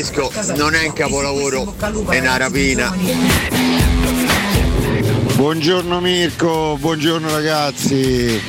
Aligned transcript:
Batisco 0.00 0.32
non 0.56 0.74
è 0.74 0.86
un 0.86 0.94
capolavoro, 0.94 1.74
è 2.08 2.20
una 2.20 2.38
rapina. 2.38 2.96
Buongiorno 5.34 6.00
Mirko, 6.00 6.78
buongiorno 6.80 7.30
ragazzi 7.30 8.40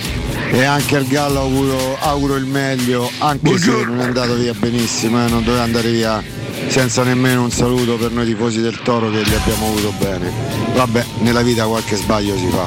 e 0.51 0.63
anche 0.63 0.95
al 0.95 1.05
Gallo 1.07 1.41
auguro, 1.41 1.97
auguro 1.99 2.35
il 2.37 2.45
meglio, 2.45 3.11
anche 3.17 3.39
buongiorno. 3.41 3.79
se 3.79 3.85
non 3.85 3.99
è 3.99 4.03
andato 4.03 4.35
via 4.35 4.53
benissimo, 4.53 5.25
eh, 5.25 5.29
non 5.29 5.43
doveva 5.43 5.63
andare 5.63 5.91
via 5.91 6.23
senza 6.67 7.03
nemmeno 7.03 7.43
un 7.43 7.51
saluto 7.51 7.97
per 7.97 8.11
noi 8.11 8.27
tifosi 8.27 8.61
del 8.61 8.81
Toro 8.81 9.11
che 9.11 9.21
li 9.21 9.35
abbiamo 9.35 9.67
avuto 9.67 9.91
bene. 9.99 10.31
Vabbè, 10.73 11.05
nella 11.19 11.41
vita 11.41 11.65
qualche 11.65 11.97
sbaglio 11.97 12.37
si 12.37 12.47
fa. 12.47 12.65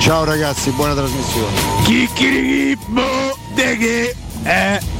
Ciao 0.00 0.24
ragazzi, 0.24 0.70
buona 0.70 0.94
trasmissione. 0.94 1.52
Chicchirichippo, 1.84 3.36
de 3.54 3.76
che? 3.76 4.16
Eh. 4.44 4.91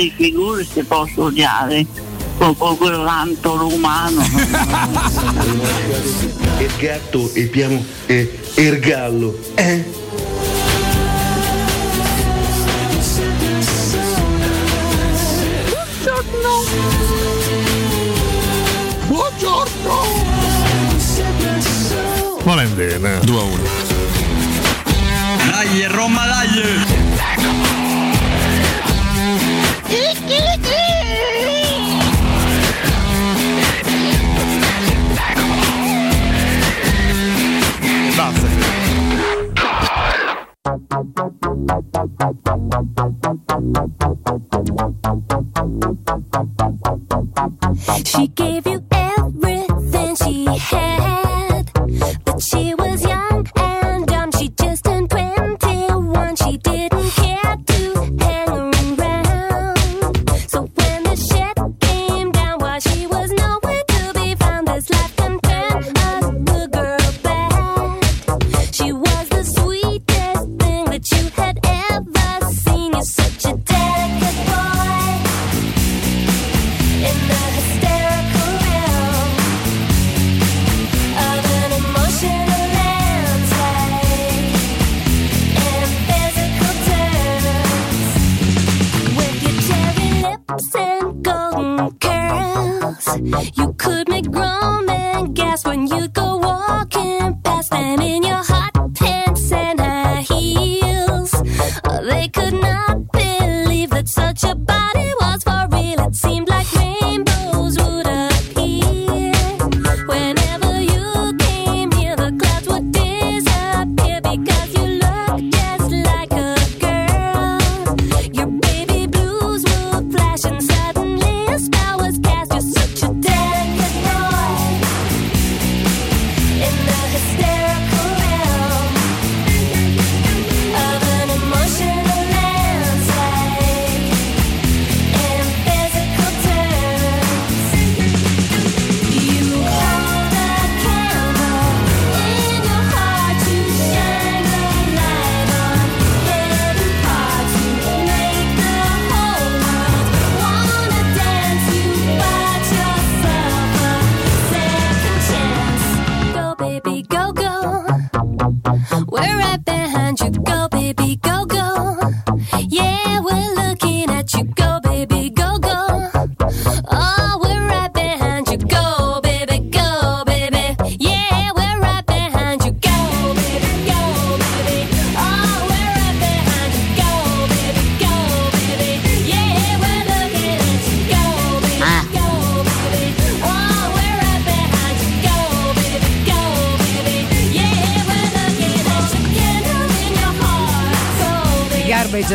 Che 0.00 0.12
figure 0.16 0.64
si 0.64 0.82
posso 0.82 1.24
odiare 1.24 1.84
con 2.38 2.56
quello 2.56 3.04
tanto 3.04 3.54
romano. 3.58 4.22
il 6.58 6.72
gatto 6.78 7.30
e 7.34 7.44
piano 7.48 7.84
e 8.06 8.40
il 8.54 8.78
gallo. 8.78 9.38
Eh? 9.56 9.84
Buongiorno. 15.68 16.64
Buongiorno. 19.06 20.00
Valentine 22.42 23.18
2 23.22 23.38
a 23.38 23.42
1. 23.42 23.62
Dai, 25.50 25.84
Roma, 25.88 26.24
dai! 26.24 26.89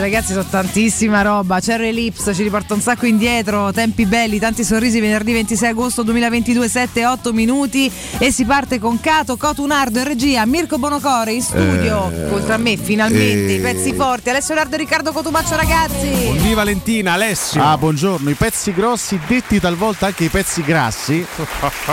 Ragazzi, 0.05 0.33
sono 0.33 0.45
tantissima 0.49 1.21
roba. 1.21 1.59
Cherry 1.59 1.91
Lips 1.91 2.31
ci 2.33 2.43
riporta 2.43 2.73
un 2.73 2.81
sacco 2.81 3.05
indietro. 3.05 3.71
Tempi 3.71 4.05
belli, 4.05 4.39
tanti 4.39 4.63
sorrisi. 4.63 4.99
Venerdì 4.99 5.33
26 5.33 5.69
agosto 5.69 6.03
2022, 6.03 6.67
7-8 6.67 7.31
minuti. 7.33 7.91
E 8.19 8.31
si 8.31 8.45
parte 8.45 8.79
con 8.79 8.99
Cato, 8.99 9.35
Cotunardo 9.37 9.99
in 9.99 10.05
regia. 10.05 10.45
Mirko 10.45 10.77
Bonocore 10.77 11.33
in 11.33 11.41
studio. 11.41 12.11
Eh, 12.11 12.29
oltre 12.29 12.53
a 12.53 12.57
me, 12.57 12.77
finalmente. 12.77 13.53
eh. 13.53 13.55
I 13.55 13.59
pezzi 13.59 13.93
forti. 13.93 14.29
Alessio 14.29 14.53
Nardo 14.55 14.75
e 14.75 14.77
Riccardo 14.79 15.11
Cotumaccio, 15.11 15.55
ragazzi. 15.55 16.07
Buondì 16.07 16.53
Valentina, 16.53 17.13
Alessio. 17.13 17.63
Ah, 17.63 17.77
buongiorno. 17.77 18.29
I 18.29 18.33
pezzi 18.35 18.73
grossi, 18.73 19.19
detti 19.27 19.59
talvolta 19.59 20.05
anche 20.07 20.25
i 20.25 20.29
pezzi 20.29 20.61
grassi. 20.61 21.25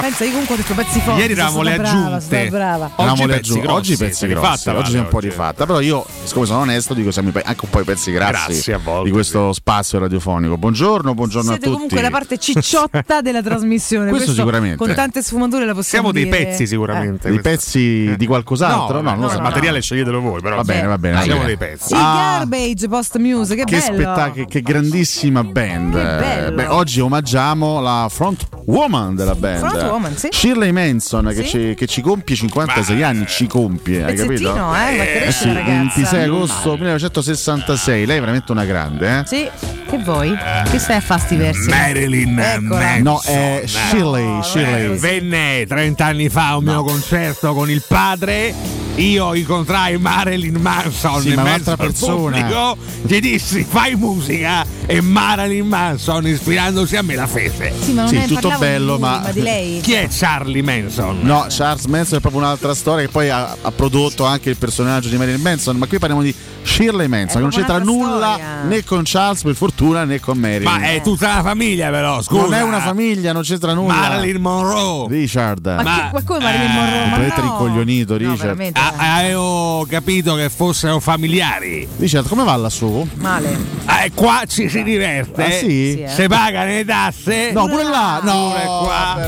Pensa, 0.00 0.24
io 0.24 0.30
comunque 0.30 0.54
ho 0.54 0.58
detto 0.58 0.74
pezzi 0.74 1.00
forti. 1.00 1.20
Ieri 1.20 1.32
eravamo 1.32 1.62
le 1.62 1.76
brava, 1.76 2.16
aggiunte. 2.16 2.48
brava. 2.48 2.90
Eravamo 2.96 3.26
le 3.26 3.34
pezzi 3.36 3.50
aggiunte. 3.52 3.60
grossi, 3.62 3.78
oggi 3.78 3.92
i 3.92 3.96
pezzi 3.96 4.26
grossi, 4.26 4.46
rifatta, 4.46 4.70
oggi 4.70 4.82
vale, 4.82 4.94
c'è 4.94 4.98
un 5.00 5.08
po' 5.08 5.16
oggi. 5.16 5.28
rifatta. 5.28 5.66
Però 5.66 5.80
io, 5.80 6.06
siccome 6.24 6.46
sono 6.46 6.60
onesto, 6.60 6.94
dico 6.94 7.10
siamo 7.10 7.30
anche 7.32 7.64
un 7.64 7.70
po' 7.70 7.80
i 7.80 7.84
pezzi 7.84 8.01
grassi, 8.10 8.52
Grassi 8.52 8.72
a 8.72 8.78
volte, 8.78 9.04
di 9.04 9.10
questo 9.10 9.52
spazio 9.52 9.98
radiofonico. 9.98 10.56
Buongiorno, 10.56 11.14
buongiorno 11.14 11.50
Siete 11.50 11.64
a 11.66 11.68
tutti. 11.68 11.74
comunque 11.74 12.02
la 12.02 12.10
parte 12.10 12.38
cicciotta 12.38 13.20
della 13.20 13.42
trasmissione. 13.42 14.10
Questo 14.10 14.32
sicuramente. 14.32 14.76
Con 14.76 14.92
tante 14.94 15.22
sfumature 15.22 15.64
la 15.64 15.74
possiamo 15.74 16.10
Siamo 16.10 16.12
dei 16.12 16.24
dire. 16.24 16.50
pezzi 16.50 16.66
sicuramente. 16.66 17.28
Dei 17.30 17.38
questa- 17.40 17.50
pezzi 17.50 18.14
di 18.16 18.26
qualcos'altro? 18.26 19.00
No, 19.00 19.10
No, 19.14 19.20
no, 19.22 19.28
so. 19.28 19.36
il 19.36 19.42
materiale 19.42 19.80
sceglietelo 19.80 20.20
voi, 20.20 20.40
però. 20.40 20.56
Va 20.56 20.64
bene, 20.64 20.86
va 20.86 20.98
bene. 20.98 21.14
va 21.16 21.22
Siamo 21.22 21.40
bene. 21.42 21.56
dei 21.56 21.68
pezzi. 21.68 21.92
Il 21.92 21.98
Ah, 22.00 22.36
Garbage 22.38 22.88
Post 22.88 23.18
Muse, 23.18 23.54
che, 23.54 23.64
Che 23.64 23.80
spettacolo, 23.80 24.46
che 24.46 24.60
grandissima 24.62 25.44
band. 25.44 25.92
Che. 25.92 26.52
Beh, 26.52 26.66
oggi 26.66 27.00
omaggiamo 27.00 27.80
la 27.80 28.08
front 28.10 28.46
woman 28.64 29.14
della 29.14 29.34
band. 29.34 29.58
Front 29.58 29.82
woman, 29.82 30.16
sì. 30.16 30.28
Shirley 30.30 30.70
Manson 30.72 31.26
che, 31.34 31.42
Sì. 31.44 31.48
ci, 31.48 31.74
che 31.76 31.86
ci 31.86 32.00
compie 32.00 32.34
56 32.36 33.02
anni, 33.02 33.26
ci 33.26 33.46
compie, 33.46 34.04
hai 34.04 34.14
capito? 34.14 34.54
Eh, 34.54 34.58
a 34.58 35.04
crescere, 35.04 35.30
sì, 35.32 35.46
ragazza. 35.52 35.70
26 35.72 36.22
agosto 36.24 36.76
1966, 36.76 37.91
lei 37.92 38.16
è 38.16 38.20
veramente 38.20 38.52
una 38.52 38.64
grande, 38.64 39.20
eh? 39.20 39.26
Sì. 39.26 39.81
Che 39.92 39.98
vuoi? 39.98 40.34
Che 40.70 40.78
stai 40.78 40.96
a 40.96 41.00
fare 41.02 41.20
sti 41.20 41.36
versi? 41.36 41.68
Marilyn 41.68 42.38
Eccola. 42.38 42.80
Manson. 42.80 43.02
No, 43.02 43.20
è 43.26 43.62
Shirley, 43.66 44.42
Shirley. 44.42 44.96
Venne 44.96 45.66
30 45.68 46.02
anni 46.06 46.28
fa 46.30 46.48
a 46.48 46.56
un 46.56 46.64
mio 46.64 46.82
concerto 46.82 47.52
con 47.52 47.68
il 47.68 47.82
padre. 47.86 48.54
Io 48.96 49.34
incontrai 49.34 49.96
Marilyn 49.98 50.56
Manson 50.60 51.20
Sì, 51.20 51.28
in 51.28 51.34
ma 51.34 51.42
mezzo 51.42 51.76
persona. 51.76 52.14
pubblico, 52.14 52.76
gli 53.02 53.20
dissi 53.20 53.64
fai 53.68 53.94
musica 53.96 54.64
e 54.86 55.00
Marilyn 55.02 55.66
Manson 55.66 56.26
ispirandosi 56.26 56.96
a 56.96 57.02
me 57.02 57.14
la 57.14 57.26
fece. 57.26 57.72
Sì, 57.78 57.92
ma 57.92 58.02
non 58.02 58.10
Sì, 58.10 58.16
è 58.16 58.26
tutto 58.26 58.54
bello, 58.58 58.92
lui, 58.92 59.00
ma- 59.00 59.28
di 59.30 59.40
lei. 59.42 59.80
Chi 59.80 59.92
è 59.92 60.08
Charlie 60.10 60.62
Manson? 60.62 61.20
No, 61.22 61.46
Charles 61.48 61.84
Manson 61.86 62.18
è 62.18 62.20
proprio 62.20 62.42
un'altra 62.42 62.74
storia 62.74 63.04
che 63.06 63.10
poi 63.10 63.28
ha, 63.30 63.56
ha 63.60 63.70
prodotto 63.72 64.24
anche 64.24 64.48
il 64.50 64.56
personaggio 64.56 65.08
di 65.08 65.16
Marilyn 65.16 65.40
Manson, 65.40 65.76
ma 65.76 65.86
qui 65.86 65.98
parliamo 65.98 66.22
di 66.22 66.34
Shirley 66.62 67.08
Manson, 67.08 67.36
che 67.36 67.40
non 67.40 67.50
c'entra 67.50 67.78
nulla 67.78 68.32
storia. 68.34 68.62
né 68.68 68.84
con 68.84 69.02
Charles 69.04 69.42
per 69.42 69.54
fortuna 69.54 69.80
né 69.90 70.20
con 70.20 70.38
Marilyn. 70.38 70.62
Ma 70.64 70.80
è 70.82 71.00
tutta 71.02 71.36
la 71.36 71.42
famiglia 71.42 71.90
però, 71.90 72.22
scusa. 72.22 72.42
non 72.42 72.54
è 72.54 72.62
una 72.62 72.80
famiglia, 72.80 73.32
non 73.32 73.42
c'entra 73.42 73.74
nulla. 73.74 73.94
Marilyn 73.94 74.40
Monroe. 74.40 75.08
Richard. 75.08 75.66
Ma, 75.66 75.82
Ma- 75.82 75.82
che, 75.82 76.08
ma 76.12 76.22
come 76.24 76.40
Marilyn 76.40 76.70
Monroe? 76.70 77.06
Ma 77.06 77.16
no. 77.16 77.34
rincoglionito, 77.42 78.12
No, 78.12 78.18
Richard. 78.18 78.38
veramente. 78.40 78.80
Ah, 78.80 79.16
avevo 79.16 79.86
capito 79.88 80.34
che 80.36 80.48
fossero 80.48 81.00
familiari. 81.00 81.86
Richard, 81.98 82.28
come 82.28 82.44
va 82.44 82.56
lassù? 82.56 83.06
Male. 83.14 83.58
Ah, 83.86 84.04
e 84.04 84.12
qua 84.14 84.42
ci 84.46 84.68
si 84.68 84.82
diverte. 84.82 85.44
Ah, 85.44 85.50
sì? 85.50 85.58
Sì, 85.66 86.02
eh. 86.02 86.08
Se 86.08 86.28
pagano 86.28 86.70
le 86.70 86.84
tasse. 86.84 87.50
No, 87.52 87.66
pure 87.66 87.82
là. 87.84 88.20
No, 88.22 88.50
pure 88.50 88.64
qua. 88.64 89.18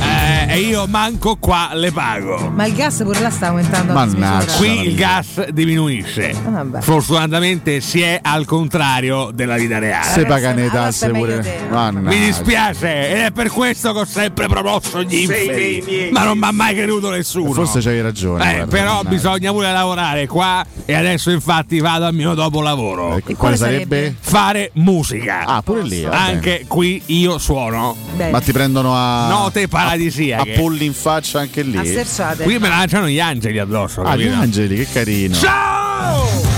Eh, 0.00 0.52
e 0.54 0.58
io 0.60 0.86
manco 0.86 1.36
qua 1.36 1.70
le 1.74 1.90
pago. 1.92 2.50
Ma 2.54 2.66
il 2.66 2.74
gas 2.74 3.02
pure 3.02 3.20
là 3.20 3.30
sta 3.30 3.48
aumentando 3.48 3.92
a 3.92 3.94
Mannaggia. 3.94 4.52
Qui 4.56 4.86
il 4.86 4.94
gas 4.94 5.48
diminuisce. 5.50 6.34
Ah. 6.44 6.80
Fortunatamente 6.80 7.80
si 7.80 8.00
è 8.00 8.18
al 8.22 8.44
contrario 8.44 9.30
della 9.34 9.56
vita 9.56 9.78
reale. 9.78 9.95
Se 10.02 10.22
Ragazzi, 10.22 10.24
pagano 10.24 10.60
le 10.60 10.70
tasse 10.70 11.08
pure. 11.10 11.68
Mi 11.92 12.18
dispiace 12.18 13.10
ed 13.10 13.18
è 13.18 13.30
per 13.30 13.48
questo 13.48 13.92
che 13.92 13.98
ho 14.00 14.04
sempre 14.04 14.46
promosso 14.48 15.02
gli 15.02 15.16
inferi. 15.20 16.10
Ma 16.12 16.24
non 16.24 16.38
mi 16.38 16.46
ha 16.46 16.52
mai 16.52 16.74
creduto 16.74 17.10
nessuno. 17.10 17.52
Forse 17.52 17.80
c'hai 17.80 18.00
ragione. 18.00 18.42
Eh, 18.42 18.54
guarda, 18.56 18.76
però 18.76 18.88
mannaggia. 18.88 19.08
bisogna 19.08 19.50
pure 19.52 19.72
lavorare 19.72 20.26
qua 20.26 20.64
e 20.84 20.94
adesso 20.94 21.30
infatti 21.30 21.80
vado 21.80 22.04
al 22.04 22.14
mio 22.14 22.34
dopolavoro. 22.34 23.16
Eh, 23.16 23.22
quale 23.22 23.36
quale 23.36 23.56
sarebbe? 23.56 24.14
Fare 24.18 24.70
musica. 24.74 25.44
Ah, 25.44 25.62
pure 25.62 25.82
lì. 25.82 26.02
va 26.02 26.10
bene. 26.10 26.22
Anche 26.22 26.64
qui 26.66 27.02
io 27.06 27.38
suono. 27.38 27.96
Bene. 28.14 28.30
Ma 28.30 28.40
ti 28.40 28.52
prendono 28.52 28.94
a. 28.94 29.28
Note 29.28 29.62
a 29.62 29.68
paradisiache. 29.68 30.52
polli 30.52 30.84
in 30.86 30.94
faccia 30.94 31.40
anche 31.40 31.62
lì. 31.62 31.76
A 31.76 31.84
serciate. 31.84 32.42
Qui 32.44 32.58
me 32.58 32.68
lanciano 32.68 33.08
gli 33.08 33.20
angeli 33.20 33.58
addosso. 33.58 34.02
Ah, 34.02 34.16
gli 34.16 34.26
angeli, 34.26 34.76
che 34.76 34.88
carino. 34.92 35.34
Ciao! 35.34 36.55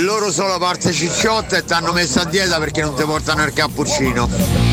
Loro 0.00 0.30
sono 0.30 0.58
parte 0.58 0.92
cicciotta 0.92 1.56
e 1.56 1.64
ti 1.64 1.72
hanno 1.72 1.92
messo 1.92 2.20
a 2.20 2.24
dieta 2.24 2.58
perché 2.58 2.82
non 2.82 2.94
ti 2.94 3.04
portano 3.04 3.44
il 3.44 3.52
cappuccino. 3.52 4.67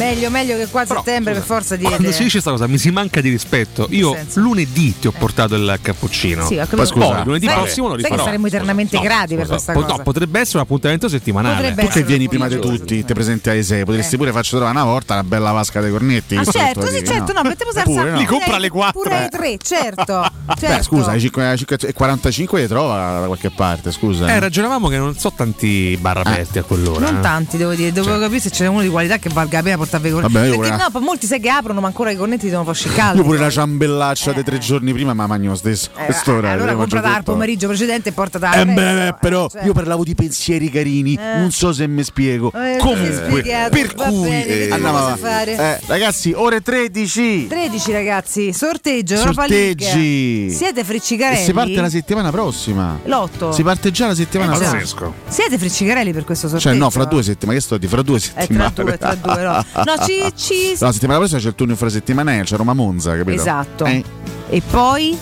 Meglio, 0.00 0.30
meglio 0.30 0.56
che 0.56 0.66
qua 0.68 0.80
a 0.80 0.86
settembre 0.86 1.34
per 1.34 1.42
forza 1.42 1.76
diete. 1.76 1.94
Quando 1.94 2.10
si 2.12 2.22
dice 2.22 2.30
questa 2.32 2.50
cosa 2.50 2.66
mi 2.66 2.78
si 2.78 2.90
manca 2.90 3.20
di 3.20 3.28
rispetto. 3.28 3.86
Io 3.90 4.16
lunedì 4.34 4.98
ti 4.98 5.06
ho 5.06 5.12
portato 5.12 5.54
il 5.56 5.78
cappuccino. 5.82 6.46
Sì, 6.46 6.54
ho 6.54 6.60
capito. 6.60 6.76
Poi 6.76 6.86
scusa, 6.86 7.06
Poi 7.06 7.24
lunedì 7.24 7.46
Sai- 7.46 7.54
prossimo 7.54 7.86
lo 7.88 7.92
sai 7.92 8.02
che 8.02 8.08
rifarò. 8.08 8.24
saremmo 8.24 8.46
eternamente 8.46 8.98
grati 8.98 9.34
per 9.34 9.44
scusa, 9.44 9.54
questa 9.54 9.72
po- 9.74 9.80
cosa. 9.82 9.96
No, 9.96 10.02
potrebbe 10.02 10.40
essere 10.40 10.56
un 10.58 10.64
appuntamento 10.64 11.08
settimanale. 11.08 11.56
Potrebbe 11.56 11.82
Tu 11.82 11.88
che 11.88 12.02
vieni 12.02 12.28
prima 12.28 12.48
di 12.48 12.58
tutti, 12.58 13.04
ti 13.04 13.12
presenti 13.12 13.50
ai 13.50 13.62
sei, 13.62 13.84
potresti 13.84 14.16
pure 14.16 14.32
farci 14.32 14.50
trovare 14.50 14.72
una 14.72 14.84
volta 14.84 15.12
una 15.14 15.24
bella 15.24 15.50
vasca 15.52 15.80
dei 15.82 15.90
cornetti. 15.90 16.36
Ah 16.36 16.44
che 16.44 16.50
certo, 16.50 16.86
sì, 16.86 17.04
certo, 17.04 17.32
no, 17.32 17.42
mettiamo 17.42 17.72
no? 18.02 18.16
Li 18.16 18.24
compra 18.24 18.56
alle 18.56 18.70
quattro, 18.70 19.00
Pure 19.02 19.14
eh. 19.14 19.22
ai 19.24 19.28
tre, 19.28 19.56
certo. 19.62 20.30
certo. 20.58 20.76
Beh, 20.76 20.82
scusa, 20.82 21.10
ai 21.10 21.20
5 21.20 21.58
e 21.80 21.92
45 21.92 22.60
li 22.62 22.66
trova 22.66 23.20
da 23.20 23.26
qualche 23.26 23.50
parte, 23.50 23.92
scusa. 23.92 24.26
Eh, 24.28 24.38
ragionavamo 24.38 24.88
che 24.88 24.96
non 24.96 25.14
so 25.16 25.30
tanti 25.32 25.96
bar 26.00 26.18
aperti 26.18 26.58
a 26.58 26.62
quell'ora. 26.62 27.10
Non 27.10 27.18
eh. 27.18 27.20
tanti, 27.20 27.58
devo 27.58 27.74
dire, 27.74 27.92
devo 27.92 28.18
capire 28.18 28.40
se 28.40 28.48
c'è 28.50 28.66
uno 28.66 28.80
di 28.80 28.88
qualità 28.88 29.18
che 29.18 29.28
valga 29.28 29.58
la 29.58 29.62
pena 29.62 29.76
portarvi 29.76 29.89
i 29.98 30.10
cornetti. 30.10 30.32
Vabbè, 30.32 30.56
Perché 30.56 30.76
no, 30.76 30.90
poi 30.90 31.02
molti 31.02 31.26
sai 31.26 31.40
che 31.40 31.48
aprono, 31.48 31.80
ma 31.80 31.86
ancora 31.88 32.10
i 32.10 32.16
cornetti 32.16 32.46
devono 32.48 32.64
farci 32.64 32.88
caldo. 32.90 33.18
Io 33.18 33.24
pure 33.24 33.38
la 33.38 33.50
ciambellaccia 33.50 34.32
dei 34.32 34.44
tre 34.44 34.58
giorni 34.58 34.92
prima, 34.92 35.14
ma 35.14 35.26
mangio 35.26 35.48
lo 35.50 35.54
stesso. 35.56 35.90
Eh, 35.96 36.14
allora 36.24 36.52
io 36.54 36.58
mangio 36.64 36.76
comprata 36.76 37.14
al 37.16 37.22
pomeriggio 37.22 37.66
precedente 37.68 38.08
e 38.10 38.12
portata 38.12 38.52
Eh 38.54 38.60
al 38.60 38.66
beh, 38.72 38.94
resto, 38.94 39.16
però 39.20 39.46
eh, 39.46 39.50
cioè. 39.50 39.64
io 39.64 39.72
parlavo 39.72 40.04
di 40.04 40.14
pensieri 40.14 40.70
carini, 40.70 41.14
non 41.16 41.50
so 41.50 41.72
se 41.72 41.86
mi 41.86 42.02
spiego. 42.02 42.52
Eh, 42.54 42.76
Comunque, 42.78 43.42
per 43.70 43.94
va 43.94 44.04
cui 44.06 44.20
bene, 44.28 44.44
che 44.44 44.68
andiamo 44.70 44.98
avanti. 44.98 45.20
fare? 45.20 45.56
Eh, 45.56 45.80
ragazzi, 45.86 46.32
ore 46.32 46.60
13. 46.60 47.46
13 47.48 47.92
ragazzi, 47.92 48.52
sorteggio. 48.52 49.16
Sorteggi. 49.16 50.50
Siete 50.50 50.80
E 50.80 50.84
friccicarelli? 50.84 51.44
si 51.44 51.52
parte 51.52 51.80
la 51.80 51.88
settimana 51.90 52.30
prossima. 52.30 52.98
L'otto. 53.04 53.52
Si 53.52 53.62
parte 53.62 53.90
già 53.90 54.06
la 54.06 54.14
settimana 54.14 54.52
Eh, 54.52 54.56
prossima. 54.56 54.78
Pazzesco. 54.78 55.14
Siete 55.28 55.58
friccicarelli 55.58 56.12
per 56.12 56.24
questo 56.24 56.48
sorteggio? 56.48 56.70
Cioè, 56.70 56.78
no, 56.78 56.90
fra 56.90 57.04
due 57.04 57.22
settimane. 57.22 57.58
Che 57.58 57.64
sto 57.64 57.78
di 57.78 57.86
fra 57.86 58.02
due 58.02 58.16
Eh, 58.18 58.20
tra 58.20 58.40
settimane. 58.40 58.72
due, 58.74 58.98
tra 58.98 59.14
due, 59.14 59.42
no. 59.42 59.64
No, 59.84 60.04
ci, 60.04 60.32
ci... 60.34 60.76
No, 60.80 60.86
la 60.86 60.92
settimana 60.92 61.18
prossima 61.18 61.40
c'è 61.40 61.48
il 61.48 61.54
turno 61.54 61.72
infrasettimanale, 61.72 62.42
c'è 62.42 62.56
Roma 62.56 62.72
Monza, 62.74 63.16
capito? 63.16 63.40
Esatto. 63.40 63.84
Eh, 63.84 64.04
E 64.50 64.62
poi... 64.70 65.16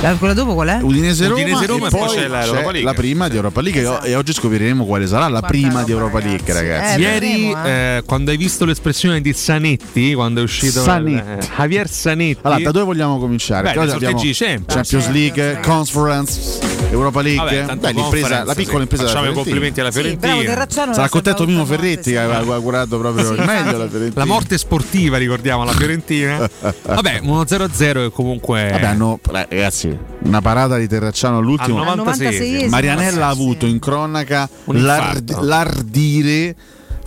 La, 0.00 0.14
quella 0.14 0.32
dopo 0.32 0.54
qual 0.54 0.68
è? 0.68 0.78
Udinese 0.80 1.26
Roma, 1.26 1.40
Udinese 1.40 1.66
Roma 1.66 1.86
e 1.88 1.90
poi 1.90 2.06
poi 2.06 2.16
c'è 2.16 2.28
la 2.28 2.44
League. 2.46 2.82
la 2.82 2.94
prima 2.94 3.26
di 3.28 3.34
Europa 3.34 3.60
League 3.60 3.80
Esatto. 3.80 4.06
e 4.06 4.14
oggi 4.14 4.32
scopriremo 4.32 4.84
quale 4.86 5.08
sarà 5.08 5.22
la 5.24 5.40
Quanta 5.40 5.48
prima 5.48 5.82
di 5.82 5.90
Europa 5.90 6.18
League, 6.20 6.52
ragazzi. 6.54 7.02
ragazzi. 7.02 7.02
Eh, 7.02 7.26
Ieri, 7.28 7.50
eh. 7.50 7.70
eh, 7.96 8.02
quando 8.06 8.30
hai 8.30 8.36
visto 8.36 8.64
l'espressione 8.64 9.20
di 9.20 9.32
Zanetti, 9.32 10.14
quando 10.14 10.38
è 10.38 10.44
uscito 10.44 10.82
Zanetti. 10.82 11.28
eh, 11.28 11.48
Javier 11.56 11.88
Zanetti, 11.90 12.38
Allora, 12.42 12.60
da 12.62 12.70
dove 12.70 12.84
vogliamo 12.84 13.18
cominciare? 13.18 13.72
Beh, 13.72 13.90
abbiamo. 13.90 14.20
Champions 14.20 14.88
Certo, 14.88 15.10
League. 15.10 15.58
Conference, 15.62 16.60
Europa 16.92 17.20
League. 17.20 17.62
Vabbè, 17.64 17.76
Beh, 17.76 17.92
l'impresa- 17.92 18.44
la 18.44 18.54
piccola 18.54 18.76
sì. 18.76 18.82
impresa 18.82 19.02
della 19.02 19.14
Facciamo 19.16 19.30
i 19.32 19.34
complimenti 19.34 19.80
alla 19.80 19.90
Sì, 19.90 20.00
bravo 20.00 20.16
Fiorentina. 20.18 20.52
Terracciano. 20.54 20.94
Sarà 20.94 21.08
contento 21.08 21.44
Mimo 21.44 21.64
Ferretti 21.64 22.12
che 22.12 22.18
aveva 22.18 22.54
augurato 22.54 22.98
proprio 22.98 23.26
Sì, 23.26 23.32
il 23.32 23.44
meglio 23.44 23.74
alla 23.74 23.88
Fiorentina. 23.88 24.24
la 24.24 24.30
morte 24.30 24.56
sportiva, 24.58 25.16
ricordiamo, 25.18 25.62
alla 25.62 25.72
Fiorentina. 25.72 26.38
Vabbè, 26.86 27.20
1-0-0 27.24 28.04
e 28.04 28.10
comunque... 28.12 28.68
Vabbè, 28.70 28.84
hanno, 28.86 29.18
ragazzi, 29.28 29.87
una 30.24 30.40
parata 30.40 30.76
di 30.76 30.88
Terracciano 30.88 31.38
all'ultimo. 31.38 31.82
Al 31.82 31.98
96esimo. 31.98 32.68
Marianella 32.68 33.28
ha 33.28 33.34
sì. 33.34 33.40
avuto 33.40 33.66
in 33.66 33.78
cronaca 33.78 34.48
l'ard- 34.66 35.40
l'ardire. 35.42 36.54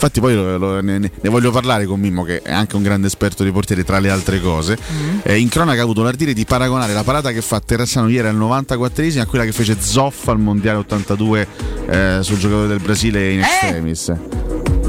Infatti, 0.03 0.19
poi 0.19 0.33
lo- 0.33 0.57
lo- 0.57 0.81
ne, 0.81 0.97
ne 0.97 1.29
voglio 1.29 1.51
parlare 1.51 1.85
con 1.85 1.99
Mimmo, 1.99 2.23
che 2.23 2.41
è 2.41 2.51
anche 2.51 2.75
un 2.75 2.81
grande 2.81 3.05
esperto 3.05 3.43
di 3.43 3.51
portieri, 3.51 3.83
tra 3.83 3.99
le 3.99 4.09
altre 4.09 4.41
cose. 4.41 4.75
Mm. 4.91 5.17
Eh, 5.21 5.37
in 5.37 5.47
cronaca 5.47 5.79
ha 5.81 5.83
avuto 5.83 6.01
l'ardire 6.01 6.33
di 6.33 6.43
paragonare 6.43 6.91
la 6.93 7.03
parata 7.03 7.31
che 7.31 7.41
fa 7.41 7.59
Terracciano 7.59 8.09
ieri 8.09 8.27
al 8.27 8.35
94esimo 8.35 9.19
a 9.19 9.25
quella 9.27 9.45
che 9.45 9.51
fece 9.51 9.77
Zoffa 9.79 10.31
al 10.31 10.39
mondiale 10.39 10.79
82 10.79 11.47
eh, 11.87 12.17
sul 12.21 12.39
giocatore 12.39 12.67
del 12.67 12.79
Brasile 12.79 13.19
Eh! 13.29 13.33
in 13.33 13.39
extremis. 13.41 14.13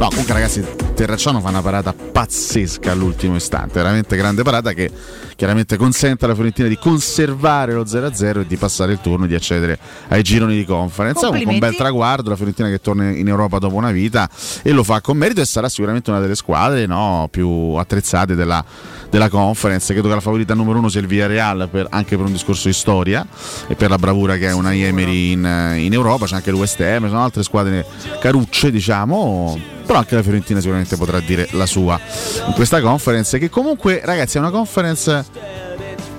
No, 0.02 0.09
comunque, 0.09 0.35
ragazzi, 0.35 0.64
Terracciano 0.94 1.38
fa 1.40 1.50
una 1.50 1.62
parata 1.62 1.92
pazzesca 1.92 2.90
all'ultimo 2.90 3.37
istante, 3.37 3.75
veramente 3.75 4.16
grande 4.16 4.42
parata 4.42 4.73
che 4.73 4.90
chiaramente 5.37 5.76
consente 5.76 6.25
alla 6.25 6.35
Fiorentina 6.35 6.66
di 6.66 6.76
conservare 6.76 7.73
lo 7.73 7.85
0-0 7.85 8.40
e 8.40 8.47
di 8.49 8.56
passare 8.56 8.90
il 8.90 9.00
turno 9.00 9.26
di 9.26 9.37
accedere 9.37 9.78
ai 10.09 10.25
gironi 10.25 10.56
di 10.56 10.64
conference. 10.64 11.25
Comunque 11.25 11.52
un 11.52 11.61
bel 11.61 11.76
traguardo, 11.76 12.30
la 12.30 12.35
Fiorentina 12.35 12.68
che 12.68 12.80
torna 12.80 13.11
in 13.11 13.28
Europa 13.28 13.59
dopo 13.59 13.76
una 13.76 13.92
vita 13.92 14.28
e 14.62 14.73
lo 14.73 14.82
fa 14.82 15.00
con 15.00 15.16
merito 15.16 15.40
e 15.40 15.44
sarà 15.44 15.68
sicuramente 15.68 16.11
una 16.11 16.18
delle 16.18 16.35
squadre 16.35 16.85
no, 16.87 17.28
più 17.30 17.75
attrezzate 17.75 18.35
della, 18.35 18.64
della 19.12 19.28
conference. 19.28 19.92
Credo 19.92 20.09
che 20.09 20.14
la 20.14 20.21
favorita 20.23 20.54
numero 20.54 20.78
uno 20.78 20.88
sia 20.88 21.00
il 21.00 21.07
Villarreal 21.07 21.69
per- 21.71 21.87
anche 21.90 22.16
per 22.16 22.25
un 22.25 22.33
discorso 22.33 22.69
di 22.69 22.73
storia 22.73 23.26
e 23.69 23.76
per 23.76 23.90
la 23.90 23.99
bravura 23.99 24.38
che 24.38 24.49
è 24.49 24.54
una 24.54 24.75
Emery 24.75 25.33
in, 25.33 25.75
in 25.76 25.92
Europa, 25.92 26.25
c'è 26.25 26.37
anche 26.37 26.49
il 26.49 26.57
West 26.57 26.81
Ham, 26.81 27.09
sono 27.09 27.23
altre 27.23 27.42
squadre 27.42 27.85
carucce 28.19 28.71
diciamo, 28.71 29.61
però 29.85 29.99
anche 29.99 30.14
la 30.14 30.23
Fiorentina 30.23 30.61
sicuramente 30.61 30.97
potrà 30.97 31.21
dire 31.21 31.47
la 31.50 31.66
sua 31.66 32.00
in 32.47 32.54
questa 32.54 32.81
conference 32.81 33.38
che 33.38 33.50
comunque 33.50 34.00
ragazzi 34.02 34.38
è 34.38 34.40
una 34.40 34.50
conference 34.50 35.26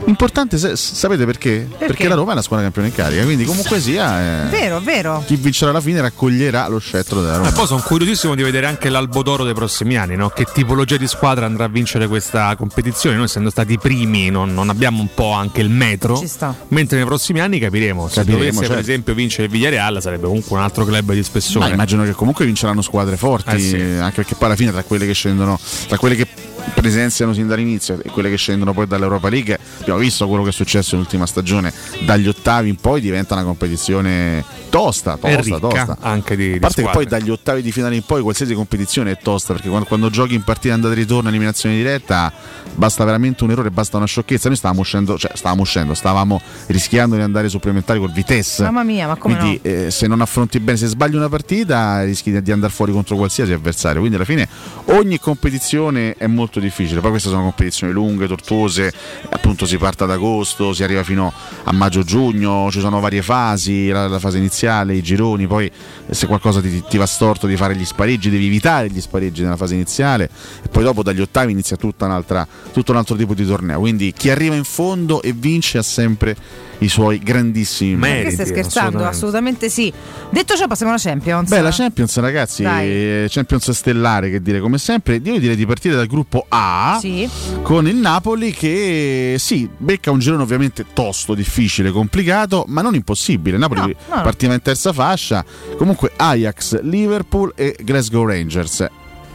importante, 0.05 0.57
se- 0.57 0.75
sapete 0.75 1.25
perché? 1.25 1.67
Perché 1.77 2.07
la 2.07 2.15
Roma 2.15 2.31
è 2.33 2.35
la 2.35 2.41
squadra 2.41 2.65
campione 2.65 2.89
in 2.89 2.93
carica, 2.93 3.23
quindi 3.23 3.45
comunque 3.45 3.79
sia... 3.79 4.45
eh, 4.45 4.49
Vero, 4.49 4.79
vero. 4.79 5.23
chi 5.25 5.35
vincerà 5.35 5.71
alla 5.71 5.81
fine 5.81 6.01
raccoglierà 6.01 6.67
lo 6.67 6.79
scettro 6.79 7.21
della 7.21 7.37
Roma. 7.37 7.49
E 7.49 7.51
poi 7.53 7.65
sono 7.67 7.81
curiosissimo 7.81 8.35
di 8.35 8.43
vedere 8.43 8.65
anche 8.65 8.89
l'Albodoro 8.89 9.43
dei 9.43 9.53
prossimi 9.53 9.97
anni, 9.97 10.15
no? 10.15 10.29
che 10.29 10.45
tipologia 10.51 10.97
di 10.97 11.07
squadra 11.07 11.45
andrà 11.45 11.65
a 11.65 11.67
vincere 11.69 12.07
questa 12.07 12.55
competizione. 12.55 13.15
Noi 13.15 13.25
essendo 13.25 13.49
stati 13.49 13.73
i 13.73 13.79
primi 13.79 14.29
non, 14.29 14.53
non 14.53 14.69
abbiamo 14.69 15.01
un 15.01 15.09
po' 15.13 15.31
anche 15.31 15.61
il 15.61 15.69
metro, 15.69 16.17
Ci 16.17 16.27
sta. 16.27 16.55
mentre 16.69 16.97
nei 16.97 17.05
prossimi 17.05 17.39
anni 17.39 17.59
capiremo. 17.59 18.07
Se 18.07 18.15
Capiremo, 18.15 18.37
dovesse 18.39 18.57
per 18.59 18.67
certo. 18.67 18.81
esempio 18.81 19.13
vincere 19.13 19.43
il 19.45 19.49
Villarreal 19.51 20.01
sarebbe 20.01 20.27
comunque 20.27 20.55
un 20.57 20.63
altro 20.63 20.85
club 20.85 21.13
di 21.13 21.23
spessore. 21.23 21.67
Ma 21.67 21.73
immagino 21.73 22.03
che 22.03 22.11
comunque 22.13 22.45
vinceranno 22.45 22.81
squadre 22.81 23.17
forti, 23.17 23.55
Eh 23.55 23.59
sì. 23.59 23.75
anche 23.75 24.15
perché 24.15 24.35
poi 24.35 24.47
alla 24.47 24.55
fine 24.55 24.71
tra 24.71 24.83
quelle 24.83 25.05
che 25.05 25.13
scendono, 25.13 25.59
tra 25.87 25.97
quelle 25.97 26.15
che 26.15 26.27
presenziano 26.73 27.33
sin 27.33 27.47
dall'inizio 27.47 27.99
e 28.01 28.09
quelle 28.09 28.29
che 28.29 28.37
scendono 28.37 28.73
poi 28.73 28.87
dall'Europa 28.87 29.29
League, 29.29 29.57
abbiamo 29.81 29.99
visto 29.99 30.27
quello 30.27 30.43
che 30.43 30.49
è 30.49 30.53
successo 30.53 30.95
nell'ultima 30.95 31.25
stagione, 31.25 31.73
dagli 32.05 32.27
ottavi 32.27 32.69
in 32.69 32.75
poi 32.75 33.01
diventa 33.01 33.33
una 33.35 33.43
competizione 33.43 34.43
tosta, 34.73 35.17
tosta, 35.17 35.41
ricca 35.41 35.59
tosta. 35.59 35.97
anche 35.99 36.35
di, 36.35 36.49
di 36.51 36.55
A 36.57 36.59
parte 36.59 36.81
che 36.81 36.89
poi 36.89 37.03
squadre. 37.03 37.19
dagli 37.19 37.29
ottavi 37.29 37.61
di 37.61 37.71
finale 37.71 37.95
in 37.95 38.03
poi 38.03 38.23
qualsiasi 38.23 38.55
competizione 38.55 39.11
è 39.11 39.17
tosta 39.21 39.53
perché 39.53 39.69
quando, 39.69 39.87
quando 39.87 40.09
giochi 40.09 40.33
in 40.33 40.41
partita 40.43 40.73
andata 40.73 40.93
e 40.93 40.97
ritorno 40.97 41.29
eliminazione 41.29 41.75
diretta 41.75 42.33
basta 42.73 43.03
veramente 43.03 43.43
un 43.43 43.51
errore, 43.51 43.69
basta 43.69 43.97
una 43.97 44.07
sciocchezza. 44.07 44.47
Noi 44.47 44.57
stavamo 44.57 44.81
uscendo, 44.81 45.17
cioè 45.17 45.31
stavamo 45.35 45.61
uscendo, 45.61 45.93
stavamo 45.93 46.41
rischiando 46.67 47.15
di 47.15 47.21
andare 47.21 47.49
supplementari 47.49 47.99
col 47.99 48.11
Vitesse. 48.11 48.63
Mamma 48.63 48.83
mia, 48.83 49.05
ma 49.07 49.15
come 49.15 49.37
Quindi 49.37 49.59
eh, 49.61 49.91
se 49.91 50.07
non 50.07 50.21
affronti 50.21 50.59
bene, 50.59 50.77
se 50.77 50.87
sbagli 50.87 51.15
una 51.15 51.29
partita 51.29 52.03
rischi 52.03 52.31
di- 52.31 52.41
di 52.41 52.51
andare 52.51 52.71
fuori 52.73 52.91
contro 52.91 53.15
qualsiasi 53.15 53.51
avversario. 53.51 53.99
Quindi 53.99 54.15
alla 54.15 54.25
fine 54.25 54.47
ogni 54.85 55.19
competizione 55.19 56.15
è 56.17 56.25
molto 56.27 56.59
difficile. 56.59 56.99
Poi 56.99 57.11
queste 57.11 57.29
sono 57.29 57.43
competizioni 57.43 57.93
lunghe, 57.93 58.25
tortuose, 58.27 58.91
appunto 59.29 59.65
si 59.67 59.77
parte 59.77 60.03
ad 60.03 60.11
agosto, 60.11 60.73
si 60.73 60.83
arriva 60.83 61.03
fino 61.03 61.31
a 61.63 61.71
maggio-giugno, 61.71 62.69
ci 62.71 62.79
sono 62.79 62.99
varie 62.99 63.21
fasi, 63.21 63.89
la, 63.89 64.07
la 64.07 64.19
fase 64.19 64.37
iniziale, 64.37 64.61
i 64.93 65.01
gironi, 65.01 65.47
poi 65.47 65.71
se 66.09 66.27
qualcosa 66.27 66.61
ti, 66.61 66.83
ti 66.87 66.97
va 66.97 67.05
storto 67.05 67.47
di 67.47 67.55
fare 67.55 67.75
gli 67.75 67.85
spareggi, 67.85 68.29
devi 68.29 68.47
evitare 68.47 68.89
gli 68.89 69.01
spareggi 69.01 69.41
nella 69.43 69.57
fase 69.57 69.73
iniziale 69.73 70.29
e 70.63 70.69
poi 70.69 70.83
dopo 70.83 71.03
dagli 71.03 71.21
ottavi 71.21 71.51
inizia 71.51 71.75
tutto 71.75 72.05
un 72.05 72.11
altro 72.11 73.15
tipo 73.15 73.33
di 73.33 73.45
torneo. 73.45 73.79
Quindi 73.79 74.13
chi 74.13 74.29
arriva 74.29 74.55
in 74.55 74.63
fondo 74.63 75.21
e 75.21 75.33
vince 75.33 75.77
ha 75.77 75.83
sempre 75.83 76.35
i 76.83 76.89
suoi 76.89 77.19
grandissimi 77.19 77.95
Ma 77.95 78.07
meriti. 78.07 78.25
che 78.27 78.31
stai 78.33 78.45
scherzando? 78.47 79.05
Assolutamente. 79.05 79.69
sì. 79.69 79.91
Detto 80.29 80.55
ciò, 80.55 80.67
passiamo 80.67 80.91
alla 80.91 81.01
Champions. 81.01 81.49
Beh, 81.49 81.61
la 81.61 81.71
Champions, 81.71 82.17
ragazzi, 82.19 82.63
Dai. 82.63 83.25
Champions 83.29 83.69
stellare, 83.71 84.29
che 84.29 84.41
dire 84.41 84.59
come 84.59 84.77
sempre. 84.77 85.15
Io 85.23 85.39
direi 85.39 85.55
di 85.55 85.65
partire 85.65 85.95
dal 85.95 86.07
gruppo 86.07 86.45
A 86.49 86.97
Sì. 86.99 87.29
con 87.61 87.87
il 87.87 87.95
Napoli 87.95 88.51
che 88.51 89.35
sì, 89.39 89.69
becca 89.77 90.11
un 90.11 90.19
girone 90.19 90.43
ovviamente 90.43 90.85
tosto, 90.93 91.33
difficile, 91.33 91.91
complicato, 91.91 92.65
ma 92.67 92.81
non 92.81 92.95
impossibile. 92.95 93.55
Il 93.55 93.61
Napoli 93.61 93.79
No, 94.09 94.15
no. 94.15 94.21
partiva 94.21 94.53
in 94.53 94.61
terza 94.61 94.91
fascia. 94.93 95.43
Comunque 95.77 96.11
Ajax, 96.15 96.81
Liverpool 96.81 97.51
e 97.55 97.75
Glasgow 97.81 98.25
Rangers. 98.25 98.87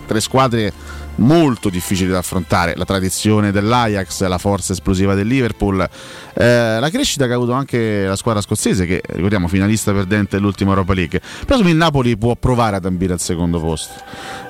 Tre 0.06 0.20
squadre 0.20 0.72
molto 1.18 1.68
difficili 1.68 2.10
da 2.10 2.18
affrontare, 2.18 2.74
la 2.76 2.84
tradizione 2.84 3.52
dell'Ajax, 3.52 4.26
la 4.26 4.38
forza 4.38 4.72
esplosiva 4.72 5.14
del 5.14 5.26
Liverpool, 5.26 5.80
eh, 6.34 6.78
la 6.78 6.90
crescita 6.90 7.26
che 7.26 7.32
ha 7.32 7.36
avuto 7.36 7.52
anche 7.52 8.04
la 8.04 8.16
squadra 8.16 8.40
scozzese 8.40 8.86
che 8.86 9.02
ricordiamo 9.06 9.48
finalista 9.48 9.92
perdente 9.92 10.36
dell'ultima 10.36 10.70
Europa 10.70 10.94
League. 10.94 11.20
Però 11.46 11.58
il 11.60 11.76
Napoli 11.76 12.16
può 12.16 12.34
provare 12.36 12.76
ad 12.76 12.84
ambire 12.84 13.12
al 13.12 13.20
secondo 13.20 13.60
posto. 13.60 13.94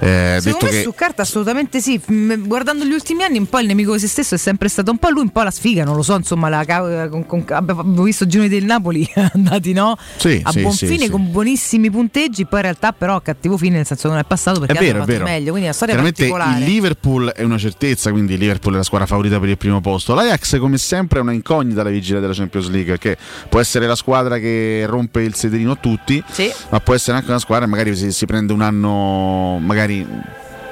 Eh, 0.00 0.38
Secondo 0.40 0.58
detto 0.58 0.64
me 0.66 0.70
che 0.70 0.82
su 0.82 0.94
carta 0.94 1.22
assolutamente 1.22 1.80
sì. 1.80 2.00
M- 2.06 2.46
Guardando 2.46 2.84
gli 2.84 2.92
ultimi 2.92 3.22
anni, 3.24 3.38
un 3.38 3.46
po' 3.46 3.58
il 3.58 3.66
nemico 3.66 3.92
di 3.94 3.98
se 4.00 4.06
stesso 4.08 4.34
è 4.34 4.38
sempre 4.38 4.68
stato 4.68 4.90
un 4.90 4.98
po' 4.98 5.10
lui, 5.10 5.22
un 5.22 5.30
po' 5.30 5.42
la 5.42 5.50
sfiga, 5.50 5.84
non 5.84 5.96
lo 5.96 6.02
so, 6.02 6.14
insomma, 6.14 6.48
la, 6.48 6.64
con- 7.08 7.26
con- 7.26 7.44
abbiamo 7.48 8.02
visto 8.02 8.24
i 8.24 8.28
gironi 8.28 8.48
del 8.48 8.64
Napoli 8.64 9.08
andati 9.32 9.72
no? 9.72 9.96
Sì, 10.16 10.40
a 10.42 10.50
sì, 10.50 10.60
buon 10.60 10.72
sì, 10.72 10.86
fine 10.86 11.10
con 11.10 11.30
buonissimi 11.30 11.90
punteggi, 11.90 12.44
poi 12.46 12.58
in 12.60 12.64
realtà 12.64 12.92
però 12.92 13.16
a 13.16 13.22
cattivo 13.22 13.56
fine, 13.56 13.76
nel 13.76 13.86
senso 13.86 14.04
che 14.04 14.14
non 14.14 14.18
è 14.18 14.24
passato 14.24 14.60
perché 14.60 14.78
è 14.78 14.80
vero, 14.80 15.02
è 15.02 15.06
vero. 15.06 15.24
meglio, 15.24 15.50
quindi 15.50 15.62
è 15.62 15.64
una 15.64 15.72
storia 15.72 15.96
particolare. 15.96 16.57
il 16.57 16.57
Liverpool 16.58 17.30
è 17.30 17.42
una 17.42 17.58
certezza, 17.58 18.10
quindi 18.10 18.34
il 18.34 18.38
Liverpool 18.38 18.74
è 18.74 18.76
la 18.76 18.82
squadra 18.82 19.06
favorita 19.06 19.38
per 19.38 19.48
il 19.48 19.56
primo 19.56 19.80
posto. 19.80 20.14
L'Ajax, 20.14 20.58
come 20.58 20.78
sempre, 20.78 21.18
è 21.18 21.22
una 21.22 21.32
incognita 21.32 21.80
alla 21.80 21.90
vigilia 21.90 22.20
della 22.20 22.34
Champions 22.34 22.68
League, 22.68 22.96
perché 22.96 23.16
può 23.48 23.60
essere 23.60 23.86
la 23.86 23.96
squadra 23.96 24.38
che 24.38 24.84
rompe 24.86 25.22
il 25.22 25.34
sederino 25.34 25.72
a 25.72 25.76
tutti, 25.76 26.22
ma 26.70 26.80
può 26.80 26.94
essere 26.94 27.16
anche 27.16 27.30
una 27.30 27.38
squadra 27.38 27.64
che 27.64 27.70
magari 27.70 27.96
si, 27.96 28.12
si 28.12 28.26
prende 28.26 28.52
un 28.52 28.62
anno, 28.62 29.58
magari 29.60 30.06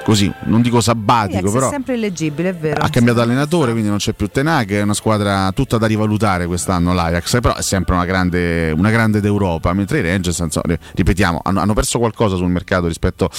così, 0.07 0.31
non 0.45 0.61
dico 0.61 0.79
sabbatico, 0.79 1.51
però 1.51 1.67
è 1.67 1.69
sempre 1.69 1.95
illeggibile, 1.95 2.51
è 2.51 2.55
vero. 2.55 2.81
ha 2.81 2.87
cambiato 2.87 3.19
allenatore, 3.19 3.71
quindi 3.71 3.89
non 3.89 3.97
c'è 3.97 4.13
più 4.13 4.27
Tenag, 4.27 4.71
è 4.71 4.81
una 4.81 4.93
squadra 4.93 5.51
tutta 5.51 5.77
da 5.77 5.85
rivalutare 5.85 6.45
quest'anno 6.45 6.93
l'Ajax, 6.93 7.41
però 7.41 7.55
è 7.55 7.61
sempre 7.61 7.95
una 7.95 8.05
grande, 8.05 8.71
una 8.71 8.89
grande 8.89 9.19
d'Europa, 9.19 9.73
mentre 9.73 9.99
i 9.99 10.01
Rangers, 10.03 10.41
ripetiamo, 10.95 11.41
hanno, 11.43 11.59
hanno 11.59 11.73
perso 11.73 11.99
qualcosa 11.99 12.37
sul 12.37 12.47
mercato 12.47 12.87
rispetto 12.87 13.29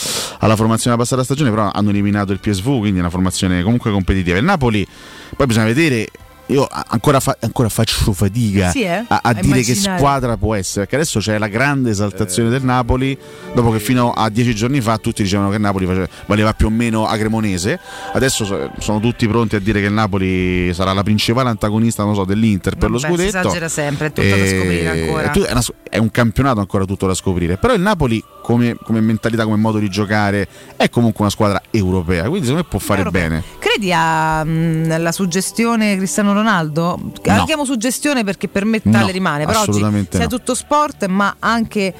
alla 0.40 0.56
formazione 0.56 0.94
della 0.94 1.08
passata 1.08 1.24
stagione, 1.24 1.48
però 1.48 1.70
hanno 1.72 1.88
eliminato 1.88 2.32
il 2.32 2.38
PSV, 2.38 2.80
quindi 2.80 2.98
è 2.98 3.00
una 3.00 3.08
formazione 3.08 3.62
comunque 3.62 3.90
competitiva. 3.90 4.36
Il 4.36 4.44
Napoli, 4.44 4.86
poi 5.34 5.46
bisogna 5.46 5.64
vedere... 5.64 6.06
Io 6.50 6.66
ancora, 6.70 7.20
fa- 7.20 7.36
ancora 7.40 7.68
faccio 7.68 8.10
fatica 8.14 8.70
Sì, 8.70 8.82
eh? 8.82 9.04
a, 9.06 9.06
a 9.08 9.20
A 9.22 9.32
dire 9.34 9.60
che 9.60 9.74
squadra 9.74 10.36
può 10.38 10.54
essere, 10.54 10.80
perché 10.86 10.96
adesso 10.96 11.18
c'è 11.20 11.36
la 11.36 11.48
grande 11.48 11.90
Eh. 11.90 11.92
esaltazione 11.92 12.48
del 12.48 12.62
Napoli, 12.64 13.16
dopo 13.54 13.70
che 13.70 13.78
fino 13.80 14.12
a 14.12 14.30
dieci 14.30 14.54
giorni 14.54 14.80
fa 14.80 14.96
tutti 14.96 15.22
dicevano 15.22 15.50
che 15.50 15.56
il 15.56 15.60
Napoli 15.60 15.86
valeva 16.26 16.54
più 16.54 16.66
o 16.68 16.70
meno 16.70 17.06
a 17.06 17.16
Cremonese, 17.18 17.78
adesso 18.14 18.46
so- 18.46 18.70
sono 18.78 18.98
tutti 18.98 19.28
pronti 19.28 19.56
a 19.56 19.60
dire 19.60 19.80
che 19.80 19.86
il 19.86 19.92
Napoli 19.92 20.72
sarà 20.72 20.92
la 20.94 21.02
principale 21.02 21.50
antagonista 21.50 22.02
non 22.04 22.14
so, 22.14 22.24
dell'Inter 22.24 22.76
per 22.76 22.90
lo 22.90 22.98
Vabbè, 22.98 23.14
si 23.14 23.20
scudetto. 23.20 23.38
esagera 23.48 23.68
sempre, 23.68 24.06
è 24.06 24.12
tutto 24.12 24.28
da 24.28 24.46
scoprire 24.46 24.88
ancora. 24.88 25.22
è 25.22 25.30
tu- 25.30 25.42
È, 25.42 25.52
una- 25.52 25.62
è 25.90 25.98
un 25.98 26.10
campionato 26.10 26.60
ancora 26.60 26.84
tutto 26.86 27.06
da 27.06 27.14
scoprire, 27.14 27.58
però 27.58 27.74
il 27.74 27.80
Napoli 27.82 28.24
come, 28.42 28.74
come 28.82 29.00
mentalità, 29.00 29.44
come 29.44 29.56
modo 29.56 29.76
di 29.78 29.90
giocare 29.90 30.48
è 30.76 30.88
comunque 30.88 31.20
una 31.20 31.30
squadra 31.30 31.60
europea, 31.70 32.22
quindi 32.22 32.46
secondo 32.46 32.62
me 32.62 32.68
può 32.70 32.78
fare 32.78 33.04
bene. 33.10 33.42
Credi 33.68 33.92
alla 33.92 35.12
suggestione 35.12 35.96
Cristiano 35.96 36.32
Ronaldo? 36.32 36.98
No. 36.98 37.12
La 37.22 37.44
chiamo 37.44 37.66
suggestione 37.66 38.24
perché 38.24 38.48
per 38.48 38.64
me 38.64 38.80
No, 38.82 38.92
tale 38.92 39.12
rimane, 39.12 39.44
però 39.44 39.60
oggi 39.60 39.80
no. 39.80 40.26
tutto 40.26 40.54
sport, 40.54 41.04
ma 41.06 41.36
anche 41.38 41.92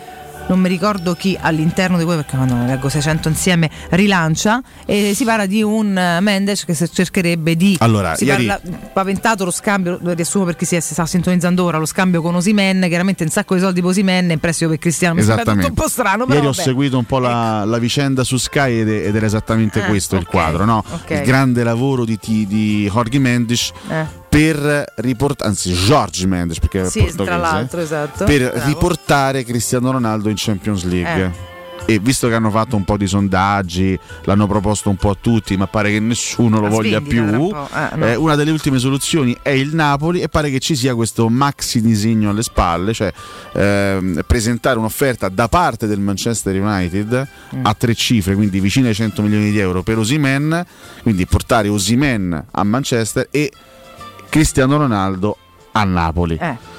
non 0.49 0.61
mi 0.61 0.69
ricordo 0.69 1.15
chi 1.15 1.37
all'interno 1.41 1.99
di 1.99 2.05
voi, 2.05 2.17
perché 2.17 2.37
quando 2.37 2.55
ne 2.55 2.67
leggo 2.67 2.89
600 2.89 3.29
insieme, 3.29 3.71
rilancia 3.91 4.61
e 4.87 5.13
si 5.15 5.25
parla 5.25 5.47
di 5.47 5.63
un 5.63 5.97
eh, 5.97 6.21
Mendes 6.21 6.65
che 6.65 6.75
cercherebbe 6.75 7.55
di... 7.57 7.77
Allora, 7.81 8.15
si 8.17 8.25
ieri- 8.25 8.47
parla, 8.47 8.61
paventato 8.93 9.45
lo 9.45 9.51
scambio, 9.51 9.99
lo 10.01 10.13
riassumo 10.13 10.45
per 10.45 10.57
chi 10.57 10.65
si, 10.65 10.81
sta 10.81 11.05
sintonizzando 11.07 11.63
ora, 11.65 11.79
lo 11.79 11.87
scambio 11.87 12.23
con 12.23 12.35
Osimen, 12.35 12.85
chiaramente 12.89 13.25
un 13.25 13.31
sacco 13.31 13.55
di 13.55 13.61
soldi 13.61 13.81
per 13.81 13.91
Osimen, 13.91 14.31
in 14.31 14.39
prestito 14.39 14.71
per 14.71 14.79
Cristiano, 14.79 15.15
mi 15.15 15.23
sembra 15.23 15.45
tutto 15.53 15.67
un 15.67 15.75
po' 15.75 15.89
strano, 15.89 16.25
però 16.25 16.37
Ieri 16.37 16.47
ho 16.47 16.51
vabbè. 16.53 16.63
seguito 16.63 16.99
un 16.99 17.05
po' 17.05 17.19
la, 17.19 17.65
la 17.65 17.79
vicenda 17.79 18.25
su 18.25 18.37
Sky 18.37 18.81
ed, 18.81 18.89
ed 18.89 19.15
era 19.15 19.27
esattamente 19.27 19.83
Ah, 19.83 19.87
questo 19.87 20.17
il 20.17 20.23
ok, 20.23 20.29
quadro, 20.31 20.65
no? 20.65 20.83
ok. 20.89 21.11
Il 21.11 21.23
grande 21.23 21.63
lavoro 21.63 22.05
di, 22.05 22.19
T- 22.19 22.47
di 22.47 22.89
Jorge 22.93 23.19
Mendes 23.19 23.71
Eh. 23.89 24.18
Per 24.29 24.85
riportare, 24.97 25.49
anzi 25.51 25.73
George 25.73 26.27
Mendes 26.27 26.59
perché 26.59 26.83
è 26.83 26.89
Sì, 26.89 27.01
portoghese, 27.01 27.25
tra 27.25 27.37
l'altro, 27.37 27.81
esatto. 27.81 28.25
per 28.25 28.51
Bravo. 28.51 28.67
riportare 28.67 29.45
Cristiano 29.45 29.91
Ronaldo 29.91 30.29
in 30.29 30.35
Champions 30.37 30.85
League. 30.85 31.25
Eh. 31.25 31.47
E 31.91 31.99
visto 32.01 32.29
che 32.29 32.35
hanno 32.35 32.51
fatto 32.51 32.77
un 32.77 32.85
po' 32.85 32.99
di 32.99 33.07
sondaggi, 33.07 33.99
l'hanno 34.25 34.47
proposto 34.47 34.91
un 34.91 34.97
po' 34.97 35.09
a 35.11 35.17
tutti, 35.19 35.57
ma 35.57 35.69
pare 35.69 35.91
che 35.91 36.01
nessuno 36.01 36.61
lo 36.61 36.69
voglia 36.69 37.01
più. 37.01 37.23
eh, 37.23 37.97
no. 37.97 38.05
eh, 38.05 38.15
una 38.15 38.35
delle 38.35 38.51
ultime 38.51 38.79
soluzioni 38.79 39.35
è 39.41 39.49
il 39.51 39.75
Napoli 39.75 40.21
e 40.21 40.29
pare 40.29 40.51
che 40.51 40.59
ci 40.59 40.77
sia 40.77 40.95
questo 40.95 41.31
maxi 41.31 41.81
disegno 41.81 42.29
alle 42.29 42.43
spalle, 42.43 42.93
cioè 42.93 43.11
ehm, 43.55 44.21
presentare 44.27 44.79
un'offerta 44.79 45.31
da 45.31 45.49
parte 45.49 45.87
del 45.87 46.01
Manchester 46.01 46.61
United 46.61 47.27
Mm. 47.57 47.65
a 47.65 47.73
tre 47.73 47.95
cifre, 47.95 48.35
quindi 48.35 48.61
vicino 48.61 48.89
ai 48.89 48.95
100 48.95 49.23
milioni 49.23 49.51
di 49.51 49.59
euro 49.59 49.83
per 49.83 49.97
Osimen, 49.97 50.67
quindi 51.03 51.25
portare 51.25 51.69
Osimen 51.69 52.45
a 52.51 52.65
Manchester 52.65 53.29
e 53.31 53.51
Cristiano 54.29 54.77
Ronaldo 54.77 55.37
a 55.73 55.85
Napoli. 55.85 56.37
Eh. 56.41 56.77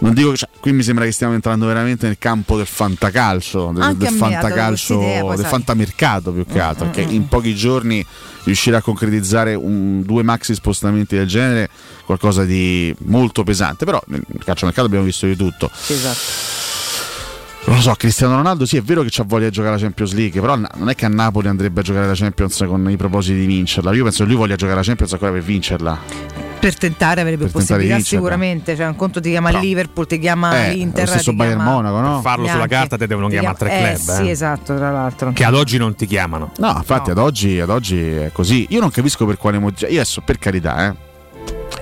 Non 0.00 0.14
dico 0.14 0.36
cioè, 0.36 0.48
qui 0.60 0.70
mi 0.72 0.84
sembra 0.84 1.04
che 1.04 1.10
stiamo 1.10 1.34
entrando 1.34 1.66
veramente 1.66 2.06
nel 2.06 2.18
campo 2.18 2.56
del 2.56 2.66
fantacalcio, 2.66 3.72
del, 3.74 3.96
del 3.96 4.06
ha 4.08 4.12
fantacalcio, 4.12 4.96
del 5.00 5.34
sai. 5.38 5.44
fantamercato 5.44 6.30
più 6.30 6.46
che 6.46 6.58
Mm, 6.58 6.60
altro, 6.60 6.86
mm, 6.86 6.90
perché 6.90 7.10
mm. 7.10 7.14
in 7.14 7.26
pochi 7.26 7.54
giorni 7.56 8.06
riuscire 8.44 8.76
a 8.76 8.80
concretizzare 8.80 9.54
un- 9.54 10.02
due 10.02 10.22
maxi 10.22 10.54
spostamenti 10.54 11.16
del 11.16 11.26
genere 11.26 11.68
qualcosa 12.04 12.44
di 12.44 12.94
molto 13.06 13.42
pesante, 13.42 13.84
però 13.84 14.00
nel 14.06 14.22
calciomercato 14.44 14.86
abbiamo 14.86 15.04
visto 15.04 15.26
di 15.26 15.34
tutto. 15.34 15.68
esatto. 15.88 16.56
Non 17.64 17.76
lo 17.76 17.82
so, 17.82 17.92
Cristiano 17.96 18.36
Ronaldo 18.36 18.64
sì 18.66 18.76
è 18.78 18.82
vero 18.82 19.02
che 19.02 19.08
c'ha 19.10 19.24
voglia 19.24 19.46
di 19.46 19.50
giocare 19.50 19.74
la 19.74 19.80
Champions 19.80 20.12
League, 20.14 20.40
però 20.40 20.54
non 20.56 20.88
è 20.88 20.94
che 20.94 21.04
a 21.04 21.08
Napoli 21.08 21.48
andrebbe 21.48 21.80
a 21.80 21.82
giocare 21.82 22.06
la 22.06 22.14
Champions 22.14 22.64
con 22.68 22.88
i 22.88 22.96
propositi 22.96 23.40
di 23.40 23.46
vincerla. 23.46 23.92
Io 23.92 24.04
penso 24.04 24.22
che 24.22 24.28
lui 24.30 24.38
voglia 24.38 24.54
giocare 24.54 24.78
la 24.78 24.84
Champions 24.84 25.12
ancora 25.12 25.32
per 25.32 25.42
vincerla. 25.42 25.98
Per 26.58 26.76
tentare 26.76 27.20
avere 27.20 27.36
più 27.36 27.44
Per 27.46 27.54
tentare 27.54 27.78
possibilità 27.80 27.94
vincerla. 27.96 28.18
sicuramente, 28.18 28.76
cioè 28.76 28.86
un 28.86 28.96
conto 28.96 29.20
ti 29.20 29.30
chiama 29.30 29.48
Però- 29.48 29.60
il 29.60 29.66
Liverpool, 29.68 30.06
ti 30.06 30.18
chiama 30.18 30.66
Eh, 30.66 30.72
l'Inter, 30.74 31.04
lo 31.04 31.10
stesso 31.12 31.32
Bayern 31.32 31.56
chiama- 31.56 31.70
Monaco, 31.72 32.00
no? 32.00 32.12
Per 32.14 32.22
farlo 32.22 32.44
sulla 32.46 32.56
Neanche. 32.56 32.74
carta 32.74 32.96
te 32.96 33.06
devono 33.06 33.28
chiamare 33.28 33.56
tre 33.56 33.68
chiama- 33.68 33.86
club. 33.94 34.08
Eh, 34.08 34.12
sì, 34.22 34.26
eh. 34.26 34.30
esatto, 34.30 34.76
tra 34.76 34.90
l'altro. 34.90 35.32
Che 35.32 35.44
ad 35.44 35.54
oggi 35.54 35.78
non 35.78 35.94
ti 35.94 36.06
chiamano. 36.06 36.52
No, 36.58 36.74
infatti 36.76 37.10
ad, 37.10 37.18
oggi, 37.18 37.60
ad 37.60 37.70
oggi 37.70 38.00
è 38.00 38.30
così. 38.32 38.66
Io 38.70 38.80
non 38.80 38.90
capisco 38.90 39.24
per 39.24 39.36
quale 39.36 39.58
motivo. 39.58 39.88
Io 39.90 40.00
adesso, 40.00 40.20
per 40.22 40.38
carità, 40.38 40.88
eh, 40.88 40.94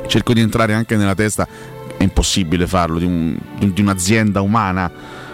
cerco 0.08 0.32
di 0.34 0.40
entrare 0.40 0.74
anche 0.74 0.96
nella 0.96 1.14
testa. 1.14 1.46
È 1.96 2.02
impossibile 2.02 2.66
farlo 2.66 2.98
di, 2.98 3.06
un- 3.06 3.36
di- 3.58 3.72
di 3.72 3.80
un'azienda 3.80 4.42
umana 4.42 4.90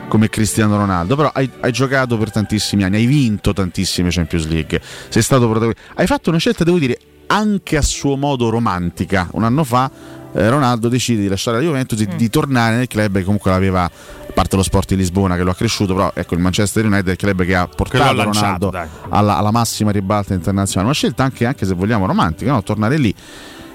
come 0.06 0.28
Cristiano 0.28 0.76
Ronaldo. 0.76 1.16
Però 1.16 1.30
hai, 1.34 1.50
hai 1.60 1.72
giocato 1.72 2.16
per 2.16 2.30
tantissimi 2.30 2.84
anni, 2.84 2.96
hai 2.98 3.06
vinto 3.06 3.52
tantissime 3.52 4.10
Champions 4.10 4.46
League. 4.46 4.80
Sei 5.08 5.22
stato 5.22 5.46
protagonista. 5.48 5.82
Hai 5.94 6.06
fatto 6.06 6.30
una 6.30 6.38
scelta, 6.38 6.62
devo 6.62 6.78
dire, 6.78 6.96
anche 7.32 7.76
a 7.78 7.82
suo 7.82 8.16
modo 8.16 8.50
romantica. 8.50 9.28
Un 9.32 9.44
anno 9.44 9.64
fa 9.64 9.90
eh, 10.34 10.48
Ronaldo 10.48 10.88
decide 10.88 11.22
di 11.22 11.28
lasciare 11.28 11.58
la 11.58 11.62
Juventus 11.62 12.00
e 12.00 12.06
di 12.16 12.30
tornare 12.30 12.76
nel 12.76 12.86
club 12.86 13.16
che 13.16 13.24
comunque 13.24 13.50
l'aveva 13.50 13.84
a 13.84 13.90
parte 14.32 14.56
lo 14.56 14.62
sport 14.62 14.88
di 14.88 14.96
Lisbona 14.96 15.36
che 15.36 15.42
lo 15.42 15.50
ha 15.50 15.54
cresciuto 15.54 15.94
però 15.94 16.10
ecco 16.14 16.34
il 16.34 16.40
Manchester 16.40 16.86
United 16.86 17.08
è 17.08 17.10
il 17.10 17.16
club 17.18 17.44
che 17.44 17.54
ha 17.54 17.66
portato 17.66 18.14
lanciato, 18.14 18.70
Ronaldo 18.70 19.06
alla, 19.10 19.36
alla 19.36 19.50
massima 19.50 19.90
ribalta 19.90 20.32
internazionale 20.32 20.86
una 20.86 20.94
scelta 20.94 21.22
anche, 21.22 21.44
anche 21.44 21.66
se 21.66 21.74
vogliamo 21.74 22.06
romantica 22.06 22.50
no? 22.50 22.62
tornare 22.62 22.96
lì 22.96 23.14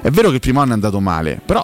è 0.02 0.10
vero 0.10 0.30
che 0.30 0.36
il 0.36 0.40
primo 0.40 0.60
anno 0.60 0.72
è 0.72 0.74
andato 0.74 1.00
male 1.00 1.40
però 1.46 1.64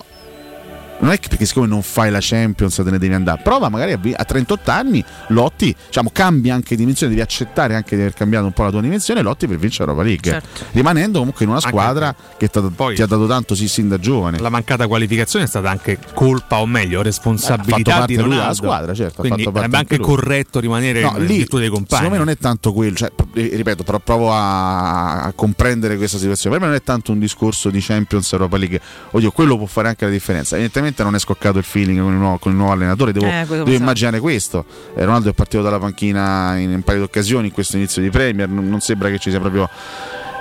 non 0.99 1.11
è 1.11 1.19
che 1.19 1.27
perché 1.27 1.45
siccome 1.45 1.67
non 1.67 1.81
fai 1.81 2.09
la 2.11 2.19
Champions 2.21 2.75
te 2.75 2.83
ne 2.89 2.97
devi 2.97 3.13
andare 3.13 3.41
prova 3.43 3.67
magari 3.69 3.91
a, 3.93 3.97
vi- 3.97 4.13
a 4.15 4.23
38 4.23 4.71
anni 4.71 5.03
lotti 5.29 5.75
diciamo 5.87 6.09
cambi 6.13 6.49
anche 6.49 6.75
dimensione 6.75 7.11
devi 7.11 7.23
accettare 7.23 7.75
anche 7.75 7.95
di 7.95 8.01
aver 8.01 8.13
cambiato 8.13 8.45
un 8.45 8.53
po' 8.53 8.63
la 8.63 8.69
tua 8.71 8.81
dimensione 8.81 9.21
lotti 9.21 9.47
per 9.47 9.57
vincere 9.57 9.89
Europa 9.89 10.07
League 10.07 10.31
Certo. 10.31 10.65
rimanendo 10.71 11.19
comunque 11.19 11.43
in 11.45 11.49
una 11.51 11.59
Anche 11.59 11.69
squadra 11.69 12.15
che 12.37 12.47
t'ha- 12.47 12.61
ti 12.93 13.01
ha 13.01 13.05
dato 13.05 13.27
tanto 13.27 13.55
sì 13.55 13.67
sin 13.67 13.87
da 13.89 13.97
giovane 13.99 14.39
La 14.39 14.49
mancata 14.49 14.87
qualificazione 14.87 15.45
è 15.45 15.47
stata 15.47 15.69
anche 15.69 15.97
colpa, 16.13 16.59
o 16.59 16.65
meglio, 16.65 16.99
Ha 16.99 17.03
responsabilità 17.03 17.75
fatto 17.75 17.89
parte 17.91 18.05
di 18.07 18.13
lui 18.15 18.23
Ronaldo. 18.23 18.41
della 18.41 18.53
squadra, 18.53 18.93
certo, 18.93 19.21
ha 19.21 19.25
Quindi 19.25 19.43
fatto 19.43 19.51
parte 19.51 19.59
sarebbe 19.71 19.77
anche 19.77 19.93
anche 19.95 20.05
lui. 20.05 20.15
corretto 20.15 20.59
rimanere 20.59 21.01
No, 21.01 21.13
in 21.17 21.25
lì, 21.25 21.37
virtù 21.37 21.57
dei 21.57 21.69
compagni. 21.69 22.03
Secondo 22.03 22.11
me 22.11 22.17
non 22.17 22.29
è 22.29 22.37
tanto 22.37 22.71
quello, 22.73 22.95
cioè, 22.95 23.11
eh, 23.33 23.49
ripeto, 23.53 23.83
però 23.83 23.99
provo 23.99 24.31
a, 24.31 25.21
a 25.23 25.31
comprendere 25.33 25.97
questa 25.97 26.17
situazione. 26.17 26.55
Per 26.57 26.65
me 26.65 26.71
non 26.73 26.81
è 26.81 26.83
tanto 26.85 27.11
un 27.11 27.19
discorso 27.19 27.69
di 27.69 27.79
Champions 27.81 28.31
Europa 28.31 28.57
League. 28.57 28.79
Oddio, 29.11 29.31
quello 29.31 29.57
può 29.57 29.65
fare 29.65 29.87
anche 29.89 30.05
la 30.05 30.11
differenza. 30.11 30.57
Evidentemente 30.83 31.03
non 31.03 31.15
è 31.15 31.19
scoccato 31.19 31.57
il 31.57 31.63
feeling 31.63 31.99
con 32.01 32.11
il 32.11 32.17
nuovo, 32.17 32.37
con 32.39 32.51
il 32.51 32.57
nuovo 32.57 32.73
allenatore. 32.73 33.11
Devo, 33.13 33.25
Eh, 33.25 33.45
devo 33.47 33.63
lo 33.63 33.71
immaginare 33.71 34.19
questo. 34.19 34.65
Eh, 34.95 35.03
Ronaldo 35.05 35.29
è 35.29 35.33
partito 35.33 35.63
dalla 35.63 35.79
panchina 35.79 36.57
in 36.57 36.73
un 36.73 36.81
paio 36.81 36.97
di 36.99 37.03
occasioni 37.05 37.47
in 37.47 37.53
questo 37.53 37.77
inizio 37.77 38.01
di 38.01 38.09
Premier. 38.09 38.49
Non, 38.49 38.67
non 38.67 38.81
sembra 38.81 39.09
che 39.09 39.17
ci 39.19 39.29
sia 39.29 39.39
proprio 39.39 39.69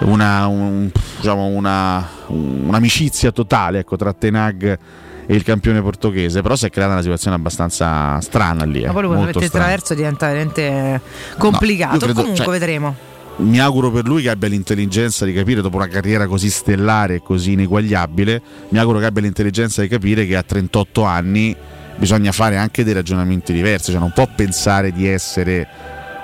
una, 0.00 0.46
un- 0.48 0.90
diciamo 1.18 1.46
una- 1.46 2.07
un'amicizia 2.26 3.31
totale 3.31 3.81
ecco, 3.81 3.96
tra 3.96 4.12
Tenag 4.12 4.78
e 5.26 5.35
il 5.35 5.44
campione 5.44 5.81
portoghese. 5.81 6.42
Però 6.42 6.57
si 6.57 6.66
è 6.66 6.70
creata 6.70 6.92
una 6.92 7.02
situazione 7.02 7.37
abbastanza 7.37 8.20
strana 8.20 8.64
lì. 8.64 8.83
eh, 8.83 8.87
Ma 8.88 8.92
poi 8.92 9.02
molto 9.05 9.38
mette 9.38 9.48
traverso 9.48 9.94
diventa 9.94 10.26
veramente 10.26 10.70
No, 10.70 11.37
complicato. 11.38 11.94
io 11.94 12.00
credo- 12.00 12.20
Comunque 12.20 12.44
cioè, 12.44 12.52
vedremo. 12.52 12.96
Mi 13.36 13.58
auguro 13.58 13.90
per 13.90 14.06
lui 14.06 14.22
che 14.22 14.30
abbia 14.30 14.48
l'intelligenza 14.48 15.24
di 15.24 15.32
capire 15.32 15.62
dopo 15.62 15.76
una 15.76 15.88
carriera 15.88 16.26
così 16.26 16.50
stellare 16.50 17.16
e 17.16 17.22
così 17.22 17.52
ineguagliabile 17.52 18.42
mi 18.68 18.78
auguro 18.78 18.98
che 18.98 19.06
abbia 19.06 19.22
l'intelligenza 19.22 19.80
di 19.82 19.88
capire 19.88 20.26
che 20.26 20.36
a 20.36 20.42
38 20.42 21.02
anni 21.02 21.56
bisogna 21.96 22.32
fare 22.32 22.56
anche 22.56 22.84
dei 22.84 22.92
ragionamenti 22.92 23.52
diversi 23.52 23.90
cioè 23.90 24.00
non 24.00 24.12
può 24.12 24.28
pensare 24.34 24.92
di 24.92 25.06
essere 25.06 25.66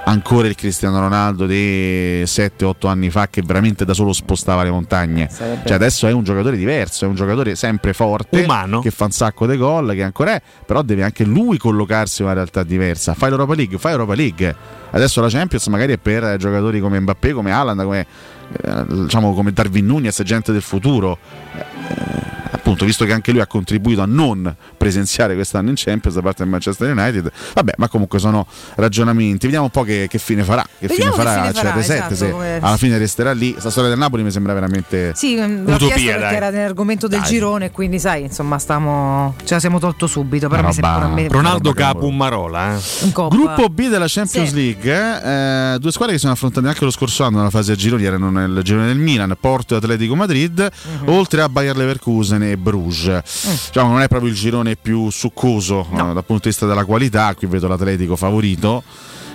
ancora 0.08 0.48
il 0.48 0.54
Cristiano 0.54 0.98
Ronaldo 1.00 1.46
di 1.46 2.22
7-8 2.24 2.88
anni 2.88 3.10
fa 3.10 3.28
che 3.28 3.42
veramente 3.44 3.84
da 3.84 3.92
solo 3.92 4.12
spostava 4.12 4.62
le 4.62 4.70
montagne. 4.70 5.28
Cioè 5.28 5.72
adesso 5.72 6.06
è 6.06 6.12
un 6.12 6.24
giocatore 6.24 6.56
diverso 6.56 7.04
è 7.04 7.08
un 7.08 7.14
giocatore 7.14 7.54
sempre 7.54 7.92
forte 7.92 8.42
Umano. 8.42 8.80
che 8.80 8.90
fa 8.90 9.04
un 9.04 9.10
sacco 9.10 9.46
di 9.46 9.56
gol 9.56 9.92
che 9.94 10.02
ancora 10.02 10.32
è 10.32 10.42
però 10.64 10.82
deve 10.82 11.02
anche 11.02 11.24
lui 11.24 11.58
collocarsi 11.58 12.22
in 12.22 12.28
una 12.28 12.36
realtà 12.36 12.62
diversa. 12.62 13.14
Fai 13.14 13.28
l'Europa 13.28 13.54
League 13.54 13.78
fai 13.78 13.92
Europa 13.92 14.14
League. 14.14 14.56
Adesso 14.90 15.20
la 15.20 15.28
Champions 15.28 15.66
magari 15.66 15.92
è 15.92 15.98
per 15.98 16.24
eh, 16.24 16.36
giocatori 16.38 16.80
come 16.80 16.98
Mbappé 16.98 17.32
come 17.32 17.52
Haaland 17.52 17.82
come, 17.82 18.06
eh, 18.62 18.84
diciamo 18.86 19.34
come 19.34 19.52
Darwin 19.52 19.86
Nunez 19.86 20.22
gente 20.22 20.52
del 20.52 20.62
futuro. 20.62 21.18
Eh, 21.54 22.37
appunto 22.68 22.84
visto 22.84 23.04
che 23.06 23.12
anche 23.14 23.32
lui 23.32 23.40
ha 23.40 23.46
contribuito 23.46 24.02
a 24.02 24.06
non 24.06 24.54
presenziare 24.76 25.34
quest'anno 25.34 25.70
in 25.70 25.74
Champions 25.76 26.16
da 26.16 26.22
parte 26.22 26.42
del 26.42 26.50
Manchester 26.52 26.90
United 26.94 27.30
vabbè 27.54 27.72
ma 27.78 27.88
comunque 27.88 28.18
sono 28.18 28.46
ragionamenti 28.74 29.46
vediamo 29.46 29.64
un 29.66 29.70
po' 29.70 29.82
che, 29.84 30.06
che 30.08 30.18
fine 30.18 30.42
farà 30.44 30.62
che 30.78 30.86
Vediamo 30.86 31.12
fine 31.12 31.24
farà 31.24 31.52
farà, 31.52 31.74
CR7 31.74 31.78
esatto, 31.78 32.14
se 32.14 32.30
come- 32.30 32.58
alla 32.60 32.76
fine 32.76 32.98
resterà 32.98 33.32
lì 33.32 33.54
sta 33.58 33.70
storia 33.70 33.88
del 33.88 33.98
Napoli 33.98 34.22
mi 34.22 34.30
sembra 34.30 34.52
veramente 34.52 35.12
Sì, 35.14 35.34
mm, 35.36 35.64
l'ho 35.66 35.74
Utopia, 35.74 35.76
chiesto 35.94 36.04
perché 36.04 36.18
dai. 36.18 36.34
era 36.36 36.50
nell'argomento 36.50 37.08
del 37.08 37.20
Dai. 37.20 37.28
girone, 37.28 37.70
quindi 37.70 37.98
sai, 37.98 38.22
insomma, 38.22 38.58
stiamo, 38.58 39.34
ce 39.44 39.54
la 39.54 39.60
siamo 39.60 39.78
tolto 39.78 40.06
subito. 40.06 40.48
Però 40.48 40.66
mi 40.66 40.72
sembra 40.72 41.08
me- 41.08 41.28
Ronaldo 41.28 41.72
Capo 41.72 42.06
un 42.06 42.16
Marola. 42.16 42.74
Eh. 42.76 43.10
Gruppo 43.12 43.68
B 43.68 43.88
della 43.88 44.06
Champions 44.08 44.52
League, 44.52 44.92
eh, 45.74 45.78
due 45.78 45.90
squadre 45.92 46.14
che 46.14 46.20
sono 46.20 46.32
affrontate 46.32 46.66
anche 46.66 46.84
lo 46.84 46.90
scorso 46.90 47.24
anno 47.24 47.38
nella 47.38 47.50
fase 47.50 47.72
a 47.72 47.74
gironi, 47.74 48.04
erano 48.04 48.30
nel 48.30 48.60
girone 48.62 48.86
del 48.86 48.98
Milan, 48.98 49.34
Porto 49.40 49.74
e 49.74 49.78
Atletico 49.78 50.14
Madrid, 50.14 50.68
Mhm. 51.02 51.08
oltre 51.08 51.40
a 51.42 51.48
Bayer 51.48 51.76
Leverkusen 51.76 52.42
e 52.42 52.56
Bruges. 52.58 53.22
Mm. 53.46 53.50
Diciamo, 53.66 53.92
non 53.92 54.02
è 54.02 54.08
proprio 54.08 54.30
il 54.30 54.36
girone 54.36 54.76
più 54.76 55.10
succoso 55.10 55.86
eh, 55.92 55.96
dal 55.96 56.24
punto 56.24 56.42
di 56.42 56.48
vista 56.48 56.66
della 56.66 56.84
qualità, 56.84 57.34
qui 57.34 57.46
vedo 57.46 57.68
l'Atletico 57.68 58.16
favorito. 58.16 58.82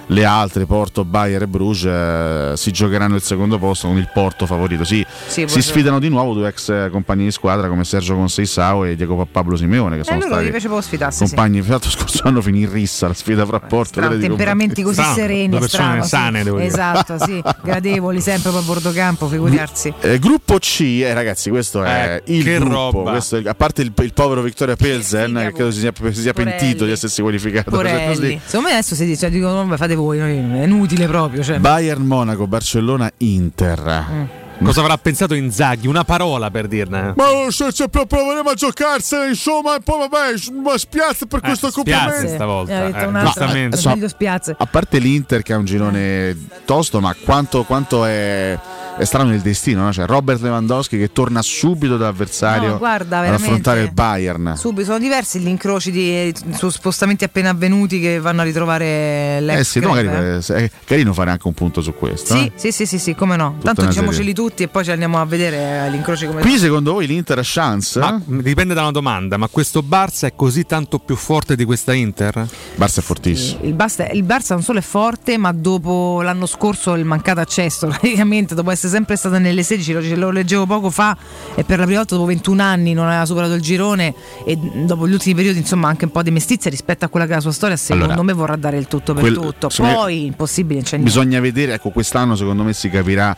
Le 0.07 0.25
altre, 0.25 0.65
Porto, 0.65 1.05
Bayer 1.05 1.43
e 1.43 1.47
Bruges, 1.47 1.85
eh, 1.85 2.57
si 2.57 2.71
giocheranno 2.71 3.15
il 3.15 3.21
secondo 3.21 3.57
posto 3.57 3.87
con 3.87 3.97
il 3.97 4.09
Porto 4.13 4.45
favorito. 4.45 4.83
Si, 4.83 5.03
Sì, 5.27 5.45
si 5.47 5.61
sfidano 5.61 5.99
di 5.99 6.09
nuovo 6.09 6.33
due 6.33 6.49
ex 6.49 6.89
compagni 6.91 7.23
di 7.25 7.31
squadra 7.31 7.67
come 7.67 7.83
Sergio 7.83 8.15
Conceicao 8.15 8.83
e 8.83 8.95
Diego 8.95 9.25
Pablo 9.31 9.55
Simeone, 9.55 9.95
che 9.95 10.01
Eh, 10.01 10.03
sono 10.05 10.21
stati 10.21 11.11
sì. 11.11 11.17
compagni. 11.25 11.61
Tra 11.61 11.71
l'altro, 11.71 11.89
scorso 11.89 12.21
anno 12.25 12.41
finì 12.41 12.61
in 12.61 12.71
rissa 12.71 13.07
la 13.07 13.13
sfida 13.13 13.45
fra 13.45 13.59
Porto 13.61 14.01
e 14.01 14.19
temperamenti 14.19 14.81
così 14.83 14.95
Strano, 14.95 15.15
sereni, 15.15 15.57
persone 15.57 15.67
strano, 15.67 16.03
sì. 16.03 16.09
sane, 16.09 16.43
devo 16.43 16.57
dire. 16.57 16.67
Esatto, 16.67 17.17
sì, 17.19 17.41
gradevoli 17.63 18.21
sempre 18.21 18.51
a 18.51 18.61
bordo 18.61 18.91
campo, 18.91 19.27
figurarsi. 19.27 19.93
Eh, 20.01 20.19
gruppo 20.19 20.57
C, 20.59 20.81
eh, 21.01 21.13
ragazzi, 21.13 21.49
questo 21.49 21.83
è 21.83 22.21
Eh, 22.25 22.33
il 22.35 22.43
che 22.43 22.57
gruppo. 22.59 22.73
roba. 22.73 23.11
Questo 23.11 23.37
è- 23.37 23.47
a 23.47 23.55
parte 23.55 23.81
il, 23.81 23.91
il 23.95 24.13
povero 24.13 24.41
Victoria 24.41 24.75
Pilsen, 24.75 25.33
che 25.33 25.53
credo 25.53 25.71
si 25.71 25.79
sia, 25.79 25.91
si 26.11 26.21
sia 26.21 26.33
pentito 26.33 26.85
di 26.85 26.91
essersi 26.91 27.21
qualificato 27.21 27.69
per 27.71 27.79
Porelli. 27.79 28.19
League. 28.19 28.41
Secondo 28.45 28.67
me 28.67 28.73
adesso 28.73 28.95
si 28.95 29.05
dice, 29.05 29.19
cioè, 29.21 29.29
dicono, 29.31 29.65
vabbè, 29.65 29.77
fate 29.93 29.95
voi, 29.95 30.19
è 30.19 30.63
inutile 30.63 31.07
proprio. 31.07 31.43
Cioè. 31.43 31.59
Bayern 31.59 32.05
Monaco, 32.05 32.47
Barcellona, 32.47 33.09
Inter. 33.17 34.05
Mm. 34.11 34.25
Cosa 34.63 34.81
avrà 34.81 34.97
pensato 34.97 35.33
Inzaghi? 35.33 35.87
Una 35.87 36.03
parola 36.03 36.49
per 36.49 36.67
dirne. 36.67 37.13
Ma 37.15 37.25
se, 37.49 37.71
se 37.71 37.89
pro- 37.89 38.05
proveremo 38.05 38.49
a 38.49 38.53
giocarsela, 38.53 39.25
insomma, 39.25 39.75
e 39.75 39.79
poi 39.81 40.07
vabbè, 40.07 40.61
ma 40.63 40.77
spiazza 40.77 41.25
per 41.25 41.41
questo 41.41 41.69
spiazza 41.69 42.01
complimento. 42.03 42.35
stavolta. 42.35 42.85
Eh, 42.85 42.87
eh, 42.87 43.23
giustamente. 43.23 44.05
è 44.05 44.09
spiazze. 44.09 44.55
A 44.57 44.65
parte 44.65 44.99
l'Inter 44.99 45.41
che 45.41 45.53
ha 45.53 45.57
un 45.57 45.65
girone 45.65 46.37
tosto, 46.65 47.01
ma 47.01 47.13
quanto, 47.25 47.63
quanto 47.63 48.05
è, 48.05 48.57
è 48.97 49.03
strano 49.05 49.33
il 49.33 49.41
destino, 49.41 49.83
no? 49.83 49.91
Cioè 49.91 50.05
Robert 50.05 50.41
Lewandowski 50.41 50.97
che 50.97 51.11
torna 51.11 51.41
subito 51.41 51.97
da 51.97 52.07
avversario 52.07 52.69
No, 52.69 52.77
guarda, 52.77 53.19
ad 53.19 53.33
affrontare 53.33 53.81
il 53.81 53.91
Bayern. 53.91 54.55
Subito 54.55 54.85
sono 54.85 54.99
diversi 54.99 55.39
gli 55.39 55.47
incroci 55.47 55.91
di, 55.91 56.33
su 56.51 56.69
spostamenti 56.69 57.23
appena 57.23 57.49
avvenuti 57.49 57.99
che 57.99 58.19
vanno 58.19 58.41
a 58.41 58.43
ritrovare 58.43 59.39
l'ex. 59.41 59.59
Eh 59.59 59.63
sì, 59.63 59.79
no, 59.79 59.89
magari 59.89 60.07
eh. 60.07 60.41
eh, 60.47 60.65
è 60.65 60.71
carino 60.85 61.13
fare 61.13 61.31
anche 61.31 61.47
un 61.47 61.53
punto 61.53 61.81
su 61.81 61.93
questo. 61.93 62.35
Sì, 62.35 62.45
eh. 62.45 62.51
sì, 62.55 62.71
sì, 62.71 62.85
sì, 62.85 62.99
sì, 62.99 63.15
come 63.15 63.35
no. 63.35 63.53
Tutta 63.53 63.73
Tanto 63.73 63.85
diciamoceli 63.85 64.27
serie. 64.27 64.33
tutti 64.33 64.63
e 64.63 64.67
poi 64.67 64.83
ci 64.83 64.91
andiamo 64.91 65.19
a 65.19 65.25
vedere 65.25 65.85
eh, 65.85 65.91
gli 65.91 65.95
incroci 65.95 66.27
come 66.27 66.41
Qui 66.41 66.57
secondo 66.57 66.93
voi 66.93 67.07
l'Inter 67.07 67.39
ha 67.39 67.43
chance? 67.43 67.99
Ma 67.99 68.21
dipende 68.25 68.73
da 68.73 68.81
una 68.81 68.91
domanda, 68.91 69.37
ma 69.37 69.47
questo 69.47 69.81
Barça 69.81 70.27
è 70.27 70.33
così 70.35 70.65
tanto 70.65 70.99
più 70.99 71.15
forte 71.15 71.55
di 71.55 71.65
questa 71.65 71.93
Inter? 71.93 72.47
Barça 72.75 72.99
è 72.99 73.01
fortissimo. 73.01 73.63
Il 73.63 73.73
Barça, 73.73 74.07
il 74.11 74.23
Barça 74.23 74.53
non 74.53 74.63
solo 74.63 74.79
è 74.79 74.83
forte, 74.83 75.37
ma 75.37 75.51
dopo 75.51 76.21
l'anno 76.21 76.45
scorso 76.45 76.93
il 76.93 77.05
mancato 77.05 77.39
accesso, 77.39 77.87
praticamente 77.87 78.55
dopo 78.55 78.71
essere 78.71 78.82
sempre 78.87 79.15
stata 79.15 79.37
nelle 79.37 79.63
16, 79.63 80.15
lo, 80.15 80.31
leggevo 80.31 80.65
poco 80.65 80.89
fa 80.89 81.15
e 81.55 81.63
per 81.63 81.79
la 81.79 81.85
prima 81.85 81.99
volta 81.99 82.15
dopo 82.15 82.27
21 82.27 82.61
anni 82.61 82.93
non 82.93 83.07
aveva 83.07 83.25
superato 83.25 83.53
il 83.53 83.61
girone 83.61 84.13
e 84.45 84.57
dopo 84.57 85.07
gli 85.07 85.13
ultimi 85.13 85.35
periodi 85.35 85.59
insomma 85.59 85.87
anche 85.87 86.05
un 86.05 86.11
po' 86.11 86.21
di 86.23 86.31
mestizia 86.31 86.69
rispetto 86.69 87.05
a 87.05 87.07
quella 87.07 87.25
che 87.25 87.31
è 87.31 87.35
la 87.35 87.41
sua 87.41 87.51
storia, 87.51 87.75
secondo 87.75 88.05
Allora, 88.05 88.23
me 88.23 88.33
vorrà 88.33 88.55
dare 88.55 88.77
il 88.77 88.87
tutto 88.87 89.13
per 89.13 89.21
quel- 89.23 89.35
tutto. 89.35 89.69
Poi 89.75 90.25
impossibile, 90.25 90.81
c'è 90.81 90.97
niente. 90.97 91.11
Bisogna 91.11 91.39
vedere, 91.39 91.73
ecco, 91.73 91.89
quest'anno 91.89 92.35
secondo 92.35 92.63
me 92.63 92.73
si 92.73 92.89
capirà 92.89 93.35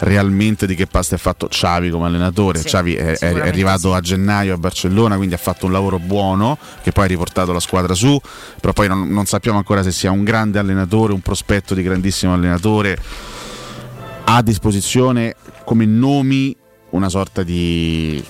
realmente 0.00 0.66
di 0.66 0.74
che 0.74 0.86
pasta 0.86 1.14
è 1.14 1.18
fatto 1.18 1.48
Xavi 1.48 1.90
come 1.90 2.06
allenatore. 2.06 2.58
Sì, 2.58 2.66
Xavi 2.66 2.94
è, 2.94 3.18
è- 3.18 3.40
arrivato 3.40 3.94
a 3.94 4.00
gennaio 4.00 4.54
a 4.54 4.56
Barcellona, 4.58 5.16
quindi 5.16 5.34
ha 5.34 5.38
fatto 5.38 5.66
un 5.66 5.72
lavoro 5.72 5.98
buono 5.98 6.58
che 6.82 6.92
poi 6.92 7.04
ha 7.04 7.08
riportato 7.08 7.52
la 7.52 7.60
squadra 7.60 7.94
su, 7.94 8.20
però 8.60 8.72
poi 8.72 8.88
non, 8.88 9.08
non 9.08 9.26
sappiamo 9.26 9.58
ancora 9.58 9.82
se 9.82 9.92
sia 9.92 10.10
un 10.10 10.24
grande 10.24 10.58
allenatore, 10.58 11.12
un 11.12 11.20
prospetto 11.20 11.74
di 11.74 11.82
grandissimo 11.82 12.32
allenatore. 12.34 12.98
A 14.26 14.42
disposizione 14.42 15.36
come 15.64 15.84
nomi 15.84 16.56
una 16.90 17.08
sorta 17.08 17.42
di, 17.42 18.22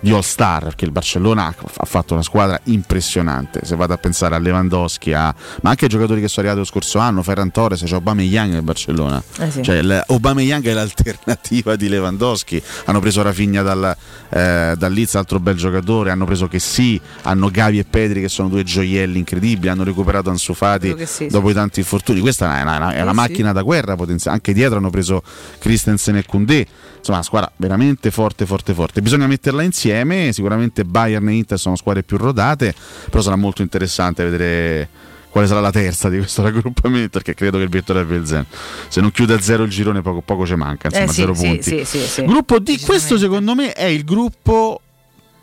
di 0.00 0.12
all 0.12 0.20
star 0.20 0.62
perché 0.62 0.84
il 0.84 0.92
Barcellona 0.92 1.46
ha 1.76 1.84
fatto 1.84 2.14
una 2.14 2.22
squadra 2.22 2.58
impressionante. 2.64 3.60
Se 3.64 3.74
vado 3.76 3.94
a 3.94 3.96
pensare 3.96 4.34
a 4.34 4.38
Lewandowski 4.38 5.12
a, 5.12 5.34
ma 5.62 5.70
anche 5.70 5.84
ai 5.84 5.90
giocatori 5.90 6.20
che 6.20 6.28
sono 6.28 6.46
arrivati 6.46 6.66
lo 6.66 6.72
scorso 6.72 6.98
anno 6.98 7.22
Ferran 7.22 7.50
Torres 7.50 7.82
c'è 7.84 7.94
Aubameyang 7.94 8.52
nel 8.52 8.62
Barcellona. 8.62 9.22
Eh 9.38 9.50
sì. 9.50 9.62
cioè 9.62 10.04
Aubameyang 10.06 10.64
è 10.66 10.72
l'alternativa 10.72 11.76
di 11.76 11.88
Lewandowski. 11.88 12.62
Hanno 12.86 13.00
preso 13.00 13.22
Rafinha 13.22 13.62
dal, 13.62 13.96
eh, 14.30 14.74
dal 14.76 14.92
Leeds 14.92 15.14
altro 15.16 15.40
bel 15.40 15.56
giocatore. 15.56 16.10
Hanno 16.10 16.24
preso 16.26 16.46
che 16.48 16.58
sì 16.58 17.00
hanno 17.22 17.50
Gavi 17.50 17.78
e 17.78 17.84
Pedri 17.84 18.20
che 18.20 18.28
sono 18.28 18.48
due 18.48 18.62
gioielli 18.62 19.18
incredibili. 19.18 19.68
Hanno 19.68 19.84
recuperato 19.84 20.30
Ansu 20.30 20.54
Fati 20.54 20.86
Credo 20.88 20.96
che 20.96 21.06
sì, 21.06 21.26
dopo 21.26 21.50
i 21.50 21.54
tanti 21.54 21.80
infortuni. 21.80 22.20
Questa 22.20 22.58
è 22.58 22.62
una, 22.62 22.74
è 22.74 22.76
una- 22.76 22.92
è 22.92 23.00
una 23.02 23.10
Sì, 23.10 23.16
macchina 23.16 23.52
da 23.52 23.62
guerra 23.62 23.96
potenziale 23.96 24.36
anche 24.36 24.52
dietro 24.52 24.78
hanno 24.78 24.90
preso 24.90 25.22
Christensen 25.58 26.16
e 26.16 26.24
Koundé 26.24 26.66
insomma 26.98 27.18
una 27.18 27.22
squadra 27.22 27.52
veramente 27.56 28.10
forte 28.10 28.46
forte 28.46 28.74
forte 28.74 29.02
bisogna 29.02 29.26
metterla 29.26 29.62
insieme 29.62 30.32
sicuramente 30.32 30.84
Bayern 30.84 31.28
e 31.28 31.34
Inter 31.34 31.58
sono 31.58 31.76
squadre 31.76 32.02
più 32.02 32.16
rodate 32.16 32.74
però 33.08 33.22
sarà 33.22 33.36
molto 33.36 33.62
interessante 33.62 34.24
vedere 34.24 34.88
quale 35.30 35.46
sarà 35.46 35.60
la 35.60 35.70
terza 35.70 36.08
di 36.08 36.18
questo 36.18 36.42
raggruppamento 36.44 37.10
perché 37.10 37.34
credo 37.34 37.58
che 37.58 37.64
il 37.64 37.70
Vittoria 37.70 38.04
Pilsen 38.04 38.44
se 38.88 39.00
non 39.00 39.10
chiude 39.10 39.34
a 39.34 39.40
zero 39.40 39.64
il 39.64 39.70
girone 39.70 40.02
poco, 40.02 40.20
poco 40.20 40.46
ci 40.46 40.54
manca 40.54 40.88
insomma 40.88 41.06
Eh 41.06 41.08
sì, 41.08 41.20
zero 41.20 41.34
sì, 41.34 41.46
punti 41.46 41.62
sì, 41.62 41.84
sì, 41.84 41.98
sì. 42.00 42.24
gruppo 42.24 42.58
D 42.58 42.80
questo 42.84 43.18
secondo 43.18 43.54
me 43.54 43.72
è 43.72 43.84
il 43.84 44.04
gruppo 44.04 44.80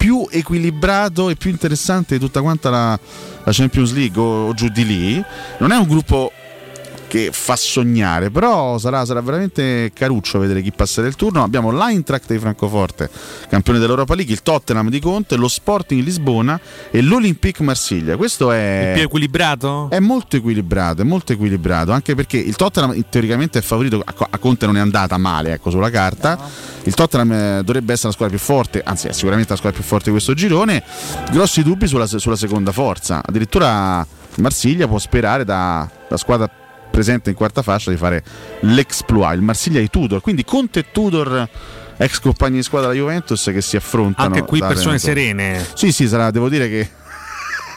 più 0.05 0.27
equilibrato 0.29 1.29
e 1.31 1.35
più 1.35 1.49
interessante 1.49 2.13
di 2.13 2.23
tutta 2.23 2.41
quanta 2.41 2.69
la, 2.69 2.99
la 3.43 3.51
Champions 3.51 3.91
League 3.91 4.21
o, 4.21 4.49
o 4.49 4.53
giù 4.53 4.67
di 4.69 4.85
lì. 4.85 5.23
Non 5.57 5.71
è 5.71 5.77
un 5.77 5.87
gruppo 5.87 6.31
che 7.07 7.29
fa 7.31 7.55
sognare, 7.55 8.29
però 8.29 8.77
sarà, 8.77 9.05
sarà 9.05 9.21
veramente 9.21 9.91
caruccio 9.93 10.39
vedere 10.39 10.61
chi 10.61 10.71
passerà 10.71 11.07
il 11.07 11.15
turno. 11.15 11.43
Abbiamo 11.43 11.71
l'Eintracht 11.71 12.31
di 12.31 12.39
Francoforte, 12.39 13.09
campione 13.49 13.79
dell'Europa 13.79 14.15
League, 14.15 14.33
il 14.33 14.41
Tottenham 14.41 14.89
di 14.89 14.99
Conte, 14.99 15.35
lo 15.35 15.47
Sporting 15.47 16.03
Lisbona 16.03 16.59
e 16.91 17.01
l'Olympique 17.01 17.63
Marsiglia. 17.63 18.15
Questo 18.17 18.51
è 18.51 18.91
Più 18.93 19.03
equilibrato? 19.03 19.89
è 19.89 19.99
molto 19.99 20.35
equilibrato, 20.35 21.01
è 21.01 21.05
molto 21.05 21.33
equilibrato, 21.33 21.91
anche 21.91 22.15
perché 22.15 22.37
il 22.37 22.55
Tottenham 22.55 23.03
teoricamente 23.09 23.59
è 23.59 23.61
favorito, 23.61 24.01
a 24.03 24.13
Co- 24.13 24.27
a 24.29 24.37
Conte 24.37 24.65
non 24.65 24.77
è 24.77 24.79
andata 24.79 25.17
male, 25.17 25.53
ecco, 25.53 25.69
sulla 25.69 25.89
carta. 25.89 26.37
Il 26.83 26.93
Tottenham 26.93 27.31
eh, 27.31 27.61
dovrebbe 27.63 27.93
essere 27.93 28.09
la 28.09 28.13
squadra 28.13 28.35
più 28.35 28.43
forte, 28.45 28.81
anzi 28.83 29.07
è 29.07 29.11
sicuramente 29.11 29.51
la 29.51 29.57
squadra 29.57 29.79
più 29.79 29.87
forte 29.87 30.05
di 30.05 30.11
questo 30.11 30.33
girone. 30.33 30.83
Grossi 31.31 31.63
dubbi 31.63 31.87
sulla, 31.87 32.05
sulla 32.05 32.35
seconda 32.35 32.71
forza. 32.71 33.21
Addirittura 33.25 34.05
Marsiglia 34.37 34.87
può 34.87 34.99
sperare 34.99 35.43
da, 35.45 35.89
da 36.07 36.17
squadra 36.17 36.49
presente 36.95 37.29
in 37.29 37.35
quarta 37.35 37.61
fascia 37.61 37.91
di 37.91 37.97
fare 37.97 38.23
l'exploit, 38.61 39.35
il 39.35 39.41
Marsiglia 39.41 39.81
di 39.81 39.89
Tudor. 39.89 40.21
Quindi 40.21 40.45
Conte 40.45 40.79
e 40.79 40.85
Tudor 40.93 41.49
ex 41.97 42.19
compagni 42.21 42.55
di 42.55 42.63
squadra 42.63 42.89
della 42.89 43.01
Juventus 43.01 43.49
che 43.51 43.59
si 43.59 43.75
affrontano. 43.75 44.33
Anche 44.33 44.47
qui 44.47 44.59
persone 44.59 44.97
serene. 44.97 45.65
Sì, 45.73 45.91
sì, 45.91 46.07
sarà, 46.07 46.31
devo 46.31 46.47
dire 46.47 46.69
che 46.69 46.89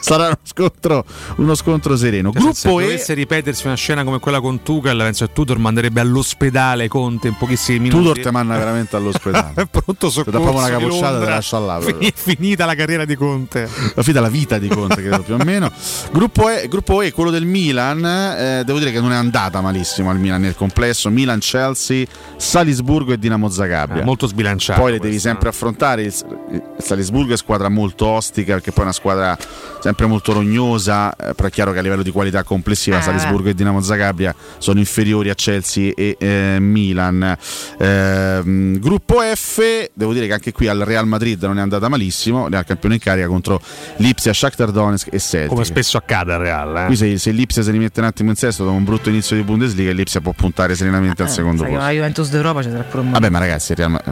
sarà 0.00 0.26
uno 0.26 0.38
scontro, 0.42 1.04
uno 1.36 1.54
scontro 1.54 1.96
sereno. 1.96 2.32
Cioè, 2.32 2.52
se 2.52 2.68
Gruppo 2.68 2.80
E. 2.80 2.84
dovesse 2.84 3.14
ripetersi 3.14 3.66
una 3.66 3.76
scena 3.76 4.04
come 4.04 4.18
quella 4.18 4.40
con 4.40 4.62
Tuchel, 4.62 4.96
penso 4.98 5.26
che 5.26 5.32
Tudor 5.32 5.58
manderebbe 5.58 6.00
all'ospedale 6.00 6.88
Conte 6.88 7.28
in 7.28 7.36
pochissimi 7.36 7.78
minuti. 7.80 7.98
Tudor 7.98 8.20
ti 8.20 8.30
manna 8.30 8.56
veramente 8.56 8.96
all'ospedale. 8.96 9.62
È 9.62 9.66
pronto 9.70 10.10
soccorso 10.10 10.40
proprio 10.40 10.58
una 10.58 10.68
capocciata 10.68 11.18
te 11.18 11.28
lascia 11.30 11.58
là. 11.58 11.80
Fin- 11.80 12.10
Finita 12.14 12.64
la 12.64 12.74
carriera 12.74 13.04
di 13.04 13.16
Conte. 13.16 13.68
La 13.94 14.02
fine 14.02 14.14
della 14.14 14.28
vita 14.28 14.58
di 14.58 14.68
Conte, 14.68 14.96
credo 14.96 15.22
più 15.22 15.34
o 15.34 15.44
meno. 15.44 15.70
Gruppo 16.12 16.48
E, 16.48 16.68
gruppo 16.68 17.02
E 17.02 17.12
quello 17.12 17.30
del 17.30 17.44
Milan, 17.44 18.04
eh, 18.04 18.62
devo 18.64 18.78
dire 18.78 18.90
che 18.92 19.00
non 19.00 19.12
è 19.12 19.16
andata 19.16 19.60
malissimo 19.60 20.10
al 20.10 20.18
Milan 20.18 20.40
nel 20.40 20.56
complesso. 20.56 21.10
Milan, 21.10 21.38
Chelsea, 21.40 22.04
Salisburgo 22.36 23.12
e 23.12 23.18
Dinamo 23.18 23.48
Zagabria. 23.48 24.02
Eh, 24.02 24.04
molto 24.04 24.26
sbilanciato. 24.26 24.80
Poi 24.80 24.92
le 24.92 24.98
devi 24.98 25.10
questo, 25.10 25.28
sempre 25.28 25.48
affrontare. 25.48 26.02
Il, 26.02 26.14
il 26.52 26.62
Salisburgo 26.78 27.34
è 27.34 27.36
squadra 27.36 27.68
molto 27.68 28.06
ostica, 28.06 28.54
perché 28.54 28.70
poi 28.70 28.80
è 28.80 28.84
una 28.84 28.92
squadra 28.92 29.36
sempre 29.80 30.06
molto 30.06 30.32
rognosa. 30.32 31.14
eh, 31.16 31.34
però 31.34 31.48
è 31.48 31.50
chiaro 31.50 31.72
che 31.72 31.78
a 31.78 31.82
livello 31.82 32.02
di 32.02 32.10
qualità 32.10 32.42
complessiva 32.42 32.98
Eh. 32.98 33.02
Salisburgo 33.02 33.48
e 33.48 33.54
Dinamo 33.54 33.80
Zagabria 33.80 34.34
sono 34.58 34.78
inferiori 34.78 35.30
a 35.30 35.34
Chelsea 35.34 35.92
e 35.94 36.16
eh, 36.18 36.56
Milan. 36.60 37.36
Ehm, 37.78 38.78
gruppo 38.78 39.20
F, 39.20 39.90
devo 39.92 40.12
dire 40.12 40.26
che 40.26 40.32
anche 40.32 40.52
qui 40.52 40.68
al 40.68 40.78
Real 40.80 41.06
Madrid 41.06 41.42
non 41.44 41.58
è 41.58 41.60
andata 41.62 41.88
malissimo. 41.88 42.46
Al 42.50 42.64
campione 42.64 42.96
in 42.96 43.00
carica 43.00 43.26
contro 43.26 43.60
Lipsia, 43.96 44.32
Shakhtar 44.32 44.70
Donetsk 44.70 45.08
e 45.12 45.18
Celtic. 45.18 45.48
Come 45.48 45.64
spesso 45.64 45.96
accade 45.96 46.32
al 46.32 46.40
Real. 46.40 46.76
eh. 46.76 46.86
Qui 46.86 46.96
se, 46.96 47.18
se 47.18 47.30
l'Ipsia 47.30 47.62
si 47.62 47.70
rimette 47.70 48.00
un 48.00 48.06
attimo 48.06 48.30
in 48.30 48.36
sesto 48.36 48.64
dopo 48.64 48.76
un 48.76 48.84
brutto 48.84 49.08
inizio 49.08 49.36
di 49.36 49.42
Bundesliga, 49.42 49.92
l'Ipsia 49.92 50.20
può 50.20 50.32
puntare 50.32 50.74
serenamente 50.74 51.22
al 51.22 51.30
secondo 51.30 51.58
Sai 51.62 51.68
che 51.70 51.72
posto. 51.76 51.86
la 51.88 51.94
Juventus 51.94 52.30
d'Europa 52.30 52.62
c'è 52.62 52.68
pure 52.70 53.02
un 53.02 53.10
Vabbè, 53.12 53.28
ma 53.30 53.38
ragazzi, 53.38 53.72
il 53.72 53.78
Real 53.78 53.90
Ma- 53.90 54.02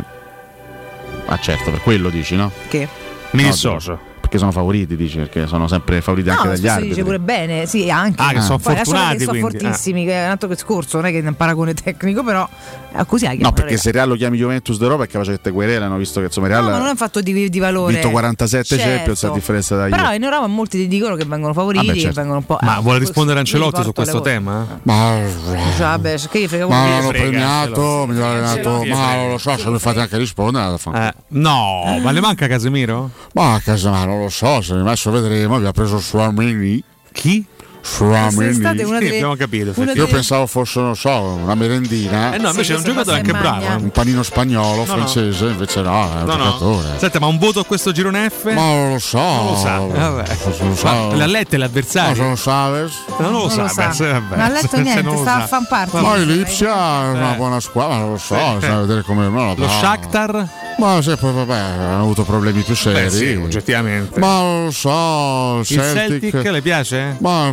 Ah, 1.29 1.38
certo, 1.40 1.70
per 1.72 1.81
quello 1.83 2.09
dici, 2.09 2.37
no? 2.37 2.52
Che? 2.68 2.88
Mi 3.33 3.42
No, 3.42 3.48
dissocio. 3.50 3.98
Perché 4.37 4.38
sono 4.38 4.53
favoriti, 4.53 4.96
dici, 4.96 5.16
perché 5.18 5.46
sono 5.46 5.66
sempre 5.68 6.01
favoriti 6.01 6.29
No, 6.29 6.35
anche 6.37 6.49
ma 6.49 6.55
dagli 6.55 6.66
arbitri. 6.68 6.88
dice 6.90 7.03
pure 7.05 7.18
bene, 7.18 7.66
sì, 7.66 7.90
anche. 7.90 8.22
Ah, 8.22 8.33
che 8.33 8.40
sono 8.40 8.59
Poi 8.59 8.75
fortunati, 8.77 9.16
che 9.16 9.25
sono 9.25 9.38
quindi, 9.38 9.59
fortissimi, 9.59 10.05
che 10.05 10.12
è 10.12 10.25
un 10.25 10.31
altro 10.31 10.49
discorso, 10.49 10.96
non 10.96 11.07
è 11.07 11.11
che 11.11 11.20
è 11.22 11.27
un 11.27 11.35
paragone 11.35 11.75
tecnico, 11.75 12.22
però 12.22 12.49
è 12.92 13.05
così 13.07 13.25
la 13.25 13.33
No, 13.38 13.53
perché 13.53 13.70
raga. 13.70 13.83
se 13.83 13.90
Real 13.92 14.09
lo 14.09 14.14
chiami 14.14 14.37
Juventus 14.38 14.79
d'Europa 14.79 15.05
è 15.05 15.07
capace 15.07 15.33
che 15.33 15.40
te 15.40 15.51
querelano, 15.51 15.96
visto 15.96 16.20
che 16.20 16.27
insomma 16.27 16.46
Real 16.49 16.64
No, 16.64 16.70
ma 16.70 16.79
non 16.79 16.87
è 16.87 16.90
un 16.90 16.96
fatto 16.96 17.20
di, 17.20 17.49
di 17.49 17.59
ha 17.59 17.62
valore. 17.62 17.92
vinto 17.94 18.11
47 18.11 18.64
Certo. 18.64 18.85
Champions 18.85 19.25
a 19.25 19.31
differenza 19.31 19.77
da 19.77 19.85
Però 19.88 20.03
Juve. 20.05 20.14
in 20.16 20.22
Europa 20.22 20.46
molti 20.46 20.79
ti 20.79 20.88
dicono 20.88 21.14
che 21.16 21.25
vengono 21.25 21.53
favoriti, 21.53 21.87
Vabbè, 21.87 21.99
certo. 21.99 22.14
che 22.14 22.20
vengono 22.20 22.38
un 22.38 22.46
po'. 22.46 22.59
Ma 22.61 22.79
eh, 22.79 22.83
vuole 22.83 22.99
rispondere 22.99 23.38
Ancelotti 23.38 23.83
su 23.83 23.92
questo 23.92 24.20
tema? 24.20 24.81
Ma, 24.83 25.18
cose. 25.22 25.59
Cioè, 25.77 25.87
vabbè, 25.87 26.14
che 26.31 26.40
gli 26.40 26.49
frega 26.49 26.66
ma 26.66 27.01
l'ho 27.01 27.09
premiato, 27.09 28.05
mi 28.09 28.20
ha 28.20 28.31
allenato, 28.31 28.81
Sì, 28.83 28.88
ma 28.90 29.27
lo 29.29 29.38
so, 29.38 29.57
se 29.57 29.68
mi 29.70 29.79
fate 29.79 30.01
anche 30.01 30.16
rispondere. 30.18 30.77
Eh, 30.94 31.12
no, 31.29 31.99
ma 32.03 32.11
le 32.11 32.20
manca 32.20 32.46
Casemiro? 32.46 33.11
Ma 33.33 33.61
ma 33.66 34.05
non 34.05 34.25
lo 34.26 34.28
so, 34.30 34.60
se 34.60 34.74
adesso 34.74 35.10
vedremo, 35.10 35.58
vi 35.58 35.66
ha 35.66 35.72
preso 35.72 35.98
Suamini. 35.98 36.82
Chi? 37.12 37.46
Sì, 37.87 38.59
delle- 38.59 39.07
abbiamo 39.09 39.37
capito. 39.37 39.72
una 39.77 39.92
Io 39.92 39.94
delle- 39.94 40.07
pensavo 40.09 40.46
fosse, 40.46 40.81
non 40.81 40.96
so, 40.96 41.38
una 41.42 41.55
merendina, 41.55 42.35
Eh 42.35 42.38
no, 42.38 42.51
invece 42.51 42.75
è 42.75 42.77
un 42.77 42.83
giocatore 42.83 43.16
anche 43.18 43.31
bravo. 43.33 43.64
eh. 43.64 43.75
un 43.75 43.90
panino 43.90 44.22
spagnolo, 44.25 44.79
no. 44.79 44.85
francese, 44.85 45.46
invece 45.46 45.83
no, 45.83 46.11
è 46.11 46.20
un 46.22 46.27
No, 46.27 46.37
no. 46.37 46.44
giocatore. 46.44 46.88
Senta, 46.99 47.20
ma 47.20 47.27
un 47.27 47.38
voto 47.38 47.61
a 47.61 47.64
questo 47.64 47.92
girone 47.92 48.29
F? 48.29 48.44
Ma 48.53 48.55
non 48.55 48.92
lo 48.92 48.99
so. 48.99 49.18
non 49.18 49.46
lo 49.46 49.57
sa. 49.57 49.79
Vabbè. 49.79 50.37
Non 50.59 50.68
lo 50.68 50.75
so. 50.75 50.87
Ma 50.87 51.14
l'ha 51.14 51.27
lette 51.27 51.57
Ma 51.57 51.64
l'avversario? 51.64 52.14
sono 52.16 52.37
Saves. 52.37 52.92
Non 53.18 53.31
lo 53.33 53.38
Non 53.38 53.51
sa, 53.51 53.62
lo 53.62 53.68
sa. 53.68 53.87
beh, 53.87 53.92
se- 53.94 54.12
vabbè, 54.12 54.37
Non 54.37 54.44
ha 54.44 54.49
letto 54.49 54.81
niente, 54.81 55.16
sta 55.16 55.25
sa. 55.25 55.35
a 55.37 55.46
fan 55.46 55.66
parte. 55.68 56.01
Ma 56.01 56.14
il 56.16 56.27
Lipsia 56.27 57.05
è 57.05 57.09
una 57.11 57.33
Eh. 57.35 57.37
buona 57.37 57.61
squadra, 57.61 57.94
ma 57.94 58.01
non 58.01 58.11
lo 58.12 58.18
so, 58.18 58.35
Eh. 58.37 58.55
bisogna 58.59 58.81
vedere 58.81 59.03
come 59.03 59.29
no, 59.29 59.55
Lo 59.57 59.64
no. 59.64 59.68
Shakhtar? 59.68 60.49
Ma 60.79 61.01
sì, 61.01 61.14
poi 61.16 61.33
vabbè, 61.33 61.57
hanno 61.57 62.03
avuto 62.03 62.25
problemi 62.25 62.61
più 62.62 62.75
seri. 62.75 63.05
Beh 63.05 63.11
sì, 63.11 63.35
oggettivamente. 63.35 64.18
Ma 64.20 64.38
non 64.40 64.64
lo 64.64 64.70
so, 64.70 65.55
il 65.55 65.61
Il 65.61 65.66
Celtic. 65.66 66.31
Celtic 66.33 66.51
le 66.53 66.61
piace? 66.62 67.16
Ma 67.20 67.51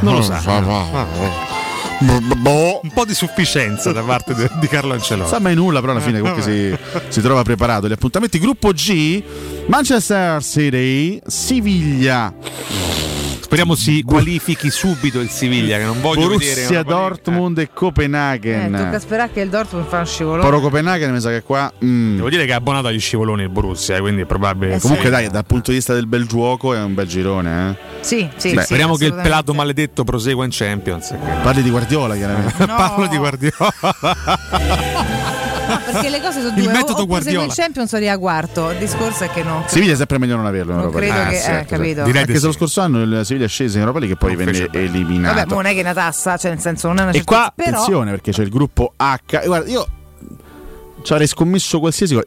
Non 0.00 0.14
lo 0.14 0.22
sa. 0.22 0.40
Ah, 0.44 1.06
B- 2.00 2.20
b- 2.20 2.34
boh. 2.36 2.80
Un 2.84 2.90
po' 2.92 3.04
di 3.04 3.12
sufficienza 3.14 3.90
da 3.92 4.02
parte 4.02 4.32
de- 4.34 4.48
di 4.60 4.68
Carlo 4.68 4.92
Ancelotti. 4.92 5.30
Sa 5.30 5.40
mai 5.40 5.54
nulla, 5.56 5.80
però 5.80 5.92
alla 5.92 6.00
fine 6.00 6.20
comunque 6.20 6.42
si, 6.42 6.76
si 7.08 7.20
trova 7.20 7.42
preparato. 7.42 7.88
Gli 7.88 7.92
appuntamenti 7.92 8.38
gruppo 8.38 8.70
G, 8.70 9.20
Manchester 9.66 10.40
City, 10.42 11.20
Siviglia, 11.26 12.32
Speriamo 13.48 13.74
si 13.76 14.02
qualifichi 14.02 14.68
subito 14.68 15.20
il 15.20 15.30
Siviglia, 15.30 15.78
che 15.78 15.84
non 15.84 16.02
voglio 16.02 16.28
vedere. 16.28 16.52
Borussia 16.54 16.80
una 16.80 16.84
qualifica. 16.84 17.08
Dortmund 17.08 17.58
e 17.58 17.62
Eh, 17.62 17.70
Copenaghen. 17.72 18.72
tocca 18.76 18.98
sperare 18.98 19.30
che 19.32 19.40
il 19.40 19.48
Dortmund 19.48 19.86
fa 19.86 20.00
un 20.00 20.06
scivolone. 20.06 20.42
Poro 20.42 20.60
Copenaghen 20.60 21.10
mi 21.12 21.18
sa 21.20 21.30
che 21.30 21.40
qua... 21.42 21.72
mm. 21.82 22.16
Devo 22.16 22.28
dire 22.28 22.44
che 22.44 22.50
è 22.52 22.54
abbonato 22.54 22.88
agli 22.88 23.00
scivoloni 23.00 23.44
il 23.44 23.48
Borussia, 23.48 23.96
eh, 23.96 24.00
quindi 24.00 24.20
è 24.20 24.24
probabile. 24.26 24.74
Eh, 24.74 24.80
Comunque 24.80 25.06
sì. 25.06 25.10
dai, 25.10 25.28
dal 25.30 25.46
punto 25.46 25.70
di 25.70 25.76
vista 25.78 25.94
del 25.94 26.06
bel 26.06 26.26
gioco 26.26 26.74
è 26.74 26.78
un 26.82 26.92
bel 26.92 27.06
girone. 27.06 27.70
Eh. 27.70 27.76
Sì, 28.04 28.28
sì, 28.36 28.52
Beh, 28.52 28.60
sì, 28.60 28.66
Speriamo 28.66 28.96
che 28.96 29.06
il 29.06 29.14
pelato 29.14 29.54
maledetto 29.54 30.04
prosegua 30.04 30.44
in 30.44 30.50
Champions. 30.52 31.14
Parli 31.42 31.62
di 31.62 31.70
Guardiola 31.70 32.14
chiaramente. 32.16 32.66
No. 32.66 32.66
Parlo 32.76 33.06
di 33.06 33.16
Guardiola. 33.16 33.72
No, 35.68 35.80
perché 35.84 36.08
le 36.08 36.20
cose 36.20 36.40
sono 36.40 36.56
Il 36.56 36.62
due. 36.64 36.72
metodo 36.72 37.02
o, 37.02 37.06
Guardiola. 37.06 37.44
in 37.44 37.50
Champions 37.50 37.92
o 37.92 37.96
arriva 37.96 38.16
quarto. 38.18 38.70
Il 38.70 38.78
discorso 38.78 39.24
è 39.24 39.30
che 39.30 39.42
no. 39.42 39.64
Siviglia 39.66 39.92
è 39.92 39.96
sempre 39.96 40.18
meglio 40.18 40.36
non 40.36 40.46
averlo 40.46 40.72
in 40.72 40.78
Europa 40.78 40.98
credo 40.98 41.12
League. 41.14 41.30
che- 41.30 41.36
Ah, 41.36 41.38
eh, 41.38 41.42
certo, 41.42 41.74
capito. 41.74 41.86
certo. 41.94 42.04
Direi 42.04 42.20
Anche 42.22 42.38
se 42.38 42.46
lo 42.46 42.52
sì. 42.52 42.58
scorso 42.58 42.80
anno 42.80 43.02
il 43.02 43.20
Siviglia 43.24 43.44
è 43.46 43.48
sceso 43.48 43.74
in 43.76 43.80
Europa 43.80 43.98
League 43.98 44.16
e 44.16 44.18
poi 44.18 44.34
Non 44.36 44.44
venne 44.52 44.68
eliminato. 44.72 45.34
Vabbè, 45.34 45.48
ma 45.48 45.54
non 45.54 45.66
è 45.66 45.72
che 45.72 45.78
è 45.78 45.82
una 45.82 45.92
tassa, 45.94 46.36
cioè 46.36 46.50
nel 46.50 46.60
senso 46.60 46.88
non 46.88 46.98
è 46.98 47.02
una 47.02 47.10
E 47.12 47.24
qua 47.24 47.36
certezza, 47.36 47.52
però 47.56 47.76
attenzione 47.76 48.10
perché 48.10 48.32
c'è 48.32 48.42
il 48.42 48.48
gruppo 48.50 48.92
H. 48.96 49.14
E 49.40 49.46
guarda, 49.46 49.70
io 49.70 49.86
ci 51.02 51.12
avrei 51.12 51.26
scommesso 51.28 51.78
qualsiasi 51.78 52.14
cosa. 52.14 52.26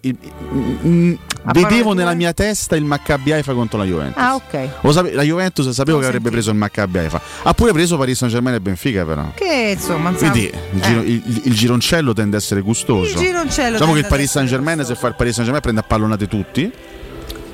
Vedevo 1.43 1.93
nella 1.93 2.13
mia 2.13 2.34
testa 2.34 2.75
il 2.75 2.84
Maccabi 2.84 3.32
Haifa 3.32 3.54
contro 3.54 3.77
la 3.80 3.86
Juventus. 3.86 4.21
Ah, 4.21 4.36
ok. 4.36 4.67
Lo 4.82 4.91
sape- 4.91 5.12
la 5.13 5.23
Juventus 5.23 5.67
sapevo 5.69 5.97
Lo 5.97 6.01
che 6.04 6.08
avrebbe 6.08 6.30
preso 6.30 6.51
il 6.51 6.58
Maccabi 6.58 6.99
Haifa. 6.99 7.19
Ha 7.43 7.54
pure 7.54 7.71
preso 7.73 7.97
Paris 7.97 8.17
Saint 8.17 8.34
Germain 8.34 8.56
e 8.56 8.60
Benfica, 8.62 9.04
però. 9.06 9.32
Che 9.34 9.75
insomma, 9.75 10.12
Quindi 10.12 10.51
il, 10.73 10.82
giro- 10.82 11.01
il- 11.01 11.41
il- 11.45 11.54
gironcello 11.54 12.13
tende 12.13 12.36
a 12.36 12.39
essere 12.39 12.62
gustoso. 12.62 13.17
Il 13.17 13.25
gironcello 13.25 13.71
Diciamo 13.71 13.93
che 13.93 13.99
il 13.99 14.08
Paris 14.08 14.30
Saint 14.30 14.47
Germain, 14.47 14.84
se 14.86 14.95
fa 14.95 15.08
il 15.08 15.15
Paris 15.15 15.34
Saint 15.34 15.43
Germain, 15.49 15.62
prende 15.62 15.80
a 15.82 15.84
pallonate 15.84 16.27
tutti. 16.27 16.71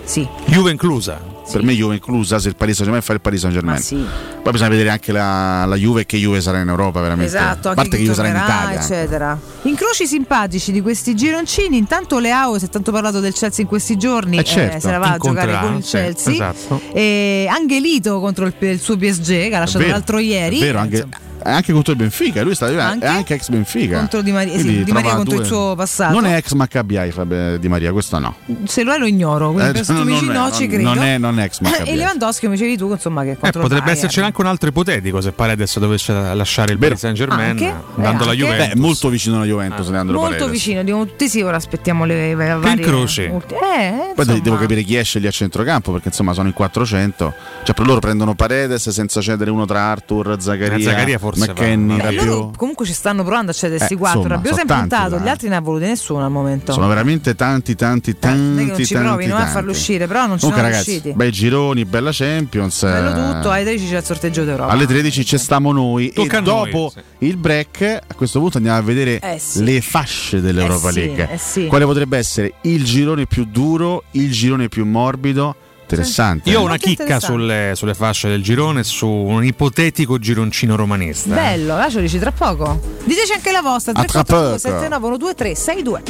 Sì, 0.04 0.28
Juve 0.46 0.72
inclusa. 0.72 1.36
Per 1.50 1.64
me 1.64 1.74
Juve 1.74 1.96
inclusa, 1.96 2.40
se 2.40 2.50
il 2.50 2.56
Paris 2.56 2.76
Saint 2.76 2.86
Germain 2.92 3.02
fa 3.02 3.14
il 3.14 3.22
Paris 3.22 3.40
Saint 3.42 3.56
ma 3.56 3.62
Germain. 3.62 3.82
sì. 3.82 3.96
Poi 4.44 4.52
bisogna 4.52 4.70
vedere 4.70 4.90
anche 4.90 5.12
la, 5.12 5.66
la 5.66 5.76
Juve 5.76 6.06
che 6.06 6.18
Juve 6.18 6.42
sarà 6.42 6.60
in 6.60 6.68
Europa, 6.68 7.00
veramente. 7.02 7.26
Esatto, 7.36 7.70
a 7.70 7.74
parte 7.74 7.98
che 7.98 8.04
Juve 8.04 8.14
sarà 8.16 8.28
in 8.28 8.36
Italia. 8.36 8.80
eccetera. 8.82 9.40
Incroci 9.64 10.06
simpatici 10.08 10.72
di 10.72 10.82
questi 10.82 11.16
gironcini. 11.16 11.78
Intanto 11.78 12.20
Leao, 12.20 12.60
si 12.60 12.66
è 12.66 12.70
tanto 12.70 12.92
parlato 12.92 13.20
del 13.20 13.34
Chelsea 13.34 13.62
in 13.64 13.68
questi 13.68 13.98
giorni, 13.98 14.38
Eh, 14.38 14.44
certo, 14.44 14.80
se 14.82 14.92
la 14.92 14.98
va 14.98 15.14
a 15.14 15.18
giocare 15.18 15.58
con 15.62 15.76
il 15.78 15.84
sì, 15.84 15.92
Chelsea. 15.92 16.34
esatto. 16.34 16.82
E 16.94 17.48
Angelito 17.50 18.20
contro 18.20 18.46
il, 18.46 18.54
il 18.60 18.80
suo 18.80 18.98
PSG 18.98 19.48
che 19.50 19.56
ha 19.56 19.60
lasciato 19.60 19.80
Vero, 19.86 19.92
l'altro 19.92 20.18
ieri. 20.20 20.58
è 20.58 20.62
vero, 20.62 20.80
anche, 20.80 20.96
Insomma, 20.98 21.18
anche 21.52 21.74
contro 21.74 21.92
il 21.94 21.98
Benfica. 21.98 22.44
Lui 22.44 22.56
sta, 22.56 22.66
Anche? 22.68 23.06
è 23.06 23.10
anche 23.10 23.34
ex 23.36 23.50
Benfica. 23.50 23.98
Contro 23.98 24.22
Di 24.22 24.32
Maria- 24.32 24.58
sì, 24.58 24.84
Di 24.84 24.92
Maria 24.92 25.16
contro 25.16 25.40
il 25.40 25.46
suo 25.46 25.76
passato. 25.76 26.14
Non 26.14 26.26
è 26.26 26.36
ex 26.36 26.52
Maccabi 26.54 26.98
Haifa 26.98 27.26
beh, 27.26 27.60
Di 27.60 27.68
Maria, 27.68 27.92
questo 27.92 28.20
no. 28.20 28.36
Se 28.66 28.84
lo 28.84 28.94
è 28.94 28.98
lo 28.98 29.06
ignoro, 29.06 29.52
quindi 29.52 29.70
Eh, 29.70 29.74
per 29.74 29.84
sto 29.84 29.94
non- 29.94 30.08
no, 30.08 30.18
ci 30.18 30.26
non- 30.26 30.52
credo. 30.70 30.84
non 30.94 31.00
è- 31.04 31.18
non 31.18 31.40
è 31.40 31.44
ex 31.44 31.60
Maccabi 31.60 31.90
E 31.90 31.96
Lewandowski, 31.96 32.46
come 32.46 32.58
dicevi 32.58 32.78
tu, 32.78 32.92
insomma, 32.92 33.24
che 33.24 33.38
Eh, 33.42 33.52
potrebbe 33.52 33.92
esserci 33.92 34.20
anche 34.22 34.42
un 34.42 34.48
altro 34.48 34.70
ipotetico 34.70 35.22
se 35.22 35.32
Paredes 35.32 35.78
dovesse 35.80 36.14
lasciare 36.14 36.72
il 36.74 36.78
Vero. 36.78 36.90
Paris 36.96 37.00
Saint 37.02 37.16
Germain 37.18 37.50
Anche? 37.52 37.74
andando 37.96 38.24
alla 38.24 38.34
Eh? 38.34 38.36
Juventus. 38.36 38.68
Beh, 38.74 38.80
molto 38.80 39.10
vicino 39.10 39.36
alla 39.38 39.46
Juventus, 39.46 39.90
Leandro 39.90 40.16
Molto 40.18 40.30
Paredes. 40.32 40.52
vicino, 40.52 40.84
dicono 40.84 41.06
tutti 41.06 41.30
sì, 41.30 41.42
ora 41.42 41.58
aspettiamo 41.58 42.06
le, 42.06 42.36
le 42.36 42.54
varie 42.56 42.72
incroci. 42.84 43.24
ulti- 43.24 43.54
Eh, 43.54 44.14
Poi 44.16 44.42
devo 44.42 44.58
capire 44.58 44.82
chi 44.84 44.96
esce 44.96 45.20
lì 45.20 45.28
a 45.28 45.32
centrocampo 45.32 45.92
perché 45.92 46.08
insomma 46.10 46.34
sono 46.34 46.48
in 46.48 46.54
400. 46.54 47.34
Cioè 47.64 47.76
per 47.76 47.86
loro 47.86 48.00
prendono 48.00 48.34
Paredes 48.36 48.90
senza 48.90 49.22
cedere 49.22 49.50
uno 49.52 49.66
tra 49.66 49.82
Arthur, 49.82 50.36
Zaccaria, 50.40 50.78
Eh, 50.78 50.82
Zaccaria 50.82 51.20
forse 51.20 51.37
forse. 51.46 51.78
Beh, 51.78 52.02
Rabiot. 52.02 52.26
loro 52.26 52.52
comunque 52.56 52.86
ci 52.86 52.94
stanno 52.94 53.24
provando 53.24 53.52
a 53.52 53.54
cedere 53.54 53.78
questi 53.78 53.94
Eh, 53.96 53.98
quattro. 53.98 54.28
Rabiot 54.28 54.56
si 54.56 54.62
è 54.62 54.66
tanti, 54.66 54.88
puntato, 54.96 55.20
gli 55.24 55.26
eh. 55.28 55.30
altri 55.30 55.48
ne 55.50 55.56
ha 55.56 55.62
voluti 55.62 55.86
nessuno 55.86 56.24
al 56.26 56.32
momento. 56.32 56.72
Sono 56.74 56.88
veramente 56.88 57.36
tanti, 57.36 57.76
tanti, 57.76 58.18
tanti. 58.18 58.38
non 58.40 58.60
è 58.60 58.62
che 58.64 58.68
non 58.72 58.86
ci 58.86 58.94
tanti, 58.94 59.08
provi 59.08 59.26
no, 59.28 59.36
a 59.36 59.38
tanti. 59.40 59.52
farlo 59.54 59.72
uscire, 59.72 60.08
però 60.08 60.26
non 60.28 60.38
ci 60.38 60.42
Comunque, 60.46 60.62
sono 60.64 60.72
ragazzi, 60.74 60.92
riusciti. 60.92 61.16
bei 61.16 61.32
gironi, 61.32 61.86
bella 61.86 62.10
Champions. 62.14 62.82
Bello 62.84 63.10
eh, 63.10 63.34
tutto, 63.34 63.50
ai 63.52 63.64
13 63.64 63.90
c'è 63.90 63.98
il 63.98 64.04
sorteggio 64.04 64.44
d'Europa. 64.44 64.72
Alle 64.72 64.86
13 64.88 65.26
ci 65.26 65.38
stiamo 65.38 65.72
noi 65.72 66.12
Tocca 66.14 66.36
e 66.36 66.38
a 66.38 66.42
noi, 66.42 66.72
dopo 66.72 66.92
sì. 66.94 67.26
il 67.26 67.38
break 67.38 68.00
a 68.08 68.14
questo 68.16 68.40
punto 68.40 68.58
andiamo 68.58 68.78
a 68.78 68.82
vedere 68.82 69.20
Eh 69.20 69.40
sì. 69.40 69.64
le 69.64 69.82
fasce 69.82 70.42
dell'Europa 70.42 70.90
Eh 70.90 70.92
sì, 70.92 71.00
League. 71.00 71.30
eh 71.32 71.38
sì. 71.38 71.66
Quale 71.68 71.86
potrebbe 71.86 72.18
essere 72.18 72.54
il 72.62 72.84
girone 72.84 73.26
più 73.26 73.46
duro, 73.46 74.04
il 74.12 74.32
girone 74.32 74.68
più 74.70 74.86
morbido? 74.86 75.56
Interessante. 75.88 76.50
Io 76.50 76.60
ho 76.60 76.62
eh? 76.64 76.66
una 76.66 76.78
chicca 76.78 77.20
sulle, 77.22 77.72
sulle 77.76 77.94
fasce 77.94 78.28
del 78.28 78.44
girone 78.44 78.84
su 78.84 79.08
un 79.08 79.46
ipotetico 79.46 80.20
gironcino 80.20 80.76
romanista. 80.76 81.32
eh. 81.32 81.36
Bello, 81.36 81.78
là 81.78 81.88
ce 81.90 81.96
lo 81.96 82.02
dici 82.02 82.20
tra 82.20 82.32
poco. 82.32 82.80
Diteci 83.06 83.32
anche 83.32 83.52
la 83.52 83.62
vostra. 83.62 83.94
A 83.94 84.04
tra 84.04 84.24
342 84.24 84.48
poco. 84.48 84.58
791 84.58 85.18
2362 85.18 86.04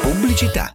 Pubblicità. 0.00 0.74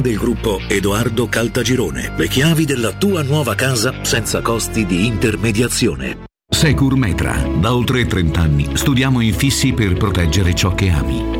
del 0.00 0.16
gruppo 0.16 0.60
Edoardo 0.68 1.28
Caltagirone. 1.28 2.12
Le 2.16 2.28
chiavi 2.28 2.64
della 2.64 2.92
tua 2.92 3.22
nuova 3.22 3.54
casa 3.54 4.02
senza 4.02 4.40
costi 4.40 4.86
di 4.86 5.06
intermediazione. 5.06 6.24
Secur 6.48 6.96
Metra. 6.96 7.42
Da 7.58 7.74
oltre 7.74 8.06
30 8.06 8.40
anni 8.40 8.76
studiamo 8.76 9.20
infissi 9.20 9.72
per 9.72 9.94
proteggere 9.94 10.54
ciò 10.54 10.74
che 10.74 10.90
ami. 10.90 11.39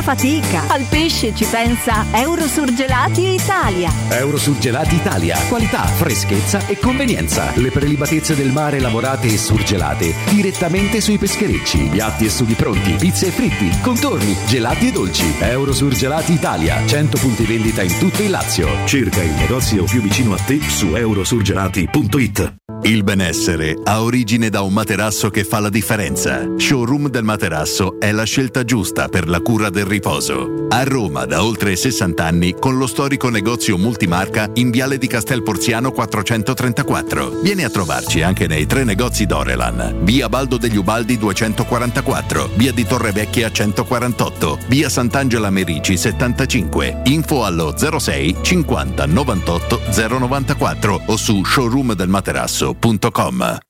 questa 0.00 0.02
fatica. 0.02 0.64
Al 0.68 0.84
pesce 0.88 1.34
ci 1.34 1.44
pensa 1.44 2.06
Eurosurgelati 2.12 3.34
Italia. 3.34 3.92
Eurosurgelati 4.08 4.94
Italia. 4.94 5.38
Qualità, 5.48 5.84
freschezza 5.84 6.66
e 6.66 6.78
convenienza. 6.78 7.52
Le 7.56 7.70
prelibatezze 7.70 8.34
del 8.34 8.50
mare 8.50 8.80
lavorate 8.80 9.28
e 9.28 9.38
surgelate 9.38 10.14
direttamente 10.30 11.00
sui 11.00 11.18
pescherecci. 11.18 11.88
Piatti 11.90 12.24
e 12.24 12.30
sughi 12.30 12.54
pronti, 12.54 12.92
pizze 12.92 13.28
e 13.28 13.30
fritti, 13.30 13.70
contorni, 13.80 14.36
gelati 14.46 14.88
e 14.88 14.92
dolci. 14.92 15.34
Eurosurgelati 15.38 16.32
Italia. 16.32 16.84
100 16.84 17.18
punti 17.18 17.44
vendita 17.44 17.82
in 17.82 17.96
tutto 17.98 18.22
il 18.22 18.30
Lazio. 18.30 18.68
Cerca 18.86 19.22
il 19.22 19.32
negozio 19.32 19.84
più 19.84 20.00
vicino 20.00 20.34
a 20.34 20.38
te 20.38 20.60
su 20.60 20.94
eurosurgelati.it. 20.94 22.58
Il 22.82 23.04
benessere 23.04 23.78
ha 23.84 24.02
origine 24.02 24.48
da 24.48 24.62
un 24.62 24.72
materasso 24.72 25.28
che 25.28 25.44
fa 25.44 25.60
la 25.60 25.68
differenza. 25.68 26.48
Showroom 26.56 27.08
del 27.08 27.24
materasso 27.24 28.00
è 28.00 28.10
la 28.10 28.24
scelta 28.24 28.64
giusta 28.64 29.08
per 29.08 29.28
la 29.28 29.40
cura 29.40 29.68
del 29.68 29.84
riposo. 29.90 30.66
A 30.68 30.84
Roma 30.84 31.26
da 31.26 31.44
oltre 31.44 31.76
60 31.76 32.24
anni 32.24 32.54
con 32.54 32.78
lo 32.78 32.86
storico 32.86 33.28
negozio 33.28 33.76
multimarca 33.76 34.48
in 34.54 34.70
Viale 34.70 34.96
di 34.96 35.08
Castel 35.08 35.42
Porziano 35.42 35.90
434. 35.90 37.40
Vieni 37.42 37.64
a 37.64 37.70
trovarci 37.70 38.22
anche 38.22 38.46
nei 38.46 38.66
tre 38.66 38.84
negozi 38.84 39.26
Dorelan. 39.26 39.98
Via 40.02 40.28
Baldo 40.28 40.56
degli 40.56 40.76
Ubaldi 40.76 41.18
244, 41.18 42.50
Via 42.54 42.70
di 42.72 42.86
Torrevecchia 42.86 43.50
148, 43.50 44.58
Via 44.68 44.88
Sant'Angela 44.88 45.50
Merici 45.50 45.96
75. 45.96 47.02
Info 47.06 47.44
allo 47.44 47.74
06 47.76 48.36
50 48.40 49.06
98 49.06 49.80
094 50.18 51.02
o 51.06 51.16
su 51.16 51.44
showroomdelmaterasso.com. 51.44 53.69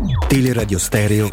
Teleradio 0.31 0.79
Stereo 0.79 1.27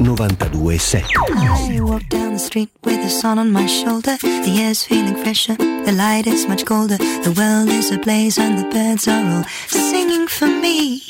92.7 0.00 1.04
I 1.38 1.80
walk 1.80 2.02
down 2.08 2.32
the 2.32 2.38
street 2.40 2.68
with 2.82 3.00
the 3.00 3.08
sun 3.08 3.38
on 3.38 3.52
my 3.52 3.66
shoulder. 3.66 4.16
The 4.20 4.58
air's 4.58 4.82
feeling 4.82 5.14
fresher, 5.22 5.54
the 5.54 5.92
light 5.92 6.26
is 6.26 6.48
much 6.48 6.64
colder. 6.66 6.96
The 6.96 7.32
world 7.38 7.68
is 7.68 7.92
ablaze 7.92 8.36
and 8.36 8.58
the 8.58 8.64
birds 8.74 9.06
are 9.06 9.22
all 9.22 9.44
singing 9.68 10.26
for 10.26 10.48
me. 10.48 11.00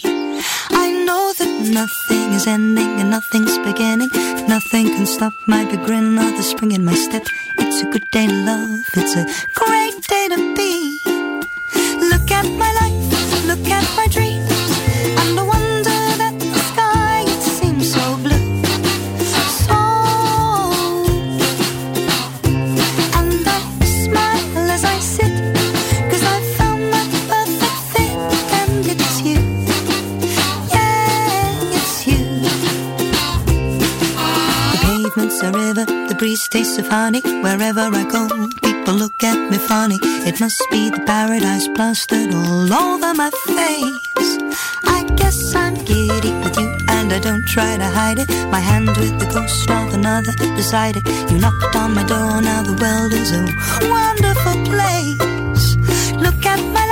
I 0.69 0.93
know 1.07 1.33
that 1.39 1.53
nothing 1.73 2.33
is 2.35 2.47
ending 2.47 3.01
and 3.01 3.11
nothing's 3.11 3.57
beginning. 3.65 4.11
Nothing 4.47 4.89
can 4.93 5.07
stop 5.07 5.33
my 5.47 5.65
big 5.65 5.83
grin 5.87 6.19
or 6.19 6.31
the 6.37 6.43
spring 6.43 6.73
in 6.73 6.85
my 6.85 6.93
step. 6.93 7.25
It's 7.57 7.81
a 7.81 7.87
good 7.87 8.05
day 8.13 8.27
to 8.27 8.35
love, 8.45 8.85
it's 8.97 9.17
a 9.17 9.25
great 9.55 9.97
day 10.07 10.29
to 10.29 10.37
be. 10.55 10.99
Look 12.13 12.31
at 12.31 12.45
my 12.45 12.71
life, 12.81 13.47
look 13.47 13.67
at 13.67 13.97
my 13.97 14.08
a 35.43 35.53
river, 35.53 35.85
the 35.85 36.15
breeze 36.19 36.49
tastes 36.49 36.79
of 36.79 36.89
honey. 36.89 37.21
Wherever 37.21 37.81
I 37.81 38.05
go, 38.05 38.29
people 38.63 38.95
look 38.95 39.23
at 39.23 39.51
me 39.51 39.59
funny. 39.59 39.99
It 40.03 40.41
must 40.41 40.63
be 40.71 40.91
the 40.91 41.01
paradise 41.01 41.69
plastered 41.69 42.35
all 42.35 42.73
over 42.73 43.15
my 43.15 43.31
face. 43.47 44.39
I 44.85 45.05
guess 45.17 45.55
I'm 45.55 45.75
giddy 45.85 46.33
with 46.43 46.59
you, 46.59 46.69
and 46.89 47.13
I 47.13 47.21
don't 47.21 47.47
try 47.47 47.77
to 47.77 47.85
hide 47.85 48.19
it. 48.19 48.29
My 48.51 48.61
hand 48.61 48.89
with 48.89 49.19
the 49.19 49.27
ghost 49.27 49.71
of 49.71 49.95
another 49.95 50.33
beside 50.57 50.97
it. 50.97 51.07
You 51.31 51.39
knocked 51.39 51.77
on 51.77 51.95
my 51.95 52.05
door, 52.05 52.41
now 52.41 52.63
the 52.63 52.77
world 52.83 53.13
is 53.13 53.31
a 53.33 53.43
wonderful 53.89 54.57
place. 54.73 55.77
Look 56.17 56.45
at 56.47 56.61
my 56.73 56.88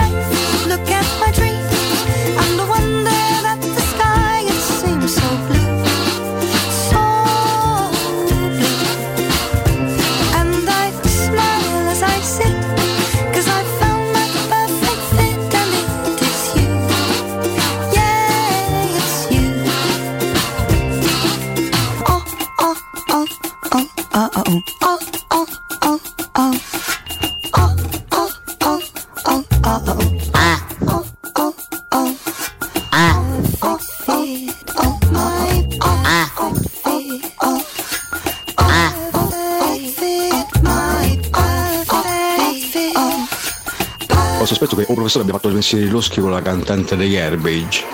professore 45.16 45.22
abbia 45.22 45.34
fatto 45.34 45.48
il 45.48 45.54
pensieri 45.54 45.88
loschi 45.88 46.20
con 46.20 46.30
la 46.30 46.42
cantante 46.42 46.96
degli 46.96 47.16
Airbage. 47.16 47.84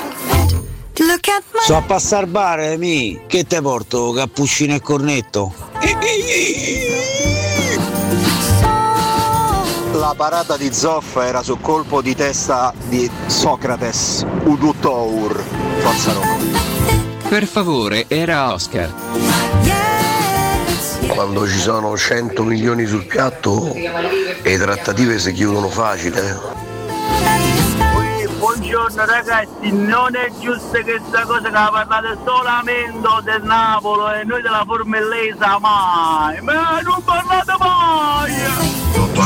My 0.98 1.18
So 1.64 1.76
a 1.76 1.82
passare 1.82 2.26
bar, 2.26 2.76
mi, 2.76 3.22
che 3.26 3.44
te 3.44 3.60
porto? 3.60 4.12
Cappuccino 4.12 4.74
e 4.74 4.80
cornetto? 4.80 5.54
La 9.92 10.14
parata 10.16 10.56
di 10.56 10.72
Zoffa 10.72 11.26
era 11.26 11.42
sul 11.42 11.60
colpo 11.60 12.02
di 12.02 12.14
testa 12.14 12.72
di 12.88 13.08
Socrates, 13.26 14.26
Udutour, 14.44 15.42
Forza 15.78 16.12
Roma. 16.12 16.36
Per 17.28 17.46
favore, 17.46 18.06
era 18.08 18.52
Oscar. 18.52 18.92
Quando 21.06 21.46
ci 21.46 21.58
sono 21.58 21.96
100 21.96 22.42
milioni 22.42 22.86
sul 22.86 23.06
piatto, 23.06 23.72
le 23.74 24.58
trattative 24.58 25.18
si 25.18 25.32
chiudono 25.32 25.68
facile. 25.68 26.51
Buongiorno 28.72 29.04
ragazzi, 29.04 29.70
non 29.70 30.16
è 30.16 30.32
giusto 30.40 30.70
che 30.70 30.98
questa 30.98 31.26
cosa 31.26 31.42
che 31.42 31.50
parlate 31.50 32.16
solamente 32.24 33.08
del 33.22 33.42
Napoli 33.42 34.20
e 34.20 34.24
noi 34.24 34.40
della 34.40 34.64
Formellesa 34.66 35.58
mai, 35.58 36.40
ma 36.40 36.80
non 36.80 37.04
parlate 37.04 37.52
mai! 37.58 38.32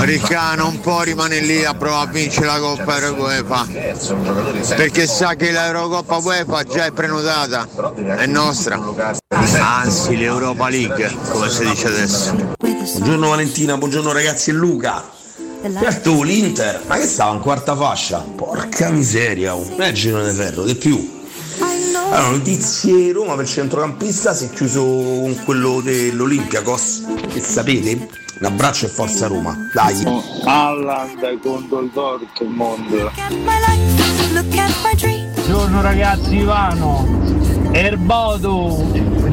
Ricca 0.04 0.56
non 0.56 0.80
può 0.80 1.02
rimanere 1.02 1.46
lì 1.46 1.64
a 1.64 1.74
provare 1.74 2.08
a 2.08 2.12
vincere 2.12 2.46
la 2.46 2.58
Coppa 2.58 3.10
UEFA 3.12 3.66
perché 4.74 5.06
sa 5.06 5.36
che 5.36 5.52
l'Eurocoppa 5.52 6.16
UEFA 6.16 6.64
già 6.64 6.86
è 6.86 6.90
prenotata, 6.90 7.68
è 8.16 8.26
nostra. 8.26 8.80
Anzi 9.28 10.16
l'Europa 10.16 10.68
League, 10.68 11.16
come 11.30 11.48
si 11.50 11.68
dice 11.68 11.86
adesso. 11.86 12.34
Buongiorno 12.58 13.28
Valentina, 13.28 13.76
buongiorno 13.76 14.10
ragazzi 14.10 14.50
e 14.50 14.54
Luca. 14.54 15.15
Certo, 15.72 16.22
l'Inter, 16.22 16.82
ma 16.86 16.96
che 16.96 17.06
stava 17.06 17.34
in 17.34 17.40
quarta 17.40 17.74
fascia? 17.74 18.18
Porca 18.18 18.88
miseria, 18.90 19.56
oh. 19.56 19.76
è 19.76 19.88
il 19.88 19.94
girone 19.94 20.30
di 20.30 20.36
ferro, 20.36 20.62
di 20.62 20.76
più. 20.76 21.14
Allora, 21.58 22.28
notizie 22.28 23.12
Roma 23.12 23.34
per 23.34 23.48
centrocampista 23.48 24.32
si 24.32 24.44
è 24.44 24.50
chiuso 24.50 24.80
con 24.80 25.36
quello 25.44 25.80
dell'Olympiakos, 25.80 27.04
che 27.32 27.40
sapete? 27.40 28.08
Un 28.38 28.46
abbraccio 28.46 28.86
e 28.86 28.88
forza 28.90 29.26
Roma, 29.26 29.56
dai. 29.74 30.04
Alland 30.44 31.40
contro 31.40 31.80
il 31.80 31.90
Dortmund. 31.92 33.10
Buongiorno 35.34 35.80
ragazzi 35.80 36.36
Ivano, 36.36 37.08
Erbodo, 37.72 38.84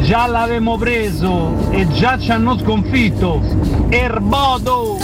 già 0.01 0.25
l'avevamo 0.25 0.77
preso 0.77 1.69
e 1.69 1.87
già 1.89 2.17
ci 2.17 2.31
hanno 2.31 2.57
sconfitto. 2.57 3.39
Erbodo! 3.89 4.97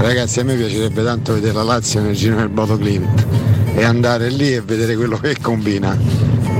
Ragazzi, 0.00 0.40
a 0.40 0.44
me 0.44 0.56
piacerebbe 0.56 1.04
tanto 1.04 1.34
vedere 1.34 1.52
la 1.52 1.62
Lazio 1.62 2.00
nel 2.00 2.16
giro 2.16 2.36
del 2.36 2.48
Bodo 2.48 2.78
Clint 2.78 3.26
e 3.74 3.84
andare 3.84 4.30
lì 4.30 4.54
e 4.54 4.62
vedere 4.62 4.96
quello 4.96 5.18
che 5.18 5.36
combina. 5.40 5.94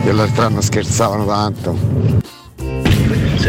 Che 0.04 0.12
l'altro 0.12 0.44
anno 0.44 0.60
scherzavano 0.60 1.24
tanto. 1.24 1.78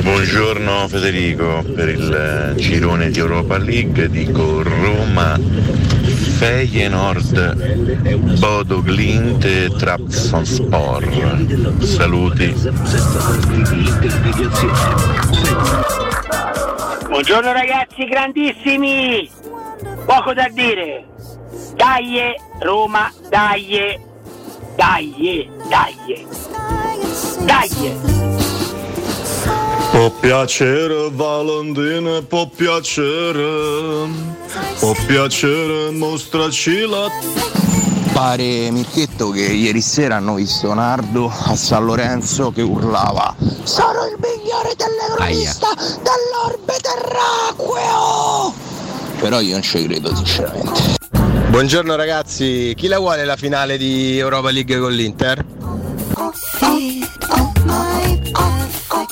Buongiorno 0.02 0.88
Federico, 0.88 1.62
per 1.76 1.90
il 1.90 2.14
eh, 2.14 2.56
girone 2.56 3.12
di 3.12 3.20
Europa 3.20 3.58
League 3.58 4.10
dico 4.10 4.64
Roma, 4.64 5.38
Feyenoord, 6.38 8.40
Bodo 8.40 8.82
Glint 8.82 9.44
e 9.44 9.74
Trabzonspor. 9.78 11.76
Saluti. 11.80 12.56
Buongiorno 17.10 17.52
ragazzi 17.52 18.06
grandissimi! 18.06 19.41
Poco 20.06 20.34
da 20.34 20.48
dire! 20.50 21.06
Dai 21.76 22.36
Roma, 22.60 23.12
dai! 23.30 24.00
Dai, 24.76 25.50
dai! 25.70 26.28
Dai! 27.46 28.30
Può 29.92 30.10
piacere 30.12 31.10
Valentina, 31.12 32.22
può 32.22 32.48
piacere, 32.48 34.08
può 34.80 34.94
piacere 35.06 35.92
mostraci 35.92 36.88
la... 36.88 37.10
Pare 38.14 38.72
Mirchetto 38.72 39.30
che 39.30 39.44
ieri 39.44 39.82
sera 39.82 40.18
hanno 40.18 40.36
visto 40.36 40.74
Nardo 40.74 41.32
a 41.32 41.56
San 41.56 41.86
Lorenzo 41.86 42.52
che 42.52 42.62
urlava 42.62 43.34
Sono 43.64 44.06
il 44.06 44.18
migliore 44.20 44.76
dell'Europista 44.76 45.68
dell'orbe 45.76 46.78
terracqueo! 46.82 48.71
Però 49.22 49.40
io 49.40 49.52
non 49.52 49.62
ci 49.62 49.84
credo 49.86 50.16
sinceramente. 50.16 50.96
Buongiorno 51.50 51.96
ragazzi, 51.96 52.74
chi 52.76 52.88
la 52.88 52.98
vuole 52.98 53.24
la 53.24 53.36
finale 53.36 53.78
di 53.78 54.18
Europa 54.18 54.50
League 54.50 54.80
con 54.80 54.92
l'Inter? 54.92 55.46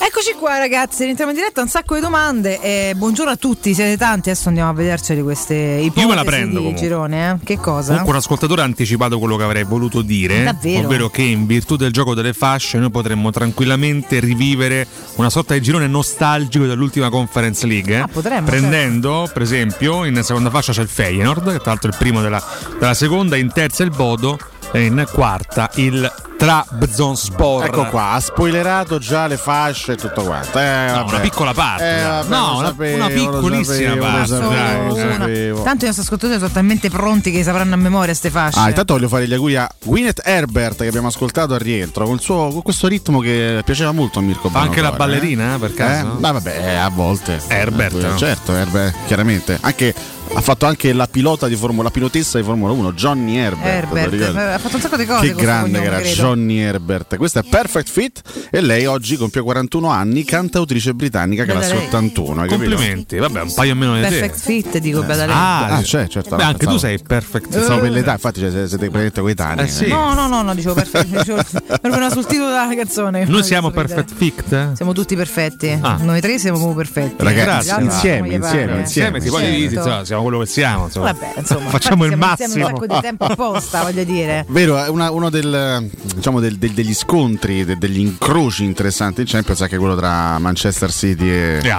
Eccoci 0.09 0.33
qua 0.39 0.57
ragazzi, 0.57 1.03
rientriamo 1.03 1.31
in 1.31 1.37
diretta, 1.37 1.61
un 1.61 1.67
sacco 1.67 1.93
di 1.93 2.01
domande. 2.01 2.59
Eh, 2.61 2.93
buongiorno 2.95 3.31
a 3.31 3.35
tutti, 3.35 3.75
siete 3.75 3.95
tanti, 3.95 4.31
adesso 4.31 4.47
andiamo 4.47 4.71
a 4.71 4.73
vederceli 4.73 5.21
queste 5.21 5.53
ipotesi 5.53 5.99
Io 5.99 6.07
me 6.07 6.15
la 6.15 6.23
prendo 6.23 6.61
di 6.61 6.73
girone. 6.75 7.29
eh. 7.39 7.45
Che 7.45 7.57
cosa? 7.59 7.89
Comunque 7.89 8.13
un 8.13 8.17
ascoltatore 8.17 8.61
ha 8.61 8.63
anticipato 8.63 9.19
quello 9.19 9.37
che 9.37 9.43
avrei 9.43 9.65
voluto 9.65 10.01
dire, 10.01 10.45
Davvero? 10.45 10.87
ovvero 10.87 11.09
che 11.11 11.21
in 11.21 11.45
virtù 11.45 11.75
del 11.75 11.91
gioco 11.91 12.15
delle 12.15 12.33
fasce 12.33 12.79
noi 12.79 12.89
potremmo 12.89 13.29
tranquillamente 13.29 14.19
rivivere 14.19 14.87
una 15.17 15.29
sorta 15.29 15.53
di 15.53 15.61
girone 15.61 15.85
nostalgico 15.85 16.65
dell'ultima 16.65 17.11
Conference 17.11 17.67
League, 17.67 17.95
eh? 17.95 17.99
Ah, 17.99 18.07
potremmo, 18.07 18.47
prendendo 18.47 19.29
per 19.31 19.43
esempio 19.43 20.05
in 20.05 20.19
seconda 20.23 20.49
fascia 20.49 20.73
c'è 20.73 20.81
il 20.81 20.89
Feyenoord, 20.89 21.51
che 21.51 21.59
tra 21.59 21.69
l'altro 21.69 21.91
è 21.91 21.93
il 21.93 21.99
primo 21.99 22.21
della, 22.21 22.43
della 22.79 22.95
seconda, 22.95 23.35
in 23.35 23.51
terza 23.53 23.83
il 23.83 23.91
Bodo 23.91 24.39
e 24.71 24.85
in 24.85 25.07
quarta 25.13 25.69
il 25.75 26.11
Trabzonspor. 26.39 27.65
Ecco 27.65 27.85
qua, 27.87 28.11
ha 28.11 28.19
spoilerato 28.19 28.97
già 28.97 29.27
le 29.27 29.37
fasce 29.37 29.91
e 29.93 29.95
tutto 29.97 30.23
quanto. 30.23 30.57
Eh, 30.59 30.87
No, 30.93 31.05
una 31.07 31.19
piccola 31.19 31.53
parte. 31.53 31.99
Eh, 31.99 32.01
vabbè, 32.03 32.27
No, 32.29 32.57
una- 32.57 32.67
sapevo, 32.67 32.95
una 32.95 33.07
piccolissima 33.07 33.89
sapevo, 33.89 34.05
parte. 34.05 34.27
sapevo, 34.27 34.95
sapevo. 34.95 35.61
Tanto 35.63 35.83
i 35.83 35.87
nostri 35.87 36.03
ascoltatori 36.05 36.39
sono 36.39 36.51
talmente 36.51 36.89
pronti 36.89 37.31
che 37.31 37.43
sapranno 37.43 37.73
a 37.73 37.77
memoria 37.77 38.13
ste 38.13 38.29
fasce. 38.29 38.57
Ah, 38.59 38.69
intanto 38.69 38.93
voglio 38.93 39.07
fare 39.09 39.27
gli 39.27 39.33
auguri 39.33 39.55
a 39.57 39.69
Gwyneth 39.83 40.21
Herbert 40.23 40.77
che 40.81 40.87
abbiamo 40.87 41.07
ascoltato 41.07 41.53
al 41.53 41.59
rientro 41.59 42.05
con, 42.05 42.15
il 42.15 42.21
suo- 42.21 42.47
con 42.49 42.61
questo 42.61 42.87
ritmo 42.87 43.19
che 43.19 43.61
piaceva 43.65 43.91
molto 43.91 44.19
a 44.19 44.21
Mirko 44.21 44.49
Fa 44.49 44.59
anche 44.61 44.81
la 44.81 44.91
Bonatore, 44.91 45.09
ballerina, 45.19 45.55
eh, 45.55 45.57
per 45.59 45.73
caso? 45.73 46.05
Eh? 46.05 46.19
Ma 46.19 46.31
vabbè, 46.31 46.57
eh, 46.57 46.75
a 46.75 46.89
volte. 46.89 47.39
Herbert, 47.47 47.95
Eh, 47.95 48.07
no? 48.07 48.17
Certo, 48.17 48.53
Herbert, 48.55 48.95
chiaramente. 49.05 49.57
Anche, 49.61 49.93
ha 50.33 50.41
fatto 50.41 50.65
anche 50.65 50.93
la 50.93 51.07
pilota 51.07 51.47
di 51.47 51.55
Formula, 51.55 51.83
la 51.83 51.91
pilotessa 51.91 52.37
di 52.37 52.43
Formula 52.43 52.71
1, 52.71 52.93
Johnny 52.93 53.35
Herbert. 53.37 53.93
Herbert, 53.93 54.35
eh, 54.35 54.41
ha 54.53 54.57
fatto 54.59 54.75
un 54.75 54.81
sacco 54.81 54.95
di 54.97 55.05
cose. 55.05 55.21
Che 55.21 55.33
con 55.33 55.35
questo 55.43 55.51
grande 55.51 55.79
che 55.79 55.85
era 55.85 55.95
credo. 55.97 56.09
Johnny 56.29 56.57
Herbert. 56.59 57.15
Questa 57.17 57.39
è 57.39 57.43
Perfect 57.43 57.89
Fit 57.89 58.21
e 58.51 58.61
lei 58.61 58.85
oggi 58.85 59.15
compie 59.15 59.41
41 59.41 59.87
anni, 59.89 60.23
cantautrice 60.23 60.93
britannica 60.93 61.43
classe 61.43 61.69
Beh, 61.73 61.77
lei- 61.77 61.85
81. 61.87 62.41
hai 62.41 62.47
capito? 62.49 62.69
Complimenti, 62.75 63.17
vabbè, 63.17 63.41
un 63.41 63.53
paio 63.53 63.75
meno 63.75 63.95
di 63.95 64.01
te. 64.01 64.07
Perfect 64.09 64.39
fit, 64.39 64.77
dico 64.77 65.01
lei. 65.01 65.25
Ah, 65.29 65.65
Ah, 65.79 65.83
cioè, 65.83 66.07
certo. 66.07 66.35
Beh, 66.35 66.43
anche 66.43 66.65
tu 66.65 66.71
pensavo- 66.71 66.77
sei 66.77 66.99
perfect. 66.99 67.49
Pensavo 67.49 67.79
per 67.81 67.91
l'età, 67.91 68.11
infatti 68.13 68.39
cioè, 68.39 68.49
siete 68.51 68.77
praticamente 68.77 69.21
coetanei. 69.21 69.65
Eh 69.65 69.67
sì. 69.67 69.87
No, 69.87 70.13
no, 70.13 70.27
no, 70.27 70.41
no, 70.43 70.53
dicevo 70.53 70.73
perfetto. 70.75 71.17
Dicevo, 71.17 71.41
proprio 71.65 71.95
una 71.97 72.09
sul 72.11 72.25
titolo 72.25 72.49
della 72.49 72.69
canzone. 72.75 73.25
Noi 73.25 73.43
siamo 73.43 73.71
perfect 73.71 74.13
fit? 74.15 74.73
Siamo 74.73 74.93
tutti 74.93 75.15
perfetti. 75.15 75.77
Ah. 75.81 75.97
Noi 76.01 76.21
tre 76.21 76.37
siamo 76.37 76.57
proprio 76.57 76.77
perfetti. 76.77 77.23
Ragazzi, 77.23 77.69
altri 77.71 77.85
insieme, 77.85 78.27
insieme, 78.35 78.65
pare. 78.67 78.79
insieme. 78.81 79.19
si 79.21 79.29
poi 79.29 79.41
Certo. 79.43 79.75
insomma, 79.75 80.05
siamo 80.05 80.21
quello 80.23 80.39
che 80.39 80.45
siamo. 80.45 80.85
insomma. 80.85 81.11
Vabbè, 81.11 81.33
insomma, 81.37 81.69
Facciamo 81.69 82.03
il 82.05 82.09
siamo 82.09 82.25
massimo. 82.25 82.45
insieme 82.47 82.65
un 82.69 82.75
sacco 82.79 82.93
di 82.93 82.99
tempo 83.01 83.25
apposta, 83.25 83.81
voglio 83.83 84.03
dire. 84.03 84.45
Vero, 84.49 84.77
è 84.83 84.89
una- 84.89 85.11
uno 85.11 85.29
del, 85.29 85.89
diciamo, 86.19 86.39
del- 86.39 86.57
del- 86.57 86.71
degli 86.73 86.93
scontri, 86.93 87.65
de- 87.65 87.77
degli 87.77 87.99
incroci 87.99 88.63
interessanti 88.63 89.21
in 89.21 89.27
Champions 89.27 89.61
anche 89.61 89.77
quello 89.77 89.95
tra 89.95 90.37
Manchester 90.39 90.91
City 90.91 91.27
e, 91.29 91.59
E 91.61 91.69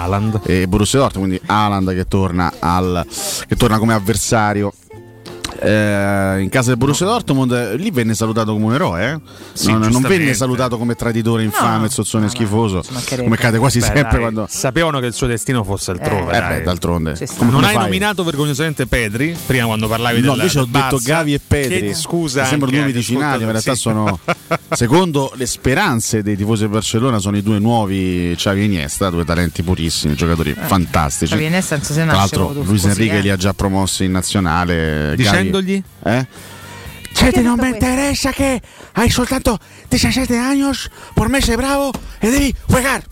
e 0.43 0.67
Borussia 0.67 0.99
Dortmund, 0.99 1.27
quindi 1.29 1.45
Haaland 1.47 1.93
che 1.93 2.05
torna, 2.05 2.51
al, 2.59 3.05
che 3.47 3.55
torna 3.55 3.77
come 3.77 3.93
avversario. 3.93 4.73
Eh, 5.63 6.41
in 6.41 6.49
casa 6.49 6.69
del 6.69 6.77
Borussia 6.77 7.05
Dortmund 7.05 7.51
eh, 7.51 7.75
lì 7.77 7.91
venne 7.91 8.13
salutato 8.15 8.53
come 8.53 8.65
un 8.65 8.73
eroe 8.73 9.11
eh? 9.11 9.19
Sì, 9.53 9.71
non, 9.71 9.81
non 9.91 10.01
venne 10.01 10.33
salutato 10.33 10.77
come 10.77 10.95
traditore 10.95 11.43
infame 11.43 11.89
zozzone 11.89 12.29
schifoso 12.29 12.83
mancherebbe. 12.89 13.23
come 13.23 13.37
cade 13.37 13.57
quasi 13.59 13.79
Beh, 13.79 13.85
sempre 13.85 14.01
dai, 14.09 14.19
quando 14.19 14.45
Sapevano 14.49 14.99
che 14.99 15.05
il 15.07 15.13
suo 15.13 15.27
destino 15.27 15.63
fosse 15.63 15.91
altrove. 15.91 16.31
eh, 16.35 16.39
dai. 16.39 16.57
beh, 16.57 16.63
d'altronde 16.63 17.15
sta. 17.15 17.25
come- 17.37 17.51
non 17.51 17.59
come 17.59 17.67
hai 17.67 17.73
fai? 17.75 17.83
nominato 17.83 18.23
vergognosamente 18.23 18.87
Pedri 18.87 19.35
prima 19.45 19.65
quando 19.65 19.87
parlavi 19.87 20.21
No, 20.21 20.31
del 20.31 20.35
invece 20.39 20.59
ho 20.59 20.63
del 20.65 20.71
detto 20.81 20.97
Gavi 21.01 21.33
e 21.33 21.39
Pedri. 21.45 21.79
che, 21.81 21.93
scusa, 21.93 22.41
Mi 22.41 22.47
sembrano 22.47 22.75
due 22.75 22.83
agli 22.85 22.93
vicinali, 22.93 23.39
ma 23.39 23.45
in 23.45 23.51
realtà 23.51 23.75
sono, 23.75 24.19
sì. 24.25 24.31
secondo 24.75 25.31
le 25.35 25.45
speranze 25.45 26.21
dei 26.23 26.35
tifosi 26.35 26.61
del 26.61 26.69
Barcellona, 26.71 27.19
sono 27.19 27.37
i 27.37 27.41
due 27.43 27.59
nuovi 27.59 28.33
Xavi 28.35 28.61
e 28.61 28.63
Iniesta, 28.63 29.09
due 29.09 29.25
talenti 29.25 29.63
purissimi, 29.63 30.15
giocatori 30.15 30.55
fantastici. 30.57 31.31
Xavi 31.31 31.43
e 31.43 31.47
Iniesta 31.47 31.77
Tra 31.77 32.05
l'altro, 32.05 32.51
Luis 32.63 32.83
Enrique 32.85 33.17
eh. 33.17 33.21
li 33.21 33.29
ha 33.29 33.35
già 33.37 33.53
promossi 33.53 34.05
in 34.05 34.11
nazionale. 34.11 35.13
Gavi- 35.17 35.50
Dicendogli? 35.59 35.83
Eh? 36.03 36.27
Cioè, 37.13 37.41
non 37.41 37.57
mi 37.59 37.67
interessa 37.69 38.31
che 38.31 38.59
hai 38.93 39.09
soltanto 39.09 39.57
17 39.89 40.35
anni, 40.37 40.61
per 41.13 41.27
me 41.27 41.41
sei 41.41 41.55
bravo 41.55 41.91
e 42.19 42.29
devi 42.29 42.53
jugar. 42.67 43.03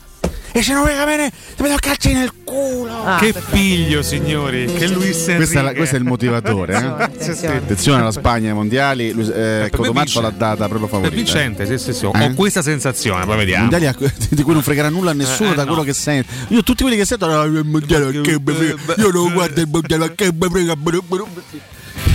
E 0.52 0.64
se 0.64 0.74
non 0.74 0.84
juega 0.84 1.06
bene, 1.06 1.30
ti 1.56 1.62
metto 1.62 1.78
calci 1.80 2.12
nel 2.12 2.32
culo. 2.44 3.04
Ah, 3.06 3.20
che 3.20 3.36
piglio, 3.52 4.02
signori. 4.02 4.66
Che 4.66 4.88
Luis 4.88 5.16
Enrique. 5.28 5.36
Questo 5.36 5.60
è, 5.60 5.62
la- 5.62 5.74
questo 5.74 5.96
è 5.96 6.00
il 6.00 6.06
motivatore. 6.06 6.74
Attenzione, 6.74 6.98
Eh? 6.98 7.04
attenzione. 7.04 7.58
Attenzione 7.58 8.02
alla 8.02 8.12
Spagna 8.12 8.48
ai 8.50 8.56
mondiali, 8.56 9.12
Luis- 9.12 9.30
eh, 9.30 9.60
me 9.64 9.70
Cotomaccio 9.70 10.20
vince. 10.20 10.22
l'ha 10.22 10.30
data 10.36 10.68
proprio 10.68 10.88
Per 10.88 10.90
favorita. 10.90 11.16
vincente, 11.16 11.68
sì, 11.68 11.78
sì, 11.78 11.94
sì. 11.94 12.06
Ho 12.06 12.12
Eh? 12.16 12.34
questa 12.34 12.64
sensazione, 12.64 13.26
poi 13.26 13.38
vediamo. 13.38 13.62
mondiali 13.70 13.86
a- 13.86 13.96
di 14.32 14.42
cui 14.42 14.54
non 14.54 14.64
fregherà 14.64 14.90
nulla 14.90 15.12
a 15.12 15.14
nessuno 15.14 15.50
Eh, 15.50 15.52
eh, 15.52 15.56
da 15.56 15.62
no. 15.66 15.68
quello 15.68 15.84
che 15.84 15.94
sente. 15.94 16.34
Io 16.48 16.64
tutti 16.64 16.82
quelli 16.82 16.98
che 16.98 17.06
sento 17.06 17.26
"Ah, 17.28 17.44
il 17.44 17.62
mondiale 17.64 18.10
che 18.10 18.40
mi 18.44 18.54
frega". 18.54 18.94
io 18.98 19.12
non 19.12 19.32
guardo 19.34 19.62
il 19.62 19.68
mondiale 19.70 20.16
che 20.16 20.32
mi 20.34 20.50
frega. 20.50 20.76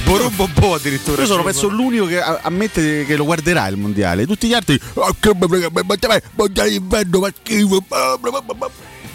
Borobobò 0.04 0.74
addirittura. 0.74 1.22
Io 1.22 1.26
sono 1.26 1.42
penso 1.42 1.68
l'unico 1.68 2.06
che 2.06 2.20
ammette 2.20 3.04
che 3.04 3.16
lo 3.16 3.24
guarderà 3.24 3.66
il 3.68 3.76
mondiale. 3.76 4.26
Tutti 4.26 4.46
gli 4.48 4.52
altri 4.54 4.78
"Ah, 4.94 5.14
che 5.18 5.32
mondiale 5.34 6.68
d'inverno, 6.68 7.18
ma 7.20 7.30
schifo. 7.40 7.84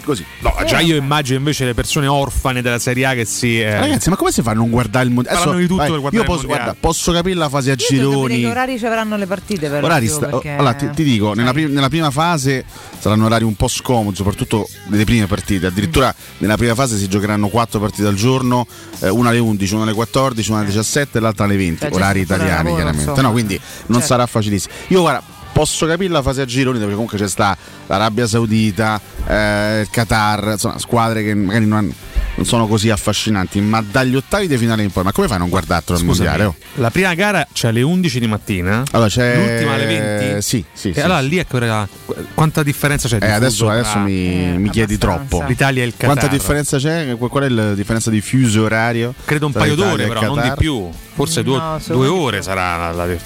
bla". 0.00 0.04
Così. 0.04 0.24
No, 0.40 0.54
già 0.66 0.80
io 0.80 0.96
immagino 0.96 1.38
invece 1.38 1.64
le 1.64 1.74
persone 1.74 2.06
orfane 2.06 2.62
della 2.62 2.78
Serie 2.78 3.06
A 3.06 3.14
che 3.14 3.24
si. 3.24 3.60
eh, 3.60 3.78
Ragazzi, 3.78 4.08
ma 4.10 4.16
come 4.16 4.32
si 4.32 4.42
fa 4.42 4.50
a 4.52 4.54
non 4.54 4.70
guardare 4.70 5.06
il 5.06 5.12
mondiale? 5.12 5.38
Faranno 5.38 5.58
di 5.58 5.66
tutto 5.66 5.82
per 5.82 6.00
guardare 6.00 6.14
io 6.16 6.20
il 6.22 6.26
posso, 6.26 6.38
mondiale. 6.46 6.62
guarda, 6.64 6.80
posso 6.80 7.12
capire 7.12 7.34
la 7.36 7.48
fase 7.48 7.70
a 7.70 7.74
Io 7.78 7.86
gironi. 7.86 8.40
che 8.40 8.46
orari 8.46 8.78
ci 8.78 8.86
avranno 8.86 9.16
le 9.16 9.26
partite 9.26 9.68
però. 9.68 9.86
Orari 9.86 10.08
sta- 10.08 10.26
perché- 10.26 10.50
allora, 10.52 10.74
ti, 10.74 10.90
ti 10.90 11.02
dico, 11.04 11.34
nella, 11.34 11.52
prim- 11.52 11.72
nella 11.72 11.88
prima 11.88 12.10
fase 12.10 12.64
saranno 12.98 13.26
orari 13.26 13.44
un 13.44 13.54
po' 13.54 13.68
scomodi, 13.68 14.16
soprattutto 14.16 14.68
nelle 14.88 15.04
prime 15.04 15.26
partite. 15.26 15.66
Addirittura 15.66 16.14
nella 16.38 16.56
prima 16.56 16.74
fase 16.74 16.96
si 16.96 17.08
giocheranno 17.08 17.48
quattro 17.48 17.78
partite 17.80 18.08
al 18.08 18.14
giorno, 18.14 18.66
eh, 19.00 19.08
una 19.08 19.28
alle 19.30 19.38
11, 19.38 19.74
una 19.74 19.82
alle 19.84 19.92
14, 19.94 20.50
una 20.50 20.60
alle 20.60 20.68
17 20.68 21.18
e 21.18 21.20
l'altra 21.20 21.44
alle 21.44 21.56
20. 21.56 21.80
Cioè, 21.80 21.92
orari 21.94 22.20
italiani, 22.20 22.50
lavoro, 22.50 22.74
chiaramente. 22.74 23.08
insomma. 23.10 23.26
No, 23.26 23.32
quindi 23.32 23.54
non 23.86 24.00
Certo. 24.00 24.06
sarà 24.06 24.26
facilissimo. 24.26 24.72
Io 24.88 25.00
guarda. 25.00 25.38
Posso 25.52 25.86
capire 25.86 26.12
la 26.12 26.22
fase 26.22 26.40
a 26.42 26.44
gironi 26.44 26.78
perché 26.78 26.92
comunque 26.94 27.18
c'è 27.18 27.28
sta 27.28 27.56
l'Arabia 27.86 28.26
Saudita, 28.26 29.00
eh, 29.26 29.80
il 29.82 29.90
Qatar, 29.90 30.52
insomma, 30.52 30.78
squadre 30.78 31.22
che 31.22 31.34
magari 31.34 31.66
non, 31.66 31.78
hanno- 31.78 31.92
non 32.36 32.46
sono 32.46 32.66
così 32.66 32.88
affascinanti, 32.88 33.60
ma 33.60 33.82
dagli 33.82 34.14
ottavi 34.14 34.46
di 34.46 34.56
finale 34.56 34.82
in 34.84 34.90
poi, 34.90 35.02
ma 35.04 35.12
come 35.12 35.26
fai 35.26 35.36
a 35.36 35.40
non 35.40 35.48
guardartelo 35.50 35.98
al 35.98 36.04
mondiale? 36.04 36.44
oh? 36.44 36.54
La 36.76 36.90
prima 36.90 37.12
gara 37.14 37.46
c'è 37.52 37.68
alle 37.68 37.82
11 37.82 38.20
di 38.20 38.26
mattina. 38.26 38.82
Allora 38.92 39.10
c'è 39.10 39.36
L'ultima 39.36 39.74
alle 39.74 39.86
20? 39.86 40.42
Sì, 40.42 40.64
sì. 40.72 40.88
E 40.90 40.94
sì, 40.94 41.00
allora 41.00 41.20
sì. 41.20 41.28
lì 41.28 41.38
a 41.40 41.44
che 41.44 41.56
ora- 41.56 41.88
quanta 42.32 42.62
differenza 42.62 43.08
c'è 43.08 43.18
di 43.18 43.24
Eh, 43.26 43.28
fuso 43.28 43.36
adesso, 43.36 43.64
tra 43.64 43.72
adesso 43.74 43.98
mi, 43.98 44.56
mi 44.58 44.70
chiedi 44.70 44.96
troppo. 44.96 45.44
l'Italia 45.46 45.82
e 45.82 45.86
il 45.86 45.92
Qatar? 45.96 46.16
Quanta 46.16 46.34
differenza 46.34 46.78
c'è? 46.78 47.14
Qu- 47.18 47.28
Qual 47.28 47.42
è 47.44 47.48
la 47.48 47.74
differenza 47.74 48.08
di 48.08 48.20
fuso 48.22 48.62
orario? 48.62 49.12
Credo 49.26 49.46
un 49.46 49.52
paio 49.52 49.74
d'ore, 49.74 50.06
però, 50.06 50.22
non 50.34 50.40
di 50.40 50.52
più. 50.56 50.88
Forse 51.12 51.42
due, 51.42 51.58
No, 51.58 51.72
due 51.84 52.06
solo- 52.06 52.14
ore 52.20 52.40
sarà 52.40 52.76
la, 52.78 52.92
la 52.92 53.06
dif- 53.06 53.20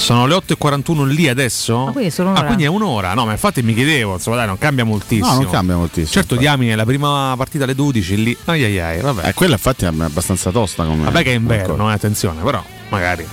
Sono 0.00 0.26
le 0.26 0.34
8.41 0.34 1.04
lì 1.04 1.28
adesso? 1.28 1.86
Ah, 1.86 1.92
quindi 1.92 2.08
è 2.08 2.10
solo 2.10 2.30
un'ora? 2.30 2.42
Ah, 2.42 2.46
quindi 2.46 2.64
è 2.64 2.68
un'ora. 2.68 3.12
No, 3.12 3.26
ma 3.26 3.32
infatti 3.32 3.62
mi 3.62 3.74
chiedevo, 3.74 4.14
insomma, 4.14 4.36
dai, 4.36 4.46
non 4.46 4.56
cambia 4.56 4.84
moltissimo. 4.84 5.34
No, 5.34 5.42
non 5.42 5.50
cambia 5.50 5.76
moltissimo. 5.76 6.10
Certo, 6.10 6.36
diamine, 6.36 6.74
la 6.74 6.86
prima 6.86 7.34
partita 7.36 7.64
alle 7.64 7.74
12 7.74 8.22
lì. 8.22 8.36
Ai 8.46 8.64
ai 8.64 8.80
ai, 8.80 9.00
vabbè. 9.02 9.28
Eh, 9.28 9.34
quella 9.34 9.52
infatti 9.52 9.84
è 9.84 9.88
abbastanza 9.88 10.50
tosta 10.50 10.84
come. 10.84 11.04
Vabbè 11.04 11.22
che 11.22 11.32
è 11.32 11.34
inverno, 11.34 11.90
eh, 11.90 11.92
attenzione, 11.92 12.42
però 12.42 12.64
magari. 12.88 13.26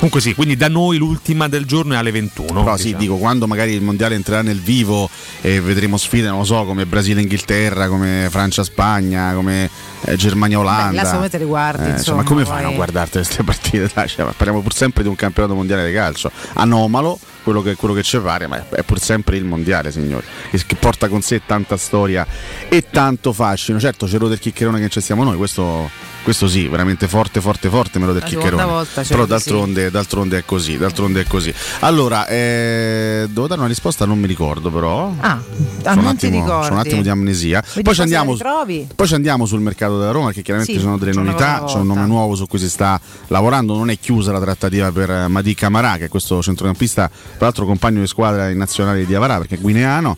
Comunque 0.00 0.22
sì, 0.22 0.34
quindi 0.34 0.56
da 0.56 0.68
noi 0.68 0.96
l'ultima 0.96 1.46
del 1.46 1.66
giorno 1.66 1.92
è 1.92 1.96
alle 1.98 2.10
21. 2.10 2.62
Però 2.62 2.74
sì, 2.78 2.84
diciamo. 2.84 3.02
dico, 3.02 3.16
quando 3.16 3.46
magari 3.46 3.74
il 3.74 3.82
mondiale 3.82 4.14
entrerà 4.14 4.40
nel 4.40 4.58
vivo 4.58 5.10
e 5.42 5.60
vedremo 5.60 5.98
sfide, 5.98 6.26
non 6.28 6.38
lo 6.38 6.44
so, 6.44 6.64
come 6.64 6.86
Brasile-Inghilterra, 6.86 7.86
come 7.86 8.28
Francia-Spagna, 8.30 9.34
come 9.34 9.68
eh, 10.06 10.16
Germania-Olanda. 10.16 11.02
Beh, 11.02 11.18
là 11.18 11.28
te 11.28 11.36
le 11.36 11.44
guardi, 11.44 11.90
Eh, 11.90 11.92
insomma, 11.92 12.22
come 12.22 12.44
poi- 12.44 12.54
fanno 12.54 12.68
a 12.68 12.72
guardarti 12.72 13.18
queste 13.18 13.42
partite? 13.44 13.90
Dai, 13.92 14.08
cioè, 14.08 14.24
parliamo 14.34 14.62
pur 14.62 14.72
sempre 14.72 15.02
di 15.02 15.08
un 15.10 15.16
campionato 15.16 15.54
mondiale 15.54 15.86
di 15.86 15.92
calcio. 15.92 16.30
Anomalo, 16.54 17.18
quello 17.42 17.60
che, 17.60 17.74
quello 17.74 17.92
che 17.92 18.02
ci 18.02 18.18
pare, 18.20 18.46
ma 18.46 18.64
è, 18.70 18.82
pur 18.82 18.98
sempre 18.98 19.36
il 19.36 19.44
mondiale, 19.44 19.92
signori. 19.92 20.24
Che, 20.50 20.62
che 20.64 20.76
porta 20.76 21.08
con 21.08 21.20
sé 21.20 21.42
tanta 21.44 21.76
storia 21.76 22.26
e 22.70 22.86
tanto 22.90 23.34
fascino. 23.34 23.78
Certo, 23.78 24.06
c'è 24.06 24.16
del 24.16 24.38
chiccherone 24.38 24.80
che 24.80 24.88
ci 24.88 25.02
siamo 25.02 25.24
noi, 25.24 25.36
questo. 25.36 26.08
Questo 26.22 26.48
sì, 26.48 26.68
veramente 26.68 27.08
forte, 27.08 27.40
forte, 27.40 27.68
forte, 27.70 27.98
meno 27.98 28.12
del 28.12 28.20
La 28.22 28.28
seconda 28.28 28.50
chiccherone. 28.50 28.72
volta, 28.72 29.02
Però 29.02 29.04
certo, 29.06 29.22
sì. 29.22 29.28
d'altronde, 29.28 29.90
d'altronde 29.90 30.38
è 30.38 30.44
così, 30.44 30.76
d'altronde 30.76 31.20
è 31.22 31.26
così. 31.26 31.52
Allora, 31.80 32.26
eh, 32.26 33.26
devo 33.28 33.46
dare 33.46 33.60
una 33.60 33.68
risposta, 33.68 34.04
non 34.04 34.18
mi 34.18 34.26
ricordo 34.26 34.70
però. 34.70 35.12
Ah, 35.18 35.40
ah, 35.84 35.92
un 35.94 36.02
non 36.02 36.16
ti 36.16 36.26
attimo- 36.26 36.44
un 36.44 36.78
attimo 36.78 37.02
di 37.02 37.08
amnesia. 37.08 37.64
Poi 37.82 37.94
ci, 37.94 38.00
andiamo, 38.02 38.36
poi 38.36 39.06
ci 39.06 39.14
andiamo 39.14 39.46
sul 39.46 39.60
mercato 39.60 39.98
della 39.98 40.10
Roma, 40.12 40.30
che 40.32 40.42
chiaramente 40.42 40.72
Sì, 40.74 40.78
ci 40.78 40.84
sono 40.84 40.98
delle 40.98 41.12
novità. 41.12 41.64
C'è 41.66 41.76
un 41.76 41.86
nome 41.86 42.06
nuovo 42.06 42.34
su 42.34 42.46
cui 42.46 42.58
si 42.58 42.68
sta 42.68 43.00
lavorando. 43.28 43.76
Non 43.76 43.88
è 43.90 43.98
chiusa 43.98 44.30
la 44.30 44.40
trattativa 44.40 44.92
per 44.92 45.10
eh, 45.10 45.26
Madi 45.28 45.54
Camarà, 45.54 45.96
che 45.96 46.04
è 46.04 46.08
questo 46.08 46.42
centrocampista, 46.42 47.08
tra 47.08 47.46
l'altro 47.46 47.64
compagno 47.64 48.00
di 48.00 48.06
squadra 48.06 48.50
in 48.50 48.58
nazionale 48.58 49.06
di 49.06 49.14
Avarà, 49.14 49.38
perché 49.38 49.54
è 49.56 49.58
guineano, 49.58 50.16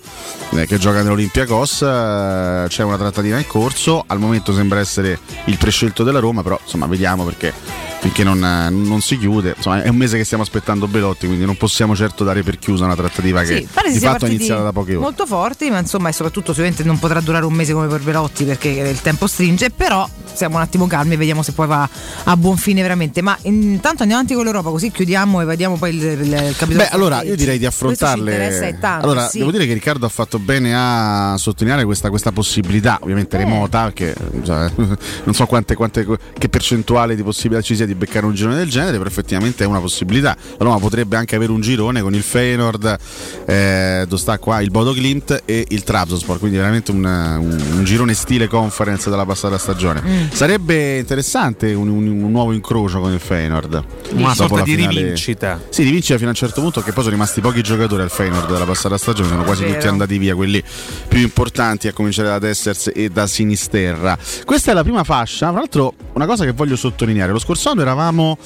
eh, 0.50 0.66
che 0.66 0.78
gioca 0.78 1.00
nell'Olympiacos. 1.02 1.82
eh, 1.82 2.64
c'è 2.68 2.82
una 2.82 2.96
trattativa 2.98 3.38
in 3.38 3.46
corso. 3.46 4.02
Al 4.06 4.18
momento 4.18 4.52
sembra 4.52 4.80
essere 4.80 5.18
il 5.46 5.56
prescelto 5.58 5.90
della 6.02 6.18
Roma, 6.18 6.42
però 6.42 6.58
insomma 6.62 6.86
vediamo 6.86 7.24
perché 7.24 7.91
finché 8.02 8.24
non, 8.24 8.44
eh, 8.44 8.68
non 8.68 9.00
si 9.00 9.16
chiude. 9.16 9.54
Insomma, 9.56 9.80
è 9.82 9.88
un 9.88 9.94
mese 9.94 10.16
che 10.16 10.24
stiamo 10.24 10.42
aspettando 10.42 10.88
Belotti, 10.88 11.26
quindi 11.26 11.44
non 11.44 11.56
possiamo 11.56 11.94
certo 11.94 12.24
dare 12.24 12.42
per 12.42 12.58
chiusa 12.58 12.84
una 12.84 12.96
trattativa 12.96 13.42
che 13.42 13.58
Sì, 13.58 13.68
si 13.86 13.92
di 13.92 13.98
fatto 14.00 14.26
è 14.26 14.28
iniziata 14.28 14.62
da 14.62 14.72
poche 14.72 14.92
ore. 14.92 15.02
Molto 15.02 15.24
forti, 15.24 15.70
ma 15.70 15.78
insomma, 15.78 16.08
e 16.08 16.12
soprattutto 16.12 16.48
sicuramente 16.50 16.82
non 16.82 16.98
potrà 16.98 17.20
durare 17.20 17.44
un 17.44 17.52
mese 17.52 17.72
come 17.72 17.86
per 17.86 18.00
Velotti 18.00 18.44
perché 18.44 18.70
il 18.70 19.00
tempo 19.00 19.28
stringe, 19.28 19.70
però 19.70 20.08
siamo 20.32 20.56
un 20.56 20.62
attimo 20.62 20.88
calmi 20.88 21.14
e 21.14 21.16
vediamo 21.16 21.42
se 21.42 21.52
poi 21.52 21.68
va 21.68 21.88
a 22.24 22.36
buon 22.36 22.56
fine 22.56 22.82
veramente. 22.82 23.22
Ma 23.22 23.38
intanto 23.42 24.02
andiamo 24.02 24.14
avanti 24.14 24.34
con 24.34 24.42
l'Europa, 24.44 24.70
così 24.70 24.90
chiudiamo 24.90 25.40
e 25.40 25.44
vediamo 25.44 25.76
poi 25.76 25.94
il, 25.94 26.02
il, 26.02 26.20
il 26.22 26.54
capitolo. 26.56 26.84
Beh, 26.84 26.88
allora 26.88 27.22
io 27.22 27.36
direi 27.36 27.58
di 27.58 27.66
affrontarle. 27.66 28.76
tanto, 28.80 29.06
allora, 29.06 29.28
sì. 29.28 29.38
devo 29.38 29.52
dire 29.52 29.64
che 29.64 29.74
Riccardo 29.74 30.06
ha 30.06 30.08
fatto 30.08 30.40
bene 30.40 30.72
a 30.74 31.36
sottolineare 31.38 31.84
questa, 31.84 32.08
questa 32.10 32.32
possibilità, 32.32 32.98
ovviamente 33.00 33.36
Eh. 33.36 33.40
remota, 33.44 33.84
perché 33.84 34.14
cioè, 34.42 34.70
non 34.74 35.34
so 35.34 35.46
quante, 35.46 35.76
quante- 35.76 36.04
che 36.36 36.48
percentuale 36.48 37.14
di 37.14 37.22
possibilità 37.22 37.62
ci 37.62 37.76
sia 37.76 37.86
di 37.86 37.91
beccare 37.94 38.26
un 38.26 38.34
girone 38.34 38.56
del 38.56 38.68
genere, 38.68 38.96
però 38.98 39.08
effettivamente 39.08 39.64
è 39.64 39.66
una 39.66 39.80
possibilità. 39.80 40.36
La 40.58 40.64
Roma 40.64 40.78
potrebbe 40.78 41.16
anche 41.16 41.36
avere 41.36 41.52
un 41.52 41.60
girone 41.60 42.00
con 42.02 42.14
il 42.14 42.22
Feyenoord, 42.22 42.98
eh, 43.46 44.04
dove 44.08 44.20
sta 44.20 44.38
qua 44.38 44.60
il 44.60 44.70
Bodo 44.70 44.94
Glimt 44.94 45.42
e 45.44 45.64
il 45.68 45.82
Trabzonspor, 45.82 46.38
quindi 46.38 46.56
veramente 46.56 46.90
un, 46.90 47.04
un- 47.04 47.60
un 47.76 47.84
girone 47.84 48.14
stile 48.14 48.46
conference 48.48 49.10
della 49.10 49.24
passata 49.24 49.58
stagione. 49.58 50.02
Mm. 50.04 50.30
Sarebbe 50.32 50.98
interessante 50.98 51.72
un, 51.74 51.88
un- 51.88 52.06
un 52.22 52.30
nuovo 52.30 52.52
incrocio 52.52 53.00
con 53.00 53.12
il 53.12 53.20
Feyenoord. 53.20 53.84
Una 54.12 54.34
sorta 54.34 54.56
la 54.56 54.62
di 54.62 54.74
finale- 54.76 55.00
rivincita. 55.00 55.60
sì, 55.68 55.82
rivincita 55.82 56.14
fino 56.16 56.28
a 56.28 56.30
un 56.32 56.36
certo 56.36 56.60
punto 56.60 56.80
che 56.82 56.92
poi 56.92 57.02
sono 57.02 57.14
rimasti 57.14 57.40
pochi 57.40 57.62
giocatori 57.62 58.02
al 58.02 58.10
Feyenoord 58.10 58.50
della 58.52 58.64
passata 58.64 58.96
stagione, 58.98 59.28
sono 59.28 59.42
quasi 59.44 59.62
Vero. 59.62 59.74
tutti 59.74 59.86
andati 59.88 60.18
via, 60.18 60.34
quelli 60.34 60.62
più 61.08 61.20
importanti 61.20 61.88
a 61.88 61.92
cominciare 61.92 62.28
da 62.28 62.38
Dessers 62.38 62.90
e 62.94 63.08
da 63.10 63.26
Sinisterra. 63.26 64.16
Questa 64.44 64.70
è 64.70 64.74
la 64.74 64.82
prima 64.82 65.04
fascia, 65.04 65.48
tra 65.50 65.58
l'altro 65.58 65.94
una 66.14 66.26
cosa 66.26 66.44
che 66.44 66.52
voglio 66.52 66.76
sottolineare, 66.76 67.32
lo 67.32 67.38
scorso 67.38 67.70
anno 67.70 67.81
eravamo 67.82 68.38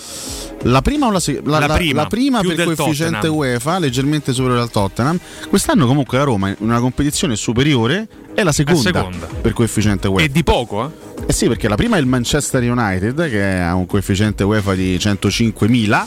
la 0.62 0.82
prima, 0.82 1.06
o 1.06 1.10
la, 1.10 1.20
se- 1.20 1.40
la- 1.44 1.58
La 1.60 1.74
prima, 1.74 2.02
la 2.02 2.06
prima 2.08 2.40
per 2.40 2.64
coefficiente 2.64 3.12
Tottenham. 3.28 3.36
UEFA, 3.36 3.78
leggermente 3.78 4.32
superiore 4.32 4.62
al 4.62 4.70
Tottenham. 4.70 5.18
Quest'anno 5.48 5.86
comunque 5.86 6.18
la 6.18 6.24
Roma 6.24 6.48
in 6.48 6.56
una 6.58 6.80
competizione 6.80 7.36
superiore 7.36 8.08
è 8.34 8.42
la 8.42 8.52
seconda, 8.52 8.80
seconda. 8.80 9.26
per 9.40 9.52
coefficiente 9.52 10.08
UEFA. 10.08 10.24
E 10.24 10.28
di 10.30 10.42
poco, 10.42 10.84
eh? 10.86 11.24
Eh 11.28 11.32
sì, 11.32 11.46
perché 11.48 11.68
la 11.68 11.76
prima 11.76 11.96
è 11.96 12.00
il 12.00 12.06
Manchester 12.06 12.62
United 12.62 13.28
che 13.30 13.42
ha 13.60 13.74
un 13.74 13.86
coefficiente 13.86 14.44
UEFA 14.44 14.74
di 14.74 14.96
105.000 14.96 16.06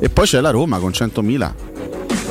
e 0.00 0.08
poi 0.10 0.26
c'è 0.26 0.40
la 0.40 0.50
Roma 0.50 0.78
con 0.78 0.90
100.000. 0.90 1.52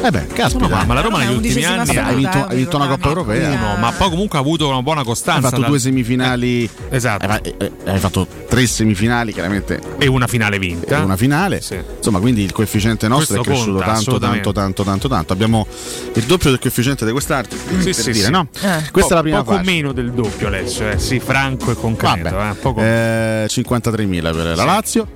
Eh 0.02 0.12
beh, 0.12 0.28
caspita. 0.28 0.68
No, 0.68 0.76
ma, 0.76 0.84
ma 0.84 0.94
la 0.94 1.02
Roma 1.02 1.18
negli 1.20 1.34
ultimi 1.36 1.64
anni 1.66 1.98
hai 1.98 2.16
vinto, 2.16 2.46
hai 2.46 2.56
vinto 2.56 2.76
una 2.78 2.88
Coppa 2.88 3.08
Europea. 3.08 3.50
Uno, 3.52 3.76
ma 3.78 3.92
poi 3.92 4.10
comunque 4.10 4.38
ha 4.38 4.42
avuto 4.42 4.68
una 4.68 4.82
buona 4.82 5.02
Hai 5.02 5.06
costanza. 5.06 5.50
fatto 5.50 5.62
dal- 5.62 5.70
due 5.70 5.80
semifinali. 5.80 6.70
Esatto. 6.90 7.26
Hai, 7.26 7.30
fa- 7.30 7.42
eh, 7.42 7.72
hai 7.86 8.00
fatto 8.00 8.28
tre 8.48 8.66
semifinali, 8.68 9.34
chiaramente. 9.34 9.80
E 9.98 10.08
una 10.08 10.28
finale 10.28 10.60
vinta. 10.60 10.98
E 11.00 11.02
una 11.02 11.18
finale. 11.18 11.62
Insomma, 11.98 12.20
quindi 12.20 12.44
il 12.44 12.52
coefficiente 12.52 13.08
nostro 13.08 13.36
Questo 13.42 13.52
è 13.52 13.54
cresciuto 13.54 13.78
conta, 13.84 13.94
tanto, 13.94 14.20
tanto, 14.20 14.52
tanto, 14.52 14.84
tanto, 14.84 15.08
tanto. 15.08 15.34
Abbiamo 15.34 15.68
il 16.14 16.24
doppio 16.24 16.50
del 16.52 16.60
coefficiente 16.60 17.06
di 17.06 17.12
quest'arte. 17.12 17.56
Sì, 17.58 17.84
per 17.86 17.94
sì, 17.94 18.12
dire, 18.12 18.26
sì. 18.26 18.32
no? 18.32 18.48
Eh. 18.62 18.84
Questa 18.92 19.14
è 19.14 19.16
la 19.16 19.22
prima 19.22 19.38
Poco 19.44 19.58
fascia. 19.58 19.70
meno 19.72 19.92
del 19.92 20.12
doppio, 20.12 20.50
Lecce. 20.50 20.92
Eh. 20.92 21.00
Sì, 21.00 21.20
franco 21.20 21.72
e 21.72 21.76
concreto. 21.76 22.30
Vabbè, 22.30 22.50
eh. 22.52 22.54
Poco- 22.56 22.82
eh, 22.82 23.46
53.000 23.50 24.22
per 24.36 24.56
la 24.56 24.64
Lazio. 24.64 25.08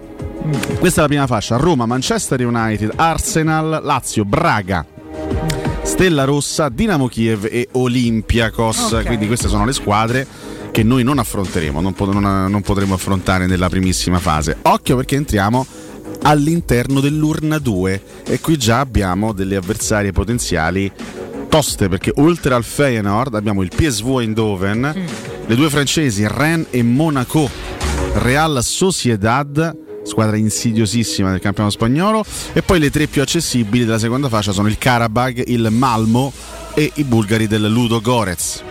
Questa 0.80 1.00
è 1.00 1.02
la 1.04 1.08
prima 1.08 1.28
fascia. 1.28 1.58
Roma, 1.58 1.86
Manchester 1.86 2.46
United, 2.46 2.94
Arsenal, 2.96 3.82
Lazio, 3.84 4.26
Braga. 4.26 4.86
Stella 5.84 6.24
Rossa, 6.24 6.70
Dinamo 6.70 7.08
Kiev 7.08 7.46
e 7.50 7.68
Olympiakos. 7.74 8.92
Ok. 8.92 9.06
Quindi 9.06 9.28
queste 9.28 9.48
sono 9.48 9.66
le 9.66 9.74
squadre 9.74 10.26
che 10.72 10.84
noi 10.84 11.04
non 11.04 11.20
affronteremo, 11.20 11.82
non, 11.82 11.94
pot- 11.94 12.14
non- 12.14 12.50
non 12.50 12.62
potremo 12.62 12.94
affrontare 12.94 13.46
nella 13.46 13.70
primissima 13.70 14.20
fase. 14.20 14.58
Occhio 14.62 14.96
perché 14.96 15.16
entriamo 15.16 15.66
all'interno 16.24 17.00
dell'urna 17.02 17.58
2 17.60 18.04
e 18.26 18.40
qui 18.40 18.58
già 18.58 18.80
abbiamo 18.80 19.34
delle 19.34 19.56
avversarie 19.58 20.12
potenziali 20.12 20.90
toste 21.50 21.90
perché 21.90 22.14
oltre 22.16 22.54
al 22.54 22.64
Feyenoord 22.64 23.36
abbiamo 23.36 23.62
il 23.64 23.72
PSV 23.76 24.20
Eindhoven, 24.20 24.96
le 25.46 25.56
due 25.56 25.70
francesi 25.70 26.26
Rennes 26.26 26.68
e 26.70 26.82
Monaco, 26.84 27.50
Real 28.14 28.64
Sociedad 28.64 29.76
squadra 30.04 30.38
insidiosissima 30.38 31.32
del 31.32 31.40
campionato 31.40 31.76
spagnolo 31.76 32.24
e 32.54 32.62
poi 32.62 32.80
le 32.80 32.90
tre 32.90 33.08
più 33.08 33.22
accessibili 33.22 33.86
della 33.86 34.00
seconda 34.00 34.30
fascia 34.30 34.52
sono 34.52 34.68
il 34.68 34.78
Karabag, 34.78 35.44
il 35.48 35.70
Malmo 35.72 36.32
e 36.74 36.92
i 36.96 37.04
bulgari 37.04 37.48
del 37.48 37.70
Ludo 37.70 38.02
Gorez. 38.02 38.64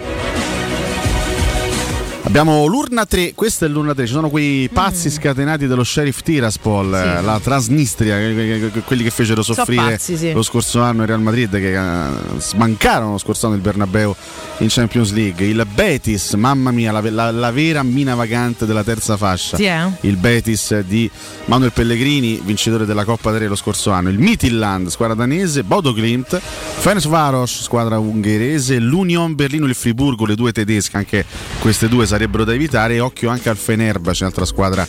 Abbiamo 2.30 2.64
l'urna 2.66 3.06
3, 3.06 3.32
questa 3.34 3.66
è 3.66 3.68
l'urna 3.68 3.92
3, 3.92 4.06
ci 4.06 4.12
sono 4.12 4.30
quei 4.30 4.68
pazzi 4.72 5.10
scatenati 5.10 5.66
dello 5.66 5.82
sheriff 5.82 6.20
Tiraspol, 6.20 6.94
eh, 6.94 7.22
la 7.22 7.40
Transnistria, 7.42 8.18
que- 8.18 8.34
que- 8.60 8.70
que- 8.70 8.80
quelli 8.82 9.02
che 9.02 9.10
fecero 9.10 9.42
So 9.42 9.52
soffrire 9.54 9.82
pazzi, 9.90 10.16
sì. 10.16 10.30
lo 10.32 10.42
scorso 10.42 10.80
anno 10.80 11.02
il 11.02 11.08
Real 11.08 11.20
Madrid 11.20 11.50
che 11.50 11.74
eh, 11.74 12.08
smancarono 12.38 13.10
lo 13.12 13.18
scorso 13.18 13.46
anno 13.46 13.56
il 13.56 13.60
Bernabeu 13.62 14.14
in 14.58 14.68
Champions 14.68 15.10
League, 15.12 15.44
il 15.44 15.66
Betis, 15.74 16.34
mamma 16.34 16.70
mia, 16.70 16.92
la, 16.92 17.00
la- 17.10 17.32
la 17.32 17.50
vera 17.50 17.82
mina 17.82 18.14
vagante 18.14 18.64
della 18.64 18.84
terza 18.84 19.16
fascia, 19.16 19.56
Sì, 19.56 19.64
eh? 19.64 19.88
il 20.02 20.16
Betis 20.16 20.78
di 20.82 21.10
Manuel 21.46 21.72
Pellegrini, 21.72 22.40
vincitore 22.44 22.86
della 22.86 23.02
Coppa 23.04 23.32
3 23.32 23.48
lo 23.48 23.56
scorso 23.56 23.90
anno, 23.90 24.08
il 24.08 24.20
Midtjylland, 24.20 24.86
squadra 24.86 25.16
danese, 25.16 25.64
Bodo 25.64 25.92
Glimt, 25.92 26.38
Ferencvaros, 26.40 27.62
squadra 27.64 27.98
ungherese, 27.98 28.78
l'Union 28.78 29.34
Berlino 29.34 29.66
e 29.66 29.70
il 29.70 29.74
Friburgo, 29.74 30.26
le 30.26 30.36
due 30.36 30.52
tedesche, 30.52 30.96
anche 30.96 31.24
queste 31.58 31.88
due 31.88 32.02
sarebbero 32.06 32.18
da 32.26 32.54
evitare 32.54 32.94
e 32.94 33.00
occhio 33.00 33.30
anche 33.30 33.48
al 33.48 33.56
Fenerbahce, 33.56 34.24
un'altra 34.24 34.44
squadra 34.44 34.86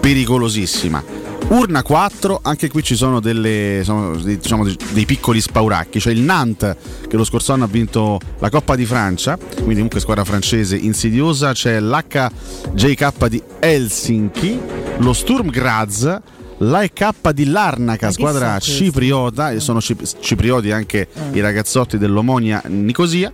pericolosissima. 0.00 1.02
Urna 1.48 1.82
4, 1.82 2.40
anche 2.42 2.68
qui 2.68 2.82
ci 2.82 2.96
sono, 2.96 3.20
delle, 3.20 3.82
sono 3.84 4.16
dei, 4.16 4.38
diciamo, 4.38 4.64
dei- 4.64 5.04
piccoli 5.04 5.40
spauracchi. 5.40 5.98
C'è 5.98 6.10
il 6.10 6.20
Nantes 6.20 6.74
che 7.06 7.16
lo 7.16 7.24
scorso 7.24 7.52
anno 7.52 7.64
ha 7.64 7.68
vinto 7.68 8.18
la 8.38 8.48
Coppa 8.48 8.76
di 8.76 8.86
Francia, 8.86 9.36
quindi 9.36 9.74
comunque 9.74 10.00
squadra 10.00 10.24
francese 10.24 10.76
insidiosa. 10.76 11.52
C'è 11.52 11.80
l'HJK 11.80 13.26
di 13.28 13.42
Helsinki, 13.60 14.58
lo 14.98 15.12
Sturm 15.12 15.50
Graz, 15.50 16.18
l'AEK 16.58 17.30
di 17.30 17.46
Larnaca, 17.46 18.10
squadra 18.10 18.58
cipriota, 18.58 19.50
e 19.50 19.60
sono 19.60 19.80
cip- 19.80 20.02
ciprioti 20.20 20.70
anche 20.70 21.08
i 21.32 21.40
ragazzotti 21.40 21.98
dell'Omonia 21.98 22.62
Nicosia, 22.66 23.30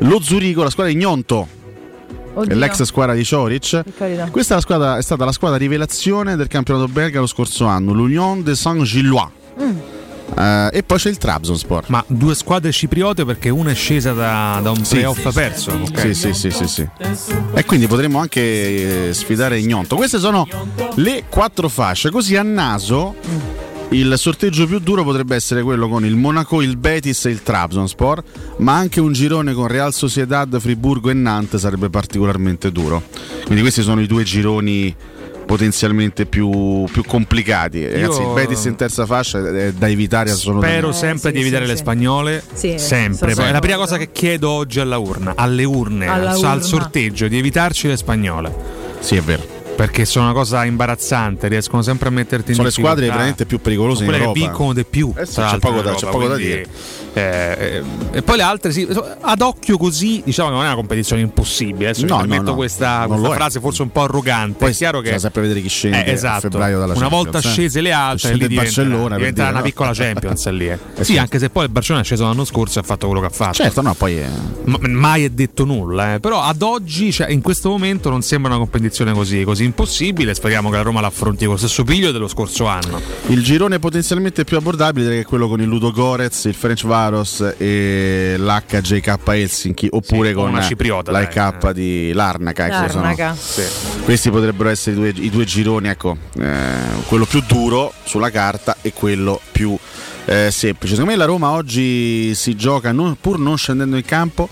lo 0.00 0.20
Zurigo, 0.20 0.62
la 0.62 0.70
squadra 0.70 0.92
di 0.92 0.98
Gnonto, 0.98 1.46
Oddio. 2.34 2.56
l'ex 2.56 2.82
squadra 2.82 3.14
di 3.14 3.24
Cioric. 3.24 3.82
Carità. 3.96 4.28
Questa 4.30 4.52
è, 4.54 4.56
la 4.56 4.62
squadra- 4.62 4.96
è 4.98 5.02
stata 5.02 5.24
la 5.24 5.32
squadra 5.32 5.56
rivelazione 5.58 6.36
del 6.36 6.46
campionato 6.48 6.88
belga 6.88 7.20
lo 7.20 7.26
scorso 7.26 7.66
anno, 7.66 7.92
l'Union 7.92 8.42
de 8.42 8.54
Saint-Gillois. 8.54 9.28
Mm. 9.60 9.76
Eh, 10.38 10.68
e 10.74 10.82
poi 10.84 10.96
c'è 10.96 11.08
il 11.10 11.18
Trabzonspor. 11.18 11.84
Ma 11.88 12.04
due 12.06 12.36
squadre 12.36 12.70
cipriote 12.70 13.24
perché 13.24 13.48
una 13.48 13.72
è 13.72 13.74
scesa 13.74 14.12
da, 14.12 14.60
da 14.62 14.70
un 14.70 14.84
Sì. 14.84 14.94
playoff 14.94 15.32
perso. 15.34 15.72
ok? 15.72 16.00
Sì, 16.14 16.32
sì, 16.32 16.32
sì, 16.32 16.50
sì, 16.52 16.66
sì. 16.68 16.88
E 17.52 17.64
quindi 17.64 17.88
potremmo 17.88 18.20
anche 18.20 19.08
eh, 19.08 19.12
sfidare 19.12 19.58
Ignonto. 19.58 19.96
Queste 19.96 20.18
sono 20.20 20.46
le 20.94 21.24
quattro 21.28 21.68
fasce. 21.68 22.10
Così 22.10 22.36
a 22.36 22.42
naso 22.44 23.16
il 23.90 24.14
sorteggio 24.16 24.66
più 24.66 24.78
duro 24.78 25.02
potrebbe 25.02 25.34
essere 25.34 25.62
quello 25.62 25.88
con 25.88 26.04
il 26.04 26.14
Monaco, 26.16 26.62
il 26.62 26.76
Betis 26.76 27.24
e 27.26 27.30
il 27.30 27.42
Trabzonspor, 27.42 28.22
ma 28.58 28.76
anche 28.76 29.00
un 29.00 29.12
girone 29.12 29.52
con 29.52 29.66
Real 29.66 29.92
Sociedad, 29.92 30.58
Friburgo 30.60 31.10
e 31.10 31.14
Nantes 31.14 31.60
sarebbe 31.60 31.90
particolarmente 31.90 32.70
duro. 32.70 33.02
Quindi 33.44 33.62
questi 33.62 33.82
sono 33.82 34.00
i 34.00 34.06
due 34.06 34.22
gironi 34.22 34.94
potenzialmente 35.44 36.26
più, 36.26 36.84
più 36.92 37.02
complicati. 37.04 37.84
Ragazzi, 37.84 38.20
il 38.20 38.30
Betis 38.32 38.64
in 38.66 38.76
terza 38.76 39.04
fascia 39.06 39.40
è 39.40 39.72
da 39.72 39.88
evitare 39.88 40.30
assolutamente. 40.30 40.78
Spero 40.78 40.92
sempre 40.92 41.32
di 41.32 41.40
evitare 41.40 41.66
le 41.66 41.76
spagnole. 41.76 42.44
Sì, 42.52 42.78
sempre. 42.78 43.34
sono 43.34 43.48
È 43.48 43.50
la 43.50 43.58
prima 43.58 43.76
cosa 43.76 43.96
che 43.96 44.12
chiedo 44.12 44.50
oggi 44.50 44.78
alla 44.78 44.98
urna, 44.98 45.32
alle 45.34 45.64
urne, 45.64 46.06
Alla 46.06 46.30
al, 46.30 46.36
urna. 46.36 46.50
al 46.50 46.62
sorteggio, 46.62 47.26
di 47.26 47.36
evitarci 47.36 47.88
le 47.88 47.96
spagnole. 47.96 48.54
Sì, 49.00 49.16
è 49.16 49.20
vero. 49.22 49.58
Perché 49.80 50.04
sono 50.04 50.26
una 50.26 50.34
cosa 50.34 50.62
imbarazzante, 50.66 51.48
riescono 51.48 51.80
sempre 51.80 52.08
a 52.08 52.10
metterti 52.10 52.50
in 52.50 52.54
Sono 52.56 52.64
le 52.66 52.68
difficoltà. 52.68 52.96
squadre 52.98 53.16
veramente 53.16 53.46
più 53.46 53.60
pericolose 53.62 54.00
in 54.04 54.08
quelle 54.10 54.22
Europa. 54.24 54.38
che 54.38 54.44
vincono 54.46 54.72
di 54.74 54.84
più. 54.84 55.10
Eh 55.16 55.24
sì, 55.24 55.40
c'è 55.40 55.58
poco 55.58 55.78
in 55.78 55.84
da- 55.84 55.94
c'è 55.94 56.08
poco 56.10 56.28
da 56.28 56.36
dire. 56.36 56.66
Eh, 57.12 57.20
eh, 57.58 57.82
e 58.18 58.22
poi 58.22 58.36
le 58.36 58.42
altre, 58.42 58.72
sì, 58.72 58.86
ad 59.20 59.40
occhio 59.40 59.76
così, 59.76 60.22
diciamo 60.24 60.48
che 60.48 60.54
non 60.54 60.64
è 60.64 60.66
una 60.66 60.76
competizione 60.76 61.22
impossibile. 61.22 61.90
Adesso 61.90 62.06
No, 62.06 62.14
no, 62.14 62.20
permetto 62.20 62.50
no. 62.50 62.54
questa, 62.54 63.04
questa 63.08 63.30
frase 63.32 63.60
forse 63.60 63.82
un 63.82 63.90
po' 63.90 64.02
arrogante. 64.02 64.58
Poi 64.58 64.70
è 64.72 64.74
chiaro 64.74 65.00
che 65.00 65.18
sempre 65.18 65.42
vedere 65.42 65.60
chi 65.60 65.68
scende 65.68 66.04
Eh, 66.04 66.12
esatto. 66.12 66.36
a 66.36 66.40
febbraio 66.40 66.78
dalla 66.78 66.92
Una 66.94 67.00
Champions, 67.08 67.22
volta 67.32 67.38
eh. 67.38 67.50
scese 67.52 67.80
le 67.80 67.92
altre, 67.92 68.34
lì 68.34 68.42
il 68.42 68.48
diventerà, 68.48 69.16
per 69.16 69.32
dire, 69.32 69.48
una 69.48 69.60
piccola 69.62 69.92
Champions 69.92 70.48
lì. 70.50 70.68
eh. 70.68 70.78
Eh 70.96 71.04
sì, 71.04 71.18
anche 71.18 71.38
se 71.38 71.50
poi 71.50 71.64
il 71.64 71.70
Barcellona 71.70 72.02
è 72.02 72.06
sceso 72.06 72.24
l'anno 72.24 72.44
scorso 72.44 72.78
e 72.78 72.82
ha 72.82 72.84
fatto 72.84 73.06
quello 73.06 73.20
che 73.20 73.26
ha 73.26 73.30
fatto. 73.30 73.54
Certo, 73.54 73.82
no, 73.82 73.94
poi 73.94 74.16
è... 74.16 74.28
Ma- 74.64 74.78
mai 74.88 75.24
è 75.24 75.30
detto 75.30 75.64
nulla, 75.64 76.14
eh. 76.14 76.20
però 76.20 76.40
ad 76.42 76.62
oggi, 76.62 77.12
cioè, 77.12 77.30
in 77.30 77.40
questo 77.42 77.68
momento, 77.68 78.08
non 78.10 78.22
sembra 78.22 78.50
una 78.50 78.60
competizione 78.60 79.12
così, 79.12 79.42
così 79.44 79.64
impossibile. 79.64 80.34
Speriamo 80.34 80.70
che 80.70 80.76
la 80.76 80.82
Roma 80.82 81.00
l'affronti 81.00 81.44
con 81.44 81.54
lo 81.54 81.58
stesso 81.58 81.84
piglio 81.84 82.10
dello 82.12 82.28
scorso 82.28 82.66
anno. 82.66 83.00
Il 83.26 83.42
girone 83.42 83.78
potenzialmente 83.78 84.44
più 84.44 84.56
abbordabile 84.56 85.20
è 85.20 85.24
quello 85.24 85.48
con 85.48 85.60
il 85.60 85.66
Ludo 85.66 85.90
Gorez, 85.92 86.44
il 86.44 86.54
French 86.54 86.84
Varos 87.00 87.54
e 87.56 88.34
l'HJK 88.36 89.18
Helsinki 89.28 89.88
oppure 89.90 90.28
Sì, 90.28 90.34
con 90.34 90.48
una 90.50 90.60
cipriota, 90.62 91.10
la 91.10 91.22
dai. 91.24 91.28
K 91.58 91.72
di 91.72 92.12
Larnaca. 92.12 92.66
ecco, 92.66 92.90
sono- 92.90 93.02
Larnaca. 93.04 93.36
Questi 94.04 94.30
potrebbero 94.30 94.68
essere 94.68 94.96
i 94.96 94.98
due, 94.98 95.12
i 95.16 95.30
due 95.30 95.44
gironi, 95.44 95.88
ecco, 95.88 96.16
eh, 96.38 97.02
quello 97.06 97.24
più 97.24 97.42
duro 97.46 97.92
sulla 98.04 98.30
carta 98.30 98.76
e 98.82 98.92
quello 98.92 99.40
più 99.50 99.76
eh, 100.30 100.52
semplice. 100.52 100.94
Secondo 100.94 101.10
me 101.10 101.16
la 101.16 101.24
Roma 101.24 101.50
oggi 101.50 102.36
si 102.36 102.54
gioca, 102.54 102.92
non- 102.92 103.16
pur 103.20 103.40
non 103.40 103.58
scendendo 103.58 103.96
in 103.96 104.04
campo, 104.04 104.48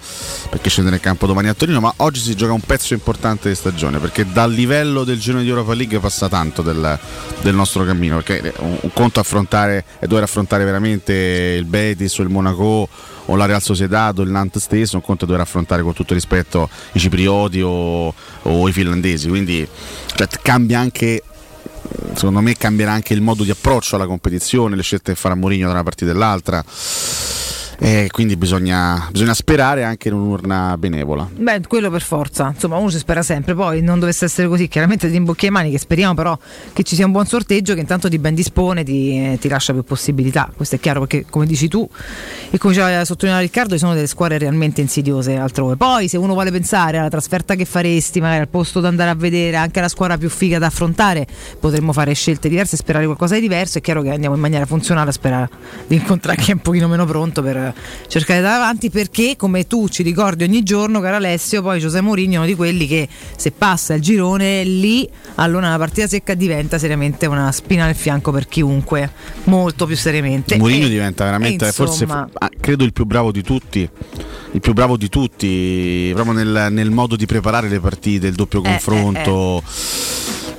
perché 0.50 0.70
scende 0.70 0.90
nel 0.90 0.98
campo 0.98 1.26
domani 1.26 1.46
a 1.46 1.54
Torino, 1.54 1.78
ma 1.78 1.92
oggi 1.98 2.18
si 2.18 2.34
gioca 2.34 2.52
un 2.52 2.62
pezzo 2.62 2.94
importante 2.94 3.48
di 3.48 3.54
stagione, 3.54 3.98
perché 4.00 4.26
dal 4.28 4.50
livello 4.50 5.04
del 5.04 5.20
girone 5.20 5.44
di 5.44 5.48
Europa 5.48 5.74
League 5.74 6.00
passa 6.00 6.28
tanto 6.28 6.62
del, 6.62 6.98
del 7.42 7.54
nostro 7.54 7.84
cammino, 7.84 8.20
perché 8.20 8.52
un, 8.58 8.76
un 8.80 8.92
conto 8.92 9.20
affrontare 9.20 9.84
è 10.00 10.08
dover 10.08 10.24
affrontare 10.24 10.64
veramente 10.64 11.12
il 11.56 11.64
Betis 11.64 12.18
o 12.18 12.22
il 12.22 12.28
Monaco 12.28 12.88
o 13.26 13.36
la 13.36 13.44
Real 13.44 13.62
Sociedad 13.62 14.18
o 14.18 14.22
il 14.22 14.30
Nantes 14.30 14.64
stesso, 14.64 14.96
un 14.96 15.02
conto 15.02 15.26
dover 15.26 15.42
affrontare 15.42 15.82
con 15.82 15.92
tutto 15.92 16.12
rispetto 16.12 16.68
i 16.92 16.98
ciprioti 16.98 17.60
o, 17.60 18.12
o 18.42 18.68
i 18.68 18.72
finlandesi, 18.72 19.28
quindi 19.28 19.68
cioè, 20.16 20.26
cambia 20.42 20.80
anche 20.80 21.22
secondo 22.14 22.41
me 22.41 22.55
cambierà 22.55 22.93
anche 22.93 23.14
il 23.14 23.20
modo 23.20 23.45
di 23.45 23.51
approccio 23.51 23.97
alla 23.97 24.07
competizione, 24.07 24.76
le 24.76 24.82
scelte 24.82 25.12
che 25.12 25.18
farà 25.18 25.34
Mourinho 25.34 25.66
da 25.66 25.72
una 25.72 25.82
partita 25.82 26.11
e 26.11 26.14
dall'altra. 26.14 26.64
E 27.80 28.08
quindi 28.10 28.36
bisogna, 28.36 29.06
bisogna 29.12 29.34
sperare 29.34 29.84
anche 29.84 30.08
in 30.08 30.14
un'urna 30.14 30.76
benevola. 30.76 31.28
Beh, 31.32 31.60
quello 31.68 31.90
per 31.90 32.02
forza, 32.02 32.50
insomma, 32.52 32.76
uno 32.76 32.90
ci 32.90 32.98
spera 32.98 33.22
sempre. 33.22 33.54
Poi 33.54 33.82
non 33.82 34.00
dovesse 34.00 34.24
essere 34.24 34.48
così, 34.48 34.66
chiaramente 34.66 35.08
ti 35.08 35.14
imbocchi 35.14 35.44
le 35.44 35.50
mani, 35.52 35.70
che 35.70 35.78
speriamo 35.78 36.14
però 36.14 36.36
che 36.72 36.82
ci 36.82 36.96
sia 36.96 37.06
un 37.06 37.12
buon 37.12 37.26
sorteggio 37.26 37.74
che 37.74 37.80
intanto 37.80 38.08
ti 38.08 38.18
ben 38.18 38.34
dispone, 38.34 38.82
ti, 38.82 39.32
eh, 39.32 39.38
ti 39.40 39.48
lascia 39.48 39.72
più 39.72 39.84
possibilità. 39.84 40.50
Questo 40.54 40.74
è 40.74 40.80
chiaro 40.80 41.00
perché, 41.00 41.24
come 41.30 41.46
dici 41.46 41.68
tu, 41.68 41.88
e 42.50 42.58
come 42.58 42.74
ci 42.74 42.80
aveva 42.80 43.04
sottolineato 43.04 43.44
Riccardo, 43.44 43.74
ci 43.74 43.78
sono 43.78 43.94
delle 43.94 44.08
squadre 44.08 44.38
realmente 44.38 44.80
insidiose 44.80 45.36
altrove. 45.36 45.76
Poi, 45.76 46.08
se 46.08 46.16
uno 46.16 46.32
vuole 46.32 46.50
pensare 46.50 46.98
alla 46.98 47.08
trasferta 47.08 47.54
che 47.54 47.64
faresti, 47.64 48.20
magari 48.20 48.40
al 48.40 48.48
posto 48.48 48.80
da 48.80 48.88
andare 48.88 49.10
a 49.10 49.14
vedere 49.14 49.56
anche 49.56 49.80
la 49.80 49.88
squadra 49.88 50.18
più 50.18 50.28
figa 50.28 50.58
da 50.58 50.66
affrontare, 50.66 51.26
potremmo 51.60 51.92
fare 51.92 52.12
scelte 52.12 52.48
diverse 52.48 52.76
sperare 52.76 53.04
qualcosa 53.04 53.36
di 53.36 53.40
diverso. 53.40 53.78
È 53.78 53.80
chiaro 53.80 54.02
che 54.02 54.10
andiamo 54.10 54.34
in 54.34 54.40
maniera 54.40 54.66
funzionale 54.66 55.10
a 55.10 55.12
sperare 55.12 55.48
di 55.86 55.94
incontrare 55.94 56.42
chi 56.42 56.50
è 56.50 56.54
un 56.54 56.60
pochino 56.60 56.88
meno 56.88 57.04
pronto 57.04 57.40
per 57.40 57.66
cercare 58.06 58.40
di 58.40 58.46
andare 58.46 58.62
avanti 58.62 58.90
perché 58.90 59.34
come 59.36 59.66
tu 59.66 59.88
ci 59.88 60.02
ricordi 60.02 60.44
ogni 60.44 60.62
giorno 60.62 61.00
caro 61.00 61.16
Alessio 61.16 61.62
poi 61.62 61.80
Giuseppe 61.80 62.04
Mourinho 62.04 62.34
è 62.34 62.36
uno 62.38 62.46
di 62.46 62.54
quelli 62.54 62.86
che 62.86 63.08
se 63.36 63.50
passa 63.50 63.94
il 63.94 64.02
girone 64.02 64.64
lì 64.64 65.08
allora 65.36 65.70
la 65.70 65.78
partita 65.78 66.06
secca 66.06 66.34
diventa 66.34 66.78
seriamente 66.78 67.26
una 67.26 67.50
spina 67.52 67.86
nel 67.86 67.94
fianco 67.94 68.32
per 68.32 68.46
chiunque 68.46 69.10
molto 69.44 69.86
più 69.86 69.96
seriamente 69.96 70.56
Mourinho 70.56 70.88
diventa 70.88 71.24
veramente, 71.24 71.68
e 71.68 71.72
forse 71.72 72.04
insomma, 72.04 72.28
ah, 72.32 72.50
credo 72.60 72.84
il 72.84 72.92
più 72.92 73.04
bravo 73.04 73.32
di 73.32 73.42
tutti. 73.42 73.88
Il 74.52 74.60
più 74.60 74.72
bravo 74.72 74.96
di 74.96 75.08
tutti, 75.08 76.10
proprio 76.14 76.32
nel, 76.32 76.68
nel 76.70 76.90
modo 76.90 77.16
di 77.16 77.26
preparare 77.26 77.68
le 77.68 77.80
partite, 77.80 78.26
il 78.26 78.34
doppio 78.34 78.60
Eh, 78.60 78.62
confronto. 78.62 79.62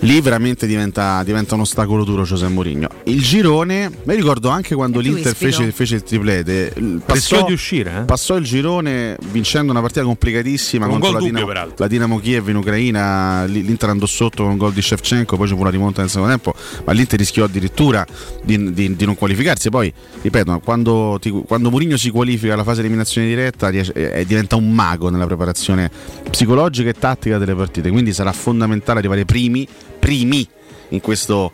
Lì 0.01 0.21
veramente 0.21 0.65
diventa, 0.65 1.21
diventa 1.23 1.55
un 1.55 1.61
ostacolo 1.61 2.05
duro 2.05 2.23
Giuseppe 2.23 2.53
Mourinho. 2.53 2.87
Il 3.03 3.21
girone, 3.21 3.91
mi 4.03 4.15
ricordo 4.15 4.47
anche 4.47 4.73
quando 4.73 4.99
l'Inter 5.01 5.35
fece, 5.35 5.71
fece 5.73 5.95
il 5.95 6.03
triplete. 6.03 6.73
Rischiò 7.05 7.45
di 7.45 7.51
uscire, 7.51 7.99
eh? 7.99 8.01
Passò 8.03 8.37
il 8.37 8.45
girone 8.45 9.17
vincendo 9.31 9.71
una 9.73 9.81
partita 9.81 10.03
complicatissima 10.03 10.85
Con 10.85 10.95
un 10.95 11.01
contro 11.01 11.19
la 11.19 11.25
dubbio, 11.27 11.45
Dinamo, 11.45 11.73
la 11.75 11.87
Dinamo 11.87 12.19
Kiev 12.19 12.47
in 12.47 12.55
Ucraina. 12.55 13.43
L'Inter 13.43 13.89
andò 13.89 14.05
sotto 14.05 14.43
con 14.43 14.53
un 14.53 14.57
gol 14.57 14.71
di 14.71 14.81
Shevchenko, 14.81 15.35
poi 15.35 15.47
ci 15.49 15.53
fu 15.53 15.59
una 15.59 15.69
rimonta 15.69 15.99
nel 15.99 16.09
secondo 16.09 16.29
tempo, 16.31 16.53
ma 16.85 16.93
l'Inter 16.93 17.19
rischiò 17.19 17.43
addirittura 17.43 18.05
di, 18.41 18.71
di- 18.71 18.95
di 18.95 19.05
non 19.05 19.15
qualificarsi. 19.15 19.69
Poi, 19.69 19.91
ripeto, 20.21 20.61
quando, 20.63 21.17
ti- 21.19 21.43
quando 21.45 21.69
Mourinho 21.69 21.97
si 21.97 22.09
qualifica 22.09 22.53
alla 22.53 22.63
fase 22.63 22.79
eliminazione 22.79 23.27
diretta 23.27 23.67
riesce- 23.67 23.91
eh, 24.13 24.25
diventa 24.25 24.55
un 24.55 24.71
mago 24.71 25.09
nella 25.09 25.25
preparazione 25.25 25.91
psicologica 26.29 26.89
e 26.89 26.93
tattica 26.93 27.37
delle 27.37 27.53
partite, 27.53 27.89
quindi 27.89 28.13
sarà 28.13 28.31
fondamentale 28.31 28.99
arrivare 28.99 29.25
primi, 29.25 29.67
primi 29.99 30.47
in 30.89 31.01
questo 31.01 31.51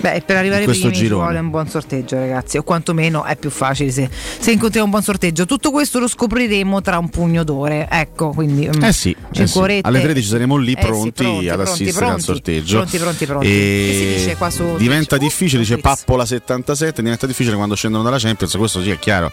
Beh, 0.00 0.22
per 0.24 0.36
arrivare 0.36 0.60
in 0.60 0.64
questo 0.66 0.86
primi 0.86 0.96
ci 0.96 1.02
girone. 1.08 1.24
vuole 1.24 1.38
un 1.40 1.50
buon 1.50 1.68
sorteggio, 1.68 2.16
ragazzi, 2.16 2.56
o 2.56 2.62
quantomeno 2.62 3.24
è 3.24 3.36
più 3.36 3.50
facile 3.50 3.90
se, 3.90 4.08
se 4.10 4.50
incontriamo 4.50 4.86
un 4.86 4.90
buon 4.92 5.02
sorteggio. 5.02 5.44
Tutto 5.44 5.70
questo 5.70 5.98
lo 5.98 6.08
scopriremo 6.08 6.80
tra 6.80 6.96
un 6.96 7.10
pugno 7.10 7.44
d'ore. 7.44 7.86
Ecco, 7.90 8.30
quindi 8.30 8.66
mm, 8.66 8.82
Eh 8.82 8.92
sì, 8.94 9.14
eh 9.34 9.46
sì. 9.46 9.78
alle 9.82 10.00
13 10.00 10.26
saremo 10.26 10.56
lì 10.56 10.72
Eh 10.72 10.80
sì, 10.80 10.86
pronti, 10.86 11.12
pronti, 11.12 11.48
ad 11.50 11.54
pronti, 11.60 11.70
assistere 11.70 12.04
al 12.06 12.10
pronti. 12.12 12.22
sorteggio. 12.24 12.76
Pronti, 12.78 12.98
pronti, 12.98 13.26
pronti. 13.26 13.46
E 13.46 13.50
Che 13.50 13.94
si 13.98 14.14
dice 14.22 14.36
qua 14.36 14.50
su 14.50 14.76
diventa 14.78 15.18
difficile, 15.18 15.60
dice 15.60 15.76
Pappola 15.76 16.24
77, 16.24 17.02
diventa 17.02 17.26
difficile 17.26 17.56
quando 17.56 17.74
scendono 17.74 18.02
dalla 18.02 18.18
Champions, 18.18 18.56
questo 18.56 18.82
sì 18.82 18.90
è 18.90 18.98
chiaro. 18.98 19.30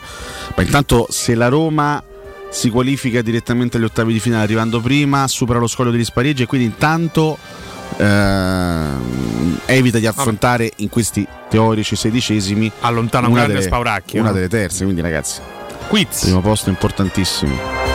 Ma 0.54 0.64
intanto 0.64 1.08
se 1.10 1.34
la 1.34 1.48
Roma 1.48 2.04
si 2.50 2.70
qualifica 2.70 3.22
direttamente 3.22 3.78
agli 3.78 3.84
ottavi 3.86 4.12
di 4.12 4.20
finale 4.20 4.44
arrivando 4.44 4.82
prima, 4.82 5.28
supera 5.30 5.60
lo 5.60 5.68
scoglio 5.68 5.92
degli 5.92 6.04
spareggi 6.04 6.44
e 6.44 6.46
quindi 6.46 6.68
intanto 6.68 7.38
ehm, 7.98 9.60
evita 9.66 10.00
di 10.00 10.08
affrontare 10.08 10.72
in 10.78 10.90
questi 10.90 11.26
teorici 11.50 11.96
sedicesimi 11.96 12.72
Allontana 12.82 13.28
un 13.28 13.34
una 13.34 13.42
grande 13.44 13.60
delle, 13.60 13.68
spauracchio, 13.68 14.20
una 14.20 14.30
no? 14.30 14.36
delle 14.36 14.50
terze, 14.50 14.84
quindi 14.84 15.02
ragazzi. 15.02 15.40
Quiz. 15.88 16.22
Primo 16.22 16.42
posto 16.42 16.70
importantissimo. 16.70 17.87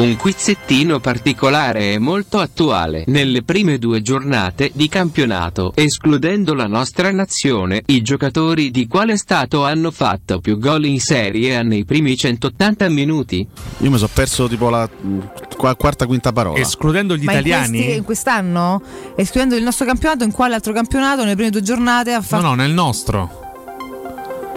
Un 0.00 0.16
quizzettino 0.16 0.98
particolare 0.98 1.92
e 1.92 1.98
molto 1.98 2.38
attuale. 2.38 3.04
Nelle 3.08 3.42
prime 3.42 3.76
due 3.76 4.00
giornate 4.00 4.70
di 4.72 4.88
campionato, 4.88 5.72
escludendo 5.74 6.54
la 6.54 6.66
nostra 6.66 7.10
nazione, 7.12 7.82
i 7.86 8.00
giocatori 8.00 8.70
di 8.70 8.86
quale 8.86 9.18
stato 9.18 9.62
hanno 9.66 9.90
fatto 9.90 10.40
più 10.40 10.58
gol 10.58 10.86
in 10.86 11.00
Serie 11.00 11.56
A 11.56 11.62
nei 11.62 11.84
primi 11.84 12.16
180 12.16 12.88
minuti? 12.88 13.46
Io 13.78 13.90
mi 13.90 13.96
sono 13.98 14.08
perso 14.14 14.48
tipo 14.48 14.70
la 14.70 14.88
mm, 14.88 15.20
qua- 15.58 15.74
quarta, 15.76 16.06
quinta 16.06 16.32
parola. 16.32 16.58
Escludendo 16.58 17.14
gli 17.14 17.24
Ma 17.24 17.34
in, 17.34 17.42
questi- 17.42 17.94
in 17.96 18.04
quest'anno? 18.04 18.80
Escludendo 19.16 19.54
il 19.56 19.62
nostro 19.62 19.84
campionato, 19.84 20.24
in 20.24 20.30
quale 20.32 20.54
altro 20.54 20.72
campionato 20.72 21.22
nelle 21.24 21.34
prime 21.34 21.50
due 21.50 21.62
giornate 21.62 22.12
ha 22.12 22.16
No, 22.16 22.22
fatto 22.22 22.42
no, 22.46 22.54
nel 22.54 22.70
nostro. 22.70 23.48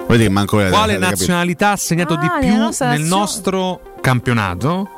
Vedi 0.07 0.23
che 0.23 0.29
manco 0.29 0.57
Quale 0.57 0.97
nazionalità 0.97 1.71
ha 1.71 1.75
segnato 1.75 2.15
di 2.15 2.25
Ah, 2.27 2.37
più 2.39 2.47
nella 2.49 2.63
nostra 2.63 2.89
nel 2.91 2.99
nazione. 2.99 3.19
nostro 3.21 3.81
campionato? 3.99 4.92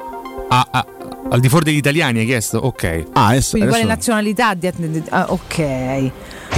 Ah, 0.57 0.67
ah, 0.71 0.85
al 1.31 1.41
di 1.41 1.49
fuori 1.49 1.65
degli 1.65 1.75
italiani 1.75 2.19
hai 2.19 2.25
chiesto? 2.25 2.59
Ok. 2.59 3.07
Ah, 3.11 3.35
Quindi 3.49 3.67
quale 3.67 3.83
nazionalità? 3.83 4.53
Di, 4.53 4.71
ah, 5.09 5.25
ok. 5.27 5.57
I 5.57 6.11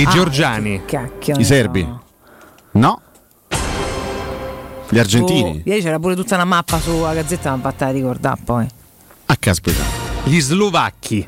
Ah, 0.06 0.12
georgiani. 0.12 0.84
Cacchio. 0.86 1.36
I 1.36 1.44
serbi? 1.44 1.96
No. 2.74 3.02
Gli 4.90 5.00
argentini? 5.00 5.64
Oh, 5.66 5.70
ieri 5.70 5.82
c'era 5.82 5.98
pure 5.98 6.14
tutta 6.16 6.36
una 6.36 6.46
mappa 6.46 6.80
sulla 6.80 7.16
gazzetta, 7.16 7.56
ma 7.56 7.58
fatta 7.60 7.90
ricordare 7.90 8.40
poi. 8.46 8.68
Ah, 9.26 9.36
caspita. 9.40 9.82
Gli 10.26 10.40
slovacchi. 10.42 11.28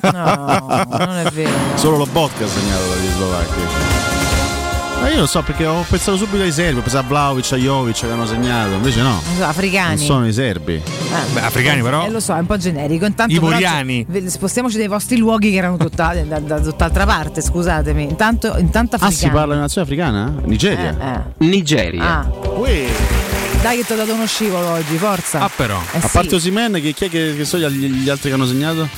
No, 0.00 0.86
non 0.88 1.22
è 1.24 1.30
vero. 1.32 1.52
Solo 1.76 1.98
lo 1.98 2.08
vodka 2.10 2.46
ha 2.46 2.48
segnato 2.48 2.82
dagli 2.88 3.10
slovacchi. 3.10 4.19
Ma 5.00 5.08
io 5.08 5.20
lo 5.20 5.26
so 5.26 5.40
perché 5.42 5.64
ho 5.64 5.82
pensato 5.88 6.18
subito 6.18 6.42
ai 6.42 6.52
serbi, 6.52 6.78
ho 6.80 6.82
pensato 6.82 7.06
a 7.06 7.08
Vlaovic, 7.08 7.52
a 7.52 7.56
Jovic 7.56 8.00
che 8.00 8.06
hanno 8.10 8.26
segnato, 8.26 8.74
invece 8.74 9.00
no. 9.00 9.22
So, 9.38 9.44
africani. 9.44 9.96
Non 9.96 10.04
sono 10.04 10.26
i 10.26 10.32
serbi. 10.32 10.74
Eh, 10.74 11.32
Beh, 11.32 11.40
africani 11.40 11.80
però. 11.80 12.04
Eh, 12.04 12.10
lo 12.10 12.20
so, 12.20 12.34
è 12.36 12.38
un 12.38 12.44
po' 12.46 12.58
generico. 12.58 13.06
Intanto 13.06 13.32
Ivoriani. 13.32 14.06
cioè, 14.10 14.28
spostiamoci 14.28 14.76
dai 14.76 14.88
vostri 14.88 15.16
luoghi 15.16 15.50
che 15.50 15.56
erano 15.56 15.78
tutta, 15.78 16.12
da, 16.22 16.38
da 16.38 16.60
tutt'altra 16.60 17.06
parte, 17.06 17.40
scusatemi. 17.40 18.02
Intanto, 18.02 18.54
intanto 18.58 18.96
Ah, 18.96 18.98
si 18.98 19.24
africani. 19.24 19.32
parla 19.32 19.54
di 19.54 19.60
nazione 19.60 19.86
africana? 19.86 20.34
Nigeria? 20.44 20.96
Eh, 21.38 21.44
Nigeria. 21.46 22.04
Ah. 22.04 22.30
Dai 23.62 23.76
che 23.78 23.84
ti 23.84 23.92
ho 23.92 23.96
dato 23.96 24.12
uno 24.12 24.26
scivolo 24.26 24.68
oggi, 24.70 24.96
forza. 24.96 25.40
Ah, 25.40 25.50
però. 25.54 25.78
Eh 25.92 25.98
a 25.98 26.00
sì. 26.00 26.08
parte 26.12 26.34
Osimen, 26.34 26.72
che, 26.74 26.92
chi 26.92 27.06
è 27.06 27.08
che, 27.08 27.34
che 27.36 27.44
sono 27.46 27.68
gli, 27.70 27.86
gli 27.86 28.08
altri 28.08 28.28
che 28.28 28.34
hanno 28.34 28.46
segnato? 28.46 28.88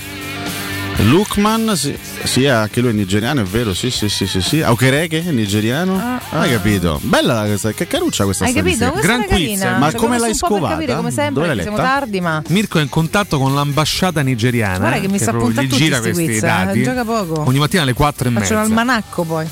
Lukman, 1.04 1.72
sì, 1.76 1.96
sì, 2.22 2.46
anche 2.46 2.80
lui 2.80 2.90
è 2.90 2.92
nigeriano, 2.92 3.40
è 3.40 3.44
vero, 3.44 3.74
sì, 3.74 3.90
sì, 3.90 4.08
sì, 4.08 4.26
sì, 4.26 4.40
sì. 4.40 4.62
Aukereke 4.62 5.24
è 5.26 5.30
nigeriano. 5.32 5.96
Ah, 5.98 6.20
Hai 6.40 6.50
capito? 6.50 7.00
Bella 7.02 7.42
questa, 7.44 7.72
che 7.72 7.86
caruccia 7.88 8.24
questa 8.24 8.44
Hai 8.44 8.52
capito? 8.52 8.76
statistica. 8.76 8.92
Questa 9.08 9.24
era 9.24 9.26
carina. 9.26 9.78
Ma 9.78 9.90
Ci 9.90 9.96
come 9.96 10.18
l'hai 10.18 10.34
scovata? 10.34 10.74
capire, 10.74 10.94
come 10.94 11.10
sempre, 11.10 11.34
Dove 11.42 11.54
l'hai 11.54 11.62
siamo 11.62 11.76
tardi, 11.76 12.20
ma 12.20 12.40
Mirko 12.48 12.78
è 12.78 12.82
in 12.82 12.88
contatto 12.88 13.38
con 13.38 13.52
l'ambasciata 13.52 14.22
nigeriana. 14.22 14.78
Guarda 14.78 15.00
che 15.00 15.08
mi 15.08 15.18
sta 15.18 15.30
appuntando 15.30 15.62
gli 15.62 15.68
tutti 15.68 15.82
gira 15.82 15.96
sti 15.96 16.04
questi 16.04 16.24
quiz, 16.24 16.36
eh, 16.36 16.40
dati. 16.46 16.82
gioca 16.82 17.04
poco. 17.04 17.42
Ogni 17.46 17.58
mattina 17.58 17.82
alle 17.82 17.92
4 17.94 18.28
e 18.28 18.32
faccio 18.32 18.40
mezza. 18.40 18.54
l'almanacco 18.54 19.22
poi. 19.24 19.46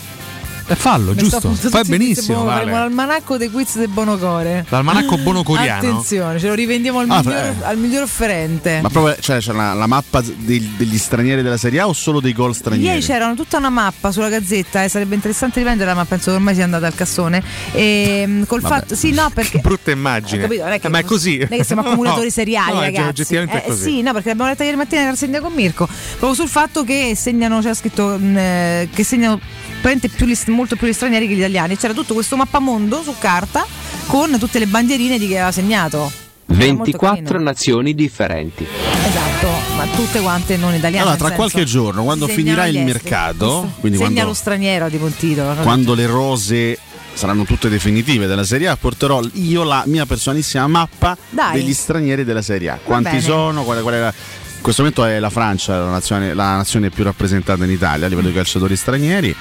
Eh, 0.70 0.76
fallo, 0.76 1.14
giusto. 1.16 1.50
Fai 1.52 1.82
benissimo. 1.84 2.34
buono- 2.42 2.44
Vale. 2.50 2.60
Faremo 2.60 2.78
l'almanacco 2.78 3.36
dei 3.36 3.50
quiz 3.50 3.76
del 3.76 3.88
Bonocore. 3.88 4.64
L'almanacco 4.68 5.16
buono 5.18 5.42
coreano. 5.42 5.78
Attenzione, 5.80 6.38
ce 6.38 6.46
lo 6.46 6.54
rivendiamo 6.54 7.00
al, 7.00 7.10
Ah, 7.10 7.18
miglior, 7.18 7.34
eh. 7.36 7.54
al 7.62 7.76
miglior 7.76 8.02
offerente. 8.04 8.78
Ma 8.80 8.88
proprio 8.88 9.16
cioè, 9.20 9.38
c'è 9.38 9.52
la, 9.52 9.72
la 9.74 9.86
mappa 9.88 10.20
dei- 10.22 10.74
degli 10.76 10.96
stranieri 10.96 11.42
della 11.42 11.56
Serie 11.56 11.80
A 11.80 11.88
o 11.88 11.92
solo 11.92 12.20
dei 12.20 12.32
gol 12.32 12.54
stranieri? 12.54 12.86
Ieri 12.86 13.00
c'era 13.04 13.32
tutta 13.34 13.56
una 13.56 13.68
mappa 13.68 14.12
sulla 14.12 14.28
gazzetta 14.28 14.84
e 14.84 14.88
sarebbe 14.88 15.16
interessante 15.16 15.58
riprenderla, 15.58 15.94
ma 15.94 16.04
penso 16.04 16.30
che 16.30 16.36
ormai 16.36 16.54
sia 16.54 16.64
andata 16.64 16.86
al 16.86 16.94
cassone. 16.94 17.42
E, 17.72 18.44
col 18.46 18.60
Vabbè. 18.60 18.74
fatto, 18.74 18.94
sì, 18.94 19.10
no, 19.10 19.28
perché. 19.34 19.58
Brutta 19.58 19.90
immagine. 19.90 20.42
Capito? 20.42 20.62
Non 20.62 20.72
è 20.72 20.78
che- 20.80 20.86
Eh, 20.86 20.90
ma 20.90 20.98
è 20.98 21.04
così. 21.04 21.38
Non 21.38 21.48
è 21.50 21.56
che 21.56 21.64
siamo 21.64 21.82
accumulatori 21.86 22.26
No. 22.26 22.30
seriali, 22.30 22.72
No, 22.74 22.80
è 22.82 22.84
ragazzi. 22.84 23.08
oggettivamente 23.08 23.64
Eh, 23.64 23.66
così. 23.66 23.82
Sì, 23.82 24.02
no, 24.02 24.12
perché 24.12 24.28
l'abbiamo 24.28 24.50
letta 24.50 24.62
ieri 24.64 24.76
mattina 24.76 25.00
nella 25.00 25.12
rassegna 25.12 25.40
con 25.40 25.52
Mirko. 25.52 25.86
Proprio 25.86 26.34
sul 26.34 26.48
fatto 26.48 26.84
che 26.84 27.14
segnano, 27.16 27.58
c'era 27.60 27.74
scritto 27.74 28.16
mh, 28.16 28.36
eh, 28.36 28.88
che 28.94 29.02
segnano 29.04 29.40
praticamente 29.80 30.08
più 30.08 30.26
gli- 30.26 30.36
molto 30.54 30.76
più 30.76 30.86
gli 30.86 30.92
stranieri 30.92 31.26
che 31.26 31.34
gli 31.34 31.38
italiani. 31.38 31.76
C'era 31.76 31.92
tutto 31.94 32.14
questo 32.14 32.36
mappamondo 32.36 33.02
su 33.02 33.14
carta 33.18 33.66
con 34.06 34.36
tutte 34.38 34.58
le 34.58 34.66
bandierine 34.66 35.18
di 35.18 35.26
chi 35.26 35.34
aveva 35.34 35.52
segnato. 35.52 36.10
24 36.46 37.38
nazioni 37.40 37.94
differenti. 37.94 38.66
Esatto, 39.06 39.48
ma 39.76 39.86
tutte 39.94 40.20
quante 40.20 40.56
non 40.56 40.74
italiane. 40.74 41.02
Allora, 41.02 41.16
tra 41.16 41.28
senso, 41.28 41.40
qualche 41.42 41.64
giorno, 41.64 42.02
quando 42.02 42.26
finirà 42.26 42.66
il 42.66 42.80
mercato, 42.82 43.70
quindi 43.78 43.98
Segna 43.98 44.10
quando, 44.10 44.28
lo 44.30 44.34
straniero 44.34 44.88
tipo 44.88 45.04
un 45.04 45.16
titolo. 45.16 45.54
quando 45.62 45.94
le 45.94 46.06
rose 46.06 46.76
saranno 47.12 47.44
tutte 47.44 47.68
definitive 47.68 48.26
della 48.26 48.44
Serie 48.44 48.66
A, 48.68 48.76
porterò 48.76 49.20
io 49.34 49.62
la 49.62 49.84
mia 49.86 50.06
personalissima 50.06 50.66
mappa 50.66 51.16
Dai. 51.30 51.60
degli 51.60 51.72
stranieri 51.72 52.24
della 52.24 52.42
Serie 52.42 52.70
A. 52.70 52.78
Quanti 52.82 53.20
sono? 53.20 53.62
Qual 53.62 53.78
è- 53.78 53.82
qual 53.82 53.94
è 53.94 54.00
la- 54.00 54.14
in 54.60 54.66
questo 54.66 54.82
momento 54.82 55.06
è 55.06 55.18
la 55.18 55.30
Francia 55.30 55.78
la 55.78 55.88
nazione, 55.88 56.34
la 56.34 56.56
nazione 56.56 56.90
più 56.90 57.02
rappresentata 57.02 57.64
in 57.64 57.70
Italia 57.70 58.04
a 58.04 58.08
livello 58.10 58.28
di 58.28 58.34
calciatori 58.34 58.76
stranieri 58.76 59.34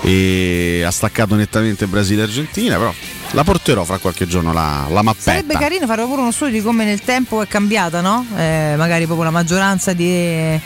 e 0.00 0.84
ha 0.86 0.92
staccato 0.92 1.34
nettamente 1.34 1.88
Brasile 1.88 2.20
e 2.20 2.24
Argentina, 2.24 2.76
però 2.76 2.94
la 3.32 3.42
porterò 3.42 3.82
fra 3.82 3.98
qualche 3.98 4.28
giorno 4.28 4.52
la, 4.52 4.86
la 4.88 5.02
mappetta. 5.02 5.32
Sarebbe 5.32 5.54
carino 5.54 5.86
fare 5.86 6.04
pure 6.04 6.20
uno 6.20 6.30
studio 6.30 6.54
di 6.54 6.62
come 6.62 6.84
nel 6.84 7.00
tempo 7.00 7.42
è 7.42 7.48
cambiata, 7.48 8.00
no? 8.00 8.24
Eh, 8.36 8.74
magari 8.76 9.06
proprio 9.06 9.24
la 9.24 9.32
maggioranza 9.32 9.92
di 9.92 10.60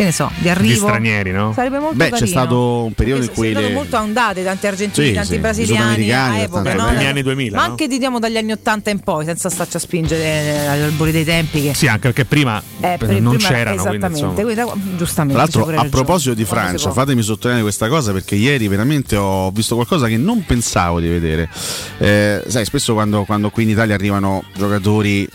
che 0.00 0.06
ne 0.06 0.12
so, 0.12 0.30
di 0.36 0.44
Gli 0.44 0.48
arrivo. 0.48 0.86
stranieri, 0.86 1.30
no? 1.30 1.52
Sarebbe 1.52 1.78
molto 1.78 1.96
Beh, 1.96 2.04
carino. 2.08 2.18
c'è 2.20 2.26
stato 2.26 2.84
un 2.84 2.92
periodo 2.94 3.20
in 3.20 3.26
Perché 3.28 3.40
cui 3.42 3.52
sono 3.52 3.66
le- 3.68 3.72
molto 3.74 3.98
ondate, 3.98 4.42
tanti 4.42 4.66
argentini, 4.66 5.06
Sì, 5.08 5.12
tanti 5.12 5.32
sì, 5.34 5.38
brasiliani 5.38 6.12
a 6.12 6.38
epoca, 6.38 6.62
tanto 6.62 6.82
no? 6.84 6.90
Negli 6.92 7.04
anni 7.04 7.22
2000, 7.22 7.56
Ma 7.56 7.64
no? 7.64 7.70
anche 7.70 7.86
diciamo 7.86 8.18
dagli 8.18 8.36
anni 8.38 8.52
80 8.52 8.88
in 8.90 9.00
poi, 9.00 9.24
senza 9.26 9.50
starci 9.50 9.76
a 9.76 9.80
spingere 9.80 10.22
eh, 10.22 10.66
agli 10.66 10.80
albori 10.82 11.12
dei 11.12 11.24
tempi 11.24 11.60
che 11.62 11.74
Sì, 11.74 11.86
anche 11.86 12.00
perché 12.08 12.24
prima 12.24 12.62
eh, 12.80 12.96
per- 12.98 13.20
non 13.20 13.34
prima- 13.34 13.48
c'erano. 13.50 13.82
Quindi, 13.82 13.96
esattamente, 14.06 14.40
insomma. 14.40 14.70
quindi, 14.72 14.96
giustamente. 14.96 15.42
Tra 15.50 15.60
l'altro, 15.64 15.80
a 15.80 15.88
proposito 15.90 16.34
di 16.34 16.44
Francia, 16.46 16.90
fatemi 16.92 17.20
sottolineare 17.22 17.62
questa 17.62 17.88
cosa 17.88 18.12
perché 18.12 18.34
ieri 18.36 18.68
veramente 18.68 19.16
ho 19.16 19.50
visto 19.50 19.74
qualcosa 19.74 20.06
che 20.06 20.16
non 20.16 20.44
pensavo 20.46 20.98
di 21.00 21.08
vedere. 21.08 21.48
Eh, 21.98 22.42
sai, 22.46 22.64
spesso 22.64 22.94
quando, 22.94 23.24
quando 23.24 23.50
qui 23.50 23.64
in 23.64 23.68
Italia 23.70 23.94
arrivano 23.94 24.42
giocatori 24.56 25.28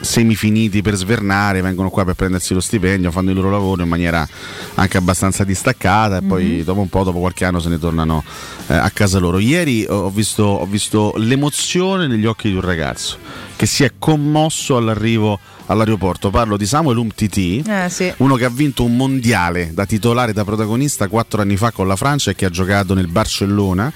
semifiniti 0.00 0.82
per 0.82 0.94
svernare, 0.94 1.60
vengono 1.62 1.90
qua 1.90 2.04
per 2.04 2.14
prendersi 2.14 2.54
lo 2.54 2.60
stipendio, 2.60 3.10
fanno 3.10 3.30
il 3.30 3.36
loro 3.36 3.50
lavoro 3.50 3.82
in 3.82 3.88
maniera 3.88 4.26
anche 4.74 4.96
abbastanza 4.96 5.44
distaccata 5.44 6.18
e 6.18 6.22
poi 6.22 6.44
Mhm. 6.44 6.62
dopo 6.64 6.80
un 6.80 6.88
po', 6.88 7.04
dopo 7.04 7.18
qualche 7.20 7.44
anno 7.44 7.60
se 7.60 7.68
ne 7.68 7.78
tornano 7.78 8.22
eh, 8.68 8.74
a 8.74 8.90
casa 8.90 9.18
loro. 9.18 9.38
Ieri 9.38 9.84
ho 9.88 10.10
visto, 10.10 10.42
ho 10.44 10.66
visto 10.66 11.12
l'emozione 11.16 12.06
negli 12.06 12.26
occhi 12.26 12.48
di 12.48 12.54
un 12.54 12.60
ragazzo 12.62 13.18
che 13.56 13.66
si 13.66 13.84
è 13.84 13.92
commosso 13.98 14.76
all'arrivo 14.76 15.38
all'aeroporto. 15.66 16.28
Parlo 16.30 16.56
di 16.58 16.66
Samuel 16.66 16.98
Umtiti, 16.98 17.62
Eh, 17.66 17.88
sì. 17.88 18.12
uno 18.18 18.34
che 18.36 18.44
ha 18.44 18.50
vinto 18.50 18.84
un 18.84 18.96
mondiale 18.96 19.70
da 19.72 19.86
titolare, 19.86 20.32
da 20.34 20.44
protagonista 20.44 21.08
quattro 21.08 21.40
anni 21.40 21.56
fa 21.56 21.70
con 21.70 21.86
la 21.86 21.96
Francia 21.96 22.30
e 22.30 22.34
che 22.34 22.44
ha 22.44 22.50
giocato 22.50 22.92
nel 22.94 23.06
Barcellona. 23.06 23.90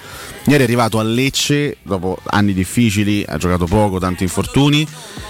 Ieri 0.46 0.60
è 0.62 0.64
arrivato 0.64 0.98
a 0.98 1.02
Lecce 1.02 1.76
dopo 1.82 2.18
anni 2.24 2.54
difficili, 2.54 3.22
ha 3.26 3.36
giocato 3.36 3.66
poco, 3.66 3.98
tanti 3.98 4.22
infortuni. 4.22 4.86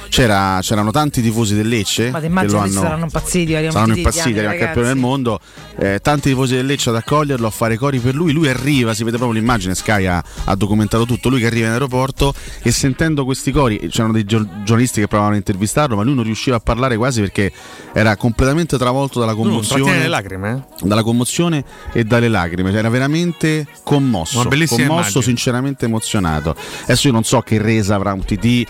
C'era- 0.08 0.58
c'erano 0.62 0.90
tanti 0.90 1.20
tifosi 1.20 1.54
del 1.54 1.68
Lecce 1.68 2.10
Ma 2.10 2.20
che 2.20 2.28
lo 2.46 2.58
hanno, 2.58 2.80
saranno 2.80 3.04
impazziti, 3.04 3.52
saranno 3.52 3.94
impazziti, 3.94 4.38
il 4.38 4.56
campione 4.58 4.86
del 4.86 4.96
mondo. 4.96 5.38
Eh, 5.76 5.98
tanti 6.00 6.30
tifosi 6.30 6.54
del 6.54 6.64
Lecce 6.66 6.88
ad 6.90 6.96
accoglierlo, 6.96 7.46
a 7.46 7.50
fare 7.50 7.76
cori 7.76 7.98
per 7.98 8.14
lui. 8.14 8.32
Lui 8.32 8.48
arriva, 8.48 8.94
si 8.94 9.04
vede 9.04 9.16
proprio 9.18 9.38
l'immagine. 9.38 9.74
Sky 9.74 10.06
ha, 10.06 10.22
ha 10.44 10.54
documentato 10.54 11.04
tutto. 11.04 11.28
Lui 11.28 11.40
che 11.40 11.46
arriva 11.46 11.66
in 11.66 11.72
aeroporto 11.72 12.32
e 12.62 12.70
sentendo 12.70 13.24
questi 13.24 13.50
cori, 13.52 13.88
c'erano 13.90 14.12
dei 14.18 14.24
gio- 14.24 14.46
giornalisti 14.64 15.00
che 15.00 15.08
provavano 15.08 15.34
a 15.34 15.38
intervistarlo, 15.38 15.96
ma 15.96 16.02
lui 16.02 16.14
non 16.14 16.24
riusciva 16.24 16.56
a 16.56 16.60
parlare 16.60 16.96
quasi 16.96 17.20
perché 17.20 17.52
era 17.92 18.16
completamente 18.16 18.76
travolto 18.76 19.20
dalla 19.20 19.34
commozione. 19.34 20.08
lacrime? 20.08 20.64
eh? 20.80 20.86
Dalla 20.86 21.02
commozione 21.02 21.64
e 21.92 22.04
dalle 22.04 22.28
lacrime, 22.28 22.70
cioè 22.70 22.78
era 22.80 22.88
veramente 22.88 23.66
commosso, 23.82 24.42
commosso, 24.42 24.80
immagine. 24.80 25.22
sinceramente 25.22 25.84
emozionato. 25.86 26.54
Adesso 26.82 27.06
io 27.06 27.12
non 27.12 27.24
so 27.24 27.40
che 27.40 27.58
resa 27.58 27.94
avrà 27.94 28.12
un 28.12 28.24
TT 28.24 28.66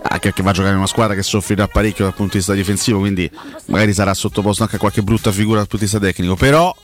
anche 0.00 0.32
che 0.32 0.42
va 0.42 0.50
a 0.50 0.52
giocare 0.52 0.72
in 0.72 0.78
una 0.78 0.86
squadra 0.86 1.14
che 1.14 1.22
soffrirà 1.22 1.66
parecchio 1.66 2.04
dal 2.04 2.14
punto 2.14 2.32
di 2.32 2.38
vista 2.38 2.54
difensivo, 2.54 3.00
quindi 3.00 3.28
magari 3.66 3.92
sarà 3.92 4.14
sottoposto 4.14 4.62
anche 4.62 4.76
a 4.76 4.78
qualche 4.78 5.02
brutta 5.02 5.32
figura 5.32 5.58
dal 5.58 5.66
punto 5.66 5.84
di 5.84 5.90
vista 5.90 5.98
tecnico, 5.98 6.36
però 6.36 6.74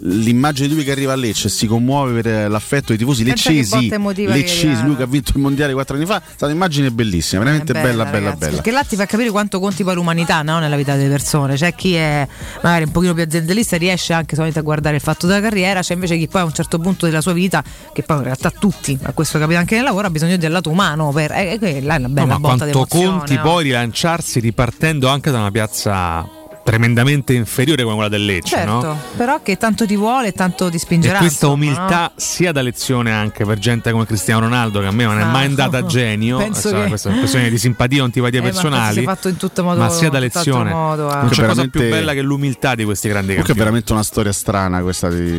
l'immagine 0.00 0.68
di 0.68 0.74
lui 0.74 0.84
che 0.84 0.92
arriva 0.92 1.12
a 1.12 1.16
Lecce 1.16 1.48
e 1.48 1.50
si 1.50 1.66
commuove 1.66 2.20
per 2.20 2.50
l'affetto 2.50 2.88
dei 2.88 2.98
tifosi 2.98 3.24
Pensa 3.24 3.50
leccesi, 3.50 3.88
che 3.88 4.26
leccesi 4.26 4.82
lui 4.84 4.96
che 4.96 5.02
ha 5.02 5.06
vinto 5.06 5.32
il 5.34 5.40
mondiale 5.40 5.72
quattro 5.72 5.96
anni 5.96 6.06
fa, 6.06 6.18
è 6.18 6.22
stata 6.24 6.46
un'immagine 6.46 6.90
bellissima, 6.90 7.42
veramente 7.42 7.72
È 7.72 7.82
bella, 7.82 8.04
bella, 8.04 8.18
ragazzi, 8.18 8.38
bella. 8.38 8.52
Perché 8.52 8.70
là 8.70 8.82
ti 8.84 8.96
fa 8.96 9.06
capire 9.06 9.30
quanto 9.30 9.58
conti 9.60 9.82
poi 9.84 9.94
l'umanità 9.94 10.42
no, 10.42 10.58
nella 10.58 10.76
vita 10.76 10.94
delle 10.96 11.08
persone. 11.08 11.56
C'è 11.56 11.74
chi 11.74 11.94
è 11.94 12.26
magari 12.62 12.84
un 12.84 12.90
pochino 12.92 13.14
più 13.14 13.22
aziendalista 13.22 13.76
riesce 13.76 14.12
anche 14.12 14.34
solamente 14.34 14.60
a 14.60 14.62
guardare 14.62 14.96
il 14.96 15.02
fatto 15.02 15.26
della 15.26 15.40
carriera, 15.40 15.80
c'è 15.80 15.94
invece 15.94 16.16
chi 16.16 16.28
poi 16.28 16.42
a 16.42 16.44
un 16.44 16.52
certo 16.52 16.78
punto 16.78 17.06
della 17.06 17.20
sua 17.20 17.32
vita, 17.32 17.62
che 17.92 18.02
poi 18.02 18.18
in 18.18 18.24
realtà 18.24 18.50
tutti, 18.50 18.98
ma 19.02 19.12
questo 19.12 19.38
capita 19.38 19.58
anche 19.58 19.74
nel 19.74 19.84
lavoro, 19.84 20.06
ha 20.06 20.10
bisogno 20.10 20.36
del 20.36 20.52
lato 20.52 20.70
umano. 20.70 21.10
Per, 21.12 21.32
e, 21.32 21.52
e 21.52 21.58
quella 21.58 21.94
è 21.94 21.98
una 21.98 22.08
No, 22.08 22.14
bella 22.14 22.26
ma 22.26 22.38
botta 22.38 22.70
quanto 22.70 22.86
conti 22.86 23.34
no? 23.34 23.42
poi 23.42 23.64
rilanciarsi 23.64 24.40
ripartendo 24.40 25.08
anche 25.08 25.30
da 25.30 25.38
una 25.38 25.50
piazza 25.50 26.40
tremendamente 26.64 27.32
inferiore 27.34 27.82
come 27.82 27.94
quella 27.94 28.08
del 28.10 28.24
Lecce, 28.24 28.56
Certo, 28.56 28.70
no? 28.82 28.98
però 29.16 29.42
che 29.42 29.56
tanto 29.56 29.86
ti 29.86 29.96
vuole 29.96 30.28
e 30.28 30.32
tanto 30.32 30.70
ti 30.70 30.76
E 30.76 30.78
spingerà. 30.78 31.18
questa 31.18 31.46
insomma, 31.46 31.64
umiltà 31.64 32.00
no? 32.02 32.12
sia 32.16 32.52
da 32.52 32.62
lezione 32.62 33.12
anche 33.12 33.44
per 33.44 33.58
gente 33.58 33.90
come 33.90 34.06
Cristiano 34.06 34.40
Ronaldo, 34.40 34.80
che 34.80 34.86
a 34.86 34.90
me 34.92 35.04
non 35.04 35.18
è 35.18 35.22
Ah, 35.22 35.26
mai 35.30 35.46
andata 35.46 35.78
a 35.78 35.84
genio, 35.86 36.38
penso 36.38 36.68
insomma, 36.68 36.82
che- 36.84 36.88
questa 36.88 37.08
è 37.08 37.12
una 37.12 37.20
questione 37.20 37.50
di 37.50 37.58
simpatia 37.58 38.02
o 38.02 38.04
antipatia 38.04 38.38
Eh, 38.38 38.42
ma 38.42 38.48
personali, 38.50 38.92
si 38.94 39.00
è 39.00 39.02
fatto 39.04 39.28
in 39.28 39.36
tutto 39.36 39.62
modo- 39.64 39.80
ma 39.80 39.88
sia 39.88 40.08
da 40.08 40.18
lezione. 40.18 40.70
modo, 40.72 41.10
eh. 41.10 41.14
Non 41.16 41.28
c'è 41.30 41.46
cosa 41.46 41.66
più 41.66 41.80
bella 41.80 42.12
che 42.12 42.22
l'umiltà 42.22 42.74
di 42.74 42.84
questi 42.84 43.08
grandi 43.08 43.34
Comunque 43.34 43.54
è 43.54 43.56
campioni. 43.56 43.68
veramente 43.70 43.92
una 43.92 44.02
storia 44.02 44.32
strana 44.32 44.80
questa 44.82 45.08
di, 45.08 45.32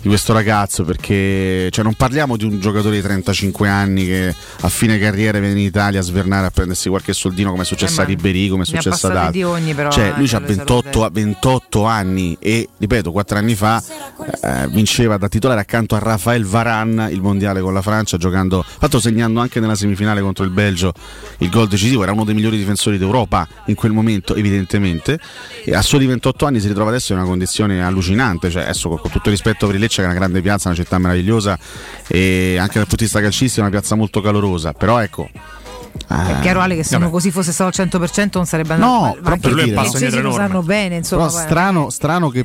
di 0.00 0.08
questo 0.08 0.32
ragazzo 0.32 0.84
perché 0.84 1.68
cioè, 1.70 1.84
non 1.84 1.94
parliamo 1.94 2.36
di 2.36 2.44
un 2.44 2.60
giocatore 2.60 2.96
di 2.96 3.02
35 3.02 3.68
anni 3.68 4.06
che 4.06 4.34
a 4.60 4.68
fine 4.68 4.98
carriera 4.98 5.38
viene 5.38 5.58
in 5.58 5.66
Italia 5.66 6.00
a 6.00 6.02
svernare 6.02 6.46
a 6.46 6.50
prendersi 6.50 6.88
qualche 6.88 7.12
soldino 7.12 7.50
come 7.50 7.62
è 7.62 7.66
successo 7.66 7.94
Eh, 7.94 7.96
ma 7.96 8.02
a 8.02 8.06
Ribéry, 8.06 8.48
come 8.48 8.62
è 8.62 8.66
successo 8.66 9.06
ad 9.08 9.16
altri. 9.16 9.32
di 9.38 9.42
ogni, 9.44 9.74
però, 9.74 9.90
cioè, 9.90 10.06
eh, 10.08 10.12
lui 10.16 10.28
ha 10.32 10.40
per 10.40 10.48
le 10.56 10.59
28, 10.64 11.04
a- 11.04 11.10
28 11.10 11.84
anni 11.84 12.36
e 12.40 12.68
ripeto, 12.76 13.12
4 13.12 13.38
anni 13.38 13.54
fa 13.54 13.82
eh, 14.42 14.68
vinceva 14.68 15.16
da 15.16 15.28
titolare 15.28 15.60
accanto 15.60 15.94
a 15.94 15.98
Rafael 15.98 16.44
Varan 16.44 17.08
il 17.10 17.20
mondiale 17.20 17.60
con 17.60 17.72
la 17.72 17.82
Francia 17.82 18.16
giocando, 18.16 18.64
fatto 18.66 19.00
segnando 19.00 19.40
anche 19.40 19.60
nella 19.60 19.74
semifinale 19.74 20.20
contro 20.20 20.44
il 20.44 20.50
Belgio 20.50 20.92
il 21.38 21.48
gol 21.48 21.68
decisivo, 21.68 22.02
era 22.02 22.12
uno 22.12 22.24
dei 22.24 22.34
migliori 22.34 22.56
difensori 22.56 22.98
d'Europa 22.98 23.46
in 23.66 23.74
quel 23.74 23.92
momento 23.92 24.34
evidentemente. 24.34 25.18
E 25.64 25.74
a 25.74 25.82
soli 25.82 26.06
28 26.06 26.46
anni 26.46 26.60
si 26.60 26.68
ritrova 26.68 26.90
adesso 26.90 27.12
in 27.12 27.18
una 27.18 27.26
condizione 27.26 27.82
allucinante, 27.82 28.50
cioè 28.50 28.62
adesso 28.62 28.88
con, 28.88 28.98
con 28.98 29.10
tutto 29.10 29.28
il 29.28 29.34
rispetto 29.34 29.66
per 29.66 29.74
il 29.74 29.80
Lecce 29.80 29.96
che 29.96 30.02
è 30.02 30.10
una 30.10 30.18
grande 30.18 30.40
piazza, 30.40 30.68
una 30.68 30.76
città 30.76 30.98
meravigliosa 30.98 31.58
e 32.06 32.56
anche 32.58 32.74
dal 32.74 32.86
punto 32.86 32.96
di 32.96 33.04
vista 33.04 33.20
calcistico 33.20 33.60
è 33.60 33.68
una 33.68 33.78
piazza 33.78 33.94
molto 33.94 34.20
calorosa, 34.20 34.72
però 34.72 34.98
ecco 34.98 35.28
È 36.10 36.40
chiaro 36.40 36.60
Ale 36.60 36.74
che 36.74 36.82
se 36.82 36.96
uno 36.96 37.08
così 37.08 37.30
fosse 37.30 37.52
stato 37.52 37.80
al 37.80 37.86
100% 37.88 38.28
non 38.32 38.44
sarebbe 38.44 38.72
andato 38.74 38.92
No, 38.92 39.00
ma- 39.00 39.12
però 39.22 39.36
per 39.36 39.54
dire- 39.54 39.66
i 39.68 39.72
francesi 39.72 40.20
lo 40.20 40.32
sanno 40.32 40.62
bene, 40.62 40.96
insomma. 40.96 41.26
Però 41.28 41.38
strano, 41.38 41.90
strano 41.90 42.28
che 42.30 42.44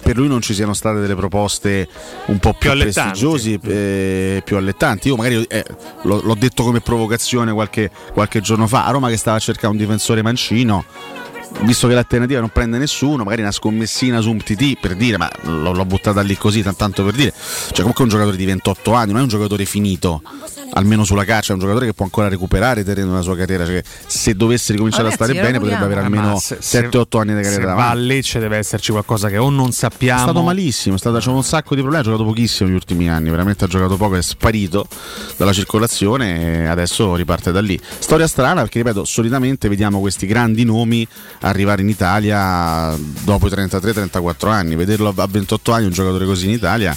per 0.00 0.16
lui 0.16 0.28
non 0.28 0.40
ci 0.40 0.54
siano 0.54 0.74
state 0.74 1.00
delle 1.00 1.16
proposte 1.16 1.88
un 2.26 2.38
po' 2.38 2.54
più, 2.54 2.70
allettanti. 2.70 3.10
prestigiosi, 3.10 3.58
eh, 3.64 4.42
più 4.44 4.56
allettanti. 4.56 5.08
Io 5.08 5.16
magari 5.16 5.42
eh, 5.42 5.64
l'ho, 6.02 6.20
l'ho 6.22 6.34
detto 6.36 6.62
come 6.62 6.80
provocazione 6.80 7.52
qualche, 7.52 7.90
qualche 8.12 8.40
giorno 8.40 8.68
fa. 8.68 8.86
A 8.86 8.90
Roma 8.92 9.08
che 9.08 9.16
stava 9.16 9.38
a 9.38 9.40
cercare 9.40 9.68
un 9.72 9.76
difensore 9.76 10.22
mancino. 10.22 10.84
Visto 11.62 11.88
che 11.88 11.94
l'alternativa 11.94 12.40
non 12.40 12.48
prende 12.48 12.78
nessuno, 12.78 13.22
magari 13.22 13.42
una 13.42 13.50
scommessina 13.52 14.20
su 14.20 14.30
un 14.30 14.38
TT 14.38 14.78
per 14.80 14.96
dire, 14.96 15.18
ma 15.18 15.30
l'ho, 15.42 15.72
l'ho 15.72 15.84
buttata 15.84 16.22
lì 16.22 16.36
così, 16.36 16.62
tan- 16.62 16.76
tanto 16.76 17.04
per 17.04 17.12
dire. 17.14 17.32
Cioè, 17.34 17.76
comunque 17.78 18.00
è 18.00 18.06
un 18.06 18.08
giocatore 18.08 18.36
di 18.36 18.44
28 18.46 18.92
anni, 18.94 19.10
non 19.12 19.20
è 19.20 19.22
un 19.22 19.28
giocatore 19.28 19.64
finito, 19.66 20.22
almeno 20.72 21.04
sulla 21.04 21.24
caccia, 21.24 21.50
è 21.50 21.54
un 21.54 21.60
giocatore 21.60 21.86
che 21.86 21.92
può 21.92 22.06
ancora 22.06 22.28
recuperare 22.28 22.82
terreno 22.82 23.10
nella 23.10 23.20
sua 23.20 23.36
carriera. 23.36 23.66
Cioè, 23.66 23.82
se 24.06 24.34
dovesse 24.34 24.72
ricominciare 24.72 25.10
Ragazzi, 25.10 25.22
a 25.22 25.26
stare 25.26 25.46
bene, 25.46 25.58
potrebbe 25.58 25.84
avere 25.84 26.00
ma 26.00 26.06
almeno 26.06 26.38
se- 26.38 26.58
se- 26.60 26.88
7-8 26.88 27.18
anni 27.20 27.34
di 27.34 27.44
Se 27.44 27.50
carriera 27.50 27.74
va 27.74 27.90
a. 27.90 27.94
Lecce 27.94 28.38
deve 28.38 28.56
esserci 28.56 28.90
qualcosa 28.92 29.28
che 29.28 29.36
o 29.36 29.50
non 29.50 29.72
sappiamo. 29.72 30.20
È 30.20 30.22
stato 30.22 30.42
malissimo, 30.42 30.94
è 30.94 30.98
stato, 30.98 31.18
c'è 31.18 31.28
un 31.28 31.44
sacco 31.44 31.74
di 31.74 31.82
problemi, 31.82 32.02
ha 32.02 32.06
giocato 32.06 32.24
pochissimo 32.24 32.68
negli 32.68 32.78
ultimi 32.78 33.10
anni, 33.10 33.28
veramente 33.28 33.64
ha 33.64 33.68
giocato 33.68 33.96
poco, 33.96 34.16
è 34.16 34.22
sparito 34.22 34.86
dalla 35.36 35.52
circolazione 35.52 36.62
e 36.62 36.66
adesso 36.66 37.14
riparte 37.16 37.52
da 37.52 37.60
lì. 37.60 37.78
Storia 37.98 38.26
strana 38.26 38.62
perché, 38.62 38.78
ripeto, 38.78 39.04
solitamente 39.04 39.68
vediamo 39.68 40.00
questi 40.00 40.26
grandi 40.26 40.64
nomi 40.64 41.06
arrivare 41.42 41.82
in 41.82 41.88
Italia 41.88 42.94
dopo 43.22 43.46
i 43.46 43.50
33-34 43.50 44.48
anni, 44.48 44.76
vederlo 44.76 45.12
a 45.16 45.26
28 45.26 45.72
anni 45.72 45.86
un 45.86 45.92
giocatore 45.92 46.26
così 46.26 46.46
in 46.46 46.52
Italia 46.52 46.96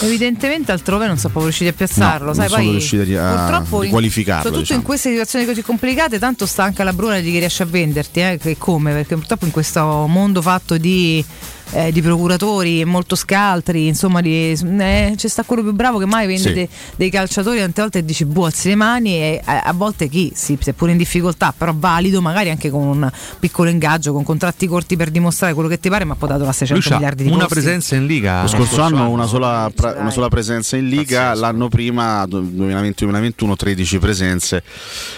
Evidentemente 0.00 0.70
altrove 0.72 1.06
non 1.06 1.16
sono 1.16 1.32
proprio 1.32 1.44
riusciti 1.50 1.70
a 1.70 1.72
piazzarlo. 1.72 2.26
No, 2.28 2.34
sai, 2.34 2.42
non 2.42 2.48
sono 2.50 2.62
poi 2.62 2.70
riusciti 2.72 3.16
a- 3.16 3.62
in- 3.82 3.90
qualificarlo, 3.90 4.42
Soprattutto 4.42 4.60
diciamo. 4.60 4.80
in 4.80 4.86
queste 4.86 5.10
situazioni 5.10 5.44
così 5.44 5.62
complicate, 5.62 6.18
tanto 6.20 6.46
sta 6.46 6.62
anche 6.62 6.84
la 6.84 6.92
bruna 6.92 7.18
di 7.18 7.30
chi 7.32 7.38
riesce 7.38 7.64
a 7.64 7.66
venderti, 7.66 8.20
eh, 8.20 8.38
che 8.40 8.56
come, 8.58 8.92
perché 8.92 9.16
purtroppo 9.16 9.44
in 9.46 9.50
questo 9.50 10.06
mondo 10.06 10.40
fatto 10.42 10.76
di. 10.76 11.24
Eh, 11.72 11.92
di 11.92 12.00
procuratori 12.02 12.84
molto 12.84 13.14
scaltri, 13.16 13.86
insomma, 13.86 14.20
di, 14.20 14.52
eh, 14.52 15.12
c'è 15.16 15.28
sta 15.28 15.42
quello 15.44 15.62
più 15.62 15.72
bravo 15.72 15.98
che 15.98 16.06
mai 16.06 16.26
vende 16.26 16.42
Sì. 16.48 16.52
dei, 16.52 16.68
dei 16.96 17.10
calciatori 17.10 17.58
tante 17.58 17.80
volte 17.82 18.04
dici 18.04 18.26
alzi 18.34 18.68
le 18.68 18.74
mani 18.74 19.14
e 19.16 19.40
a, 19.44 19.60
a 19.62 19.72
volte 19.72 20.08
chi, 20.08 20.32
sì, 20.34 20.56
seppur 20.60 20.90
in 20.90 20.96
difficoltà, 20.96 21.54
però 21.56 21.72
valido, 21.76 22.20
magari 22.20 22.50
anche 22.50 22.70
con 22.70 22.86
un 22.86 23.10
piccolo 23.38 23.68
ingaggio, 23.70 24.12
con 24.12 24.22
contratti 24.24 24.66
corti 24.66 24.96
per 24.96 25.10
dimostrare 25.10 25.54
quello 25.54 25.68
che 25.68 25.78
ti 25.80 25.88
pare, 25.88 26.04
ma 26.04 26.14
poi 26.14 26.28
dato 26.28 26.44
la 26.44 26.52
600 26.52 26.74
Lui 26.74 26.82
c'ha 26.82 26.94
miliardi 26.96 27.22
di 27.24 27.28
una 27.30 27.38
costi. 27.46 27.54
presenza 27.54 27.94
in 27.96 28.06
Liga. 28.06 28.42
Lo 28.42 28.48
scorso 28.48 28.80
anno 28.82 29.08
una 29.10 29.26
sola, 29.26 29.70
pra- 29.74 29.96
una 29.98 30.10
sola 30.10 30.28
presenza 30.28 30.76
in 30.76 30.88
Liga, 30.88 31.34
l'anno 31.34 31.68
prima, 31.68 32.24
2020-2021, 32.26 33.54
13 33.56 33.98
presenze 33.98 34.62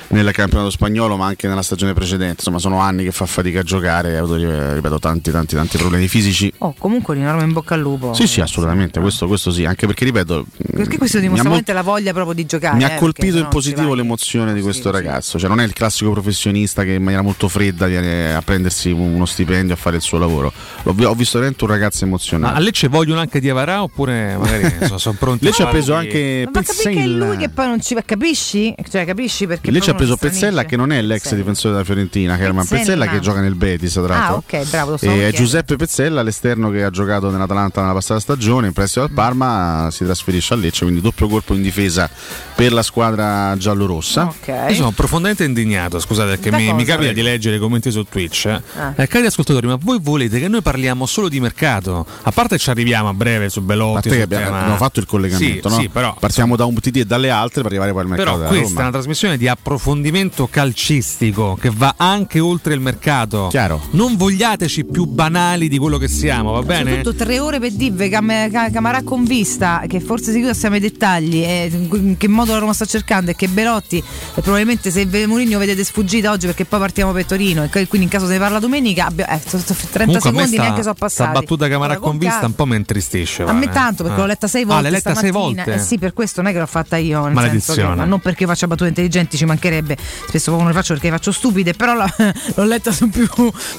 nel 0.09 0.31
campionato 0.33 0.71
spagnolo, 0.71 1.17
ma 1.17 1.27
anche 1.27 1.49
nella 1.49 1.63
stagione 1.63 1.93
precedente. 1.93 2.37
Insomma, 2.39 2.59
sono 2.59 2.79
anni 2.81 3.05
che 3.05 3.13
fa 3.13 3.27
fatica 3.27 3.61
a 3.61 3.63
giocare, 3.63 4.17
ha 4.19 4.27
eh, 4.39 4.75
ripeto, 4.75 4.99
tanti, 4.99 5.31
tanti, 5.31 5.55
tanti 5.55 5.77
problemi 5.79 6.09
fisici. 6.09 6.40
Oh, 6.59 6.75
comunque 6.79 7.15
un 7.15 7.23
enorme 7.23 7.45
in 7.45 7.53
bocca 7.53 7.75
al 7.75 7.81
lupo. 7.81 8.15
Sì, 8.15 8.27
sì, 8.27 8.41
assolutamente, 8.41 9.01
questo, 9.01 9.27
questo 9.27 9.51
sì, 9.51 9.65
anche 9.65 9.87
perché, 9.87 10.05
ripeto, 10.05 10.47
Perché 10.75 10.99
questo 10.99 11.19
dimostra 11.19 11.45
veramente 11.45 11.73
la 11.73 11.83
voglia 11.83 12.13
proprio 12.13 12.35
di 12.35 12.47
giocare. 12.47 12.77
mi 12.77 12.83
eh, 12.83 12.85
ha 12.85 12.89
perché 12.89 13.05
colpito 13.05 13.39
in 13.39 13.49
positivo 13.49 13.95
l'emozione 13.95 14.53
di 14.55 14.61
questo 14.61 14.91
ragazzo, 14.91 15.39
cioè 15.39 15.49
non 15.49 15.61
è 15.61 15.65
il 15.65 15.73
classico 15.73 16.11
professionista 16.13 16.85
che 16.85 16.93
in 16.93 17.03
maniera 17.03 17.23
molto 17.23 17.49
fredda 17.49 17.87
viene 17.87 18.35
a 18.35 18.43
prendersi 18.43 18.91
uno 18.91 19.27
stipendio 19.27 19.75
a 19.75 19.77
fare 19.77 19.97
il 19.97 20.03
suo 20.03 20.19
lavoro. 20.19 20.53
L'ho 20.83 20.95
ho 21.01 21.15
visto 21.15 21.39
veramente 21.39 21.65
un 21.65 21.71
ragazzo 21.71 22.05
Ma 22.05 22.11
emozionato. 22.11 22.57
a 22.57 22.61
Lecce 22.61 22.89
vogliono 22.89 23.21
anche 23.21 23.41
Diavarà 23.41 23.83
oppure 23.83 24.37
magari 24.37 24.77
sono, 24.87 24.99
sono 24.99 25.17
pronti 25.19 25.45
Lecce 25.45 25.63
a 25.63 25.67
ha 25.67 25.71
preso 25.71 25.95
anche 25.95 26.49
Ma 26.53 26.63
che 26.63 26.91
è 26.91 27.07
lui 27.07 27.37
che 27.37 27.49
poi 27.49 27.67
non 27.67 27.81
ci 27.81 27.95
va, 27.95 28.03
capisci? 28.03 28.75
Cioè, 28.89 29.05
capisci 29.05 29.47
perché 29.47 29.81
ci 29.81 29.91
ha 29.91 29.95
preso 29.95 30.17
Pezzella 30.17 30.65
che 30.65 30.77
non 30.77 30.93
è 30.93 31.01
l'ex 31.03 31.35
difensore 31.35 31.73
della 31.75 31.85
Fiorentina, 31.85 32.37
che 32.37 32.45
Pezzella, 32.45 32.65
Pezzella. 32.65 33.07
che 33.09 33.21
gioca 33.21 33.41
nel 33.41 33.55
Betis 33.55 33.93
tra 33.93 34.03
Ah, 34.05 34.07
l'altro. 34.31 34.37
ok, 34.59 34.71
bravo, 34.71 34.91
lo 34.93 34.97
so 34.97 35.11
E. 35.11 35.33
Giuseppe 35.33 35.77
Pezzella, 35.77 36.23
l'esterno 36.31 36.71
che 36.71 36.85
ha 36.85 36.91
giocato 36.91 37.29
nell'Atalanta 37.31 37.81
nella 37.81 37.93
passata 37.93 38.21
stagione, 38.21 38.69
in 38.69 38.73
prestito 38.73 39.03
al 39.03 39.11
Parma, 39.11 39.89
si 39.91 40.05
trasferisce 40.05 40.55
a 40.55 40.57
Lecce, 40.57 40.85
quindi 40.85 41.01
doppio 41.01 41.27
colpo 41.29 41.55
in 41.55 41.63
difesa 41.63 42.09
per 42.55 42.73
la 42.73 42.83
squadra 42.83 43.57
giallorossa. 43.59 44.33
Io 44.69 44.75
sono 44.75 44.93
profondamente 44.93 45.45
indignato, 45.45 45.99
scusate, 45.99 46.37
perché 46.39 46.53
mi, 46.53 46.73
mi 46.73 46.85
capita 46.85 47.13
di 47.13 47.23
leggere 47.23 47.57
i 47.57 47.59
commenti 47.59 47.91
su 47.91 48.05
Twitch. 48.05 48.47
eh. 48.47 48.63
Ah. 48.79 48.93
Eh, 48.97 49.07
cari 49.09 49.27
ascoltatori, 49.27 49.67
ma 49.67 49.77
voi 49.81 49.99
volete 50.01 50.39
che 50.39 50.47
noi 50.49 50.63
parliamo 50.63 51.05
solo 51.07 51.29
di 51.29 51.41
mercato? 51.41 52.07
A 52.23 52.31
parte 52.31 52.59
ci 52.59 52.71
arriviamo 52.71 53.09
a 53.09 53.15
breve 53.15 53.49
su 53.49 53.59
A 53.59 53.63
Belotti, 53.63 54.09
te 54.09 54.17
che 54.17 54.23
abbiamo, 54.23 54.45
tema- 54.45 54.59
abbiamo 54.59 54.77
fatto 54.77 55.01
il 55.01 55.07
collegamento, 55.07 55.69
Sì, 55.69 55.75
no? 55.75 55.81
sì, 55.83 55.89
però, 55.89 56.15
Partiamo 56.19 56.55
da 56.57 56.65
un 56.65 56.75
TD 56.75 56.97
e 56.97 57.05
dalle 57.05 57.31
altre 57.31 57.63
per 57.63 57.71
arrivare 57.73 57.93
poi 57.93 58.03
al 58.03 58.09
mercato 58.09 58.37
però 58.37 58.49
questa 58.49 58.65
è 58.67 58.69
Roma. 58.69 58.81
una 58.83 58.91
trasmissione 58.91 59.37
di 59.37 59.49
approfondimento 59.49 60.47
calcistico 60.49 61.57
che 61.61 61.71
va 61.75 61.95
anche 61.97 62.39
oltre 62.41 62.75
il 62.75 62.81
mercato. 62.81 63.49
Chiaro. 63.51 63.81
Non 63.93 64.17
vogliateci 64.17 64.85
più 64.85 65.07
banali 65.07 65.69
di 65.69 65.79
quello 65.79 65.99
che 65.99 66.09
siamo, 66.21 66.53
va 66.53 66.63
bene? 66.63 66.91
Soprattutto 66.91 67.25
tre 67.25 67.39
ore 67.41 67.59
per 67.59 67.73
dire 67.73 68.09
Cam- 68.09 68.51
Ca- 68.51 68.71
Camarà 68.71 69.03
con 69.03 69.25
vista, 69.25 69.83
che 69.89 70.01
forse 70.01 70.31
si 70.31 70.37
chiude 70.39 70.51
assieme 70.51 70.77
ai 70.77 70.81
dettagli, 70.83 71.43
e 71.43 71.71
in 71.73 72.17
che 72.17 72.29
modo 72.29 72.53
la 72.53 72.59
Roma 72.59 72.73
sta 72.73 72.85
cercando 72.85 73.31
e 73.31 73.37
che 73.37 73.49
Belotti 73.49 73.99
e 73.99 74.41
probabilmente 74.43 74.91
se 74.91 75.07
Mourinho 75.27 75.59
vedete 75.59 75.83
sfuggita 75.85 76.31
oggi 76.31 76.47
perché 76.47 76.65
poi 76.65 76.79
partiamo 76.79 77.13
per 77.13 77.25
Torino 77.25 77.65
e 77.65 77.69
quindi 77.71 78.03
in 78.03 78.09
caso 78.09 78.27
se 78.27 78.33
ne 78.33 78.39
parla 78.39 78.59
domenica, 78.59 79.07
abbia- 79.07 79.29
eh, 79.29 79.41
so- 79.45 79.59
so- 79.59 79.75
30 79.75 79.99
Comunque 79.99 80.21
secondi 80.21 80.53
sta, 80.53 80.63
neanche 80.63 80.83
sono 80.83 80.95
sta 80.95 81.07
passati. 81.07 81.33
battuta 81.33 81.69
Camarà 81.69 81.93
Allora, 81.95 82.07
con 82.09 82.19
vista 82.19 82.47
un 82.47 82.55
po' 82.55 82.67
mi 82.67 82.77
intristisce. 82.77 83.43
A 83.45 83.53
me 83.53 83.69
tanto 83.71 84.03
perché 84.03 84.19
Ah. 84.19 84.23
l'ho 84.23 84.27
letta 84.29 84.47
sei 84.49 84.63
Ah, 84.63 84.67
volte. 84.67 84.83
l'hai 84.83 84.91
letta 84.93 85.15
sei 85.15 85.31
volte? 85.31 85.75
Eh 85.75 85.79
sì, 85.79 85.99
per 85.99 86.13
questo 86.13 86.41
non 86.43 86.51
è 86.51 86.53
che 86.55 86.61
l'ho 86.61 86.67
fatta 86.67 86.97
io. 86.97 87.25
Nel 87.25 87.33
Maledizione. 87.33 87.79
senso 87.81 87.91
che- 87.93 87.97
ma 87.97 88.05
non 88.05 88.21
perché 88.21 88.47
faccia 88.47 88.67
battute 88.67 88.89
intelligenti, 88.89 89.37
ci 89.37 89.45
mancherebbe. 89.45 89.97
Spesso 90.29 90.51
non 90.57 90.67
le 90.67 90.73
faccio 90.73 90.93
perché 90.95 91.09
faccio 91.11 91.33
stupide, 91.33 91.73
però 91.75 91.95
la- 91.95 92.13
l'ho 92.55 92.65
letta 92.65 92.93
su 92.93 93.09
più, 93.09 93.29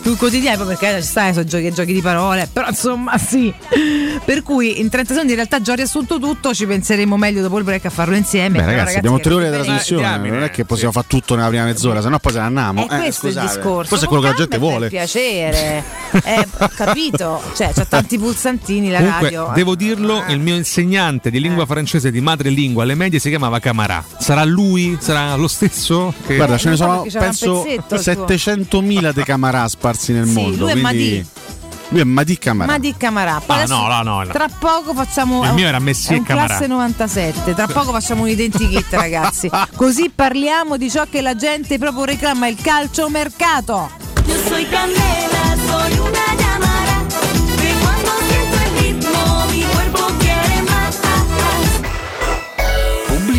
più 0.01 0.17
quotidiani, 0.17 0.63
perché 0.65 0.97
eh, 0.97 1.01
ci 1.01 1.07
stai, 1.07 1.33
sono 1.33 1.45
giochi, 1.45 1.71
giochi 1.71 1.93
di 1.93 2.01
parole. 2.01 2.30
Però 2.51 2.67
insomma, 2.67 3.17
sì. 3.17 3.53
Per 4.23 4.43
cui 4.43 4.79
in 4.79 4.89
30 4.89 5.09
secondi 5.13 5.31
in 5.31 5.37
realtà 5.37 5.61
già 5.61 5.71
ho 5.73 5.75
riassunto 5.75 6.19
tutto, 6.19 6.53
ci 6.53 6.65
penseremo 6.65 7.17
meglio 7.17 7.41
dopo 7.41 7.57
il 7.57 7.63
break 7.63 7.85
a 7.85 7.89
farlo 7.89 8.15
insieme. 8.15 8.59
Beh, 8.59 8.65
ragazzi, 8.65 8.97
abbiamo 8.97 9.19
tre 9.19 9.33
ore 9.33 9.45
di 9.49 9.51
trasmissione, 9.55 10.29
non 10.29 10.43
è 10.43 10.49
che 10.51 10.65
possiamo 10.65 10.91
fare 10.91 11.05
tutto 11.07 11.35
nella 11.35 11.47
prima 11.49 11.65
mezz'ora, 11.65 12.01
sennò 12.01 12.19
poi 12.19 12.31
se 12.31 12.39
ne 12.39 12.45
andiamo. 12.45 12.87
È 12.87 12.93
Eh, 12.95 12.97
questo 12.99 13.27
scusate. 13.27 13.45
il 13.45 13.51
discorso. 13.53 13.87
Questo 13.89 14.05
è 14.05 14.07
quello 14.07 14.23
che 14.23 14.29
la 14.29 14.35
gente 14.35 14.57
vuole. 14.57 14.79
Per 14.87 14.89
piacere, 14.89 15.83
eh, 16.23 16.47
ho 16.59 16.69
capito. 16.75 17.41
Cioè, 17.55 17.71
c'ha 17.73 17.85
tanti 17.85 18.17
pulsantini 18.17 18.89
la 18.89 18.97
Comunque, 18.97 19.23
radio. 19.23 19.51
eh. 19.51 19.53
devo 19.55 19.75
dirlo, 19.75 20.23
il 20.27 20.39
mio 20.39 20.55
insegnante 20.55 21.29
di 21.29 21.39
lingua 21.39 21.65
francese 21.65 22.11
di 22.11 22.21
madrelingua 22.21 22.83
alle 22.83 22.95
medie 22.95 23.19
si 23.19 23.29
chiamava 23.29 23.59
Camarà. 23.59 24.03
Sarà 24.19 24.43
lui? 24.43 24.97
Sarà 24.99 25.35
lo 25.35 25.47
stesso? 25.47 26.13
Che... 26.25 26.35
Guarda, 26.35 26.57
ce 26.57 26.69
ne 26.69 26.75
sono 26.75 27.05
penso 27.11 27.65
pezzetto 27.87 28.31
il 28.33 28.41
tuo. 28.41 28.81
700.000 28.81 29.13
de 29.13 29.23
Camarà 29.23 29.67
sparsi 29.67 30.13
nel 30.13 30.27
Sì, 30.27 30.33
mondo. 30.33 30.57
lui 30.65 30.71
è 30.71 30.79
quindi... 30.81 31.25
Madi. 31.91 31.99
Lui 31.99 31.99
è 31.99 32.03
Madi 32.03 32.37
Camarà. 32.37 32.71
Ma 32.71 32.77
di 32.79 32.95
Camarà. 32.97 33.41
Poi 33.45 33.61
Ah, 33.61 33.65
no, 33.65 33.87
no, 33.87 34.01
no, 34.01 34.23
no. 34.23 34.27
Tra 34.31 34.47
poco 34.47 34.93
facciamo. 34.93 35.43
Il 35.43 35.53
mio 35.53 35.67
era 35.67 35.79
Messi 35.79 36.09
è 36.11 36.15
e 36.15 36.17
un 36.19 36.23
Camarà. 36.23 36.47
classe 36.47 36.67
97. 36.67 37.53
Tra 37.53 37.67
poco 37.67 37.91
facciamo 37.91 38.23
un 38.23 38.29
identikit, 38.29 38.87
ragazzi. 38.93 39.49
Così 39.75 40.09
parliamo 40.13 40.77
di 40.77 40.89
ciò 40.89 41.05
che 41.09 41.21
la 41.21 41.35
gente 41.35 41.77
proprio 41.77 42.05
reclama: 42.05 42.47
il 42.47 42.57
calcio 42.61 43.09
mercato. 43.09 43.89
Yo 44.25 44.35
soy 44.47 44.67
candela, 44.69 45.55
soy 45.67 45.97
una 45.97 46.35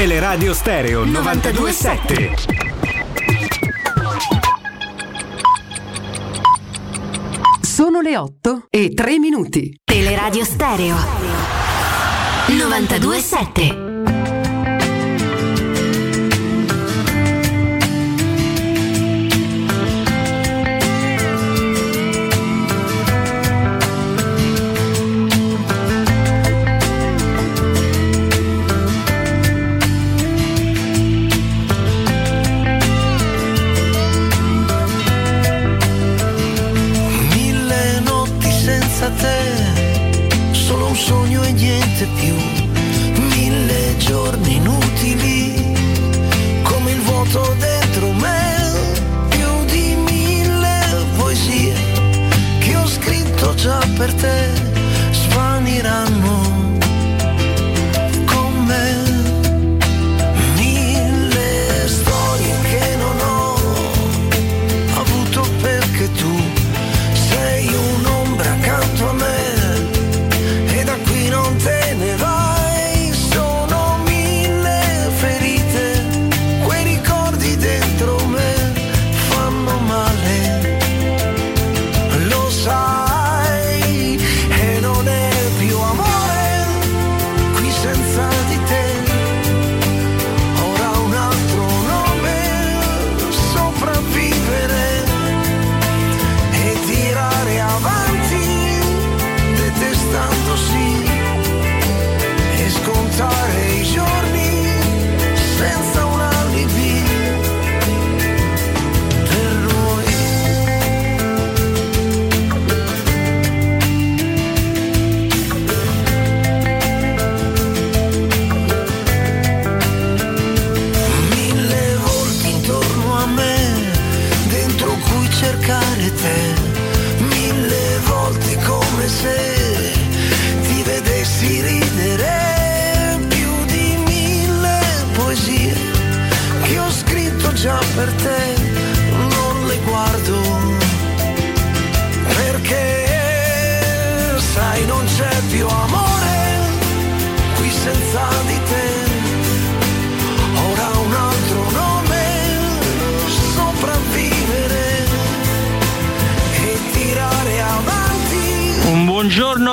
Teleradio 0.00 0.54
Stereo 0.54 1.04
927. 1.04 2.34
Sono 7.60 8.00
le 8.00 8.16
8 8.16 8.68
e 8.70 8.94
3 8.94 9.18
minuti. 9.18 9.78
Teleradio 9.84 10.42
Stereo 10.46 10.96
927. 12.46 13.89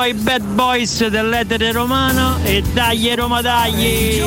Ai 0.08 0.14
bad 0.14 0.42
boys 0.42 1.06
dell'etere 1.08 1.74
romano 1.74 2.40
e 2.44 2.62
dagli 2.62 3.14
Roma 3.14 3.42
dagli! 3.42 4.24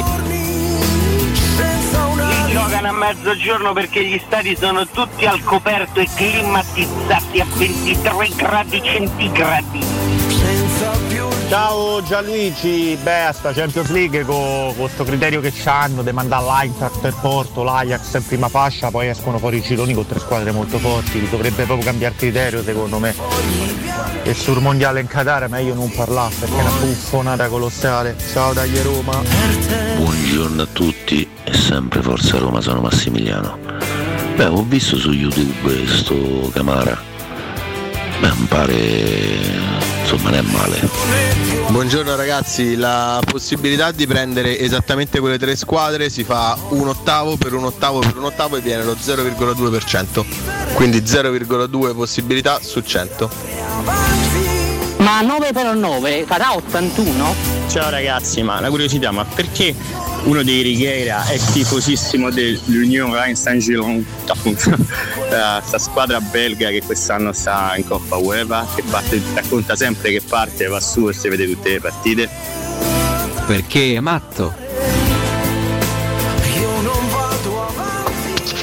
Li 2.17 2.53
giocano 2.53 2.89
a 2.89 2.93
mezzogiorno 2.93 3.73
perché 3.73 4.05
gli 4.05 4.21
stadi 4.27 4.55
sono 4.57 4.87
tutti 4.87 5.25
al 5.25 5.43
coperto 5.43 6.01
e 6.01 6.09
climatizzati 6.15 7.41
a 7.41 7.47
23 7.55 8.29
gradi 8.37 8.83
centigradi. 8.83 9.85
Ciao 11.49 12.03
Gianluigi, 12.03 12.99
beh 13.03 13.25
a 13.25 13.33
sta 13.33 13.53
Champions 13.53 13.91
League 13.91 14.23
con 14.25 14.75
questo 14.77 15.05
criterio 15.05 15.41
che 15.41 15.53
hanno 15.65 16.03
di 16.03 16.13
mandare 16.13 16.45
il 17.09 17.17
Porto, 17.21 17.63
l'Ajax 17.63 18.15
in 18.15 18.27
prima 18.27 18.49
fascia, 18.49 18.91
poi 18.91 19.09
escono 19.09 19.39
fuori 19.39 19.59
i 19.59 19.61
gironi 19.61 19.95
con 19.95 20.07
tre 20.07 20.19
squadre 20.19 20.53
molto 20.53 20.79
forti, 20.79 21.29
dovrebbe 21.29 21.65
proprio 21.65 21.85
cambiare 21.85 22.15
criterio 22.15 22.63
secondo 22.63 22.99
me. 22.99 23.15
E 24.23 24.35
sul 24.35 24.61
mondiale 24.61 25.01
in 25.01 25.07
Qatar 25.07 25.49
meglio 25.49 25.75
non 25.75 25.91
parlare 25.91 26.35
perché 26.39 26.57
è 26.57 26.61
una 26.61 26.71
buffonata 26.71 27.49
colossale. 27.49 28.17
Ciao 28.33 28.53
dagli 28.53 28.79
Roma. 28.79 29.23
Buongiorno 29.97 30.63
a 30.63 30.69
tutti 30.73 31.29
e 31.45 31.53
sempre 31.55 32.03
Forza 32.03 32.39
Roma, 32.39 32.61
sono 32.61 32.81
Massimiliano. 32.81 33.59
Beh, 34.37 34.47
ho 34.47 34.63
visto 34.63 34.97
su 34.97 35.13
YouTube 35.13 35.87
sto 35.87 36.51
Camara. 36.53 36.99
Beh, 38.21 38.33
mi 38.37 38.47
pare 38.47 39.90
insomma 40.11 40.31
non 40.31 40.39
è 40.39 40.43
male. 40.43 40.89
Buongiorno 41.69 42.17
ragazzi, 42.17 42.75
la 42.75 43.23
possibilità 43.25 43.93
di 43.93 44.07
prendere 44.09 44.59
esattamente 44.59 45.21
quelle 45.21 45.39
tre 45.39 45.55
squadre 45.55 46.11
si 46.11 46.25
fa 46.25 46.59
un 46.71 46.89
ottavo 46.89 47.37
per 47.37 47.55
un 47.55 47.65
ottavo 47.65 48.01
per 48.01 48.17
un 48.17 48.25
ottavo 48.25 48.57
e 48.57 48.61
viene 48.61 48.83
lo 48.83 48.95
0,2%. 48.95 50.25
Quindi 50.75 50.99
0,2 50.99 51.95
possibilità 51.95 52.59
su 52.61 52.81
100. 52.81 53.31
Ma 54.99 55.21
9 55.21 55.53
per 55.53 55.75
9 55.75 56.25
farà 56.27 56.55
81? 56.55 57.35
Ciao 57.69 57.89
ragazzi, 57.89 58.43
ma 58.43 58.61
la 58.61 58.69
curiosità, 58.69 59.13
ma 59.13 59.25
perché 59.25 59.75
uno 60.25 60.43
dei 60.43 60.63
Righiera 60.63 61.27
è 61.27 61.39
tifosissimo 61.39 62.31
dell'Union 62.31 63.13
Rhein 63.13 63.35
Saint-Giron, 63.37 64.05
appunto, 64.29 64.77
la- 65.31 65.63
sta 65.65 65.79
squadra 65.79 66.21
belga 66.21 66.71
che 66.71 66.83
quest'anno 66.83 67.33
sta 67.33 67.75
in 67.77 67.87
Coppa 67.87 68.17
UEFA, 68.17 68.67
che 68.75 68.83
parte- 68.89 69.21
racconta 69.35 69.77
sempre 69.77 70.11
che 70.11 70.21
parte, 70.21 70.67
va 70.67 70.81
su 70.81 71.09
e 71.09 71.13
si 71.13 71.29
vede 71.29 71.47
tutte 71.47 71.71
le 71.71 71.81
partite. 71.81 72.29
Perché 73.47 73.95
è 73.95 74.01
matto. 74.01 74.69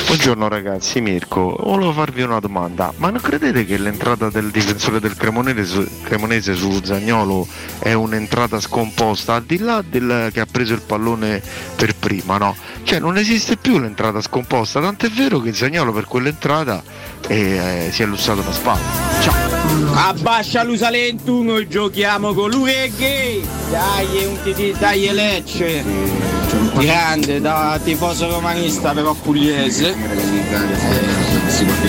Buongiorno 0.07 0.47
ragazzi, 0.47 1.01
Mirko, 1.01 1.53
volevo 1.59 1.91
farvi 1.91 2.21
una 2.21 2.39
domanda, 2.39 2.93
ma 2.95 3.09
non 3.09 3.19
credete 3.19 3.65
che 3.65 3.77
l'entrata 3.77 4.29
del 4.29 4.51
difensore 4.51 5.01
del 5.01 5.17
Cremonese, 5.17 6.55
su- 6.55 6.81
Zagnolo 6.81 7.45
è 7.79 7.91
un'entrata 7.91 8.61
scomposta, 8.61 9.35
al 9.35 9.43
di 9.43 9.57
là 9.57 9.83
del 9.85 10.29
che 10.31 10.39
ha 10.39 10.47
preso 10.49 10.73
il 10.73 10.81
pallone 10.81 11.41
per 11.75 11.93
prima, 11.93 12.37
no? 12.37 12.55
Cioè 12.83 12.99
non 12.99 13.17
esiste 13.17 13.57
più 13.57 13.79
l'entrata 13.79 14.21
scomposta, 14.21 14.79
tant'è 14.79 15.09
vero 15.09 15.41
che 15.41 15.53
Zagnolo 15.53 15.91
per 15.91 16.05
quell'entrata 16.05 16.81
eh, 17.27 17.89
si 17.91 18.01
è 18.01 18.05
lussato 18.05 18.39
una 18.39 18.53
spalla. 18.53 18.85
Ciao! 19.19 19.93
Abbascia 19.93 20.63
l'usalentum, 20.63 21.67
giochiamo 21.67 22.33
con 22.33 22.49
lui 22.49 22.71
e 22.71 22.91
gay! 22.97 23.45
Dai, 23.69 24.25
un 24.25 24.37
TT, 24.41 24.79
dai 24.79 25.11
Lecce! 25.11 26.36
Grande, 26.79 27.41
da 27.41 27.79
tifoso 27.83 28.29
romanista 28.29 28.93
però 28.93 29.13
pugliese. 29.13 29.95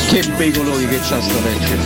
Che 0.09 0.25
bei 0.37 0.51
colori 0.51 0.87
che 0.89 0.99
c'ha 0.99 1.21
sto 1.21 1.41
Lecce! 1.43 1.77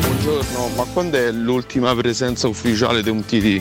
Buongiorno, 0.00 0.70
ma 0.76 0.84
quando 0.92 1.16
è 1.18 1.30
l'ultima 1.30 1.94
presenza 1.94 2.48
ufficiale 2.48 3.02
di 3.02 3.10
un 3.10 3.24
TD? 3.24 3.60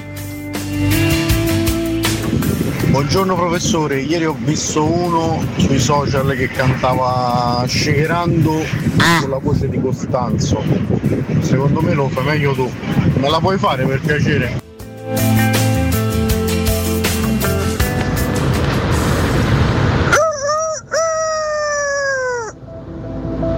Buongiorno 2.90 3.36
professore, 3.36 4.02
ieri 4.02 4.26
ho 4.26 4.36
visto 4.38 4.84
uno 4.84 5.44
sui 5.58 5.80
social 5.80 6.36
che 6.36 6.48
cantava 6.48 7.66
scegrando 7.68 8.64
con 9.20 9.30
la 9.30 9.40
voce 9.40 9.68
di 9.68 9.82
Costanzo. 9.82 10.64
Secondo 11.42 11.82
me 11.82 11.94
lo 11.94 12.08
fai 12.10 12.24
meglio 12.24 12.54
tu. 12.54 12.72
Me 13.16 13.30
la 13.30 13.40
puoi 13.40 13.58
fare 13.58 13.86
per 13.86 14.00
piacere? 14.00 14.62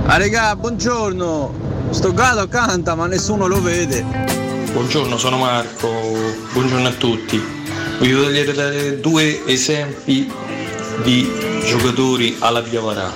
Ah 0.08 0.18
regà, 0.18 0.56
buongiorno! 0.56 1.90
Sto 1.90 2.14
gatto 2.14 2.48
canta 2.48 2.94
ma 2.94 3.08
nessuno 3.08 3.48
lo 3.48 3.60
vede. 3.60 4.06
Buongiorno, 4.72 5.18
sono 5.18 5.38
Marco, 5.38 5.90
buongiorno 6.54 6.88
a 6.88 6.92
tutti. 6.92 7.42
Voglio 7.98 8.22
togliere 8.22 8.54
dare 8.54 9.00
due 9.00 9.44
esempi 9.48 10.32
di 11.04 11.28
giocatori 11.66 12.36
alla 12.38 12.62
Piavarà. 12.62 13.12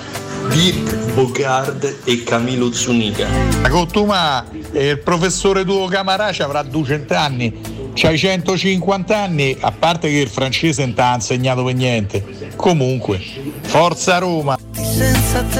Dirk 0.48 1.12
Bogard 1.14 1.98
e 2.04 2.24
Camilo 2.24 2.72
Zunica. 2.72 3.28
Ma 3.62 3.68
Cottuma, 3.68 4.44
eh, 4.72 4.88
il 4.88 4.98
professore 4.98 5.64
tuo 5.64 5.86
Camaraci 5.86 6.42
avrà 6.42 6.64
200 6.64 7.14
anni, 7.14 7.60
c'hai 7.94 8.18
150 8.18 9.16
anni, 9.16 9.56
a 9.60 9.70
parte 9.70 10.08
che 10.08 10.18
il 10.18 10.28
francese 10.28 10.84
non 10.84 10.94
ti 10.94 11.00
ha 11.00 11.14
insegnato 11.14 11.62
per 11.62 11.74
niente. 11.74 12.24
Comunque, 12.56 13.22
forza 13.62 14.18
Roma! 14.18 14.58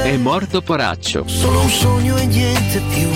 È 0.03 0.17
morto 0.17 0.61
poraccio. 0.61 1.23
Solo 1.27 1.61
un 1.61 1.69
sogno 1.69 2.17
e 2.17 2.25
niente 2.25 2.81
più. 2.89 3.09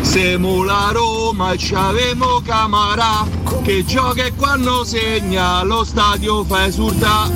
Siamo 0.00 0.64
la 0.64 0.90
Roma 0.92 1.52
e 1.52 1.56
c'avemo 1.58 2.40
Camarà 2.40 3.26
che 3.62 3.84
gioca 3.84 4.24
e 4.24 4.32
quando 4.32 4.84
segna 4.84 5.62
lo 5.62 5.84
stadio 5.84 6.42
fa 6.44 6.64
esurda. 6.64 7.30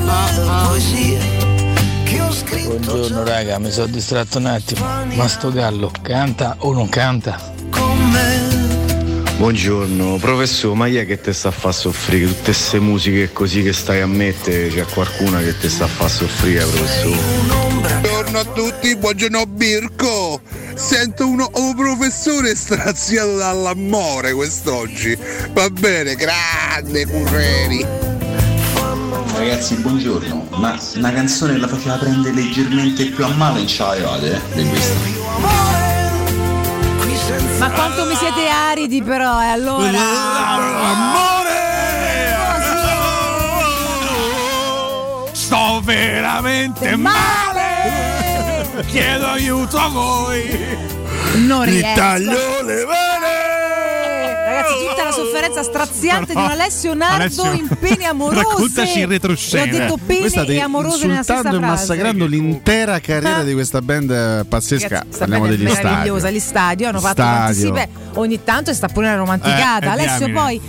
Buongiorno 2.65 3.25
raga, 3.25 3.59
mi 3.59 3.71
sono 3.71 3.87
distratto 3.87 4.39
un 4.39 4.47
attimo. 4.47 4.87
Ma 5.15 5.29
sto 5.29 5.51
gallo 5.51 5.91
canta 6.01 6.57
o 6.61 6.73
non 6.73 6.89
canta? 6.89 7.53
Buongiorno, 9.37 10.17
professore, 10.17 10.75
ma 10.77 10.89
chi 10.89 10.97
è 10.97 11.05
che 11.07 11.21
te 11.21 11.33
sta 11.33 11.49
a 11.49 11.51
far 11.53 11.75
soffrire? 11.75 12.27
Tutte 12.27 12.43
queste 12.45 12.81
musiche 12.81 13.33
così 13.33 13.63
che 13.63 13.73
stai 13.73 14.01
a 14.01 14.07
mettere, 14.07 14.69
c'è 14.69 14.85
qualcuna 14.87 15.41
che 15.41 15.59
te 15.59 15.69
sta 15.69 15.85
a 15.85 15.89
far 15.89 16.09
soffrire, 16.09 16.65
professore. 16.65 17.72
Buongiorno 18.33 18.63
a 18.63 18.65
tutti, 18.65 18.97
buongiorno 18.97 19.45
Birko. 19.45 20.41
Sento 20.73 21.29
uno 21.29 21.51
un 21.57 21.75
professore 21.75 22.57
straziato 22.57 23.37
dall'amore 23.37 24.33
quest'oggi. 24.33 25.15
Va 25.51 25.69
bene, 25.69 26.15
grande 26.15 27.05
Curreri. 27.05 27.87
Ragazzi, 29.35 29.75
buongiorno, 29.75 30.47
ma 30.53 30.81
una 30.95 31.13
canzone 31.13 31.59
la 31.59 31.69
faceva 31.69 31.99
prendere 31.99 32.35
leggermente 32.35 33.05
più 33.05 33.23
a 33.23 33.29
male 33.35 33.61
in 33.61 33.67
ce 33.67 33.85
eh, 33.85 34.41
di 34.55 34.67
questa. 34.67 34.95
Ma 37.59 37.71
quanto 37.71 38.07
mi 38.07 38.15
siete 38.15 38.49
aridi 38.49 39.03
però, 39.03 39.43
e 39.43 39.47
allora... 39.47 39.91
Sto 45.33 45.83
veramente 45.85 46.97
male! 46.97 47.52
Chiedo 48.87 49.27
aiuto 49.27 49.79
a 49.79 49.89
voi! 49.89 50.49
Non 51.47 51.61
Mi 51.65 51.71
riesco. 51.81 51.95
taglio 51.95 52.63
le 52.63 52.85
Ragazzi, 54.45 54.75
tutta 54.87 55.05
la 55.05 55.11
sofferenza 55.13 55.63
straziante 55.63 56.33
di 56.35 56.39
un 56.39 56.45
Alessio 56.51 56.93
Nardo 56.95 57.43
Alessio, 57.43 57.53
in 57.53 57.69
pene 57.81 58.05
amorose. 58.05 58.43
raccontaci 58.43 59.01
in 59.01 59.09
E 59.13 59.63
ho 59.63 59.67
detto 59.67 59.99
pene 60.05 60.29
state 60.29 60.53
e 60.55 60.61
amorose 60.61 61.07
nella 61.07 61.23
stessa 61.23 61.41
e 61.41 61.43
frase. 61.43 61.59
massacrando 61.59 62.27
l'intera 62.27 63.01
carriera 63.01 63.43
di 63.45 63.55
questa 63.55 63.81
band 63.81 64.47
pazzesca. 64.47 64.89
Ragazzi, 64.89 65.07
sta 65.13 65.19
Parliamo 65.21 65.45
bene, 65.45 65.57
degli 65.57 65.69
stadi. 65.71 65.85
meravigliosa, 65.87 66.31
gli 66.31 66.39
stadio 66.41 66.89
hanno 66.89 67.01
fatto 67.01 67.15
tanti 67.15 67.55
Stadio. 67.55 67.75
sì, 67.77 67.81
beh, 67.81 67.89
ogni 68.21 68.45
tanto 68.45 68.71
si 68.71 68.77
sta 68.77 68.89
pure 68.89 69.07
una 69.07 69.17
romanticata. 69.17 69.87
Eh, 69.87 69.89
eh, 69.89 69.91
Alessio 69.93 70.27
diamine. 70.27 70.39
poi 70.41 70.61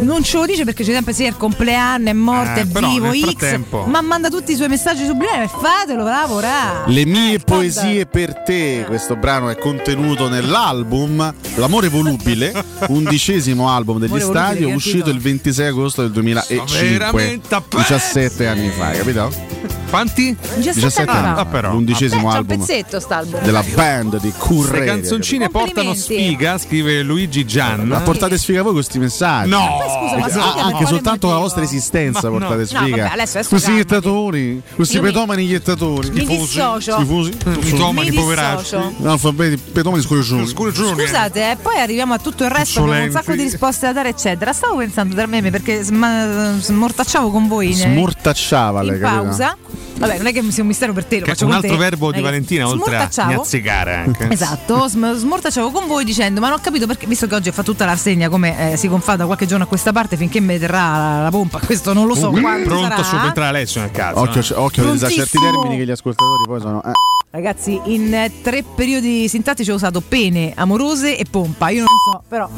non 0.00 0.22
ce 0.22 0.36
lo 0.38 0.46
dice 0.46 0.64
perché 0.64 0.84
c'è 0.84 0.92
sempre 0.92 1.12
sì, 1.12 1.24
è 1.24 1.28
il 1.28 1.36
compleanno, 1.36 2.08
è 2.08 2.12
morto, 2.12 2.58
Eh, 2.58 2.62
è 2.62 2.64
vivo, 2.64 3.12
X, 3.12 3.60
ma 3.86 4.00
manda 4.00 4.28
tutti 4.28 4.52
i 4.52 4.56
suoi 4.56 4.68
messaggi 4.68 5.04
subliminali, 5.04 5.48
fatelo, 5.48 6.04
bravo, 6.04 6.40
ra. 6.40 6.84
Le 6.86 7.04
mie 7.04 7.38
poesie 7.38 8.06
per 8.06 8.42
te, 8.42 8.84
questo 8.86 9.16
brano 9.16 9.48
è 9.50 9.56
contenuto 9.56 10.28
nell'album 10.28 11.34
L'amore 11.56 11.88
volubile, 11.88 12.52
undicesimo 12.88 13.68
album 13.68 13.98
degli 13.98 14.08
Amore 14.08 14.24
volubile, 14.24 14.46
stadi, 14.46 14.64
che 14.64 14.72
uscito 14.72 15.10
il 15.10 15.18
26 15.18 15.66
agosto 15.66 16.02
del 16.02 16.12
2005, 16.12 16.90
veramente 16.90 17.54
a 17.54 17.60
pezzi. 17.60 17.92
17 17.92 18.46
anni 18.46 18.70
fa, 18.70 18.90
capito? 18.90 19.79
Quanti? 19.90 20.36
17 20.56 21.10
anni 21.10 21.34
fa. 21.34 21.40
Ah, 21.40 21.44
però. 21.46 21.72
L'undicesimo 21.72 22.28
Beh, 22.28 22.36
album 22.36 22.58
pezzetto 22.58 23.00
st'album. 23.00 23.40
della 23.42 23.64
band 23.74 24.20
di 24.20 24.28
Le 24.28 24.34
Curre. 24.38 24.84
canzoncine 24.84 25.48
portano 25.48 25.94
sfiga, 25.94 26.58
scrive 26.58 27.02
Luigi 27.02 27.44
Gian. 27.44 27.88
Ma 27.88 28.00
portate 28.00 28.38
sfiga 28.38 28.58
voi 28.62 28.72
con 28.72 28.80
questi 28.80 28.98
messaggi? 29.00 29.50
No! 29.50 29.58
Ma 29.58 30.24
scusa, 30.28 30.38
ma 30.38 30.54
Ah, 30.54 30.64
anche 30.66 30.86
soltanto 30.86 31.26
con 31.26 31.34
la 31.36 31.40
vostra 31.42 31.60
motivo? 31.62 31.78
esistenza 31.78 32.30
Ma 32.30 32.38
no. 32.38 32.46
portate 32.46 32.60
No, 32.60 32.66
sfiga. 32.66 32.96
vabbè, 33.02 33.12
adesso- 33.14 33.38
adesso 33.38 33.48
questi 33.48 33.70
iettatori, 33.72 34.62
questi 34.76 34.94
Io 34.96 35.02
petomani 35.02 35.44
iettatori. 35.44 36.10
Mi 36.10 36.24
dissocio. 36.24 36.96
Tifosi? 36.96 37.36
Mitomani 37.60 38.10
Mi 38.10 38.16
poveracci. 38.16 38.62
dissocio. 38.76 38.92
No, 38.98 39.10
alfabeti, 39.12 39.56
petomani 39.72 40.02
scorreggioni. 40.02 40.46
Scusate, 40.46 41.50
eh, 41.50 41.56
poi 41.60 41.78
arriviamo 41.78 42.14
a 42.14 42.18
tutto 42.18 42.44
il 42.44 42.50
resto 42.50 42.80
con 42.80 42.90
un 42.90 43.10
sacco 43.10 43.32
di 43.34 43.42
risposte 43.42 43.86
da 43.86 43.92
dare, 43.92 44.10
eccetera. 44.10 44.52
Stavo 44.52 44.76
pensando 44.76 45.16
tra 45.16 45.26
me 45.26 45.42
perché 45.42 45.82
smortacciavo 45.82 47.30
con 47.30 47.48
voi 47.48 47.72
Smortacciava 47.72 48.82
lei, 48.82 48.94
in 48.96 49.00
capito? 49.02 49.22
pausa. 49.24 49.56
Vabbè, 50.00 50.16
non 50.16 50.26
è 50.26 50.32
che 50.32 50.42
sia 50.50 50.62
un 50.62 50.68
mistero 50.68 50.92
per 50.94 51.04
te, 51.04 51.18
lo 51.18 51.24
Che 51.26 51.30
faccio 51.32 51.44
un 51.44 51.50
con 51.50 51.58
altro 51.60 51.76
te. 51.76 51.82
verbo 51.82 52.10
di 52.10 52.20
Valentina 52.22 52.66
oltre 52.66 52.96
a 52.96 52.98
Smortacciavo. 53.10 53.32
nazzicare 53.32 53.94
anche. 53.94 54.28
Esatto, 54.30 54.88
sm- 54.88 55.14
smortacciavo 55.14 55.70
con 55.70 55.86
voi 55.86 56.04
dicendo: 56.04 56.40
Ma 56.40 56.48
non 56.48 56.58
ho 56.58 56.60
capito 56.62 56.86
perché, 56.86 57.06
visto 57.06 57.26
che 57.26 57.34
oggi 57.34 57.50
fa 57.52 57.62
tutta 57.62 57.84
la 57.84 57.92
rassegna 57.92 58.28
come 58.30 58.72
eh, 58.72 58.76
si 58.78 58.88
confà 58.88 59.16
da 59.16 59.26
qualche 59.26 59.46
giorno 59.46 59.64
a 59.64 59.66
questa 59.66 59.92
parte, 59.92 60.16
finché 60.16 60.40
mi 60.40 60.58
terrà 60.58 60.96
la, 60.96 61.22
la 61.24 61.30
pompa, 61.30 61.58
questo 61.64 61.92
non 61.92 62.06
lo 62.06 62.14
so 62.14 62.28
Comunque, 62.30 62.42
quanto 62.50 62.68
pronto 62.68 62.88
sarà. 62.88 62.96
a 62.96 63.04
subentrare 63.04 63.48
Alessio 63.50 63.80
nel 63.82 63.90
caso. 63.90 64.20
Occhio, 64.20 64.40
eh. 64.40 64.58
occhio 64.58 64.90
a 64.90 64.96
certi 65.10 65.38
termini 65.38 65.76
che 65.76 65.84
gli 65.84 65.90
ascoltatori 65.90 66.44
poi 66.46 66.60
sono. 66.60 66.82
eh. 66.82 66.92
Ragazzi, 67.32 67.80
in 67.84 68.12
eh, 68.12 68.32
tre 68.42 68.64
periodi 68.64 69.28
sintattici 69.28 69.70
ho 69.70 69.74
usato 69.74 70.00
pene, 70.00 70.52
amorose 70.56 71.16
e 71.16 71.24
pompa. 71.30 71.68
Io 71.68 71.80
non 71.84 71.86
so, 72.12 72.22
però 72.26 72.48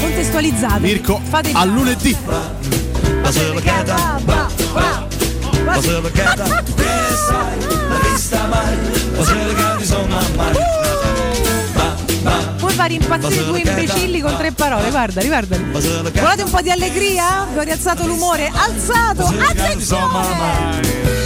contestualizzate. 0.00 0.80
Mirko, 0.80 1.18
Fate 1.24 1.50
a 1.52 1.64
lunedì. 1.64 2.16
Come 12.58 12.72
fare 12.72 12.94
impazzire 12.94 13.44
due 13.44 13.60
imbecilli 13.60 14.20
con 14.20 14.36
tre 14.36 14.52
parole. 14.52 14.90
Guarda, 14.90 15.20
riguardali. 15.20 15.64
Volete 15.70 16.42
un 16.42 16.50
po' 16.50 16.60
di 16.60 16.70
allegria? 16.70 17.46
Vi 17.52 17.58
ho 17.58 17.62
rialzato 17.62 18.06
l'umore. 18.06 18.50
Alzato! 18.52 19.26
Attenzione! 19.26 21.19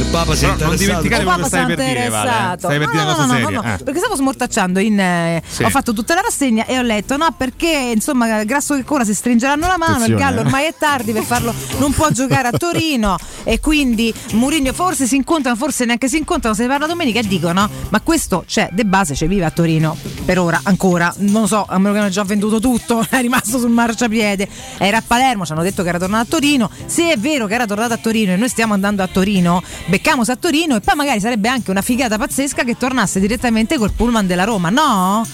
Il 0.00 0.06
Papa 0.06 0.34
si 0.34 0.46
è 0.46 0.52
Però 0.54 0.64
non 0.64 0.72
interessato. 0.72 1.02
dimenticare 1.02 1.24
quello 1.24 1.38
che 1.42 1.44
stai 1.46 1.66
per 1.66 1.76
dire, 1.76 2.08
Vale. 2.08 2.28
interessato. 2.30 2.58
Stai 2.58 2.78
per 2.78 2.86
No, 2.86 2.92
dire 2.92 3.02
una 3.02 3.10
no, 3.10 3.16
cosa 3.16 3.26
no, 3.26 3.32
seria. 3.32 3.48
no, 3.50 3.60
no, 3.68 3.74
eh. 3.74 3.82
perché 3.84 3.98
stavo 3.98 4.16
smortacciando 4.16 4.78
in, 4.80 4.98
eh, 4.98 5.42
Sì. 5.46 5.62
ho 5.62 5.68
fatto 5.68 5.92
tutta 5.92 6.14
la 6.14 6.20
rassegna 6.22 6.64
e 6.64 6.78
ho 6.78 6.82
letto 6.82 7.16
no 7.18 7.34
perché 7.36 7.92
insomma 7.94 8.42
grasso 8.44 8.74
che 8.76 8.82
corra 8.84 9.04
si 9.04 9.14
stringeranno 9.14 9.66
la 9.66 9.76
mano 9.76 10.06
il 10.06 10.14
Gallo 10.14 10.38
eh. 10.38 10.44
ormai 10.44 10.64
è 10.64 10.74
tardi 10.78 11.12
per 11.12 11.22
farlo 11.22 11.52
non 11.78 11.92
può 11.92 12.08
giocare 12.10 12.48
a 12.48 12.52
Torino 12.52 13.18
e 13.44 13.60
quindi 13.60 14.12
Mourinho 14.32 14.72
forse 14.72 15.06
si 15.06 15.16
incontrano 15.16 15.56
forse 15.56 15.84
neanche 15.84 16.08
si 16.08 16.16
incontrano 16.16 16.54
se 16.54 16.62
ne 16.62 16.68
parla 16.68 16.86
domenica 16.86 17.20
e 17.20 17.26
dicono 17.26 17.68
ma 17.90 18.00
questo 18.00 18.44
c'è 18.46 18.68
De 18.72 18.84
Base 18.86 19.12
c'è 19.14 19.28
vive 19.28 19.44
a 19.44 19.50
Torino 19.50 19.96
per 20.24 20.38
ora 20.38 20.60
ancora 20.64 21.12
non 21.18 21.42
lo 21.42 21.46
so 21.46 21.66
a 21.68 21.78
meno 21.78 21.92
che 21.94 22.00
non 22.00 22.10
già 22.10 22.24
venduto 22.24 22.58
tutto 22.58 23.04
è 23.10 23.20
rimasto 23.20 23.58
sul 23.58 23.70
marciapiede 23.70 24.48
era 24.78 24.96
a 24.98 25.02
Palermo 25.06 25.44
ci 25.44 25.52
hanno 25.52 25.62
detto 25.62 25.82
che 25.82 25.90
era 25.90 25.98
tornato 25.98 26.22
a 26.22 26.26
Torino 26.30 26.70
se 26.86 27.12
è 27.12 27.18
vero 27.18 27.46
che 27.46 27.54
era 27.54 27.66
tornato 27.66 27.92
a 27.92 27.98
Torino 27.98 28.32
e 28.32 28.36
noi 28.36 28.48
stiamo 28.48 28.72
andando 28.72 29.02
a 29.02 29.06
Torino 29.06 29.62
beccamos 29.90 30.28
a 30.28 30.36
Torino 30.36 30.76
e 30.76 30.80
poi 30.80 30.94
magari 30.94 31.20
sarebbe 31.20 31.48
anche 31.48 31.70
una 31.70 31.82
figata 31.82 32.16
pazzesca 32.16 32.62
che 32.64 32.76
tornasse 32.76 33.18
direttamente 33.20 33.76
col 33.76 33.90
pullman 33.92 34.26
della 34.26 34.44
Roma 34.44 34.70
no? 34.70 35.26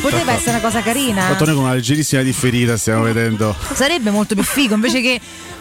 poteva 0.00 0.32
essere 0.32 0.50
una 0.50 0.60
cosa 0.60 0.82
carina 0.82 1.22
Fatto 1.22 1.46
noi 1.46 1.54
con 1.54 1.64
una 1.64 1.72
leggerissima 1.72 2.20
differita 2.20 2.76
stiamo 2.76 3.02
vedendo. 3.02 3.54
sarebbe 3.72 4.10
molto 4.10 4.34
più 4.34 4.44
figo 4.44 4.74
invece 4.74 5.00
che 5.00 5.18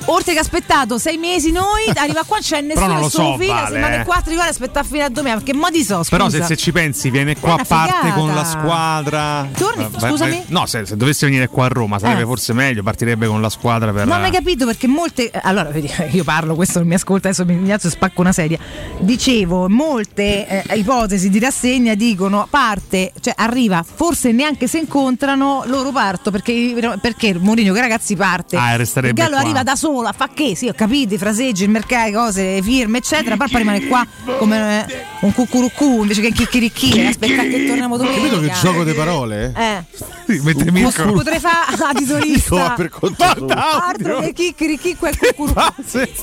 oltre 0.08 0.34
che 0.34 0.40
aspettato 0.40 0.98
sei 0.98 1.16
mesi 1.18 1.52
noi 1.52 1.86
arriva 1.96 2.24
qua 2.26 2.40
c'è 2.40 2.60
nessuno 2.60 2.86
non 2.88 3.04
che 3.04 3.10
se 3.10 3.18
lo 3.22 3.24
so, 3.32 3.38
fila 3.38 3.54
Vale, 3.54 3.74
se 3.76 3.80
male 3.80 4.02
eh. 4.02 4.04
quattro 4.04 4.34
ore 4.34 4.50
aspettare 4.50 4.86
fino 4.86 5.06
a 5.06 5.10
domenica 5.10 5.42
perché 5.42 5.58
modi 5.58 5.84
so 5.86 6.04
scusa 6.04 6.10
Però 6.10 6.30
se, 6.30 6.44
se 6.44 6.58
ci 6.58 6.74
pensi, 6.74 7.10
viene 7.10 7.38
qua 7.40 7.54
a 7.54 7.64
parte 7.66 7.94
figata. 8.02 8.14
con 8.20 8.36
la 8.36 8.44
squadra. 8.44 9.48
Torni- 9.56 9.86
Eh, 9.86 9.88
beh, 9.88 10.00
scusami? 10.10 10.32
beh, 10.32 10.44
No, 10.48 10.66
se, 10.66 10.86
se 10.86 10.98
dovesse 10.98 11.26
venire 11.26 11.48
qua 11.48 11.66
a 11.66 11.70
Roma 11.70 11.98
sarebbe 11.98 12.22
Eh. 12.24 12.26
forse 12.26 12.52
meglio, 12.54 12.84
partirebbe 12.84 13.26
con 13.28 13.40
la 13.42 13.50
squadra 13.50 13.94
per. 13.94 14.06
Non 14.06 14.22
hai 14.22 14.32
capito 14.32 14.66
perché 14.66 14.88
molte. 14.88 15.32
Allora, 15.42 15.70
vedi, 15.70 15.90
io 16.12 16.24
parlo, 16.26 16.56
questo 16.56 16.80
non 16.80 16.88
mi 16.90 16.96
ascolta, 16.96 17.30
adesso 17.30 17.46
mi 17.46 17.54
ignazio 17.54 17.90
spacco 17.96 18.22
una 18.22 18.32
sedia. 18.32 18.58
Dicevo, 19.00 19.68
molte 19.70 20.64
eh, 20.64 20.78
ipotesi 20.78 21.30
di 21.30 21.40
rassegna 21.40 21.96
dicono 21.96 22.48
parte, 22.50 23.12
cioè 23.20 23.34
arriva, 23.38 23.84
forse 23.84 24.32
neanche 24.32 24.68
se 24.68 24.78
incontrano, 24.80 25.64
loro 25.66 25.92
parto 25.92 26.32
perché, 26.32 26.98
perché 27.02 27.34
Mourinho 27.34 27.74
che 27.74 27.80
ragazzi 27.82 28.16
parte. 28.16 28.56
Ah, 28.58 28.76
resterebbe 28.76 29.20
il 29.22 29.26
Gallo 29.28 29.38
qua. 29.38 29.46
arriva 29.46 29.64
da 29.64 29.76
sola, 29.76 30.12
fa 30.12 30.30
che? 30.34 30.56
Sì, 30.56 30.68
ho 30.68 30.74
capito, 30.74 31.14
i 31.14 31.18
fraseggi, 31.18 31.64
il 31.64 31.70
mercato, 31.70 32.12
cose, 32.12 32.62
firme, 32.62 32.98
eccetera. 33.00 33.36
Poi 33.38 33.48
rimane 33.52 33.86
qua 33.88 34.06
come 34.38 34.86
eh, 34.88 35.04
un 35.22 35.34
cucurucù 35.34 36.02
invece 36.02 36.22
che 36.22 36.32
chicchirichì. 36.32 36.92
eh, 37.00 37.08
Aspetta 37.08 37.44
che 37.44 37.66
torniamo 37.66 37.98
domenica. 37.98 38.22
Capito 38.22 38.42
che 38.42 38.52
gioco 38.62 38.84
di 38.84 38.94
parole? 38.94 39.54
Eh. 39.56 39.84
Sì, 40.28 40.40
mette 40.44 40.66
Po- 40.66 40.72
Mirko. 40.72 41.12
Potrei 41.14 41.40
fare 41.40 41.78
la 41.78 41.92
titolista. 41.94 42.76
Altro 43.48 44.20
che 44.20 44.34
chicchirichi 44.34 44.90
e 44.92 44.98
cucurucù. 44.98 45.54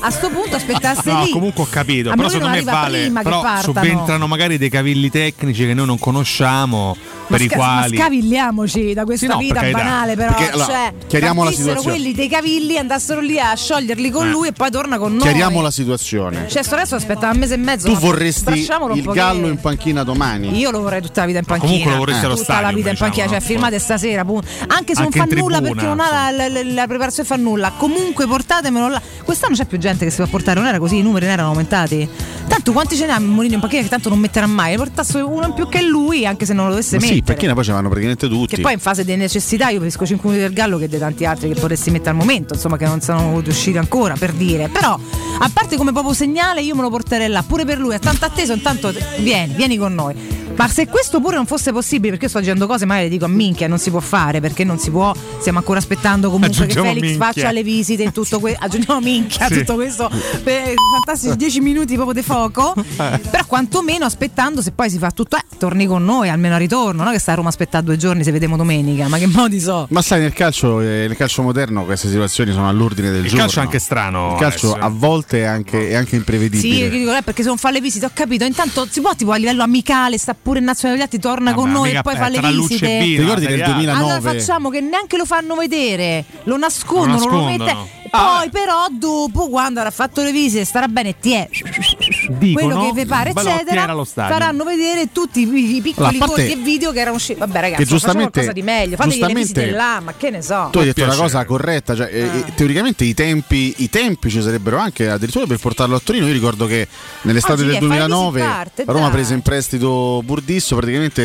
A 0.01 0.09
sto 0.11 0.29
punto 0.29 0.55
aspettasse 0.55 1.11
No, 1.11 1.23
lì. 1.23 1.29
Comunque 1.53 1.63
ho 1.63 1.67
capito, 1.69 2.09
A 2.11 2.15
però 2.15 2.29
secondo 2.29 2.55
me 2.55 2.61
vale. 2.63 3.11
Però 3.21 3.41
partano. 3.41 3.61
subentrano 3.61 4.27
magari 4.27 4.57
dei 4.57 4.69
cavilli 4.69 5.09
tecnici 5.09 5.65
che 5.65 5.73
noi 5.73 5.85
non 5.85 5.99
conosciamo, 5.99 6.95
Ma 6.97 7.25
per 7.27 7.41
i 7.41 7.45
sca- 7.47 7.55
quali. 7.55 7.97
Ma 7.97 8.03
scavigliamoci 8.03 8.93
da 8.93 9.03
questa 9.05 9.25
Sì, 9.25 9.31
no, 9.31 9.37
vita 9.37 9.61
banale, 9.71 10.15
però. 10.15 10.33
Perché, 10.33 10.51
allora, 10.51 10.65
cioè, 10.65 10.93
chiariamo 11.07 11.43
la 11.43 11.51
situazione. 11.51 11.81
quelli 11.97 12.13
dei 12.13 12.27
cavilli, 12.27 12.77
andassero 12.77 13.19
lì 13.21 13.39
a 13.39 13.53
scioglierli 13.55 14.09
con 14.09 14.27
Eh. 14.27 14.31
lui 14.31 14.47
e 14.47 14.51
poi 14.51 14.71
torna 14.71 14.97
con 14.97 15.11
noi. 15.13 15.21
Chiariamo 15.21 15.61
la 15.61 15.71
situazione. 15.71 16.47
Cioè, 16.49 16.63
sto 16.63 16.75
adesso 16.75 16.95
aspettava 16.95 17.31
un 17.33 17.39
mese 17.39 17.53
e 17.53 17.57
mezzo. 17.57 17.87
Tu 17.87 17.95
vorresti 17.97 18.51
il 18.59 19.03
gallo 19.13 19.47
in 19.47 19.57
panchina 19.59 20.03
domani? 20.03 20.57
Io 20.57 20.71
lo 20.71 20.81
vorrei 20.81 21.01
tutta 21.01 21.21
la 21.21 21.27
vita 21.27 21.39
in 21.39 21.45
panchina. 21.45 21.67
comunque 21.69 21.91
lo 21.91 21.97
vorresti 21.97 22.25
allo 22.25 22.33
Tutta 22.35 22.43
stadio, 22.53 22.67
la 22.67 22.73
vita 22.73 22.87
in 22.89 22.93
diciamo, 22.93 23.11
panchina, 23.11 23.37
cioè 23.39 23.45
firmate 23.47 23.79
stasera. 23.79 24.21
Anche 24.21 24.95
se 24.95 25.01
Anche 25.01 25.17
non 25.19 25.27
fa 25.27 25.35
nulla 25.35 25.57
tribuna, 25.57 25.61
perché 25.61 25.85
non 25.85 25.99
ha 25.99 26.31
la, 26.31 26.47
la- 26.49 26.63
la 26.63 26.87
preparazione 26.87 27.27
fa 27.27 27.35
nulla. 27.35 27.71
Comunque 27.77 28.25
portatemelo 28.27 28.89
là. 28.89 29.01
Quest'anno 29.23 29.55
c'è 29.55 29.65
più 29.65 29.77
gente 29.77 30.05
che 30.05 30.11
si 30.11 30.17
può 30.17 30.27
portare, 30.27 30.59
non 30.59 30.67
era 30.67 30.79
così, 30.79 30.97
i 30.97 31.01
numeri 31.01 31.25
non 31.25 31.33
erano 31.33 31.42
aumentati. 31.49 32.07
Tanto 32.47 32.71
quanti 32.71 32.95
ce 32.95 33.05
ne 33.05 33.13
ha 33.13 33.19
Mourinho 33.19 33.55
in 33.55 33.59
panchina 33.59 33.81
che 33.81 33.89
tanto 33.89 34.09
non 34.09 34.19
metterà 34.19 34.45
mai. 34.45 34.75
Portasse 34.75 35.19
uno 35.19 35.47
in 35.47 35.53
più 35.53 35.67
che 35.69 35.81
lui, 35.81 36.25
anche 36.25 36.45
se 36.45 36.53
non 36.53 36.65
lo 36.65 36.71
dovesse 36.71 36.95
Ma 36.95 37.01
sì, 37.01 37.07
mettere. 37.15 37.25
panchina 37.33 37.53
poi 37.53 37.63
ci 37.63 37.71
vanno 37.71 37.87
praticamente 37.87 38.27
tutti. 38.27 38.55
Che 38.55 38.61
poi 38.61 38.73
in 38.73 38.79
fase 38.79 39.03
di 39.03 39.15
necessità 39.15 39.69
io 39.69 39.79
capisco 39.79 40.05
5 40.05 40.29
minuti 40.29 40.47
del 40.47 40.55
Gallo 40.55 40.77
che 40.77 40.87
dei 40.87 40.99
tanti 40.99 41.25
altri 41.25 41.49
che 41.49 41.59
potresti 41.59 41.89
mettere 41.91 42.11
al 42.11 42.15
momento, 42.17 42.53
insomma 42.53 42.77
che 42.77 42.85
non 42.85 43.01
sono 43.01 43.41
uscire 43.45 43.79
ancora 43.79 44.15
per 44.15 44.33
dire. 44.33 44.69
Però 44.69 44.99
a 45.39 45.49
parte 45.51 45.77
come 45.77 45.91
proprio 45.91 46.13
segnale 46.13 46.61
io 46.61 46.75
me 46.75 46.81
lo 46.81 46.89
porterei 46.89 47.29
là, 47.29 47.43
pure 47.43 47.65
per 47.65 47.79
lui, 47.79 47.95
è 47.95 47.99
tanto 47.99 48.25
atteso, 48.25 48.53
intanto 48.53 48.93
vieni, 49.19 49.53
vieni 49.53 49.77
con 49.77 49.93
noi. 49.93 50.41
Ma 50.55 50.67
se 50.67 50.87
questo 50.87 51.19
pure 51.19 51.35
non 51.35 51.45
fosse 51.45 51.71
possibile, 51.71 52.09
perché 52.11 52.25
io 52.25 52.29
sto 52.29 52.39
dicendo 52.39 52.67
cose, 52.67 52.85
magari 52.85 53.05
le 53.07 53.11
dico 53.11 53.25
a 53.25 53.27
minchia, 53.27 53.67
non 53.67 53.79
si 53.79 53.89
può 53.89 53.99
fare, 53.99 54.39
perché 54.39 54.63
non 54.63 54.77
si 54.77 54.91
può, 54.91 55.13
stiamo 55.39 55.57
ancora 55.57 55.79
aspettando 55.79 56.29
comunque 56.29 56.49
Aggiungiamo 56.63 56.87
che 56.87 56.93
Felix 56.93 57.09
minchia. 57.09 57.25
faccia 57.33 57.51
le 57.51 57.63
visite 57.63 58.03
in 58.03 58.11
tutto 58.11 58.39
questo. 58.39 58.63
Aggiungiamo 58.63 58.99
minchia, 59.01 59.47
Sì. 59.47 59.59
tutto 59.59 59.73
questo 59.75 60.09
per 60.43 60.73
fantastici 60.93 61.35
10 61.35 61.59
minuti 61.59 61.95
proprio 61.95 62.13
di 62.13 62.21
fuoco. 62.25 62.73
Però 62.95 63.45
quantomeno 63.47 64.05
aspettando 64.05 64.61
se 64.61 64.71
poi 64.71 64.89
si 64.89 64.97
fa 64.99 65.11
tutto, 65.11 65.35
eh, 65.37 65.41
torni 65.57 65.85
con 65.85 66.05
noi 66.05 66.29
almeno 66.29 66.55
a 66.55 66.57
ritorno, 66.59 67.03
no? 67.03 67.11
Che 67.11 67.19
sta 67.19 67.31
a 67.31 67.35
Roma 67.35 67.47
a 67.47 67.51
aspettare 67.51 67.83
due 67.83 67.97
giorni 67.97 68.23
se 68.23 68.31
vediamo 68.31 68.55
domenica, 68.55 69.07
ma 69.07 69.17
che 69.17 69.27
modi 69.27 69.59
so. 69.59 69.87
Ma 69.89 70.01
sai, 70.01 70.21
nel 70.21 70.33
calcio, 70.33 70.79
eh, 70.81 71.05
nel 71.07 71.15
calcio 71.17 71.41
moderno 71.41 71.83
queste 71.83 72.07
situazioni 72.07 72.51
sono 72.53 72.69
all'ordine 72.69 73.09
del 73.11 73.21
Il 73.23 73.29
giorno. 73.29 73.41
calcio 73.45 73.59
è 73.59 73.63
anche 73.63 73.79
strano, 73.79 74.33
Il 74.33 74.39
calcio 74.39 74.67
Alessio. 74.73 74.85
a 74.85 74.89
volte 74.89 75.39
è 75.41 75.45
anche, 75.45 75.89
è 75.89 75.95
anche 75.95 76.15
imprevedibile. 76.15 76.61
Sì, 76.61 76.79
io 76.79 76.89
dico, 76.89 77.13
eh, 77.15 77.21
perché 77.23 77.41
se 77.41 77.47
non 77.49 77.57
fa 77.57 77.69
le 77.71 77.81
visite, 77.81 78.05
ho 78.05 78.11
capito. 78.13 78.45
Intanto 78.45 78.87
si 78.89 79.01
può 79.01 79.13
tipo 79.15 79.31
a 79.31 79.35
livello 79.37 79.63
amicale, 79.63 80.17
sta 80.17 80.35
pure 80.43 80.59
in 80.59 80.65
nazionale 80.65 80.99
degli 80.99 81.07
altri, 81.07 81.19
torna 81.19 81.53
con 81.53 81.71
noi 81.71 81.91
e 81.93 82.01
poi 82.01 82.13
eh, 82.13 82.17
fa 82.17 82.27
le 82.29 82.39
visite. 82.39 82.99
Ti 82.99 83.17
ricordi 83.17 83.45
A? 83.45 83.65
2009? 83.65 83.91
Allora 83.91 84.21
facciamo 84.21 84.69
che 84.69 84.81
neanche 84.81 85.17
lo 85.17 85.25
fanno 85.25 85.55
vedere, 85.55 86.25
lo 86.43 86.57
nascondono, 86.57 87.13
Lo 87.17 87.25
lo, 87.25 87.47
nascondono. 87.47 87.65
mette. 87.65 88.01
Poi 88.13 88.49
però 88.51 88.85
dopo 88.91 89.49
quando 89.49 89.79
avrà 89.79 89.89
fatto 89.89 90.21
le 90.21 90.31
visite 90.31 90.65
starà 90.65 90.87
bene 90.87 91.17
ti 91.17 91.31
è 91.31 91.49
Dicono, 92.37 92.65
quello 92.67 92.85
che 92.91 93.01
vi 93.01 93.05
pare 93.05 93.29
eccetera 93.29 94.03
faranno 94.05 94.63
vedere 94.63 95.11
tutti 95.11 95.41
i, 95.41 95.75
i 95.75 95.81
piccoli 95.81 96.17
Allora, 96.19 96.41
e 96.41 96.55
video 96.55 96.91
che 96.91 96.99
erano 96.99 97.15
usciti 97.15 97.39
vabbè 97.39 97.59
ragazzi 97.59 97.85
facciamo 97.85 98.19
qualcosa 98.19 98.51
di 98.51 98.61
meglio 98.61 98.95
fategli 98.95 99.19
le 99.19 99.33
visite 99.33 99.69
là 99.71 99.99
ma 99.99 100.13
che 100.15 100.29
ne 100.29 100.41
so 100.41 100.69
Tu 100.71 100.79
hai 100.79 100.85
detto 100.85 101.03
una 101.03 101.15
cosa 101.15 101.45
corretta, 101.45 101.95
cioè, 101.95 102.09
eh, 102.11 102.21
eh, 102.21 102.53
teoricamente 102.55 103.03
i 103.03 103.13
tempi, 103.13 103.75
i 103.77 103.89
tempi 103.89 104.29
ci 104.29 104.41
sarebbero 104.41 104.77
anche 104.77 105.09
addirittura 105.09 105.45
per 105.45 105.57
portarlo 105.57 105.95
a 105.95 106.01
Torino. 106.03 106.25
Io 106.27 106.33
ricordo 106.33 106.65
che 106.65 106.87
nell'estate 107.21 107.61
Oggi 107.61 107.65
del 107.65 107.75
è, 107.75 107.79
fai 107.79 107.87
2009 107.87 108.39
visita 108.39 108.53
parte, 108.55 108.83
Roma 108.87 109.01
dai. 109.01 109.11
prese 109.11 109.33
in 109.33 109.41
prestito 109.41 110.21
Burdisso, 110.23 110.75
praticamente 110.75 111.21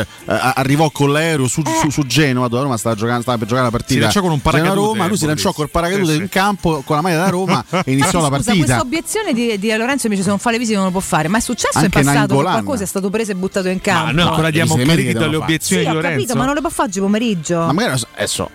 eh, 0.00 0.06
arrivò 0.26 0.90
con 0.90 1.12
l'aereo 1.12 1.46
su, 1.48 1.62
su- 1.80 1.90
su 1.90 2.06
Genova, 2.06 2.48
dove 2.48 2.62
Roma 2.62 2.76
stava, 2.76 2.94
giocando, 2.94 3.22
stava 3.22 3.38
per 3.38 3.46
giocare 3.48 3.66
la 3.66 3.72
partita. 3.72 3.92
Si 3.94 4.00
lanciò 4.00 4.20
con 4.20 4.30
un 4.30 4.40
paracadute, 4.40 4.74
Genova-Roma, 4.74 5.06
lui 5.08 5.16
si 5.16 5.26
lanciò 5.26 5.52
col 5.52 5.70
paracadute 5.70 6.14
in 6.14 6.28
campo 6.28 6.82
con 6.84 6.96
la 6.96 7.02
maglia 7.02 7.18
da 7.18 7.28
Roma 7.28 7.64
e 7.84 7.92
iniziò 7.92 8.20
la 8.20 8.26
Scusa, 8.26 8.30
partita. 8.30 8.56
questa 8.56 8.80
obiezione 8.80 9.32
di, 9.32 9.58
di 9.58 9.76
Lorenzo 9.76 10.06
invece 10.06 10.22
se 10.24 10.30
non 10.36 10.38
fa 10.38 10.50
le 10.50 10.58
visite 10.58 10.76
non 10.76 10.86
lo 10.86 10.90
può 10.90 11.00
fare, 11.00 11.28
ma 11.28 11.38
è 11.38 11.40
successo 11.40 11.78
Anche 11.78 11.98
in 11.98 12.04
passato 12.04 12.36
che 12.36 12.42
qualcosa 12.42 12.84
è 12.84 12.86
stato 12.86 13.10
preso 13.10 13.32
e 13.32 13.34
buttato 13.34 13.68
in 13.68 13.80
campo. 13.80 14.04
Ma 14.06 14.12
noi 14.12 14.28
ancora 14.28 14.50
diamo 14.50 14.74
credito 14.74 15.24
alle 15.24 15.36
obiezioni 15.36 15.82
sì, 15.82 15.88
di 15.88 15.94
ho 15.94 15.94
Lorenzo. 15.94 16.16
capito, 16.18 16.36
ma 16.36 16.44
non 16.44 16.54
le 16.54 16.60
può 16.60 16.70
fare 16.70 16.88
oggi 16.88 17.00
pomeriggio. 17.00 17.58
Ma 17.58 17.72
magari 17.72 18.02
adesso 18.14 18.50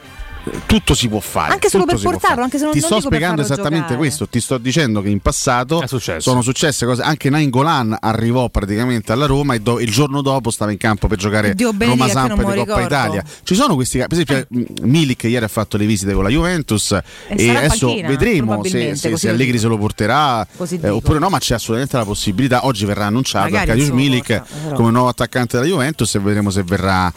tutto 0.66 0.94
si 0.94 1.08
può 1.08 1.20
fare. 1.20 1.54
Anche 1.54 1.70
solo 1.70 1.86
per 1.86 2.00
portarlo, 2.00 2.44
anche 2.44 2.58
se 2.58 2.64
non- 2.64 2.74
Ti 2.74 2.80
non 2.80 2.90
sto 2.90 3.02
spiegando 3.02 3.42
esattamente 3.42 3.80
giocare. 3.80 3.98
questo. 3.98 4.28
Ti 4.28 4.40
sto 4.40 4.58
dicendo 4.58 5.02
che 5.02 5.10
in 5.10 5.20
passato 5.20 5.84
sono 6.18 6.42
successe 6.42 6.86
cose. 6.86 7.02
Anche 7.02 7.30
Nainggolan 7.30 7.98
arrivò 8.00 8.50
praticamente 8.50 9.12
alla 9.12 9.26
Roma 9.26 9.54
e 9.54 9.60
do- 9.60 9.80
il 9.80 9.92
giorno 9.92 10.22
dopo 10.22 10.50
stava 10.52 10.72
in 10.72 10.78
campo 10.78 11.08
per 11.08 11.18
giocare 11.18 11.54
Dio 11.54 11.72
non 11.72 11.98
me 11.98 12.54
di 12.54 12.60
Coppa 12.60 12.80
ricordo. 12.80 12.82
Italia. 12.84 13.24
Ci 13.44 13.56
sono 13.56 13.76
questi 13.76 13.98
casi. 14.00 14.24
Per 14.24 14.36
esempio, 14.36 14.76
eh, 14.82 14.88
Milik 14.88 15.24
ieri 15.24 15.46
ha 15.46 15.48
fatto 15.48 15.78
le 15.78 15.86
visite 15.86 16.14
con 16.14 16.24
la 16.24 16.30
Juventus 16.30 16.92
e, 17.28 17.44
in 17.46 17.56
adesso 17.56 17.88
panchina, 17.88 18.08
vedremo 18.08 18.64
se, 18.64 18.96
se- 18.96 19.18
se 19.18 19.30
Allegri 19.30 19.60
se 19.60 19.68
lo 19.68 19.78
porterà 19.78 20.46
eh, 20.82 20.90
oppure 20.90 21.20
no. 21.20 21.30
Ma 21.30 21.40
c'è 21.40 21.56
assolutamente 21.56 21.98
la 21.98 22.06
possibilità. 22.06 22.66
Oggi 22.66 22.86
verrà 22.86 23.06
annunciato 23.06 23.50
lo 23.90 23.94
Milik 23.94 24.26
porta, 24.28 24.46
però. 24.64 24.76
come 24.76 24.92
nuovo 24.92 25.08
attaccante 25.10 25.58
della 25.58 25.70
Juventus 25.70 26.14
e 26.16 26.20
vedremo 26.20 26.50
se 26.50 26.64
verrà 26.64 27.12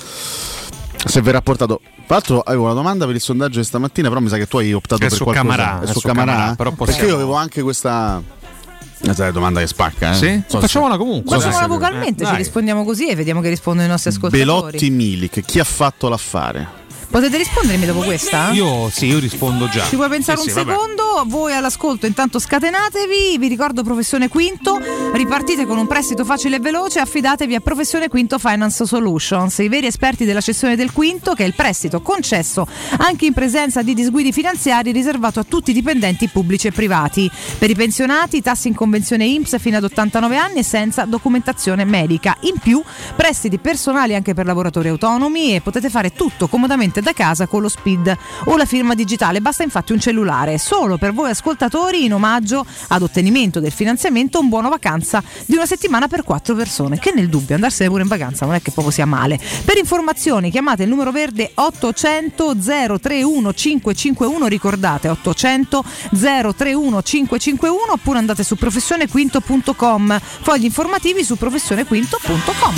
se 1.04 1.20
verrà 1.20 1.40
portato. 1.40 1.80
Tra 2.06 2.16
l'altro 2.16 2.40
avevo 2.40 2.64
una 2.64 2.74
domanda 2.74 3.06
per 3.06 3.14
il 3.14 3.20
sondaggio 3.20 3.58
di 3.58 3.64
stamattina, 3.64 4.08
però 4.08 4.20
mi 4.20 4.28
sa 4.28 4.36
che 4.36 4.46
tu 4.46 4.58
hai 4.58 4.72
optato 4.72 5.02
È 5.02 5.08
per 5.08 5.16
su 5.16 5.24
qualcosa. 5.24 5.48
Camarà, 5.56 5.80
È 5.80 5.84
è 5.84 5.86
su 5.92 6.00
su 6.00 6.06
Camarà? 6.06 6.32
Camarà, 6.32 6.54
però 6.54 6.70
Perché 6.70 6.84
possiamo- 6.84 7.08
io 7.08 7.14
avevo 7.14 7.34
anche 7.34 7.62
questa. 7.62 8.22
Questa 9.00 9.22
è 9.22 9.26
la 9.26 9.32
domanda 9.32 9.60
che 9.60 9.66
spacca, 9.66 10.12
eh? 10.12 10.14
Sì? 10.14 10.42
So 10.46 10.56
se- 10.56 10.60
Facciamola 10.66 10.96
comunque, 10.96 11.36
Facciamola 11.38 11.66
vocalmente, 11.66 12.24
Eh, 12.24 12.26
ci 12.26 12.36
rispondiamo 12.36 12.84
così 12.84 13.08
e 13.08 13.14
vediamo 13.14 13.42
che 13.42 13.50
rispondono 13.50 13.86
i 13.86 13.90
nostri 13.90 14.08
ascoltatori. 14.10 14.44
Belotti 14.44 14.90
Milik, 14.90 15.40
chi 15.42 15.58
ha 15.58 15.64
fatto 15.64 16.08
l'affare? 16.08 16.82
Potete 17.14 17.36
rispondermi 17.36 17.86
dopo 17.86 18.00
questa? 18.00 18.50
Io 18.50 18.90
sì, 18.90 19.06
io 19.06 19.20
rispondo 19.20 19.68
già. 19.68 19.84
Ci 19.84 19.94
puoi 19.94 20.08
pensare 20.08 20.36
Sì, 20.36 20.48
un 20.48 20.52
sì, 20.52 20.64
vabbè. 20.64 20.72
secondo? 20.72 21.22
Voi 21.26 21.54
all'ascolto 21.54 22.06
intanto 22.06 22.40
scatenatevi, 22.40 23.38
vi 23.38 23.46
ricordo 23.46 23.84
Professione 23.84 24.26
Quinto, 24.26 24.80
ripartite 25.12 25.64
con 25.64 25.78
un 25.78 25.86
prestito 25.86 26.24
facile 26.24 26.56
e 26.56 26.58
veloce, 26.58 26.98
affidatevi 26.98 27.54
a 27.54 27.60
Professione 27.60 28.08
Quinto 28.08 28.36
Finance 28.40 28.84
Solutions, 28.84 29.58
i 29.58 29.68
veri 29.68 29.86
esperti 29.86 30.24
della 30.24 30.40
cessione 30.40 30.74
del 30.74 30.90
quinto 30.90 31.34
che 31.34 31.44
è 31.44 31.46
il 31.46 31.54
prestito 31.54 32.02
concesso 32.02 32.66
anche 32.98 33.26
in 33.26 33.32
presenza 33.32 33.82
di 33.82 33.94
disguidi 33.94 34.32
finanziari 34.32 34.90
riservato 34.90 35.38
a 35.38 35.44
tutti 35.44 35.70
i 35.70 35.74
dipendenti 35.74 36.26
pubblici 36.26 36.66
e 36.66 36.72
privati. 36.72 37.30
Per 37.58 37.70
i 37.70 37.76
pensionati 37.76 38.42
tassi 38.42 38.66
in 38.66 38.74
convenzione 38.74 39.24
IMSS 39.24 39.60
fino 39.60 39.76
ad 39.76 39.84
89 39.84 40.36
anni 40.36 40.58
e 40.58 40.64
senza 40.64 41.04
documentazione 41.04 41.84
medica. 41.84 42.36
In 42.40 42.58
più 42.60 42.82
prestiti 43.14 43.58
personali 43.58 44.16
anche 44.16 44.34
per 44.34 44.46
lavoratori 44.46 44.88
autonomi 44.88 45.54
e 45.54 45.60
potete 45.60 45.88
fare 45.90 46.12
tutto 46.12 46.48
comodamente 46.48 47.02
da 47.04 47.12
casa 47.12 47.46
con 47.46 47.62
lo 47.62 47.68
SPID 47.68 48.16
o 48.46 48.56
la 48.56 48.64
firma 48.64 48.94
digitale, 48.94 49.40
basta 49.40 49.62
infatti 49.62 49.92
un 49.92 50.00
cellulare. 50.00 50.58
Solo 50.58 50.96
per 50.96 51.12
voi 51.12 51.30
ascoltatori 51.30 52.04
in 52.04 52.14
omaggio 52.14 52.66
ad 52.88 53.02
ottenimento 53.02 53.60
del 53.60 53.70
finanziamento 53.70 54.40
un 54.40 54.48
buono 54.48 54.68
vacanza 54.68 55.22
di 55.46 55.54
una 55.54 55.66
settimana 55.66 56.08
per 56.08 56.24
quattro 56.24 56.56
persone, 56.56 56.98
che 56.98 57.12
nel 57.14 57.28
dubbio 57.28 57.54
andarsene 57.54 57.88
pure 57.88 58.02
in 58.02 58.08
vacanza 58.08 58.46
non 58.46 58.56
è 58.56 58.62
che 58.62 58.72
proprio 58.72 58.92
sia 58.92 59.06
male. 59.06 59.38
Per 59.64 59.76
informazioni 59.76 60.50
chiamate 60.50 60.82
il 60.82 60.88
numero 60.88 61.12
verde 61.12 61.52
800 61.54 62.56
031 62.56 63.52
551, 63.52 64.46
ricordate 64.46 65.08
800 65.08 65.84
031 66.18 67.02
551 67.02 67.92
oppure 67.92 68.18
andate 68.18 68.42
su 68.42 68.56
professionequinto.com, 68.56 70.18
fogli 70.20 70.64
informativi 70.64 71.22
su 71.22 71.36
professionequinto.com. 71.36 72.74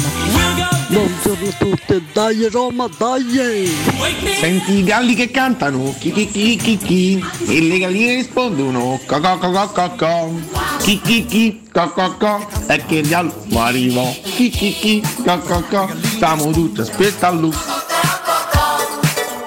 Buongiorno 0.89 1.49
a 1.49 1.53
tutti, 1.59 2.05
dai 2.13 2.49
Roma, 2.51 2.89
dai! 2.99 4.06
Senti 4.39 4.73
i 4.75 4.85
galli 4.85 5.15
che 5.15 5.31
cantano, 5.31 5.95
chi 5.99 6.13
chi 6.13 6.29
chi 6.29 6.57
chi 6.57 6.77
chi, 6.77 7.25
e 7.49 7.61
le 7.63 7.79
galline 7.79 8.15
rispondono, 8.15 9.01
co 9.05 9.21
co 9.21 9.39
co 9.39 9.51
co 9.51 9.69
co 9.73 9.95
co, 9.97 10.31
chi 10.79 11.01
chi 11.01 11.25
chi, 11.25 11.63
co 11.73 11.91
co 11.91 12.15
co, 12.17 12.47
e 12.69 12.85
che 12.87 12.97
il 12.97 13.09
gallo 13.09 13.33
arriva, 13.57 14.03
chi 14.23 14.51
chi 14.51 14.73
chi, 14.73 15.03
co 15.25 15.39
co 15.41 15.65
co, 15.69 15.89
stiamo 16.05 16.51
tutti 16.51 16.83
aspettando. 16.83 17.53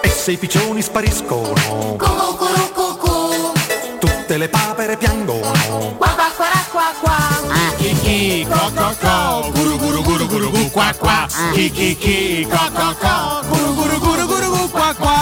E 0.01 0.09
se 0.09 0.31
i 0.31 0.37
piccioni 0.37 0.81
spariscono, 0.81 1.95
tutte 3.99 4.37
le 4.37 4.49
papere 4.49 4.97
piangono. 4.97 5.97
Chi 7.77 8.45
co 8.49 8.71
co 8.75 8.95
co, 8.99 9.51
guru 9.53 9.77
guru 9.77 10.01
guru 10.01 10.27
guru 10.27 10.49
gu 10.51 10.69
qua 10.71 10.93
qua. 10.97 11.27
Chi 11.53 11.69
chi 11.71 11.95
chi 11.95 12.47
co 12.49 12.69
co 12.73 12.95
co, 12.99 13.41
guru 13.47 13.73
guru 13.73 13.99
guru 13.99 13.99
guru 13.99 14.15
gu 14.15 14.18
qua 14.69 14.93
qua. 14.95 15.17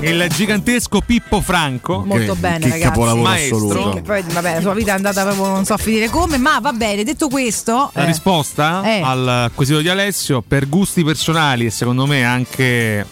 Il 0.00 0.26
gigantesco 0.30 1.00
Pippo 1.00 1.40
Franco. 1.40 2.02
Molto 2.04 2.34
bene, 2.36 2.68
ragazzi. 2.68 3.16
Maestro. 3.16 3.90
Che 3.90 4.02
poi, 4.02 4.22
vabbè, 4.22 4.54
la 4.54 4.60
sua 4.60 4.74
vita 4.74 4.92
è 4.92 4.94
andata 4.94 5.22
proprio 5.24 5.46
non 5.46 5.64
so 5.64 5.74
a 5.74 5.78
finire 5.78 6.08
come, 6.08 6.38
ma 6.38 6.58
va 6.60 6.72
bene. 6.72 7.04
Detto 7.04 7.28
questo, 7.28 7.90
La 7.94 8.02
eh, 8.02 8.06
risposta 8.06 8.82
Eh. 8.84 9.00
al 9.02 9.50
quesito 9.54 9.80
di 9.80 9.88
Alessio, 9.88 10.42
per 10.46 10.68
gusti 10.68 11.02
personali 11.04 11.66
e 11.66 11.70
secondo 11.70 12.06
me 12.06 12.24
anche 12.24 13.06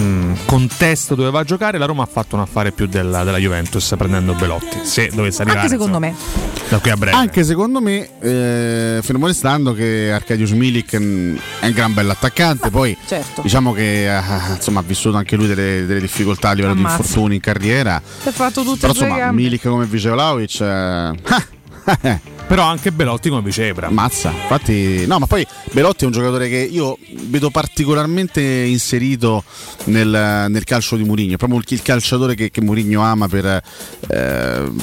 mm, 0.00 0.32
contesto 0.46 1.14
dove 1.14 1.30
va 1.30 1.40
a 1.40 1.44
giocare, 1.44 1.78
la 1.78 1.86
Roma 1.86 2.02
ha 2.02 2.08
fatto 2.10 2.36
un 2.36 2.42
affare 2.42 2.72
più 2.72 2.86
della, 2.86 3.24
della 3.24 3.38
Juventus 3.38 3.94
prendendo 3.96 4.34
Belotti. 4.34 4.80
Se 4.82 5.10
dovesse 5.12 5.42
arrivare 5.42 5.62
anche 5.62 5.72
secondo 5.72 5.98
me. 5.98 6.08
insomma, 6.08 6.68
da 6.68 6.78
qui 6.78 6.90
a 6.90 6.96
breve. 6.96 7.16
Anche 7.16 7.44
secondo 7.44 7.80
me, 7.80 8.08
eh, 8.20 9.00
fermo 9.02 9.26
restando 9.26 9.72
che 9.72 10.10
Arcadius 10.12 10.50
Milik 10.50 10.96
mm, 10.98 11.36
è 11.60 11.66
un 11.66 11.72
gran 11.72 11.94
bell'attaccante, 11.94 12.70
poi 12.70 12.96
certo. 13.06 13.42
diciamo 13.42 13.72
che 13.72 14.16
eh, 14.16 14.22
insomma, 14.54 14.80
ha 14.80 14.84
vissuto 14.84 15.16
anche 15.16 15.36
lui 15.36 15.46
delle, 15.46 15.86
delle 15.86 16.00
difficoltà 16.00 16.50
a 16.50 16.52
livello 16.52 16.72
Ammazza. 16.72 16.96
di 16.96 17.02
infortuni 17.02 17.34
in 17.36 17.40
carriera. 17.40 18.02
Si 18.04 18.28
è 18.28 18.32
fatto 18.32 18.62
tutte 18.62 18.80
Però 18.80 18.92
e 18.92 18.94
due 18.94 19.04
insomma, 19.04 19.24
gambe. 19.24 19.42
Milik 19.42 19.62
come 19.68 19.84
vice 19.86 20.10
Vlaovic 20.10 20.60
eh, 20.60 22.20
Però 22.50 22.64
anche 22.64 22.90
Belotti 22.90 23.28
come 23.28 23.42
vicebra. 23.42 23.90
Mazza, 23.90 24.32
infatti, 24.32 25.06
no, 25.06 25.20
ma 25.20 25.26
poi 25.26 25.46
Belotti 25.70 26.02
è 26.02 26.06
un 26.06 26.12
giocatore 26.12 26.48
che 26.48 26.56
io 26.56 26.98
vedo 27.26 27.48
particolarmente 27.48 28.40
inserito 28.40 29.44
nel, 29.84 30.46
nel 30.48 30.64
calcio 30.64 30.96
di 30.96 31.04
Mourinho, 31.04 31.36
proprio 31.36 31.60
il 31.64 31.80
calciatore 31.80 32.34
che, 32.34 32.50
che 32.50 32.60
Mourinho 32.60 33.02
ama 33.02 33.28
per, 33.28 33.44
eh, 33.46 33.62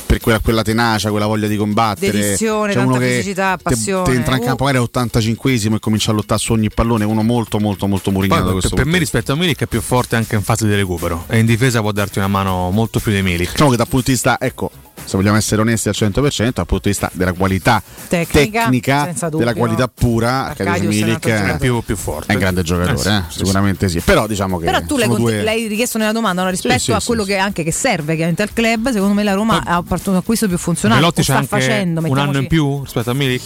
per 0.06 0.20
quella, 0.22 0.40
quella 0.40 0.62
tenacia, 0.62 1.10
quella 1.10 1.26
voglia 1.26 1.48
di 1.48 1.58
combattere. 1.58 2.14
Dedizione, 2.14 2.72
Cioè, 2.72 2.82
tanta 2.84 2.98
uno 2.98 3.06
che 3.06 3.16
fisicità, 3.16 3.58
te- 3.58 3.64
passione. 3.64 4.04
te 4.06 4.12
entra 4.14 4.38
in 4.38 4.44
campo 4.44 4.64
magari 4.64 4.82
all'85esimo 4.82 5.76
e 5.76 5.80
comincia 5.80 6.12
a 6.12 6.14
lottare 6.14 6.40
su 6.40 6.54
ogni 6.54 6.70
pallone, 6.70 7.04
uno 7.04 7.22
molto 7.22 7.60
molto 7.60 7.86
molto 7.88 8.12
Mourinho 8.12 8.60
per, 8.60 8.70
per 8.76 8.86
me 8.86 8.98
rispetto 8.98 9.34
a 9.34 9.36
Milik 9.36 9.64
è 9.64 9.68
più 9.68 9.82
forte 9.82 10.16
anche 10.16 10.36
in 10.36 10.42
fase 10.42 10.66
di 10.66 10.74
recupero 10.74 11.26
e 11.28 11.40
in 11.40 11.46
difesa 11.46 11.82
può 11.82 11.92
darti 11.92 12.20
una 12.20 12.30
mano 12.30 12.70
molto 12.72 13.02
più 13.02 13.12
di 13.12 13.22
Milik. 13.22 13.52
Diciamo 13.52 13.72
che 13.72 13.76
dal 13.76 13.90
punto 13.90 14.06
di 14.06 14.12
vista, 14.14 14.38
ecco, 14.40 14.72
se 15.08 15.16
vogliamo 15.16 15.38
essere 15.38 15.62
onesti 15.62 15.88
al 15.88 15.96
100%, 15.98 16.52
dal 16.54 16.66
punto 16.66 16.80
di 16.84 16.90
vista 16.90 17.10
della 17.14 17.32
qualità 17.32 17.82
Tecnica, 18.10 18.64
tecnica, 18.64 19.14
della 19.32 19.54
qualità 19.54 19.88
pura, 19.88 20.48
Arcadius 20.48 20.94
Milik 20.94 21.26
è, 21.26 21.30
giocatore. 21.30 21.58
più, 21.60 21.82
più 21.82 21.96
forte. 21.96 22.32
è 22.32 22.34
un 22.34 22.40
grande 22.40 22.62
giocatore, 22.64 22.94
Eh 22.94 22.98
sì, 22.98 23.08
eh, 23.08 23.22
sì, 23.30 23.38
sicuramente 23.38 23.90
sì. 23.90 24.00
Però 24.02 24.28
diciamo 24.28 24.58
che 24.58 24.66
Però 24.66 24.82
tu 24.82 24.98
l'hai, 24.98 25.08
due... 25.08 25.44
l'hai 25.44 25.68
richiesto 25.68 25.98
nella 25.98 26.12
domanda 26.12 26.44
no? 26.44 26.50
rispetto 26.50 26.80
sì, 26.80 26.92
a 26.92 27.00
sì, 27.00 27.06
quello 27.06 27.24
sì. 27.24 27.30
che 27.30 27.38
anche 27.38 27.64
che 27.64 27.72
serve 27.72 28.16
chiaramente 28.16 28.42
al 28.42 28.52
club, 28.52 28.92
secondo 28.92 29.14
me 29.14 29.24
la 29.24 29.34
Roma 29.34 29.64
ha 29.66 29.82
fatto 29.86 30.12
un 30.12 30.18
acquisto 30.18 30.48
più 30.48 30.58
funzionale. 30.58 31.02
C'ha 31.02 31.24
sta 31.24 31.36
anche 31.36 31.48
facendo, 31.48 32.02
un 32.04 32.18
anno 32.18 32.40
in 32.40 32.48
più 32.48 32.82
rispetto 32.84 33.10
a 33.10 33.14
Milik. 33.14 33.42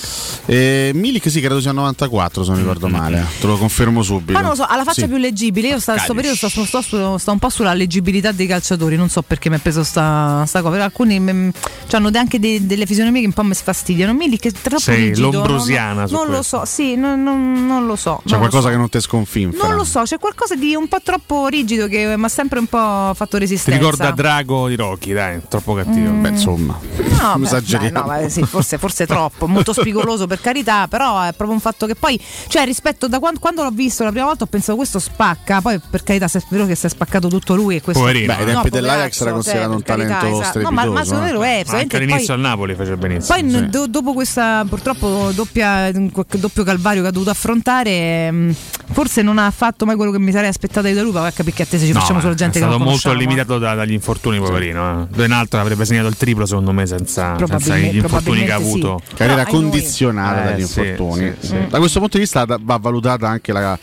Eh, 0.46 0.92
Milik 0.96 1.30
sì, 1.30 1.40
credo 1.40 1.62
sia 1.62 1.72
94 1.72 2.44
se 2.44 2.50
non 2.50 2.60
ricordo 2.60 2.88
male, 2.88 3.26
te 3.40 3.46
lo 3.48 3.58
confermo 3.58 4.02
subito. 4.02 4.34
Ma 4.34 4.40
non 4.42 4.50
lo 4.50 4.56
so, 4.56 4.64
ha 4.64 4.76
la 4.76 4.84
faccia 4.84 5.02
Sì. 5.02 5.08
più 5.08 5.18
leggibile. 5.18 5.70
Io 5.70 5.80
sta, 5.80 5.98
sto 5.98 6.14
periodo 6.14 6.36
sto, 6.36 6.50
sto- 6.50 6.66
sto 6.66 7.18
sto 7.18 7.32
un 7.32 7.40
po' 7.40 7.50
sulla 7.50 7.74
leggibilità 7.74 8.32
dei 8.32 8.48
calciatori. 8.48 8.96
Non 8.96 9.10
so 9.10 9.22
perché 9.22 9.50
mi 9.50 9.56
ha 9.56 9.60
preso 9.60 9.84
sta, 9.84 10.44
sta 10.48 10.62
cosa. 10.62 10.72
Però 10.72 10.84
alcuni 10.84 11.51
mm, 11.52 11.90
hanno 11.96 12.10
anche 12.14 12.40
de- 12.40 12.66
delle 12.66 12.86
fisionomie 12.86 13.22
che 13.22 13.28
un 13.28 13.34
po' 13.34 13.44
mi 13.44 13.54
sfastidiano. 13.54 14.14
Milik 14.14 14.46
è 14.48 14.52
troppo 14.52 14.80
Sei 14.80 15.10
rigido. 15.10 15.32
lombrosiana 15.32 16.02
Non, 16.02 16.08
su 16.08 16.14
non 16.16 16.28
lo 16.30 16.42
so, 16.42 16.66
sì, 16.66 16.96
non, 16.96 17.22
non- 17.24 17.66
non 17.66 17.86
lo 17.86 17.96
so. 17.96 18.22
C'è 18.26 18.38
qualcosa 18.38 18.64
so. 18.64 18.70
che 18.70 18.76
non 18.78 18.90
ti 18.90 19.00
sconfinfera. 19.02 19.68
Non 19.68 19.76
lo 19.76 19.84
so, 19.84 20.02
c'è 20.04 20.18
qualcosa 20.18 20.56
di 20.56 20.74
un 20.76 20.88
po' 20.88 21.00
troppo 21.04 21.48
rigido 21.48 21.88
che 21.88 22.16
mi 22.18 22.24
ha 22.26 22.30
sempre 22.30 22.60
un 22.60 22.68
po' 22.68 23.14
fatto 23.14 23.38
Ti 23.38 23.40
resistenza. 23.40 23.78
ricorda 23.80 24.12
Drago 24.12 24.68
di 24.68 24.76
Rocky, 24.76 25.14
dai, 25.14 25.42
troppo 25.48 25.74
cattivo. 25.74 26.12
Beh, 26.12 26.30
insomma. 26.30 26.78
No, 27.22 27.36
beh, 27.38 27.46
Esageriamo. 27.46 28.08
dai, 28.08 28.20
no, 28.20 28.24
beh, 28.24 28.30
sì, 28.30 28.44
forse, 28.44 28.78
forse 28.78 29.06
troppo, 29.06 29.48
molto 29.48 29.74
spigoloso 29.74 30.28
per 30.28 30.40
carità, 30.42 30.88
però 30.88 31.22
è 31.22 31.34
proprio 31.34 31.52
un 31.52 31.60
fatto 31.60 31.86
che 31.86 31.96
poi, 31.96 32.20
cioè 32.48 32.66
rispetto 32.66 33.08
da 33.08 33.20
quando, 33.20 33.40
quando 33.40 33.64
l'ho 33.64 33.70
visto 33.72 34.04
la 34.04 34.12
prima 34.12 34.26
volta 34.26 34.44
ho 34.44 34.48
pensato 34.48 34.76
questo 34.78 35.00
spacca, 35.00 35.62
poi 35.62 35.80
per 35.90 36.04
carità 36.04 36.28
se 36.28 36.40
è 36.40 36.44
vero 36.50 36.66
che 36.66 36.76
si 36.76 36.86
è 36.86 36.90
spaccato 36.90 37.28
tutto 37.28 37.56
lui 37.56 37.76
e 37.76 37.82
questo 37.82 38.02
Poverino. 38.02 38.28
Beh, 38.34 38.40
ai 38.40 38.46
tempi 38.46 38.64
No, 38.64 38.70
dell'Ajax 38.70 39.22
era 39.22 39.32
considerato 39.32 39.68
cioè, 39.68 39.76
un 39.78 39.82
per 39.84 39.96
carità, 39.96 40.18
talento 40.20 40.42
esatto. 40.42 40.62
No, 40.62 40.72
ma, 40.72 40.86
ma 40.86 41.04
secondo 41.04 41.26
me 41.26 41.32
lo 41.42 41.48
è, 41.48 41.50
Anche 41.58 41.66
solamente 41.66 41.96
all'inizio 41.98 42.26
poi- 42.28 42.36
al 42.36 42.42
Napoli 42.42 42.76
fece 42.76 42.98
benissimo. 42.98 43.40
poi 43.40 43.50
sì. 43.52 43.70
do- 43.70 43.88
dopo 43.88 44.14
questa 44.14 44.66
purtroppo 44.68 45.32
doppia, 45.34 45.92
doppio 45.92 46.64
calvario 46.64 47.02
che 47.02 47.08
ha 47.08 47.12
dovuto 47.12 47.30
affrontare, 47.32 48.32
mh, 48.32 48.56
forse 48.92 49.22
non 49.22 49.38
ha 49.38 49.50
fatto 49.52 49.86
mai 49.86 49.96
quello 49.96 50.12
che 50.12 50.20
mi 50.20 50.32
sarei 50.32 50.50
aspettata 50.50 50.92
da 50.92 51.02
lui, 51.02 51.12
ma 51.12 51.26
a 51.26 51.32
capire 51.32 51.56
che 51.56 51.64
a 51.64 51.66
te 51.66 51.78
se 51.78 51.86
ci 51.86 51.92
No, 51.92 52.00
facciamo 52.00 52.20
eh, 52.20 52.22
solo 52.22 52.34
gente 52.34 52.58
è 52.58 52.62
che 52.62 52.68
non 52.68 52.76
stato 52.76 52.90
molto 52.90 53.08
conosciamo. 53.10 53.30
limitato 53.32 53.58
da- 53.60 53.74
dagli 53.76 53.94
infortuni, 53.94 54.38
poverino. 54.40 55.04
Eh. 55.12 55.16
Renaldo 55.18 55.60
avrebbe 55.60 55.86
segnato 55.86 56.08
il 56.08 56.16
triplo, 56.18 56.46
secondo 56.46 56.72
me, 56.72 56.86
senza, 56.86 57.36
senza 57.46 57.78
gli 57.78 57.96
infortuni 57.98 58.44
che 58.46 58.52
ha 58.52 58.56
avuto. 58.56 59.02
sì. 59.08 59.16
Carriera 59.16 59.46
condizionata 59.46 60.42
Eh, 60.42 60.52
dagli 60.52 60.66
sì, 60.66 60.80
infortuni. 60.80 61.34
sì, 61.40 61.48
sì. 61.48 61.56
Da 61.70 61.78
questo 61.80 62.00
punto 62.00 62.18
di 62.18 62.24
vista 62.24 62.46
va 62.46 62.78
valutata 62.78 63.28
anche 63.28 63.52
la, 63.52 63.78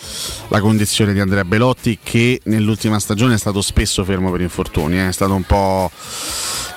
la 0.49 0.61
condizione 0.61 1.13
di 1.13 1.21
Andrea 1.21 1.45
Belotti 1.45 1.99
che 2.03 2.41
nell'ultima 2.45 2.99
stagione 2.99 3.35
è 3.35 3.39
stato 3.39 3.61
spesso 3.63 4.05
fermo 4.05 4.31
per 4.31 4.41
infortuni, 4.41 4.99
eh. 4.99 5.09
è 5.09 5.13
stato 5.13 5.35
un 5.35 5.43
po'... 5.43 5.91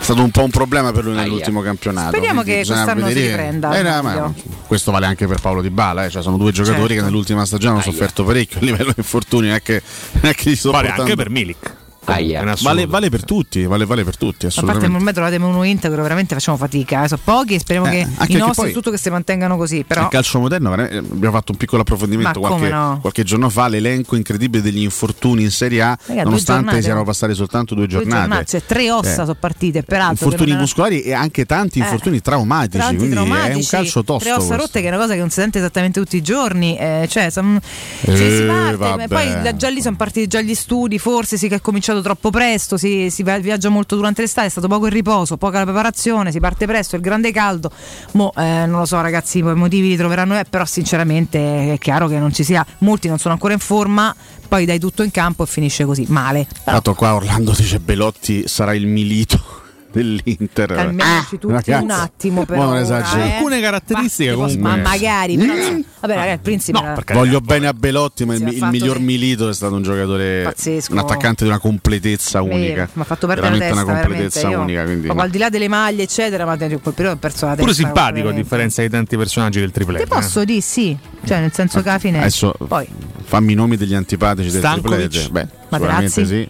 È 0.01 0.03
stato 0.03 0.23
un 0.23 0.31
po' 0.31 0.41
un 0.43 0.49
problema 0.49 0.60
per 0.67 1.03
lui 1.03 1.15
nell'ultimo 1.15 1.61
campionato. 1.61 2.09
Speriamo 2.09 2.41
che 2.43 2.63
quest'anno 2.65 3.07
si 3.07 3.13
vedere. 3.13 3.27
riprenda, 3.35 3.77
Eh, 3.77 3.81
no, 3.83 4.01
ma 4.01 4.33
questo 4.67 4.91
vale 4.91 5.05
anche 5.05 5.27
per 5.27 5.39
Paolo 5.39 5.61
Di 5.61 5.69
Bala, 5.69 6.05
eh. 6.05 6.09
cioè, 6.09 6.21
sono 6.21 6.37
due 6.37 6.51
giocatori 6.51 6.87
Certo. 6.89 6.95
che 6.95 7.01
nell'ultima 7.09 7.45
stagione 7.45 7.73
hanno 7.73 7.83
sofferto 7.83 8.23
parecchio 8.23 8.59
a 8.59 8.63
livello 8.63 8.89
di 8.95 8.99
infortuni, 8.99 9.47
non 9.47 9.55
è 9.55 9.61
che, 9.61 9.81
non 10.21 10.31
è 10.31 10.35
che 10.35 10.49
gli 10.51 10.55
sto 10.55 10.71
Vale 10.71 10.87
portando- 10.87 11.11
anche 11.11 11.23
per 11.23 11.29
Milik. 11.31 11.79
Vale, 12.03 12.87
vale 12.87 13.09
per 13.09 13.23
tutti, 13.23 13.63
vale, 13.65 13.85
vale 13.85 14.03
per 14.03 14.17
tutti, 14.17 14.45
A 14.45 14.49
parte 14.49 14.59
assolutamente. 14.59 14.95
ormai 14.97 15.13
trovatemi 15.13 15.45
uno 15.45 15.63
integro, 15.63 16.01
veramente 16.01 16.33
facciamo 16.33 16.57
fatica. 16.57 17.03
eh. 17.03 17.07
Sono 17.07 17.21
pochi 17.23 17.53
e 17.53 17.59
speriamo 17.59 17.87
Eh, 17.87 17.91
che 17.91 18.07
anche 18.17 18.33
i 18.33 18.37
nostri 18.37 18.63
poi- 18.63 18.71
tutto 18.73 18.89
che 18.89 18.97
si 18.97 19.09
mantengano 19.11 19.55
così. 19.55 19.83
Però 19.87 20.01
Il 20.03 20.07
calcio 20.09 20.39
moderno, 20.39 20.73
abbiamo 20.73 21.31
fatto 21.31 21.51
un 21.51 21.57
piccolo 21.59 21.81
approfondimento 21.83 22.39
qualche, 22.39 22.69
no? 22.69 22.97
qualche 23.01 23.23
giorno 23.23 23.49
fa, 23.49 23.67
l'elenco 23.67 24.15
incredibile 24.15 24.63
degli 24.63 24.81
infortuni 24.81 25.43
in 25.43 25.51
Serie 25.51 25.81
A, 25.83 25.97
due 26.05 26.15
nonostante 26.23 26.61
giornate, 26.63 26.81
siano 26.81 26.99
no? 26.99 27.05
passate 27.05 27.33
soltanto 27.35 27.75
due 27.75 27.85
due 27.87 27.97
giornate. 27.99 28.19
giornate, 28.21 28.45
cioè 28.45 28.63
tre 28.65 28.91
ossa 28.91 29.09
Eh, 29.11 29.13
sono 29.13 29.35
partite, 29.35 29.83
peraltro. 29.83 30.25
Infortuni 30.25 30.51
era- 30.51 30.59
muscolari 30.59 31.01
e 31.03 31.13
anche 31.13 31.45
tanti 31.45 31.79
Eh, 31.79 31.83
infortuni 31.83 32.19
traumatici, 32.21 32.77
Tanti 32.79 32.95
quindi 32.97 33.15
è 33.15 33.19
un 33.19 33.25
traumatici, 33.27 33.69
calcio 33.69 34.03
tosto. 34.03 34.23
Tre 34.23 34.31
ossa 34.31 34.45
questo. 34.47 34.63
rotte 34.65 34.81
che 34.81 34.85
è 34.87 34.89
una 34.89 34.99
cosa 34.99 35.13
che 35.13 35.19
non 35.19 35.29
si 35.29 35.39
sente 35.39 35.59
esattamente 35.59 35.99
tutti 35.99 36.17
i 36.17 36.21
giorni. 36.21 36.77
eh, 36.77 37.05
cioè, 37.09 37.29
son- 37.29 37.59
Eh, 38.01 38.15
se 38.17 38.37
si 38.37 38.43
parte, 38.43 39.07
poi 39.07 39.41
da- 39.41 39.55
già 39.55 39.69
lì 39.69 39.81
sono 39.81 39.95
partiti 39.95 40.25
già 40.27 40.41
gli 40.41 40.55
studi, 40.55 40.97
forse 40.97 41.37
si 41.37 41.45
è 41.47 41.61
cominciato 41.61 41.90
cominciato 41.91 42.01
troppo 42.01 42.29
presto, 42.29 42.77
si, 42.77 43.09
si 43.09 43.23
viaggia 43.23 43.69
molto 43.69 43.95
durante 43.95 44.21
l'estate, 44.21 44.47
è 44.47 44.49
stato 44.49 44.67
poco 44.67 44.85
il 44.85 44.91
riposo, 44.91 45.37
poca 45.37 45.59
la 45.59 45.65
preparazione, 45.65 46.31
si 46.31 46.39
parte 46.39 46.65
presto, 46.65 46.95
il 46.95 47.01
grande 47.01 47.31
caldo. 47.31 47.71
Mo, 48.13 48.31
eh, 48.35 48.65
non 48.65 48.79
lo 48.79 48.85
so 48.85 48.99
ragazzi, 49.01 49.41
poi 49.41 49.53
i 49.53 49.55
motivi 49.55 49.89
li 49.89 49.97
troveranno, 49.97 50.39
eh, 50.39 50.45
però 50.49 50.65
sinceramente 50.65 51.73
è 51.73 51.77
chiaro 51.77 52.07
che 52.07 52.17
non 52.17 52.33
ci 52.33 52.43
sia, 52.43 52.65
molti 52.79 53.07
non 53.07 53.17
sono 53.17 53.33
ancora 53.33 53.53
in 53.53 53.59
forma, 53.59 54.15
poi 54.47 54.65
dai 54.65 54.79
tutto 54.79 55.03
in 55.03 55.11
campo 55.11 55.43
e 55.43 55.47
finisce 55.47 55.85
così, 55.85 56.05
male. 56.07 56.47
Tra 56.63 56.73
l'altro 56.73 56.93
qua 56.93 57.13
Orlando 57.15 57.53
dice 57.55 57.79
Belotti 57.79 58.47
sarà 58.47 58.73
il 58.73 58.87
milito 58.87 59.60
dell'Inter. 59.91 60.73
Calmiamoci 60.73 61.37
tutti 61.37 61.53
Ragazzi, 61.53 61.83
un 61.83 61.91
attimo 61.91 62.45
però. 62.45 62.61
non 62.61 62.71
ora, 62.71 62.79
esageri. 62.81 63.21
eh. 63.21 63.33
Alcune 63.35 63.61
caratteristiche 63.61 64.29
Ma, 64.31 64.35
comunque. 64.35 64.61
ma 64.61 64.75
magari, 64.77 65.37
però, 65.37 65.53
vabbè 65.53 66.13
ragazzi, 66.15 66.33
il 66.33 66.39
principe 66.39 66.79
No, 66.81 66.85
era- 66.85 67.03
Voglio 67.13 67.41
bene 67.41 67.67
a 67.67 67.73
Belotti, 67.73 68.25
ma 68.25 68.35
il, 68.35 68.47
il 68.47 68.65
miglior 68.65 68.97
che- 68.97 69.03
Milito 69.03 69.49
è 69.49 69.53
stato 69.53 69.75
un 69.75 69.81
giocatore, 69.83 70.43
Pazzesco. 70.43 70.91
un 70.93 70.97
attaccante 70.99 71.43
di 71.43 71.49
una 71.49 71.59
completezza 71.59 72.41
Vero, 72.41 72.55
unica. 72.55 72.89
mi 72.93 73.01
ha 73.01 73.05
fatto 73.05 73.27
perdere 73.27 73.49
la 73.49 73.57
veramente 73.57 73.75
testa, 73.75 73.91
una 73.91 74.01
completezza 74.07 74.59
unica. 74.59 74.83
Quindi, 74.83 75.01
proprio 75.05 75.25
al 75.25 75.29
di 75.31 75.37
là 75.37 75.49
delle 75.49 75.67
maglie, 75.67 76.03
eccetera, 76.03 76.45
ma 76.45 76.53
in 76.53 76.57
quel 76.81 76.93
periodo 76.93 77.15
ho 77.15 77.19
perso 77.19 77.45
la 77.45 77.51
testa. 77.55 77.63
Pure 77.63 77.73
simpatico 77.75 78.27
a 78.29 78.31
differenza 78.31 78.81
di 78.81 78.89
tanti 78.89 79.17
personaggi 79.17 79.59
del 79.59 79.71
triplet. 79.71 80.03
Ti 80.03 80.07
posso 80.07 80.43
dire 80.43 80.61
sì, 80.61 80.97
cioè 81.25 81.39
nel 81.39 81.51
senso 81.53 81.81
che 81.81 81.89
alla 81.89 81.99
fine 81.99 82.19
Adesso 82.19 82.55
poi 82.67 82.87
fammi 83.23 83.51
i 83.53 83.55
nomi 83.55 83.77
degli 83.77 83.93
antipatici 83.93 84.49
del 84.49 84.59
Stankovic? 84.59 85.07
triplete. 85.09 85.29
Beh, 85.31 85.47
Materazzi? 85.69 86.07
sicuramente 86.25 86.25
sì. 86.25 86.49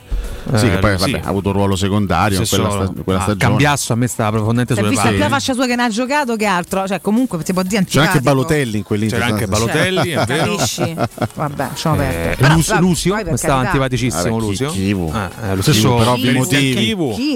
Sì, 0.55 0.65
Eh, 0.65 0.69
che 0.71 0.77
poi 0.79 0.97
sì. 0.99 1.11
vabbè, 1.11 1.23
ha 1.25 1.29
avuto 1.29 1.49
un 1.49 1.53
ruolo 1.55 1.75
secondario 1.75 2.39
in 2.41 2.47
quella, 2.47 2.69
sta- 2.71 2.91
quella 3.03 3.19
Ah, 3.19 3.21
stagione. 3.23 3.37
Cambiasso 3.37 3.93
a 3.93 3.95
me 3.95 4.07
stava 4.07 4.31
profondamente 4.31 4.73
si 4.73 4.79
è 4.79 4.83
sulle 4.83 4.95
visto 4.95 5.07
più 5.09 5.17
la 5.19 5.23
palle. 5.25 5.39
faccia 5.39 5.53
sua 5.53 5.65
che 5.67 5.75
ne 5.75 5.83
ha 5.83 5.89
giocato 5.89 6.35
che 6.35 6.45
altro, 6.45 6.87
cioè 6.87 6.99
comunque 7.01 7.39
si 7.45 7.53
può 7.53 7.61
dire 7.63 7.83
C'era 7.85 8.05
antipatico. 8.05 8.17
anche 8.17 8.21
Balotelli 8.47 8.77
in 8.77 8.83
quell'Inter. 8.83 9.19
C'era 9.19 9.31
anche 9.31 9.47
Balotelli, 9.47 10.09
è 10.09 10.25
vero. 10.25 10.55
Capisci? 10.55 10.95
Vabbè, 11.35 11.55
lasciamo 11.69 11.95
perdere. 11.97 12.35
Eh, 12.39 12.53
Lus- 12.53 12.79
Lusio 12.79 13.21
poi 13.23 13.37
stava 13.37 13.61
antipaticissimo 13.67 14.37
Lusio 14.39 14.69
Chivu. 14.71 15.13
Eh, 15.13 15.49
eh, 15.51 15.55
lo 15.55 15.61
stesso 15.61 15.95
per 15.95 16.07
ovvi 16.07 16.31
motivi. 16.31 16.95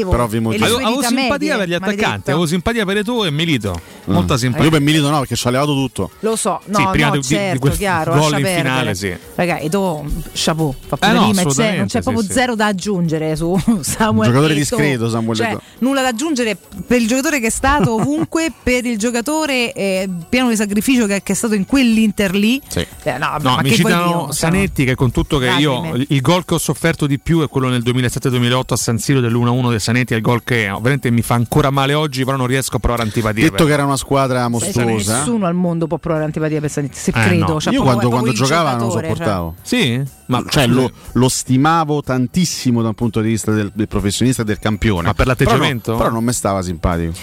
Per 0.10 0.20
ovvi 0.20 0.40
motivi. 0.40 0.64
Avevo, 0.64 1.02
simpatia 1.04 1.58
per 1.58 1.68
gli 1.68 1.74
attaccanti, 1.74 2.30
avevo 2.32 2.46
simpatia 2.48 2.86
per 2.86 2.98
Eto'o 2.98 3.26
e 3.26 3.32
Milito. 3.32 3.80
Mm. 4.10 4.14
Molta 4.14 4.38
simpatia. 4.38 4.66
Io 4.66 4.72
per 4.72 4.82
Milito 4.82 5.10
no, 5.10 5.20
perché 5.20 5.36
ci 5.36 5.48
ha 5.48 5.52
levato 5.52 5.74
tutto. 5.74 6.10
Lo 6.20 6.36
so, 6.36 6.60
no, 6.66 6.78
Sì, 6.78 6.88
prima 6.92 7.08
no, 7.08 7.16
di- 7.18 7.24
certo, 7.24 7.60
quel 7.60 7.78
chiaro, 7.78 8.14
gol 8.16 8.40
in 8.40 8.46
finale, 8.46 8.96
sì. 8.96 9.16
Raga, 9.36 9.58
e 9.58 9.70
tu, 9.70 10.06
chapeau, 10.34 10.76
fa 10.88 10.98
pure 10.98 11.12
Eh 11.12 11.14
no, 11.14 11.26
rima 11.28 11.42
e 11.42 11.52
zero, 11.52 11.78
non 11.78 11.86
c'è 11.88 12.02
proprio 12.02 12.24
zero 12.24 12.56
da 12.56 12.74
aggiungere 12.76 13.36
su 13.36 13.58
Samuel 13.82 14.28
giocatore 14.30 14.54
Eto'o. 14.54 14.78
discreto, 14.78 15.10
Samuel 15.10 15.38
cioè, 15.38 15.58
nulla 15.80 16.02
da 16.02 16.10
aggiungere 16.10 16.58
per 16.86 17.00
il 17.02 17.08
giocatore 17.08 17.40
che 17.40 17.48
è 17.48 17.52
stato 17.52 17.94
ovunque, 17.96 18.52
per 18.62 18.86
il 18.86 18.98
giocatore 18.98 19.72
eh, 19.74 20.10
pieno 20.30 20.50
di 20.50 20.56
sacrificio 20.56 21.06
che, 21.08 21.24
che 21.24 21.32
è 21.32 21.36
stato 21.36 21.54
in 21.56 21.66
quell'Inter 21.66 22.34
lì. 22.36 22.62
Sì. 22.68 22.86
Eh, 23.04 23.18
no, 23.18 23.38
No, 23.42 23.56
ma 23.56 23.62
mi 23.62 23.72
citano? 23.72 24.26
Cioè, 24.26 24.34
Sanetti 24.34 24.86
che 24.86 24.96
con 24.96 25.12
tutto 25.12 25.38
che 25.38 25.48
io 25.58 25.82
Lacrime. 25.82 26.06
il 26.10 26.22
gol 26.22 26.46
che 26.46 26.54
ho 26.56 26.58
sofferto 26.58 27.08
di 27.08 27.20
più 27.20 27.42
è 27.42 27.48
quello 27.48 27.70
nel 27.70 27.82
2007-2008 27.84 28.62
a 28.68 28.76
San 28.76 28.98
Siro 28.98 29.20
dell'1-1 29.20 29.70
del 29.70 29.82
Sanetti, 29.82 30.14
è 30.14 30.18
il 30.18 30.22
gol 30.22 30.44
che 30.44 30.64
veramente 30.66 31.10
mi 31.12 31.22
fa 31.22 31.36
ancora 31.36 31.70
male 31.70 31.94
oggi, 31.94 32.24
però 32.26 32.38
non 32.38 32.48
riesco 32.48 32.76
a 32.76 32.80
provare 32.80 33.04
antipatia. 33.04 33.44
Detto 33.44 33.56
per- 33.58 33.68
che 33.68 33.74
era 33.74 33.86
una 33.86 33.98
squadra 33.98 34.48
mostruosa. 34.48 35.18
Nessuno 35.20 35.46
al 35.46 35.54
mondo 35.56 35.88
può 35.88 35.98
provare 35.98 36.26
antipatia 36.26 36.60
per 36.60 36.70
Sanetti, 36.70 36.98
se 36.98 37.12
Eh, 37.12 37.14
credo. 37.14 37.46
no. 37.54 37.60
Cioè, 37.62 37.74
Io 37.74 37.82
quando, 37.84 38.10
quando 38.10 38.32
giocava 38.34 38.76
non 38.76 38.88
lo 38.88 38.94
cioè. 38.94 39.02
sopportavo. 39.04 39.56
Sì? 39.62 40.02
Ma 40.28 40.44
Cioè, 40.48 40.66
lo, 40.68 40.92
lo 41.14 41.30
stimavo 41.30 42.02
tantissimo 42.02 42.82
da 42.82 42.88
un 42.90 42.94
punto 42.96 43.22
di 43.22 43.30
vista 43.30 43.52
del, 43.52 43.72
del 43.74 43.88
professionista 43.88 44.42
e 44.42 44.46
del 44.46 44.60
campione. 44.60 45.08
Ma 45.08 45.14
per 45.14 45.28
l'atteggiamento? 45.28 45.84
Però, 45.92 45.94
no- 45.98 46.04
però 46.04 46.14
non 46.14 46.24
mi 46.24 46.34
stava 46.34 46.62
simpatico. 46.62 47.14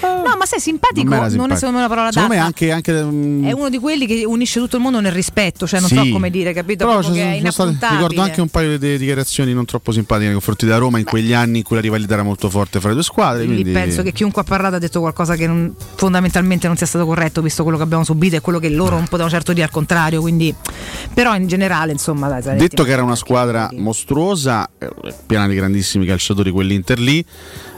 Ma 0.43 0.48
sei 0.48 0.59
simpatico, 0.59 1.09
Non 1.09 1.19
non, 1.19 1.19
mi 1.19 1.24
era 1.24 1.27
è 1.27 1.31
simpatico. 1.31 1.56
secondo 1.56 1.78
me 1.78 1.85
una 1.85 1.94
parola 1.94 2.10
Secondo 2.12 2.35
adatta. 2.35 2.47
anche, 2.47 2.70
anche 2.73 2.93
mm, 3.05 3.44
È 3.44 3.52
uno 3.52 3.69
di 3.69 3.78
quelli 3.78 4.06
che 4.06 4.24
unisce 4.24 4.59
tutto 4.59 4.74
il 4.74 4.82
mondo 4.82 4.98
nel 4.98 5.12
rispetto, 5.12 5.69
cioè 5.69 5.78
non 5.78 5.89
Sì. 5.89 5.94
so 5.94 6.09
come 6.10 6.31
dire, 6.31 6.52
capito? 6.52 6.85
Però 6.85 6.98
è 6.98 7.02
sono 7.05 7.14
state- 7.51 7.94
ricordo 7.94 8.20
anche 8.23 8.40
un 8.40 8.48
paio 8.48 8.77
di 8.77 8.98
dichiarazioni 8.98 9.52
non 9.55 9.66
troppo 9.66 9.93
simpatiche 9.93 10.24
nei 10.27 10.35
confronti 10.35 10.64
della 10.66 10.78
Roma 10.78 10.98
in 10.98 11.05
quegli 11.05 11.32
anni 11.32 11.59
in 11.59 11.64
cui 11.64 11.77
la 11.77 11.82
rivalità 11.82 12.14
era 12.14 12.24
molto 12.24 12.51
forte 12.51 12.81
fra 12.81 12.89
le 12.89 12.94
due 12.94 13.05
squadre. 13.05 13.44
Quindi... 13.44 13.70
penso 13.70 14.02
che 14.02 14.10
chiunque 14.10 14.43
ha 14.43 14.44
parlato 14.44 14.74
ha 14.74 14.78
detto 14.81 14.98
qualcosa 14.98 15.36
che 15.36 15.47
non- 15.47 15.73
fondamentalmente 15.94 16.66
non 16.66 16.77
sia 16.77 16.86
stato 16.86 17.06
corretto, 17.06 17.40
visto 17.40 17.62
quello 17.62 17.78
che 17.78 17.85
abbiamo 17.85 18.02
subito 18.02 18.35
e 18.35 18.40
quello 18.40 18.59
che 18.59 18.69
loro 18.69 18.97
non 18.97 19.05
potevano 19.05 19.31
certo 19.31 19.52
dire 19.52 19.66
al 19.66 19.70
contrario. 19.70 20.20
Quindi, 20.20 20.52
però 21.14 21.36
in 21.36 21.47
generale, 21.47 21.93
insomma, 21.93 22.27
dai, 22.27 22.43
Zanetti, 22.43 22.62
Detto 22.66 22.82
che 22.82 22.90
era 22.90 23.05
una 23.05 23.14
squadra 23.14 23.69
mostruosa, 23.74 24.69
eh, 24.77 24.90
piena 25.24 25.47
di 25.47 25.55
grandissimi 25.55 26.05
calciatori, 26.05 26.51
quell'Inter 26.51 26.98
lì. 26.98 27.24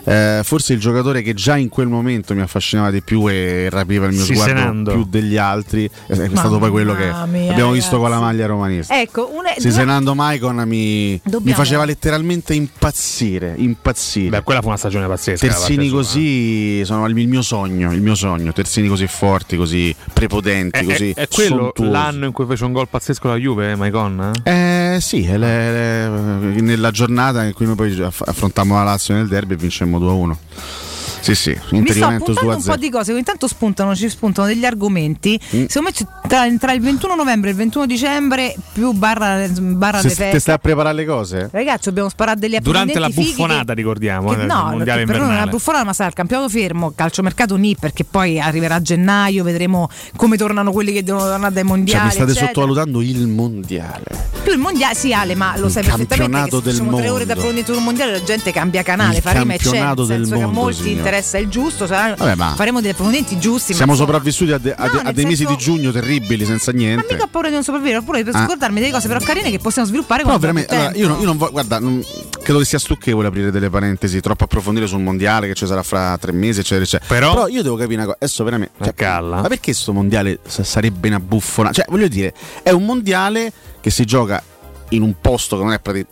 Eh, 0.04 0.40
forse 0.44 0.72
il 0.74 0.80
giocatore 0.80 1.22
che 1.22 1.34
già 1.34 1.56
in 1.56 1.68
quel 1.68 1.88
momento 1.88 2.34
mi 2.34 2.40
affascinava 2.42 2.90
di 2.90 3.02
più 3.02 3.26
e 3.28 3.68
rapiva 3.70 4.06
il 4.06 4.12
mio 4.14 4.24
Sì, 4.24 4.34
sguardo 4.34 4.56
Senando. 4.56 4.92
più 4.92 5.04
degli 5.08 5.36
altri 5.36 5.88
è, 6.06 6.12
è 6.12 6.28
stato 6.30 6.58
poi 6.58 6.70
quello 6.70 6.94
che 6.94 7.10
mia, 7.30 7.52
abbiamo 7.52 7.72
visto 7.72 7.98
con 7.98 8.08
la 8.10 8.16
ragazzi. 8.16 8.24
maglia 8.24 8.46
romanista. 8.46 9.00
Ecco, 9.00 9.30
un, 9.32 9.42
Sì, 9.58 9.70
Senando 9.70 10.14
Maicon 10.14 10.56
mi, 10.66 11.20
mi 11.40 11.52
faceva 11.52 11.84
letteralmente 11.84 12.54
impazzire, 12.54 13.54
impazzire. 13.56 14.28
Beh, 14.30 14.42
quella 14.42 14.60
fu 14.60 14.68
una 14.68 14.76
stagione 14.76 15.06
pazzesca. 15.06 15.46
Terzini 15.46 15.76
parte 15.76 15.88
sua. 15.88 15.96
così 15.98 16.84
sono 16.84 17.06
il 17.06 17.14
mio 17.28 17.42
sogno, 17.42 17.92
il 17.92 18.00
mio 18.02 18.14
sogno. 18.14 18.52
Terzini 18.52 18.88
così 18.88 19.06
forti, 19.06 19.56
così 19.56 19.94
prepotenti, 20.12 20.78
È, 20.78 20.84
così 20.84 21.10
è- 21.10 21.22
è 21.22 21.28
quello 21.28 21.56
sontuosi. 21.74 21.90
l'anno 21.90 22.26
in 22.26 22.32
cui 22.32 22.46
fece 22.46 22.64
un 22.64 22.72
gol 22.72 22.88
pazzesco 22.88 23.28
la 23.28 23.36
Juve, 23.36 23.70
eh, 23.72 23.74
Maicon? 23.76 24.30
Eh 24.42 24.98
sì, 25.00 25.26
le- 25.26 25.38
le- 25.38 26.60
nella 26.60 26.90
giornata 26.90 27.42
in 27.44 27.52
cui 27.52 27.66
noi 27.66 27.74
poi 27.74 28.00
aff- 28.02 28.26
affrontammo 28.26 28.74
la 28.74 28.82
Lazio 28.84 29.14
nel 29.14 29.28
derby 29.28 29.54
e 29.54 29.56
vincemmo 29.56 29.93
2-1. 30.00 30.93
Sì, 31.24 31.34
sì, 31.34 31.58
Mi 31.70 31.82
sto 31.84 31.92
Juventus 31.94 32.26
puntando 32.36 32.56
un 32.56 32.62
po' 32.62 32.72
2-0. 32.72 32.76
di 32.78 32.90
cose, 32.90 33.12
ogni 33.12 33.22
tanto 33.22 33.48
spuntano, 33.48 33.94
ci 33.96 34.08
spuntano 34.08 34.46
degli 34.46 34.64
argomenti. 34.64 35.40
Mm. 35.56 35.64
Secondo 35.66 35.90
me 35.98 36.06
tra, 36.28 36.46
tra 36.58 36.72
il 36.72 36.80
21 36.82 37.14
novembre 37.14 37.48
e 37.48 37.52
il 37.52 37.58
21 37.58 37.86
dicembre 37.86 38.54
più 38.72 38.92
barra, 38.92 39.46
barra 39.48 39.98
Se 40.00 40.08
le 40.08 40.14
ti 40.14 40.20
feste. 40.20 40.38
stai 40.40 40.54
a 40.54 40.58
preparare 40.58 40.94
le 40.94 41.04
cose? 41.06 41.48
Ragazzi, 41.50 41.88
dobbiamo 41.88 42.08
sparare 42.08 42.38
degli 42.38 42.58
Durante 42.58 42.98
la 42.98 43.08
buffonata, 43.08 43.64
che- 43.72 43.74
ricordiamo, 43.74 44.28
che 44.34 44.42
eh, 44.42 44.46
no, 44.46 44.64
mondiale 44.70 44.74
per 44.74 44.76
noi 44.76 44.94
non 44.94 44.98
è 45.00 45.04
invernale. 45.16 45.42
una 45.42 45.50
buffonata, 45.50 45.84
ma 45.84 45.92
sarà 45.92 46.08
il 46.08 46.14
campionato 46.14 46.48
fermo, 46.50 46.92
calciomercato 46.94 47.56
ni, 47.56 47.74
perché 47.76 48.04
poi 48.04 48.38
arriverà 48.40 48.74
a 48.76 48.82
gennaio, 48.82 49.44
vedremo 49.44 49.88
come 50.16 50.36
tornano 50.36 50.72
quelli 50.72 50.92
che 50.92 51.02
devono 51.02 51.24
tornare 51.24 51.52
dai 51.54 51.62
Cioè, 51.62 51.70
mondiali. 51.76 52.04
mi 52.04 52.10
state 52.10 52.30
eccetera. 52.30 52.46
sottovalutando 52.48 53.00
il 53.00 53.26
mondiale. 53.26 54.04
Più 54.42 54.52
il 54.52 54.58
mondiale, 54.58 54.94
sì, 54.94 55.12
Ale, 55.14 55.34
ma 55.34 55.56
lo 55.56 55.66
Il 55.66 55.72
sai 55.72 55.82
perfettamente 55.84 56.42
che 56.44 56.50
se 56.56 56.62
del 56.62 56.72
facciamo 56.74 56.96
tre 56.98 57.08
ore 57.08 57.24
di 57.24 57.30
approfondimento 57.30 57.72
sul 57.72 57.82
mondiale 57.82 58.12
la 58.12 58.22
gente 58.22 58.52
cambia 58.52 58.82
canale, 58.82 59.16
Il 59.16 59.22
fa 59.22 59.32
rima 59.32 59.54
e 59.54 59.56
c'è, 59.56 59.64
nel 59.64 59.72
campionato 59.72 60.04
del 60.04 60.26
mondo, 60.28 60.48
molti 60.60 60.82
signor. 60.82 61.02
Interessa 61.14 61.38
il 61.38 61.48
giusto, 61.48 61.86
saranno- 61.86 62.16
Vabbè, 62.16 62.34
ma- 62.34 62.54
faremo 62.56 62.80
degli 62.80 62.90
approfondimenti 62.90 63.38
giusti. 63.38 63.70
ma 63.72 63.76
Siamo 63.78 63.94
sopravvissuti 63.94 64.52
a, 64.52 64.58
de- 64.58 64.74
a 64.74 64.88
de- 64.88 65.02
No, 65.02 65.08
a 65.08 65.12
dei 65.12 65.24
mesi 65.24 65.44
senso- 65.44 65.54
di 65.54 65.62
giugno 65.62 65.90
terribili 65.92 66.44
senza 66.44 66.72
niente. 66.72 67.12
Mica 67.14 67.24
ho 67.24 67.28
paura 67.28 67.48
di 67.48 67.54
non 67.54 67.62
sopravvivere, 67.62 67.98
ho 68.00 68.02
paura 68.02 68.22
di 68.22 68.30
Ah. 68.32 68.44
scordarmi 68.44 68.80
delle 68.80 68.92
cose 68.92 69.08
però 69.08 69.20
carine 69.20 69.50
che 69.50 69.58
possiamo 69.58 69.86
sviluppare 69.88 70.22
Però 70.22 70.32
con 70.32 70.40
veramente, 70.40 70.74
allora, 70.74 70.92
io, 70.94 71.08
non, 71.08 71.20
io 71.20 71.26
non 71.26 71.36
voglio, 71.36 71.52
guarda, 71.52 71.78
non- 71.78 72.04
credo 72.42 72.58
che 72.58 72.64
sia 72.64 72.78
stucchevole 72.78 73.28
aprire 73.28 73.50
delle 73.50 73.70
parentesi 73.70 74.20
troppo 74.20 74.44
approfondire 74.44 74.86
sul 74.86 75.00
mondiale 75.00 75.46
che 75.46 75.54
ci 75.54 75.66
sarà 75.66 75.82
fra 75.82 76.16
tre 76.18 76.32
mesi, 76.32 76.60
eccetera, 76.60 76.82
eccetera. 76.84 77.08
Però- 77.14 77.46
io 77.48 77.62
devo 77.62 77.76
capire 77.76 77.94
una 77.96 78.04
cosa, 78.04 78.16
adesso 78.20 78.44
veramente. 78.44 78.72
cioè, 78.84 78.94
calla. 78.94 79.40
ma 79.42 79.48
perché 79.48 79.72
sto 79.72 79.92
mondiale 79.92 80.40
sa- 80.46 80.64
sarebbe 80.64 81.08
una 81.08 81.20
buffona? 81.20 81.70
Cioè, 81.70 81.86
voglio 81.88 82.08
dire, 82.08 82.34
è 82.62 82.70
un 82.70 82.84
mondiale 82.84 83.52
che 83.80 83.90
si 83.90 84.04
gioca 84.04 84.42
in 84.90 85.02
un 85.02 85.14
posto 85.20 85.56
che 85.56 85.62
non 85.62 85.72
è, 85.72 85.80
prati- 85.80 86.06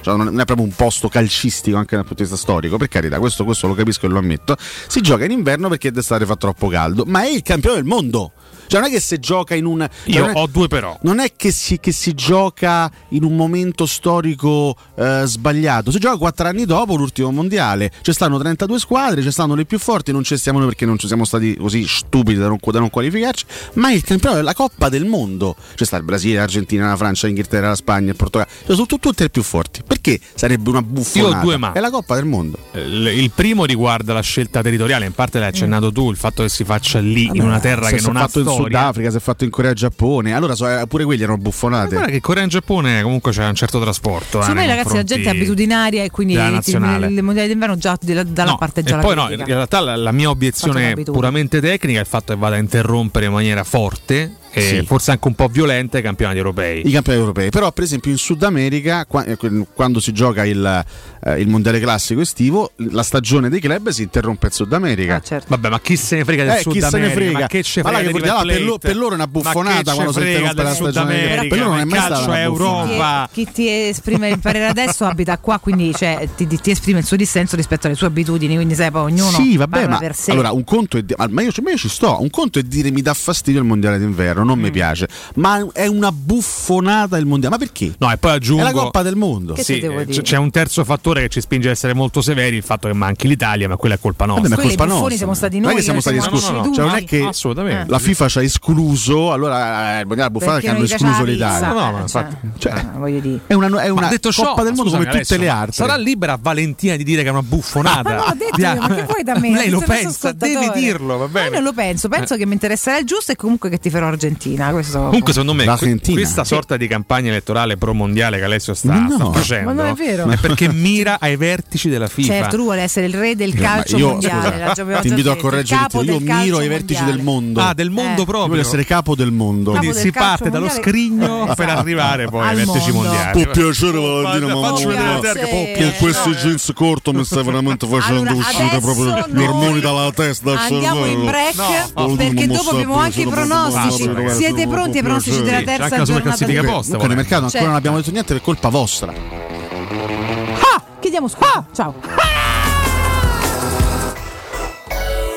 cioè, 0.00 0.16
non 0.16 0.40
è 0.40 0.44
proprio 0.44 0.66
un 0.66 0.74
posto 0.74 1.08
calcistico 1.08 1.76
anche 1.76 1.96
dal 1.96 2.04
punto 2.04 2.22
di 2.22 2.28
vista 2.28 2.42
storico, 2.42 2.76
per 2.76 2.88
carità, 2.88 3.18
questo, 3.18 3.44
questo 3.44 3.66
lo 3.66 3.74
capisco 3.74 4.06
e 4.06 4.08
lo 4.08 4.18
ammetto. 4.18 4.56
Si 4.58 5.00
gioca 5.00 5.24
in 5.24 5.30
inverno 5.32 5.68
perché 5.68 5.90
d'estate 5.90 6.24
fa 6.24 6.36
troppo 6.36 6.68
caldo, 6.68 7.04
ma 7.06 7.22
è 7.22 7.28
il 7.28 7.42
campione 7.42 7.76
del 7.76 7.84
mondo. 7.84 8.32
Cioè, 8.72 8.80
non 8.80 8.88
è 8.88 8.92
che 8.92 9.00
se 9.00 9.18
gioca 9.18 9.54
in 9.54 9.66
un. 9.66 9.86
Io 10.04 10.26
è- 10.26 10.30
ho 10.34 10.46
due 10.46 10.66
però. 10.66 10.98
non 11.02 11.18
è 11.18 11.32
che 11.36 11.50
si, 11.50 11.78
che 11.78 11.92
si 11.92 12.14
gioca 12.14 12.90
in 13.10 13.22
un 13.22 13.36
momento 13.36 13.84
storico 13.84 14.74
eh, 14.96 15.24
sbagliato, 15.26 15.90
si 15.90 15.98
gioca 15.98 16.16
quattro 16.16 16.48
anni 16.48 16.64
dopo 16.64 16.96
l'ultimo 16.96 17.30
mondiale. 17.30 17.92
Ci 18.00 18.12
stanno 18.12 18.38
32 18.38 18.78
squadre, 18.78 19.20
ci 19.20 19.30
stanno 19.30 19.54
le 19.54 19.66
più 19.66 19.78
forti, 19.78 20.10
non 20.10 20.24
ci 20.24 20.38
stiamo 20.38 20.58
noi 20.58 20.68
perché 20.68 20.86
non 20.86 20.96
ci 20.96 21.06
siamo 21.06 21.26
stati 21.26 21.54
così 21.56 21.86
stupidi 21.86 22.38
da 22.38 22.48
non, 22.48 22.56
da 22.62 22.78
non 22.78 22.88
qualificarci. 22.88 23.44
Ma 23.74 23.92
il 23.92 24.02
campionato 24.02 24.40
è 24.40 24.42
la 24.42 24.54
Coppa 24.54 24.88
del 24.88 25.04
Mondo. 25.04 25.54
Ci 25.74 25.84
sta 25.84 25.98
il 25.98 26.04
Brasile, 26.04 26.36
l'Argentina, 26.36 26.88
la 26.88 26.96
Francia, 26.96 27.26
l'Inghilterra, 27.26 27.68
la 27.68 27.74
Spagna, 27.74 28.10
il 28.10 28.16
Portogallo. 28.16 28.50
Cioè, 28.64 28.74
sono 28.74 28.86
tutte, 28.86 29.08
tutte 29.08 29.22
le 29.24 29.28
più 29.28 29.42
forti. 29.42 29.82
Perché 29.86 30.18
sarebbe 30.34 30.70
una 30.70 30.80
buffonata? 30.80 31.34
Io 31.34 31.38
ho 31.38 31.42
due 31.42 31.56
ma. 31.58 31.72
È 31.72 31.80
la 31.80 31.90
Coppa 31.90 32.14
del 32.14 32.24
Mondo. 32.24 32.58
Il 32.72 33.08
il 33.08 33.30
primo 33.34 33.66
riguarda 33.66 34.14
la 34.14 34.22
scelta 34.22 34.62
territoriale, 34.62 35.04
in 35.04 35.12
parte 35.12 35.38
l'hai 35.38 35.48
accennato 35.48 35.92
tu, 35.92 36.10
il 36.10 36.16
fatto 36.16 36.42
che 36.42 36.48
si 36.48 36.64
faccia 36.64 37.00
lì 37.00 37.28
in 37.32 37.42
una 37.42 37.60
terra 37.60 37.90
che 37.90 38.00
non 38.00 38.16
ha 38.16 38.26
storia. 38.28 38.61
Sudafrica, 38.64 39.10
si 39.10 39.16
è 39.16 39.20
fatto 39.20 39.44
in 39.44 39.50
Corea 39.50 39.70
e 39.70 39.74
Giappone. 39.74 40.34
Allora 40.34 40.54
so- 40.54 40.68
eh, 40.68 40.86
pure 40.86 41.04
quelli 41.04 41.22
erano 41.22 41.38
buffonate. 41.38 41.94
Guarda 41.94 42.10
che 42.10 42.20
Corea 42.20 42.44
e 42.44 42.46
Giappone 42.48 43.02
comunque 43.02 43.32
c'è 43.32 43.46
un 43.46 43.54
certo 43.54 43.80
trasporto. 43.80 44.38
eh, 44.38 44.42
Secondo 44.42 44.60
me 44.60 44.66
nei 44.66 44.76
ragazzi 44.76 44.96
la 44.96 45.02
gente 45.04 45.28
è 45.28 45.30
abitudinaria 45.30 46.02
e 46.04 46.10
quindi 46.10 46.34
della 46.34 46.48
i- 46.48 46.52
nazionale. 46.52 47.08
le 47.08 47.22
mondiali 47.22 47.48
d'inverno 47.48 47.76
già 47.76 47.96
della- 48.00 48.22
dalla 48.22 48.50
No, 48.52 48.56
parte 48.58 48.82
già 48.82 48.98
e 48.98 49.00
poi 49.02 49.14
no, 49.14 49.22
in 49.22 49.26
critica. 49.28 49.54
realtà 49.54 49.80
la, 49.80 49.96
la 49.96 50.12
mia 50.12 50.30
obiezione 50.30 50.94
puramente 50.94 51.60
tecnica 51.60 51.98
è 51.98 52.02
il 52.02 52.08
fatto 52.08 52.32
che 52.32 52.38
vada 52.38 52.56
a 52.56 52.58
interrompere 52.58 53.26
in 53.26 53.32
maniera 53.32 53.64
forte 53.64 54.32
Sì. 54.60 54.82
forse 54.84 55.10
anche 55.12 55.28
un 55.28 55.34
po' 55.34 55.48
violente 55.48 55.96
ai 55.98 56.02
campionati 56.02 56.38
europei. 56.38 56.80
I 56.86 56.90
campionati 56.90 57.20
europei, 57.24 57.50
però 57.50 57.72
per 57.72 57.84
esempio 57.84 58.10
in 58.10 58.18
Sud 58.18 58.42
America, 58.42 59.06
eh, 59.24 59.38
quando 59.74 59.98
si 60.00 60.12
gioca 60.12 60.44
il, 60.44 60.84
eh, 61.24 61.40
il 61.40 61.48
mondiale 61.48 61.80
classico 61.80 62.20
estivo, 62.20 62.72
la 62.90 63.02
stagione 63.02 63.48
dei 63.48 63.60
club 63.60 63.88
si 63.90 64.02
interrompe 64.02 64.46
in 64.46 64.52
Sud 64.52 64.72
America. 64.72 65.22
Vabbè, 65.46 65.68
ma 65.70 65.80
chi 65.80 65.96
se 65.96 66.16
ne 66.16 66.24
frega 66.24 66.44
del 66.44 66.56
Eh, 66.56 66.60
Sud 66.60 66.72
chi 66.72 66.80
se 66.80 66.88
ne 66.90 66.96
America? 66.96 67.14
frega? 67.20 67.38
Ma 67.40 67.46
che 67.46 67.62
ce 67.62 67.82
Ma 67.82 67.90
là 67.90 67.98
frega 67.98 68.10
dire, 68.12 68.22
River 68.32 68.46
per, 68.46 68.62
lo- 68.62 68.78
per 68.78 68.96
loro 68.96 69.10
è 69.12 69.14
una 69.14 69.26
buffonata 69.26 69.94
quando 69.94 70.12
si 70.12 70.20
frega 70.20 70.38
interrompe 70.38 70.62
la 70.62 70.74
stagione. 70.74 71.14
America? 71.34 71.42
Per 71.54 71.58
loro 71.58 71.70
non 71.70 71.78
è 71.80 71.84
Ma 71.84 71.96
mai 71.96 72.04
stata 72.04 72.24
una. 72.24 72.40
Europa. 72.40 73.28
Chi 73.32 73.48
ti 73.52 73.68
esprime 73.68 74.28
il 74.28 74.38
parere 74.38 74.66
adesso 74.66 75.04
abita 75.04 75.38
qua, 75.38 75.58
quindi 75.58 75.94
cioè, 75.94 76.28
ti, 76.36 76.46
ti 76.46 76.70
esprime 76.70 76.98
il 77.00 77.04
suo 77.06 77.16
dissenso 77.16 77.56
rispetto 77.56 77.86
alle 77.86 77.96
sue 77.96 78.06
abitudini, 78.06 78.54
quindi 78.56 78.74
sai, 78.74 78.90
poi 78.90 79.10
ognuno 79.12 79.30
Sì, 79.30 79.56
vabbè, 79.56 79.70
parla 79.80 79.88
ma 79.88 79.98
per 79.98 80.14
sé. 80.14 80.30
allora 80.32 80.52
un 80.52 80.64
conto 80.64 80.98
è 80.98 81.02
di- 81.02 81.14
ma 81.30 81.42
io, 81.42 81.50
ma 81.62 81.70
io 81.70 81.76
ci 81.76 81.88
sto. 81.88 82.20
Un 82.20 82.30
conto 82.30 82.58
è 82.58 82.62
dire 82.62 82.90
mi 82.90 83.02
dà 83.02 83.14
fastidio 83.14 83.60
il 83.60 83.66
mondiale 83.66 83.98
d'inverno, 83.98 84.41
non 84.44 84.58
mi 84.58 84.68
Mm. 84.68 84.72
piace, 84.72 85.08
ma 85.36 85.66
è 85.72 85.86
una 85.86 86.10
buffonata 86.12 87.16
il 87.16 87.26
mondiale. 87.26 87.56
Ma 87.56 87.62
perché? 87.62 87.94
No, 87.98 88.10
e 88.10 88.16
poi 88.16 88.32
aggiungo. 88.32 88.62
È 88.62 88.64
la 88.64 88.72
Coppa 88.72 89.02
del 89.02 89.16
Mondo. 89.16 89.54
Sì, 89.56 89.78
eh, 89.80 90.04
dire? 90.06 90.22
c'è 90.22 90.36
un 90.36 90.50
terzo 90.50 90.84
fattore 90.84 91.22
che 91.22 91.28
ci 91.28 91.40
spinge 91.40 91.68
a 91.68 91.72
essere 91.72 91.94
molto 91.94 92.20
severi, 92.22 92.56
il 92.56 92.62
fatto 92.62 92.88
che 92.88 92.94
manchi 92.94 93.28
l'Italia, 93.28 93.68
ma 93.68 93.76
quella 93.76 93.94
è 93.96 93.98
colpa 94.00 94.24
nostra. 94.26 94.48
Vabbè, 94.48 94.56
ma 94.56 94.62
è 94.62 94.76
colpa 94.76 94.84
nostra. 94.92 95.16
siamo 95.16 95.34
stati 95.34 95.56
Non 95.58 95.64
è 95.64 95.66
noi 95.68 95.76
che 95.76 95.82
siamo 95.82 96.00
stati 96.00 96.16
esclusi. 96.16 96.52
usciti 96.52 96.74
Cioè, 96.74 96.84
non 96.86 96.94
è 96.96 97.04
che 97.04 97.22
Assolutamente. 97.22 97.90
la 97.90 97.98
FIFA 97.98 98.28
ci 98.28 98.38
ha 98.38 98.42
escluso, 98.42 99.32
allora 99.32 99.98
eh, 99.98 100.00
il 100.00 100.06
mondiale 100.06 100.30
buffonata 100.30 100.60
Perché 100.60 100.74
che 100.76 100.82
hanno 100.82 100.86
non 100.86 100.96
escluso 100.96 101.24
l'Italia. 101.30 101.66
No, 101.68 101.72
no, 101.74 101.92
ma 101.92 101.98
eh, 101.98 102.00
infatti- 102.02 102.36
Cioè, 102.58 102.72
eh, 102.72 102.86
voglio 102.98 103.20
dire. 103.20 103.40
è 103.46 103.54
una, 103.54 103.82
è 103.82 103.88
una 103.88 104.08
detto 104.08 104.32
ciò, 104.32 104.44
Coppa 104.48 104.62
del 104.62 104.74
Mondo 104.74 104.90
come 104.90 105.06
tutte 105.06 105.36
le 105.36 105.48
altre. 105.48 105.72
Sarà 105.72 105.96
libera 105.96 106.38
Valentina 106.40 106.96
di 106.96 107.04
dire 107.04 107.22
che 107.22 107.28
è 107.28 107.32
una 107.32 107.42
buffonata. 107.42 108.02
Ma 108.02 108.14
no, 108.16 108.22
ho 108.22 108.34
detto 108.34 108.80
ma 108.80 108.94
che 108.94 109.04
vuoi 109.04 109.22
da 109.22 109.38
me? 109.38 109.50
Lei 109.56 109.70
lo 109.70 109.80
pensa, 109.80 110.32
devi 110.32 110.70
dirlo, 110.74 111.16
va 111.18 111.24
Ma 111.26 111.30
bene. 111.30 111.46
io 111.46 111.52
non 111.54 111.62
lo 111.64 111.72
penso, 111.72 112.08
penso 112.08 112.36
che 112.36 112.46
mi 112.46 112.52
interesserà 112.54 112.98
il 112.98 113.04
giusto 113.06 113.32
e 113.32 113.36
comunque 113.36 113.68
che 113.70 113.78
ti 113.78 113.90
farò 113.90 114.08
Argentina. 114.32 114.70
Questo 114.70 114.98
Comunque, 115.04 115.32
secondo 115.32 115.52
me, 115.52 115.58
que- 115.64 115.70
L'Argentina. 115.70 116.16
questa 116.20 116.44
sorta 116.44 116.76
di 116.76 116.86
campagna 116.86 117.28
elettorale 117.30 117.76
pro 117.76 117.92
mondiale 117.94 118.38
che 118.38 118.44
Alessio 118.44 118.74
sta, 118.74 118.92
no. 118.94 119.10
sta 119.14 119.30
facendo 119.32 119.64
Ma 119.64 119.72
non 119.72 119.86
è 119.86 119.92
vero. 119.94 120.26
perché 120.40 120.68
mira 120.72 121.18
ai 121.20 121.36
vertici 121.36 121.88
della 121.88 122.08
FIFA. 122.08 122.32
Certo, 122.32 122.56
tu 122.56 122.62
vuole 122.64 122.82
essere 122.82 123.06
il 123.06 123.14
re 123.14 123.36
del 123.36 123.52
Ma 123.54 123.60
calcio 123.60 123.96
io, 123.96 124.08
mondiale. 124.08 124.72
scusa, 124.74 125.00
ti 125.00 125.08
invito 125.08 125.30
a 125.30 125.36
capo 125.64 126.02
Io 126.02 126.18
miro 126.20 126.58
ai 126.58 126.68
vertici 126.68 127.04
del 127.04 127.22
mondo. 127.22 127.60
Ah, 127.60 127.74
del 127.74 127.90
mondo 127.90 128.10
Eh. 128.12 128.18
Io 128.18 128.24
proprio. 128.24 128.48
voglio 128.48 128.60
essere 128.60 128.84
capo 128.84 129.14
del 129.14 129.30
mondo. 129.32 129.70
Quindi 129.72 129.88
Capo 129.88 129.98
si 129.98 130.10
parte 130.12 130.50
dallo 130.50 130.68
scrigno 130.68 131.52
per 131.54 131.68
arrivare 131.68 132.26
poi 132.26 132.46
ai 132.46 132.54
vertici 132.56 132.90
mondo. 132.92 133.08
mondiali. 133.10 133.42
Può 133.42 133.52
piacere 133.52 133.98
Valentina, 133.98 134.54
ma 134.54 134.68
Faccio 134.68 134.90
non- 134.92 135.20
vedere 135.20 135.40
che 135.74 135.74
con 135.82 135.92
questi 135.98 136.30
jeans 136.32 136.72
corto 136.74 137.12
mi 137.12 137.24
stai 137.24 137.42
veramente 137.44 137.86
facendo 137.86 138.34
uscire 138.34 138.78
proprio 138.80 139.24
gli 139.28 139.42
ormoni 139.42 139.80
dalla 139.80 140.10
testa 140.12 140.58
Andiamo 140.58 141.04
in 141.06 141.24
break 141.24 141.54
No, 141.94 142.16
perché 142.16 142.46
dopo 142.46 142.70
abbiamo 142.70 142.96
anche 142.96 143.22
i 143.22 143.26
pronostici. 143.26 144.08
Proprio- 144.24 144.46
Siete 144.48 144.68
pronti 144.68 144.96
ai 144.98 145.02
pronostici 145.04 145.42
della 145.42 145.58
Sì, 145.58 145.64
c'è 145.64 145.64
terza 145.64 145.84
anche 145.84 145.96
la 145.98 146.04
giornata 146.04 146.06
superclassifica 146.36 146.60
di 146.60 146.66
posta, 146.66 146.82
Comunque 146.96 147.08
nel 147.08 147.16
mercato 147.16 147.34
ancora 147.44 147.50
Certo. 147.50 147.66
non 147.66 147.76
abbiamo 147.76 147.96
detto 147.98 148.10
niente 148.10 148.32
per 148.34 148.42
colpa 148.42 148.68
vostra. 148.68 149.12
Ah, 149.12 150.82
chiediamo 151.00 151.28
scusa. 151.28 151.66
Ciao. 151.74 151.94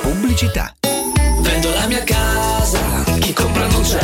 Pubblicità. 0.02 0.74
Vendo 1.42 1.70
la 1.74 1.86
mia 1.88 2.04
casa, 2.04 2.80
chi 3.20 3.34
compra 3.34 3.68
non 3.68 3.82
c'è. 3.82 4.00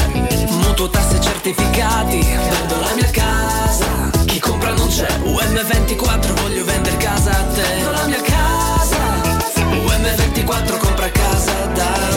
Mutuo 0.49 0.90
tasse 0.90 1.18
e 1.18 1.22
certificati. 1.22 2.20
Vendo 2.20 2.80
la 2.80 2.94
mia 2.95 3.10
casa, 3.12 4.10
chi 4.26 4.40
compra 4.40 4.74
non 4.74 4.88
c'è. 4.88 5.08
UM24 5.24 6.34
voglio 6.41 6.64
vendere 6.66 6.98
casa 6.98 7.32
a 7.32 7.44
te. 7.53 7.62
Vendo 7.62 7.91
la 7.91 8.06
mia 8.08 8.22
casa, 8.22 8.98
UM24 9.56 10.78
compra 10.78 11.10
casa 11.12 11.53
da. 11.74 12.11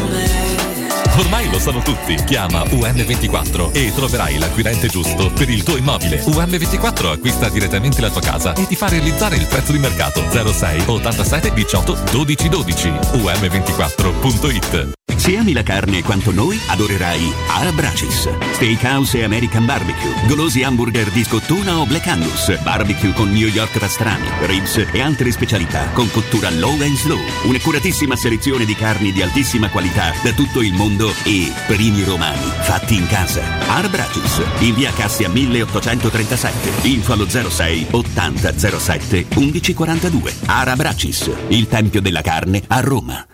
Ormai 1.16 1.48
lo 1.48 1.60
sanno 1.60 1.80
tutti. 1.80 2.16
Chiama 2.24 2.64
UM24 2.64 3.70
e 3.72 3.92
troverai 3.94 4.36
l'acquirente 4.38 4.88
giusto 4.88 5.30
per 5.30 5.48
il 5.48 5.62
tuo 5.62 5.76
immobile. 5.76 6.20
UM24 6.24 7.12
acquista 7.12 7.48
direttamente 7.48 8.00
la 8.00 8.10
tua 8.10 8.20
casa 8.20 8.52
e 8.54 8.66
ti 8.66 8.74
fa 8.74 8.88
realizzare 8.88 9.36
il 9.36 9.46
prezzo 9.46 9.70
di 9.70 9.78
mercato 9.78 10.24
06 10.30 10.82
87 10.86 11.52
18 11.52 11.98
12 12.10 12.48
12. 12.48 12.88
UM24.it 12.88 14.92
Se 15.16 15.36
ami 15.36 15.52
la 15.52 15.62
carne 15.62 16.02
quanto 16.02 16.32
noi, 16.32 16.58
adorerai 16.66 17.32
Arabracis. 17.48 18.28
Steakhouse 18.54 19.18
e 19.18 19.22
American 19.22 19.66
Barbecue. 19.66 20.26
Golosi 20.26 20.64
hamburger 20.64 21.10
di 21.10 21.22
scottuna 21.22 21.78
o 21.78 21.86
Black 21.86 22.08
Angus. 22.08 22.60
Barbecue 22.62 23.12
con 23.12 23.30
New 23.30 23.46
York 23.46 23.78
pastrami, 23.78 24.26
ribs 24.46 24.84
e 24.92 25.00
altre 25.00 25.30
specialità 25.30 25.90
con 25.92 26.10
cottura 26.10 26.50
low 26.50 26.72
and 26.80 26.96
slow. 26.96 27.20
Un'accuratissima 27.44 28.16
selezione 28.16 28.64
di 28.64 28.74
carni 28.74 29.12
di 29.12 29.22
altissima 29.22 29.70
qualità 29.70 30.12
da 30.22 30.32
tutto 30.32 30.60
il 30.60 30.72
mondo 30.72 31.03
e 31.24 31.52
primi 31.66 32.04
romani 32.04 32.50
fatti 32.60 32.96
in 32.96 33.06
casa. 33.06 33.42
Arabracis. 33.68 34.42
In 34.60 34.74
via 34.74 34.92
Cassia 34.92 35.28
1837. 35.28 36.88
Info 36.88 37.12
allo 37.12 37.28
06 37.28 37.86
80 37.90 38.58
07 38.58 39.26
1142. 39.34 40.34
Arabracis. 40.46 41.30
Il 41.48 41.68
tempio 41.68 42.00
della 42.00 42.22
carne 42.22 42.62
a 42.68 42.80
Roma. 42.80 43.33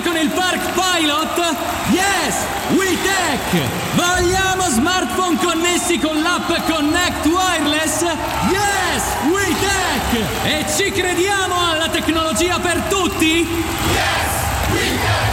facili 0.00 0.02
con 0.02 0.30
Park 0.34 0.60
Pilot? 0.72 1.56
Yes! 1.90 2.34
WeTech! 2.70 3.68
Vogliamo 3.94 4.68
smartphone 4.68 5.36
connessi 5.36 5.98
con 5.98 6.20
l'app 6.20 6.48
Connect 6.68 7.26
Wireless? 7.26 8.02
Yes! 8.50 9.04
WeTech! 9.30 10.44
E 10.44 10.64
ci 10.74 10.90
crediamo 10.90 11.54
alla 11.70 11.88
tecnologia 11.88 12.58
per 12.58 12.80
tutti? 12.88 13.46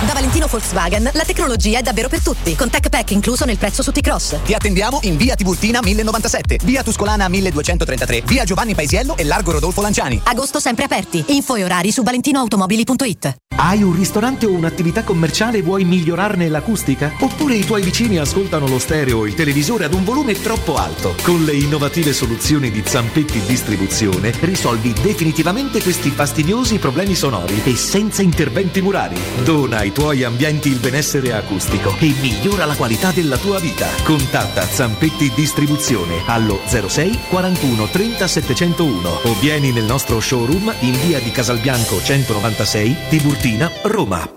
Da 0.05 0.13
Valentino 0.13 0.45
Volkswagen 0.45 1.09
la 1.11 1.23
tecnologia 1.23 1.79
è 1.79 1.81
davvero 1.81 2.07
per 2.07 2.21
tutti, 2.21 2.55
con 2.55 2.69
Tech 2.69 2.87
Pack 2.87 3.09
incluso 3.11 3.45
nel 3.45 3.57
prezzo 3.57 3.81
su 3.81 3.91
T-Cross. 3.91 4.43
Ti 4.43 4.53
attendiamo 4.53 4.99
in 5.03 5.17
via 5.17 5.33
Tiburtina 5.33 5.79
1097, 5.81 6.59
via 6.63 6.83
Tuscolana 6.83 7.27
1233, 7.27 8.21
via 8.25 8.43
Giovanni 8.43 8.75
Paisiello 8.75 9.17
e 9.17 9.23
largo 9.23 9.53
Rodolfo 9.53 9.81
Lanciani. 9.81 10.21
Agosto 10.25 10.59
sempre 10.59 10.85
aperti. 10.85 11.23
Info 11.29 11.55
e 11.55 11.63
orari 11.63 11.91
su 11.91 12.03
valentinoautomobili.it. 12.03 13.35
Hai 13.59 13.81
un 13.81 13.95
ristorante 13.95 14.45
o 14.45 14.51
un'attività 14.51 15.03
commerciale 15.03 15.57
e 15.57 15.61
vuoi 15.63 15.83
migliorarne 15.83 16.47
l'acustica? 16.47 17.13
Oppure 17.19 17.55
i 17.55 17.65
tuoi 17.65 17.81
vicini 17.81 18.19
ascoltano 18.19 18.67
lo 18.67 18.77
stereo 18.77 19.17
o 19.17 19.25
il 19.25 19.33
televisore 19.33 19.85
ad 19.85 19.95
un 19.95 20.03
volume 20.03 20.39
troppo 20.39 20.75
alto? 20.75 21.15
Con 21.23 21.43
le 21.43 21.55
innovative 21.55 22.13
soluzioni 22.13 22.69
di 22.69 22.83
Zampetti 22.85 23.41
Distribuzione 23.47 24.31
risolvi 24.41 24.93
definitivamente 24.93 25.81
questi 25.81 26.11
fastidiosi 26.11 26.77
problemi 26.77 27.15
sonori 27.15 27.63
e 27.63 27.75
senza 27.75 28.21
interventi 28.21 28.79
murari. 28.79 29.19
Dona 29.43 29.85
ai 29.88 29.93
tuoi 29.93 30.23
ambienti 30.23 30.69
il 30.69 30.80
benessere 30.80 31.34
acustico 31.34 31.95
e 31.99 32.14
migliora 32.19 32.65
la 32.65 32.76
qualità 32.76 33.11
della 33.11 33.38
tua 33.38 33.59
vita. 33.59 33.88
Contatta 34.03 34.65
Zampetti 34.65 35.31
Distribuzione 35.34 36.23
allo 36.26 36.59
06 36.65 37.19
41 37.30 37.88
30 37.88 38.27
701 38.27 39.09
o 39.23 39.34
vieni 39.39 39.72
nel 39.72 39.85
nostro 39.85 40.19
showroom 40.19 40.73
in 40.81 40.99
via 41.05 41.19
di 41.19 41.31
Casalbianco 41.31 42.01
196 42.01 42.95
Tiburtina, 43.09 43.72
Roma. 43.84 44.36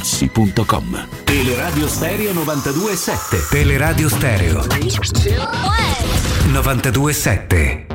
artigianamaterassi.com. 0.01 1.07
Teleradio 1.25 1.87
Stereo 1.87 2.33
92.7 2.33 3.49
Teleradio 3.49 4.09
Stereo. 4.09 4.61
92.7 6.53 7.90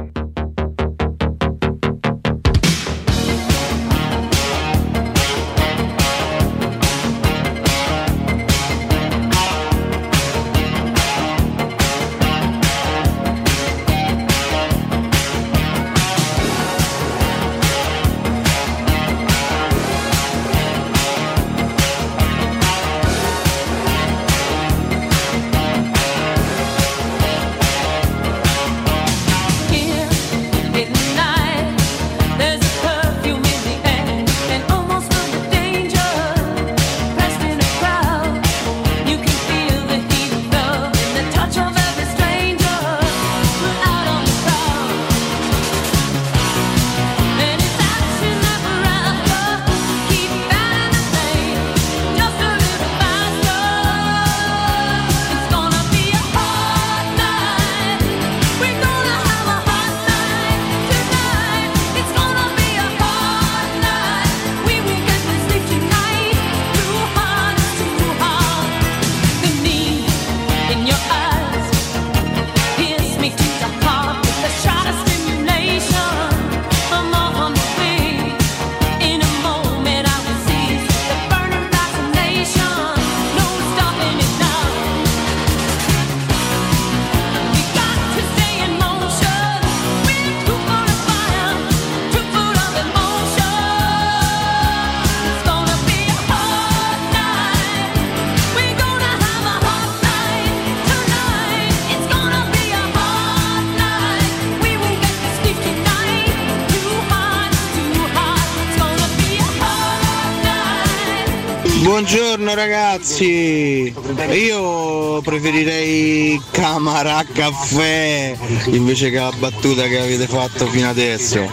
ragazzi, 112.56 113.94
io 114.32 115.20
preferirei 115.20 116.40
Camara 116.50 117.22
Caffè 117.30 118.36
invece 118.66 119.10
che 119.10 119.18
la 119.18 119.32
battuta 119.38 119.82
che 119.82 120.00
avete 120.00 120.26
fatto 120.26 120.66
fino 120.66 120.88
adesso. 120.88 121.46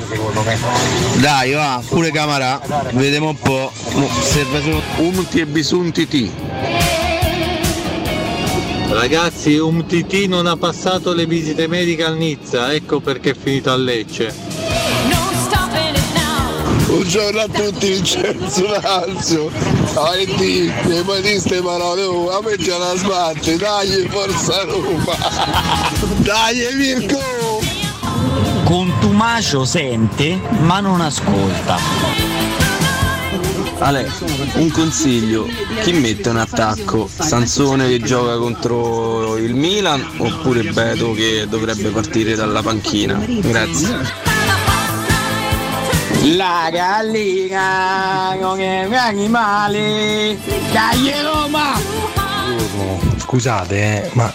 Dai 1.20 1.52
va, 1.52 1.84
pure 1.88 2.10
Camara, 2.10 2.62
vediamo 2.94 3.30
un 3.30 3.38
po'. 3.38 3.72
Serve 4.22 4.62
solo 4.62 4.82
Umti 4.98 5.42
e 5.42 5.46
bisunti 5.46 6.08
T. 6.08 6.30
Ragazzi, 8.88 9.58
un 9.58 9.86
TT 9.86 10.28
non 10.28 10.46
ha 10.46 10.56
passato 10.56 11.14
le 11.14 11.26
visite 11.26 11.68
mediche 11.68 12.06
al 12.06 12.16
Nizza, 12.16 12.74
ecco 12.74 13.02
perché 13.02 13.32
è 13.32 13.36
finito 13.36 13.72
a 13.72 13.76
Lecce. 13.76 14.34
Buongiorno 16.86 17.40
a 17.42 17.48
tutti, 17.48 17.90
Vincenzo 17.90 18.68
Lazio. 18.68 19.83
Avanti, 19.96 20.66
e 20.66 21.04
poi 21.04 21.22
di 21.22 21.40
ste 21.40 21.62
parole, 21.62 22.02
oh, 22.04 22.36
a 22.36 22.42
me 22.42 22.56
c'è 22.56 22.78
la 22.78 22.96
sbatte, 22.96 23.58
dai, 23.58 24.08
forza 24.10 24.64
Roma. 24.64 25.16
Dai, 26.18 26.68
Mirko. 26.76 27.62
Contumacio 28.64 29.66
sente 29.66 30.40
ma 30.62 30.80
non 30.80 31.00
ascolta. 31.02 31.78
Ale, 33.80 34.10
un 34.56 34.72
consiglio, 34.72 35.48
chi 35.84 35.92
mette 35.92 36.30
un 36.30 36.38
attacco? 36.38 37.08
Sansone 37.14 37.88
che 37.88 38.00
gioca 38.00 38.38
contro 38.38 39.38
il 39.38 39.54
Milan 39.54 40.04
oppure 40.18 40.64
Beto 40.64 41.12
che 41.12 41.46
dovrebbe 41.48 41.90
partire 41.90 42.36
dalla 42.36 42.62
panchina? 42.62 43.24
Grazie. 43.28 44.33
La 46.26 46.70
gallina 46.72 48.34
con 48.40 48.58
gli 48.58 48.96
animali. 48.96 50.40
Dai 50.72 51.22
Roma! 51.22 51.78
Scusate, 53.18 53.76
eh, 54.06 54.10
ma 54.14 54.32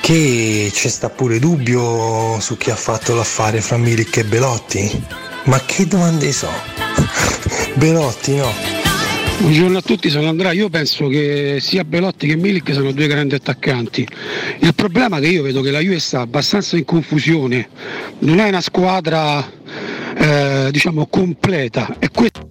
che 0.00 0.70
c'è 0.70 0.88
sta 0.88 1.08
pure 1.08 1.38
dubbio 1.38 2.38
su 2.38 2.58
chi 2.58 2.70
ha 2.70 2.76
fatto 2.76 3.14
l'affare 3.14 3.62
fra 3.62 3.78
Milik 3.78 4.18
e 4.18 4.24
Belotti? 4.24 5.06
Ma 5.44 5.58
che 5.64 5.86
domande 5.86 6.30
so? 6.32 6.50
Belotti 7.76 8.36
no. 8.36 8.83
Buongiorno 9.38 9.78
a 9.78 9.82
tutti, 9.82 10.08
sono 10.08 10.28
Andrea. 10.28 10.52
Io 10.52 10.68
penso 10.68 11.08
che 11.08 11.58
sia 11.60 11.84
Belotti 11.84 12.26
che 12.26 12.36
Milik 12.36 12.72
sono 12.72 12.92
due 12.92 13.06
grandi 13.06 13.34
attaccanti. 13.34 14.06
Il 14.60 14.74
problema 14.74 15.18
è 15.18 15.20
che 15.20 15.28
io 15.28 15.42
vedo 15.42 15.60
che 15.60 15.70
la 15.70 15.80
Juve 15.80 15.98
sta 15.98 16.20
abbastanza 16.20 16.76
in 16.76 16.84
confusione, 16.84 17.68
non 18.20 18.38
è 18.38 18.48
una 18.48 18.60
squadra 18.60 19.44
eh, 20.16 20.68
diciamo 20.70 21.06
completa. 21.06 21.96
E 21.98 22.08
questo 22.10 22.42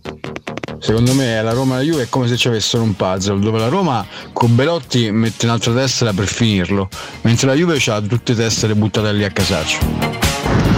Secondo 0.83 1.13
me 1.13 1.41
la 1.41 1.53
Roma 1.53 1.75
e 1.75 1.77
la 1.77 1.83
Juve 1.83 2.03
è 2.03 2.09
come 2.09 2.27
se 2.27 2.35
ci 2.35 2.49
avessero 2.49 2.83
un 2.83 2.93
puzzle 2.93 3.39
dove 3.39 3.57
la 3.57 3.69
Roma 3.69 4.05
con 4.33 4.53
Belotti 4.53 5.11
mette 5.11 5.45
un'altra 5.45 5.73
tessera 5.73 6.11
per 6.11 6.27
finirlo, 6.27 6.89
mentre 7.21 7.47
la 7.47 7.53
Juve 7.53 7.79
ha 7.85 8.01
tutte 8.01 8.35
tessere 8.35 8.75
buttate 8.75 9.13
lì 9.13 9.23
a 9.23 9.29
casaccio. 9.29 10.32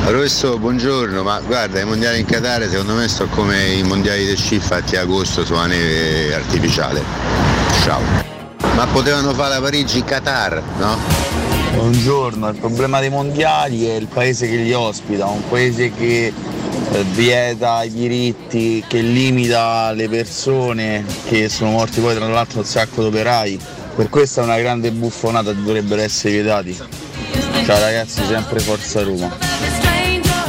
Professore, 0.05 0.59
buongiorno, 0.59 1.23
ma 1.23 1.39
guarda, 1.39 1.79
i 1.79 1.83
mondiali 1.83 2.19
in 2.19 2.25
Qatar 2.27 2.69
secondo 2.69 2.93
me 2.93 3.07
sono 3.07 3.27
come 3.29 3.69
i 3.69 3.81
mondiali 3.81 4.23
del 4.23 4.37
sci 4.37 4.59
fatti 4.59 4.95
a 4.95 5.01
agosto 5.01 5.43
sulla 5.43 5.65
neve 5.65 6.31
artificiale. 6.35 7.01
Ciao. 7.83 8.01
Ma 8.75 8.85
potevano 8.85 9.33
fare 9.33 9.55
la 9.55 9.61
Parigi 9.61 9.97
in 9.97 10.05
Qatar, 10.05 10.61
no? 10.77 10.95
Buongiorno, 11.73 12.49
il 12.49 12.55
problema 12.55 12.99
dei 12.99 13.09
mondiali 13.09 13.87
è 13.87 13.95
il 13.95 14.05
paese 14.05 14.47
che 14.47 14.57
li 14.57 14.73
ospita, 14.73 15.25
un 15.25 15.41
paese 15.49 15.91
che 15.91 16.31
eh, 16.91 17.03
vieta 17.13 17.81
i 17.81 17.91
diritti, 17.91 18.85
che 18.87 18.99
limita 18.99 19.91
le 19.91 20.07
persone 20.07 21.03
che 21.27 21.49
sono 21.49 21.71
morti 21.71 21.99
poi 21.99 22.13
tra 22.13 22.27
l'altro 22.27 22.59
un 22.59 22.65
sacco 22.65 23.01
di 23.01 23.07
operai. 23.07 23.59
Per 23.95 24.09
questo 24.09 24.41
è 24.41 24.43
una 24.43 24.59
grande 24.59 24.91
buffonata, 24.91 25.51
dovrebbero 25.51 25.99
essere 25.99 26.33
vietati. 26.33 26.77
Ciao 27.65 27.79
ragazzi, 27.79 28.23
sempre 28.23 28.59
Forza 28.59 29.01
Roma. 29.01 29.74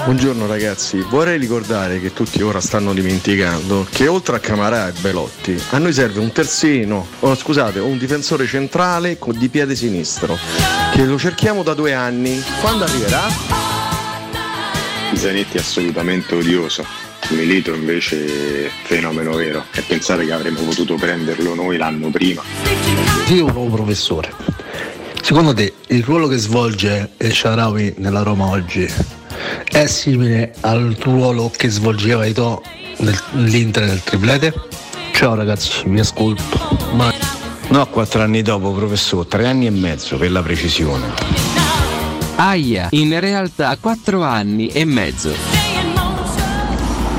Buongiorno 0.06 0.46
ragazzi, 0.46 1.04
vorrei 1.10 1.36
ricordare 1.36 2.00
che 2.00 2.12
tutti 2.12 2.40
ora 2.40 2.60
stanno 2.60 2.94
dimenticando 2.94 3.84
che 3.90 4.06
oltre 4.06 4.36
a 4.36 4.38
Camarà 4.38 4.86
e 4.86 4.92
Belotti 5.00 5.60
a 5.70 5.78
noi 5.78 5.92
serve 5.92 6.20
un 6.20 6.30
terzino, 6.30 7.08
oh, 7.18 7.34
scusate, 7.34 7.80
un 7.80 7.98
difensore 7.98 8.46
centrale 8.46 9.18
con- 9.18 9.36
di 9.36 9.48
piede 9.48 9.74
sinistro, 9.74 10.38
che 10.92 11.04
lo 11.04 11.18
cerchiamo 11.18 11.64
da 11.64 11.74
due 11.74 11.92
anni. 11.92 12.40
Quando 12.60 12.84
arriverà? 12.84 13.22
Zanetti 15.12 15.56
è 15.56 15.60
assolutamente 15.60 16.36
odioso. 16.36 16.86
Milito 17.30 17.74
invece 17.74 18.70
fenomeno 18.84 19.34
vero 19.34 19.64
e 19.72 19.80
pensare 19.80 20.24
che 20.24 20.32
avremmo 20.32 20.60
potuto 20.60 20.94
prenderlo 20.94 21.56
noi 21.56 21.78
l'anno 21.78 22.10
prima. 22.10 22.44
Io 23.30 23.46
un 23.58 23.72
professore. 23.72 24.32
Secondo 25.20 25.52
te 25.52 25.72
il 25.88 26.04
ruolo 26.04 26.28
che 26.28 26.36
svolge 26.36 27.10
El 27.16 27.32
Sharawi 27.32 27.94
nella 27.96 28.22
Roma 28.22 28.46
oggi 28.46 29.15
è 29.64 29.86
simile 29.86 30.54
al 30.60 30.96
ruolo 31.00 31.50
che 31.54 31.68
svolgeva 31.68 32.24
Ito 32.24 32.62
nell'Inter 32.98 33.84
nel 33.84 34.02
triplete? 34.02 34.52
Ciao 35.12 35.34
ragazzi, 35.34 35.82
vi 35.86 36.00
ascolto. 36.00 36.58
Ma... 36.92 37.12
No, 37.68 37.86
quattro 37.86 38.22
anni 38.22 38.42
dopo, 38.42 38.72
professore, 38.72 39.28
tre 39.28 39.46
anni 39.46 39.66
e 39.66 39.70
mezzo 39.70 40.16
per 40.16 40.30
la 40.30 40.42
precisione. 40.42 41.12
Aia, 42.36 42.88
in 42.90 43.18
realtà 43.18 43.76
4 43.80 44.22
anni 44.22 44.68
e 44.68 44.84
mezzo. 44.84 45.34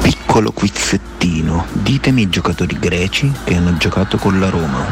Piccolo 0.01 0.51
quizzettino, 0.51 1.65
ditemi 1.71 2.21
i 2.21 2.29
giocatori 2.29 2.77
greci 2.79 3.31
che 3.43 3.55
hanno 3.55 3.75
giocato 3.77 4.17
con 4.17 4.39
la 4.39 4.49
Roma. 4.49 4.85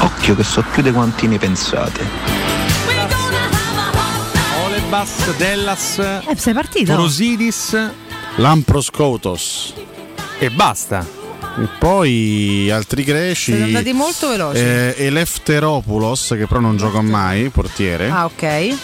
Occhio 0.00 0.34
che 0.34 0.42
so 0.42 0.64
più 0.72 0.82
di 0.82 0.90
quanti 0.90 1.28
ne 1.28 1.38
pensate. 1.38 2.61
Olebas, 4.92 5.36
Dellas, 5.38 5.98
Eh, 5.98 6.36
sei 6.36 6.52
partito? 6.52 6.92
Forosidis, 6.92 7.74
Lamproskoutos. 8.36 9.72
E 10.38 10.50
basta. 10.50 11.06
E 11.58 11.66
poi 11.78 12.70
altri 12.70 13.02
greci. 13.02 13.52
Siete 13.52 13.62
andati 13.62 13.92
molto 13.94 14.28
veloci. 14.28 14.60
Eh, 14.60 14.94
Elefteropoulos, 14.98 16.34
che 16.36 16.46
però 16.46 16.60
non 16.60 16.76
gioca 16.76 17.00
mai, 17.00 17.48
portiere. 17.48 18.10
Ah, 18.10 18.26
ok. 18.26 18.76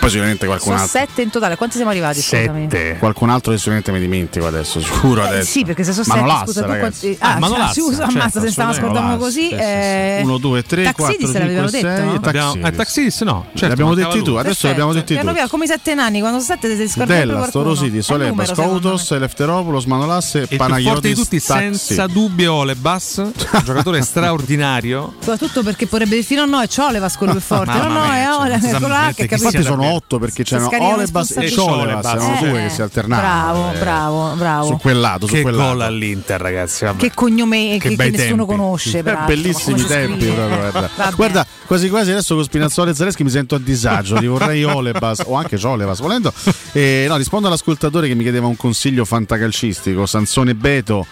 Poi 0.00 0.08
sicuramente 0.08 0.46
qualcun 0.46 0.72
Sono 0.72 0.82
altro. 0.82 0.98
sette 0.98 1.22
in 1.22 1.30
totale. 1.30 1.56
Quanti 1.56 1.76
siamo 1.76 1.90
arrivati? 1.90 2.20
Scusami. 2.22 2.68
Qualcun 2.98 3.28
altro 3.28 3.52
che 3.52 3.58
sicuramente 3.58 3.92
mi 3.92 4.00
dimentico 4.00 4.46
adesso, 4.46 4.80
sicuro 4.82 5.22
Eh, 5.24 5.26
adesso. 5.28 5.50
sì, 5.50 5.64
perché 5.64 5.84
se 5.84 5.92
sono 5.92 6.06
Manolassa, 6.08 6.38
sette, 6.38 6.52
scusa, 6.52 6.62
tu 6.64 6.72
ragazzi. 6.72 7.00
quanti... 7.18 7.18
Ah, 7.20 7.38
Manolassa, 7.38 7.72
scusa, 7.80 7.96
certo, 8.04 8.18
ammazza, 8.18 8.40
se 8.40 8.50
stavamo 8.50 8.74
ascoltando 8.74 9.16
così. 9.18 9.48
Manolassa, 9.50 10.18
eh, 10.18 10.20
1, 10.22 10.38
2, 10.38 10.62
3, 10.62 10.82
4, 10.82 11.04
Taxidis 11.04 11.26
5, 11.26 11.38
l'avevano 11.40 11.68
6 11.68 11.82
detto? 11.82 12.00
e 12.00 12.04
no? 12.04 12.70
Taxidis. 12.76 13.20
Eh, 13.20 13.24
no, 13.24 13.44
certo, 13.50 13.66
li 13.66 13.72
abbiamo 13.72 13.90
mancava 13.92 14.12
detti 14.14 14.24
tu, 14.24 14.34
adesso 14.36 14.66
li 14.66 14.72
abbiamo 14.72 14.92
detti 14.94 15.14
tu. 15.18 15.48
come 15.48 15.64
i 15.64 15.68
sette 15.68 15.94
nani, 15.94 16.20
quando 16.20 16.40
sono 16.40 16.54
sette 16.54 16.68
si 16.76 16.88
scorda 16.88 17.14
sempre 17.14 17.16
Della, 17.34 17.44
secondo 17.46 17.68
me. 17.74 18.80
Koutos, 18.80 19.10
Elefteropoulos, 19.10 19.84
Manolas 19.84 20.34
e 20.34 20.38
E 20.38 20.40
il 20.42 20.48
più 20.48 20.56
forte 20.56 20.72
di 20.74 20.82
Panagiotis 20.82 21.18
tutti, 21.18 21.40
senza 21.40 22.06
dubbio, 22.06 22.54
Olebas, 22.54 23.16
un 23.18 23.32
giocatore 23.64 24.00
straordinario. 24.50 25.14
Soprattutto 25.18 25.62
perché 25.62 25.86
potrebbe 25.86 26.14
dire 26.14 26.22
fino 26.26 26.42
a 26.42 26.46
no, 26.46 26.60
è 26.62 26.66
Ciolevas 26.68 27.16
quello 27.16 27.32
più 27.32 27.40
forte. 27.44 27.72
No, 27.72 27.88
no, 27.88 28.04
è 28.04 28.24
cioè, 28.24 28.34
Ole, 28.40 28.48
non 28.50 28.60
si 28.60 28.68
sa 28.68 28.78
quello 28.78 28.94
là 28.94 29.12
che 29.14 29.26
capisce. 29.26 29.44
Infatti 29.46 29.62
sono 29.62 29.89
otto 29.94 30.18
perché 30.18 30.42
c'erano 30.44 30.70
Olebas 30.78 31.36
e. 31.36 31.48
Ciolevas, 31.50 32.04
erano 32.04 32.38
Eh, 32.40 32.48
due 32.48 32.62
che 32.62 32.68
si 32.70 32.82
alternavano. 32.82 33.28
Bravo, 33.28 33.72
eh, 33.74 33.78
bravo, 33.78 34.34
bravo. 34.36 34.66
Su 34.66 34.76
quel 34.78 35.00
lato, 35.00 35.26
su 35.26 35.34
Che 35.34 35.42
quel 35.42 35.54
gol 35.54 35.76
lato. 35.76 35.90
all'Inter, 35.90 36.40
ragazzi. 36.40 36.84
vabbè. 36.84 36.98
Che 36.98 37.12
cognome 37.14 37.78
che, 37.78 37.94
nessuno 38.10 38.46
conosce. 38.46 38.98
Eh, 38.98 39.02
bellissimi 39.26 39.84
tempi 39.84 40.26
proprio, 40.26 40.86
guarda. 41.16 41.46
Quasi 41.66 41.88
quasi 41.88 42.10
adesso 42.10 42.34
con 42.34 42.44
Spinazzola 42.44 42.90
e 42.90 42.94
Zaleschi 42.94 43.22
mi 43.22 43.30
sento 43.30 43.54
a 43.54 43.58
disagio 43.58 44.16
ti 44.16 44.26
vorrei 44.26 44.64
Olebas 44.64 45.22
o 45.26 45.34
anche 45.36 45.56
Ciolevas 45.56 46.00
volendo 46.00 46.32
Eh, 46.72 47.06
no, 47.08 47.16
rispondo 47.16 47.46
all'ascoltatore 47.46 48.08
che 48.08 48.14
mi 48.14 48.22
chiedeva 48.22 48.46
un 48.46 48.56
consiglio 48.56 49.04
fantacalcistico 49.04 50.04
Sansone 50.06 50.54
Beto 50.54 51.06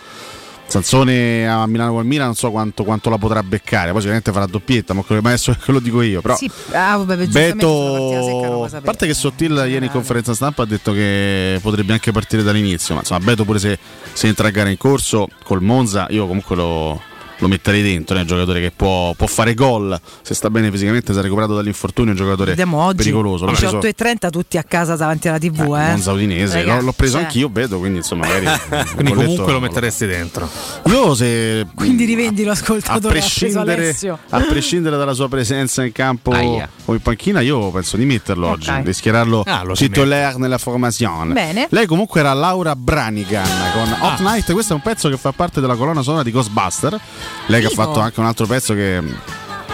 Sansone 0.68 1.48
a 1.48 1.66
Milano 1.66 1.92
col 1.92 2.04
Milan 2.04 2.26
non 2.26 2.34
so 2.34 2.50
quanto, 2.50 2.84
quanto 2.84 3.08
la 3.10 3.16
potrà 3.16 3.42
beccare. 3.42 3.88
Poi 3.90 4.00
sicuramente 4.00 4.32
farà 4.32 4.46
doppietta 4.46 4.92
ma 4.94 5.02
quello- 5.02 5.22
ma 5.22 5.28
adesso 5.30 5.56
che 5.58 5.72
lo 5.72 5.80
dico 5.80 6.02
io 6.02 6.20
però 6.20 6.36
Sì, 6.36 6.50
ah, 6.72 6.96
vabbè, 6.98 7.24
secca 7.30 7.54
Beto, 7.54 8.64
a 8.64 8.80
parte 8.82 9.06
che 9.06 9.14
Sottil 9.14 9.64
ieri 9.68 9.86
in 9.86 9.90
conferenza 9.90 10.34
stampa 10.34 10.62
ha 10.62 10.66
detto 10.66 10.92
che 10.92 11.58
potrebbe 11.62 11.92
anche 11.92 12.12
partire 12.12 12.42
dall'inizio, 12.42 12.94
ma 12.94 13.00
insomma 13.00 13.20
Beto 13.24 13.44
pure 13.44 13.58
se, 13.58 13.78
se 14.12 14.26
entra 14.26 14.48
a 14.48 14.50
gara 14.50 14.68
in 14.68 14.76
corso 14.76 15.26
col 15.42 15.62
Monza 15.62 16.06
io 16.10 16.26
comunque 16.26 16.54
lo, 16.54 17.00
lo 17.38 17.48
metterei 17.48 17.82
dentro, 17.82 18.16
è 18.16 18.20
un 18.20 18.26
giocatore 18.26 18.60
che 18.60 18.70
può, 18.74 19.12
può 19.14 19.26
fare 19.26 19.54
gol, 19.54 19.98
se 20.22 20.34
sta 20.34 20.50
bene 20.50 20.70
fisicamente, 20.70 21.12
si 21.12 21.18
è 21.18 21.22
recuperato 21.22 21.54
dall'infortunio, 21.54 22.12
è 22.12 22.14
un 22.14 22.20
giocatore 22.22 22.50
Vediamo 22.50 22.82
oggi 22.82 22.96
pericoloso. 22.96 23.44
L'ho 23.44 23.52
preso- 23.52 23.66
18 23.66 23.86
e 23.86 23.92
30 23.94 24.30
tutti 24.30 24.58
a 24.58 24.62
casa 24.62 24.96
davanti 24.96 25.28
alla 25.28 25.38
TV. 25.38 25.60
Eh, 25.60 25.64
Monza 25.64 26.12
Udinese, 26.12 26.62
l'ho, 26.62 26.80
l'ho 26.80 26.92
preso 26.92 27.14
cioè, 27.16 27.22
anch'io, 27.24 27.48
vedo, 27.50 27.78
quindi 27.78 27.98
insomma 27.98 28.26
magari... 28.26 28.46
Quindi 28.98 29.12
comunque 29.12 29.36
detto- 29.44 29.52
lo 29.52 29.60
metteresti 29.60 30.06
dentro. 30.06 30.48
Io 30.86 31.14
se... 31.14 31.66
Quindi 31.74 32.04
rivendi 32.04 32.42
a 32.42 32.46
l'ascoltatore 32.46 33.18
preso 33.20 33.62
prescindere, 33.62 33.96
a 34.30 34.40
prescindere 34.40 34.96
dalla 34.96 35.12
sua 35.14 35.28
presenza 35.28 35.84
in 35.84 35.92
campo 35.92 36.30
Aia. 36.32 36.68
o 36.86 36.92
in 36.94 37.00
panchina, 37.00 37.40
io 37.40 37.70
penso 37.70 37.96
di 37.96 38.04
metterlo 38.04 38.48
oggi, 38.48 38.70
di 38.82 38.92
schierarlo 38.92 39.42
Ah, 39.46 39.64
titolare 39.72 40.36
nella 40.38 40.58
formazione. 40.58 41.32
Bene. 41.32 41.66
Lei 41.70 41.86
comunque 41.86 42.20
era 42.20 42.32
Laura 42.32 42.74
Branigan 42.76 43.46
con 43.72 43.92
Ah. 44.00 44.06
Hot 44.06 44.20
Night, 44.20 44.52
questo 44.52 44.72
è 44.72 44.76
un 44.76 44.82
pezzo 44.82 45.08
che 45.08 45.16
fa 45.16 45.32
parte 45.32 45.60
della 45.60 45.74
colonna 45.76 46.02
sonora 46.02 46.22
di 46.22 46.30
Ghostbuster. 46.30 46.98
Lei 47.46 47.60
che 47.60 47.66
ha 47.68 47.70
fatto 47.70 48.00
anche 48.00 48.20
un 48.20 48.26
altro 48.26 48.46
pezzo 48.46 48.74
che 48.74 49.02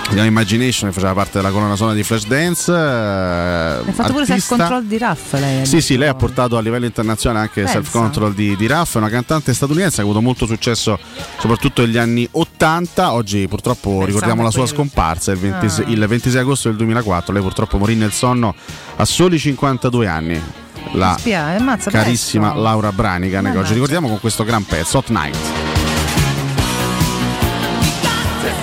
chiama 0.08 0.24
Imagination, 0.26 0.88
che 0.90 0.94
faceva 0.94 1.14
parte 1.14 1.38
della 1.38 1.50
colonna 1.50 1.76
sonora 1.76 1.96
di 1.96 2.02
Flashdance. 2.02 2.70
Ha 2.72 3.82
fatto 3.92 4.12
pure 4.12 4.26
self 4.26 4.48
control 4.48 4.84
di 4.84 4.98
Raff 4.98 5.32
lei. 5.32 5.66
Sì, 5.66 5.80
sì, 5.80 5.96
lei 5.96 6.08
ha 6.08 6.14
portato 6.14 6.56
a 6.56 6.60
livello 6.60 6.84
internazionale 6.84 7.46
anche 7.46 7.62
Pensa. 7.62 7.72
self 7.74 7.90
control 7.90 8.34
di, 8.34 8.54
di 8.56 8.66
Raff, 8.66 8.94
è 8.94 8.98
una 8.98 9.08
cantante 9.08 9.52
statunitense, 9.54 10.00
ha 10.00 10.04
avuto 10.04 10.20
molto 10.20 10.46
successo 10.46 10.98
soprattutto 11.38 11.82
negli 11.84 11.98
anni 11.98 12.28
80. 12.30 13.12
Oggi 13.12 13.48
purtroppo 13.48 14.04
ricordiamo 14.04 14.42
la 14.42 14.50
sua 14.50 14.66
scomparsa 14.66 15.32
il 15.32 15.38
20 15.38 15.52
Ah. 15.66 15.84
il 15.88 16.06
26 16.06 16.40
agosto 16.40 16.68
del 16.68 16.76
2004. 16.76 17.32
Lei 17.32 17.42
purtroppo 17.42 17.78
morì 17.78 17.94
nel 17.94 18.12
sonno 18.12 18.54
a 18.96 19.04
soli 19.04 19.38
52 19.38 20.06
anni. 20.06 20.40
La 20.92 21.16
ammazza, 21.56 21.90
carissima. 21.90 22.54
Laura 22.54 22.92
Branigan, 22.92 23.50
che 23.50 23.58
oggi 23.58 23.72
ricordiamo 23.72 24.06
con 24.08 24.20
questo 24.20 24.44
gran 24.44 24.64
pezzo, 24.64 24.98
Hot 24.98 25.08
Night. 25.08 25.73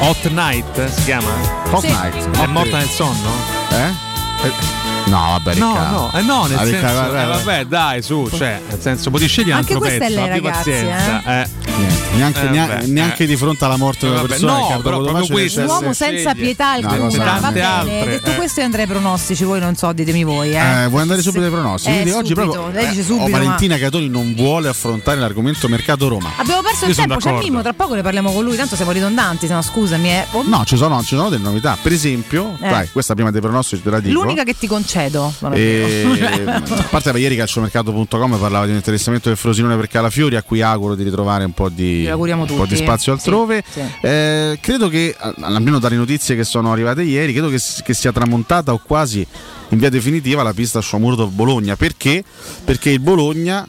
Hot 0.02 0.32
Night 0.32 0.88
si 0.90 1.03
chiama? 1.03 1.32
Hot 1.69 1.84
Night. 1.84 2.40
È 2.40 2.48
morta 2.48 2.78
nel 2.78 2.90
sonno? 2.90 3.30
Eh? 3.69 4.91
No, 5.12 5.18
vabbè, 5.44 5.56
No, 5.56 5.68
Riccardo. 5.74 5.96
no, 5.98 6.12
eh 6.14 6.22
no, 6.22 6.46
nel 6.46 6.58
Ah, 6.58 6.60
senso, 6.64 6.72
Riccardo, 6.76 7.00
eh, 7.06 7.10
guarda, 7.12 7.38
vabbè, 7.44 7.66
dai, 7.66 8.02
su, 8.02 8.30
cioè, 8.34 8.62
nel 8.70 8.80
senso, 8.82 9.10
potevi 9.10 9.30
scegliere 9.30 9.58
Anche 9.58 9.74
altro 9.74 9.88
questa 9.90 10.06
è 10.06 10.08
pezzo, 10.08 10.20
lei, 10.22 10.30
abbi 10.30 10.46
ragazzi, 10.48 10.70
pazienza, 10.72 11.24
eh. 11.42 11.50
Niente, 11.72 12.16
neanche, 12.16 12.40
Eh, 12.42 12.50
neanche- 12.50 12.74
vabbè, 12.76 12.86
neanche 12.88 13.24
eh. 13.24 13.28
di 13.28 13.36
fronte 13.38 13.66
alla 13.66 13.76
morte 13.78 14.00
di 14.06 14.12
una 14.12 14.16
Vabbè, 14.22 14.28
persona 14.30 14.52
no, 14.52 14.58
Riccardo 14.60 14.84
però 14.84 15.02
proprio 15.04 15.28
questo. 15.28 15.60
Un 15.62 15.68
uomo 15.68 15.94
senza 15.94 16.34
pietà 16.34 16.78
No, 16.80 16.96
cosa- 16.98 17.18
Va 17.18 17.24
Tante 17.40 17.52
bene. 17.52 17.66
altre, 17.66 18.06
Detto 18.12 18.32
eh. 18.32 18.36
questo, 18.36 18.60
io 18.60 18.66
andrei 18.66 18.84
ai 18.86 18.90
pronostici. 18.92 19.44
Voi 19.44 19.60
non 19.60 19.76
so, 19.76 19.92
ditemi 19.94 20.24
voi. 20.24 20.54
Eh. 20.56 20.84
Eh, 20.84 20.88
vuoi 20.88 21.02
andare 21.02 21.22
subito 21.22 21.44
ai 21.46 21.50
pronostici? 21.52 21.90
Eh, 21.98 22.02
Quindi 22.02 22.12
oggi 22.12 22.34
subito. 22.34 22.52
proprio 22.52 22.74
Lei 22.74 22.88
dice 22.90 23.00
eh, 23.02 23.04
subito, 23.04 23.24
oh, 23.26 23.28
ma- 23.30 23.38
Valentina 23.38 23.78
Catoni 23.78 24.08
non 24.10 24.34
vuole 24.36 24.68
affrontare 24.70 25.20
l'argomento 25.20 25.68
mercato 25.68 26.08
Roma. 26.08 26.30
Abbiamo 26.38 26.62
perso 26.62 26.86
il 26.86 26.96
tempo, 26.96 27.16
c'è. 27.18 27.32
Mimmo, 27.32 27.62
tra 27.62 27.74
poco 27.74 27.96
ne 27.96 28.02
parliamo 28.02 28.32
con 28.32 28.44
lui, 28.44 28.56
tanto 28.56 28.76
siamo 28.76 28.92
ridondanti, 28.92 29.48
se 29.48 29.54
no 29.54 29.62
scusami. 29.62 30.10
eh. 30.10 30.26
No, 30.46 30.64
ci 30.66 30.78
sono, 30.78 31.00
ci 31.02 31.16
sono 31.16 31.30
delle 31.30 31.44
novità. 31.44 31.78
Per 31.82 31.92
esempio, 31.92 32.56
Eh. 32.62 32.70
dai, 32.70 32.90
questa 32.92 33.14
prima 33.16 33.32
dei 33.32 33.42
pronostici 33.42 33.82
te 33.82 33.90
la 33.90 34.00
dico. 34.00 34.14
L'unica 34.22 34.44
che 34.44 34.56
ti 34.58 34.68
concedo. 34.68 35.01
È 35.06 35.10
E, 35.53 36.06
a 36.45 36.88
parte 36.90 37.10
ieri 37.18 37.36
calciomercato.com 37.36 38.38
parlava 38.38 38.65
di 38.65 38.72
un 38.72 38.78
interessamento 38.78 39.30
del 39.30 39.38
Frosinone 39.38 39.76
per 39.76 39.88
Calafiori 39.88 40.36
a 40.36 40.44
cui 40.44 40.61
auguro 40.61 40.95
di 40.95 41.03
ritrovare 41.03 41.44
un 41.44 41.53
po' 41.53 41.69
di, 41.69 42.07
un 42.07 42.18
po' 42.18 42.65
di 42.65 42.76
tutti. 42.76 42.76
spazio 42.76 43.14
altrove 43.14 43.64
Sì, 43.65 43.82
sì. 43.82 44.06
Eh, 44.07 44.57
credo 44.61 44.88
che 44.90 45.15
almeno 45.41 45.80
dalle 45.80 45.95
notizie 45.95 46.36
che 46.36 46.44
sono 46.44 46.72
arrivate 46.72 47.03
ieri 47.03 47.32
credo 47.34 47.49
che, 47.49 47.60
che 47.84 47.94
sia 47.94 48.11
tramontata 48.11 48.73
o 48.73 48.82
quasi 48.84 49.26
in 49.69 49.78
via 49.78 49.90
definitiva 49.90 50.44
la 50.44 50.53
pista 50.53 50.80
Sciomurdo 50.80 51.28
Bologna 51.28 51.76
perché? 51.76 52.23
perché 52.64 52.90
il 52.90 52.99
Bologna 52.99 53.68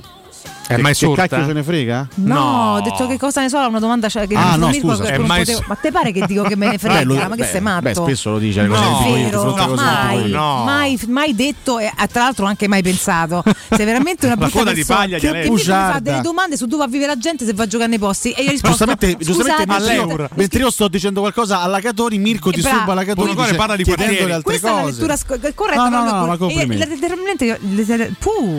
È 0.65 0.77
che, 0.77 0.81
mai 0.81 0.93
che 0.93 0.99
sorta? 0.99 1.27
cacchio 1.27 1.47
ce 1.49 1.53
ne 1.53 1.63
frega? 1.63 2.09
No, 2.15 2.75
ho 2.77 2.81
detto 2.81 3.07
che 3.07 3.19
cosa 3.19 3.41
ne 3.43 3.49
so, 3.51 3.59
una 3.59 3.79
domanda 3.79 4.09
cioè, 4.09 4.27
che 4.27 4.35
Ah, 4.37 4.57
non 4.57 4.71
no, 4.71 4.73
scusa. 4.73 5.03
che 5.05 5.11
È 5.11 5.19
non 5.19 5.27
mai 5.27 5.41
potevo- 5.45 5.65
Ma 5.67 5.75
te 5.75 5.91
pare 5.93 6.13
che 6.13 6.25
dico 6.27 6.43
che 6.45 6.57
me 6.57 6.69
ne 6.71 6.79
frega? 6.79 6.99
Beh, 6.99 7.05
lo- 7.05 7.15
ma 7.15 7.29
che 7.31 7.37
beh, 7.37 7.45
sei 7.47 7.61
matto? 7.61 7.83
beh, 7.83 7.95
spesso 7.95 8.31
lo 8.31 8.39
dice 8.39 8.63
le 8.63 8.69
Non 8.69 8.77
cose 8.79 8.89
che 8.89 8.95
è 8.95 9.05
dico 9.05 9.19
io, 9.19 9.25
vero, 9.25 9.55
a 9.55 9.67
cose 9.67 9.85
che 9.85 9.91
mai. 9.91 10.31
No. 10.31 10.65
mai, 10.65 11.01
mai 11.09 11.35
detto 11.35 11.79
e 11.79 11.93
ah, 11.95 12.07
tra 12.07 12.23
l'altro 12.23 12.47
anche 12.47 12.69
mai 12.69 12.83
pensato. 12.83 13.43
Sei 13.71 13.85
veramente 13.85 14.25
una 14.27 14.37
brutta 14.37 14.59
coda 14.59 14.71
di 14.71 14.77
persona. 14.77 14.99
paglia 14.99 15.19
di 15.19 15.27
che 15.27 15.51
mi 15.51 15.59
fa 15.59 15.99
delle 16.01 16.21
domande 16.23 16.57
su 16.57 16.65
dove 16.67 16.79
va 16.79 16.85
a 16.89 16.91
vivere 16.91 17.13
la 17.13 17.19
gente 17.19 17.45
se 17.45 17.53
va 17.53 17.65
a 17.65 17.67
giocare 17.67 17.91
nei 17.91 17.99
posti 17.99 18.31
e 18.31 18.43
io 18.43 18.51
rispondo 18.53 18.77
Giustamente, 18.77 19.17
giustamente 19.25 19.67
mentre, 19.67 19.95
io, 19.95 20.29
mentre 20.35 20.59
io 20.61 20.71
sto 20.71 20.89
dicendo 20.89 21.21
qualcosa 21.21 21.61
alla 21.61 21.81
Catori, 21.81 22.19
Mirko 22.19 22.49
Eh, 22.51 22.53
bravo. 22.53 22.69
disturba 22.69 22.95
la 22.95 23.05
Catori 23.05 23.35
dice, 23.35 23.55
parla 23.55 23.77
di 23.77 23.83
chiedendole 23.83 24.19
quartieri. 24.19 24.33
altre 24.33 24.43
Questa 24.59 24.69
è 24.69 24.75
la 24.75 24.81
cose. 24.81 25.07
lettura 25.07 25.53
corretta 25.55 25.89
No, 25.89 26.05
no, 26.05 26.11
no, 26.21 26.27
ma 26.27 26.35
e 26.35 26.39
complimenti. 26.39 26.87
letteralmente, 26.89 27.59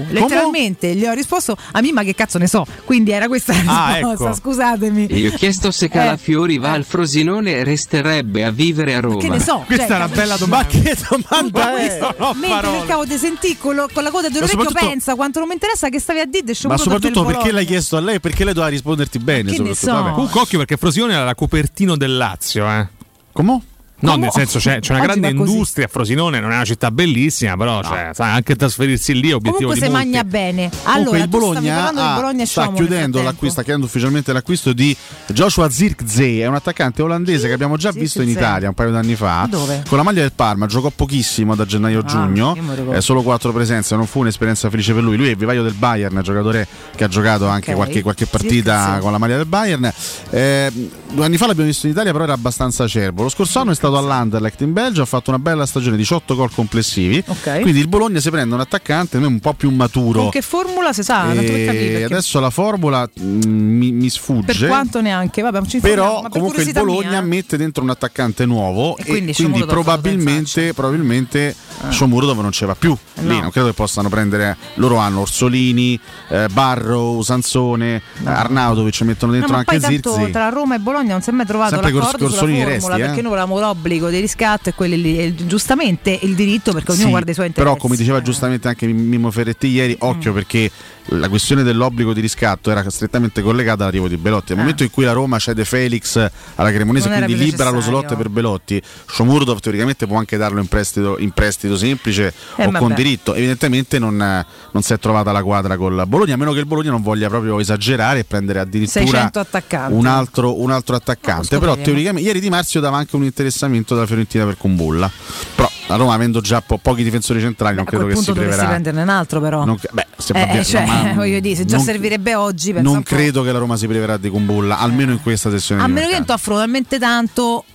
letteralmente 0.09 0.95
gli 0.95 1.05
ho 1.05 1.13
risposto 1.13 1.55
a 1.71 1.81
me 1.81 1.92
ma 1.93 2.03
che 2.03 2.13
cazzo 2.15 2.37
ne 2.37 2.47
so 2.47 2.65
quindi 2.85 3.11
era 3.11 3.27
questa 3.27 3.53
la 3.53 3.85
Ah, 3.85 3.93
risposta 3.95 4.23
ecco. 4.29 4.33
scusatemi 4.35 5.07
Gli 5.07 5.27
ho 5.27 5.31
chiesto 5.31 5.71
se 5.71 5.87
Calafiori 5.89 6.57
va 6.57 6.71
al 6.71 6.83
Frosinone 6.83 7.63
resterebbe 7.63 8.43
a 8.43 8.51
vivere 8.51 8.95
a 8.95 8.99
Roma. 8.99 9.19
che 9.19 9.29
ne 9.29 9.39
so 9.39 9.63
Questa 9.65 9.85
cioè, 9.87 9.93
è 9.93 9.97
una 9.97 10.07
bella 10.07 10.33
Ma 10.33 10.37
domanda. 10.37 10.67
che 10.67 10.97
domanda 11.09 11.77
è? 11.77 11.99
ho 12.17 12.33
mentre 12.33 12.49
parole. 12.49 12.77
cercavo 12.79 13.05
di 13.05 13.17
sentire 13.17 13.57
con, 13.57 13.75
lo- 13.75 13.89
con 13.93 14.03
la 14.03 14.09
coda 14.11 14.27
dell'orecchio 14.29 14.59
soprattutto- 14.63 14.89
pensa 14.91 15.15
quanto 15.15 15.39
non 15.39 15.47
mi 15.47 15.53
interessa 15.53 15.89
che 15.89 15.99
stavi 15.99 16.19
a 16.19 16.25
dire 16.25 16.43
Ma 16.47 16.53
sciopero 16.53 16.77
soprattutto 16.81 17.23
perché 17.25 17.51
l'hai 17.51 17.65
chiesto 17.65 17.97
a 17.97 17.99
lei? 18.01 18.19
Perché 18.19 18.43
lei 18.43 18.53
doveva 18.53 18.71
risponderti 18.71 19.19
bene. 19.19 19.51
che 19.51 19.59
ne 19.61 19.73
soprattutto. 19.73 19.85
so? 19.85 19.91
Vabbè. 19.93 20.11
Comunque 20.13 20.41
occhio 20.41 20.57
perché 20.57 20.77
Frosione 20.77 21.13
era 21.13 21.23
la 21.23 21.35
copertino 21.35 21.95
del 21.95 22.17
Lazio, 22.17 22.67
eh. 22.69 22.87
Come? 23.31 23.61
No, 24.03 24.15
nel 24.17 24.31
senso 24.31 24.59
c'è, 24.59 24.79
c'è 24.79 24.91
una 24.93 25.03
Oggi 25.03 25.19
grande 25.19 25.29
industria 25.29 25.85
a 25.85 25.87
Frosinone, 25.87 26.39
non 26.39 26.51
è 26.51 26.55
una 26.55 26.65
città 26.65 26.91
bellissima, 26.91 27.55
però 27.55 27.81
cioè, 27.81 28.09
sai, 28.13 28.31
anche 28.31 28.55
trasferirsi 28.55 29.13
lì 29.13 29.29
è 29.29 29.35
obiettivo 29.35 29.71
Comunque 29.71 29.75
di 29.75 29.79
se 29.79 29.89
molti. 29.89 30.05
magna 30.09 30.23
bene. 30.23 30.69
Comunque 30.69 30.91
Allora, 31.01 31.17
il 31.17 31.27
Bologna, 31.29 31.87
ha- 31.89 32.15
Bologna 32.15 32.45
sta 32.45 32.71
chiudendo 32.71 33.21
l'acquisto, 33.21 33.51
sta 33.53 33.61
chiudendo 33.61 33.85
ufficialmente 33.85 34.33
l'acquisto 34.33 34.73
di 34.73 34.95
Joshua 35.27 35.69
Zirkzee, 35.69 36.43
è 36.43 36.47
un 36.47 36.55
attaccante 36.55 37.01
olandese 37.01 37.47
che 37.47 37.53
abbiamo 37.53 37.77
già 37.77 37.91
visto 37.91 38.19
in 38.21 38.27
Zirkzee. 38.27 38.47
Italia 38.47 38.67
un 38.67 38.73
paio 38.75 38.91
d'anni 38.91 39.15
fa. 39.15 39.47
Dove? 39.49 39.83
Con 39.87 39.97
la 39.97 40.03
maglia 40.03 40.21
del 40.21 40.33
Parma, 40.33 40.65
giocò 40.65 40.89
pochissimo 40.89 41.55
da 41.55 41.65
gennaio 41.65 41.99
a 41.99 42.01
Ah, 42.03 42.05
giugno, 42.05 42.57
eh, 42.93 43.01
solo 43.01 43.21
quattro 43.21 43.51
presenze, 43.53 43.95
non 43.95 44.05
fu 44.05 44.19
un'esperienza 44.19 44.69
felice 44.69 44.93
per 44.93 45.03
lui. 45.03 45.15
Lui 45.15 45.27
è 45.27 45.31
il 45.31 45.37
vivaio 45.37 45.63
del 45.63 45.73
Bayern, 45.73 46.19
giocatore 46.21 46.67
che 46.95 47.03
ha 47.05 47.07
giocato 47.07 47.47
anche 47.47 47.71
Ok. 47.71 47.77
qualche, 47.77 48.01
qualche 48.01 48.25
partita 48.25 48.79
Zirkzee. 48.81 48.99
con 48.99 49.11
la 49.13 49.17
maglia 49.17 49.37
del 49.37 49.45
Bayern. 49.45 49.91
Eh, 50.29 50.71
due 51.11 51.25
anni 51.25 51.37
fa 51.37 51.47
l'abbiamo 51.47 51.69
visto 51.69 51.85
in 51.85 51.93
Italia, 51.93 52.11
però 52.11 52.25
era 52.25 52.33
abbastanza 52.33 52.83
acerbo. 52.83 53.23
Lo 53.23 53.29
scorso 53.29 53.59
anno 53.59 53.71
è 53.71 53.75
stato 53.75 53.92
all'Anderlecht 53.97 54.61
in 54.61 54.73
Belgio, 54.73 55.01
ha 55.01 55.05
fatto 55.05 55.29
una 55.29 55.39
bella 55.39 55.65
stagione, 55.65 55.97
18 55.97 56.35
gol 56.35 56.51
complessivi. 56.53 57.23
Ok. 57.25 57.61
Quindi 57.61 57.79
il 57.79 57.87
Bologna 57.87 58.19
si 58.19 58.29
prende 58.29 58.53
un 58.53 58.61
attaccante 58.61 59.17
un 59.17 59.39
po' 59.39 59.53
più 59.53 59.71
maturo. 59.71 60.21
Con 60.21 60.29
che 60.29 60.41
formula 60.41 60.93
si 60.93 61.03
sa? 61.03 61.31
E 61.33 61.35
perché 61.35 62.03
adesso 62.03 62.39
la 62.39 62.49
formula 62.49 63.09
mm, 63.19 63.41
mi, 63.43 63.91
mi 63.91 64.09
sfugge. 64.09 64.57
per 64.57 64.67
quanto 64.67 65.01
neanche, 65.01 65.41
vabbè, 65.41 65.57
non 65.57 65.67
ci 65.67 65.79
Però 65.79 66.21
per 66.21 66.31
comunque 66.31 66.63
il 66.63 66.71
Bologna 66.71 67.09
mia, 67.09 67.21
mette 67.21 67.57
dentro 67.57 67.83
un 67.83 67.89
attaccante 67.89 68.45
nuovo 68.45 68.95
E 68.97 69.01
e 69.01 69.05
quindi 69.05 69.33
quindi, 69.33 69.33
Shomurodov 69.33 69.75
lo 69.75 69.81
probabilmente, 69.81 70.73
probabilmente 70.73 71.55
Shomurodov 71.89 72.39
non 72.39 72.51
ce 72.51 72.65
va 72.65 72.75
più 72.75 72.95
lì, 73.15 73.27
no. 73.27 73.41
non 73.41 73.51
credo 73.51 73.67
che 73.67 73.73
possano 73.73 74.09
prendere 74.09 74.57
loro 74.75 74.97
hanno 74.97 75.21
Orsolini, 75.21 75.99
eh, 76.29 76.47
Barrow, 76.51 77.21
Sansone, 77.21 77.95
eh, 77.95 78.29
Arnautovic 78.29 79.01
mettono 79.01 79.31
No, 79.31 79.37
dentro 79.37 79.53
ma 79.55 79.63
anche 79.65 79.79
tanto 79.79 80.13
Zirzi. 80.13 80.31
tra 80.31 80.49
Roma 80.49 80.75
e 80.75 80.79
Bologna 80.79 81.13
non 81.13 81.21
si 81.21 81.29
è 81.29 81.33
mai 81.33 81.45
trovato 81.45 81.75
Sempre 81.75 81.91
l'accordo 81.91 82.17
col 82.17 82.27
sulla 82.29 82.39
formula 82.41 82.65
resti, 82.65 82.91
eh. 82.91 82.97
perché 82.97 83.21
noi 83.21 83.29
volevamo 83.29 83.53
l'obbligo 83.83 84.09
di 84.09 84.19
riscatto 84.19 84.69
e 84.69 84.73
quelli 84.73 85.35
giustamente 85.45 86.17
il 86.21 86.35
diritto 86.35 86.71
perché 86.71 86.91
ognuno 86.91 87.05
Sì, 87.05 87.11
guarda 87.11 87.31
i 87.31 87.33
suoi 87.33 87.47
interessi. 87.47 87.73
Però, 87.73 87.81
come 87.85 87.97
diceva 87.97 88.21
giustamente 88.21 88.67
anche 88.69 88.87
Mimmo 88.87 89.29
Ferretti 89.29 89.67
ieri, 89.67 89.95
occhio 89.99 90.31
Mm. 90.31 90.33
perché 90.35 90.71
la 91.07 91.27
questione 91.27 91.63
dell'obbligo 91.63 92.13
di 92.13 92.21
riscatto 92.21 92.71
era 92.71 92.89
strettamente 92.89 93.41
collegata 93.41 93.83
all'arrivo 93.83 94.07
di 94.07 94.15
Belotti. 94.15 94.49
Nel 94.53 94.59
momento 94.59 94.83
in 94.83 94.89
cui 94.89 95.03
la 95.03 95.11
Roma 95.11 95.37
cede 95.37 95.65
Felix 95.65 96.15
alla 96.55 96.71
Cremonese, 96.71 97.07
Ah. 97.09 97.17
Non 97.17 97.23
quindi 97.25 97.43
libera 97.43 97.69
lo 97.69 97.75
necessario. 97.75 97.99
slot 98.07 98.15
per 98.17 98.29
Belotti, 98.29 98.81
Shomurdov 99.07 99.59
teoricamente 99.59 100.07
può 100.07 100.17
anche 100.17 100.37
darlo 100.37 100.61
in 100.61 100.67
prestito, 100.67 101.17
in 101.19 101.31
prestito 101.31 101.75
semplice 101.77 102.33
Eh, 102.55 102.63
o 102.65 102.71
con 102.71 102.79
vabbè. 102.87 102.93
diritto. 102.93 103.33
Evidentemente 103.33 103.99
non, 103.99 104.15
non 104.15 104.81
si 104.81 104.93
è 104.93 104.99
trovata 104.99 105.31
la 105.33 105.43
quadra 105.43 105.75
con 105.75 106.01
Bologna, 106.07 106.35
a 106.35 106.37
meno 106.37 106.53
che 106.53 106.59
il 106.59 106.65
Bologna 106.65 106.91
non 106.91 107.01
voglia 107.01 107.27
proprio 107.27 107.59
esagerare 107.59 108.19
e 108.19 108.23
prendere 108.23 108.59
addirittura 108.59 109.03
600 109.05 109.39
attaccanti. 109.39 109.93
un 109.93 110.05
altro, 110.05 110.61
un 110.61 110.71
altro 110.71 110.95
attaccante. 110.95 111.59
Però 111.59 111.75
teoricamente 111.75 112.25
ieri 112.25 112.39
Di 112.39 112.49
Marzio 112.49 112.79
dava 112.79 112.95
anche 112.97 113.15
un 113.17 113.23
interessamento 113.23 113.71
dalla 113.81 114.05
Fiorentina 114.05 114.45
per 114.45 114.57
Kumbulla. 114.57 115.09
Però 115.55 115.69
la 115.87 115.95
Roma 115.95 116.13
avendo 116.13 116.39
già 116.41 116.61
po- 116.61 116.77
pochi 116.77 117.03
difensori 117.03 117.39
centrali 117.39 117.75
non 117.75 117.85
credo 117.85 118.05
che 118.05 118.15
si 118.15 118.31
preverà. 118.31 118.65
prenderne 118.67 119.01
un 119.01 119.09
altro 119.09 119.39
però. 119.41 119.65
Non- 119.65 119.77
beh, 119.91 120.07
se 120.17 120.33
Eh, 120.33 120.45
va- 120.57 120.63
cioè, 120.63 120.85
ma- 120.85 121.13
voglio 121.15 121.39
dire, 121.39 121.55
se 121.55 121.65
già 121.65 121.75
non- 121.77 121.85
servirebbe 121.85 122.35
oggi, 122.35 122.71
Non 122.73 123.03
credo 123.03 123.43
che 123.43 123.51
la 123.51 123.59
Roma 123.59 123.75
si 123.77 123.87
preverà 123.87 124.17
di 124.17 124.29
Kumbulla, 124.29 124.79
almeno 124.79 125.11
in 125.11 125.21
questa 125.21 125.49
sessione 125.49 125.81
A 125.83 125.87
meno 125.87 126.07
che 126.07 126.13
non 126.13 126.25
ti 126.25 126.31
offro 126.31 126.55
talmente 126.57 126.97
tanto, 126.99 127.65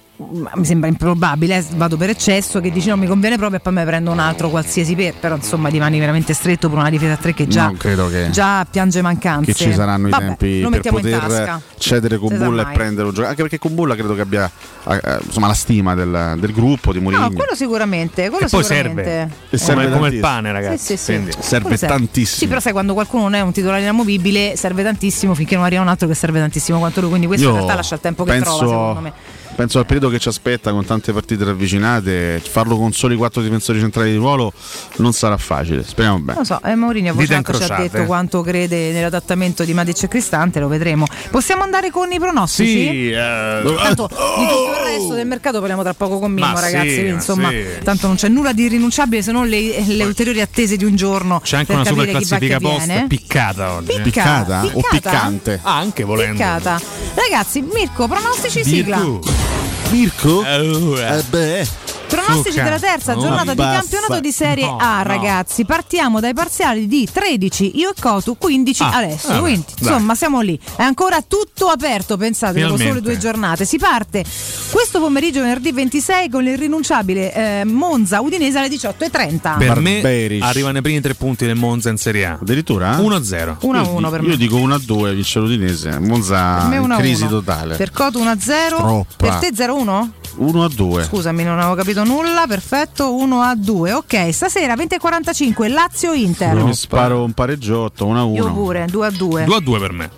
mi 0.54 0.64
sembra 0.64 0.88
improbabile, 0.88 1.58
eh, 1.58 1.64
vado 1.76 1.96
per 1.96 2.10
eccesso, 2.10 2.60
che 2.60 2.72
dici 2.72 2.88
non 2.88 2.98
mi 2.98 3.06
conviene 3.06 3.36
proprio 3.36 3.58
e 3.58 3.62
poi 3.62 3.72
me 3.72 3.80
ne 3.82 3.86
prendo 3.86 4.10
un 4.10 4.18
altro 4.18 4.50
qualsiasi 4.50 4.96
per, 4.96 5.14
però 5.14 5.36
insomma 5.36 5.68
rimani 5.68 6.00
veramente 6.00 6.34
stretto 6.34 6.68
per 6.68 6.78
una 6.78 6.90
difesa 6.90 7.12
a 7.12 7.16
tre 7.16 7.34
che 7.34 7.46
già, 7.46 7.66
Non 7.66 7.76
credo 7.76 8.08
che- 8.08 8.28
già 8.30 8.66
piange 8.68 9.00
mancanze. 9.00 9.52
che 9.52 9.54
ci 9.54 9.72
saranno 9.72 10.08
Vabbè, 10.08 10.24
i 10.24 10.26
tempi 10.26 10.60
lo 10.60 10.68
per 10.70 10.78
mettiamo 10.78 10.98
in 10.98 11.04
poter 11.04 11.20
tasca. 11.28 11.60
cedere 11.78 12.14
sa 12.16 12.20
Kumbulla 12.20 12.62
e 12.62 12.64
mai. 12.64 12.74
prendere 12.74 13.02
un 13.06 13.14
giocatore. 13.14 13.26
Anche 13.28 13.42
perché 13.42 13.58
Kumbulla 13.58 13.94
credo 13.94 14.14
che 14.16 14.20
abbia 14.22 14.50
eh, 14.88 15.18
insomma, 15.24 15.46
la 15.46 15.54
stima 15.54 15.94
del, 15.94 16.34
del 16.38 16.52
gruppo 16.52 16.92
di 16.92 16.98
Mourinho. 16.98 17.22
No, 17.22 17.30
quello 17.30 17.54
sicuramente, 17.54 18.28
quello 18.28 18.46
E 18.46 18.48
poi 18.48 18.64
sicuramente. 18.64 19.02
serve. 19.04 19.32
E 19.50 19.56
serve 19.56 19.84
come, 19.84 19.96
come 19.96 20.08
il 20.08 20.18
pane, 20.20 20.50
ragazzi. 20.52 20.96
Sì, 20.96 20.96
sì, 20.96 21.22
sì. 21.30 21.38
Serve 21.40 21.76
Quello 21.76 21.94
tantissimo. 21.94 22.38
Sì, 22.38 22.48
però 22.48 22.58
sai 22.58 22.72
quando 22.72 22.92
qualcuno 22.94 23.22
non 23.22 23.34
è 23.34 23.40
un 23.40 23.52
titolare 23.52 23.82
inamovibile, 23.82 24.56
serve 24.56 24.82
tantissimo 24.82 25.34
finché 25.34 25.54
non 25.54 25.64
arriva 25.64 25.80
un 25.82 25.88
altro 25.88 26.08
che 26.08 26.14
serve 26.14 26.40
tantissimo 26.40 26.78
quanto 26.78 27.00
lui. 27.00 27.10
Quindi 27.10 27.26
questo 27.28 27.44
Io 27.46 27.50
in 27.52 27.56
realtà 27.58 27.76
lascia 27.76 27.94
il 27.94 28.00
tempo 28.00 28.24
che 28.24 28.32
penso, 28.32 28.56
trova, 28.58 28.88
secondo 28.88 29.00
me. 29.00 29.12
Penso 29.58 29.80
al 29.80 29.86
periodo 29.86 30.08
che 30.08 30.20
ci 30.20 30.28
aspetta 30.28 30.70
con 30.70 30.84
tante 30.84 31.12
partite 31.12 31.42
ravvicinate, 31.42 32.40
farlo 32.48 32.76
con 32.78 32.92
soli 32.92 33.16
quattro 33.16 33.42
difensori 33.42 33.80
centrali 33.80 34.12
di 34.12 34.16
ruolo 34.16 34.52
non 34.98 35.12
sarà 35.12 35.36
facile. 35.36 35.82
Speriamo 35.82 36.20
bene. 36.20 36.38
Lo 36.38 36.44
so, 36.44 36.60
eh, 36.62 36.76
Mourinho 36.76 37.12
ci 37.20 37.32
ha 37.32 37.76
detto 37.76 38.04
quanto 38.04 38.40
crede 38.42 38.92
nell'adattamento 38.92 39.64
di 39.64 39.74
Matic 39.74 40.04
e 40.04 40.08
Cristante, 40.08 40.60
lo 40.60 40.68
vedremo. 40.68 41.06
Possiamo 41.32 41.64
andare 41.64 41.90
con 41.90 42.12
i 42.12 42.20
pronostici? 42.20 42.70
Sì, 42.70 43.10
eh, 43.10 43.62
Tanto 43.64 44.06
di 44.06 44.46
tutto 44.46 44.70
il 44.70 44.84
resto 44.84 45.14
del 45.14 45.26
mercato 45.26 45.58
parliamo 45.58 45.82
tra 45.82 45.92
poco 45.92 46.20
con 46.20 46.30
Mimmo, 46.30 46.52
Ma 46.52 46.60
ragazzi. 46.60 46.94
sì, 46.94 47.06
insomma, 47.06 47.48
sì. 47.48 47.64
tanto 47.82 48.06
non 48.06 48.14
c'è 48.14 48.28
nulla 48.28 48.52
di 48.52 48.62
irrinunciabile 48.62 49.22
se 49.22 49.32
non 49.32 49.48
le, 49.48 49.84
le 49.84 50.04
ulteriori 50.04 50.40
attese 50.40 50.76
di 50.76 50.84
un 50.84 50.94
giorno. 50.94 51.40
C'è 51.42 51.56
anche 51.56 51.72
per 51.72 51.80
una 51.80 51.84
super 51.84 52.08
classifica 52.10 52.60
post 52.60 53.06
piccata 53.08 53.72
oggi. 53.72 54.00
Piccata? 54.02 54.62
O 54.62 54.68
Piccata? 54.70 54.96
piccante? 54.96 55.60
Ah, 55.64 55.78
anche 55.78 56.04
volendo. 56.04 56.34
Piccata. 56.34 56.80
Ragazzi, 57.14 57.60
Mirko, 57.60 58.06
pronostici 58.06 58.62
sigla. 58.62 59.47
Mirko? 59.92 60.44
Eh, 60.44 61.22
beh. 61.32 61.87
Pronostici 62.08 62.50
Succa. 62.52 62.62
della 62.64 62.78
terza 62.78 63.16
Oh, 63.16 63.20
giornata 63.20 63.52
di 63.54 63.60
campionato 63.60 64.20
di 64.20 64.32
Serie 64.32 64.64
No, 64.64 64.76
A, 64.80 64.96
no. 64.98 65.02
ragazzi. 65.04 65.64
Partiamo 65.64 66.20
dai 66.20 66.32
parziali 66.34 66.86
di 66.86 67.08
13 67.10 67.78
io 67.78 67.90
e 67.90 67.94
Cotu, 68.00 68.36
15 68.38 68.82
Ah, 68.82 68.90
Alessio. 68.94 69.28
vabbè, 69.30 69.40
Quindi, 69.40 69.64
dai. 69.78 69.92
insomma, 69.92 70.14
siamo 70.14 70.40
lì. 70.40 70.58
È 70.76 70.82
ancora 70.82 71.22
tutto 71.26 71.66
aperto, 71.68 72.16
pensate, 72.16 72.60
dopo 72.60 72.76
sole 72.78 73.00
due 73.00 73.18
giornate. 73.18 73.64
Si 73.64 73.78
parte 73.78 74.24
questo 74.70 75.00
pomeriggio, 75.00 75.40
venerdì 75.40 75.72
26, 75.72 76.28
con 76.30 76.42
l'irrinunciabile 76.42 77.32
eh, 77.34 77.64
Monza 77.64 78.20
Udinese 78.20 78.58
alle 78.58 78.68
18.30. 78.68 79.58
Per 79.58 79.78
me 79.80 80.00
Barberic. 80.00 80.42
arrivano 80.42 80.78
i 80.78 80.82
primi 80.82 81.00
tre 81.00 81.14
punti 81.14 81.44
del 81.46 81.56
Monza 81.56 81.90
in 81.90 81.96
Serie 81.98 82.26
A. 82.26 82.38
Addirittura? 82.40 82.96
1-0. 82.98 83.58
1-1 83.60 84.10
per 84.10 84.22
Io 84.22 84.28
me. 84.28 84.36
dico 84.36 84.56
1-2 84.56 85.14
vince 85.14 85.38
l'Udinese. 85.38 85.98
Monza 85.98 86.56
Per 86.60 86.68
me 86.68 86.76
in 86.76 86.82
1-1. 86.82 86.96
crisi 86.98 87.26
totale. 87.28 87.76
Per 87.76 87.90
Cotu 87.90 88.20
1-0. 88.20 88.76
Troppa. 88.76 89.04
Per 89.16 89.34
te 89.34 89.50
0-1? 89.54 90.10
1-2. 90.40 91.04
Scusami, 91.04 91.42
non 91.42 91.58
avevo 91.58 91.74
capito 91.74 91.97
nulla. 92.04 92.44
Perfetto, 92.46 93.14
1 93.14 93.40
a 93.42 93.54
2. 93.54 93.92
Ok, 93.92 94.32
stasera 94.32 94.74
20.45 94.74 95.70
Lazio-Inter. 95.70 96.56
Io 96.56 96.64
mi 96.66 96.74
sparo 96.74 97.24
un 97.24 97.32
pareggiotto 97.32 98.06
1-1. 98.06 98.34
Io 98.34 98.52
pure, 98.52 98.86
2 98.90 99.06
a 99.06 99.10
2. 99.10 99.44
2-2 99.46 99.78
per 99.80 99.92
me. 99.92 100.10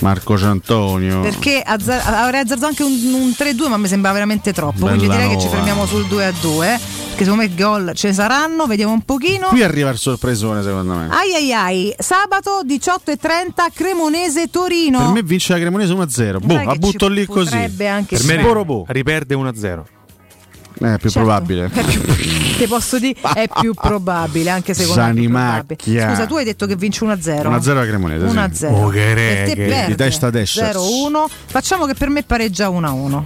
Marco 0.00 0.36
Ciantonio. 0.36 1.20
Perché 1.20 1.62
azza- 1.64 2.04
avrei 2.22 2.40
azzardato 2.42 2.66
anche 2.66 2.82
un, 2.82 2.92
un 3.14 3.30
3-2, 3.30 3.68
ma 3.68 3.78
mi 3.78 3.88
sembra 3.88 4.12
veramente 4.12 4.52
troppo. 4.52 4.86
Quindi 4.86 5.06
Bella 5.06 5.14
direi 5.20 5.28
che 5.30 5.38
ci 5.40 5.46
nuova. 5.46 5.56
fermiamo 5.56 5.86
sul 5.86 6.06
2 6.06 6.24
a 6.26 6.32
2. 6.38 6.80
Perché 7.16 7.24
secondo 7.24 7.42
me 7.44 7.54
gol 7.54 7.92
ce 7.94 8.08
ne 8.08 8.12
saranno. 8.12 8.66
Vediamo 8.66 8.92
un 8.92 9.00
pochino. 9.00 9.46
Qui 9.46 9.62
arriva 9.62 9.88
il 9.88 9.96
sorpresone 9.96 10.62
secondo 10.62 10.92
me. 10.92 11.08
Ai 11.10 11.32
ai 11.34 11.52
ai, 11.54 11.94
sabato 11.98 12.60
18.30 12.66 13.72
Cremonese 13.72 14.50
Torino. 14.50 14.98
Per 14.98 15.08
me 15.12 15.22
vince 15.22 15.54
la 15.54 15.60
Cremonese 15.60 15.94
1-0. 15.94 16.44
Boh, 16.44 16.54
la 16.62 16.72
che 16.72 16.78
butto 16.78 17.08
lì 17.08 17.24
così. 17.24 17.56
anche 17.86 18.18
Per 18.18 18.24
me. 18.26 18.42
Borobo. 18.42 18.84
riperde 18.88 19.34
1-0. 19.34 19.82
Eh, 20.78 20.98
più 20.98 21.08
Certo. 21.10 21.20
probabile. 21.26 21.70
È 21.72 21.82
più- 21.84 22.02
Te 22.58 22.66
posso 22.68 22.98
dire, 22.98 23.18
è 23.34 23.48
più 23.60 23.72
probabile, 23.74 24.50
anche 24.50 24.74
secondo 24.74 25.00
me. 25.02 25.08
è 25.08 25.12
Zanimacchia. 25.14 25.64
probabile. 25.66 26.08
Scusa, 26.14 26.26
tu 26.26 26.36
hai 26.36 26.44
detto 26.44 26.66
che 26.66 26.76
vinci 26.76 27.04
1-0. 27.04 27.48
1-0 27.48 27.74
la 27.74 27.86
Cremonese. 27.86 28.28
sì. 28.28 28.34
1-0. 28.36 28.72
Oh, 28.72 28.88
che 28.88 28.98
Per 29.00 29.14
te 29.14 29.54
reghe. 29.54 29.66
perde. 29.66 29.86
Di 29.86 29.94
testa 29.96 30.26
a 30.26 30.30
destra. 30.30 30.70
0-1. 30.72 31.24
Facciamo 31.46 31.86
che 31.86 31.94
per 31.94 32.08
me 32.10 32.22
pareggia 32.22 32.68
1-1. 32.68 33.22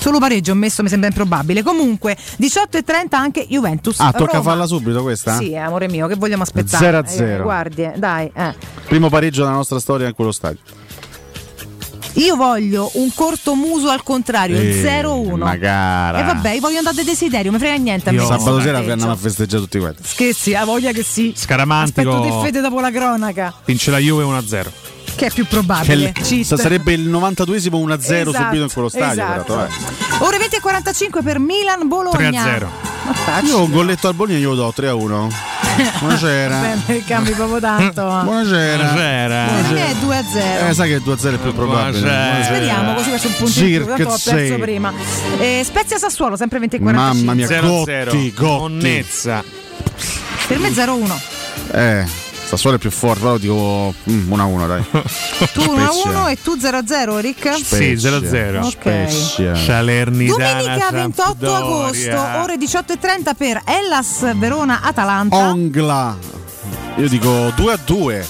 Solo 0.00 0.18
pareggio 0.20 0.52
ho 0.52 0.54
messo, 0.54 0.82
mi 0.84 0.88
sembra 0.88 1.08
improbabile. 1.08 1.62
Comunque, 1.64 2.16
18.30 2.38 3.16
anche 3.16 3.46
Juventus. 3.48 3.98
Ah, 3.98 4.12
tocca 4.12 4.32
Roma. 4.38 4.42
farla 4.44 4.66
subito 4.66 5.02
questa? 5.02 5.36
Sì, 5.36 5.50
eh, 5.52 5.58
amore 5.58 5.88
mio, 5.88 6.06
che 6.06 6.14
vogliamo 6.14 6.44
aspettare? 6.44 6.84
0 6.84 6.98
a 6.98 7.06
0. 7.06 7.40
Eh, 7.40 7.42
guardi, 7.42 7.82
eh, 7.82 7.92
dai. 7.96 8.30
eh. 8.32 8.54
Primo 8.86 9.08
pareggio 9.08 9.42
della 9.42 9.54
nostra 9.54 9.80
storia 9.80 10.06
in 10.06 10.14
quello 10.14 10.30
stadio. 10.30 10.60
Io 12.14 12.34
voglio 12.36 12.90
un 12.94 13.12
corto 13.14 13.54
muso 13.54 13.88
al 13.90 14.02
contrario, 14.02 14.60
il 14.60 14.70
Eh, 14.70 14.82
0-1. 15.02 15.36
Magara. 15.36 16.18
E 16.18 16.22
vabbè, 16.24 16.52
io 16.54 16.60
voglio 16.60 16.78
andare 16.78 17.00
a 17.00 17.04
desiderio, 17.04 17.52
mi 17.52 17.58
frega 17.58 17.76
niente 17.76 18.08
a 18.08 18.12
me. 18.12 18.18
Io- 18.18 18.26
Sabato 18.26 18.60
sera 18.60 18.78
andiamo 18.78 19.10
a 19.12 19.16
festeggiare 19.16 19.62
tutti 19.62 19.78
quanti. 19.78 20.02
Scherzi, 20.04 20.54
ha 20.54 20.64
voglia 20.64 20.90
che 20.92 21.02
sì. 21.04 21.32
Scaramantico. 21.36 22.10
Aspetto 22.10 22.38
di 22.38 22.44
fede 22.44 22.60
dopo 22.60 22.80
la 22.80 22.90
cronaca, 22.90 23.54
Vince 23.64 23.90
la 23.90 23.98
Juve 23.98 24.24
1-0. 24.24 24.70
Che 25.18 25.26
è 25.26 25.30
più 25.32 25.42
Che 25.44 25.48
probabile. 25.50 25.94
il- 25.94 26.12
Cheat. 26.12 26.44
sa- 26.44 26.56
sarebbe 26.56 26.92
il 26.92 27.08
92esimo 27.10 27.76
1-0 27.76 28.30
Esatto, 28.30 28.44
subito 28.44 28.62
in 28.62 28.70
quello 28.72 28.88
stadio. 28.88 29.22
esatto. 29.22 29.54
peraltro, 29.54 29.64
eh. 29.64 30.24
Ore 30.24 30.38
20 30.38 30.56
e 30.56 30.60
45 30.60 31.22
per 31.22 31.38
Milan 31.40 31.88
Bologna. 31.88 32.16
3-0. 32.44 32.70
Ma 33.04 33.12
facile. 33.14 33.48
Io 33.50 33.62
un 33.62 33.70
golletto 33.70 34.06
al 34.08 34.14
Bologna 34.14 34.38
glielo 34.38 34.54
do 34.54 34.72
3-1. 34.74 35.28
Buonasera. 36.00 36.58
Bene, 36.84 37.04
cambi 37.04 37.30
proprio 37.32 37.60
tanto. 37.60 38.02
Buonasera. 38.24 38.76
Buonasera. 38.84 39.44
Per 39.62 39.72
me 39.72 39.90
è 39.90 39.94
2 39.94 40.16
a 40.16 40.24
0. 40.24 40.66
Eh, 40.68 40.74
sai 40.74 40.88
che 40.88 40.94
il 40.94 41.02
2-0 41.02 41.34
è 41.34 41.38
più 41.38 41.52
probabile. 41.54 42.00
Buonasera. 42.00 42.44
Speriamo 42.44 42.94
così 42.94 43.10
faccio 43.10 43.26
un 43.28 43.34
punto 43.36 43.58
in 43.60 43.66
più, 43.66 43.86
tanto 43.86 44.18
Circa 44.18 44.36
perso 44.36 44.58
prima. 44.58 44.92
Eh, 45.38 45.62
Spezia 45.64 45.98
Sassuolo, 45.98 46.36
sempre 46.36 46.58
20 46.58 46.76
e 46.76 46.78
45. 46.80 47.24
Mamma 47.26 47.34
mia, 47.34 47.46
0-0. 47.46 48.04
Gotti, 48.10 48.32
Gotti. 48.34 48.58
Monnezza. 48.60 49.44
Per 50.46 50.58
me 50.58 50.70
0-1. 50.70 51.20
Eh, 51.72 52.04
Sassuolo 52.48 52.76
è 52.76 52.78
più 52.78 52.90
forte, 52.90 53.20
però 53.20 53.36
dico 53.36 53.92
mm, 54.10 54.32
1-1 54.32 54.66
dai. 54.66 54.82
Tu 55.52 55.60
1-1 55.60 56.30
e 56.30 56.38
tu 56.42 56.56
0-0, 56.56 57.20
Rick? 57.20 57.54
Sì, 57.62 57.92
0-0. 57.92 58.62
Ok. 58.62 58.70
Spezia. 58.70 59.54
Salernitana. 59.54 60.62
Domenica 60.62 60.90
28 60.90 61.26
Sampdoria. 61.26 61.56
agosto, 61.58 62.42
ore 62.42 62.56
18.30 62.56 63.34
per 63.36 63.62
Hellas 63.66 64.34
Verona 64.38 64.80
Atalanta. 64.82 65.36
Ongla. 65.36 66.16
Io 66.96 67.08
dico 67.08 67.48
2-2. 67.48 68.26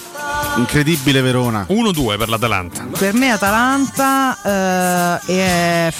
Incredibile 0.57 1.20
Verona. 1.20 1.65
1-2 1.69 2.19
per 2.19 2.28
l'Atalanta. 2.28 2.89
Per 2.99 3.15
me 3.15 3.31
Atalanta 3.31 4.36
eh, 4.43 5.20
è 5.27 5.93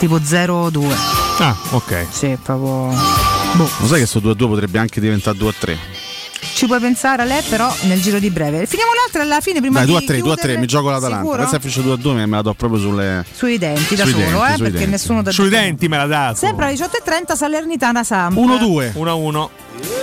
tipo 0.00 0.16
0-2. 0.16 0.92
Ah, 1.38 1.54
ok. 1.70 2.06
Sì, 2.10 2.36
proprio. 2.42 2.90
Lo 3.56 3.86
sai 3.86 4.00
che 4.00 4.06
sto 4.06 4.18
2-2 4.18 4.36
potrebbe 4.36 4.78
anche 4.80 5.00
diventare 5.00 5.38
2-3? 5.38 5.76
Ci 6.54 6.66
puoi 6.66 6.80
pensare 6.80 7.22
a 7.22 7.24
lei, 7.24 7.40
però 7.48 7.72
nel 7.82 8.00
giro 8.00 8.18
di 8.18 8.30
breve. 8.30 8.66
Finiamo 8.66 8.92
le 8.92 8.98
altre 9.06 9.22
alla 9.22 9.40
fine 9.40 9.60
prima 9.60 9.84
Dai, 9.84 9.86
di 9.86 10.06
2-3, 10.06 10.18
2-3, 10.18 10.22
chiudere. 10.22 10.56
mi 10.58 10.66
gioco 10.66 10.90
l'Atalanta. 10.90 11.22
Sicuro? 11.22 11.38
Pensa 11.38 11.56
a 11.56 11.58
finisce 11.60 11.80
2-2 11.82 12.14
me 12.14 12.26
la 12.26 12.42
do 12.42 12.54
proprio 12.54 12.80
sulle... 12.80 13.24
Sui 13.32 13.58
denti 13.58 13.94
da 13.94 14.02
Sui 14.04 14.12
solo, 14.12 14.24
denti, 14.24 14.34
eh, 14.42 14.46
sui 14.54 14.56
perché 14.62 14.70
denti. 14.78 14.90
nessuno 14.90 15.22
da 15.22 15.30
Sui 15.30 15.48
denti 15.48 15.88
me 15.88 15.96
la 15.96 16.06
dà. 16.06 16.34
Sempre 16.36 16.66
alle 16.66 16.74
18.30 16.74 17.36
Salernitana 17.36 18.04
Samp. 18.04 18.36
1-2. 18.36 18.92
1-1. 18.94 19.48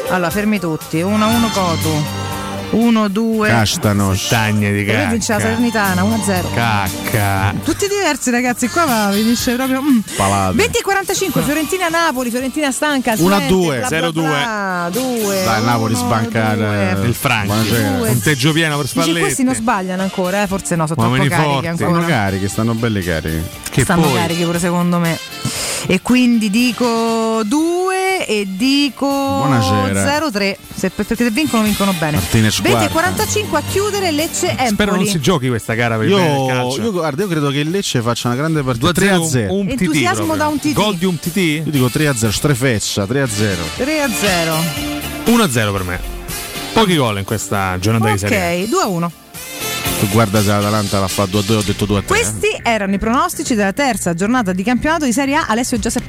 Allora, 0.09 0.29
fermi 0.29 0.59
tutti. 0.59 0.97
1-1 0.97 1.51
Cotu. 1.51 2.28
1-2. 2.71 3.47
Castanos. 3.47 4.25
Stagne 4.25 4.71
di 4.71 4.85
E 4.85 4.93
poi 4.93 5.07
vince 5.07 5.33
la 5.33 5.37
cacca. 5.39 5.49
Salernitana 5.53 6.03
1-0. 6.03 6.53
Cacca. 6.53 7.53
Tutti 7.63 7.87
diversi 7.87 8.29
ragazzi, 8.31 8.67
qua 8.69 8.85
ma 8.85 9.09
finisce 9.11 9.53
proprio. 9.55 9.81
mm. 9.81 9.99
Palate. 10.15 10.55
20 10.55 10.77
e 10.77 10.81
45, 10.81 11.41
Fiorentina 11.43 11.87
Napoli, 11.89 12.29
Fiorentina 12.29 12.71
stanca. 12.71 13.13
Uno 13.17 13.35
a 13.35 13.37
Twente, 13.39 13.53
due. 13.53 13.77
bla 13.79 13.87
bla 13.87 14.07
0-2. 14.07 14.11
bla, 14.11 14.89
due, 14.91 15.43
Dai, 15.43 15.63
Napoli 15.63 15.95
sbanca 15.95 16.53
Il 16.53 17.13
Franco. 17.13 17.53
Punteggio 18.05 18.51
pieno 18.51 18.75
per 18.77 18.85
Dici, 18.85 18.93
questi 18.95 19.11
Spalletti. 19.19 19.43
non 19.43 19.55
sbagliano 19.55 20.01
ancora, 20.01 20.43
eh? 20.43 20.47
forse 20.47 20.75
no, 20.75 20.85
sono 20.87 20.95
troppo 20.99 21.11
Uomini 21.11 21.27
carichi 21.29 21.51
forti. 21.51 21.75
Stanno 21.75 21.95
ancora. 21.95 22.13
carichi, 22.13 22.47
stanno 22.47 22.73
belli 22.73 23.01
carichi. 23.01 23.43
Che 23.69 23.81
Stanno 23.83 24.01
poi 24.07 24.13
carichi 24.15 24.43
pure 24.43 24.59
secondo 24.59 24.97
me. 24.99 25.17
E 25.87 26.01
quindi 26.01 26.49
dico 26.49 27.41
2 27.45 28.25
e 28.27 28.45
dico 28.49 29.07
Buonasera. 29.07 30.27
0-3. 30.27 30.55
Se, 30.75 30.89
perché 30.89 31.15
se 31.15 31.29
vincono, 31.29 31.63
vincono 31.63 31.93
bene. 31.93 32.17
Martinez 32.17 32.58
20 32.61 32.83
e 32.85 32.89
quarta. 32.89 33.11
45 33.11 33.57
a 33.57 33.61
chiudere 33.69 34.11
Lecce 34.11 34.49
Empoli. 34.49 34.67
Spero 34.69 34.95
non 34.95 35.05
si 35.05 35.19
giochi 35.19 35.47
questa 35.47 35.73
gara 35.73 35.95
per 35.97 36.05
il 36.05 36.11
Io, 36.11 36.17
bene 36.17 36.33
del 36.37 36.47
calcio. 36.47 36.81
io, 36.81 36.91
guarda, 36.91 37.21
io 37.23 37.27
credo 37.27 37.49
che 37.49 37.59
il 37.59 37.69
Lecce 37.69 38.01
faccia 38.01 38.27
una 38.27 38.37
grande 38.37 38.61
partita 38.63 38.91
2-0, 38.91 38.93
3-0. 38.93 39.47
un 39.49 39.65
TT 39.67 39.81
Entusiasmo 39.81 40.25
proprio. 40.25 40.35
da 40.35 40.47
un 40.47 40.59
TT. 40.59 40.73
Gol 40.73 40.95
di 40.95 41.05
un 41.05 41.19
TT? 41.19 41.35
Io 41.37 41.63
dico 41.71 41.87
3-0, 41.87 42.29
strefeccia, 42.29 43.03
3-0. 43.05 43.55
3 43.77 44.01
a 44.01 44.09
0. 44.09 44.55
1-0 45.25 45.71
per 45.71 45.83
me. 45.83 45.99
Pochi 46.73 46.95
gol 46.95 47.17
in 47.17 47.23
questa 47.25 47.77
giornata 47.79 48.11
di 48.11 48.17
serie. 48.17 48.63
Ok, 48.63 48.69
2 48.69 48.81
a 48.81 48.87
1. 48.87 49.11
Tu 49.99 50.07
guarda 50.11 50.41
se 50.41 50.47
l'Atalanta 50.47 50.99
l'ha 50.99 51.07
fatto 51.09 51.39
2-2, 51.41 51.53
ho 51.55 51.61
detto 51.61 51.85
2-3. 51.85 52.05
Questi 52.05 52.57
erano 52.63 52.93
i 52.93 52.97
pronostici 52.99 53.53
della 53.53 53.73
terza 53.73 54.13
giornata 54.13 54.53
di 54.53 54.63
campionato 54.63 55.03
di 55.03 55.11
Serie 55.11 55.35
A. 55.35 55.45
Alessio 55.47 55.77
già 55.77 55.89
si 55.89 55.99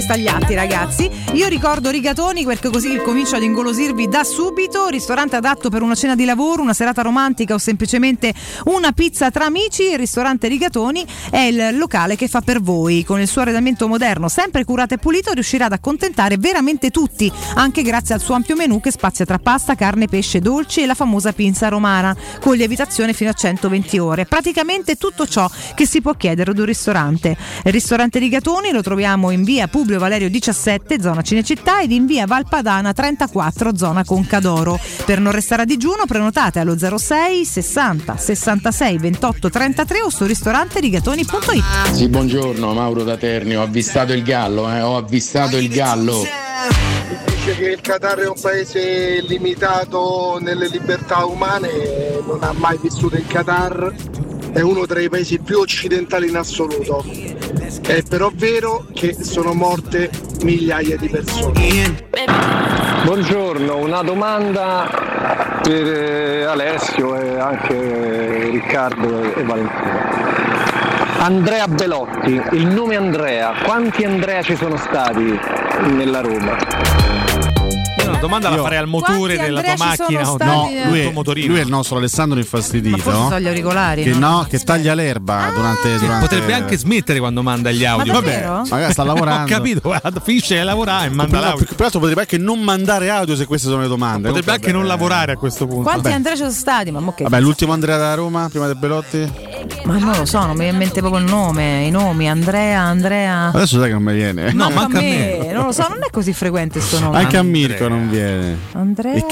Questo 0.00 0.18
agli 0.18 0.28
atti, 0.28 0.54
ragazzi. 0.54 1.10
Io 1.34 1.46
ricordo 1.48 1.90
Rigatoni 1.90 2.46
perché 2.46 2.70
così 2.70 2.96
comincio 3.04 3.36
ad 3.36 3.42
ingolosirvi 3.42 4.08
da 4.08 4.24
subito. 4.24 4.88
Ristorante 4.88 5.36
adatto 5.36 5.68
per 5.68 5.82
una 5.82 5.94
cena 5.94 6.14
di 6.14 6.24
lavoro, 6.24 6.62
una 6.62 6.72
serata 6.72 7.02
romantica 7.02 7.52
o 7.52 7.58
semplicemente 7.58 8.32
una 8.64 8.92
pizza 8.92 9.30
tra 9.30 9.44
amici. 9.44 9.90
Il 9.90 9.98
ristorante 9.98 10.48
Rigatoni 10.48 11.04
è 11.30 11.40
il 11.40 11.76
locale 11.76 12.16
che 12.16 12.28
fa 12.28 12.40
per 12.40 12.62
voi. 12.62 13.04
Con 13.04 13.20
il 13.20 13.28
suo 13.28 13.42
arredamento 13.42 13.88
moderno, 13.88 14.30
sempre 14.30 14.64
curato 14.64 14.94
e 14.94 14.96
pulito, 14.96 15.32
riuscirà 15.32 15.66
ad 15.66 15.72
accontentare 15.72 16.38
veramente 16.38 16.88
tutti, 16.88 17.30
anche 17.56 17.82
grazie 17.82 18.14
al 18.14 18.22
suo 18.22 18.32
ampio 18.32 18.56
menù 18.56 18.80
che 18.80 18.90
spazia 18.90 19.26
tra 19.26 19.38
pasta, 19.38 19.74
carne, 19.74 20.06
pesce, 20.06 20.40
dolci 20.40 20.80
e 20.80 20.86
la 20.86 20.94
famosa 20.94 21.34
pinza 21.34 21.68
romana, 21.68 22.16
con 22.40 22.56
lievitazione 22.56 23.12
fino 23.12 23.28
a 23.28 23.34
120 23.34 23.98
ore. 23.98 24.24
Praticamente 24.24 24.96
tutto 24.96 25.26
ciò 25.26 25.46
che 25.74 25.84
si 25.84 26.00
può 26.00 26.14
chiedere 26.14 26.52
ad 26.52 26.58
un 26.58 26.64
ristorante. 26.64 27.36
Il 27.64 27.72
ristorante 27.72 28.18
Rigatoni 28.18 28.72
lo 28.72 28.80
troviamo 28.80 29.28
in 29.28 29.44
via 29.44 29.68
Publio 29.90 30.06
Valerio 30.06 30.30
17, 30.30 31.00
zona 31.00 31.20
Cinecittà, 31.20 31.80
ed 31.80 31.90
in 31.90 32.06
via 32.06 32.24
Valpadana 32.24 32.92
34, 32.92 33.76
zona 33.76 34.04
Concadoro. 34.04 34.78
Per 35.04 35.18
non 35.18 35.32
restare 35.32 35.62
a 35.62 35.64
digiuno, 35.64 36.04
prenotate 36.06 36.60
allo 36.60 36.78
06 36.78 37.44
60 37.44 38.16
66 38.16 38.98
28 38.98 39.50
33 39.50 40.02
o 40.02 40.08
su 40.08 40.26
ristorante 40.26 40.78
rigatoni.it. 40.78 41.90
Sì, 41.90 42.06
buongiorno, 42.06 42.72
Mauro 42.72 43.02
da 43.02 43.16
Terni. 43.16 43.56
Ho 43.56 43.62
avvistato 43.62 44.12
il 44.12 44.22
gallo, 44.22 44.72
eh, 44.72 44.80
ho 44.80 44.96
avvistato 44.96 45.56
il 45.56 45.68
gallo. 45.68 46.22
Dice 47.26 47.56
che 47.56 47.70
il 47.70 47.80
Qatar 47.80 48.18
è 48.18 48.28
un 48.28 48.40
paese 48.40 49.24
limitato 49.26 50.38
nelle 50.40 50.68
libertà 50.68 51.24
umane, 51.24 52.20
non 52.24 52.38
ha 52.44 52.52
mai 52.52 52.78
vissuto 52.80 53.16
in 53.16 53.26
Qatar, 53.26 53.92
è 54.52 54.60
uno 54.60 54.86
tra 54.86 55.00
i 55.00 55.08
paesi 55.08 55.38
più 55.38 55.58
occidentali 55.58 56.28
in 56.28 56.36
assoluto. 56.36 57.04
È 57.82 58.02
però 58.08 58.30
vero 58.34 58.86
che 58.92 59.14
sono 59.14 59.54
morte 59.54 60.10
migliaia 60.42 60.96
di 60.96 61.08
persone. 61.08 62.08
Buongiorno, 63.04 63.76
una 63.76 64.02
domanda 64.02 65.60
per 65.62 65.86
eh, 65.86 66.44
Alessio 66.44 67.16
e 67.16 67.38
anche 67.38 68.50
Riccardo 68.50 69.22
e, 69.22 69.40
e 69.40 69.42
Valentino. 69.44 70.38
Andrea 71.18 71.68
Belotti, 71.68 72.40
il 72.52 72.66
nome 72.66 72.96
Andrea, 72.96 73.52
quanti 73.62 74.04
Andrea 74.04 74.42
ci 74.42 74.56
sono 74.56 74.76
stati 74.76 75.38
nella 75.94 76.20
Roma? 76.20 77.29
Io 78.10 78.16
una 78.16 78.20
domanda 78.20 78.48
la 78.50 78.62
farei 78.62 78.78
al 78.78 78.86
motore 78.88 79.36
Quanti 79.36 79.52
della 79.52 79.62
tua 79.62 79.74
macchina 79.86 80.22
No, 80.22 80.70
lui 80.88 80.98
è, 81.00 81.02
tuo 81.04 81.12
motorino. 81.12 81.46
lui 81.48 81.58
è 81.58 81.62
il 81.62 81.68
nostro 81.68 81.96
Alessandro 81.98 82.38
infastidito. 82.38 82.96
Ma 82.96 83.02
forse 83.02 83.18
sono 83.20 83.40
gli 83.40 83.46
auricolari. 83.46 84.02
Che, 84.02 84.10
no? 84.14 84.46
che 84.48 84.58
taglia 84.60 84.94
l'erba 84.94 85.50
durante, 85.54 85.92
Sì, 85.98 86.04
durante- 86.04 86.26
Potrebbe 86.26 86.52
anche 86.54 86.76
smettere 86.76 87.18
quando 87.18 87.42
manda 87.42 87.70
gli 87.70 87.84
audio. 87.84 88.12
Ma 88.12 88.20
davvero? 88.20 88.62
Magari 88.68 88.92
sta 88.92 89.04
lavorando. 89.04 89.44
Ho 89.52 89.56
capito, 89.56 89.80
guarda, 89.82 90.20
finisce 90.20 90.56
di 90.58 90.64
lavorare 90.64 91.06
e 91.06 91.10
manda 91.10 91.36
Però, 91.38 91.48
l'audio. 91.50 91.66
più 91.66 91.76
che 91.76 91.82
altro 91.84 91.98
potrebbe 92.00 92.20
anche 92.22 92.38
non 92.38 92.60
mandare 92.60 93.10
audio 93.10 93.36
se 93.36 93.46
queste 93.46 93.68
sono 93.68 93.82
le 93.82 93.88
domande. 93.88 94.28
Potrebbe 94.28 94.52
anche 94.52 94.72
non 94.72 94.82
vabbè. 94.82 94.92
lavorare 94.92 95.32
a 95.32 95.36
questo 95.36 95.66
punto. 95.66 95.82
Quanti 95.82 96.02
Vabbè. 96.02 96.14
Andrea 96.14 96.32
ci 96.34 96.40
sono 96.40 96.52
stati? 96.52 96.90
Ma 96.90 97.00
mo 97.00 97.12
che 97.14 97.22
Vabbè, 97.24 97.40
l'ultimo 97.40 97.72
Andrea 97.72 97.96
da 97.96 98.14
Roma, 98.14 98.48
prima 98.48 98.66
del 98.66 98.76
Belotti. 98.76 99.48
Ma 99.84 99.98
non 99.98 100.16
lo 100.16 100.24
so, 100.24 100.38
non 100.40 100.50
mi 100.50 100.56
viene 100.58 100.72
in 100.72 100.76
mente 100.78 101.00
proprio 101.00 101.20
il 101.22 101.28
nome, 101.30 101.84
i 101.84 101.90
nomi, 101.90 102.28
Andrea, 102.28 102.80
Andrea. 102.80 103.50
Adesso 103.52 103.78
sai 103.78 103.88
che 103.88 103.94
non 103.94 104.02
mi 104.02 104.12
viene. 104.14 104.52
No, 104.52 104.68
manca 104.74 104.98
a 104.98 105.00
me. 105.02 105.50
Non 105.52 105.66
lo 105.66 105.72
so, 105.72 105.86
non 105.88 105.98
è 106.02 106.10
così 106.10 106.32
frequente 106.32 106.80
sto 106.80 106.98
nome. 107.00 107.18
Anche 107.18 107.36
a 107.36 107.42
Mirko 107.42 107.88
non 107.88 108.08
viene. 108.10 108.56
Andrea. 108.72 109.24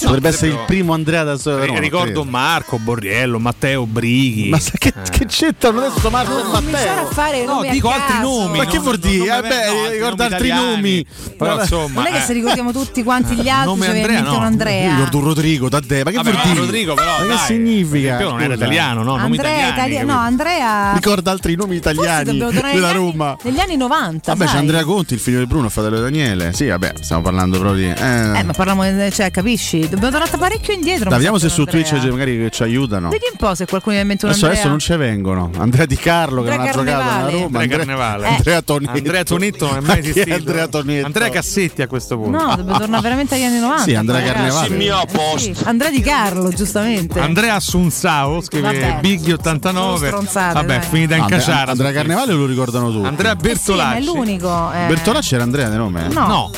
Dovrebbe 0.00 0.28
essere 0.28 0.52
il 0.52 0.58
primo 0.66 0.92
Andrea 0.94 1.22
da 1.24 1.36
da 1.36 1.64
Roma. 1.64 1.78
Ricordo 1.78 2.04
credo. 2.04 2.24
Marco, 2.24 2.78
Borriello, 2.78 3.38
Matteo 3.38 3.86
Brighi. 3.86 4.48
Ma 4.50 4.58
sai 4.58 4.78
che, 4.78 4.88
Eh. 4.94 5.10
che 5.10 5.26
c'entrano 5.26 5.80
adesso 5.84 6.10
Marco 6.10 6.38
e 6.38 6.42
Cominciare 6.42 6.88
a 6.88 6.94
Matteo? 6.94 7.06
fare 7.10 7.44
No, 7.44 7.54
nomi 7.54 7.68
a 7.68 7.72
dico 7.72 7.88
altri 7.90 8.18
nomi. 8.20 8.58
Ma 8.58 8.64
che 8.66 8.76
no, 8.76 8.82
vuol 8.82 8.98
dire? 8.98 9.36
Eh 9.38 9.42
mi- 9.42 9.48
beh, 9.48 9.54
no, 9.72 9.82
altri 9.82 9.98
nomi 9.98 10.02
altri 10.22 10.26
italiani. 10.46 10.64
nomi. 10.74 11.06
Però 11.36 11.60
insomma, 11.60 12.02
Non 12.02 12.06
è 12.06 12.10
che 12.12 12.18
eh. 12.18 12.20
se 12.22 12.32
ricordiamo 12.32 12.72
tutti 12.72 13.02
quanti 13.02 13.34
gli 13.34 13.48
altri, 13.48 13.66
Nome 13.66 13.86
ci 13.86 13.92
viene 13.92 13.98
in 14.12 14.16
Andrea, 14.16 14.22
mente 14.22 14.28
un 14.28 14.34
no. 14.34 14.40
Io 14.42 14.46
Andrea. 14.46 14.94
ricordo 14.94 15.20
Rodrigo 15.20 15.68
da 15.68 15.80
te, 15.80 16.02
ma 16.04 16.10
che 16.10 16.20
vuol 16.22 16.40
dire? 16.44 16.58
Rodrigo, 16.58 16.94
però, 16.94 17.18
ma 17.18 17.26
che 17.26 17.38
significa? 17.46 18.16
perché 18.16 18.30
non 18.32 18.40
era 18.42 18.54
italiano, 18.54 19.02
no? 19.02 19.16
Nomi 19.16 19.36
Andrea 19.36 19.61
italiani. 19.68 19.92
Italia- 19.92 19.98
capito? 19.98 20.12
no, 20.12 20.18
Andrea. 20.18 20.92
Ricorda 20.94 21.30
altri 21.30 21.54
nomi 21.56 21.76
italiani 21.76 22.24
della 22.38 22.50
negli 22.50 22.82
anni- 22.82 22.92
Roma. 22.92 23.36
Negli 23.42 23.58
anni 23.60 23.76
90. 23.76 24.32
Vabbè, 24.32 24.44
c'è 24.44 24.50
sai. 24.50 24.60
Andrea 24.60 24.84
Conti, 24.84 25.14
il 25.14 25.20
figlio 25.20 25.38
di 25.38 25.46
Bruno, 25.46 25.68
fratello 25.68 25.96
di 25.96 26.02
Daniele. 26.02 26.52
Sì, 26.52 26.66
vabbè, 26.66 26.92
stiamo 27.00 27.22
parlando 27.22 27.58
proprio 27.58 27.82
di. 27.82 28.00
Eh. 28.00 28.38
Eh, 28.38 28.42
ma 28.42 28.52
parliamo, 28.52 29.10
cioè, 29.10 29.30
capisci? 29.30 29.80
Dobbiamo 29.80 30.10
tornare 30.10 30.36
parecchio 30.36 30.72
indietro. 30.74 31.08
Mi 31.10 31.16
vediamo 31.16 31.38
se 31.38 31.48
su 31.48 31.60
Andrea. 31.62 31.82
Twitch 31.84 32.04
magari 32.10 32.48
ci 32.52 32.62
aiutano. 32.62 33.08
Vedi 33.08 33.24
un 33.30 33.36
po' 33.36 33.54
se 33.54 33.66
qualcuno 33.66 33.94
mi 33.94 33.98
ha 34.00 34.02
in 34.02 34.08
mente 34.08 34.24
un 34.24 34.30
Adesso, 34.32 34.46
adesso 34.46 34.68
non 34.68 34.78
ci 34.78 34.94
vengono. 34.96 35.50
Andrea 35.56 35.86
Di 35.86 35.96
Carlo 35.96 36.42
che 36.42 36.50
Andrea 36.50 36.72
non 36.72 36.82
ha 36.82 36.84
giocato 36.84 36.98
Carnevale. 36.98 37.32
nella 37.32 37.42
Roma. 37.44 37.58
Andrea 37.60 37.76
Carnevale. 37.78 38.26
Andrea 38.26 38.62
Tonetto. 38.62 38.92
Andrea 38.92 39.22
Tonetto 39.24 39.66
non 39.66 39.76
è 39.76 39.80
mai 39.80 39.98
esistito. 39.98 40.34
Andrea 40.34 40.66
Tonetto? 40.68 41.06
Andrea 41.06 41.28
Cassetti 41.30 41.82
a 41.82 41.86
questo 41.86 42.16
punto. 42.18 42.38
No, 42.38 42.56
dobbiamo 42.56 42.78
tornare 42.78 43.02
veramente 43.02 43.34
agli 43.34 43.42
anni 43.44 43.58
90. 43.58 43.82
Sì, 43.82 43.94
Andrea. 43.94 44.22
Carnevale. 44.22 44.68
Sì, 44.68 44.74
mio 44.74 45.02
Eh 45.02 45.38
sì, 45.38 45.54
Andrea 45.64 45.90
Di 45.90 46.00
Carlo, 46.00 46.48
giustamente. 46.50 47.18
Andrea 47.20 47.54
Assunzao 47.54 48.40
scrive 48.40 48.66
Vabbè. 48.72 48.98
Bighi 49.00 49.32
89. 49.56 49.96
Sono 49.96 50.06
stronzate, 50.22 50.52
Vabbè, 50.54 50.78
dai. 50.78 50.82
finita 50.88 51.14
in 51.16 51.22
Andrea, 51.22 51.38
caciara. 51.40 51.70
Andrea 51.72 51.92
Carnevale 51.92 52.32
lo 52.32 52.46
ricordano 52.46 52.90
tutti. 52.90 53.06
Andrea 53.06 53.32
Eh 53.32 53.56
sì, 53.56 53.72
ma 53.72 53.94
è 53.94 53.98
Bertolacci. 53.98 54.04
l'unico. 54.04 54.72
eh. 54.72 54.86
Bertolacci 54.86 55.34
era 55.34 55.42
Andrea 55.44 55.68
di 55.68 55.76
nome? 55.76 56.08
No. 56.08 56.50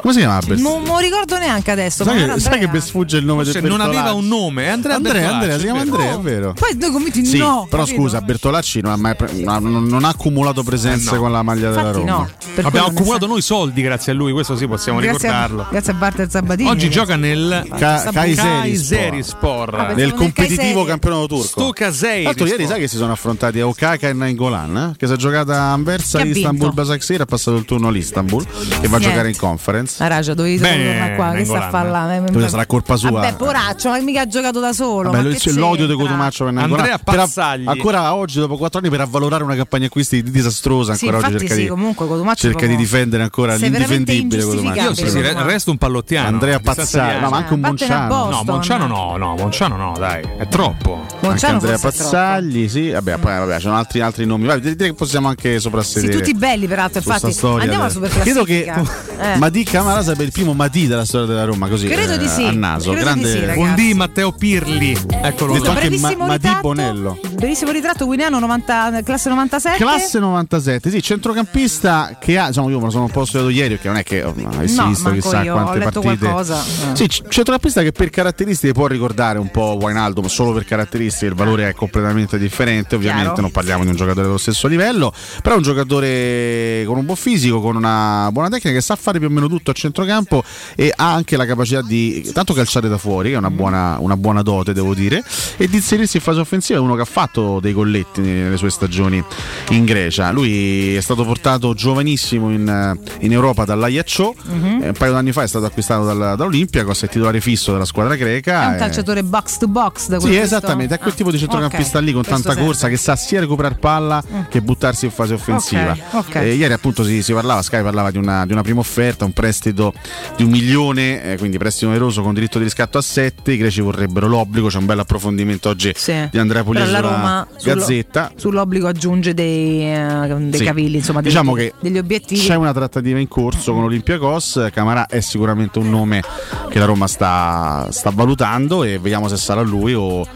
Come 0.00 0.12
si 0.12 0.18
chiama 0.18 0.38
Bertolacci? 0.40 0.62
Non 0.62 0.82
lo 0.84 0.98
ricordo 0.98 1.38
neanche 1.38 1.70
adesso. 1.70 2.04
Sai 2.04 2.26
che, 2.26 2.40
sai 2.40 2.58
che 2.58 2.68
mi 2.68 2.80
sfugge 2.80 3.16
il 3.18 3.24
nome 3.24 3.44
Forse 3.44 3.60
del 3.60 3.68
non 3.70 3.78
Bertolacci? 3.78 4.08
aveva 4.08 4.18
un 4.18 4.26
nome, 4.28 4.64
è 4.64 4.68
Andrea 4.68 4.96
Andrea, 4.96 5.12
Bertolacci, 5.14 5.34
Andrea, 5.50 5.58
si 5.58 5.64
chiama 5.64 5.80
è 5.80 5.84
vero. 5.84 5.96
Andrea, 6.02 6.14
è 6.14 6.20
vero. 6.38 6.52
Poi 6.54 6.76
noi 6.78 6.90
convinti 6.90 7.24
Sì, 7.24 7.38
no. 7.38 7.66
però 7.70 7.82
capito? 7.84 8.00
scusa, 8.02 8.20
Bertolacci 8.20 8.80
non 8.80 8.92
ha, 8.92 8.96
mai 8.96 9.14
pre- 9.16 9.32
no, 9.32 9.58
non- 9.60 9.84
non 9.86 10.04
ha 10.04 10.08
accumulato 10.08 10.62
presenze 10.62 11.10
Eh, 11.10 11.14
no. 11.14 11.20
con 11.20 11.32
la 11.32 11.42
maglia 11.42 11.68
della 11.70 11.80
Infatti 11.88 11.98
Roma. 12.06 12.10
no. 12.56 12.66
Abbiamo 12.66 12.86
accumulato 12.88 13.26
noi 13.26 13.40
soldi 13.42 13.82
grazie 13.82 14.12
a 14.12 14.14
lui, 14.14 14.32
questo 14.32 14.56
sì 14.56 14.66
possiamo 14.66 14.98
Grazie 15.00 15.28
a, 15.28 15.32
ricordarlo. 15.44 15.66
grazie 15.70 15.92
a 15.92 15.94
Barter 15.94 16.28
Sabatini. 16.30 16.68
Oggi 16.68 16.90
gioca 16.90 17.14
nel 17.16 17.66
Ca- 17.78 18.08
Kayseri 18.12 18.48
Kayserispor. 18.48 19.74
Ah, 19.74 19.92
Nel 19.94 20.12
competitivo 20.14 20.84
campionato 20.84 21.26
turco. 21.26 21.44
Sto 21.46 21.70
Kayseri. 21.70 22.24
L'altro 22.24 22.46
ieri 22.46 22.66
sai 22.66 22.80
che 22.80 22.88
si 22.88 22.96
sono 22.96 23.12
affrontati 23.12 23.60
Okaka 23.60 24.08
e 24.08 24.12
Nainggolan, 24.12 24.76
eh? 24.76 24.96
che 24.96 25.06
si 25.06 25.12
è 25.12 25.16
giocata 25.16 25.54
a 25.54 25.72
Anversa, 25.72 26.22
Istanbul? 26.22 26.72
Basaksehir, 26.72 27.20
ha 27.22 27.26
passato 27.26 27.56
il 27.56 27.64
turno 27.64 27.90
l'Istanbul 27.90 28.44
che 28.80 28.88
va 28.88 28.96
a 28.96 29.00
giocare 29.00 29.28
in 29.28 29.36
conference. 29.36 29.66
Conference. 29.68 30.02
Ah, 30.02 30.08
Raja, 30.08 30.34
dovevi 30.34 30.58
tornare 30.58 31.14
qua, 31.14 31.32
che 31.32 31.44
sta 31.44 31.68
a 31.70 31.82
là? 31.82 32.22
Questa 32.30 32.48
sarà 32.48 32.66
colpa 32.66 32.96
sua. 32.96 33.10
Vabbè, 33.10 33.34
poraccio, 33.34 33.90
ma 33.90 34.00
mica 34.00 34.22
ha 34.22 34.26
giocato 34.26 34.60
da 34.60 34.72
solo. 34.72 35.10
Vabbè, 35.10 35.28
ma 35.28 35.34
c'è 35.34 35.50
l'odio 35.52 35.86
di? 35.86 35.94
Cotumaccio 35.98 36.44
per 36.44 36.56
Andrea 36.56 36.98
Nangolan. 37.04 37.30
Per- 37.32 37.68
ancora 37.68 38.14
oggi, 38.14 38.38
dopo 38.38 38.56
quattro 38.56 38.78
anni, 38.78 38.88
per 38.88 39.00
avvalorare 39.00 39.42
una 39.42 39.56
campagna 39.56 39.86
acquisti 39.86 40.22
disastrosa, 40.22 40.94
Sì, 40.94 41.06
ancora 41.06 41.18
oggi 41.26 41.32
infatti 41.32 41.48
cerca 41.48 41.54
sì, 41.60 41.62
di, 41.62 41.68
comunque 41.68 42.06
Cotumaccio 42.06 42.48
cerca 42.48 42.66
di 42.66 42.76
difendere 42.76 43.22
ancora 43.24 43.54
l'indifendibile 43.56 44.42
Cotumaccio. 44.42 44.80
Io 44.80 44.94
sì, 44.94 45.08
sì, 45.10 45.20
re- 45.20 45.42
resto 45.42 45.70
un 45.70 45.78
pallottiano. 45.78 46.28
Andrea 46.28 46.56
a 46.56 46.60
Pazzagli, 46.60 47.14
di 47.16 47.20
no, 47.20 47.28
ma 47.30 47.36
anche 47.36 47.52
un 47.54 47.64
a 47.64 47.68
Monciano. 47.68 48.28
No, 48.30 48.42
Monciano 48.44 48.86
no, 48.86 49.16
no, 49.16 49.34
Monciano 49.36 49.76
no, 49.76 49.94
dai, 49.98 50.22
è 50.38 50.46
troppo. 50.48 51.04
Anche 51.20 51.46
Andrea 51.46 51.78
Pazzagli, 51.78 52.68
sì, 52.68 52.90
vabbè, 52.90 53.18
poi 53.18 53.38
vabbè, 53.38 53.56
c'erano 53.58 53.76
altri, 53.78 54.00
altri 54.00 54.24
nomi. 54.24 54.46
Vai, 54.46 54.60
direi 54.60 54.76
che 54.76 54.94
possiamo 54.94 55.28
anche 55.28 55.54
Sì, 55.54 55.60
soprassedere. 55.60 56.16
tutti 56.16 56.34
belli 56.34 56.66
peraltro, 56.66 56.98
infatti. 56.98 57.36
Andiamo 57.42 57.74
alla 57.74 57.82
del- 57.84 57.90
super 57.90 58.10
Credo 58.10 58.44
che 58.44 58.62
classifica. 58.64 59.36
Madi 59.58 59.70
Camara 59.72 60.02
sarebbe 60.04 60.22
il 60.22 60.30
primo 60.30 60.54
Madi 60.54 60.86
della 60.86 61.04
storia 61.04 61.26
della 61.26 61.42
Roma, 61.44 61.66
così 61.68 61.88
Credo 61.88 62.12
eh, 62.12 62.18
di 62.18 62.28
sì, 62.28 62.44
a 62.44 62.52
naso. 62.52 62.92
credo 62.92 62.98
di 62.98 63.20
Grande 63.20 63.28
sì, 63.32 63.40
ragazzi. 63.40 63.58
Un 63.58 63.74
D 63.74 63.92
Matteo 63.94 64.30
Pirli, 64.30 64.96
eccolo 65.20 65.52
Detto 65.54 65.64
là. 65.64 65.80
anche 65.80 65.98
Ma- 65.98 66.08
ritratto. 66.34 66.60
Bonello. 66.60 67.18
Bellissimo 67.38 67.70
ritratto, 67.70 68.04
Guineano 68.04 68.40
90, 68.40 69.02
classe 69.04 69.28
97. 69.28 69.76
Classe 69.76 70.18
97, 70.18 70.90
sì, 70.90 71.00
centrocampista 71.00 72.16
che 72.18 72.36
ha, 72.36 72.48
diciamo 72.48 72.68
io 72.68 72.78
me 72.78 72.86
lo 72.86 72.90
sono 72.90 73.04
un 73.04 73.10
po' 73.12 73.24
studiato 73.24 73.48
ieri 73.50 73.74
perché 73.74 73.86
non 73.86 73.96
è 73.96 74.02
che 74.02 74.22
avessi 74.22 74.74
No, 74.76 74.88
visto 74.88 75.10
chissà 75.12 75.44
io, 75.44 75.52
quante 75.52 75.78
partite. 75.78 76.16
qualcosa. 76.18 76.60
Eh. 76.60 76.96
Sì, 76.96 77.08
centrocampista 77.08 77.82
che 77.82 77.92
per 77.92 78.10
caratteristiche 78.10 78.72
può 78.72 78.88
ricordare 78.88 79.38
un 79.38 79.52
po' 79.52 79.78
Wijnaldum, 79.80 80.26
solo 80.26 80.52
per 80.52 80.64
caratteristiche 80.64 81.26
il 81.26 81.34
valore 81.34 81.68
è 81.68 81.74
completamente 81.74 82.38
differente, 82.38 82.96
ovviamente 82.96 83.26
Chiaro. 83.26 83.42
non 83.42 83.52
parliamo 83.52 83.84
di 83.84 83.90
un 83.90 83.94
giocatore 83.94 84.26
dello 84.26 84.38
stesso 84.38 84.66
livello, 84.66 85.12
però 85.40 85.54
è 85.54 85.58
un 85.58 85.62
giocatore 85.62 86.82
con 86.86 86.96
un 86.96 87.04
buon 87.04 87.16
fisico, 87.16 87.60
con 87.60 87.76
una 87.76 88.30
buona 88.32 88.48
tecnica 88.48 88.74
che 88.74 88.82
sa 88.82 88.96
fare 88.96 89.20
più 89.20 89.28
o 89.28 89.30
meno 89.30 89.46
tutto 89.46 89.70
a 89.70 89.74
centrocampo 89.74 90.42
e 90.74 90.92
ha 90.94 91.12
anche 91.14 91.36
la 91.36 91.46
capacità 91.46 91.82
di 91.82 92.28
tanto 92.32 92.52
calciare 92.52 92.88
da 92.88 92.98
fuori, 92.98 93.28
che 93.28 93.36
è 93.36 93.38
una 93.38 93.52
buona, 93.52 93.96
una 94.00 94.16
buona 94.16 94.42
dote 94.42 94.72
devo 94.72 94.92
dire, 94.92 95.22
e 95.56 95.68
di 95.68 95.76
inserirsi 95.76 96.16
in 96.16 96.22
fase 96.24 96.40
offensiva, 96.40 96.80
è 96.80 96.82
uno 96.82 96.96
che 96.96 97.02
ha 97.02 97.04
fatto 97.04 97.26
dei 97.60 97.72
golletti 97.72 98.20
nelle 98.20 98.56
sue 98.56 98.70
stagioni 98.70 99.22
in 99.70 99.84
Grecia. 99.84 100.30
Lui 100.30 100.94
è 100.96 101.00
stato 101.00 101.24
portato 101.24 101.74
giovanissimo 101.74 102.50
in, 102.50 102.98
in 103.20 103.32
Europa 103.32 103.64
dall'Ajaccio, 103.64 104.34
Mhm. 104.48 104.80
eh, 104.82 104.86
un 104.88 104.94
paio 104.96 105.12
d'anni 105.12 105.32
fa 105.32 105.42
è 105.42 105.46
stato 105.46 105.64
acquistato 105.66 106.04
dal, 106.04 106.34
dall'Olympiacos, 106.36 107.02
è 107.02 107.08
titolare 107.08 107.40
fisso 107.40 107.72
della 107.72 107.84
squadra 107.84 108.14
greca. 108.16 108.62
È 108.62 108.66
un 108.68 108.74
eh, 108.74 108.78
calciatore 108.78 109.22
box 109.22 109.58
to 109.58 109.68
box 109.68 110.08
da 110.08 110.18
sì, 110.20 110.36
esattamente, 110.36 110.94
è 110.94 110.98
quel 110.98 111.10
visto? 111.12 111.16
tipo 111.24 111.30
di 111.30 111.36
Ah, 111.36 111.40
centrocampista 111.40 111.98
ok, 111.98 112.04
lì 112.04 112.12
con 112.12 112.22
tanta 112.22 112.50
serve. 112.52 112.64
corsa 112.64 112.88
che 112.88 112.96
sa 112.96 113.14
sia 113.16 113.40
recuperare 113.40 113.74
palla 113.76 114.22
che 114.48 114.60
buttarsi 114.62 115.04
in 115.06 115.10
fase 115.10 115.34
offensiva. 115.34 115.92
Ok, 116.12 116.28
ok. 116.28 116.34
Eh, 116.36 116.54
ieri 116.54 116.72
appunto 116.72 117.04
si, 117.04 117.22
si 117.22 117.32
parlava, 117.32 117.62
Sky 117.62 117.82
parlava 117.82 118.10
di 118.10 118.18
una, 118.18 118.44
di 118.46 118.52
una 118.52 118.62
prima 118.62 118.80
offerta, 118.80 119.24
un 119.24 119.32
prestito 119.32 119.92
di 120.36 120.44
un 120.44 120.50
milione, 120.50 121.22
eh, 121.32 121.38
quindi 121.38 121.58
prestito 121.58 121.88
oneroso 121.88 122.22
con 122.22 122.34
diritto 122.34 122.58
di 122.58 122.64
riscatto 122.64 122.98
a 122.98 123.02
7, 123.02 123.52
i 123.52 123.56
greci 123.56 123.80
vorrebbero 123.80 124.26
l'obbligo, 124.26 124.68
c'è 124.68 124.78
un 124.78 124.86
bel 124.86 124.98
approfondimento 124.98 125.68
oggi 125.68 125.94
di 126.30 126.38
Andrea 126.38 126.62
Pugliese 126.64 126.90
la 126.90 126.98
sulla 126.98 127.08
Roma 127.18 127.46
Gazzetta. 127.62 128.32
sull'obbligo 128.36 128.86
aggiunge 128.88 129.34
dei, 129.34 129.82
eh, 129.92 130.34
dei 130.38 130.58
Sì. 130.58 130.64
cavilli, 130.64 130.96
insomma, 130.96 131.20
degli, 131.20 131.30
Diciamo 131.30 131.52
che 131.52 131.72
degli 131.80 131.98
obiettivi. 131.98 132.40
C'è 132.40 132.54
una 132.54 132.72
trattativa 132.72 133.18
in 133.18 133.28
corso 133.28 133.72
con 133.72 133.84
Olympiacos, 133.84 134.68
Camarà 134.72 135.06
è 135.06 135.20
sicuramente 135.20 135.78
un 135.78 135.90
nome 135.90 136.22
che 136.68 136.78
la 136.78 136.84
Roma 136.84 137.06
sta, 137.06 137.88
sta 137.90 138.10
valutando 138.10 138.84
e 138.84 138.98
vediamo 138.98 139.28
se 139.28 139.36
sarà 139.36 139.60
lui 139.62 139.94
o... 139.94 140.26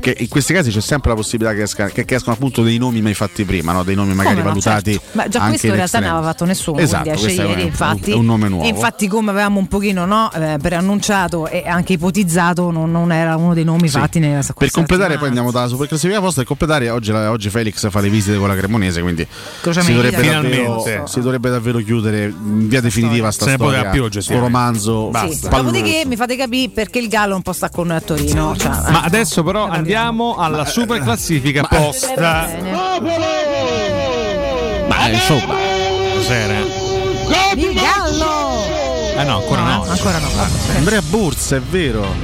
Perché 0.00 0.22
in 0.22 0.28
questi 0.28 0.52
casi 0.54 0.70
c'è 0.70 0.80
sempre 0.80 1.10
la 1.10 1.16
possibilità 1.16 1.54
che, 1.54 1.62
esca- 1.62 1.88
che- 1.88 2.04
che 2.06 2.14
escano 2.14 2.34
appunto 2.34 2.62
dei 2.62 2.78
nomi 2.78 3.02
mai 3.02 3.12
fatti 3.14 3.44
prima, 3.44 3.72
no? 3.72 3.82
dei 3.82 3.94
nomi 3.94 4.14
magari 4.14 4.36
Come 4.36 4.46
no, 4.46 4.48
valutati. 4.60 4.92
certo. 4.92 5.08
Ma 5.12 5.28
già 5.28 5.38
anche 5.40 5.48
questo 5.50 5.66
in 5.66 5.74
realtà 5.74 5.98
non 5.98 6.06
extremis. 6.08 6.10
aveva 6.10 6.26
fatto 6.32 6.44
nessuno, 6.46 6.78
Esatto, 6.78 7.02
quindi 7.02 7.10
esce 7.18 7.24
questo 7.26 7.42
è 7.42 7.46
ieri, 7.48 7.60
un- 7.60 7.66
infatti. 7.66 8.10
è 8.10 8.14
un 8.14 8.24
nome 8.24 8.48
nuovo. 8.48 8.66
Infatti 8.66 9.08
come 9.08 9.30
avevamo 9.30 9.58
un 9.58 9.66
pochino 9.68 10.04
no, 10.06 10.32
eh, 10.32 10.56
preannunciato 10.60 11.46
e 11.48 11.64
anche 11.66 11.92
ipotizzato, 11.94 12.70
non, 12.70 12.90
non 12.90 13.12
era 13.12 13.36
uno 13.36 13.52
dei 13.54 13.64
nomi 13.64 13.88
Sì. 13.88 13.98
fatti 13.98 14.18
nella 14.20 14.42
Per 14.56 14.70
completare, 14.70 15.18
poi 15.18 15.26
andiamo 15.28 15.50
dalla 15.50 15.66
super 15.68 15.86
classifica 15.88 16.18
posta. 16.20 16.38
Per 16.40 16.48
completare, 16.48 16.88
oggi, 16.90 17.10
oggi 17.10 17.50
Felix 17.50 17.90
fa 17.90 18.00
le 18.00 18.08
visite 18.08 18.38
con 18.38 18.48
la 18.48 18.56
Cremonese. 18.56 19.02
Quindi 19.02 19.26
si 19.28 19.92
dovrebbe, 19.92 20.26
davvero, 20.30 21.06
si 21.06 21.20
dovrebbe 21.20 21.50
davvero 21.50 21.78
chiudere 21.80 22.24
in 22.24 22.68
via 22.68 22.80
definitiva 22.80 23.30
sta 23.30 23.44
Se 23.44 23.50
ne 23.50 23.56
storia. 23.56 23.82
più, 23.90 24.00
sto 24.00 24.04
oggettivamente. 24.06 24.52
romanzo. 24.52 25.06
Sì. 25.06 25.12
palloso. 25.48 25.48
Dopodiché 25.48 26.02
mi 26.06 26.16
fate 26.16 26.36
capire 26.36 26.70
perché 26.70 26.98
il 27.00 27.08
Gallo 27.08 27.34
un 27.36 27.42
po' 27.42 27.52
sta 27.52 27.68
con 27.68 27.88
noi 27.88 27.96
a 27.96 28.00
Torino. 28.00 28.56
Cioè, 28.56 28.68
Ma 28.90 29.02
adesso 29.02 29.42
però 29.42 29.64
andiamo 29.64 29.88
alla 29.94 30.64
super 30.64 31.00
classifica 31.00 31.62
posta. 31.64 32.48
Ma 34.88 35.08
insomma, 35.08 35.56
cos'era? 36.14 36.58
Eh 39.20 39.24
no, 39.24 39.36
ancora 39.36 39.62
no. 39.62 39.84
Ancora 39.86 40.18
no. 40.18 40.28
Andrea 40.76 41.02
Bursa, 41.02 41.56
è 41.56 41.60
vero. 41.60 42.14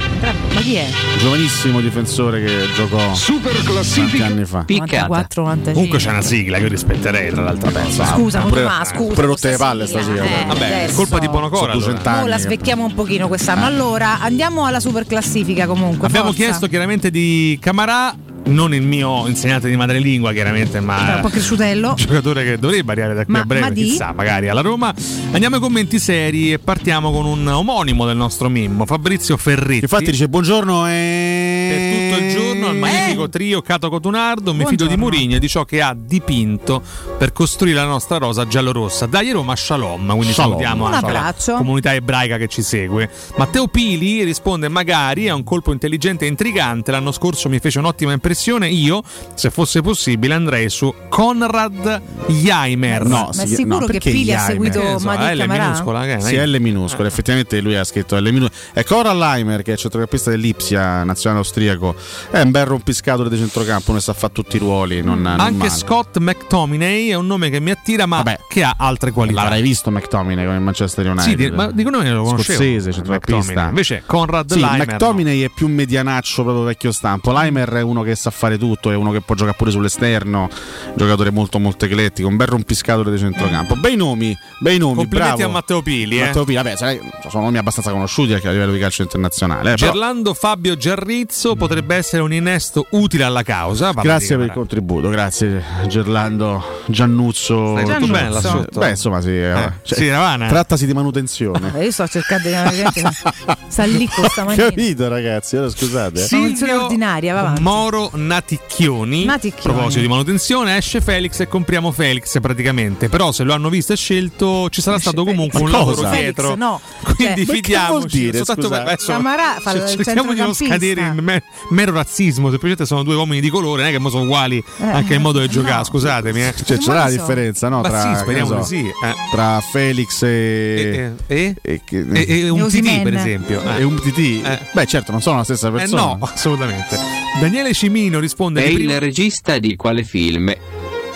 Ma 0.53 0.61
chi 0.61 0.75
è? 0.75 0.87
Giovanissimo 1.19 1.79
difensore 1.79 2.43
che 2.43 2.67
giocò 2.73 3.13
Super 3.13 3.55
tanti 3.55 4.21
anni 4.23 4.45
fa. 4.45 4.65
94, 4.67 5.43
95. 5.43 5.73
Comunque 5.73 5.99
c'è 5.99 6.09
una 6.09 6.23
sigla 6.23 6.57
che 6.57 6.63
io 6.63 6.69
rispetterei 6.69 7.29
tra 7.29 7.43
l'altro. 7.43 7.69
Scusa, 7.69 8.39
pure, 8.41 8.63
ma 8.63 8.83
scusa. 8.83 9.13
pure 9.13 9.27
rotte 9.27 9.49
le 9.51 9.57
palle 9.57 9.85
stasera. 9.85 10.23
Eh, 10.23 10.45
Vabbè, 10.47 10.59
è 10.59 10.83
adesso. 10.85 10.95
colpa 10.95 11.19
di 11.19 11.29
Bonocora. 11.29 11.73
Sono 11.73 11.73
200 11.73 12.09
allora. 12.09 12.21
Mo 12.23 12.27
la 12.29 12.37
svecchiamo 12.39 12.85
un 12.85 12.93
pochino 12.95 13.27
quest'anno. 13.27 13.65
Allora, 13.65 14.19
andiamo 14.19 14.65
alla 14.65 14.79
super 14.79 15.05
classifica 15.05 15.67
comunque. 15.67 16.07
Abbiamo 16.07 16.29
forza. 16.29 16.43
chiesto 16.43 16.67
chiaramente 16.67 17.11
di 17.11 17.59
Camarà, 17.61 18.15
non 18.47 18.73
il 18.73 18.81
mio 18.81 19.27
insegnante 19.27 19.69
di 19.69 19.75
madrelingua 19.75 20.31
chiaramente, 20.33 20.79
ma 20.79 21.15
un 21.15 21.21
po' 21.21 21.29
cresciutello. 21.29 21.89
un 21.89 21.95
giocatore 21.97 22.43
che 22.43 22.57
dovrebbe 22.57 22.91
arrivare 22.93 23.13
da 23.13 23.23
qui 23.23 23.33
Ma- 23.33 23.39
a 23.41 23.45
breve, 23.45 23.65
ma 23.65 23.69
di? 23.71 23.83
chissà, 23.83 24.13
magari 24.13 24.47
alla 24.49 24.61
Roma. 24.61 24.93
Andiamo 25.31 25.55
ai 25.55 25.61
commenti 25.61 25.99
seri 25.99 26.53
e 26.53 26.59
partiamo 26.59 27.11
con 27.11 27.25
un 27.25 27.45
omonimo 27.47 28.05
del 28.05 28.15
nostro 28.17 28.49
Mimmo, 28.49 28.85
Fabrizio 28.85 29.37
Ferretti. 29.37 29.81
Infatti 29.83 30.11
dice 30.11 30.27
buongiorno 30.29 30.87
e... 30.87 31.67
Per 31.69 32.17
tutto 32.17 32.23
il 32.25 32.31
giorno 32.33 32.67
al 32.67 32.77
magnifico 32.77 33.29
trio 33.29 33.61
Cato 33.61 33.89
Cotunardo, 33.89 34.53
mi 34.53 34.65
fido 34.65 34.85
di 34.85 34.95
Mourinho 34.97 35.35
e 35.35 35.39
di 35.39 35.47
ciò 35.47 35.65
che 35.65 35.81
ha 35.81 35.95
dipinto 35.97 36.81
per 37.17 37.33
costruire 37.33 37.77
la 37.77 37.85
nostra 37.85 38.17
rosa 38.17 38.47
giallorossa. 38.47 39.05
Dai 39.05 39.31
Roma 39.31 39.55
Shalom, 39.55 40.05
quindi 40.07 40.31
Shalom. 40.33 40.51
salutiamo 40.51 40.85
Un 40.85 40.93
anche 40.93 41.11
la 41.11 41.19
abbraccio. 41.19 41.53
comunità 41.55 41.93
ebraica 41.93 42.37
che 42.37 42.47
ci 42.47 42.61
segue. 42.61 43.09
Matteo 43.35 43.67
Pili 43.67 44.23
risponde 44.23 44.67
magari 44.69 45.25
è 45.25 45.31
un 45.31 45.43
colpo 45.43 45.71
intelligente 45.71 46.25
e 46.25 46.27
intrigante, 46.29 46.91
l'anno 46.91 47.11
scorso 47.11 47.49
mi 47.49 47.59
fece 47.59 47.79
un'ottima 47.79 48.11
impressione, 48.13 48.35
io 48.45 49.01
se 49.33 49.49
fosse 49.49 49.81
possibile 49.81 50.33
andrei 50.33 50.69
su 50.69 50.93
Konrad 51.09 52.01
Jaimer. 52.27 53.05
No, 53.05 53.29
Ma 53.33 53.43
è 53.43 53.45
si- 53.47 53.55
sicuro 53.55 53.79
no, 53.79 53.85
che 53.85 53.91
perché 53.93 54.11
Pili 54.11 54.33
ha 54.33 54.37
Jaimer? 54.45 54.51
seguito 54.71 54.83
ne 54.93 54.99
so, 54.99 55.05
Madi 55.05 55.35
L 55.35 55.37
Camarà? 55.39 55.63
minuscola, 55.63 56.05
che? 56.05 56.21
Sì, 56.21 56.35
L 56.35 56.57
minuscolo, 56.59 57.07
effettivamente 57.07 57.59
lui 57.61 57.75
ha 57.75 57.83
scritto 57.83 58.15
L 58.17 58.23
minuscolo. 58.31 58.49
È 58.73 58.83
Coral 58.83 59.17
Leimer, 59.17 59.61
che 59.61 59.73
è 59.73 59.77
centrocampista 59.77 60.29
dell'Ipsia, 60.29 61.03
nazionale 61.03 61.41
austriaco. 61.41 61.95
È 62.29 62.39
un 62.41 62.51
bel 62.51 62.65
rompiscatore 62.65 63.29
di 63.29 63.37
centrocampo, 63.37 63.93
ne 63.93 63.99
sa 63.99 64.13
fare 64.13 64.33
tutti 64.33 64.55
i 64.55 64.59
ruoli. 64.59 65.01
Non, 65.01 65.21
non 65.21 65.39
Anche 65.39 65.57
male. 65.57 65.69
Scott 65.69 66.17
McTominay 66.17 67.07
è 67.09 67.15
un 67.15 67.25
nome 67.27 67.49
che 67.49 67.59
mi 67.59 67.71
attira, 67.71 68.05
ma 68.05 68.23
che 68.47 68.63
ha 68.63 68.75
altre 68.77 69.11
qualità. 69.11 69.41
L'avrai 69.43 69.61
visto 69.61 69.91
McTominay 69.91 70.45
come 70.45 70.57
in 70.57 70.63
Manchester 70.63 71.05
United? 71.05 71.23
Sì, 71.29 71.35
di- 71.35 71.51
ma 71.51 71.71
dico 71.71 71.89
nome 71.89 72.09
lo 72.11 72.23
conoscevo. 72.23 72.57
Scozzese, 72.59 72.91
centrocampista. 72.93 73.37
McTominay. 73.41 73.69
Invece 73.69 74.03
Conrad 74.05 74.51
Sì, 74.51 74.59
Leimer. 74.59 74.87
McTominay 74.87 75.41
è 75.41 75.49
più 75.53 75.67
medianaccio 75.67 76.43
proprio 76.43 76.63
vecchio 76.65 76.91
stampo. 76.91 77.31
Leimer 77.31 77.69
è 77.69 77.81
uno 77.81 78.01
che 78.03 78.15
sa 78.15 78.26
fare 78.31 78.57
tutto, 78.57 78.91
è 78.91 78.95
uno 78.95 79.11
che 79.11 79.21
può 79.21 79.35
giocare 79.35 79.55
pure 79.57 79.71
sull'esterno, 79.71 80.49
giocatore 80.95 81.31
molto 81.31 81.59
molto 81.59 81.85
eclettico, 81.85 82.27
un 82.27 82.35
bel 82.35 82.47
rompiscatore 82.47 83.11
di 83.11 83.17
centrocampo. 83.17 83.75
Bei 83.75 83.95
nomi, 83.95 84.37
bei 84.59 84.77
nomi, 84.77 84.95
Complimenti 84.97 85.35
bravo. 85.37 85.49
a 85.51 85.53
Matteo 85.53 85.81
Pili. 85.81 86.19
Eh. 86.19 86.25
Matteo 86.25 86.43
Pili, 86.43 86.55
vabbè, 86.57 86.75
sai, 86.75 86.99
sono 87.29 87.43
nomi 87.45 87.57
abbastanza 87.57 87.91
conosciuti 87.91 88.33
anche 88.33 88.47
a 88.47 88.51
livello 88.51 88.71
di 88.71 88.79
calcio 88.79 89.01
internazionale. 89.01 89.71
eh, 89.73 89.75
però- 89.75 89.91
Gerlando 89.91 90.33
Fabio 90.33 90.75
Giarrizzo 90.77 91.55
potrebbe 91.55 91.95
essere 91.95 92.21
un 92.21 92.33
innesto 92.33 92.85
utile 92.91 93.23
alla 93.23 93.43
causa. 93.43 93.91
Grazie 93.91 94.37
per 94.37 94.45
il 94.47 94.51
contributo, 94.51 95.09
grazie 95.09 95.63
Gerlando 95.87 96.63
Giannuzzo. 96.87 97.77
Stai 97.77 97.97
tutto 97.99 98.11
bene 98.11 98.29
là 98.29 98.41
sotto? 98.41 98.79
Beh, 98.79 98.89
insomma, 98.89 99.21
sì, 99.21 99.29
eh, 99.37 99.71
sì, 99.83 100.09
Ravana. 100.09 100.47
trattasi 100.47 100.85
di 100.85 100.93
manutenzione. 100.93 101.71
Eh, 101.75 101.85
io 101.85 101.91
sto 101.91 102.07
cercando 102.07 102.47
di 102.47 102.55
sta 103.67 103.83
lì 103.85 104.07
con 104.07 104.25
sta 104.29 104.43
manina. 104.43 104.65
Capito, 104.65 105.07
ragazzi? 105.07 105.55
Ora 105.57 105.69
scusate. 105.69 106.23
eh. 106.23 106.27
Manutenzione 106.31 106.73
ordinaria, 106.73 107.33
va 107.33 107.39
avanti. 107.39 107.61
Moro 107.61 108.06
Naticchioni. 108.13 109.25
Naticchioni. 109.25 109.69
A 109.69 109.73
proposito 109.73 110.01
di 110.01 110.07
manutenzione, 110.07 110.77
esce 110.77 111.01
Felix 111.01 111.39
e 111.39 111.47
compriamo 111.47 111.91
Felix 111.91 112.39
praticamente. 112.39 113.09
Però 113.09 113.31
se 113.31 113.43
lo 113.43 113.53
hanno 113.53 113.69
visto 113.69 113.93
e 113.93 113.95
scelto, 113.97 114.69
ci 114.69 114.81
sarà 114.81 114.99
stato 114.99 115.23
comunque 115.23 115.59
un 115.61 115.69
Ma 115.69 115.77
cosa? 115.79 115.89
lavoro 115.89 116.07
Felix, 116.09 116.21
dietro. 116.23 116.55
no. 116.55 116.79
Quindi 117.03 117.45
Cioè, 117.45 117.55
fidiamoci. 117.55 118.19
dire, 118.19 118.43
fa 118.45 119.73
cer- 119.73 120.03
cerchiamo 120.03 120.33
di 120.33 120.39
non 120.39 120.53
scadere 120.53 121.01
in 121.01 121.19
me- 121.23 121.43
mero 121.69 121.91
razzismo. 121.93 122.45
Semplicemente 122.49 122.85
sono 122.85 123.03
due 123.03 123.15
uomini 123.15 123.41
di 123.41 123.49
colore, 123.49 123.83
non 123.83 123.91
è 123.93 123.97
che 123.97 124.09
sono 124.09 124.23
uguali 124.23 124.63
anche 124.79 125.13
il 125.13 125.19
modo 125.19 125.39
di 125.39 125.47
giocare. 125.49 125.83
Scusatemi, 125.83 126.41
eh. 126.43 126.53
Cioè, 126.63 126.77
c'è 126.77 126.93
la 126.93 127.09
differenza, 127.09 127.69
no? 127.69 127.81
Ma 127.81 127.89
Tra, 127.89 128.01
sì, 128.13 128.19
speriamo 128.21 128.61
so, 128.61 128.63
sì. 128.63 128.85
eh. 128.85 129.13
tra 129.31 129.61
Felix 129.71 130.21
e. 130.23 131.13
E, 131.27 131.55
e, 131.61 131.81
e- 131.91 132.25
e 132.27 132.49
un 132.49 132.67
TT, 132.67 133.01
per 133.01 133.13
esempio. 133.15 133.61
eh. 133.63 133.79
e 133.79 133.83
un 133.83 133.95
TT? 133.95 134.59
Beh, 134.71 134.85
certo, 134.85 135.11
non 135.11 135.21
sono 135.21 135.37
la 135.37 135.43
stessa 135.43 135.67
Eh, 135.67 135.71
persona. 135.71 136.01
no, 136.01 136.19
assolutamente. 136.33 136.97
Daniele 137.39 137.73
Cimino 137.97 138.19
risponde 138.19 138.61
È 138.63 138.67
di 138.67 138.71
il 138.73 138.77
primo- 138.83 138.99
regista 138.99 139.57
di 139.57 139.75
quale 139.75 140.03
film? 140.03 140.53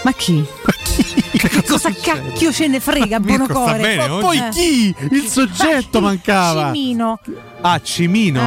Ma 0.04 0.12
chi? 0.14 0.44
Cosa 1.68 1.92
cacchio 1.94 2.52
ce 2.52 2.68
ne 2.68 2.80
frega, 2.80 3.06
sta 3.06 3.20
Bonocore? 3.20 3.78
bene 3.80 4.08
Ma 4.08 4.14
oggi? 4.16 4.26
Poi 4.26 4.50
chi? 4.50 4.96
Il 5.12 5.28
soggetto 5.28 6.02
mancava. 6.02 6.72
Cimino. 6.74 7.20
Ah, 7.62 7.80
Cimino? 7.82 8.40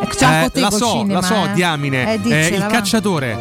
Eh, 0.00 0.06
po' 0.42 0.50
te 0.50 0.60
la 0.60 0.70
so, 0.70 0.86
cinema, 0.92 1.20
la 1.20 1.26
so, 1.26 1.44
eh. 1.46 1.52
diamine. 1.52 2.10
Eh, 2.10 2.14
Eh, 2.14 2.20
diccela, 2.20 2.56
il 2.56 2.60
va. 2.62 2.66
cacciatore. 2.68 3.38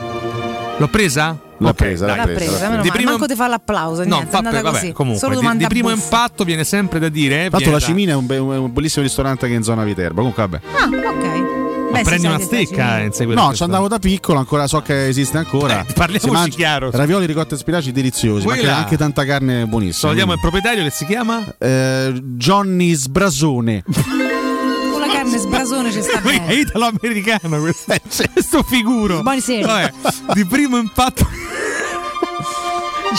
L'ho 0.78 0.88
presa? 0.88 1.38
L'ha 1.60 1.70
Ok, 1.70 1.76
presa, 1.76 2.06
dai. 2.08 2.16
l'ha 2.18 2.26
L'ha 2.26 2.34
presa, 2.34 2.70
meno 2.70 2.82
Di 2.82 2.88
male. 2.88 2.92
primo- 2.92 3.10
Manco 3.12 3.26
ti 3.28 3.36
fa 3.36 3.48
l'applauso, 3.48 4.04
No, 4.04 4.16
niente, 4.16 4.30
fa 4.32 4.36
è 4.42 4.46
andata 4.46 4.62
vabbè, 4.62 4.80
così. 4.80 4.92
comunque, 4.94 5.20
Solo 5.28 5.40
di, 5.52 5.58
di 5.58 5.68
primo 5.68 5.90
buffa. 5.90 6.04
impatto 6.04 6.44
viene 6.44 6.64
sempre 6.64 7.00
da 7.00 7.10
dire. 7.10 7.46
eh, 7.46 7.50
Tanto 7.50 7.70
la 7.70 7.78
da- 7.78 7.86
Cimina 7.86 8.14
è 8.14 8.16
un, 8.16 8.26
be- 8.26 8.38
un 8.38 8.74
bellissimo 8.74 9.04
ristorante 9.04 9.46
che 9.48 9.54
è 9.54 9.56
in 9.58 9.64
zona 9.64 9.84
Viterbo. 9.84 10.16
Comunque, 10.22 10.48
vabbè. 10.48 10.62
Ah, 10.76 10.86
ok. 10.88 11.59
Ma 12.00 12.06
Beh, 12.06 12.10
prendi 12.18 12.28
una 12.28 12.40
stecca 12.40 13.00
in 13.00 13.12
seguito. 13.12 13.42
No, 13.42 13.54
ci 13.54 13.64
andavo 13.64 13.88
da 13.88 14.00
piccolo, 14.00 14.40
ancora 14.40 14.68
so 14.68 14.82
che 14.82 15.08
esiste 15.08 15.38
ancora. 15.38 15.86
Eh, 15.86 15.94
parliamoci 15.94 16.50
chiaro. 16.52 16.90
Ravioli 16.92 17.26
ricotta 17.26 17.56
e 17.56 17.58
spinaci 17.58 17.92
deliziosi, 17.92 18.46
ma 18.46 18.54
Quella- 18.54 18.70
anche, 18.70 18.84
anche 18.84 18.98
tanta 18.98 19.26
carne 19.26 19.66
buonissima. 19.66 19.94
Salutiamo 20.00 20.34
il 20.34 20.40
proprietario 20.40 20.84
che 20.84 20.92
si 20.92 21.06
chiama? 21.06 21.44
Eh, 21.58 22.14
Johnny 22.24 22.94
Sbrasone. 22.94 23.84
Con 24.92 25.00
la 25.02 25.08
carne 25.14 25.38
sbrasone 25.38 25.92
ci 25.92 26.02
sta 26.02 26.20
è 26.20 26.22
bene. 26.22 26.54
italo-americano 26.54 27.60
questo, 27.60 27.94
questo 28.34 28.64
figuro. 28.64 29.22
Buonasera. 29.22 29.66
Vabbè, 29.68 29.94
di 30.34 30.46
primo 30.46 30.78
impatto. 30.78 31.28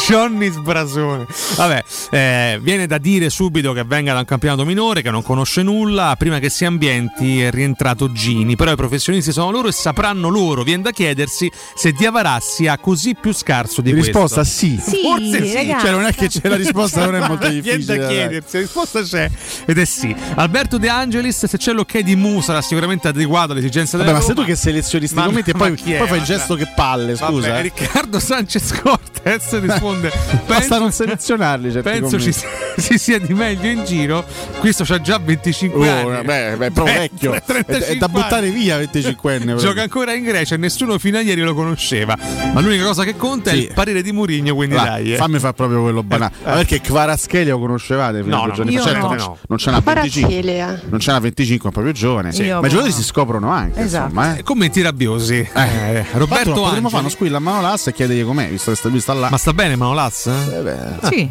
Johnny 0.06 0.50
Sbrasone. 0.50 1.26
Vabbè, 1.56 1.84
eh, 2.10 2.58
viene 2.62 2.86
da 2.86 2.98
dire 2.98 3.28
subito 3.30 3.72
che 3.72 3.84
venga 3.84 4.12
da 4.12 4.20
un 4.20 4.24
campionato 4.24 4.64
minore, 4.64 5.02
che 5.02 5.10
non 5.10 5.22
conosce 5.22 5.62
nulla. 5.62 6.14
Prima 6.18 6.38
che 6.38 6.48
si 6.48 6.64
ambienti 6.64 7.40
è 7.42 7.50
rientrato 7.50 8.12
Gini. 8.12 8.56
Però 8.56 8.70
i 8.72 8.76
professionisti 8.76 9.32
sono 9.32 9.50
loro 9.50 9.68
e 9.68 9.72
sapranno 9.72 10.28
loro. 10.28 10.62
Viene 10.62 10.82
da 10.82 10.90
chiedersi 10.92 11.50
se 11.74 11.92
Diavarà 11.92 12.38
sia 12.40 12.78
così 12.78 13.14
più 13.20 13.32
scarso 13.32 13.80
di 13.80 13.92
Risposta 13.92 14.40
questo. 14.42 14.58
sì. 14.58 14.80
Sì, 14.82 15.00
Forse 15.02 15.44
sì. 15.46 15.54
ragazzi. 15.54 15.84
Cioè, 15.86 15.90
non 15.94 16.04
è 16.04 16.14
che 16.14 16.28
c'è 16.28 16.48
la 16.48 16.56
risposta, 16.56 17.04
non 17.04 17.16
è 17.16 17.26
molto 17.26 17.46
Viene 17.50 17.60
difficile. 17.60 17.96
da 17.96 18.04
dai. 18.06 18.14
chiedersi, 18.14 18.56
la 18.56 18.60
risposta 18.62 19.02
c'è 19.02 19.30
ed 19.66 19.78
è 19.78 19.84
sì. 19.84 20.14
Alberto 20.36 20.78
De 20.78 20.88
Angelis, 20.88 21.44
se 21.46 21.56
c'è 21.58 21.72
l'ok 21.72 21.98
di 21.98 22.14
Mu 22.16 22.40
sarà 22.40 22.62
sicuramente 22.62 23.08
adeguato 23.08 23.52
alle 23.52 23.60
esigenze 23.60 23.96
Vabbè, 23.96 24.08
della 24.08 24.18
ma 24.18 24.24
sei 24.24 24.34
Roma. 24.34 24.46
tu 24.46 24.52
che 24.52 24.56
selezioni 24.56 25.06
sti 25.06 25.14
Ma- 25.16 25.24
commenti 25.24 25.50
e 25.50 25.54
poi, 25.54 25.74
chi 25.74 25.92
è? 25.92 25.98
poi 25.98 26.08
fai 26.08 26.18
il 26.18 26.24
gesto 26.24 26.54
che 26.54 26.66
palle, 26.74 27.16
scusa. 27.16 27.48
Vabbè, 27.48 27.58
eh. 27.58 27.62
Riccardo 27.62 28.18
Sanchez 28.20 28.72
Cortez 28.80 29.48
risponde: 29.81 30.12
Basta 30.47 30.78
non 30.78 30.93
selezionarli. 30.93 31.73
certi 31.73 31.89
penso 31.90 32.20
ci, 32.20 32.32
commenti. 32.32 32.81
ci 32.82 32.98
sia 32.98 33.19
di 33.19 33.32
meglio 33.35 33.69
in 33.70 33.85
giro. 33.85 34.24
Questo 34.59 34.85
c'ha 34.85 35.01
già 35.01 35.19
25 35.19 35.89
Oh, 35.89 36.09
anni. 36.11 36.24
beh, 36.24 36.55
beh, 36.57 36.70
proprio 36.70 36.94
vecchio. 36.94 37.32
È, 37.40 37.43
35 37.44 37.86
è 37.86 37.97
da 37.97 38.09
buttare 38.09 38.51
via 38.51 38.78
25enne. 38.78 39.57
Gioca 39.57 39.82
ancora 39.82 40.12
in 40.12 40.23
Grecia 40.24 40.55
e 40.55 40.59
nessuno 40.59 40.98
fino 40.98 41.19
a 41.19 41.20
ieri 41.23 41.40
lo 41.40 41.55
conosceva. 41.55 42.16
Ma 42.52 42.61
l'unica 42.61 42.85
cosa 42.85 43.05
che 43.05 43.16
conta 43.16 43.51
è 43.51 43.55
Sì. 43.55 43.61
il 43.62 43.73
parere 43.74 44.02
di 44.02 44.12
Mourinho, 44.12 44.55
quindi 44.55 44.74
Va, 44.74 44.82
dai. 44.82 45.15
eh. 45.15 45.16
Fammi 45.16 45.39
fare 45.39 45.55
proprio 45.55 45.81
quello 45.82 46.02
banale. 46.02 46.32
Eh, 46.43 46.48
Ma 46.48 46.55
perché 46.57 46.81
Kvaratskhelia 46.81 47.52
lo 47.52 47.59
conoscevate 47.61 48.23
fino 48.23 48.36
No, 48.36 48.47
no, 48.47 48.52
giorni 48.52 48.73
io? 48.73 48.82
Certo, 48.82 49.07
no. 49.09 49.15
non- 49.15 49.36
non 49.48 49.59
c'è 49.59 49.69
una 49.70 49.81
25. 49.81 50.81
Non 50.89 50.98
c'è 50.98 51.11
una 51.11 51.20
25, 51.20 51.70
è 51.70 51.73
più 51.73 51.93
giovane. 51.93 52.32
Sì. 52.32 52.43
Ma 52.43 52.59
i 52.59 52.62
giocatori 52.69 52.89
no. 52.90 52.94
si 52.97 53.02
scoprono 53.02 53.48
anche. 53.51 53.81
Esatto. 53.81 54.05
Insomma, 54.09 54.36
eh. 54.36 54.43
Commenti 54.43 54.82
rabbiosi. 54.82 55.39
Eh, 55.39 56.05
Roberto 56.12 56.19
Roberto 56.19 56.52
potremmo 56.62 56.89
fare 56.89 57.01
uno 57.02 57.11
squilla 57.11 57.36
a 57.39 57.40
mano 57.40 57.61
lassa 57.62 57.90
e 57.90 57.93
chiedergli 57.93 58.24
com'è, 58.24 58.48
visto 58.48 58.70
che 58.70 58.77
sta- 58.77 58.89
lui 58.89 59.01
sta 59.01 59.12
là. 59.15 59.28
Ma 59.31 59.36
sta 59.36 59.52
bene 59.52 59.69
Manolas? 59.76 60.26
Eh 60.26 60.60
beh, 60.62 61.09
Sì. 61.09 61.28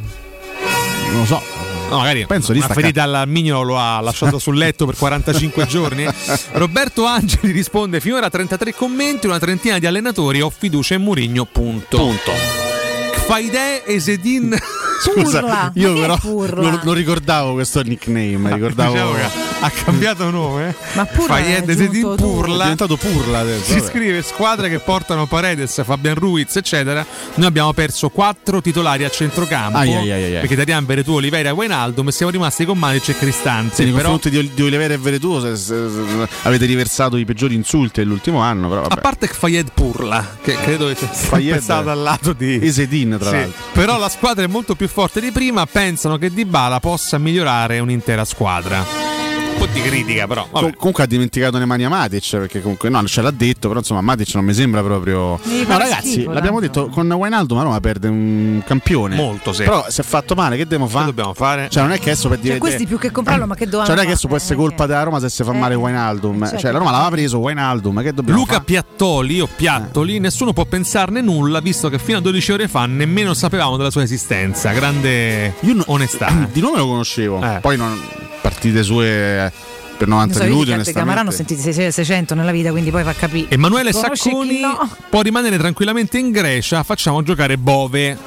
non 1.11 1.19
lo 1.19 1.25
so. 1.25 1.41
No, 1.89 1.97
magari 1.97 2.23
Penso 2.27 2.51
di 2.51 2.59
una 2.59 2.67
stacca- 2.67 2.81
ferita 2.81 3.01
al 3.03 3.23
mignolo 3.27 3.63
lo 3.63 3.79
ha 3.79 3.99
lasciato 3.99 4.37
sul 4.37 4.55
letto 4.57 4.85
per 4.85 4.95
45 4.95 5.65
giorni. 5.67 6.05
Roberto 6.51 7.05
Angeli 7.05 7.51
risponde: 7.51 7.99
finora 7.99 8.29
33 8.29 8.75
commenti, 8.75 9.25
una 9.25 9.39
trentina 9.39 9.79
di 9.79 9.87
allenatori, 9.87 10.39
ho 10.39 10.51
fiducia 10.51 10.93
in 10.93 11.01
Murigno. 11.01 11.45
Punto. 11.45 11.97
Punto. 11.97 12.68
Faide 13.29 13.85
Esedin. 13.85 14.57
Scusa, 14.99 15.39
Purla. 15.39 15.71
io 15.75 15.93
però 15.93 16.17
Purla? 16.17 16.61
non, 16.71 16.79
non 16.83 16.93
ricordavo 16.93 17.53
questo 17.53 17.81
nickname, 17.83 18.53
ricordavo. 18.53 18.91
Diciamo 18.91 19.13
che 19.13 19.47
ha 19.61 19.69
cambiato 19.69 20.29
nome. 20.29 20.75
Ma 20.93 21.05
Purla 21.05 21.35
Fayed 21.35 21.69
è 21.69 21.71
Esedin 21.71 22.01
tu. 22.01 22.11
È 22.13 22.15
Purla. 22.17 22.63
diventato 22.63 22.97
Purla 22.97 23.39
adesso. 23.39 23.63
Si 23.71 23.77
vabbè. 23.79 23.87
scrive 23.87 24.21
squadre 24.23 24.67
che 24.69 24.79
portano 24.79 25.25
Paredes, 25.27 25.81
Fabian 25.85 26.15
Ruiz, 26.15 26.55
eccetera. 26.55 27.05
Noi 27.35 27.47
abbiamo 27.47 27.71
perso 27.71 28.09
quattro 28.09 28.61
titolari 28.61 29.05
a 29.05 29.09
centrocampo. 29.09 29.77
Ai, 29.77 29.93
ai, 29.93 30.11
ai, 30.11 30.23
ai. 30.23 30.39
Perché 30.41 30.55
Tarian, 30.57 30.85
Veretù, 30.85 31.13
Oliveira 31.13 31.49
e 31.49 31.51
Wijnaldum 31.53 32.07
e 32.07 32.11
siamo 32.11 32.31
rimasti 32.31 32.65
con 32.65 32.77
Manic 32.77 33.07
e 33.09 33.15
Cristanzi. 33.15 33.75
Sì, 33.75 33.83
nei 33.83 33.93
però, 33.93 34.09
confronti 34.09 34.29
di, 34.37 34.51
di 34.53 34.61
Oliveira 34.63 34.95
e 34.95 34.97
Veretù 34.97 35.39
se- 35.39 35.55
se- 35.55 35.87
se- 35.89 36.27
avete 36.41 36.65
riversato 36.65 37.15
i 37.15 37.23
peggiori 37.25 37.53
insulti 37.55 38.01
nell'ultimo 38.01 38.39
anno, 38.39 38.67
però 38.67 38.81
a 38.81 38.87
vabbè. 38.89 38.99
parte 39.01 39.27
Fayed 39.27 39.69
Purla, 39.73 40.37
che 40.41 40.55
credo 40.55 40.87
che 40.87 40.97
sia 41.13 41.61
stato 41.61 41.83
dal 41.85 41.99
lato 42.01 42.33
di 42.33 42.59
Esedin, 42.61 43.17
tra 43.19 43.29
Sì, 43.29 43.35
l'altro. 43.35 43.63
Però 43.73 43.97
la 43.97 44.09
squadra 44.09 44.43
è 44.43 44.47
molto 44.47 44.75
più 44.75 44.87
forte 44.87 45.19
di 45.19 45.31
prima. 45.31 45.65
Pensano 45.65 46.17
che 46.17 46.31
Dybala 46.31 46.79
possa 46.79 47.17
migliorare 47.17 47.79
un'intera 47.79 48.25
squadra. 48.25 49.08
Un 49.59 49.65
po' 49.65 49.73
di 49.73 49.81
critica, 49.81 50.25
però. 50.25 50.47
Com- 50.49 50.73
comunque 50.77 51.03
ha 51.03 51.05
dimenticato 51.05 51.57
Nemanja 51.57 51.89
Matic 51.89 52.29
perché 52.37 52.61
comunque 52.61 52.87
no, 52.87 53.03
ce 53.05 53.21
l'ha 53.21 53.31
detto, 53.31 53.67
però 53.67 53.79
insomma 53.81 53.99
Matic 53.99 54.33
non 54.35 54.45
mi 54.45 54.53
sembra 54.53 54.81
proprio 54.81 55.37
Mi 55.43 55.65
No, 55.67 55.77
ragazzi, 55.77 56.11
schifo, 56.13 56.31
l'abbiamo 56.31 56.61
tanto. 56.61 56.83
detto 56.83 56.93
con 56.93 57.11
Wijnaldum 57.11 57.57
ma 57.57 57.63
Roma 57.63 57.79
perde 57.81 58.07
un 58.07 58.61
campione. 58.65 59.15
Molto, 59.15 59.51
sì. 59.51 59.63
Però 59.63 59.83
se 59.89 60.01
è 60.01 60.05
fatto 60.05 60.33
male 60.35 60.55
che 60.55 60.63
dobbiamo 60.63 60.85
Che 60.85 60.91
fare? 60.91 61.05
dobbiamo 61.07 61.33
fare? 61.33 61.67
Cioè 61.69 61.83
non 61.83 61.91
è 61.91 61.97
che 61.99 62.11
adesso 62.11 62.29
per 62.29 62.37
Cioè, 62.37 62.45
dire 62.47 62.57
questi 62.57 62.85
più 62.87 62.97
che 62.97 63.11
comprarlo, 63.11 63.45
ma 63.47 63.55
che 63.55 63.65
dovevano 63.65 63.87
Cioè 63.87 63.95
non 63.95 64.03
è 64.03 64.07
che 64.07 64.13
adesso 64.13 64.27
può 64.29 64.37
essere 64.37 64.55
colpa 64.55 64.85
della 64.85 65.03
Roma 65.03 65.19
se 65.19 65.29
si 65.29 65.43
fa 65.43 65.51
male 65.51 65.73
Eh, 65.73 65.77
Wijnaldum. 65.77 66.41
certo. 66.45 66.57
Cioè 66.59 66.71
la 66.71 66.77
Roma 66.77 66.91
l'aveva 66.91 67.09
preso 67.09 67.37
Wijnaldum, 67.39 68.01
che 68.01 68.13
dobbiamo 68.13 68.39
Luca 68.39 68.53
fare? 68.53 68.63
Piattoli 68.65 69.41
o 69.41 69.49
Piattoli, 69.53 70.19
nessuno 70.19 70.53
può 70.53 70.63
pensarne 70.63 71.19
nulla, 71.19 71.59
visto 71.59 71.89
che 71.89 71.99
fino 71.99 72.19
a 72.19 72.21
12 72.21 72.51
ore 72.53 72.67
fa 72.69 72.85
nemmeno 72.85 73.33
sapevamo 73.33 73.75
della 73.75 73.91
sua 73.91 74.03
esistenza. 74.03 74.71
Grande 74.71 75.53
Io 75.59 75.73
no- 75.73 75.83
onestà. 75.87 76.31
Di 76.49 76.61
nome 76.61 76.77
lo 76.77 76.87
conoscevo. 76.87 77.41
Eh. 77.43 77.59
Poi 77.59 77.75
non 77.75 77.99
partite 78.59 78.83
sue 78.83 79.51
per 79.99 80.07
90 80.07 80.33
Non 80.33 80.41
so, 80.41 80.49
minuti 80.49 80.67
io 80.69 80.71
ho 80.71 80.75
onestamente. 80.79 81.31
sentiti 81.31 81.61
600 81.91 82.33
nella 82.33 82.51
vita, 82.51 82.71
quindi 82.71 82.89
poi 82.89 83.03
fa 83.03 83.13
capire. 83.13 83.49
Emanuele 83.49 83.91
Sacconi 83.91 84.61
no. 84.61 84.89
può 85.09 85.19
rimanere 85.21 85.57
tranquillamente 85.57 86.17
in 86.17 86.31
Grecia. 86.31 86.83
Facciamo 86.83 87.21
giocare 87.21 87.57
Bove. 87.57 88.17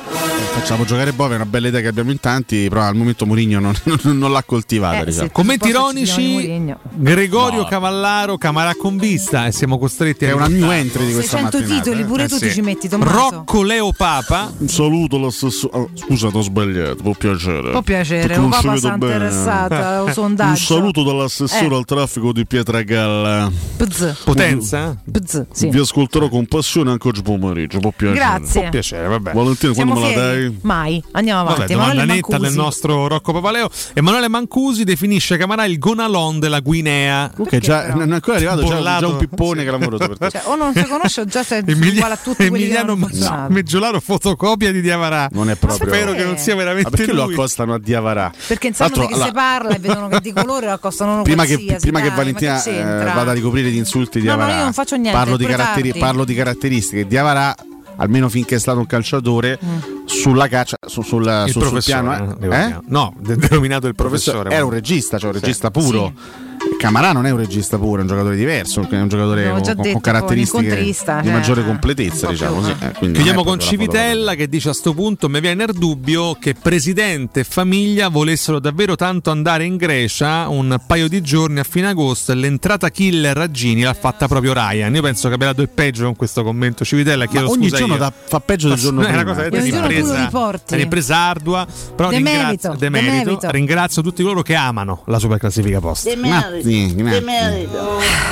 Facciamo 0.53 0.85
giocare 0.85 1.12
Bove, 1.15 1.32
è 1.32 1.36
una 1.36 1.47
bella 1.47 1.69
idea 1.69 1.81
che 1.81 1.86
abbiamo 1.89 2.11
in 2.11 2.20
tanti, 2.20 2.69
però 2.69 2.82
al 2.82 2.94
momento 2.94 3.24
Mourinho 3.24 3.59
non, 3.59 3.73
non- 4.03 4.19
non 4.19 4.32
l'ha 4.32 4.43
coltivata, 4.43 5.01
Eh, 5.01 5.05
diciamo. 5.07 5.31
Commenti 5.32 5.69
ironici. 5.69 6.74
Gregorio 6.94 7.65
Cavallaro, 7.65 8.36
Camarà 8.36 8.74
con 8.74 8.99
vista. 8.99 9.47
E 9.47 9.53
siamo 9.53 9.78
costretti 9.78 10.27
a 10.27 10.28
È 10.28 10.32
una 10.32 10.49
new 10.49 10.70
entry 10.70 11.07
di 11.07 11.12
questa 11.15 11.39
600 11.39 11.59
mattinata. 11.59 11.82
titoli, 11.85 12.05
pure 12.05 12.24
Eh, 12.24 12.28
tu 12.28 12.36
sì. 12.36 12.49
ti 12.49 12.53
ci 12.53 12.61
metti, 12.61 12.89
Tommaso. 12.89 13.31
Rocco 13.31 13.62
Leo 13.62 13.93
Papa. 13.97 14.53
Un 14.59 14.69
saluto 14.69 15.16
lo 15.16 15.31
stesso. 15.31 15.70
oh, 15.73 15.89
scusa, 15.94 16.27
ho 16.31 16.40
sbagliato, 16.43 16.97
può 16.97 17.15
piacere. 17.15 17.70
Può 17.70 17.81
piacere, 17.82 18.36
un 18.36 18.53
sta 18.53 18.99
bene. 18.99 19.15
interessata, 19.15 20.03
un 20.03 20.09
Un 20.09 20.12
sondaggio. 20.12 20.57
saluto 20.74 21.03
dall'assessore 21.03 21.61
Eh. 21.70 21.76
al 21.76 21.84
traffico 21.84 22.32
di 22.32 22.47
Pietragalla. 22.47 23.51
Pz, 23.76 24.22
Potenza? 24.24 24.97
pz, 25.10 25.47
sì. 25.52 25.68
Vi 25.68 25.78
ascolterò 25.78 26.28
con 26.28 26.47
passione 26.47 26.90
anche 26.90 27.09
oggi 27.09 27.22
pomeriggio. 27.22 27.78
Può 27.80 27.93
piacere. 27.94 28.18
Grazie. 28.18 28.60
Può 28.62 28.70
piacere, 28.70 29.09
vabbè. 29.09 29.32
Valentina, 29.32 29.72
Siamo 29.72 29.93
quando 29.93 30.09
me 30.09 30.14
la 30.16 30.22
fieri? 30.22 30.43
dai? 30.48 30.59
Mai. 30.62 31.05
Andiamo 31.12 31.43
Vabbè, 31.44 31.55
avanti. 31.55 31.72
domanda 31.72 31.93
Emanuele 31.94 32.14
netta 32.14 32.28
Mancusi. 32.30 32.55
del 32.55 32.64
nostro 32.64 33.06
Rocco 33.09 33.32
Papaleo. 33.32 33.70
Emanuele 33.94 34.28
Mancusi 34.28 34.84
definisce 34.84 35.36
Camarà 35.36 35.64
il 35.64 35.78
Gonalon 35.78 36.39
della 36.39 36.60
Guinea. 36.60 37.30
Comunque, 37.30 37.59
già, 37.59 37.82
però? 37.82 37.97
non 37.98 38.10
è 38.10 38.14
ancora 38.14 38.36
arrivato. 38.36 38.60
C'è 38.62 38.66
già 38.68 38.74
Bollato. 38.74 39.09
un 39.10 39.16
pippone 39.18 39.64
clamoroso 39.64 40.06
per 40.09 40.18
te. 40.18 40.30
Cioè, 40.30 40.43
o 40.44 40.56
non 40.56 40.72
si 40.74 40.84
conosce 40.86 41.20
o 41.22 41.24
già 41.24 41.43
sei 41.43 41.62
Emilia- 41.66 41.93
uguale 41.94 42.14
a 42.14 42.16
tutti 42.16 42.48
quelli 42.48 42.68
che 42.68 42.76
Emiliano 42.76 42.93
hanno. 42.93 43.48
Meggiolaro 43.48 44.01
fotocopia 44.01 44.72
di 44.72 44.80
Diavarà. 44.80 45.28
Non 45.32 45.51
è 45.51 45.56
proprio. 45.56 45.89
Spero 45.89 46.12
che 46.12 46.24
non 46.24 46.36
sia 46.39 46.55
veramente 46.55 46.90
Ma 46.90 46.97
perché 46.97 47.12
lo 47.12 47.24
lui. 47.24 47.32
accostano 47.34 47.74
a 47.74 47.78
Diavarà? 47.78 48.32
Perché 48.47 48.72
sanno 48.72 48.90
Tra 48.90 49.06
di 49.06 49.12
che 49.14 49.20
si 49.20 49.32
parla 49.32 49.74
e 49.74 49.78
vedono 49.80 50.09
che 50.09 50.20
di 50.20 50.32
colore 50.32 50.66
lo 50.66 50.72
accostano 50.72 51.12
uno 51.14 51.22
prima 51.22 51.44
che, 51.44 51.52
qualsiasi, 51.55 51.81
prima 51.87 52.01
che 52.01 52.09
dai, 52.09 52.16
Valentina 52.16 52.53
ma 52.55 52.61
che 52.62 52.81
eh, 52.81 53.12
vada 53.15 53.31
a 53.31 53.35
ricoprire 53.35 53.70
gli 53.70 53.77
insulti 53.77 54.20
di 54.20 54.27
No, 54.27 54.35
no, 54.37 54.43
Avarà, 54.43 54.57
io 54.59 54.62
non 54.65 54.73
faccio 54.73 54.97
niente, 54.97 55.19
parlo, 55.19 55.37
di 55.37 55.45
caratteri- 55.47 55.95
parlo 55.99 56.24
di 56.24 56.35
caratteristiche 56.35 57.07
di 57.07 57.16
Avarà, 57.16 57.55
almeno 57.97 58.29
finché 58.29 58.57
è 58.57 58.59
stato 58.59 58.79
un 58.79 58.87
calciatore, 58.87 59.59
sulla 60.05 60.49
caccia, 60.49 60.77
su- 60.87 61.03
sul, 61.03 61.45
Il 61.47 61.53
sul- 61.53 61.83
piano. 61.85 62.37
eh, 62.41 62.47
eh? 62.49 62.77
No, 62.87 63.15
de- 63.19 63.37
denominato 63.37 63.87
il 63.87 63.95
Professore, 63.95 64.51
era 64.51 64.65
un 64.65 64.70
regista, 64.70 65.19
cioè 65.19 65.29
un 65.31 65.35
Sì. 65.37 65.41
regista 65.41 65.70
puro. 65.70 66.12
Camarà 66.78 67.12
non 67.12 67.26
è 67.26 67.30
un 67.30 67.39
regista 67.39 67.78
puro, 67.78 67.98
è 67.98 68.01
un 68.02 68.09
giocatore 68.09 68.34
diverso, 68.34 68.80
è 68.89 68.97
un 69.01 69.09
giocatore 69.09 69.48
con, 69.51 69.62
già 69.62 69.74
con 69.74 69.84
detto, 69.84 70.01
caratteristiche 70.01 70.82
di 70.82 70.93
cioè, 70.93 71.22
maggiore 71.22 71.60
eh, 71.60 71.64
completezza, 71.64 72.26
diciamo 72.28 72.56
così. 72.56 72.74
eh, 72.80 72.93
Chiudiamo 73.12 73.44
con 73.44 73.60
Civitella 73.60 74.34
che 74.34 74.48
dice 74.48 74.70
a 74.70 74.72
sto 74.72 74.93
punto 74.93 75.28
mi 75.28 75.39
viene 75.40 75.62
il 75.64 75.72
dubbio 75.74 76.34
che 76.34 76.55
presidente 76.55 77.40
e 77.40 77.44
famiglia 77.44 78.09
volessero 78.09 78.59
davvero 78.59 78.97
tanto 78.97 79.30
andare 79.30 79.64
in 79.64 79.76
Grecia 79.76 80.48
un 80.48 80.76
paio 80.84 81.09
di 81.09 81.20
giorni 81.20 81.60
a 81.60 81.64
fine 81.64 81.86
agosto 81.89 82.32
e 82.32 82.34
l'entrata 82.34 82.90
killer 82.90 83.39
a 83.39 83.48
Gini 83.51 83.82
l'ha 83.82 83.94
fatta 83.94 84.26
proprio 84.26 84.52
Ryan. 84.52 84.93
Io 84.93 85.02
penso 85.02 85.28
che 85.28 85.34
abbia 85.34 85.47
dato 85.48 85.62
il 85.62 85.68
peggio 85.68 86.05
con 86.05 86.16
questo 86.16 86.43
commento 86.43 86.84
Civitella. 86.84 87.26
Chiedo 87.26 87.48
ogni 87.51 87.64
scusa 87.68 87.76
giorno 87.76 87.94
io. 87.94 88.01
da- 88.01 88.12
fa 88.12 88.40
peggio 88.40 88.68
del 88.68 88.78
giorno 88.78 89.02
è 89.02 89.05
una 89.12 89.18
prima. 89.22 89.34
cosa 89.34 89.44
E 89.47 90.24
riporti. 90.24 90.72
è 90.72 90.76
un'impresa 90.78 91.16
ardua, 91.16 91.64
però 91.94 92.09
Demerito, 92.10 92.40
ringrazio, 92.40 92.74
demerito, 92.76 93.12
demerito. 93.20 93.51
ringrazio 93.51 94.02
tutti 94.02 94.22
coloro 94.22 94.43
che 94.43 94.55
amano 94.56 95.02
la 95.06 95.18
super 95.20 95.39
classifica 95.39 95.78
post. 95.80 96.06
Grazie, 96.61 96.95
grazie. 96.95 97.69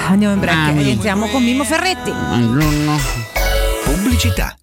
Andiamo 0.08 0.34
in 0.34 0.40
break 0.40 0.76
e 0.76 0.82
rientriamo 0.82 1.26
con 1.28 1.42
Mimmo 1.42 1.64
Ferretti. 1.64 2.10
Buongiorno. 2.12 2.98
Pubblicità. 3.84 4.54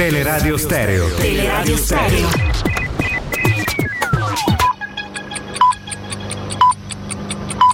Teleradio 0.00 0.56
Stereo. 0.56 1.14
Teleradio 1.14 1.76
Stereo. 1.76 2.28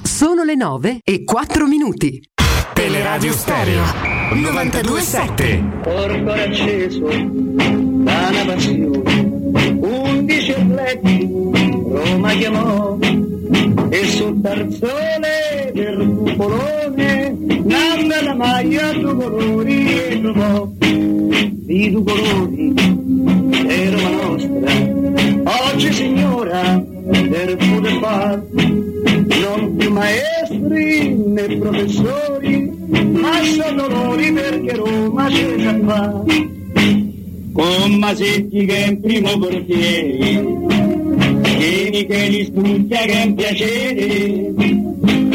Sono 0.03 0.43
le 0.43 0.57
9 0.57 0.98
e 1.05 1.23
4 1.23 1.66
minuti. 1.69 2.20
Teleradio 2.73 3.32
Stereo 3.32 3.85
927. 4.32 5.62
Porto 5.85 6.32
acceso 6.32 7.07
da 7.07 8.28
una 8.28 8.44
passione, 8.44 9.78
undici 9.78 10.51
atleti 10.51 11.28
Roma 11.31 12.32
chiamò 12.32 12.98
e 13.89 14.05
sul 14.05 14.40
tarzone 14.40 15.70
del 15.73 16.12
cupolone 16.24 17.36
nanda 17.62 18.20
la 18.20 18.35
maglia 18.35 18.93
due 18.94 19.15
colori 19.15 19.97
e 19.97 20.20
trovò 20.20 20.74
di 21.66 21.90
due 21.90 22.05
colori 22.05 22.74
è 23.66 23.90
Roma 23.90 24.10
nostra. 24.10 25.72
Oggi 25.72 25.93
signora 25.93 26.78
del 26.78 27.56
pure 27.56 27.98
far 27.98 28.43
non 28.52 29.74
più 29.76 29.90
maestri 29.90 31.14
né 31.16 31.56
professori 31.56 32.72
ma 32.88 33.43
sono 33.43 33.88
loro 33.88 34.32
perché 34.32 34.76
Roma 34.76 35.26
c'è 35.26 35.56
già 35.56 35.78
fa 35.84 36.24
con 37.52 37.94
Masetti 37.98 38.64
che 38.64 38.84
è 38.84 38.86
in 38.86 39.01
primo 39.01 39.38
portiere 39.38 40.44
Vieni 41.59 42.06
che 42.06 42.28
li 42.28 42.44
studia 42.44 42.98
che 43.01 43.12
è 43.12 43.24
un 43.24 43.34
piacere 43.34 44.85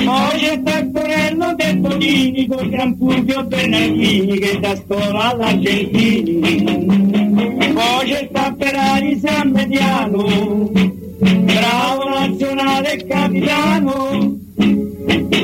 poi 0.04 0.40
c'è 0.40 0.62
Tacquarello 0.62 1.56
De 1.56 1.76
Bonini 1.78 2.48
con 2.48 2.70
Gran 2.70 2.96
Fulvio 2.98 3.44
Bernardini 3.44 4.40
che 4.40 4.60
da 4.60 4.76
scuola 4.76 5.32
all'Argentini 5.32 6.40
poi 7.74 8.10
c'è 8.10 8.30
Tapperari 8.32 9.20
San 9.20 9.52
Mediano 9.52 10.72
bravo 11.20 12.10
nazionale 12.10 13.06
capitano 13.08 14.40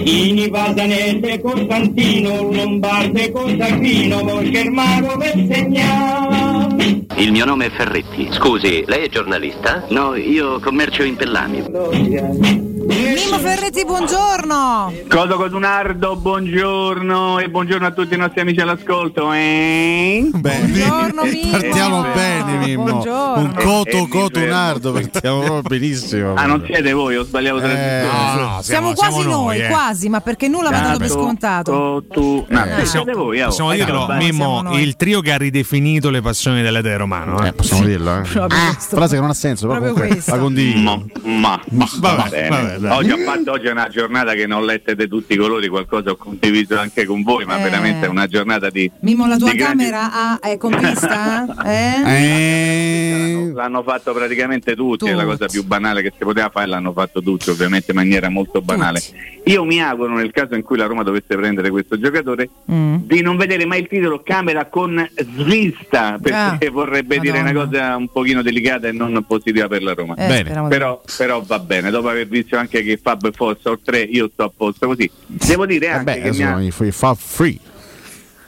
Ferretti, 0.07 0.49
Vasanelle, 0.49 1.41
Costantino, 1.41 2.51
Lombarde, 2.51 3.31
Costantino, 3.31 4.23
poi 4.23 4.51
Germano 4.51 5.17
per 5.17 5.45
segnare. 5.51 7.05
Il 7.17 7.31
mio 7.31 7.45
nome 7.45 7.65
è 7.65 7.69
Ferretti. 7.69 8.27
Scusi, 8.31 8.83
lei 8.85 9.05
è 9.05 9.09
giornalista? 9.09 9.85
No, 9.89 10.15
io 10.15 10.59
commercio 10.59 11.03
in 11.03 11.15
pellami. 11.15 12.76
Mimo 12.87 13.37
Ferretti, 13.39 13.83
buongiorno. 13.83 14.93
Codo 15.09 15.35
Codunardo, 15.35 16.15
buongiorno 16.15 17.39
e 17.39 17.49
buongiorno 17.49 17.85
a 17.85 17.91
tutti 17.91 18.13
i 18.13 18.17
nostri 18.17 18.39
amici 18.39 18.61
all'ascolto. 18.61 19.33
Eh? 19.33 20.29
Buongiorno 20.31 21.23
Mimo. 21.23 21.51
Partiamo 21.51 22.01
bene, 22.13 22.57
Mimmo. 22.65 22.83
Buongiorno. 22.83 23.41
Un 23.41 23.53
coto 23.53 23.89
Eh, 23.89 24.01
mi 24.01 24.07
cotunardo, 24.07 24.91
partiamo 24.93 25.39
proprio 25.41 25.61
benissimo. 25.79 26.33
Ah, 26.35 26.45
non 26.45 26.63
siete 26.65 26.93
voi, 26.93 27.17
ho 27.17 27.23
sbagliato 27.25 27.59
trasmissione. 27.59 28.63
siamo, 28.63 28.93
quasi 28.93 29.23
noi, 29.23 29.59
eh. 29.59 29.67
quasi, 29.67 30.07
ma 30.07 30.21
perché 30.21 30.47
nulla 30.47 30.69
va 30.69 30.79
dato 30.79 30.97
per 30.99 31.09
scontato. 31.09 32.05
Tu, 32.09 32.45
no, 32.47 32.65
Eh, 32.77 32.85
siete 32.85 33.11
voi, 33.11 33.41
oh. 33.41 33.47
Possiamo 33.47 33.73
Eh, 33.73 33.75
dirlo. 33.75 34.07
Mimmo, 34.17 34.77
il 34.77 34.95
trio 34.95 35.19
che 35.19 35.33
ha 35.33 35.37
ridefinito 35.37 36.09
le 36.09 36.21
passioni 36.21 36.61
dell'Ede 36.61 36.95
romano. 36.95 37.43
Eh. 37.45 37.51
Possiamo 37.51 37.83
dirlo, 37.83 38.19
eh? 38.19 38.21
Proprio 38.21 38.59
questo. 38.73 38.95
Frase 38.95 39.15
che 39.15 39.21
non 39.21 39.29
ha 39.29 39.33
senso, 39.33 39.67
Proprio 39.67 39.91
comunque 39.91 40.15
questo. 40.15 40.31
la 40.31 40.37
condivido. 40.41 41.05
Ma, 41.23 41.59
ma, 41.71 41.87
va, 41.99 42.13
vabbè, 42.13 42.47
bene. 42.47 42.75
Dai. 42.77 42.91
oggi, 42.97 43.11
ho 43.11 43.17
fatto, 43.17 43.51
oggi 43.51 43.67
è 43.67 43.71
una 43.71 43.87
giornata 43.89 44.33
che 44.33 44.45
non 44.47 44.61
ho 44.61 44.65
lette 44.65 44.95
di 44.95 45.07
tutti 45.07 45.33
i 45.33 45.35
colori, 45.35 45.67
qualcosa 45.67 46.11
ho 46.11 46.15
condiviso 46.15 46.77
anche 46.77 47.05
con 47.05 47.23
voi, 47.23 47.45
ma 47.45 47.57
Eh. 47.59 47.63
veramente 47.63 48.05
è 48.05 48.09
una 48.09 48.27
giornata 48.27 48.69
di. 48.69 48.89
Mimo, 49.01 49.27
la 49.27 49.37
tua 49.37 49.51
grandi- 49.53 49.83
camera 49.89 50.11
ha- 50.11 50.39
è 50.39 50.57
con 50.57 50.75
vista? 50.79 51.45
Eh? 51.65 52.01
L'hanno, 52.03 53.53
l'hanno 53.53 53.83
fatto 53.83 54.13
praticamente 54.13 54.75
tutti, 54.75 55.07
è 55.07 55.13
la 55.13 55.25
cosa 55.25 55.47
più 55.47 55.63
banale 55.63 56.01
che 56.01 56.11
si 56.17 56.23
poteva 56.23 56.49
fare, 56.49 56.67
l'hanno 56.67 56.91
fatto 56.93 57.21
tutti, 57.21 57.49
ovviamente 57.49 57.91
in 57.91 57.97
maniera 57.97 58.29
molto 58.29 58.61
banale. 58.61 59.01
Io 59.45 59.63
mi 59.63 59.81
auguro 59.81 60.13
nel 60.15 60.31
caso 60.31 60.55
in 60.55 60.61
cui 60.61 60.77
la 60.77 60.85
Roma 60.85 61.03
dovesse 61.03 61.35
prendere 61.35 61.69
questo 61.69 61.97
giocatore 61.99 62.49
Mm. 62.69 62.95
di 63.03 63.21
non 63.21 63.37
vedere 63.37 63.65
mai 63.65 63.79
il 63.81 63.87
titolo 63.87 64.21
camera 64.23 64.65
con 64.65 65.07
svista, 65.15 66.17
perché 66.21 66.67
Ah, 66.67 66.71
vorrebbe 66.71 67.17
dire 67.19 67.39
una 67.39 67.53
cosa 67.53 67.95
un 67.95 68.09
pochino 68.09 68.41
delicata 68.41 68.87
e 68.87 68.91
non 68.91 69.23
positiva 69.25 69.67
per 69.69 69.83
la 69.83 69.93
Roma. 69.93 70.15
Eh, 70.15 70.43
Però, 70.67 71.01
però 71.17 71.41
va 71.45 71.59
bene, 71.59 71.89
dopo 71.91 72.09
aver 72.09 72.27
visto 72.27 72.57
anche 72.57 72.66
che 72.67 72.99
Fab 73.01 73.31
Fossa 73.33 73.71
o 73.71 73.79
3, 73.83 74.01
io 74.01 74.29
sto 74.31 74.43
a 74.43 74.51
posto 74.55 74.87
così. 74.87 75.09
Devo 75.25 75.65
dire 75.65 75.89
anche 75.89 76.03
Vabbè, 76.03 76.21
che 76.21 76.31
mi 76.31 76.43
ha... 76.43 76.49
sono 76.51 76.63
i 76.63 76.73
i 76.87 76.91
Fab 76.91 77.17
Free. 77.17 77.59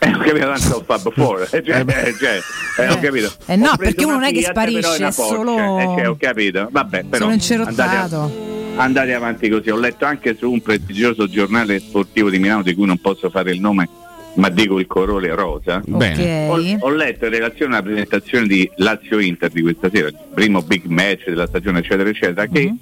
Eh, 0.02 0.08
ho 0.14 0.18
capito, 0.18 0.46
tanto 0.46 0.76
ho 0.76 0.82
Fab 0.82 1.12
4, 1.12 1.46
cioè, 1.62 1.84
eh, 1.86 2.14
cioè, 2.18 2.40
eh, 2.78 2.88
ho 2.88 2.98
capito. 2.98 3.32
Eh 3.46 3.56
no, 3.56 3.74
perché 3.76 4.04
uno 4.04 4.14
non 4.14 4.24
è 4.24 4.32
che 4.32 4.42
sparisce, 4.42 5.06
è 5.06 5.10
solo- 5.12 5.78
eh, 5.78 5.84
cioè, 5.84 6.08
ho 6.08 6.16
capito, 6.18 6.68
vabbè, 6.70 7.04
però 7.04 7.24
Sono 7.24 7.32
andate, 7.32 7.34
incerottato. 7.34 8.32
andate 8.76 9.12
avanti 9.14 9.48
così. 9.50 9.68
Ho 9.68 9.76
letto 9.78 10.06
anche 10.06 10.34
su 10.36 10.50
un 10.50 10.62
prestigioso 10.62 11.28
giornale 11.28 11.78
sportivo 11.80 12.30
di 12.30 12.38
Milano 12.38 12.62
di 12.62 12.74
cui 12.74 12.86
non 12.86 12.98
posso 12.98 13.28
fare 13.28 13.50
il 13.50 13.60
nome, 13.60 13.88
ma 14.36 14.48
dico 14.48 14.78
il 14.78 14.86
colore 14.86 15.34
rosa. 15.34 15.82
Bene. 15.84 16.48
Ho, 16.48 16.86
ho 16.86 16.90
letto 16.90 17.26
in 17.26 17.32
relazione 17.32 17.74
alla 17.74 17.82
presentazione 17.82 18.46
di 18.46 18.70
Lazio 18.76 19.18
Inter 19.18 19.50
di 19.50 19.60
questa 19.60 19.90
sera, 19.92 20.08
il 20.08 20.16
primo 20.32 20.62
big 20.62 20.86
match 20.86 21.26
della 21.26 21.46
stagione, 21.46 21.80
eccetera, 21.80 22.08
eccetera, 22.08 22.46
che 22.46 22.74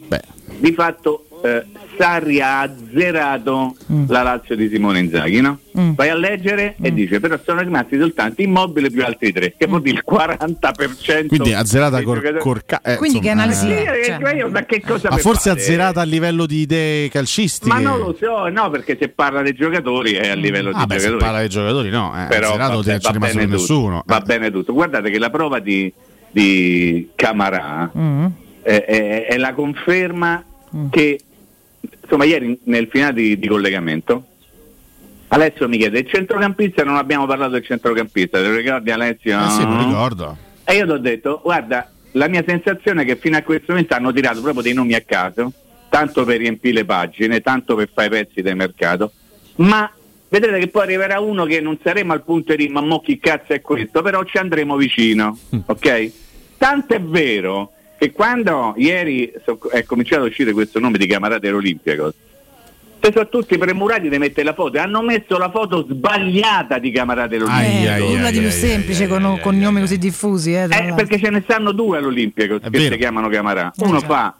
di 0.59 0.73
fatto 0.73 1.28
eh, 1.43 1.65
Sarri 1.97 2.41
ha 2.41 2.61
azzerato 2.61 3.75
la 4.09 4.23
Lazio 4.23 4.55
di 4.57 4.69
Simone 4.69 5.01
Inzaghi, 5.01 5.41
no? 5.41 5.59
Vai 5.73 6.09
a 6.09 6.15
leggere 6.17 6.75
e 6.81 6.93
dice 6.93 7.21
però 7.21 7.39
sono 7.45 7.61
rimasti 7.61 7.99
soltanto 7.99 8.43
immobile 8.43 8.91
più 8.91 9.05
altri 9.05 9.33
tre, 9.33 9.55
che 9.57 9.67
vuol 9.67 9.83
dire 9.83 9.97
il 9.99 10.05
40%. 10.05 11.27
Quindi 11.29 11.53
azzerata 11.55 12.03
col, 12.03 12.17
giocatori- 12.17 12.41
col 12.41 12.63
ca- 12.65 12.81
eh, 12.83 12.97
Quindi 12.97 13.21
che 13.21 13.29
insomma, 13.31 13.43
analisi 13.45 13.67
Sì, 13.67 13.73
eh. 13.73 14.01
eh, 14.15 14.19
Cioè- 14.21 14.35
io, 14.37 14.49
ma 14.51 14.63
che 14.65 14.81
cosa 14.81 15.09
Ma 15.11 15.17
forse 15.19 15.51
fate? 15.51 15.61
azzerata 15.61 16.01
a 16.01 16.05
livello 16.05 16.47
di 16.47 16.61
idee 16.61 17.09
calcistiche. 17.09 17.73
Ma 17.73 17.81
non 17.81 17.99
lo 17.99 18.17
so, 18.19 18.49
no, 18.49 18.71
perché 18.71 18.97
se 19.01 19.09
parla 19.09 19.43
dei 19.43 19.55
giocatori 19.55 20.13
è 20.15 20.29
a 20.31 20.35
livello 20.35 20.71
Ah, 20.71 20.81
di 20.81 20.87
beh, 20.87 20.95
se 20.95 20.99
giocatori. 21.07 21.25
parla 21.25 21.39
dei 21.41 21.49
giocatori, 21.49 21.91
no. 21.91 22.13
Eh, 22.15 22.27
Però 22.29 22.49
azzerato 22.51 22.83
va 22.83 22.93
rimasto 22.93 23.19
bene 23.19 23.45
tutto, 23.45 23.57
nessuno. 23.57 24.03
Va 24.07 24.21
bene 24.21 24.51
tutto. 24.51 24.73
Guardate 24.73 25.11
che 25.11 25.19
la 25.19 25.31
prova 25.31 25.59
di, 25.61 25.93
di 26.31 27.09
Camarà 27.15 27.91
Mm. 27.97 28.27
è, 28.63 28.85
è- 28.85 29.27
è 29.27 29.37
la 29.37 29.53
conferma 29.55 30.43
Mm. 30.77 30.89
che 30.91 31.21
insomma 32.03 32.25
ieri 32.25 32.59
nel 32.65 32.89
finale 32.91 33.15
di, 33.15 33.39
di 33.39 33.49
collegamento 33.49 34.25
Alessio 35.29 35.69
mi 35.69 35.77
chiede 35.77 36.01
il 36.01 36.09
centrocampista 36.09 36.85
non 36.85 36.97
abbiamo 36.97 37.27
parlato 37.27 37.53
del 37.53 37.65
centrocampista 37.65 38.39
te 38.39 38.49
lo 38.49 38.57
ricordi 38.57 38.91
Alessio? 38.91 39.39
Eh 39.45 39.51
sì, 39.51 39.63
lo 39.63 39.79
ricordo. 39.79 40.37
e 40.65 40.75
io 40.75 40.85
ti 40.87 40.91
ho 40.91 40.99
detto 40.99 41.41
guarda 41.43 41.91
la 42.13 42.29
mia 42.29 42.43
sensazione 42.47 43.03
è 43.03 43.05
che 43.05 43.17
fino 43.17 43.37
a 43.37 43.43
questo 43.43 43.67
momento 43.73 43.95
hanno 43.95 44.13
tirato 44.13 44.41
proprio 44.41 44.63
dei 44.63 44.73
nomi 44.73 44.95
a 44.95 45.03
caso 45.03 45.53
tanto 45.89 46.25
per 46.25 46.39
riempire 46.39 46.75
le 46.75 46.85
pagine 46.85 47.41
tanto 47.41 47.75
per 47.75 47.91
fare 47.93 48.07
i 48.07 48.11
pezzi 48.11 48.43
del 48.43 48.57
mercato 48.57 49.13
ma 49.57 49.91
vedrete 50.29 50.59
che 50.59 50.69
poi 50.69 50.83
arriverà 50.83 51.21
uno 51.21 51.45
che 51.45 51.61
non 51.61 51.79
saremo 51.83 52.13
al 52.13 52.25
punto 52.25 52.55
di 52.55 52.69
ma 52.69 52.81
mo 52.81 53.01
chi 53.01 53.19
cazzo 53.19 53.53
è 53.53 53.61
questo 53.61 54.03
però 54.03 54.25
ci 54.25 54.39
andremo 54.39 54.77
vicino 54.77 55.39
ok? 55.67 56.13
tanto 56.57 56.95
è 56.95 57.01
vero 57.01 57.73
che 57.99 58.13
quando 58.13 58.75
ieri 58.77 59.33
so- 59.45 59.59
è 59.71 59.83
cominciato 59.85 60.23
a 60.23 60.27
uscire 60.27 60.53
questo 60.53 60.79
nome 60.79 60.99
di 60.99 61.07
Camarate 61.07 61.51
Olimpiakos 61.51 62.15
se 63.01 63.13
sono 63.13 63.29
tutti 63.29 63.57
premurati 63.59 64.09
di 64.09 64.19
mettere 64.19 64.45
la 64.45 64.55
foto 64.55 64.77
e 64.77 64.81
hanno 64.81 65.03
messo 65.03 65.39
la 65.39 65.51
foto 65.51 65.87
sbagliata 65.89 66.79
di 66.79 66.91
Camarate 66.91 67.37
Eh, 67.37 67.43
Olimpiakos 67.43 68.11
nulla 68.15 68.31
di 68.31 68.39
più 68.41 68.51
semplice 68.51 69.07
con, 69.07 69.39
con 69.41 69.57
nomi 69.59 69.81
così 69.81 69.99
diffusi. 69.99 70.55
Eh, 70.55 70.65
eh, 70.65 70.93
perché 70.95 71.19
ce 71.19 71.31
ne 71.31 71.41
stanno 71.43 71.73
due 71.73 71.99
all'Olimpico 71.99 72.59
che 72.59 72.71
vero. 72.71 72.93
si 72.93 72.99
chiamano 72.99 73.29
Camarà. 73.29 73.73
Eh, 73.77 73.85
Uno 73.85 74.01
certo. 74.01 74.15
fa 74.15 74.35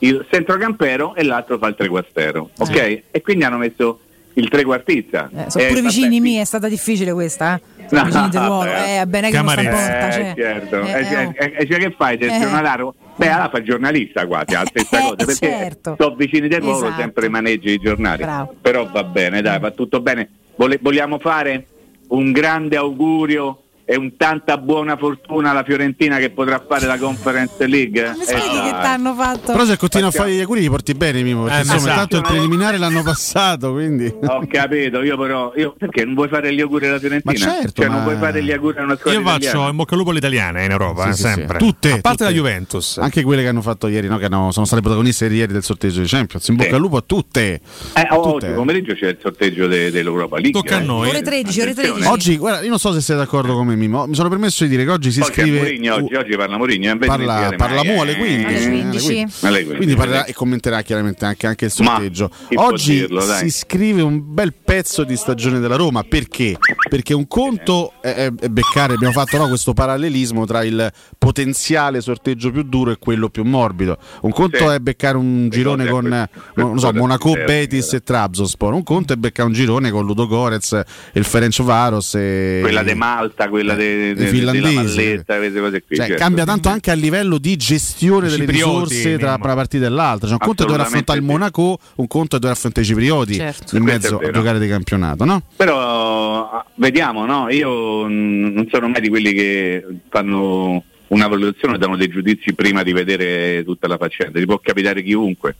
il 0.00 0.26
centrocampero 0.30 1.14
e 1.14 1.22
l'altro 1.22 1.56
fa 1.58 1.68
il 1.68 1.74
trequartero. 1.74 2.50
Ok? 2.58 3.02
E 3.10 3.20
quindi 3.22 3.44
hanno 3.44 3.56
messo 3.58 4.00
il 4.34 4.48
trequartista. 4.48 5.28
Eh, 5.34 5.50
sono 5.50 5.64
Eh, 5.64 5.68
pure 5.68 5.80
vabbè, 5.82 5.94
vicini 5.94 6.20
miei, 6.20 6.40
è 6.40 6.44
stata 6.44 6.68
difficile 6.68 7.12
questa. 7.12 7.56
Eh? 7.76 7.84
Sono 7.88 8.00
No, 8.02 8.06
vicini 8.06 8.28
del 8.30 8.40
ruolo. 8.40 8.70
vabbè. 8.70 9.00
Eh, 9.00 9.06
bene 9.06 9.30
che 9.30 9.36
non 9.36 9.48
in 9.48 9.54
Camarese. 9.54 9.92
porta. 9.92 10.08
Eh, 10.08 10.12
Cioè. 10.12 10.34
certo. 10.36 10.80
Eh, 10.80 10.90
E 10.90 10.98
eh, 11.00 11.04
cioè, 11.04 11.26
oh. 11.26 11.32
e- 11.44 11.54
e 11.58 11.66
cioè 11.66 11.78
che 11.78 11.94
fai? 11.96 12.16
Eh. 12.16 12.38
giornalaro? 12.40 12.94
Beh, 13.14 13.28
allora 13.28 13.48
fa 13.50 13.62
giornalista 13.62 14.26
quasi, 14.26 14.54
la 14.54 14.64
stessa 14.64 14.98
Eh, 14.98 15.02
cosa, 15.02 15.14
perché 15.16 15.34
certo. 15.34 15.96
sono 15.98 16.14
vicini 16.14 16.48
del 16.48 16.60
ruolo, 16.62 16.86
Esatto. 16.86 17.00
sempre 17.00 17.28
maneggi 17.28 17.70
i 17.72 17.78
giornali. 17.78 18.22
Bravo. 18.22 18.54
Però 18.60 18.88
va 18.90 19.04
bene, 19.04 19.42
dai, 19.42 19.60
va 19.60 19.70
tutto 19.70 20.00
bene. 20.00 20.28
Vole- 20.56 20.78
vogliamo 20.80 21.18
fare 21.18 21.66
un 22.08 22.32
grande 22.32 22.76
augurio 22.76 23.61
e 23.92 23.96
un 23.96 24.16
tanta 24.16 24.56
buona 24.56 24.96
fortuna 24.96 25.50
alla 25.50 25.64
Fiorentina 25.64 26.16
che 26.16 26.30
potrà 26.30 26.64
fare 26.66 26.86
la 26.86 26.96
Conference 26.96 27.66
League? 27.66 28.14
Mi 28.16 28.22
Eh, 28.22 28.26
che 28.26 28.70
t'hanno 28.70 29.14
fatto? 29.14 29.52
Però 29.52 29.64
se 29.66 29.76
continua 29.76 30.08
a 30.08 30.10
fare 30.10 30.32
gli 30.32 30.40
auguri 30.40 30.60
li 30.60 30.68
porti 30.70 30.94
bene, 30.94 31.22
Mimo. 31.22 31.42
Perché 31.44 31.58
Eh, 31.58 31.60
insomma, 31.60 31.78
esatto. 31.78 31.92
intanto 32.02 32.16
il 32.16 32.22
preliminare 32.22 32.78
l'hanno 32.78 33.02
passato, 33.02 33.72
quindi. 33.72 34.06
Ho 34.06 34.46
capito, 34.50 35.02
io 35.02 35.18
però 35.18 35.52
io, 35.56 35.74
perché 35.76 36.04
non 36.06 36.14
vuoi 36.14 36.28
fare 36.28 36.54
gli 36.54 36.60
auguri 36.62 36.86
alla 36.86 36.98
Fiorentina? 36.98 37.32
Ma 37.32 37.38
certo, 37.52 37.82
cioè, 37.82 37.88
ma- 37.88 37.94
non 37.96 38.04
vuoi 38.04 38.16
fare 38.16 38.42
gli 38.42 38.50
auguri 38.52 38.78
a 38.78 38.82
una 38.82 38.96
squadra 38.96 39.20
Io 39.20 39.26
faccio 39.26 39.36
italiana? 39.44 39.68
in 39.70 39.76
bocca 39.76 39.92
al 39.92 39.98
lupo 39.98 40.10
all'italiana 40.10 40.62
in 40.62 40.70
Europa, 40.70 41.02
Sì, 41.02 41.08
eh, 41.08 41.12
sì, 41.12 41.22
sì. 41.22 41.28
sempre. 41.28 41.58
Tutte, 41.58 41.88
a 41.92 41.98
parte 42.00 42.10
tutte. 42.10 42.24
la 42.24 42.30
Juventus. 42.30 42.96
Anche 42.98 43.22
quelle 43.22 43.42
che 43.42 43.48
hanno 43.48 43.62
fatto 43.62 43.88
ieri, 43.88 44.08
no? 44.08 44.16
che 44.16 44.24
hanno- 44.24 44.50
sono 44.52 44.64
state 44.64 44.80
protagoniste 44.80 45.26
ieri 45.26 45.52
del 45.52 45.62
sorteggio 45.62 46.00
di 46.00 46.06
Champions. 46.08 46.48
In 46.48 46.56
bocca 46.56 46.74
al 46.76 46.80
lupo 46.80 46.96
a 46.96 47.02
tutte. 47.04 47.60
Eh, 47.94 48.06
oh, 48.10 48.32
Tutte. 48.32 48.46
oggi 48.46 48.54
pomeriggio 48.54 48.94
c'è 48.94 49.08
il 49.08 49.18
sorteggio 49.20 49.66
de- 49.66 49.90
dell'Europa 49.90 50.36
League. 50.38 50.52
Tocca 50.58 50.76
a 50.76 50.80
eh. 50.80 50.84
noi. 50.84 51.08
Ore 51.08 51.20
13, 51.22 51.60
ore 51.60 51.74
13. 51.74 52.06
Oggi, 52.06 52.36
guarda, 52.38 52.62
io 52.62 52.70
non 52.70 52.78
so 52.78 52.92
se 52.92 53.00
siete 53.02 53.20
d'accordo 53.20 53.54
con 53.54 53.66
me, 53.66 53.76
Mimo. 53.82 54.06
Mi 54.06 54.14
sono 54.14 54.28
permesso 54.28 54.62
di 54.64 54.70
dire 54.70 54.84
che 54.84 54.90
oggi 54.90 55.10
si 55.10 55.20
Poi 55.20 55.28
scrive. 55.32 55.58
Mourinho, 55.58 55.94
oggi, 55.94 56.14
oggi 56.14 56.36
parla 56.36 56.56
Mourinho, 56.56 56.96
Parla, 56.98 57.48
si 57.50 57.56
parla 57.56 57.82
Mu 57.84 58.00
alle 58.00 58.12
eh. 58.12 58.16
15. 58.16 58.44
Alle 58.44 58.58
eh, 58.58 58.68
15. 58.68 59.46
Alle 59.46 59.56
15. 59.64 59.76
Quindi 59.76 59.94
parlerà 59.96 60.24
e 60.24 60.32
commenterà 60.34 60.82
chiaramente 60.82 61.24
anche, 61.24 61.46
anche 61.46 61.64
il 61.66 61.70
sorteggio. 61.70 62.30
Oggi 62.54 62.98
dirlo, 63.00 63.20
si 63.20 63.50
scrive 63.50 64.02
un 64.02 64.20
bel 64.24 64.52
pezzo 64.54 65.04
di 65.04 65.16
stagione 65.16 65.58
della 65.60 65.76
Roma 65.76 66.02
perché? 66.04 66.56
Perché 66.88 67.14
un 67.14 67.26
conto 67.26 67.92
è, 68.00 68.08
è- 68.08 68.32
è 68.34 68.48
beccare, 68.48 68.94
abbiamo 68.94 69.12
fatto 69.12 69.36
no, 69.38 69.48
questo 69.48 69.72
parallelismo 69.72 70.44
tra 70.46 70.62
il 70.64 70.90
potenziale 71.18 72.00
sorteggio 72.00 72.50
più 72.50 72.62
duro 72.62 72.90
e 72.90 72.96
quello 72.98 73.28
più 73.28 73.44
morbido. 73.44 73.96
Un 74.22 74.30
conto 74.32 74.58
Sì. 74.58 74.64
è 74.74 74.78
beccare 74.78 75.16
un 75.16 75.48
girone 75.48 75.86
con 75.86 76.02
questo- 76.02 76.62
non 76.68 76.78
so, 76.78 76.92
Monaco, 76.92 77.28
sinceramente, 77.28 77.66
Betis 77.76 77.92
e 77.94 78.02
Trabzonspor. 78.02 78.72
Un 78.74 78.82
conto 78.82 79.12
è 79.12 79.16
beccare 79.16 79.48
un 79.48 79.54
girone 79.54 79.90
con 79.90 80.04
Ludo 80.04 80.26
Gorez, 80.26 80.80
il 81.14 81.24
Ferenc 81.24 81.62
Varos 81.62 82.14
e 82.16 82.58
Quella 82.60 82.82
di 82.82 82.94
Malta, 82.94 83.48
quella 83.48 83.61
de- 83.62 84.14
de- 84.14 84.14
della 84.14 84.52
finlandesi. 84.52 84.96
Valletta, 84.96 85.36
queste 85.36 85.60
cose 85.60 85.82
qui. 85.82 85.96
Cioè, 85.96 86.06
certo. 86.06 86.22
cambia 86.22 86.44
tanto 86.44 86.68
anche 86.68 86.90
a 86.90 86.94
livello 86.94 87.38
di 87.38 87.56
gestione 87.56 88.26
I 88.26 88.30
delle 88.30 88.46
ciprioti, 88.46 88.94
risorse 88.94 89.18
tra 89.18 89.38
una 89.42 89.54
partita 89.54 89.86
e 89.86 89.88
l'altra. 89.88 90.28
Cioè, 90.28 90.38
un 90.40 90.46
conto 90.46 90.62
è 90.62 90.66
dover 90.66 90.80
affrontare 90.80 91.18
il. 91.18 91.24
Monaco, 91.24 91.78
un 91.96 92.06
conto 92.06 92.36
è 92.36 92.38
dover 92.38 92.56
affrontare 92.56 92.84
i 92.84 92.88
ciprioti 92.88 93.34
Certo. 93.34 93.76
in 93.76 93.82
mezzo 93.84 94.18
a 94.18 94.30
giocare 94.30 94.58
di 94.58 94.68
campionato, 94.68 95.24
no? 95.24 95.42
Però 95.56 96.50
ah, 96.50 96.66
vediamo, 96.74 97.24
no? 97.26 97.48
Io 97.50 98.06
non 98.06 98.66
sono 98.70 98.88
mai 98.88 99.00
di 99.00 99.08
quelli 99.08 99.32
che 99.32 99.84
fanno 100.08 100.84
una 101.12 101.28
valutazione, 101.28 101.78
danno 101.78 101.96
dei 101.96 102.08
giudizi 102.08 102.54
prima 102.54 102.82
di 102.82 102.92
vedere 102.92 103.62
tutta 103.64 103.86
la 103.86 103.96
faccenda. 103.96 104.38
Ti 104.38 104.46
può 104.46 104.58
capitare 104.58 105.02
chiunque. 105.02 105.56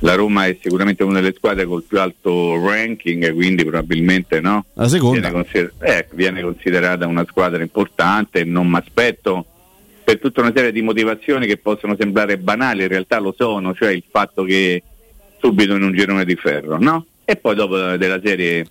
La 0.00 0.14
Roma 0.14 0.46
è 0.46 0.56
sicuramente 0.60 1.04
una 1.04 1.20
delle 1.20 1.34
squadre 1.36 1.66
col 1.66 1.82
più 1.82 2.00
alto 2.00 2.58
ranking, 2.66 3.32
quindi 3.34 3.64
probabilmente 3.64 4.40
no. 4.40 4.64
La 4.74 4.88
seconda. 4.88 5.20
Viene, 5.20 5.34
consider- 5.34 5.72
eh, 5.80 6.08
viene 6.12 6.42
considerata 6.42 7.06
una 7.06 7.24
squadra 7.28 7.62
importante 7.62 8.40
e 8.40 8.44
non 8.44 8.66
mi 8.68 8.76
aspetto 8.76 9.44
per 10.02 10.18
tutta 10.18 10.40
una 10.40 10.52
serie 10.54 10.72
di 10.72 10.80
motivazioni 10.80 11.46
che 11.46 11.58
possono 11.58 11.94
sembrare 11.98 12.38
banali, 12.38 12.82
in 12.82 12.88
realtà 12.88 13.18
lo 13.18 13.34
sono, 13.36 13.74
cioè 13.74 13.90
il 13.90 14.04
fatto 14.10 14.42
che 14.42 14.82
subito 15.38 15.74
in 15.74 15.82
un 15.82 15.92
girone 15.92 16.24
di 16.24 16.34
ferro, 16.34 16.78
no? 16.78 17.04
e 17.30 17.36
poi 17.36 17.54
dopo 17.54 17.76
della 17.76 18.18
serie 18.24 18.66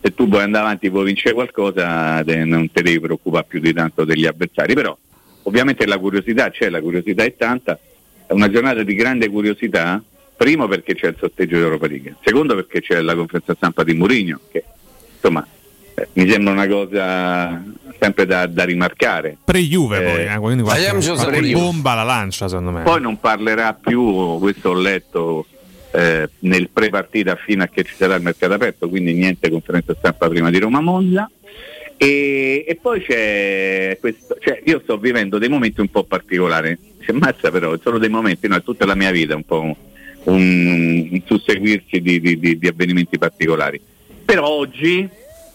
se 0.00 0.14
tu 0.14 0.28
vuoi 0.28 0.44
andare 0.44 0.66
avanti 0.66 0.88
vuoi 0.88 1.06
vincere 1.06 1.34
qualcosa 1.34 2.22
te- 2.22 2.44
non 2.44 2.70
ti 2.70 2.80
devi 2.80 3.00
preoccupare 3.00 3.44
più 3.48 3.58
di 3.58 3.72
tanto 3.72 4.04
degli 4.04 4.24
avversari 4.24 4.72
però 4.74 4.96
ovviamente 5.48 5.86
la 5.86 5.98
curiosità 5.98 6.50
c'è 6.50 6.68
la 6.68 6.80
curiosità 6.80 7.24
è 7.24 7.34
tanta 7.36 7.78
è 8.26 8.32
una 8.32 8.50
giornata 8.50 8.82
di 8.82 8.94
grande 8.94 9.28
curiosità 9.28 10.02
primo 10.36 10.68
perché 10.68 10.94
c'è 10.94 11.08
il 11.08 11.16
sorteggio 11.18 11.56
dell'Europa 11.56 11.86
League 11.86 12.16
secondo 12.22 12.54
perché 12.54 12.80
c'è 12.80 13.00
la 13.00 13.14
conferenza 13.14 13.54
stampa 13.54 13.82
di 13.82 13.94
Mourinho 13.94 14.40
che 14.50 14.64
insomma 15.14 15.46
eh, 15.94 16.08
mi 16.12 16.30
sembra 16.30 16.52
una 16.52 16.68
cosa 16.68 17.62
sempre 17.98 18.26
da, 18.26 18.46
da 18.46 18.64
rimarcare 18.64 19.38
Pre-Juve 19.44 20.00
poi, 20.00 20.24
eh, 20.26 20.38
quindi 20.38 20.62
qualche, 20.62 21.12
qualche 21.14 21.52
bomba 21.52 21.94
la 21.94 22.04
lancia 22.04 22.46
secondo 22.46 22.70
me. 22.70 22.82
poi 22.82 23.00
non 23.00 23.18
parlerà 23.18 23.72
più, 23.74 24.38
questo 24.38 24.70
ho 24.70 24.74
letto 24.74 25.46
eh, 25.90 26.28
nel 26.40 26.68
pre-partita 26.68 27.36
fino 27.36 27.62
a 27.62 27.66
che 27.66 27.82
ci 27.82 27.94
sarà 27.94 28.14
il 28.14 28.22
mercato 28.22 28.52
aperto, 28.52 28.88
quindi 28.88 29.14
niente 29.14 29.50
conferenza 29.50 29.94
stampa 29.96 30.28
prima 30.28 30.50
di 30.50 30.58
Roma 30.58 30.80
Monza. 30.80 31.30
E, 32.00 32.64
e 32.66 32.74
poi 32.80 33.00
c'è 33.02 33.96
questo, 34.00 34.36
cioè 34.40 34.62
io 34.64 34.80
sto 34.84 34.98
vivendo 34.98 35.38
dei 35.38 35.48
momenti 35.48 35.80
un 35.80 35.88
po' 35.90 36.04
particolari, 36.04 36.78
c'è 37.00 37.10
mazza 37.12 37.50
però, 37.50 37.76
sono 37.82 37.98
dei 37.98 38.08
momenti, 38.08 38.46
no, 38.46 38.54
è 38.56 38.62
tutta 38.62 38.86
la 38.86 38.94
mia 38.94 39.10
vita 39.10 39.34
un 39.34 39.42
po' 39.42 39.60
un, 39.62 39.74
un 40.24 41.22
susseguirsi 41.26 42.00
di, 42.00 42.20
di- 42.20 42.38
di- 42.38 42.56
di 42.58 42.68
avvenimenti 42.68 43.18
particolari. 43.18 43.80
Però 44.24 44.46
oggi 44.46 45.08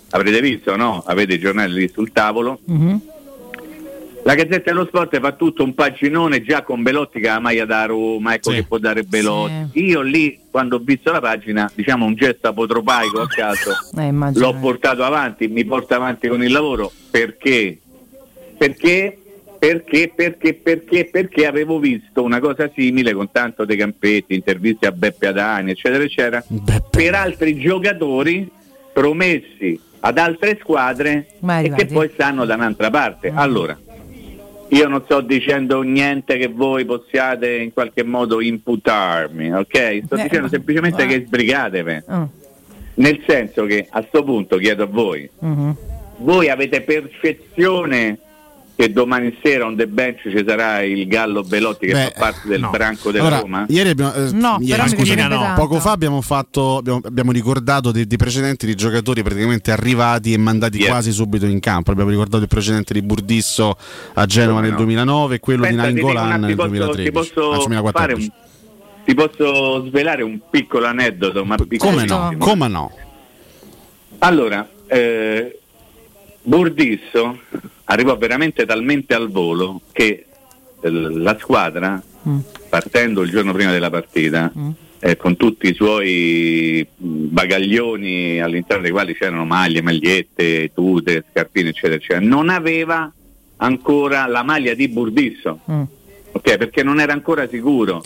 avrete 0.09 0.41
visto, 0.41 0.75
no? 0.75 1.01
Avete 1.05 1.35
i 1.35 1.39
giornali 1.39 1.73
lì 1.73 1.87
sul 1.93 2.11
tavolo, 2.11 2.59
la 4.23 4.35
Gazzetta 4.35 4.71
dello 4.71 4.85
Sport 4.85 5.19
fa 5.19 5.31
tutto 5.33 5.63
un 5.63 5.73
paginone 5.73 6.43
già 6.43 6.63
con 6.63 6.81
Belotti 6.81 7.19
che 7.19 7.27
ha 7.29 7.33
la 7.33 7.39
maglia 7.39 7.65
da 7.65 7.85
Roma, 7.85 8.33
ecco 8.33 8.51
che 8.51 8.63
può 8.63 8.77
dare 8.77 9.03
Belotti. 9.03 9.79
Io 9.79 10.01
lì, 10.01 10.39
quando 10.49 10.77
ho 10.77 10.79
visto 10.79 11.11
la 11.11 11.19
pagina, 11.19 11.69
diciamo 11.73 12.05
un 12.05 12.15
gesto 12.15 12.47
apotropaico 12.47 13.21
a 13.21 13.27
caso, 13.27 13.71
Eh, 13.97 14.11
l'ho 14.39 14.53
portato 14.59 15.03
avanti, 15.03 15.47
mi 15.47 15.65
porta 15.65 15.95
avanti 15.95 16.27
con 16.27 16.43
il 16.43 16.51
lavoro 16.51 16.91
perché? 17.11 17.79
Perché? 18.57 19.17
Perché, 19.59 20.11
perché, 20.13 20.53
perché, 20.55 21.05
perché 21.09 21.45
avevo 21.45 21.79
visto 21.79 22.21
una 22.21 22.41
cosa 22.41 22.69
simile 22.75 23.13
con 23.13 23.31
tanto 23.31 23.63
De 23.63 23.77
Campetti, 23.77 24.33
interviste 24.33 24.87
a 24.87 24.91
Beppe 24.91 25.27
Adani, 25.27 25.71
eccetera, 25.71 26.03
eccetera, 26.03 26.43
per 26.89 27.15
altri 27.15 27.57
giocatori 27.57 28.49
promessi 28.91 29.79
ad 30.01 30.17
altre 30.17 30.57
squadre 30.61 31.27
e 31.39 31.71
che 31.75 31.85
poi 31.85 32.09
stanno 32.13 32.43
da 32.43 32.55
un'altra 32.55 32.89
parte. 32.89 33.31
Allora, 33.33 33.77
io 34.69 34.87
non 34.87 35.01
sto 35.03 35.21
dicendo 35.21 35.81
niente 35.81 36.37
che 36.37 36.47
voi 36.47 36.85
possiate 36.85 37.55
in 37.57 37.73
qualche 37.73 38.03
modo 38.03 38.41
imputarmi, 38.41 39.53
ok? 39.53 40.01
Sto 40.05 40.15
Eh, 40.15 40.23
dicendo 40.23 40.47
semplicemente 40.47 41.03
eh. 41.03 41.07
che 41.07 41.23
sbrigatevi. 41.25 42.03
Oh. 42.07 42.29
Nel 42.95 43.21
senso 43.27 43.65
che 43.65 43.87
a 43.89 44.03
sto 44.07 44.23
punto 44.23 44.57
chiedo 44.57 44.83
a 44.83 44.87
voi, 44.87 45.29
Mhm. 45.39 45.75
voi 46.17 46.49
avete 46.49 46.81
percezione 46.81 48.17
che 48.75 48.91
domani 48.91 49.37
sera 49.43 49.65
on 49.65 49.75
the 49.75 49.85
bench 49.87 50.21
ci 50.29 50.43
sarà 50.47 50.81
il 50.81 51.07
Gallo 51.07 51.43
Belotti 51.43 51.85
che 51.85 51.93
Beh, 51.93 52.11
fa 52.15 52.19
parte 52.19 52.47
del 52.47 52.59
no. 52.61 52.69
branco 52.71 53.11
della 53.11 53.25
Allora, 53.27 53.41
Roma? 53.41 53.65
Ieri 53.69 53.89
abbiamo, 53.89 54.13
eh, 54.15 54.31
No, 54.31 54.57
ieri, 54.61 54.95
piacerebbe 54.95 55.35
tanto. 55.35 55.61
poco 55.61 55.79
fa 55.79 55.91
abbiamo, 55.91 56.21
fatto, 56.21 56.77
abbiamo, 56.77 56.99
abbiamo 57.03 57.31
ricordato 57.31 57.91
dei, 57.91 58.07
dei 58.07 58.17
precedenti 58.17 58.65
di 58.65 58.73
giocatori 58.75 59.21
praticamente 59.21 59.71
arrivati 59.71 60.33
e 60.33 60.37
mandati 60.37 60.77
Yeah. 60.79 60.89
quasi 60.89 61.11
subito 61.11 61.45
in 61.45 61.59
campo. 61.59 61.91
Abbiamo 61.91 62.09
ricordato 62.09 62.41
il 62.41 62.49
precedente 62.49 62.93
di 62.93 63.01
Burdisso 63.03 63.77
a 64.15 64.25
Genova 64.25 64.59
nel 64.59 64.71
no? 64.71 64.77
2009 64.77 65.35
e 65.35 65.39
quello 65.39 65.63
Aspetta, 65.65 65.87
di 65.87 65.93
Nangolan 66.01 66.39
nel 66.41 66.49
ti 66.49 66.55
posso- 66.55 66.67
2013. 66.69 67.03
Ti 67.03 67.11
posso, 67.11 67.51
anzi, 67.51 67.67
fare 67.67 68.13
2014. 68.15 68.31
un, 68.33 69.03
ti 69.05 69.13
posso 69.13 69.85
svelare 69.87 70.23
un 70.23 70.39
piccolo 70.49 70.85
aneddoto, 70.87 71.45
ma 71.45 71.57
Come 71.77 72.05
no? 72.05 72.33
Come 72.39 72.67
no? 72.67 72.91
Allora, 74.19 74.67
eh, 74.87 75.59
Burdisso 76.41 77.39
arrivò 77.85 78.17
veramente 78.17 78.65
talmente 78.65 79.13
al 79.13 79.29
volo 79.29 79.81
che 79.91 80.25
eh, 80.81 80.89
la 80.89 81.37
squadra, 81.39 82.01
partendo 82.69 83.21
il 83.21 83.29
giorno 83.29 83.51
prima 83.53 83.71
della 83.71 83.89
partita, 83.89 84.51
eh, 84.99 85.17
con 85.17 85.35
tutti 85.35 85.67
i 85.69 85.73
suoi 85.73 86.85
mh, 86.95 87.05
bagaglioni 87.27 88.39
all'interno 88.39 88.83
dei 88.83 88.91
quali 88.91 89.13
c'erano 89.15 89.43
maglie, 89.45 89.81
magliette, 89.81 90.71
tute, 90.73 91.25
scarpine, 91.29 91.69
eccetera, 91.69 91.95
eccetera, 91.95 92.19
non 92.25 92.49
aveva 92.49 93.11
ancora 93.57 94.25
la 94.27 94.43
maglia 94.43 94.73
di 94.73 94.87
Burdisso. 94.87 95.59
Ok, 96.35 96.57
perché 96.57 96.81
non 96.83 96.99
era 96.99 97.13
ancora 97.13 97.47
sicuro, 97.47 98.01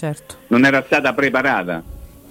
non 0.48 0.66
era 0.66 0.84
stata 0.86 1.14
preparata. 1.14 1.82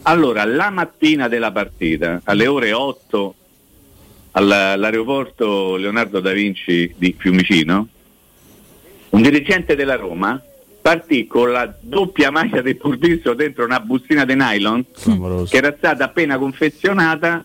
Allora, 0.03 0.45
la 0.45 0.71
mattina 0.71 1.27
della 1.27 1.51
partita, 1.53 2.21
alle 2.25 2.47
ore 2.47 2.73
8, 2.73 3.35
alla- 3.35 3.35
all'aeroporto 4.37 5.77
Leonardo 5.77 6.21
da 6.21 6.33
Vinci 6.33 6.95
di 6.99 7.15
Fiumicino, 7.17 7.89
un 9.11 9.23
dirigente 9.23 9.75
della 9.75 9.97
Roma 9.97 10.41
partì 10.83 11.27
con 11.27 11.51
la 11.51 11.75
doppia 11.81 12.31
maglia 12.31 12.61
del 12.61 12.77
Burdisso 12.77 13.33
dentro 13.35 13.65
una 13.65 13.81
bustina 13.81 14.25
di 14.25 14.35
nylon 14.37 14.85
che 15.49 15.57
era 15.57 15.75
stata 15.77 16.05
appena 16.05 16.39
confezionata 16.39 17.45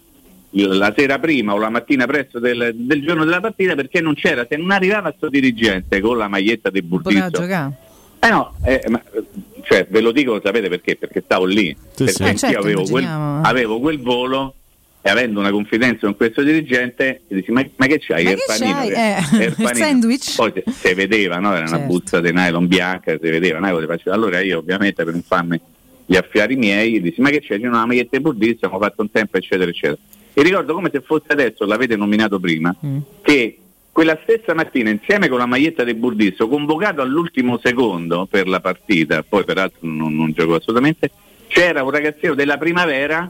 il- 0.51 0.68
la 0.77 0.93
sera 0.95 1.18
prima 1.18 1.53
o 1.53 1.57
la 1.57 1.69
mattina 1.69 2.05
presto 2.05 2.39
del, 2.39 2.72
del 2.76 3.01
giorno 3.01 3.23
della 3.23 3.39
partita 3.39 3.73
perché 3.73 4.01
non 4.01 4.13
c'era, 4.13 4.45
se 4.47 4.57
non 4.57 4.69
arrivava 4.72 5.09
questo 5.09 5.30
dirigente 5.30 6.01
con 6.01 6.18
la 6.18 6.27
maglietta 6.27 6.69
del 6.69 6.84
Burdisso 6.84 7.30
giocare. 7.30 7.73
eh 8.19 8.30
no, 8.30 8.53
eh, 8.65 8.84
ma, 8.89 9.01
cioè, 9.63 9.88
ve 9.89 10.01
lo 10.01 10.11
dico, 10.11 10.39
sapete 10.43 10.68
perché? 10.68 10.97
Perché 10.97 11.22
stavo 11.23 11.45
lì. 11.45 11.76
perché 11.95 12.11
sì. 12.13 12.22
Eh, 12.22 12.26
anch'io 12.27 12.38
certo, 12.49 12.59
avevo, 12.59 12.84
quel, 12.84 13.05
avevo 13.43 13.80
quel 13.80 13.99
volo 14.01 14.55
e 15.03 15.10
avendo 15.10 15.40
una 15.40 15.49
confidenza 15.52 16.02
con 16.06 16.15
questo 16.15 16.44
dirigente, 16.44 17.22
gli 17.28 17.36
dici, 17.36 17.52
ma, 17.52 17.65
ma 17.78 17.86
che 17.88 17.99
c'hai? 17.99 18.23
Ma 18.23 18.30
che 18.32 18.44
panino? 18.45 18.73
c'hai? 18.76 18.90
che- 18.90 19.41
Eh, 19.41 19.45
il 19.45 19.56
panino?" 19.57 19.73
sandwich? 19.86 20.36
Poi 20.36 20.53
si, 20.68 20.94
vedeva, 20.94 21.38
no? 21.40 21.49
era 21.52 21.61
una 21.61 21.69
Certo. 21.69 21.86
busta 21.86 22.19
di 22.22 22.32
nylon 22.32 22.68
bianca, 22.68 23.11
si 23.14 23.30
vedeva. 23.30 23.60
no? 23.60 23.86
Allora 24.06 24.40
io 24.41 24.60
ovviamente 24.60 25.03
per 25.03 25.14
non 25.14 25.23
farmi 25.23 25.60
gli 26.06 26.15
affari 26.15 26.56
miei, 26.56 26.91
gli 26.94 27.02
dissi, 27.02 27.22
ma 27.22 27.30
che 27.30 27.40
c'è? 27.41 27.60
C'è 27.60 27.68
una 27.68 27.86
maglietta 27.86 28.18
di 28.18 28.22
Burdizio, 28.23 28.68
abbiamo 28.68 28.84
fatto 28.84 29.02
un 29.02 29.11
tempo, 29.11 29.38
eccetera, 29.38 29.69
eccetera. 29.69 29.98
E 30.34 30.44
ricordo 30.44 30.73
come 30.73 30.90
se 30.94 31.02
fosse 31.02 31.28
adesso, 31.30 31.65
l'avete 31.65 31.95
nominato 31.95 32.40
prima, 32.40 32.73
che 33.22 33.57
quella 33.91 34.18
stessa 34.23 34.53
mattina, 34.53 34.90
insieme 34.90 35.28
con 35.30 35.38
la 35.40 35.45
maglietta 35.45 35.84
del 35.84 35.95
Burdisso, 35.95 36.48
convocato 36.48 37.02
all'ultimo 37.02 37.60
secondo 37.64 38.26
per 38.30 38.48
la 38.48 38.60
partita, 38.60 39.23
poi 39.28 39.44
peraltro 39.45 39.80
non, 39.82 40.15
non 40.15 40.32
giocò 40.32 40.56
assolutamente, 40.56 41.11
c'era 41.48 41.84
un 41.84 41.90
ragazzino 41.91 42.34
della 42.34 42.57
primavera 42.57 43.30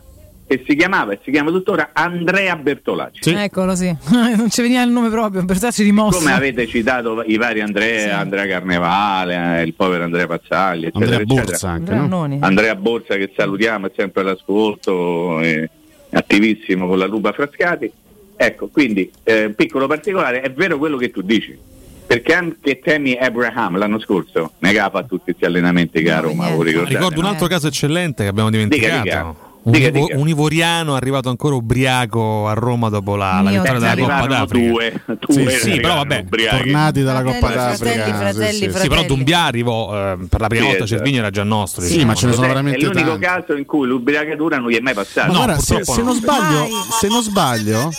che 0.51 0.63
si 0.67 0.75
chiamava 0.75 1.13
e 1.13 1.19
si 1.23 1.31
chiama 1.31 1.49
tuttora 1.49 1.91
Andrea 1.93 2.57
Bertolacci. 2.57 3.31
Eccolo, 3.31 3.73
sì. 3.73 3.87
non 4.35 4.49
ci 4.49 4.61
veniva 4.61 4.81
il 4.81 4.91
nome 4.91 5.09
proprio, 5.09 5.45
per 5.45 5.57
darci 5.57 5.81
rimosso. 5.83 6.17
Come 6.17 6.33
avete 6.33 6.67
citato 6.67 7.23
i 7.25 7.37
vari 7.37 7.61
Andrea, 7.61 8.17
Andrea 8.19 8.45
Carnevale, 8.45 9.59
eh, 9.59 9.63
il 9.63 9.73
povero 9.73 10.03
Andrea 10.03 10.27
Pazzagli, 10.27 10.87
eccetera, 10.87 11.15
Andrea 11.15 11.21
eccetera. 11.21 11.45
Borsa 11.45 11.69
anche, 11.69 11.93
Andrea 11.93 12.27
no? 12.27 12.37
Andrea 12.41 12.75
Borsa 12.75 13.15
che 13.15 13.31
salutiamo, 13.33 13.87
è 13.87 13.91
sempre 13.95 14.21
all'ascolto, 14.21 15.39
è 15.39 15.69
attivissimo 16.11 16.85
con 16.85 16.97
la 16.97 17.05
Lupa 17.05 17.31
Frascati. 17.31 17.89
Ecco, 18.35 18.67
quindi 18.67 19.09
eh, 19.23 19.53
piccolo 19.55 19.87
particolare, 19.87 20.41
è 20.41 20.51
vero 20.51 20.77
quello 20.77 20.97
che 20.97 21.11
tu 21.11 21.21
dici, 21.21 21.57
perché 22.05 22.33
anche 22.33 22.79
Temi 22.79 23.13
Abraham 23.13 23.77
l'anno 23.77 23.99
scorso 23.99 24.53
negava 24.59 25.03
tutti 25.03 25.25
questi 25.25 25.45
allenamenti 25.45 26.01
che 26.01 26.11
a 26.11 26.19
Roma, 26.19 26.47
ricordate, 26.47 26.95
Ricordo 26.95 27.19
un 27.19 27.25
no? 27.25 27.29
altro 27.29 27.47
caso 27.47 27.67
eccellente 27.67 28.23
che 28.23 28.29
abbiamo 28.29 28.49
dimenticato. 28.49 29.03
Dica, 29.03 29.19
dica. 29.19 29.49
Un, 29.63 29.71
Dica, 29.73 29.87
ivo- 29.89 30.05
dica. 30.07 30.17
un 30.17 30.27
ivoriano 30.27 30.95
arrivato 30.95 31.29
ancora 31.29 31.53
ubriaco 31.53 32.47
a 32.47 32.53
Roma 32.53 32.89
dopo 32.89 33.15
la, 33.15 33.41
la 33.41 33.51
vittoria 33.51 33.77
della 33.79 33.95
Coppa 33.95 34.25
d'Africa. 34.25 34.69
due, 34.71 35.01
due 35.19 35.49
sì, 35.51 35.59
sì, 35.71 35.79
però 35.79 35.95
vabbè, 35.97 36.23
ubriachi. 36.25 36.57
Tornati 36.57 37.01
dalla 37.03 37.21
Coppa 37.21 37.49
d'Africa. 37.53 37.75
fratelli, 37.75 38.17
fratelli, 38.17 38.53
sì, 38.57 38.71
sì. 38.71 38.79
Sì, 38.79 38.87
però 38.87 39.03
Dumbia 39.03 39.43
arrivò 39.43 39.93
eh, 40.13 40.17
per 40.27 40.39
la 40.41 40.47
prima 40.47 40.63
Sì, 40.63 40.69
volta 40.69 40.83
esatto. 40.85 40.97
Cervigno 40.97 41.19
era 41.19 41.29
già 41.29 41.43
nostro. 41.43 41.81
Sì, 41.83 41.89
diciamo. 41.91 42.07
ma 42.07 42.15
ce 42.15 42.25
ne 42.25 42.33
sono 42.33 42.47
veramente 42.47 42.79
è 42.79 42.81
l'unico 42.87 43.09
tanti. 43.09 43.23
caso 43.25 43.55
in 43.55 43.65
cui 43.65 43.87
l'ubriacatura 43.87 44.57
non 44.57 44.69
gli 44.71 44.77
è 44.77 44.81
mai 44.81 44.95
passata. 44.95 45.27
Ma 45.27 45.33
guarda, 45.35 45.59
se, 45.59 45.83
se 45.83 46.01
non 46.01 46.15
sbaglio, 46.15 46.67
se 46.99 47.07
non 47.07 47.21
sbaglio, 47.21 47.91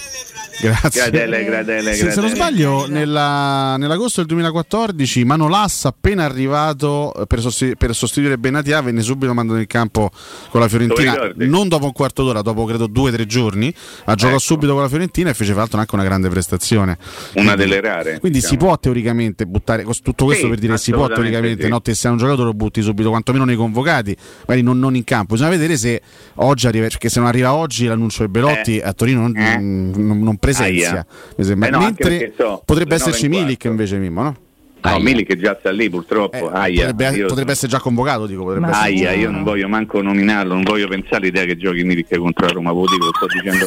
grazie. 0.61 1.01
Gradele, 1.11 1.45
gradele, 1.45 1.93
Se, 1.95 2.11
se 2.11 2.21
non 2.21 2.31
gradele. 2.31 2.35
sbaglio, 2.35 2.87
nella- 2.89 3.77
nell'agosto 3.77 4.19
del 4.21 4.29
2014 4.29 5.25
Manolas, 5.25 5.85
appena 5.85 6.25
arrivato 6.25 7.13
eh, 7.15 7.27
per, 7.27 7.41
sosti- 7.41 7.77
per 7.77 7.95
sostituire 7.95 8.37
Benatia, 8.39 8.81
venne 8.81 9.03
subito 9.03 9.33
mandato 9.35 9.59
in 9.61 9.67
campo 9.67 10.11
con 10.51 10.61
la 10.61 10.69
Fiorentina. 10.69 11.31
Non 11.53 11.69
dopo 11.69 11.85
un 11.85 11.93
quarto 11.93 12.25
d'ora, 12.25 12.41
dopo 12.41 12.65
credo 12.65 12.87
due 12.87 13.11
o 13.11 13.13
tre 13.13 13.27
giorni. 13.27 13.69
Ha 14.05 14.15
giocato 14.15 14.37
Ecco. 14.37 14.39
subito 14.39 14.73
con 14.73 14.81
la 14.81 14.89
Fiorentina 14.89 15.29
e 15.29 15.35
fece 15.35 15.51
fra 15.51 15.61
l'altro 15.61 15.79
anche 15.79 15.95
una 15.95 16.05
grande 16.05 16.31
prestazione. 16.31 16.97
Una 17.35 17.55
delle 17.57 17.79
rare. 17.83 18.19
Quindi 18.21 18.41
si 18.41 18.53
diciamo. 18.53 18.69
può 18.69 18.79
teoricamente 18.79 19.45
buttare 19.47 19.85
tutto 20.03 20.25
questo 20.25 20.45
Sì, 20.45 20.49
per 20.51 20.59
dire 20.59 20.79
si 20.79 20.93
può 20.93 21.09
teoricamente, 21.09 21.65
sì. 21.65 21.69
no, 21.69 21.83
te 21.83 21.95
sei 21.95 22.11
un 22.11 22.17
giocatore 22.17 22.45
lo 22.47 22.55
butti 22.55 22.81
subito, 22.81 23.11
quantomeno 23.11 23.45
nei 23.45 23.57
convocati, 23.57 24.17
magari 24.47 24.63
non, 24.63 24.79
non 24.79 24.97
in 24.97 25.05
campo. 25.05 25.35
Bisogna 25.35 25.51
vedere 25.51 25.77
se 25.77 26.01
oggi 26.37 26.67
arriva, 26.67 26.87
perché 26.87 27.11
se 27.11 27.19
non 27.19 27.29
arriva 27.29 27.53
oggi 27.53 27.85
l'annuncio 27.87 28.25
di 28.25 28.31
Belotti 28.31 28.79
Eh. 28.79 28.83
a 28.87 28.93
Torino 28.95 29.21
non, 29.21 29.37
Eh. 29.37 29.57
non- 29.59 30.21
non 30.23 30.37
presenzia. 30.39 31.05
Mi 31.37 31.45
sembra. 31.45 31.69
Eh 31.69 31.71
no, 31.71 31.79
Mentre 31.81 32.33
so, 32.35 32.63
potrebbe 32.65 32.95
esserci 32.95 33.29
Milik 33.29 33.65
invece 33.65 33.99
Mimmo, 33.99 34.23
no? 34.23 34.37
No, 34.85 34.99
Milik 34.99 35.37
già 35.37 35.57
sta 35.59 35.71
lì 35.71 35.89
purtroppo. 35.89 36.51
Aia, 36.51 36.89
Eh, 36.89 36.91
potrebbe, 36.93 37.17
io- 37.17 37.27
potrebbe 37.27 37.53
essere 37.53 37.69
già 37.69 37.79
convocato, 37.79 38.27
dico, 38.27 38.43
potrebbe 38.45 38.67
essere 38.69 38.83
Aia, 38.85 38.95
convocato. 38.95 39.21
io 39.21 39.31
non 39.31 39.43
voglio 39.45 39.69
manco 39.69 40.03
nominarlo, 40.03 40.55
non 40.55 40.63
voglio 40.65 40.89
pensare 40.89 41.17
all'idea 41.17 41.45
che 41.45 41.57
giochi 41.57 41.85
Milik 41.85 42.17
contro 42.17 42.47
la 42.47 42.53
Roma, 42.53 42.71
lo 42.73 42.85
sto 42.87 43.27
dicendo 43.33 43.67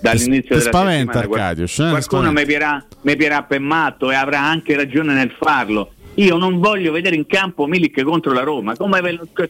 dall'inizio 0.00 0.56
della 0.56 0.68
spaventa, 0.68 1.12
settimana. 1.20 1.42
Arcadio, 1.48 1.66
Qualcuno 1.90 2.32
mi 2.32 2.44
pierà, 2.44 2.84
mi 3.02 3.16
pierà 3.16 3.42
per 3.42 3.60
matto 3.60 4.10
e 4.10 4.14
avrà 4.14 4.40
anche 4.40 4.76
ragione 4.76 5.14
nel 5.14 5.32
farlo. 5.38 5.92
Io 6.16 6.36
non 6.36 6.58
voglio 6.60 6.92
vedere 6.92 7.16
in 7.16 7.26
campo 7.26 7.66
Milik 7.66 8.02
contro 8.02 8.32
la 8.32 8.42
Roma, 8.42 8.76
come 8.76 8.98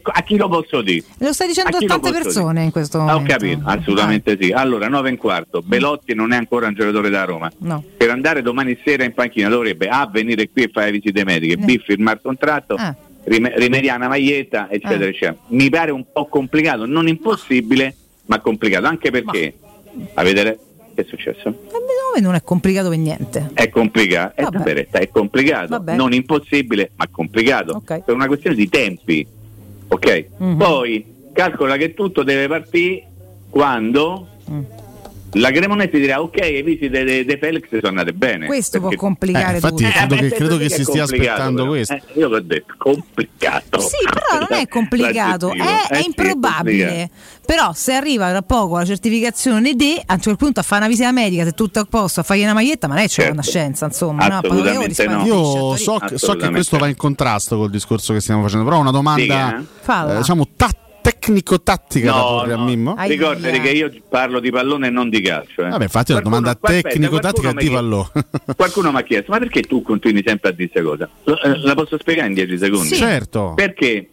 a 0.01 0.21
chi 0.23 0.37
lo 0.37 0.47
posso 0.47 0.81
dire? 0.81 1.03
Lo 1.17 1.33
stai 1.33 1.47
dicendo 1.47 1.75
A 1.75 1.79
tante 1.85 2.11
persone 2.11 2.63
in 2.63 2.71
questo 2.71 2.99
Ah, 2.99 3.01
ho 3.15 3.19
momento. 3.19 3.33
capito, 3.33 3.61
assolutamente 3.65 4.37
sì. 4.39 4.51
Allora, 4.51 4.87
9 4.87 5.09
e 5.09 5.11
un 5.11 5.17
quarto, 5.17 5.61
Belotti 5.61 6.13
non 6.15 6.31
è 6.31 6.37
ancora 6.37 6.67
un 6.67 6.73
giocatore 6.73 7.09
da 7.09 7.25
Roma. 7.25 7.51
No. 7.59 7.83
Per 7.97 8.09
andare 8.09 8.41
domani 8.41 8.77
sera 8.83 9.03
in 9.03 9.13
panchina 9.13 9.49
dovrebbe 9.49 9.87
A 9.89 10.07
venire 10.09 10.49
qui 10.49 10.63
e 10.63 10.69
fare 10.71 10.91
visite 10.91 11.25
mediche, 11.25 11.57
B 11.57 11.79
firmare 11.83 12.21
contratto, 12.23 12.75
Ah. 12.75 12.95
rim- 13.25 13.51
rimediare 13.55 13.97
una 13.97 14.07
maglietta, 14.07 14.69
eccetera, 14.71 15.03
Ah. 15.05 15.07
eccetera. 15.09 15.35
Mi 15.47 15.69
pare 15.69 15.91
un 15.91 16.05
po' 16.13 16.27
complicato, 16.27 16.85
non 16.85 17.09
impossibile, 17.09 17.93
ma 18.27 18.39
complicato, 18.39 18.85
anche 18.87 19.11
perché 19.11 19.53
avete 20.13 20.43
le- 20.43 20.57
che 20.93 21.01
è 21.01 21.05
successo? 21.07 21.49
Dove 21.69 22.21
non 22.21 22.35
è 22.35 22.41
complicato 22.43 22.89
per 22.89 22.97
niente. 22.97 23.51
È 23.53 23.69
complicato, 23.69 24.33
è, 24.35 24.43
Vabbè. 24.43 24.59
veretta, 24.59 24.99
è 24.99 25.09
complicato, 25.09 25.67
Vabbè. 25.69 25.95
non 25.95 26.13
impossibile, 26.13 26.91
ma 26.95 27.07
complicato. 27.09 27.73
Ok. 27.77 28.03
Per 28.03 28.13
una 28.13 28.27
questione 28.27 28.55
di 28.55 28.69
tempi. 28.69 29.25
Ok? 29.87 30.25
Mhm. 30.37 30.57
Poi 30.57 31.05
calcola 31.33 31.77
che 31.77 31.93
tutto 31.93 32.23
deve 32.23 32.47
partire 32.47 33.07
quando 33.49 34.27
Mm. 34.51 34.61
La 35.33 35.51
Cremonese 35.51 35.99
dirà 35.99 36.21
ok, 36.21 36.37
le 36.39 36.63
visite 36.63 37.03
di 37.03 37.25
De 37.25 37.37
Felix 37.37 37.63
sono 37.69 37.87
andate 37.87 38.13
bene. 38.13 38.45
Questo 38.45 38.79
può 38.79 38.89
Perché- 38.89 39.03
complicare 39.03 39.51
Eh, 39.51 39.55
infatti 39.55 39.83
tutto. 39.83 39.89
credo 39.97 40.15
Eh, 40.15 40.17
che, 40.19 40.29
credo 40.35 40.57
che 40.57 40.69
sì 40.69 40.75
si 40.75 40.83
stia 40.83 41.03
aspettando 41.03 41.61
però. 41.61 41.69
questo. 41.73 41.93
Eh, 41.93 42.01
io 42.13 42.27
l'ho 42.29 42.39
detto, 42.41 42.73
complicato. 42.77 43.79
Sì, 43.79 43.95
però 44.03 44.45
non 44.47 44.59
è 44.59 44.67
complicato, 44.67 45.51
è, 45.51 45.57
è 45.57 45.93
Eh 45.93 45.97
sì, 46.01 46.05
improbabile. 46.05 46.85
complicato. 46.85 47.11
però 47.45 47.73
se 47.73 47.93
arriva 47.93 48.29
tra 48.29 48.41
poco 48.41 48.77
la 48.77 48.85
certificazione 48.85 49.73
D, 49.73 50.01
a 50.05 50.13
un 50.13 50.21
certo 50.21 50.37
punto 50.37 50.59
a 50.59 50.63
fare 50.63 50.81
una 50.81 50.89
visita 50.89 51.11
medica, 51.11 51.43
se 51.43 51.51
tutto 51.51 51.79
è 51.79 51.81
a 51.81 51.85
posto, 51.89 52.19
a 52.21 52.23
fargli 52.23 52.43
una 52.43 52.53
maglietta, 52.53 52.87
ma 52.87 52.95
è 52.97 53.03
c'è 53.03 53.07
Certo. 53.09 53.33
una 53.33 53.41
scienza, 53.43 53.85
insomma. 53.85 54.27
no? 54.27 54.39
No. 54.41 55.23
Io 55.25 55.75
so, 55.75 55.97
che- 55.97 56.17
so 56.17 56.35
che 56.35 56.49
questo 56.49 56.77
va 56.77 56.87
in 56.87 56.95
contrasto 56.95 57.57
col 57.57 57.69
discorso 57.69 58.13
che 58.13 58.19
stiamo 58.21 58.41
facendo, 58.43 58.63
però 58.65 58.79
una 58.79 58.91
domanda 58.91 59.21
Dica, 59.21 59.57
eh. 59.57 60.13
Eh, 60.13 60.17
diciamo 60.17 60.47
ta- 60.55 60.69
tecnico-tattica 61.03 62.11
da 62.11 62.17
No, 62.17 62.23
porre 62.39 62.53
a 62.53 62.55
no, 62.55 62.63
Mimmo. 62.63 62.95
ricordati 62.99 63.59
che 63.59 63.69
io 63.69 63.91
parlo 64.09 64.39
di 64.39 64.49
pallone 64.49 64.87
e 64.87 64.89
non 64.89 65.09
di 65.09 65.21
calcio. 65.21 65.65
eh. 65.65 65.69
Vabbè, 65.69 65.83
infatti 65.83 66.13
la 66.13 66.21
Qualcuno- 66.21 66.41
domanda 66.47 66.51
aspetta, 66.51 66.89
tecnico-tattica 66.89 67.51
qualcuno 67.53 67.61
di 67.61 67.67
mi 67.69 67.73
pallone. 67.75 68.09
Qualcuno 68.55 68.91
mi 68.91 68.97
ha 68.97 69.01
chiesto, 69.03 69.31
ma 69.31 69.37
perché 69.39 69.61
tu 69.61 69.81
continui 69.81 70.23
sempre 70.25 70.49
a 70.49 70.51
dire 70.53 70.69
questa 70.69 70.89
cosa? 70.89 71.09
Lo- 71.25 71.41
eh, 71.41 71.59
La 71.59 71.75
posso 71.75 71.97
spiegare 71.99 72.27
in 72.29 72.33
10 72.33 72.57
secondi? 72.57 72.87
Sì. 72.87 72.95
Certo. 72.95 73.53
Perché 73.55 74.09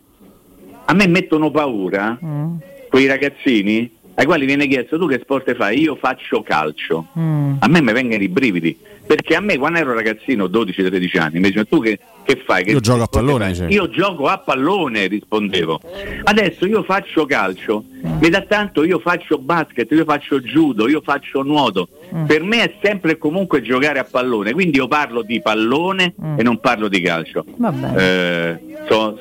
a 0.84 0.92
me 0.94 1.06
mettono 1.06 1.50
paura 1.50 2.18
Mm. 2.24 2.56
quei 2.88 3.06
ragazzini 3.06 3.90
ai 4.14 4.24
quali 4.26 4.44
viene 4.44 4.66
chiesto 4.66 4.98
tu 4.98 5.06
che 5.06 5.20
sport 5.22 5.54
fai? 5.54 5.80
Io 5.80 5.96
faccio 5.96 6.42
calcio. 6.42 7.06
Mm. 7.18 7.54
A 7.60 7.68
me 7.68 7.80
mi 7.80 7.92
vengono 7.92 8.22
i 8.22 8.28
brividi. 8.28 8.76
Perché 9.10 9.34
a 9.34 9.40
me 9.40 9.58
quando 9.58 9.80
ero 9.80 9.92
ragazzino, 9.92 10.44
12-13 10.44 11.18
anni, 11.18 11.40
mi 11.40 11.50
dicevano 11.50 11.66
tu 11.68 11.80
che, 11.80 11.98
che 12.22 12.40
fai? 12.46 12.62
Che 12.62 12.70
Io 12.70 12.78
gioco 12.78 13.02
a 13.02 13.08
pallone, 13.08 13.38
fai?" 13.42 13.52
dicevi. 13.52 13.74
Io 13.74 13.90
gioco 13.90 14.26
a 14.28 14.38
pallone, 14.38 15.08
rispondevo. 15.08 15.80
Adesso 16.22 16.64
io 16.64 16.84
faccio 16.84 17.26
calcio, 17.26 17.82
mi 18.20 18.28
dà 18.28 18.42
tanto, 18.42 18.84
io 18.84 19.00
faccio 19.00 19.38
basket, 19.38 19.90
io 19.90 20.04
faccio 20.04 20.38
judo, 20.38 20.88
io 20.88 21.00
faccio 21.00 21.42
nuoto. 21.42 21.88
Per 22.26 22.42
me 22.42 22.62
è 22.64 22.74
sempre 22.82 23.12
e 23.12 23.18
comunque 23.18 23.62
giocare 23.62 23.98
a 23.98 24.04
pallone, 24.04 24.52
quindi 24.52 24.76
io 24.78 24.88
parlo 24.88 25.22
di 25.22 25.40
pallone 25.40 26.14
e 26.36 26.42
non 26.42 26.58
parlo 26.60 26.88
di 26.88 27.00
calcio. 27.00 27.44
Vabbè. 27.56 28.58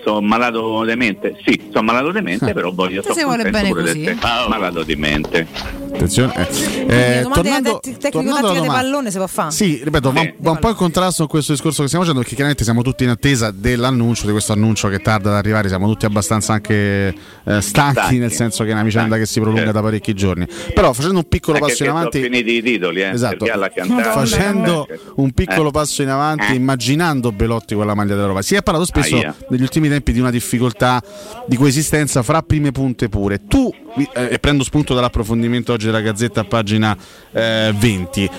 sono 0.03 0.21
malato 0.21 0.83
di 0.85 0.95
mente? 0.95 1.35
Sì, 1.45 1.69
sono 1.71 1.83
malato 1.85 2.11
di 2.11 2.21
mente, 2.21 2.51
però 2.53 2.71
voglio 2.71 3.01
Se 3.03 3.13
si 3.13 3.23
vuole 3.23 3.49
bene 3.49 3.69
così. 3.69 4.17
malato 4.47 4.83
di 4.83 4.95
mente. 4.95 5.47
Attenzione. 5.93 6.33
eh. 6.35 7.19
Eh, 7.19 7.27
tornando- 7.31 7.79
te- 7.79 7.97
alla 8.13 8.21
di 8.39 8.57
domanda- 8.57 8.73
pallone 8.73 9.11
si 9.11 9.17
può 9.17 9.27
fare? 9.27 9.51
Sì, 9.51 9.81
ripeto, 9.83 10.11
va, 10.11 10.33
va 10.37 10.51
un 10.51 10.59
po' 10.59 10.69
in 10.69 10.75
contrasto 10.75 11.17
con 11.23 11.27
questo 11.27 11.51
discorso 11.51 11.81
che 11.81 11.87
stiamo 11.87 12.03
facendo, 12.05 12.21
perché 12.21 12.35
chiaramente 12.35 12.63
siamo 12.63 12.81
tutti 12.81 13.03
in 13.03 13.09
attesa 13.09 13.51
dell'annuncio, 13.51 14.25
di 14.25 14.31
questo 14.31 14.53
annuncio 14.53 14.87
che 14.87 14.99
tarda 14.99 15.29
ad 15.31 15.35
arrivare, 15.35 15.67
siamo 15.67 15.87
tutti 15.87 16.05
abbastanza 16.05 16.53
anche 16.53 17.07
eh, 17.09 17.61
stanchi, 17.61 17.91
Stanchi. 17.99 18.17
nel 18.17 18.31
senso 18.31 18.63
che 18.63 18.69
è 18.69 18.73
una 18.73 18.83
vicenda 18.83 19.17
che 19.17 19.25
si 19.25 19.39
prolunga 19.39 19.63
certo. 19.65 19.75
da 19.77 19.81
parecchi 19.83 20.13
giorni. 20.13 20.47
Però 20.73 20.93
facendo 20.93 21.17
un 21.17 21.27
piccolo 21.27 21.57
Anche 21.57 21.69
passo 21.69 21.83
in 21.83 21.89
avanti... 21.89 22.19
sono 22.21 22.31
finiti 22.33 22.51
i 22.55 22.61
titoli, 22.79 23.01
eh, 23.01 23.09
Esatto, 23.09 23.45
facendo 23.45 24.87
Eh, 24.87 24.99
un 25.15 25.31
piccolo 25.31 25.69
eh. 25.69 25.71
passo 25.71 26.01
in 26.01 26.09
avanti, 26.09 26.53
Eh. 26.53 26.55
immaginando 26.55 27.31
Belotti 27.31 27.75
con 27.75 27.85
la 27.85 27.93
maglia 27.93 28.15
della 28.15 28.27
Roma. 28.27 28.41
Si 28.41 28.55
è 28.55 28.61
parlato 28.63 28.85
spesso 28.85 29.15
Aia. 29.15 29.35
negli 29.49 29.61
ultimi 29.61 29.89
tempi 29.89 30.11
di 30.11 30.19
una 30.19 30.31
difficoltà 30.31 31.01
di 31.45 31.55
coesistenza 31.55 32.23
fra 32.23 32.41
prime 32.41 32.71
punte 32.71 33.09
pure. 33.09 33.45
Tu, 33.47 33.71
eh, 34.13 34.29
e 34.31 34.39
prendo 34.39 34.63
spunto 34.63 34.93
dall'approfondimento 34.93 35.73
oggi 35.73 35.85
della 35.87 36.01
Gazzetta 36.01 36.41
a 36.41 36.45
pagina 36.45 36.97
eh, 37.31 37.73
20, 37.77 38.29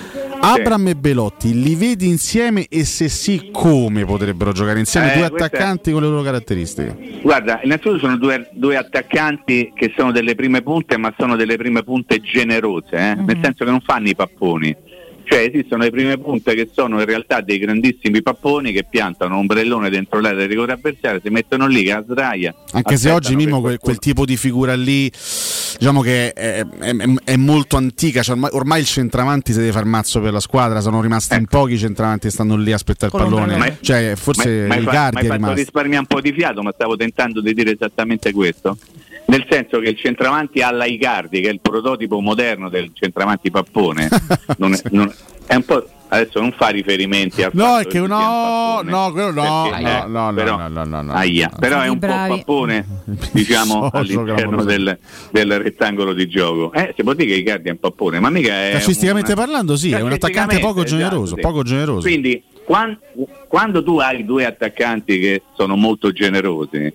Abram 0.43 0.87
e 0.87 0.95
Belotti 0.95 1.61
li 1.61 1.75
vedi 1.75 2.07
insieme 2.07 2.65
e 2.67 2.83
se 2.83 3.09
sì 3.09 3.49
come 3.51 4.05
potrebbero 4.05 4.51
giocare 4.53 4.79
insieme 4.79 5.13
Eh, 5.13 5.17
due 5.19 5.29
questa 5.29 5.45
è- 5.45 5.47
attaccanti 5.55 5.91
con 5.91 6.01
le 6.01 6.07
loro 6.07 6.23
caratteristiche? 6.23 7.19
Guarda, 7.21 7.59
innanzitutto 7.63 7.99
sono 7.99 8.17
due, 8.17 8.49
due 8.53 8.75
attaccanti 8.75 9.71
che 9.75 9.93
sono 9.95 10.11
delle 10.11 10.33
prime 10.33 10.63
punte, 10.63 10.97
ma 10.97 11.13
sono 11.17 11.35
delle 11.35 11.57
prime 11.57 11.83
punte 11.83 12.19
generose, 12.21 12.95
eh? 12.95 13.15
nel 13.15 13.37
senso 13.41 13.63
che 13.65 13.69
non 13.69 13.81
fanno 13.81 14.07
i 14.09 14.15
papponi. 14.31 14.75
Cioè 15.23 15.39
esistono 15.49 15.83
le 15.83 15.91
prime 15.91 16.17
punte 16.17 16.55
che 16.55 16.69
sono 16.73 16.99
in 16.99 17.05
realtà 17.05 17.39
dei 17.39 17.57
grandissimi 17.57 18.21
papponi 18.21 18.73
che 18.73 18.83
piantano 18.89 19.35
un 19.35 19.41
ombrellone 19.41 19.89
dentro 19.89 20.19
l'area 20.19 20.39
del 20.39 20.49
rigore 20.49 20.73
avversario, 20.73 21.21
si 21.23 21.29
mettono 21.29 21.67
lì 21.67 21.83
che 21.83 21.93
a 21.93 22.03
sdraia. 22.03 22.53
Anche 22.73 22.97
se 22.97 23.11
oggi 23.11 23.29
che 23.29 23.35
Mimmo 23.37 23.61
quel, 23.61 23.77
quel 23.77 23.97
tipo 23.97 24.25
di 24.25 24.35
figura 24.35 24.75
lì 24.75 25.09
diciamo 25.09 26.01
che 26.01 26.33
è, 26.33 26.65
è- 26.65 26.95
è- 27.23 27.35
molto 27.37 27.77
antica, 27.77 28.23
cioè 28.23 28.33
ormai, 28.35 28.49
ormai 28.53 28.79
il 28.81 28.85
centravanti 28.87 29.53
si 29.53 29.59
deve 29.59 29.71
far 29.71 29.85
mazzo 29.85 30.19
per 30.19 30.33
la 30.33 30.41
squadra, 30.41 30.81
sono 30.81 31.01
rimasti 31.01 31.35
in 31.37 31.45
pochi 31.45 31.73
i 31.73 31.77
centravanti 31.77 32.27
che 32.27 32.33
stanno 32.33 32.57
lì 32.57 32.71
a 32.73 32.75
aspettare 32.75 33.11
il 33.15 33.21
pallone, 33.23 33.45
l'ombrellone. 33.53 33.77
cioè 33.79 34.13
forse 34.17 34.65
Ma- 34.67 34.75
ma 34.75 34.81
Icardi 34.81 35.13
ma 35.13 35.19
hai 35.21 35.25
è 35.25 35.39
fatto 35.39 35.53
risparmiare 35.53 35.99
un 35.99 36.07
po' 36.07 36.19
di 36.19 36.33
fiato, 36.33 36.61
ma 36.61 36.71
stavo 36.73 36.97
tentando 36.97 37.39
di 37.41 37.53
dire 37.53 37.71
esattamente 37.71 38.33
questo. 38.33 38.77
Nel 39.25 39.45
senso 39.49 39.79
che 39.79 39.89
il 39.89 39.97
centravanti 39.97 40.61
alla 40.61 40.85
Icardi, 40.85 41.39
che 41.41 41.49
è 41.49 41.51
il 41.51 41.61
prototipo 41.61 42.19
moderno 42.19 42.69
del 42.69 42.91
centravanti 42.93 43.49
pappone, 43.51 44.09
non 44.57 44.73
è, 44.73 44.79
non- 44.91 45.13
è 45.45 45.55
un 45.55 45.63
po'. 45.65 45.85
Adesso 46.13 46.41
non 46.41 46.51
fa 46.51 46.67
riferimenti 46.67 47.41
al 47.41 47.51
No, 47.53 47.63
fatto 47.63 47.87
è 47.87 47.89
che 47.89 47.99
no, 47.99 48.81
no, 48.83 49.11
quello 49.13 49.31
no, 49.31 49.67
perché, 49.69 49.81
no, 49.81 49.89
eh, 49.89 50.07
no, 50.09 50.25
no, 50.29 50.33
però, 50.33 50.57
no, 50.57 50.67
no, 50.67 50.83
no, 50.83 51.01
no, 51.03 51.13
aia, 51.13 51.47
no. 51.49 51.57
però 51.57 51.79
è 51.79 51.87
un 51.87 51.99
Bravi. 51.99 52.27
po' 52.31 52.35
pappone, 52.39 52.85
diciamo, 53.31 53.89
So, 53.89 53.97
all'interno 53.97 54.65
del, 54.65 54.97
del 55.31 55.59
rettangolo 55.61 56.11
di 56.11 56.27
gioco. 56.27 56.73
Eh, 56.73 56.93
si 56.97 57.03
può 57.03 57.13
dire 57.13 57.29
che 57.29 57.35
Icardi 57.37 57.69
è 57.69 57.71
un 57.71 57.79
pappone, 57.79 58.19
ma 58.19 58.29
mica 58.29 58.51
è. 58.51 58.71
Calcisticamente 58.73 59.31
una- 59.31 59.41
parlando 59.41 59.77
sì, 59.77 59.91
è 59.93 60.01
un 60.01 60.11
attaccante 60.11 60.59
poco 60.59 60.73
Calcisticamente, 60.81 60.97
generoso, 60.97 61.33
esatto, 61.37 61.47
poco 61.47 61.63
generoso. 61.63 62.01
Quindi 62.01 62.43
quan- 62.65 62.99
quando 63.47 63.81
tu 63.81 63.99
hai 63.99 64.25
due 64.25 64.43
attaccanti 64.43 65.17
che 65.17 65.43
sono 65.55 65.77
molto 65.77 66.11
generosi, 66.11 66.91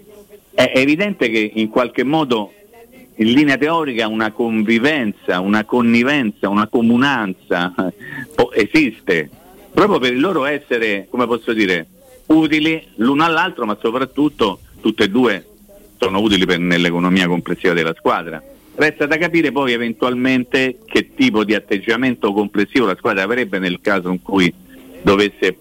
è 0.57 0.73
evidente 0.75 1.29
che 1.29 1.53
in 1.55 1.69
qualche 1.69 2.03
modo 2.03 2.51
in 3.17 3.33
linea 3.33 3.59
teorica 3.59 4.09
una 4.09 4.33
convivenza, 4.33 5.41
una 5.41 5.65
connivenza, 5.65 6.49
una 6.49 6.67
comunanza 6.67 7.75
eh, 7.77 7.93
esiste, 8.73 9.29
proprio 9.73 9.99
per 9.99 10.15
il 10.15 10.21
loro 10.21 10.47
essere, 10.47 11.09
come 11.11 11.27
posso 11.27 11.53
dire, 11.53 11.87
utili 12.29 12.83
l'uno 12.97 13.25
all'altro, 13.25 13.67
ma 13.67 13.77
soprattutto 13.79 14.61
tutte 14.81 15.05
e 15.05 15.09
due 15.11 15.47
sono 15.99 16.21
utili 16.21 16.47
per- 16.47 16.59
nell'economia 16.59 17.27
complessiva 17.27 17.75
della 17.75 17.95
squadra. 17.95 18.43
Resta 18.75 19.05
da 19.05 19.19
capire 19.19 19.53
poi 19.53 19.73
eventualmente 19.73 20.79
che 20.87 21.15
tipo 21.15 21.45
di 21.45 21.55
atteggiamento 21.55 22.33
complessivo 22.33 22.87
la 22.87 22.97
squadra 22.97 23.25
avrebbe 23.25 23.59
nel 23.59 23.81
caso 23.83 24.09
in 24.09 24.23
cui 24.23 24.53
dovesse 25.03 25.57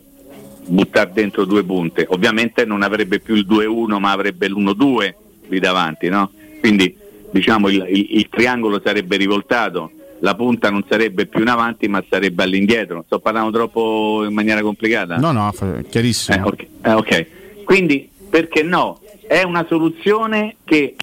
buttare 0.68 1.12
dentro 1.14 1.46
due 1.46 1.64
punte. 1.64 2.06
Ovviamente 2.10 2.66
non 2.66 2.82
avrebbe 2.82 3.20
più 3.20 3.36
il 3.36 3.46
2-1 3.48 3.98
ma 4.00 4.12
avrebbe 4.12 4.48
l'1-2 4.50 5.14
lì 5.48 5.60
davanti, 5.60 6.10
no? 6.10 6.32
Quindi 6.60 6.96
diciamo 7.32 7.70
il, 7.70 7.86
il- 7.90 8.18
il 8.18 8.28
triangolo 8.30 8.82
sarebbe 8.84 9.18
rivoltato, 9.18 9.92
la 10.20 10.34
punta 10.36 10.70
non 10.70 10.84
sarebbe 10.90 11.26
più 11.28 11.42
in 11.42 11.50
avanti 11.50 11.88
ma 11.88 12.04
sarebbe 12.10 12.44
all'indietro. 12.44 13.04
Sto 13.06 13.20
parlando 13.20 13.52
troppo 13.52 14.24
in 14.28 14.34
maniera 14.34 14.62
complicata? 14.62 15.18
No, 15.18 15.32
no, 15.32 15.54
chiarissimo. 15.90 16.38
Eh, 16.38 16.42
ok. 16.42 16.66
Eh, 16.82 16.94
ok. 16.94 17.26
Quindi 17.66 18.10
perché 18.30 18.64
no? 18.64 19.00
È 19.28 19.42
una 19.44 19.66
soluzione 19.68 20.56
che 20.64 20.96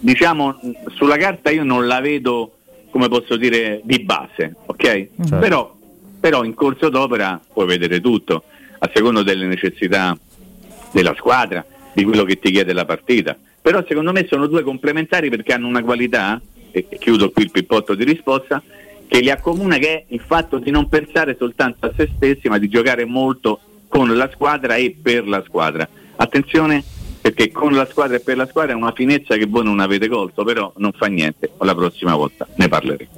diciamo 0.00 0.58
sulla 0.94 1.16
carta 1.16 1.50
io 1.50 1.64
non 1.64 1.86
la 1.86 2.00
vedo 2.00 2.52
come 2.90 3.08
posso 3.08 3.36
dire 3.36 3.80
di 3.84 4.00
base, 4.00 4.54
ok? 4.66 4.82
Certo. 4.82 5.38
Però, 5.38 5.74
però 6.20 6.44
in 6.44 6.54
corso 6.54 6.88
d'opera 6.88 7.40
puoi 7.52 7.66
vedere 7.66 8.00
tutto, 8.00 8.44
a 8.84 8.90
secondo 8.92 9.22
delle 9.22 9.46
necessità 9.46 10.16
della 10.90 11.14
squadra, 11.16 11.64
di 11.92 12.02
quello 12.02 12.24
che 12.24 12.40
ti 12.40 12.50
chiede 12.50 12.72
la 12.72 12.84
partita. 12.84 13.36
Però 13.60 13.84
secondo 13.86 14.10
me 14.10 14.26
sono 14.28 14.48
due 14.48 14.62
complementari 14.62 15.30
perché 15.30 15.52
hanno 15.52 15.68
una 15.68 15.84
qualità, 15.84 16.40
e 16.72 16.86
chiudo 16.98 17.30
qui 17.30 17.44
il 17.44 17.52
pippotto 17.52 17.94
di 17.94 18.02
risposta, 18.02 18.60
che 19.06 19.20
li 19.20 19.30
accomuna 19.30 19.78
che 19.78 19.88
è 19.88 20.04
il 20.08 20.22
fatto 20.26 20.58
di 20.58 20.72
non 20.72 20.88
pensare 20.88 21.36
soltanto 21.38 21.86
a 21.86 21.92
se 21.96 22.10
stessi, 22.16 22.48
ma 22.48 22.58
di 22.58 22.68
giocare 22.68 23.04
molto 23.04 23.60
con 23.86 24.16
la 24.16 24.28
squadra 24.32 24.74
e 24.74 24.96
per 25.00 25.28
la 25.28 25.44
squadra. 25.46 25.88
Attenzione 26.16 26.82
perché 27.20 27.52
con 27.52 27.72
la 27.74 27.86
squadra 27.88 28.16
e 28.16 28.20
per 28.20 28.36
la 28.36 28.48
squadra 28.48 28.72
è 28.72 28.74
una 28.74 28.92
finezza 28.92 29.36
che 29.36 29.46
voi 29.46 29.62
non 29.62 29.78
avete 29.78 30.08
colto, 30.08 30.42
però 30.42 30.72
non 30.78 30.90
fa 30.90 31.06
niente, 31.06 31.52
la 31.60 31.74
prossima 31.74 32.16
volta 32.16 32.48
ne 32.56 32.66
parleremo. 32.66 33.10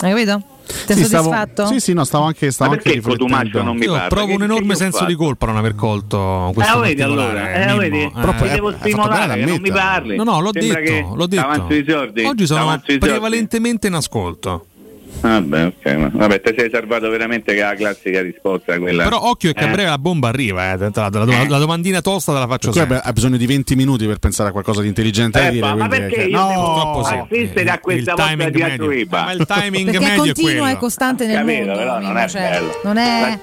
Hai 0.00 0.10
capito? 0.10 0.53
Ti 0.66 0.94
Sì, 0.94 1.04
stavo- 1.04 1.24
soddisfatto? 1.30 1.66
sì, 1.66 1.80
sì, 1.80 1.92
no, 1.92 2.04
stavo 2.04 2.24
anche, 2.24 2.50
stavo 2.50 2.72
anche 2.72 2.92
riflettendo. 2.92 3.62
non 3.62 3.76
mi 3.76 3.84
Io 3.84 3.92
parla? 3.92 4.08
provo 4.08 4.32
un 4.34 4.42
enorme 4.42 4.74
senso 4.74 4.98
fatto? 4.98 5.10
di 5.10 5.16
colpa 5.16 5.46
non 5.46 5.56
aver 5.56 5.74
colto 5.74 6.50
questo 6.54 6.78
Eh, 6.78 6.88
vedi 6.88 7.02
allora, 7.02 7.52
eh, 7.52 7.66
Mimmo. 7.66 7.78
vedi? 7.78 7.98
Eh, 8.02 8.10
devo 8.50 8.70
fatto 8.70 8.76
stimolare 8.80 9.44
non 9.44 9.60
mi 9.60 9.70
parli. 9.70 10.16
No, 10.16 10.24
no, 10.24 10.40
l'ho 10.40 10.50
Sembra 10.52 10.80
detto, 10.80 11.14
l'ho 11.14 11.26
detto. 11.26 12.28
Oggi 12.28 12.46
sono 12.46 12.80
prevalentemente 12.98 13.86
in 13.88 13.94
ascolto. 13.94 14.66
Vabbè, 15.20 15.64
ok, 15.66 15.86
ma- 15.96 16.10
vabbè, 16.12 16.40
ti 16.42 16.54
sei 16.56 16.68
salvato 16.70 17.08
veramente 17.08 17.54
che 17.54 17.60
è 17.60 17.64
la 17.64 17.74
classica 17.74 18.20
risposta 18.20 18.78
quella. 18.78 19.04
Però 19.04 19.18
occhio 19.22 19.52
che 19.52 19.64
a 19.64 19.68
Eh. 19.68 19.72
breve 19.72 19.88
la 19.88 19.98
bomba 19.98 20.28
arriva, 20.28 20.72
eh. 20.72 20.76
la, 20.76 20.90
la- 20.92 21.24
la- 21.24 21.46
la 21.48 21.58
domandina 21.58 22.00
tosta 22.02 22.32
te 22.32 22.38
la 22.40 22.46
faccio 22.46 22.72
sempre. 22.72 23.00
ha 23.02 23.12
bisogno 23.12 23.36
di 23.38 23.46
20 23.46 23.74
minuti 23.74 24.06
per 24.06 24.18
pensare 24.18 24.50
a 24.50 24.52
qualcosa 24.52 24.82
di 24.82 24.88
intelligente 24.88 25.38
da 25.40 25.48
Eh, 25.48 25.50
dire. 25.52 25.74
ma, 25.74 25.88
perché 25.88 26.22
io 26.24 26.38
no, 26.38 26.48
devo 26.48 27.04
sì. 27.04 27.14
assistere 27.14 27.70
a 27.70 27.78
questa 27.78 28.10
Il 28.10 28.16
volta 28.16 28.30
timing 28.32 28.50
di? 28.50 29.06
Ma 29.10 29.32
il 29.32 29.46
timing 29.46 29.90
Perché 29.90 30.04
è 30.04 30.08
medio 30.08 30.22
è 30.24 30.26
continuo 30.26 30.50
e 30.50 30.58
quello. 30.60 30.76
costante 30.78 31.26
nel 31.26 31.36
Capito, 31.36 31.56
mondo. 31.64 31.72
però 31.78 32.00
non 32.00 32.16
è 32.18 32.28
cioè, 32.28 32.50
bello. 32.50 32.80
non 32.84 32.96
è. 32.98 33.38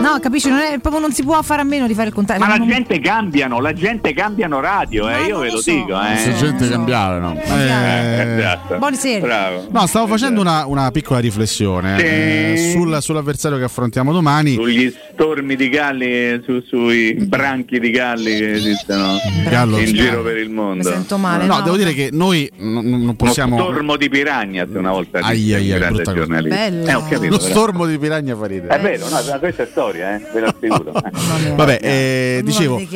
No, 0.00 0.18
capisci? 0.20 0.48
Non 0.48 0.58
è, 0.60 0.78
proprio 0.78 1.00
non 1.00 1.12
si 1.12 1.22
può 1.22 1.40
fare 1.42 1.60
a 1.60 1.64
meno 1.64 1.86
di 1.86 1.94
fare 1.94 2.08
il 2.08 2.14
contrario. 2.14 2.44
Ma 2.44 2.50
la 2.52 2.58
Non- 2.58 2.68
gente 2.68 2.98
cambiano, 3.00 3.60
la 3.60 3.72
gente 3.72 4.12
cambiano 4.14 4.60
radio, 4.60 5.08
eh, 5.08 5.24
io 5.26 5.40
ve 5.40 5.50
lo 5.50 5.60
dico. 5.62 6.00
Eh. 6.00 6.16
Se 6.16 6.34
gente 6.34 6.68
cambiare, 6.68 7.18
no? 7.18 7.34
Eh, 7.40 8.36
Esatto. 8.38 8.76
Buonasera. 8.78 9.20
Bravo. 9.26 9.66
No, 9.70 9.86
stavo 9.86 10.06
facendo 10.06 10.40
una, 10.40 10.66
una 10.66 10.90
piccola 10.90 11.18
riflessione 11.18 11.98
Sì. 11.98 12.04
eh, 12.04 12.70
sul- 12.72 12.98
sull'avversario 13.02 13.58
che 13.58 13.64
affrontiamo 13.64 14.12
domani. 14.12 14.54
Sugli 14.54 14.92
stormi 15.12 15.56
di 15.56 15.68
galli, 15.68 16.40
su- 16.44 16.62
sui 16.66 17.14
branchi 17.14 17.78
di 17.80 17.90
galli 17.90 18.36
che 18.36 18.52
esistono 18.52 19.16
Gallo. 19.48 19.78
in 19.78 19.86
giro 19.92 20.22
per 20.22 20.36
il 20.38 20.50
mondo. 20.50 20.88
Mi 20.88 20.94
sento 20.94 21.18
male. 21.18 21.44
No, 21.46 21.56
no, 21.56 21.62
devo 21.62 21.76
dire 21.76 21.92
che 21.92 22.08
noi 22.12 22.50
non, 22.58 22.84
non 22.86 23.16
possiamo. 23.16 23.56
Uno 23.56 23.64
stormo 23.64 23.96
di 23.96 24.08
piragna 24.08 24.66
una 24.72 24.92
volta 24.92 25.18
Ai, 25.20 25.36
disse 25.38 25.54
ai, 25.56 25.66
un 25.66 25.72
ai, 25.72 25.78
grande 25.78 26.02
giornalista. 26.02 26.64
Eh, 26.66 26.94
ho 26.94 27.02
capito, 27.08 27.32
Lo 27.32 27.38
però. 27.38 27.50
stormo 27.50 27.86
di 27.86 27.98
piragna 27.98 28.36
fa 28.36 28.46
ridere. 28.46 28.76
È 28.76 28.80
vero, 28.80 29.08
no, 29.08 29.20
ma 29.28 29.38
questa 29.38 29.62
è 29.64 29.66
storia, 29.70 29.86
eh, 29.96 30.20
ve 30.32 30.40
lo 30.40 30.46
assicuro. 30.46 30.92
Vabbè, 31.56 31.78
eh, 31.82 32.40
dicevo, 32.44 32.78
eh. 32.78 32.86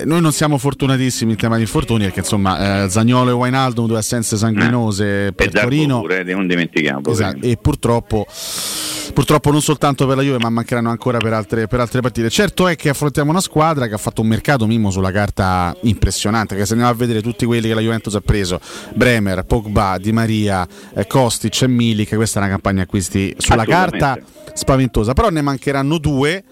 eh, 0.00 0.04
noi 0.04 0.20
non 0.20 0.32
siamo 0.32 0.58
fortunatissimi 0.58 1.32
in 1.32 1.38
tema 1.38 1.56
di 1.56 1.62
infortuni 1.62 2.04
perché 2.04 2.20
insomma 2.20 2.84
eh, 2.84 2.88
Zagnolo 2.90 3.30
e 3.30 3.32
Wijnaldum 3.32 3.86
due 3.86 3.98
assenze 3.98 4.36
sanguinose 4.36 5.32
per 5.34 5.46
e 5.46 5.50
Zarco 5.50 5.68
Torino 5.68 6.00
pure, 6.00 6.20
eh, 6.20 6.34
non 6.34 6.46
dimentichiamo. 6.46 7.10
Esatto, 7.10 7.46
e 7.46 7.56
purtroppo, 7.56 8.26
purtroppo 9.12 9.50
non 9.50 9.62
soltanto 9.62 10.06
per 10.06 10.16
la 10.16 10.22
Juve 10.22 10.38
ma 10.38 10.50
mancheranno 10.50 10.90
ancora 10.90 11.18
per 11.18 11.32
altre, 11.32 11.66
per 11.66 11.80
altre 11.80 12.00
partite. 12.00 12.30
Certo 12.30 12.68
è 12.68 12.76
che 12.76 12.88
affrontiamo 12.88 13.30
una 13.30 13.40
squadra 13.40 13.86
che 13.86 13.94
ha 13.94 13.98
fatto 13.98 14.22
un 14.22 14.28
mercato 14.28 14.66
mimo 14.66 14.90
sulla 14.90 15.10
carta 15.10 15.76
impressionante, 15.82 16.56
che 16.56 16.64
se 16.64 16.72
andiamo 16.72 16.92
a 16.92 16.96
vedere 16.96 17.22
tutti 17.22 17.44
quelli 17.44 17.68
che 17.68 17.74
la 17.74 17.80
Juventus 17.80 18.14
ha 18.14 18.20
preso, 18.20 18.60
Bremer, 18.94 19.44
Pogba, 19.44 19.98
Di 19.98 20.12
Maria, 20.12 20.66
eh, 20.94 21.06
Kostic 21.06 21.62
e 21.62 21.68
Milik, 21.68 22.14
questa 22.14 22.40
è 22.40 22.42
una 22.42 22.50
campagna 22.50 22.82
acquisti 22.82 23.34
sulla 23.38 23.64
carta 23.64 24.18
spaventosa, 24.52 25.12
però 25.12 25.28
ne 25.28 25.42
mancheranno 25.42 25.98
due, 25.98 26.42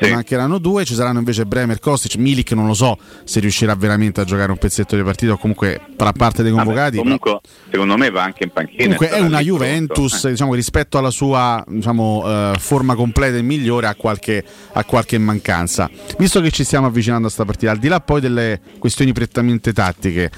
ne 0.00 0.10
mancheranno 0.10 0.58
due, 0.58 0.84
ci 0.84 0.94
saranno 0.94 1.18
invece 1.18 1.44
Bremer, 1.44 1.78
Kostic, 1.78 2.16
Milik 2.16 2.52
non 2.52 2.66
lo 2.66 2.74
so 2.74 2.96
se 3.24 3.40
riuscirà 3.40 3.74
veramente 3.74 4.20
a 4.20 4.24
giocare 4.24 4.50
un 4.50 4.58
pezzetto 4.58 4.96
di 4.96 5.02
partita 5.02 5.32
o 5.32 5.36
comunque 5.38 5.80
tra 5.96 6.12
parte 6.12 6.42
dei 6.42 6.52
convocati. 6.52 6.96
Vabbè, 6.96 7.02
comunque, 7.02 7.40
secondo 7.70 7.96
me 7.96 8.10
va 8.10 8.22
anche 8.22 8.44
in 8.44 8.50
panchina. 8.50 8.82
Comunque 8.82 9.10
è 9.10 9.20
una 9.20 9.40
Juventus 9.40 10.10
pronto. 10.10 10.28
diciamo, 10.28 10.54
rispetto 10.54 10.98
alla 10.98 11.10
sua 11.10 11.62
diciamo, 11.68 11.99
eh, 12.00 12.52
forma 12.58 12.94
completa 12.94 13.36
e 13.36 13.42
migliore 13.42 13.86
ha 13.86 13.94
qualche, 13.94 14.44
ha 14.72 14.84
qualche 14.84 15.18
mancanza. 15.18 15.90
Visto 16.18 16.40
che 16.40 16.50
ci 16.50 16.64
stiamo 16.64 16.86
avvicinando 16.86 17.26
a 17.26 17.30
questa 17.30 17.44
partita, 17.44 17.70
al 17.70 17.78
di 17.78 17.88
là 17.88 18.00
poi 18.00 18.20
delle 18.20 18.60
questioni 18.78 19.12
prettamente 19.12 19.72
tattiche, 19.72 20.30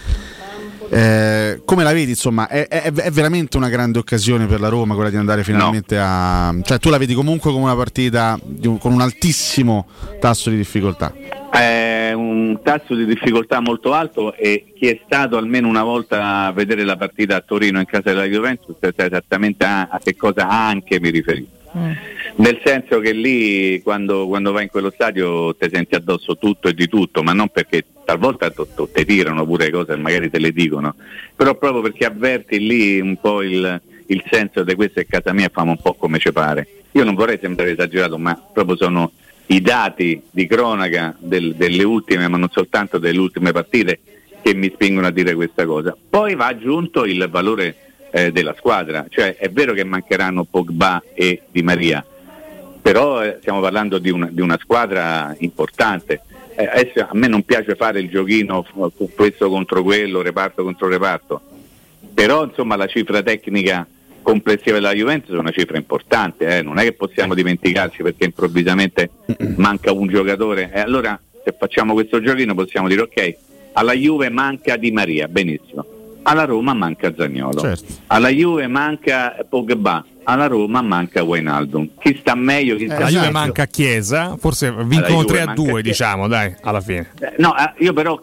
eh, 0.94 1.62
come 1.64 1.82
la 1.84 1.92
vedi? 1.92 2.10
Insomma, 2.10 2.48
è, 2.48 2.68
è- 2.68 2.92
è 2.92 3.10
veramente 3.10 3.56
una 3.56 3.70
grande 3.70 3.98
occasione 3.98 4.44
per 4.46 4.60
la 4.60 4.68
Roma 4.68 4.94
quella 4.94 5.08
di 5.08 5.16
andare 5.16 5.42
finalmente 5.42 5.96
a. 5.98 6.54
cioè, 6.62 6.78
tu 6.78 6.90
la 6.90 6.98
vedi 6.98 7.14
comunque 7.14 7.50
come 7.50 7.64
una 7.64 7.74
partita 7.76 8.38
di 8.44 8.66
un- 8.66 8.76
con 8.78 8.92
un 8.92 9.00
altissimo 9.00 9.86
tasso 10.20 10.50
di 10.50 10.56
difficoltà. 10.56 11.12
È 11.50 12.12
un 12.14 12.60
tasso 12.62 12.94
di 12.94 13.06
difficoltà 13.06 13.60
molto 13.60 13.94
alto 13.94 14.34
e 14.34 14.72
chi 14.76 14.86
è 14.88 15.00
stato 15.06 15.36
almeno 15.38 15.66
una 15.68 15.82
volta 15.82 16.44
a 16.46 16.52
vedere 16.52 16.84
la 16.84 16.96
partita 16.96 17.36
a 17.36 17.40
Torino 17.40 17.78
in 17.78 17.86
casa 17.86 18.10
della 18.10 18.24
Juventus 18.24 18.76
sa 18.78 18.92
esattamente 19.06 19.64
a, 19.64 19.88
a 19.90 19.98
che 19.98 20.14
cosa 20.14 20.46
anche 20.48 21.00
mi 21.00 21.08
riferisco. 21.10 21.60
Nel 22.34 22.60
senso 22.64 23.00
che 23.00 23.12
lì 23.12 23.80
quando, 23.82 24.26
quando 24.26 24.52
vai 24.52 24.64
in 24.64 24.70
quello 24.70 24.90
stadio 24.90 25.54
ti 25.54 25.68
senti 25.70 25.94
addosso 25.94 26.36
tutto 26.36 26.68
e 26.68 26.74
di 26.74 26.88
tutto, 26.88 27.22
ma 27.22 27.32
non 27.32 27.48
perché 27.48 27.84
talvolta 28.04 28.50
ti 28.50 29.04
tirano 29.04 29.44
pure 29.44 29.70
cose 29.70 29.92
e 29.92 29.96
magari 29.96 30.30
te 30.30 30.38
le 30.38 30.52
dicono, 30.52 30.94
però 31.34 31.54
proprio 31.56 31.82
perché 31.82 32.04
avverti 32.04 32.58
lì 32.58 33.00
un 33.00 33.16
po' 33.20 33.42
il, 33.42 33.80
il 34.06 34.22
senso 34.30 34.64
di 34.64 34.74
questa 34.74 35.00
è 35.00 35.06
casa 35.06 35.32
mia 35.32 35.46
e 35.46 35.50
famo 35.52 35.70
un 35.72 35.80
po' 35.80 35.94
come 35.94 36.18
ci 36.18 36.32
pare. 36.32 36.66
Io 36.92 37.04
non 37.04 37.14
vorrei 37.14 37.38
sembrare 37.40 37.72
esagerato, 37.72 38.18
ma 38.18 38.34
proprio 38.52 38.76
sono 38.76 39.12
i 39.46 39.60
dati 39.60 40.20
di 40.30 40.46
cronaca 40.46 41.14
del- 41.18 41.54
delle 41.54 41.84
ultime, 41.84 42.28
ma 42.28 42.36
non 42.36 42.48
soltanto 42.50 42.98
delle 42.98 43.18
ultime 43.18 43.52
partite, 43.52 44.00
che 44.42 44.54
mi 44.54 44.70
spingono 44.72 45.06
a 45.06 45.10
dire 45.10 45.34
questa 45.34 45.64
cosa. 45.64 45.96
Poi 46.08 46.34
va 46.34 46.46
aggiunto 46.46 47.04
il 47.04 47.28
valore 47.30 47.91
eh, 48.12 48.30
della 48.30 48.54
squadra, 48.56 49.06
cioè 49.08 49.36
è 49.36 49.50
vero 49.50 49.72
che 49.72 49.82
mancheranno 49.84 50.44
Pogba 50.44 51.02
e 51.14 51.42
Di 51.50 51.62
Maria, 51.62 52.04
però 52.80 53.24
eh, 53.24 53.38
stiamo 53.40 53.60
parlando 53.60 53.98
di 53.98 54.10
una, 54.10 54.28
di 54.30 54.40
una 54.40 54.58
squadra 54.60 55.34
importante. 55.38 56.20
Eh, 56.54 56.66
adesso 56.66 57.00
a 57.00 57.10
me 57.14 57.26
non 57.26 57.42
piace 57.42 57.74
fare 57.74 58.00
il 58.00 58.10
giochino 58.10 58.64
questo 59.16 59.48
contro 59.48 59.82
quello, 59.82 60.20
reparto 60.20 60.62
contro 60.62 60.88
reparto, 60.88 61.40
però 62.12 62.44
insomma 62.44 62.76
la 62.76 62.86
cifra 62.86 63.22
tecnica 63.22 63.86
complessiva 64.20 64.76
della 64.76 64.92
Juventus 64.92 65.34
è 65.34 65.38
una 65.38 65.50
cifra 65.50 65.78
importante, 65.78 66.58
eh, 66.58 66.62
non 66.62 66.78
è 66.78 66.82
che 66.82 66.92
possiamo 66.92 67.34
dimenticarci 67.34 68.02
perché 68.02 68.26
improvvisamente 68.26 69.10
manca 69.56 69.90
un 69.90 70.06
giocatore. 70.06 70.70
E 70.72 70.80
allora 70.80 71.18
se 71.42 71.54
facciamo 71.58 71.94
questo 71.94 72.20
giochino 72.20 72.54
possiamo 72.54 72.88
dire 72.88 73.00
ok, 73.00 73.36
alla 73.72 73.94
Juve 73.94 74.28
manca 74.28 74.76
Di 74.76 74.92
Maria, 74.92 75.28
benissimo, 75.28 75.84
alla 76.22 76.44
Roma 76.44 76.72
manca 76.74 77.12
Zagnolo, 77.16 77.60
Certo. 77.60 77.84
alla 78.08 78.28
Juve 78.28 78.66
manca 78.66 79.36
Pogba, 79.48 80.04
alla 80.24 80.46
Roma 80.46 80.80
manca 80.82 81.22
Wijnaldum. 81.22 81.90
Chi 82.00 82.16
sta 82.20 82.34
meglio, 82.34 82.76
chi 82.76 82.84
sta 82.86 82.98
la 83.00 83.06
Juve 83.06 83.20
peggio? 83.20 83.32
manca 83.32 83.66
Chiesa, 83.66 84.36
forse 84.38 84.66
Alla 84.68 84.82
vincono 84.84 85.20
Juve 85.22 85.26
3 85.26 85.40
a 85.40 85.44
manca 85.46 85.62
2, 85.62 85.66
Chiesa. 85.66 85.80
diciamo, 85.82 86.28
dai, 86.28 86.54
alla 86.62 86.80
fine. 86.80 87.10
Eh, 87.20 87.34
No, 87.38 87.54
eh, 87.56 87.72
io 87.84 87.92
però 87.92 88.20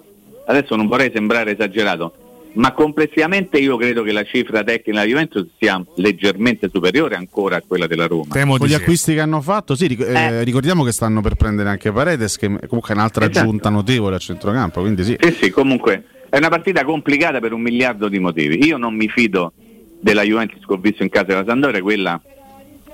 adesso 0.47 0.75
non 0.75 0.87
vorrei 0.87 1.11
sembrare 1.13 1.51
esagerato, 1.51 2.13
ma 2.53 2.71
complessivamente 2.71 3.57
io 3.59 3.77
credo 3.77 4.01
che 4.01 4.11
la 4.11 4.23
cifra 4.23 4.63
tecnica 4.63 4.91
della 4.91 5.03
Juventus 5.03 5.47
sia 5.59 5.83
leggermente 5.95 6.69
superiore 6.73 7.15
ancora 7.15 7.57
a 7.57 7.63
quella 7.67 7.85
della 7.85 8.07
Roma. 8.07 8.33
Con 8.57 8.65
gli 8.65 8.73
acquisti 8.73 9.13
che 9.13 9.19
hanno 9.19 9.41
fatto, 9.41 9.75
sì, 9.75 9.87
ric- 9.87 10.07
eh, 10.07 10.43
ricordiamo 10.43 10.83
che 10.83 10.91
stanno 10.91 11.21
per 11.21 11.35
prendere 11.35 11.69
anche 11.69 11.91
Paredes, 11.91 12.37
che 12.37 12.47
comunque 12.47 12.89
è 12.89 12.93
un'altra 12.93 13.25
Esatto. 13.25 13.39
aggiunta 13.45 13.69
notevole 13.69 14.15
a 14.15 14.19
centrocampo, 14.19 14.79
quindi 14.81 15.03
sì. 15.03 15.17
Sì, 15.19 15.31
sì, 15.33 15.49
comunque 15.51 16.03
è 16.29 16.37
una 16.37 16.49
partita 16.49 16.83
complicata 16.83 17.39
per 17.39 17.53
un 17.53 17.61
miliardo 17.61 18.07
di 18.07 18.19
motivi. 18.19 18.65
Io 18.65 18.77
non 18.77 18.95
mi 18.95 19.07
fido 19.07 19.51
della 19.99 20.21
Juventus 20.21 20.63
che 20.65 20.73
ho 20.73 20.77
visto 20.77 21.01
in 21.01 21.09
casa 21.09 21.25
della 21.25 21.43
Sandoria, 21.45 21.81
quella 21.81 22.21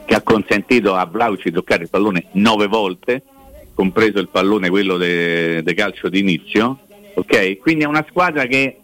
che 0.06 0.16
ha 0.16 0.22
consentito 0.22 0.96
a 0.96 1.06
Vlaovic 1.06 1.44
di 1.44 1.52
toccare 1.52 1.84
il 1.84 1.90
pallone 1.90 2.28
nove 2.34 2.68
volte, 2.68 3.24
compreso 3.74 4.20
il 4.20 4.30
pallone 4.30 4.70
quello 4.70 4.98
de, 4.98 5.62
de 5.64 5.74
calcio 5.74 6.08
d'inizio. 6.08 6.80
ok? 7.16 7.58
Quindi 7.58 7.84
è 7.84 7.88
una 7.88 8.06
squadra 8.08 8.46
che 8.46 8.78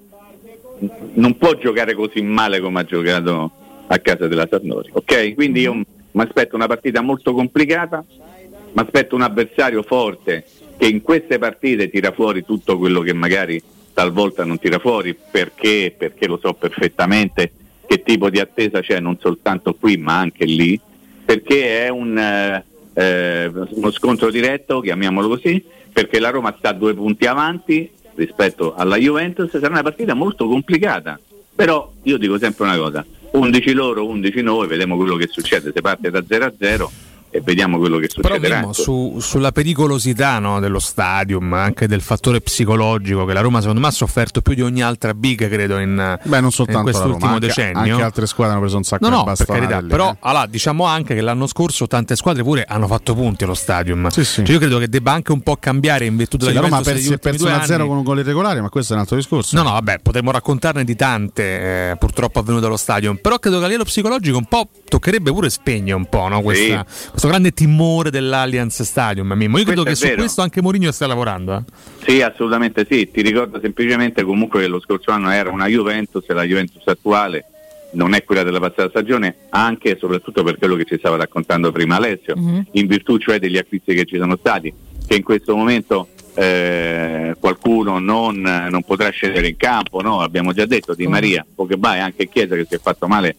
non 1.13 1.37
può 1.37 1.55
giocare 1.57 1.93
così 1.93 2.21
male 2.21 2.59
come 2.59 2.81
ha 2.81 2.83
giocato 2.83 3.51
a 3.87 3.97
casa 3.99 4.27
della 4.27 4.47
Sandoria. 4.49 4.91
ok? 4.93 5.33
Quindi 5.33 5.61
io 5.61 5.73
mi 5.73 5.85
aspetto 6.21 6.55
una 6.55 6.67
partita 6.67 7.01
molto 7.01 7.33
complicata, 7.33 8.03
mi 8.07 8.81
aspetto 8.81 9.15
un 9.15 9.21
avversario 9.21 9.81
forte 9.83 10.43
che 10.77 10.87
in 10.87 11.01
queste 11.01 11.37
partite 11.37 11.89
tira 11.89 12.11
fuori 12.11 12.43
tutto 12.43 12.77
quello 12.77 13.01
che 13.01 13.13
magari 13.13 13.61
talvolta 13.93 14.43
non 14.43 14.59
tira 14.59 14.79
fuori 14.79 15.15
perché, 15.15 15.93
perché 15.97 16.27
lo 16.27 16.39
so 16.41 16.53
perfettamente 16.53 17.51
che 17.85 18.03
tipo 18.03 18.29
di 18.29 18.39
attesa 18.39 18.79
c'è 18.79 18.99
non 18.99 19.17
soltanto 19.19 19.73
qui 19.73 19.97
ma 19.97 20.17
anche 20.17 20.45
lì, 20.45 20.79
perché 21.25 21.85
è 21.85 21.89
un, 21.89 22.17
eh, 22.17 22.63
eh, 22.93 23.51
uno 23.53 23.91
scontro 23.91 24.31
diretto, 24.31 24.79
chiamiamolo 24.79 25.27
così, 25.27 25.63
perché 25.91 26.19
la 26.19 26.29
Roma 26.29 26.55
sta 26.57 26.71
due 26.71 26.93
punti 26.93 27.25
avanti 27.25 27.89
rispetto 28.15 28.75
alla 28.75 28.95
Juventus, 28.97 29.49
sarà 29.49 29.69
una 29.69 29.83
partita 29.83 30.13
molto 30.13 30.47
complicata, 30.47 31.19
però 31.53 31.91
io 32.03 32.17
dico 32.17 32.37
sempre 32.37 32.63
una 32.63 32.77
cosa, 32.77 33.05
11 33.31 33.73
loro, 33.73 34.07
11 34.07 34.41
noi, 34.41 34.67
vediamo 34.67 34.95
quello 34.95 35.15
che 35.17 35.27
succede, 35.27 35.71
se 35.73 35.81
parte 35.81 36.09
da 36.09 36.23
0 36.25 36.45
a 36.45 36.53
0 36.57 36.91
e 37.31 37.41
vediamo 37.41 37.77
quello 37.77 37.97
che 37.97 38.09
Però 38.13 38.35
succederà. 38.35 38.59
Mimmo, 38.59 38.73
su- 38.73 39.17
sulla 39.19 39.51
pericolosità 39.51 40.37
no, 40.39 40.59
dello 40.59 40.79
stadium, 40.79 41.53
anche 41.53 41.87
del 41.87 42.01
fattore 42.01 42.41
psicologico 42.41 43.25
che 43.25 43.33
la 43.33 43.39
Roma 43.41 43.59
secondo 43.61 43.79
me 43.79 43.87
ha 43.87 43.91
sofferto 43.91 44.41
più 44.41 44.53
di 44.53 44.61
ogni 44.61 44.81
altra 44.83 45.13
big, 45.13 45.47
credo, 45.49 45.79
in, 45.79 45.95
Beh, 46.23 46.35
non 46.35 46.45
in 46.45 46.51
soltanto 46.51 46.77
la 46.79 46.83
quest'ultimo 46.91 47.19
Roma, 47.19 47.33
anche, 47.35 47.47
decennio. 47.47 47.79
anche 47.93 48.03
altre 48.03 48.25
squadre 48.27 48.51
hanno 48.53 48.61
preso 48.61 48.77
un 48.77 48.83
sacco 48.83 49.09
No, 49.09 49.23
di 49.23 49.29
no, 49.29 49.33
per 49.33 49.45
carità, 49.45 49.79
lì, 49.79 49.87
però 49.87 50.11
eh. 50.11 50.17
allora, 50.19 50.45
diciamo 50.45 50.85
anche 50.85 51.15
che 51.15 51.21
l'anno 51.21 51.47
scorso 51.47 51.87
tante 51.87 52.15
squadre 52.15 52.43
pure 52.43 52.65
hanno 52.67 52.87
fatto 52.87 53.13
punti 53.15 53.43
allo 53.45 53.53
stadium. 53.53 54.09
Cioè, 54.09 54.25
io 54.45 54.59
credo 54.59 54.77
che 54.77 54.89
debba 54.89 55.11
anche 55.13 55.31
un 55.31 55.41
po' 55.41 55.55
cambiare 55.57 56.05
in 56.05 56.17
virtù 56.17 56.37
della 56.37 56.49
Sì, 56.49 56.55
la 56.55 56.61
Roma 56.63 56.75
ha 56.77 56.79
Juventus 56.79 57.01
perso, 57.07 57.09
degli 57.09 57.19
perso 57.21 57.43
ultimi 57.45 57.57
due 57.59 57.65
1-0 57.67 57.79
anni. 57.79 57.87
con 57.87 57.97
un 57.97 58.03
gol 58.03 58.19
irregolare, 58.19 58.61
ma 58.61 58.69
questo 58.69 58.91
è 58.91 58.95
un 58.95 59.01
altro 59.01 59.15
discorso. 59.15 59.55
No, 59.55 59.63
no, 59.63 59.71
vabbè, 59.71 59.99
potremmo 60.03 60.31
raccontarne 60.31 60.83
di 60.83 60.95
tante, 60.95 61.89
eh, 61.91 61.95
purtroppo 61.97 62.39
avvenute 62.39 62.65
allo 62.65 62.77
stadium. 62.77 63.17
Però 63.21 63.39
credo 63.39 63.57
che 63.59 63.63
a 63.63 63.67
livello 63.67 63.85
psicologico 63.85 64.37
un 64.37 64.45
po' 64.45 64.67
toccherebbe 64.87 65.31
pure 65.31 65.49
spegnere 65.49 65.95
un 65.95 66.05
po', 66.09 66.27
no? 66.27 66.41
Questa- 66.41 66.85
questo 67.21 67.39
grande 67.39 67.51
timore 67.51 68.09
dell'Allianz 68.09 68.81
Stadium. 68.81 69.31
Mimmo. 69.33 69.59
Io 69.59 69.63
credo 69.63 69.83
Questo 69.83 69.83
che 69.83 69.91
è 69.91 69.95
su 69.95 70.05
vero. 70.05 70.21
questo 70.21 70.41
anche 70.41 70.59
Mourinho 70.59 70.91
stia 70.91 71.05
lavorando. 71.05 71.55
eh. 71.55 71.63
Sì, 72.03 72.21
assolutamente 72.23 72.87
sì. 72.89 73.11
Ti 73.11 73.21
ricordo 73.21 73.59
semplicemente 73.61 74.23
comunque 74.23 74.61
che 74.61 74.67
lo 74.67 74.79
scorso 74.79 75.11
anno 75.11 75.29
era 75.29 75.51
una 75.51 75.67
Juventus 75.67 76.23
e 76.27 76.33
la 76.33 76.41
Juventus 76.41 76.81
attuale 76.87 77.45
non 77.91 78.15
è 78.15 78.23
quella 78.23 78.41
della 78.41 78.59
passata 78.59 78.89
stagione, 78.89 79.35
anche 79.49 79.91
e 79.91 79.97
soprattutto 79.99 80.41
per 80.41 80.57
quello 80.57 80.75
che 80.75 80.85
ci 80.85 80.97
stava 80.97 81.17
raccontando 81.17 81.71
prima 81.71 81.97
Alessio, 81.97 82.33
in 82.71 82.87
virtù 82.87 83.17
cioè 83.19 83.37
degli 83.37 83.57
acquisti 83.57 83.93
che 83.93 84.05
ci 84.05 84.17
sono 84.17 84.35
stati, 84.37 84.73
che 85.05 85.15
in 85.15 85.23
questo 85.23 85.55
momento 85.55 86.07
eh, 86.33 87.35
qualcuno 87.39 87.99
non, 87.99 88.39
non 88.39 88.81
potrà 88.83 89.09
scendere 89.09 89.49
in 89.49 89.57
campo, 89.57 90.01
no? 90.01 90.21
abbiamo 90.21 90.53
già 90.53 90.65
detto 90.65 90.95
Di 90.95 91.05
Maria, 91.05 91.45
Pogba 91.53 91.97
e 91.97 91.99
anche 91.99 92.29
Chiesa 92.29 92.55
che 92.55 92.65
si 92.67 92.75
è 92.75 92.79
fatto 92.79 93.07
male, 93.07 93.35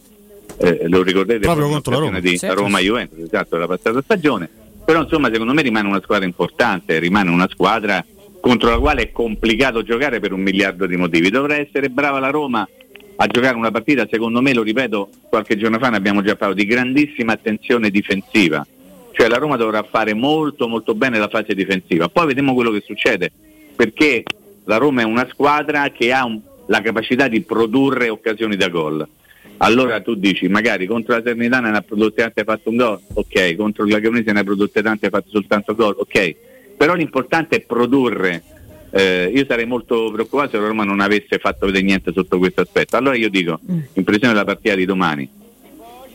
eh, 0.57 0.87
lo 0.87 1.01
ricordate 1.03 1.39
Proprio 1.39 1.67
contro 1.69 1.93
la 1.93 1.99
Roma. 1.99 2.19
di 2.19 2.37
Certo. 2.37 2.61
Roma-Juventus, 2.61 3.19
esatto, 3.19 3.55
della 3.55 3.67
passata 3.67 4.01
stagione, 4.01 4.49
però 4.85 5.01
insomma 5.03 5.29
secondo 5.31 5.53
me 5.53 5.61
rimane 5.61 5.87
una 5.87 6.01
squadra 6.01 6.25
importante, 6.25 6.99
rimane 6.99 7.29
una 7.29 7.47
squadra 7.49 8.03
contro 8.39 8.69
la 8.69 8.77
quale 8.79 9.03
è 9.03 9.11
complicato 9.11 9.83
giocare 9.83 10.19
per 10.19 10.33
un 10.33 10.41
miliardo 10.41 10.85
di 10.85 10.97
motivi. 10.97 11.29
Dovrà 11.29 11.55
essere 11.55 11.89
brava 11.89 12.19
la 12.19 12.29
Roma 12.29 12.67
a 13.15 13.27
giocare 13.27 13.55
una 13.55 13.71
partita, 13.71 14.07
secondo 14.09 14.41
me, 14.41 14.53
lo 14.53 14.63
ripeto, 14.63 15.09
qualche 15.29 15.55
giorno 15.57 15.77
fa 15.79 15.89
ne 15.89 15.97
abbiamo 15.97 16.21
già 16.21 16.35
parlato, 16.35 16.59
di 16.61 16.67
grandissima 16.67 17.33
attenzione 17.33 17.89
difensiva. 17.89 18.65
Cioè 19.11 19.27
la 19.27 19.37
Roma 19.37 19.55
dovrà 19.57 19.83
fare 19.83 20.13
molto 20.15 20.67
molto 20.67 20.95
bene 20.95 21.19
la 21.19 21.27
fase 21.29 21.53
difensiva. 21.53 22.09
Poi 22.09 22.25
vediamo 22.25 22.53
quello 22.55 22.71
che 22.71 22.81
succede, 22.85 23.31
perché 23.75 24.23
la 24.65 24.77
Roma 24.77 25.01
è 25.01 25.05
una 25.05 25.27
squadra 25.31 25.89
che 25.91 26.11
ha 26.11 26.25
un- 26.25 26.41
la 26.65 26.81
capacità 26.81 27.27
di 27.27 27.41
produrre 27.41 28.09
occasioni 28.09 28.55
da 28.55 28.69
gol. 28.69 29.07
Allora 29.57 30.01
tu 30.01 30.15
dici, 30.15 30.47
magari 30.47 30.85
contro 30.87 31.13
la 31.13 31.21
Ternitana 31.21 31.69
ne 31.69 31.77
ha 31.77 31.81
prodotte 31.81 32.21
tante 32.21 32.39
e 32.39 32.43
ha 32.43 32.45
fatto 32.45 32.69
un 32.69 32.75
gol, 32.75 32.99
ok, 33.13 33.55
contro 33.55 33.85
la 33.85 33.99
Cremonese 33.99 34.31
ne 34.31 34.39
ha 34.39 34.43
prodotte 34.43 34.81
tante 34.81 35.05
e 35.05 35.07
ha 35.07 35.11
fatto 35.11 35.29
soltanto 35.29 35.73
gol, 35.75 35.95
ok. 35.97 36.35
Però 36.75 36.95
l'importante 36.95 37.57
è 37.57 37.61
produrre. 37.61 38.43
Eh, 38.91 39.31
io 39.33 39.45
sarei 39.47 39.65
molto 39.65 40.11
preoccupato 40.11 40.51
se 40.51 40.57
la 40.57 40.67
Roma 40.67 40.83
non 40.83 40.99
avesse 40.99 41.39
fatto 41.39 41.65
vedere 41.65 41.83
niente 41.83 42.11
sotto 42.13 42.37
questo 42.37 42.61
aspetto. 42.61 42.97
Allora 42.97 43.15
io 43.15 43.29
dico, 43.29 43.59
impressione 43.93 44.33
della 44.33 44.45
partita 44.45 44.75
di 44.75 44.85
domani, 44.85 45.27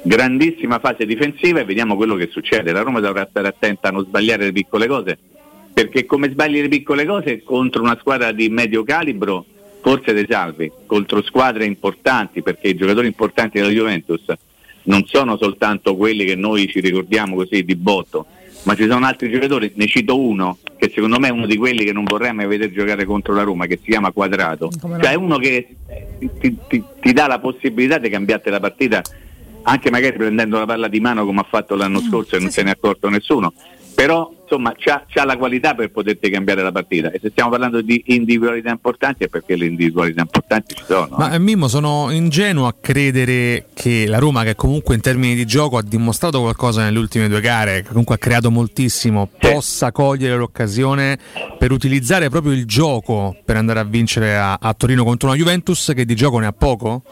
grandissima 0.03 0.79
fase 0.79 1.07
difensiva 1.07 1.61
e 1.61 1.65
vediamo 1.65 1.97
quello 1.97 2.17
che 2.17 2.29
succede. 2.31 2.71
La 2.73 2.83
Roma 2.83 3.01
dovrà 3.01 3.27
stare 3.29 3.49
attenta 3.49 3.89
a 3.89 3.93
non 3.93 4.05
sbagliare 4.05 4.45
le 4.45 4.53
piccole 4.53 4.87
cose, 4.87 5.19
perché 5.73 6.05
come 6.05 6.29
sbagli 6.31 6.61
le 6.61 6.69
piccole 6.69 7.07
cose 7.07 7.43
contro 7.43 7.83
una 7.83 7.97
squadra 7.99 8.31
di 8.31 8.49
medio 8.49 8.85
calibro 8.85 9.45
forse 9.81 10.13
te 10.15 10.27
salvi, 10.29 10.71
contro 10.87 11.23
squadre 11.23 11.65
importanti, 11.65 12.43
perché 12.43 12.69
i 12.69 12.75
giocatori 12.75 13.07
importanti 13.07 13.59
della 13.59 13.71
Juventus 13.71 14.25
non 14.85 15.05
sono 15.07 15.37
soltanto 15.37 15.97
quelli 15.97 16.25
che 16.25 16.35
noi 16.35 16.67
ci 16.69 16.81
ricordiamo 16.81 17.35
così 17.37 17.63
di 17.65 17.77
botto, 17.77 18.27
ma 18.65 18.75
ci 18.75 18.87
sono 18.89 19.07
altri 19.07 19.31
giocatori, 19.31 19.73
ne 19.75 19.87
cito 19.87 20.19
uno 20.19 20.59
che 20.77 20.91
secondo 20.95 21.19
me 21.19 21.29
è 21.29 21.31
uno 21.31 21.47
di 21.47 21.57
quelli 21.57 21.85
che 21.85 21.93
non 21.93 22.05
vorrei 22.05 22.33
mai 22.33 22.47
vedere 22.47 22.73
giocare 22.73 23.05
contro 23.05 23.35
la 23.35 23.43
Roma, 23.43 23.67
che 23.67 23.79
si 23.83 23.91
chiama 23.91 24.13
Quadrato, 24.13 24.71
cioè 24.81 25.11
è 25.11 25.15
uno 25.15 25.39
che 25.39 25.69
ti, 26.41 26.57
ti- 26.69 26.83
ti 27.01 27.13
dà 27.13 27.27
la 27.27 27.39
possibilità 27.39 27.99
di 27.99 28.09
cambiarti 28.09 28.51
la 28.51 28.61
partita 28.61 29.03
anche 29.63 29.91
magari 29.91 30.17
prendendo 30.17 30.59
la 30.59 30.65
palla 30.65 30.89
di 30.89 30.99
mano 30.99 31.27
come 31.27 31.41
ha 31.41 31.47
fatto 31.47 31.75
l'anno 31.75 32.01
scorso 32.01 32.37
e 32.37 32.39
non 32.39 32.49
se 32.51 32.63
ne 32.63 32.71
è 32.71 32.73
accorto 32.73 33.09
nessuno, 33.11 33.53
però 33.99 34.33
insomma 34.43 34.73
c'ha, 34.79 35.03
c'ha 35.09 35.25
la 35.25 35.37
qualità 35.37 35.75
per 35.75 35.91
poterti 35.91 36.31
cambiare 36.31 36.63
la 36.63 36.71
partita 36.71 37.11
e 37.11 37.19
se 37.21 37.31
stiamo 37.31 37.51
parlando 37.51 37.81
di 37.81 38.01
individualità 38.07 38.71
importanti 38.71 39.25
è 39.25 39.29
perché 39.29 39.57
le 39.57 39.67
individualità 39.67 40.21
importanti 40.21 40.77
ci 40.77 40.85
sono. 40.87 41.17
Ma 41.19 41.33
eh, 41.33 41.41
Mimmo, 41.41 41.67
sono 41.67 42.13
ingenuo 42.13 42.69
a 42.69 42.77
credere 42.81 43.71
che 43.75 44.07
la 44.07 44.19
Roma, 44.19 44.45
che 44.45 44.55
comunque 44.55 44.95
in 44.95 45.01
termini 45.01 45.35
di 45.35 45.45
gioco 45.47 45.79
ha 45.79 45.83
dimostrato 45.83 46.41
qualcosa 46.41 46.85
nelle 46.85 46.97
ultime 46.97 47.29
due 47.29 47.41
gare, 47.41 47.83
che 47.83 47.89
comunque 47.89 48.15
ha 48.15 48.19
creato 48.19 48.53
moltissimo, 48.53 49.29
possa 49.37 49.91
cogliere 49.91 50.37
l'occasione 50.37 51.19
per 51.59 51.73
utilizzare 51.73 52.29
proprio 52.29 52.53
il 52.53 52.67
gioco 52.67 53.37
per 53.45 53.57
andare 53.57 53.81
a 53.81 53.85
vincere 53.85 54.37
a, 54.37 54.59
a 54.61 54.75
Torino 54.75 55.03
contro 55.03 55.27
una 55.27 55.37
Juventus 55.37 55.91
che 55.93 56.05
di 56.05 56.15
gioco 56.15 56.39
ne 56.39 56.47
ha 56.47 56.53
poco? 56.53 57.03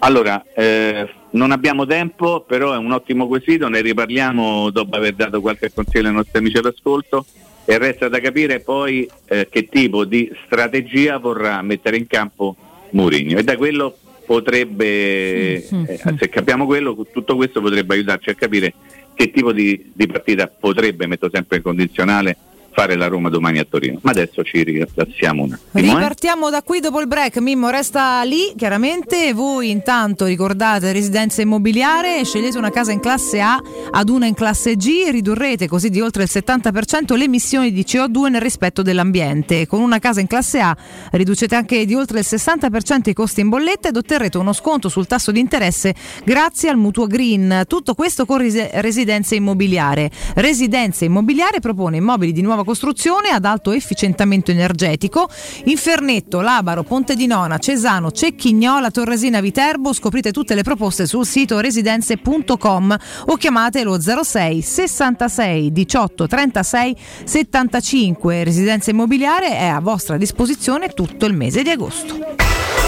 Allora, 0.00 0.44
eh, 0.54 1.08
non 1.30 1.50
abbiamo 1.50 1.86
tempo, 1.86 2.44
però 2.46 2.72
è 2.72 2.76
un 2.76 2.92
ottimo 2.92 3.26
quesito, 3.26 3.68
ne 3.68 3.80
riparliamo 3.80 4.70
dopo 4.70 4.96
aver 4.96 5.14
dato 5.14 5.40
qualche 5.40 5.72
consiglio 5.72 6.08
ai 6.08 6.14
nostri 6.14 6.38
amici 6.38 6.56
all'ascolto 6.58 7.26
e 7.64 7.76
resta 7.76 8.08
da 8.08 8.18
capire 8.20 8.60
poi 8.60 9.08
eh, 9.26 9.46
che 9.50 9.68
tipo 9.68 10.04
di 10.04 10.30
strategia 10.46 11.18
vorrà 11.18 11.60
mettere 11.62 11.98
in 11.98 12.06
campo 12.06 12.56
Mourinho. 12.90 13.38
E 13.38 13.44
da 13.44 13.56
quello 13.56 13.96
potrebbe, 14.24 14.86
eh, 14.86 16.00
se 16.18 16.28
capiamo 16.28 16.64
quello, 16.64 16.96
tutto 17.12 17.36
questo 17.36 17.60
potrebbe 17.60 17.94
aiutarci 17.94 18.30
a 18.30 18.34
capire 18.34 18.74
che 19.14 19.30
tipo 19.30 19.52
di, 19.52 19.90
di 19.92 20.06
partita 20.06 20.46
potrebbe, 20.46 21.06
metto 21.06 21.28
sempre 21.30 21.58
in 21.58 21.62
condizionale, 21.62 22.36
fare 22.78 22.94
la 22.94 23.08
Roma 23.08 23.28
domani 23.28 23.58
a 23.58 23.66
Torino. 23.68 23.98
Ma 24.02 24.12
adesso 24.12 24.44
ci 24.44 24.62
rilassiamo 24.62 25.42
un 25.42 25.52
attimo. 25.52 25.68
eh. 25.72 25.80
Ripartiamo 25.80 26.48
da 26.48 26.62
qui 26.62 26.78
dopo 26.78 27.00
il 27.00 27.08
break. 27.08 27.38
Mimmo 27.38 27.70
resta 27.70 28.22
lì, 28.22 28.52
chiaramente. 28.56 29.32
Voi 29.32 29.70
intanto 29.70 30.26
ricordate 30.26 30.92
residenza 30.92 31.42
immobiliare, 31.42 32.24
scegliete 32.24 32.56
una 32.56 32.70
casa 32.70 32.92
in 32.92 33.00
classe 33.00 33.40
A 33.40 33.60
ad 33.90 34.08
una 34.08 34.26
in 34.26 34.34
classe 34.34 34.76
G, 34.76 35.08
ridurrete 35.10 35.66
così 35.66 35.90
di 35.90 36.00
oltre 36.00 36.22
il 36.22 36.28
70% 36.32 37.16
le 37.16 37.24
emissioni 37.24 37.72
di 37.72 37.82
CO2 37.82 38.30
nel 38.30 38.40
rispetto 38.40 38.82
dell'ambiente. 38.82 39.66
Con 39.66 39.80
una 39.80 39.98
casa 39.98 40.20
in 40.20 40.28
classe 40.28 40.60
A 40.60 40.76
riducete 41.10 41.56
anche 41.56 41.84
di 41.84 41.94
oltre 41.96 42.20
il 42.20 42.26
60% 42.28 43.08
i 43.08 43.12
costi 43.12 43.40
in 43.40 43.48
bolletta 43.48 43.88
ed 43.88 43.96
otterrete 43.96 44.38
uno 44.38 44.52
sconto 44.52 44.88
sul 44.88 45.08
tasso 45.08 45.32
di 45.32 45.40
interesse 45.40 45.96
grazie 46.24 46.68
al 46.68 46.76
mutuo 46.76 47.08
green. 47.08 47.64
Tutto 47.66 47.94
questo 47.94 48.24
con 48.24 48.38
Residenza 48.38 49.34
Immobiliare. 49.34 50.12
Residenza 50.34 51.04
Immobiliare 51.04 51.58
propone 51.58 51.96
immobili 51.96 52.30
di 52.30 52.42
nuova 52.42 52.66
costruzione 52.68 53.30
ad 53.30 53.46
alto 53.46 53.72
efficientamento 53.72 54.50
energetico 54.50 55.30
in 55.64 55.78
Fernetto, 55.78 56.42
Labaro, 56.42 56.82
Ponte 56.82 57.16
di 57.16 57.26
Nona, 57.26 57.56
Cesano, 57.56 58.10
Cecchignola, 58.10 58.90
Torresina, 58.90 59.40
Viterbo. 59.40 59.94
Scoprite 59.94 60.32
tutte 60.32 60.54
le 60.54 60.62
proposte 60.62 61.06
sul 61.06 61.24
sito 61.24 61.60
residenze.com 61.60 62.96
o 63.24 63.36
chiamate 63.36 63.84
lo 63.84 63.98
06 63.98 64.60
66 64.60 65.72
18 65.72 66.26
36 66.26 66.96
75. 67.24 68.44
Residenza 68.44 68.90
Immobiliare 68.90 69.56
è 69.56 69.64
a 69.64 69.80
vostra 69.80 70.18
disposizione 70.18 70.88
tutto 70.88 71.24
il 71.24 71.32
mese 71.32 71.62
di 71.62 71.70
agosto. 71.70 72.87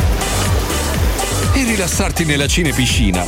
e 1.53 1.63
rilassarti 1.63 2.25
nella 2.25 2.47
cinepiscina. 2.47 3.23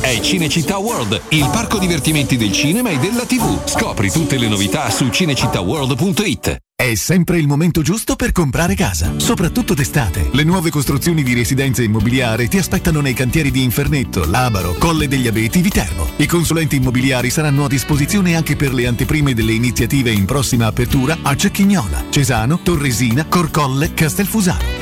È 0.00 0.18
Cinecittà 0.20 0.78
World, 0.78 1.20
il 1.28 1.48
parco 1.52 1.78
divertimenti 1.78 2.36
del 2.36 2.52
cinema 2.52 2.90
e 2.90 2.98
della 2.98 3.24
TV. 3.24 3.66
Scopri 3.66 4.10
tutte 4.10 4.38
le 4.38 4.48
novità 4.48 4.90
su 4.90 5.08
cinecittàworld.it. 5.08 6.56
È 6.74 6.94
sempre 6.96 7.38
il 7.38 7.46
momento 7.46 7.80
giusto 7.82 8.16
per 8.16 8.32
comprare 8.32 8.74
casa, 8.74 9.12
soprattutto 9.18 9.72
d'estate. 9.72 10.30
Le 10.32 10.42
nuove 10.42 10.70
costruzioni 10.70 11.22
di 11.22 11.32
residenze 11.32 11.84
immobiliari 11.84 12.48
ti 12.48 12.58
aspettano 12.58 13.00
nei 13.00 13.14
cantieri 13.14 13.52
di 13.52 13.62
Infernetto, 13.62 14.24
Labaro, 14.28 14.74
Colle 14.78 15.06
degli 15.06 15.28
Abeti, 15.28 15.60
Viterbo. 15.60 16.08
I 16.16 16.26
consulenti 16.26 16.76
immobiliari 16.76 17.30
saranno 17.30 17.66
a 17.66 17.68
disposizione 17.68 18.34
anche 18.34 18.56
per 18.56 18.74
le 18.74 18.88
anteprime 18.88 19.32
delle 19.32 19.52
iniziative 19.52 20.10
in 20.10 20.24
prossima 20.24 20.66
apertura 20.66 21.18
a 21.22 21.36
Cecchignola, 21.36 22.06
Cesano, 22.08 22.58
Torresina, 22.60 23.26
Corcolle, 23.26 23.94
Castelfusaro. 23.94 24.81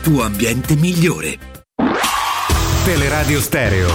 tuo 0.00 0.22
ambiente 0.22 0.74
migliore. 0.76 1.38
Teleradio 2.84 3.40
Stereo 3.40 3.88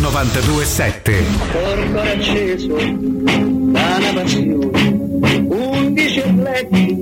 927. 0.00 1.24
Corpo 1.52 2.00
acceso 2.00 2.74
da 2.76 3.96
una 3.96 4.12
passione, 4.14 5.46
undici 5.48 6.20
atleti 6.20 6.96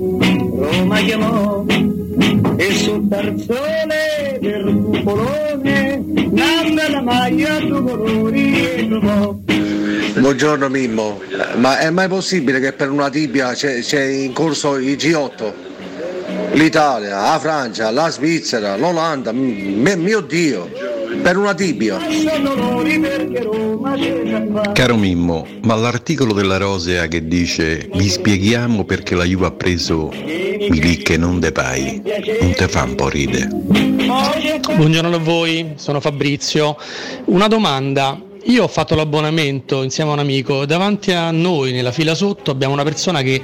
Roma 0.55 0.99
chiamò 0.99 1.65
e 2.57 2.71
sul 2.73 3.07
tarzone 3.07 4.37
del 4.39 4.81
cupolone 4.83 6.03
nanna 6.31 6.89
la 6.89 7.01
maglia 7.01 7.59
due 7.59 7.81
colori 7.81 8.65
e 8.65 8.87
trovò. 8.87 9.37
Buongiorno 10.19 10.67
Mimmo, 10.69 11.21
ma 11.55 11.79
è 11.79 11.89
mai 11.89 12.07
possibile 12.09 12.59
che 12.59 12.73
per 12.73 12.91
una 12.91 13.09
tibia 13.09 13.53
c'è, 13.53 13.79
c'è 13.79 14.03
in 14.03 14.33
corso 14.33 14.75
il 14.75 14.97
G8? 14.97 15.68
L'Italia, 16.53 17.21
la 17.21 17.39
Francia, 17.39 17.91
la 17.91 18.09
Svizzera, 18.09 18.75
l'Olanda, 18.75 19.31
m- 19.31 19.93
mio 19.97 20.21
Dio, 20.21 20.69
per 21.21 21.37
una 21.37 21.53
tibia. 21.53 21.97
Caro 24.73 24.95
Mimmo, 24.95 25.45
ma 25.63 25.75
l'articolo 25.75 26.33
della 26.33 26.57
Rosea 26.57 27.07
che 27.07 27.27
dice 27.27 27.89
vi 27.93 28.09
spieghiamo 28.09 28.83
perché 28.83 29.15
la 29.15 29.23
Juve 29.25 29.47
ha 29.47 29.51
preso 29.51 30.11
Milik 30.11 31.11
e 31.11 31.17
non 31.17 31.39
Depay, 31.39 32.01
non 32.41 32.53
te 32.53 32.67
fa 32.67 32.83
un 32.83 32.95
po' 32.95 33.09
ridere? 33.09 33.47
Buongiorno 33.47 35.15
a 35.15 35.19
voi, 35.19 35.73
sono 35.75 35.99
Fabrizio. 35.99 36.75
Una 37.25 37.47
domanda. 37.47 38.19
Io 38.45 38.63
ho 38.63 38.67
fatto 38.67 38.95
l'abbonamento 38.95 39.83
insieme 39.83 40.09
a 40.11 40.13
un 40.13 40.19
amico, 40.19 40.65
davanti 40.65 41.11
a 41.11 41.29
noi 41.29 41.71
nella 41.73 41.91
fila 41.91 42.15
sotto 42.15 42.51
abbiamo 42.51 42.73
una 42.73 42.83
persona 42.83 43.21
che 43.21 43.39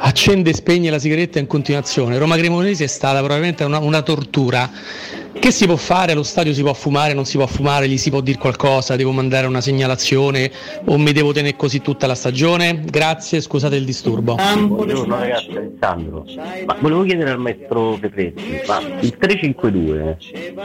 accende 0.00 0.50
e 0.50 0.54
spegne 0.54 0.90
la 0.90 0.98
sigaretta 0.98 1.38
in 1.38 1.46
continuazione. 1.46 2.18
Roma 2.18 2.36
Cremonese 2.36 2.84
è 2.84 2.86
stata 2.86 3.18
probabilmente 3.18 3.64
una, 3.64 3.78
una 3.78 4.02
tortura. 4.02 4.70
Che 5.32 5.52
si 5.52 5.64
può 5.64 5.76
fare? 5.76 6.12
Allo 6.12 6.22
stadio 6.22 6.52
si 6.52 6.62
può 6.62 6.74
fumare, 6.74 7.14
non 7.14 7.24
si 7.24 7.36
può 7.36 7.46
fumare, 7.46 7.88
gli 7.88 7.96
si 7.96 8.10
può 8.10 8.20
dire 8.20 8.36
qualcosa, 8.38 8.96
devo 8.96 9.12
mandare 9.12 9.46
una 9.46 9.60
segnalazione 9.60 10.50
o 10.86 10.98
mi 10.98 11.12
devo 11.12 11.32
tenere 11.32 11.56
così 11.56 11.80
tutta 11.80 12.06
la 12.06 12.14
stagione? 12.14 12.82
Grazie, 12.84 13.40
scusate 13.40 13.76
il 13.76 13.84
disturbo. 13.84 14.34
Buongiorno 14.34 15.18
ragazzi, 15.18 15.50
Alessandro. 15.56 16.24
Ma 16.66 16.76
volevo 16.80 17.04
chiedere 17.04 17.30
al 17.30 17.38
maestro 17.38 17.96
Pepretti, 18.00 18.60
ma 18.66 18.80
il 19.00 19.16
352 19.16 20.18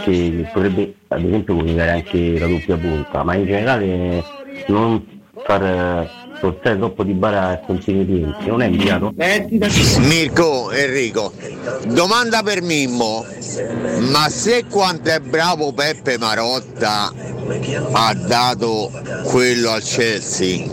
che 0.04 0.50
potrebbe 0.52 0.96
ad 1.08 1.24
esempio 1.24 1.56
collegare 1.56 1.92
anche 1.92 2.40
la 2.40 2.48
doppia 2.48 2.76
punta, 2.76 3.24
ma 3.24 3.36
in 3.36 3.46
generale 3.46 4.24
non 4.68 5.16
far 5.46 6.26
eh, 6.36 6.40
portare 6.40 6.78
troppo 6.78 7.04
di 7.04 7.14
bara 7.14 7.54
e 7.54 7.66
continui 7.66 8.04
riempiti, 8.04 8.48
non 8.48 8.62
è 8.62 8.68
inviato? 8.68 9.14
Mirko 10.00 10.72
Enrico, 10.72 11.34
domanda 11.88 12.44
per 12.44 12.62
Mimmo, 12.62 13.26
ma 14.10 14.30
se 14.30 14.66
quanto 14.70 15.10
è 15.10 15.20
bravo 15.20 15.72
Peppe 15.74 16.18
Marotta 16.18 17.12
ha 17.92 18.14
dato 18.16 18.92
quello 19.26 19.72
al 19.72 19.82
Chelsea, 19.84 20.66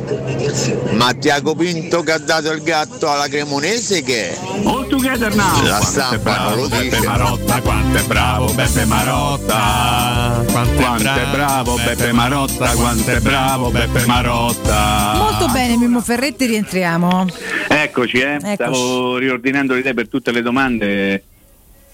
ma 0.92 1.12
Tiago 1.12 1.54
Pinto 1.54 2.02
che 2.02 2.12
ha 2.12 2.18
dato 2.18 2.50
il 2.52 2.62
gatto 2.62 3.10
alla 3.10 3.28
Cremonese 3.28 4.02
che 4.02 4.30
è? 4.30 4.38
All 4.64 4.86
together 4.88 5.34
now! 5.34 5.62
La 5.62 5.78
Quanto 5.78 5.84
è 5.84 5.90
stampa 5.90 6.38
non 6.38 6.56
lo 6.56 6.68
bravo 6.68 6.68
Beppe 6.68 6.96
dice. 6.96 7.06
Marotta, 7.06 7.60
quanto 7.60 7.98
è 7.98 8.02
bravo 8.02 8.52
Beppe 8.52 8.84
Marotta! 8.84 10.44
Quanto 10.52 11.20
è 11.20 11.26
bravo 11.30 11.76
Beppe 11.76 12.12
Marotta, 12.12 12.70
quanto 12.72 13.10
è 13.10 13.20
bravo 13.20 13.70
Beppe 13.70 14.06
Marotta! 14.06 15.12
Molto 15.16 15.48
bene, 15.52 15.76
Mimmo 15.76 16.00
Ferretti, 16.00 16.46
rientriamo. 16.46 17.26
Eccoci, 17.68 18.18
eh. 18.18 18.34
Eccoci. 18.34 18.54
stavo 18.54 19.16
riordinando 19.18 19.74
le 19.74 19.80
idee 19.80 19.94
per 19.94 20.08
tutte 20.08 20.32
le 20.32 20.42
domande. 20.42 21.24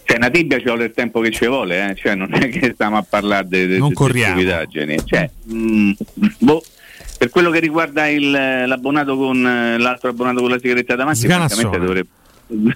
Cioè, 0.05 0.17
una 0.17 0.31
tibia 0.31 0.59
ci 0.59 0.65
vuole 0.65 0.85
il 0.85 0.93
tempo 0.95 1.21
che 1.21 1.31
ci 1.31 1.47
vuole, 1.47 1.91
eh. 1.91 1.95
cioè, 1.95 2.15
non 2.15 2.33
è 2.33 2.49
che 2.49 2.71
stiamo 2.73 2.97
a 2.97 3.05
parlare 3.07 3.47
di 3.47 3.67
de, 3.67 3.79
Non 3.79 3.89
de- 3.89 3.95
stupidaggini. 3.95 4.97
Cioè, 5.05 5.31
mm, 5.53 5.91
boh, 6.39 6.63
per 7.19 7.29
quello 7.29 7.51
che 7.51 7.59
riguarda 7.59 8.09
il, 8.09 8.31
l'abbonato 8.31 9.17
con 9.17 9.43
l'altro 9.43 10.11
abbonato 10.11 10.41
con 10.41 10.51
la 10.51 10.59
sigaretta 10.59 10.95
davanti, 10.95 11.27
francamente 11.27 11.79
dovrebbe. 11.79 12.09
Mi 12.49 12.73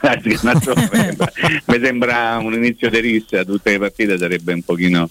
sembra- 1.81 2.37
un 2.37 2.53
inizio 2.53 2.91
di 2.91 3.01
rissa 3.01 3.43
tutte 3.43 3.71
le 3.71 3.79
partite 3.79 4.19
sarebbe 4.19 4.53
un 4.53 4.63
pochino 4.63 5.09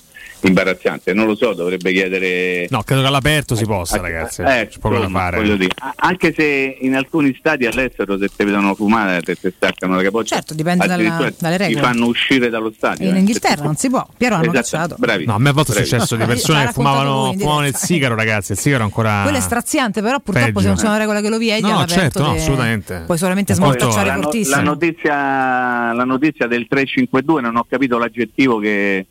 imbarazzante 0.48 1.14
non 1.14 1.26
lo 1.28 1.36
so 1.36 1.54
dovrebbe 1.54 1.92
chiedere 1.92 2.68
No, 2.70 2.82
credo 2.84 3.02
che 3.02 3.08
all'aperto 3.08 3.56
si 3.56 3.66
possa, 3.66 4.00
ragazzi. 4.00 4.42
eh, 4.42 4.70
poco 4.80 4.96
da 4.96 5.02
insomma, 5.02 5.20
fare. 5.20 5.38
voglio 5.38 5.56
dire, 5.56 5.74
a- 5.80 5.94
anche 5.98 6.34
se 6.36 6.78
in 6.82 6.96
alcuni 6.96 7.36
stati 7.38 7.66
all'estero 7.66 8.18
se 8.18 8.28
ti 8.36 8.44
vedono 8.44 8.74
fumare 8.76 9.22
te 9.22 9.36
te 9.36 9.54
staccano 9.56 9.96
la 9.96 10.02
capoccia 10.04 10.36
Certo, 10.36 10.54
dipende 10.54 10.88
dalla- 10.88 11.32
dalle 11.40 11.58
regole. 11.58 11.76
ti 11.76 11.80
fanno 11.82 12.06
uscire 12.08 12.50
dallo 12.50 12.72
stadio 12.76 13.08
In 13.10 13.16
eh. 13.16 13.20
Inghilterra 13.20 13.64
non 13.64 13.76
si 13.76 13.90
può, 13.90 14.06
Piero 14.18 14.36
hanno 14.36 14.44
Esatto, 14.46 14.58
cacciato. 14.60 14.96
bravi. 14.98 15.26
No, 15.26 15.36
a 15.36 15.40
me 15.40 15.50
a 15.50 15.54
volte 15.54 15.72
è 15.72 15.74
Bravi. 15.76 15.90
successo 15.90 16.16
di 16.16 16.24
Eh, 16.24 16.26
persone 16.26 16.66
che 16.66 16.72
fumavano, 16.74 17.34
fumavano 17.38 17.68
il 17.68 17.76
sigaro, 17.76 18.16
ragazzi. 18.16 18.52
Il 18.54 18.58
sigaro 18.58 18.82
è 18.82 18.86
ancora. 18.86 19.22
Quello 19.24 19.38
è 19.38 19.42
straziante, 19.42 20.02
però 20.02 20.20
purtroppo 20.20 20.48
peggio. 20.48 20.60
se 20.62 20.68
non 20.68 20.76
c'è 20.76 20.86
una 20.86 20.98
regola 20.98 21.22
che 21.22 21.30
lo 21.30 21.38
vieta, 21.38 21.68
No, 21.68 21.86
certo, 21.86 22.22
no, 22.24 22.32
te- 22.34 22.38
assolutamente. 22.40 23.04
puoi 23.06 23.18
solamente 23.18 23.54
smortacciare 23.54 24.12
fortissimo. 24.22 24.56
la 24.56 24.62
notizia, 24.64 25.94
la 25.94 26.04
notizia 26.04 26.48
del 26.48 26.68
352 26.68 27.42
non 27.42 27.56
ho 27.58 27.66
capito 27.70 27.98
l'aggettivo 27.98 28.60
che 28.60 29.06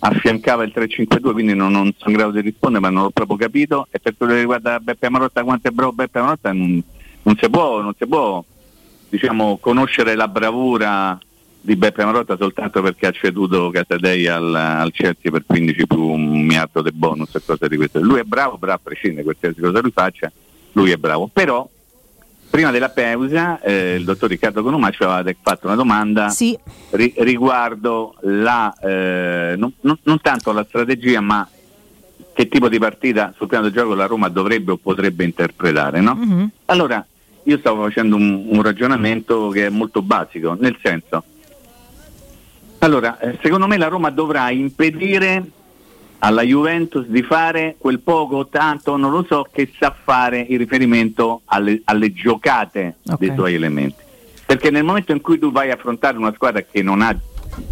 affiancava 0.00 0.64
il 0.64 0.72
352 0.72 1.32
quindi 1.32 1.54
non, 1.54 1.72
non 1.72 1.92
sono 1.96 2.10
in 2.10 2.16
grado 2.16 2.32
di 2.32 2.40
rispondere 2.40 2.82
ma 2.82 2.90
non 2.90 3.04
l'ho 3.04 3.10
proprio 3.10 3.36
capito. 3.36 3.86
E 3.90 3.98
per 3.98 4.14
quello 4.16 4.32
che 4.32 4.40
riguarda 4.40 4.80
Beppe 4.80 5.08
Marotta 5.08 5.44
quanto 5.44 5.68
è 5.68 5.70
bravo 5.70 5.92
Beppe 5.92 6.20
Marotta 6.20 6.52
non, 6.52 6.82
non 7.22 7.36
si 7.36 7.48
può 7.48 7.80
non 7.80 7.94
si 7.98 8.06
può 8.06 8.44
diciamo 9.08 9.58
conoscere 9.58 10.14
la 10.14 10.28
bravura 10.28 11.18
di 11.62 11.76
Beppe 11.76 12.04
Marotta 12.04 12.36
soltanto 12.38 12.80
perché 12.80 13.06
ha 13.06 13.10
ceduto 13.10 13.70
Casadei 13.70 14.26
al, 14.26 14.54
al 14.54 14.92
Chelsea 14.92 15.30
per 15.30 15.44
15 15.46 15.86
più 15.86 16.02
un 16.02 16.30
miliardo 16.30 16.82
di 16.82 16.92
bonus 16.92 17.34
e 17.34 17.42
cose 17.44 17.68
di 17.68 17.76
questo. 17.76 18.00
Lui 18.00 18.20
è 18.20 18.24
bravo 18.24 18.56
bravo 18.56 18.76
a 18.76 18.80
prescindere 18.82 19.24
qualsiasi 19.24 19.60
cosa 19.60 19.80
lui 19.80 19.90
faccia 19.90 20.32
lui 20.72 20.90
è 20.90 20.96
bravo. 20.96 21.28
Però 21.32 21.68
prima 22.50 22.70
della 22.72 22.88
pausa 22.90 23.60
eh, 23.60 23.94
il 23.94 24.04
dottor 24.04 24.28
Riccardo 24.28 24.62
Conuma 24.62 24.90
ci 24.90 25.02
aveva 25.04 25.32
fatto 25.40 25.66
una 25.66 25.76
domanda 25.76 26.28
ri- 26.90 27.14
riguardo 27.18 28.16
la, 28.22 28.74
eh, 28.82 29.54
non, 29.56 29.72
non- 29.80 30.20
tanto 30.20 30.52
la 30.52 30.64
strategia 30.68 31.20
ma 31.20 31.48
che 32.34 32.48
tipo 32.48 32.68
di 32.68 32.78
partita 32.78 33.32
sul 33.36 33.46
piano 33.46 33.64
del 33.64 33.72
gioco 33.72 33.94
la 33.94 34.06
Roma 34.06 34.28
dovrebbe 34.28 34.72
o 34.72 34.76
potrebbe 34.76 35.24
interpretare. 35.24 36.00
No? 36.00 36.14
Mhm. 36.14 36.50
Allora 36.66 37.04
io 37.44 37.58
stavo 37.58 37.84
facendo 37.84 38.16
un, 38.16 38.46
un 38.50 38.62
ragionamento 38.62 39.48
che 39.48 39.66
è 39.66 39.70
molto 39.70 40.02
basico, 40.02 40.56
nel 40.58 40.76
senso, 40.82 41.24
allora 42.78 43.18
eh, 43.20 43.38
secondo 43.42 43.66
me 43.66 43.76
la 43.76 43.88
Roma 43.88 44.10
dovrà 44.10 44.50
impedire 44.50 45.44
alla 46.20 46.42
Juventus 46.42 47.06
di 47.06 47.22
fare 47.22 47.76
quel 47.78 48.00
poco 48.00 48.46
tanto, 48.48 48.96
non 48.96 49.10
lo 49.10 49.24
so, 49.26 49.46
che 49.50 49.70
sa 49.78 49.94
fare 50.04 50.40
in 50.40 50.58
riferimento 50.58 51.42
alle, 51.46 51.80
alle 51.84 52.12
giocate 52.12 52.96
dei 53.18 53.32
suoi 53.34 53.54
elementi. 53.54 54.02
Perché 54.44 54.70
nel 54.70 54.84
momento 54.84 55.12
in 55.12 55.20
cui 55.20 55.38
tu 55.38 55.50
vai 55.50 55.70
a 55.70 55.74
affrontare 55.74 56.18
una 56.18 56.32
squadra 56.34 56.62
che 56.62 56.82
non 56.82 57.02
ha 57.02 57.16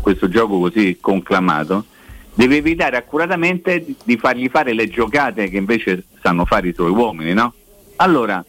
questo 0.01 0.29
gioco 0.29 0.59
così 0.59 0.99
conclamato, 1.01 1.85
devi 2.33 2.57
evitare 2.57 2.97
accuratamente 2.97 3.85
di, 3.85 3.97
di 4.03 4.17
fargli 4.17 4.49
fare 4.49 4.73
le 4.73 4.89
giocate 4.89 5.49
che 5.49 5.57
invece 5.57 6.05
sanno 6.23 6.45
fare 6.45 6.69
i 6.69 6.75
suoi 6.75 6.91
uomini, 6.91 7.35
no? 7.35 7.53
Allora, 7.97 8.45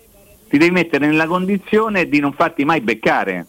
ti 0.48 0.58
devi 0.58 0.72
mettere 0.72 1.08
nella 1.08 1.28
condizione 1.28 2.08
di 2.08 2.19
non 2.19 2.34
farti 2.34 2.64
mai 2.64 2.82
beccare. 2.82 3.45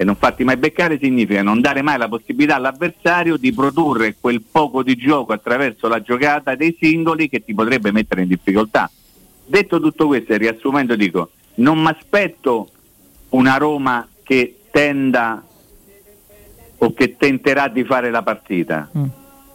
E 0.00 0.04
non 0.04 0.16
farti 0.16 0.44
mai 0.44 0.56
beccare 0.56 0.98
significa 0.98 1.42
non 1.42 1.60
dare 1.60 1.82
mai 1.82 1.98
la 1.98 2.08
possibilità 2.08 2.54
all'avversario 2.54 3.36
di 3.36 3.52
produrre 3.52 4.16
quel 4.18 4.40
poco 4.40 4.82
di 4.82 4.96
gioco 4.96 5.34
attraverso 5.34 5.88
la 5.88 6.00
giocata 6.00 6.54
dei 6.54 6.74
singoli 6.80 7.28
che 7.28 7.44
ti 7.44 7.52
potrebbe 7.52 7.92
mettere 7.92 8.22
in 8.22 8.28
difficoltà. 8.28 8.90
Detto 9.44 9.78
tutto 9.78 10.06
questo 10.06 10.32
e 10.32 10.38
riassumendo 10.38 10.96
dico, 10.96 11.32
non 11.56 11.82
mi 11.82 11.88
aspetto 11.88 12.70
una 13.30 13.58
Roma 13.58 14.08
che 14.22 14.60
tenda 14.70 15.44
o 16.78 16.94
che 16.94 17.16
tenterà 17.18 17.68
di 17.68 17.84
fare 17.84 18.10
la 18.10 18.22
partita. 18.22 18.88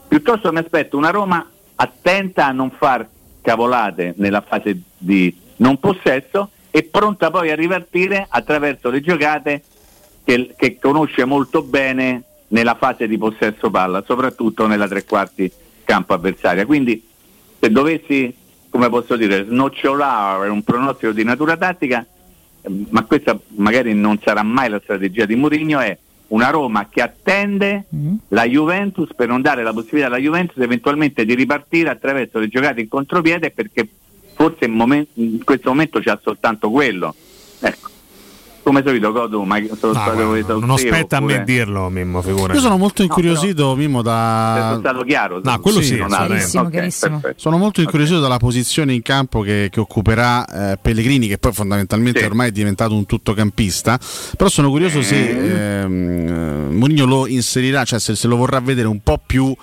Piuttosto 0.08 0.52
mi 0.52 0.60
aspetto 0.60 0.96
una 0.96 1.10
Roma 1.10 1.44
attenta 1.74 2.46
a 2.46 2.52
non 2.52 2.70
far 2.70 3.10
cavolate 3.42 4.14
nella 4.18 4.42
fase 4.42 4.80
di 4.96 5.36
non 5.56 5.80
possesso 5.80 6.52
e 6.70 6.84
pronta 6.84 7.32
poi 7.32 7.50
a 7.50 7.56
ripartire 7.56 8.28
attraverso 8.30 8.92
le 8.92 9.02
giocate 9.02 9.64
che, 10.26 10.54
che 10.58 10.78
conosce 10.80 11.24
molto 11.24 11.62
bene 11.62 12.24
nella 12.50 12.76
fase 12.76 13.08
di 13.08 13.18
possesso 13.18 13.70
palla, 13.70 14.04
soprattutto 14.06 14.68
nella 14.68 14.88
tre 14.88 15.06
quarti 15.06 15.50
campo 15.84 16.14
avversaria. 16.14 16.66
Quindi 16.66 17.02
se 17.60 17.70
dovessi, 17.70 18.34
come 18.70 18.90
posso 18.90 19.16
dire, 19.16 19.46
snocciolare 19.46 20.50
un 20.50 20.64
pronostico 20.64 21.12
di 21.12 21.24
natura 21.24 21.56
tattica, 21.56 22.06
eh, 22.62 22.86
ma 22.90 23.04
questa 23.06 23.40
magari 23.56 23.94
non 23.94 24.20
sarà 24.22 24.44
mai 24.44 24.70
la 24.70 24.82
strategia 24.84 25.26
di 25.26 25.36
Mourinho, 25.36 25.80
è 25.80 25.98
una 26.28 26.50
Roma 26.50 26.90
che 26.90 27.04
attende 27.04 27.86
la 28.30 28.46
Juventus 28.46 29.14
per 29.16 29.28
non 29.28 29.44
dare 29.44 29.62
la 29.62 29.72
possibilità 29.72 30.08
alla 30.08 30.18
Juventus 30.18 30.58
eventualmente 30.58 31.24
di 31.24 31.36
ripartire 31.36 31.90
attraverso 31.90 32.40
le 32.40 32.48
giocate 32.48 32.82
in 32.82 32.88
contropiede 32.88 33.52
perché 33.52 33.88
forse 34.34 34.66
in, 34.66 34.72
momen- 34.72 35.06
in 35.14 35.44
questo 35.44 35.70
momento 35.70 36.00
c'ha 36.02 36.20
soltanto 36.22 36.72
quello. 36.72 37.14
Ecco. 37.60 37.90
Come 38.66 38.82
solito 38.84 39.12
Godu, 39.12 39.44
ma 39.44 39.58
sono 39.80 39.92
Ah, 39.92 40.02
stato 40.02 40.26
guarda, 40.26 40.66
non 40.66 40.78
spetta 40.80 41.18
a 41.18 41.20
oppure- 41.20 41.38
me 41.38 41.44
dirlo, 41.44 41.88
Mimmo, 41.90 42.24
figura. 42.24 42.56
Io 42.56 42.60
sono 42.60 42.78
molto 42.80 43.04
incuriosito, 43.04 43.76
Mimmo, 43.76 44.02
da. 44.02 44.70
Sono 44.70 44.80
stato 44.80 45.04
chiaro. 45.04 45.40
No, 45.44 45.60
quello 45.60 45.82
sì, 45.82 45.96
non 45.98 46.12
ha- 46.12 46.18
assolutamente. 46.22 46.58
ok, 46.58 46.70
chiarissimo. 46.72 47.22
Sono 47.36 47.58
molto 47.60 47.82
incuriosito 47.82 48.20
dalla 48.20 48.38
posizione 48.38 48.94
in 48.94 49.04
campo 49.04 49.42
che, 49.42 49.68
che 49.72 49.80
occuperà 49.80 50.72
eh, 50.72 50.78
Pellegrini, 50.82 51.28
che 51.28 51.38
poi 51.38 51.54
fondamentalmente 51.54 52.26
ormai 52.26 52.48
è 52.48 52.52
diventato 52.52 52.96
un 52.96 53.06
tuttocampista. 53.06 54.00
Però 54.36 54.50
sono 54.50 54.70
curioso 54.72 55.04
se 55.04 55.82
ehm, 55.84 56.28
eh, 56.28 56.74
Mourinho 56.74 57.06
lo 57.06 57.28
inserirà, 57.28 57.84
cioè 57.84 58.00
se, 58.00 58.16
se 58.16 58.28
lo 58.28 58.36
vorrà 58.36 58.60
vedere 58.62 58.88
un 58.88 59.00
po' 59.04 59.22
più 59.24 59.56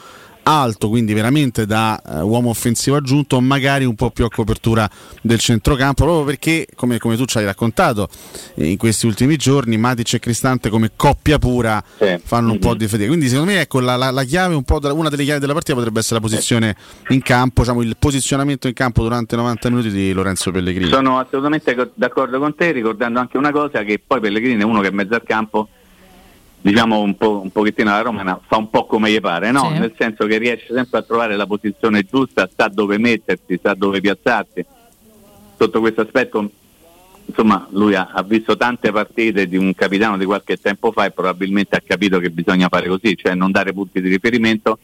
alto, 0.44 0.88
quindi 0.88 1.12
veramente 1.14 1.66
da 1.66 2.00
eh, 2.04 2.20
uomo 2.20 2.50
offensivo 2.50 2.96
aggiunto, 2.96 3.40
magari 3.40 3.84
un 3.84 3.94
po' 3.94 4.10
più 4.10 4.24
a 4.24 4.28
copertura 4.28 4.88
del 5.20 5.38
centrocampo, 5.38 6.04
proprio 6.04 6.24
perché, 6.24 6.66
come, 6.74 6.98
come 6.98 7.16
tu 7.16 7.24
ci 7.24 7.38
hai 7.38 7.44
raccontato, 7.44 8.08
in 8.56 8.76
questi 8.76 9.06
ultimi 9.06 9.36
giorni 9.36 9.76
Matic 9.76 10.14
e 10.14 10.18
Cristante 10.18 10.68
come 10.70 10.90
coppia 10.96 11.38
pura 11.38 11.82
fanno 12.24 12.52
un 12.52 12.58
po' 12.58 12.74
di 12.74 12.86
fatica. 12.88 13.08
Quindi 13.08 13.28
secondo 13.28 13.52
me 13.52 13.60
ecco, 13.60 13.80
la, 13.80 13.96
la- 13.96 14.10
la 14.10 14.24
chiave, 14.24 14.54
un 14.54 14.64
po' 14.64 14.78
della- 14.78 14.94
una 14.94 15.08
delle 15.08 15.24
chiavi 15.24 15.40
della 15.40 15.52
partita 15.52 15.74
potrebbe 15.76 16.00
essere 16.00 16.20
la 16.20 16.26
posizione 16.26 16.76
in 17.08 17.22
campo, 17.22 17.62
diciamo, 17.62 17.82
il 17.82 17.96
posizionamento 17.98 18.66
in 18.68 18.74
campo 18.74 19.02
durante 19.02 19.34
i 19.34 19.38
90 19.38 19.70
minuti 19.70 19.90
di 19.90 20.12
Lorenzo 20.12 20.50
Pellegrini. 20.50 20.90
Sono 20.90 21.18
assolutamente 21.18 21.74
co- 21.74 21.90
d'accordo 21.94 22.38
con 22.38 22.54
te, 22.54 22.72
ricordando 22.72 23.20
anche 23.20 23.36
una 23.36 23.50
cosa 23.52 23.82
che 23.84 24.00
poi 24.04 24.20
Pellegrini 24.20 24.60
è 24.60 24.64
uno 24.64 24.80
che 24.80 24.88
è 24.88 24.90
mezzo 24.90 25.14
al 25.14 25.22
campo, 25.24 25.68
diciamo 26.62 27.00
un, 27.00 27.16
po', 27.16 27.40
un 27.40 27.50
pochettino 27.50 27.90
alla 27.90 28.02
romana, 28.02 28.40
fa 28.46 28.56
un 28.56 28.70
po' 28.70 28.86
come 28.86 29.10
gli 29.10 29.20
pare, 29.20 29.50
no? 29.50 29.70
Sì. 29.72 29.78
Nel 29.78 29.92
senso 29.98 30.26
che 30.26 30.38
riesce 30.38 30.72
sempre 30.72 31.00
a 31.00 31.02
trovare 31.02 31.36
la 31.36 31.46
posizione 31.46 32.04
giusta, 32.04 32.48
sa 32.54 32.68
dove 32.68 32.98
mettersi, 32.98 33.58
sa 33.60 33.74
dove 33.74 34.00
piazzarsi. 34.00 34.64
Sotto 35.58 35.80
questo 35.80 36.02
aspetto, 36.02 36.50
insomma, 37.26 37.66
lui 37.70 37.94
ha, 37.94 38.10
ha 38.12 38.22
visto 38.22 38.56
tante 38.56 38.92
partite 38.92 39.48
di 39.48 39.56
un 39.56 39.74
capitano 39.74 40.16
di 40.16 40.24
qualche 40.24 40.56
tempo 40.56 40.92
fa 40.92 41.04
e 41.06 41.10
probabilmente 41.10 41.76
ha 41.76 41.82
capito 41.84 42.20
che 42.20 42.30
bisogna 42.30 42.68
fare 42.68 42.88
così, 42.88 43.16
cioè 43.16 43.34
non 43.34 43.50
dare 43.50 43.72
punti 43.72 44.00
di 44.00 44.08
riferimento, 44.08 44.78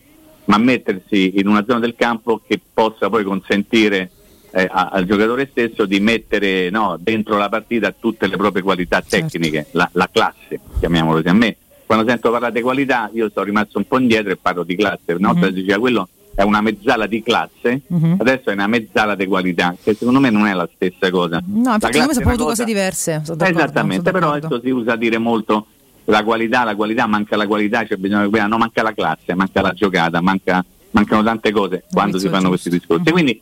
ma 0.46 0.58
mettersi 0.58 1.38
in 1.38 1.46
una 1.46 1.64
zona 1.66 1.78
del 1.80 1.94
campo 1.94 2.40
che 2.46 2.60
possa 2.72 3.08
poi 3.08 3.22
consentire 3.22 4.10
eh, 4.50 4.66
a- 4.68 4.88
al 4.92 5.04
giocatore 5.04 5.46
stesso 5.50 5.84
di 5.84 6.00
mettere 6.00 6.70
no, 6.70 6.96
dentro 6.98 7.36
la 7.36 7.48
partita 7.48 7.92
tutte 7.92 8.26
le 8.26 8.36
proprie 8.36 8.62
qualità 8.62 9.02
tecniche, 9.02 9.66
la, 9.72 9.88
la 9.92 10.08
classe, 10.10 10.58
chiamiamolo 10.80 11.16
così. 11.16 11.28
A 11.28 11.34
me, 11.34 11.56
quando 11.88 12.06
sento 12.06 12.30
parlare 12.30 12.52
di 12.52 12.60
qualità, 12.60 13.08
io 13.14 13.30
sono 13.32 13.46
rimasto 13.46 13.78
un 13.78 13.86
po' 13.86 13.98
indietro 13.98 14.30
e 14.30 14.36
parlo 14.36 14.62
di 14.62 14.76
classe. 14.76 15.14
Una 15.14 15.32
volta 15.32 15.46
Mhm. 15.46 15.54
si 15.54 15.60
diceva 15.62 15.78
quello 15.78 16.08
è 16.34 16.42
una 16.42 16.60
mezzala 16.60 17.06
di 17.06 17.22
classe, 17.22 17.80
Mhm. 17.86 18.16
adesso 18.18 18.50
è 18.50 18.52
una 18.52 18.66
mezzala 18.66 19.14
di 19.14 19.24
qualità, 19.26 19.74
che 19.82 19.94
secondo 19.94 20.20
me 20.20 20.28
non 20.28 20.46
è 20.46 20.52
la 20.52 20.68
stessa 20.72 21.10
cosa. 21.10 21.42
No, 21.46 21.72
infatti 21.72 21.98
come 21.98 22.12
sappiamo 22.12 22.36
due 22.36 22.44
cosa- 22.44 22.62
cose 22.62 22.64
diverse. 22.64 23.22
Esattamente, 23.24 24.10
però 24.10 24.32
adesso 24.32 24.60
si 24.62 24.68
usa 24.68 24.96
dire 24.96 25.16
molto 25.16 25.66
la 26.04 26.22
qualità, 26.22 26.62
la 26.64 26.76
qualità, 26.76 27.06
manca 27.06 27.36
la 27.36 27.46
qualità, 27.46 27.84
c'è 27.84 27.96
bisogno 27.96 28.24
di 28.24 28.28
quella, 28.28 28.46
no, 28.46 28.58
manca 28.58 28.82
la 28.82 28.92
classe, 28.92 29.34
manca 29.34 29.62
la 29.62 29.72
giocata, 29.72 30.20
manca- 30.20 30.62
mancano 30.90 31.22
tante 31.22 31.50
cose 31.52 31.84
quando 31.90 32.18
si 32.18 32.28
fanno 32.28 32.48
questi 32.48 32.68
discorsi. 32.68 33.10
Quindi, 33.10 33.40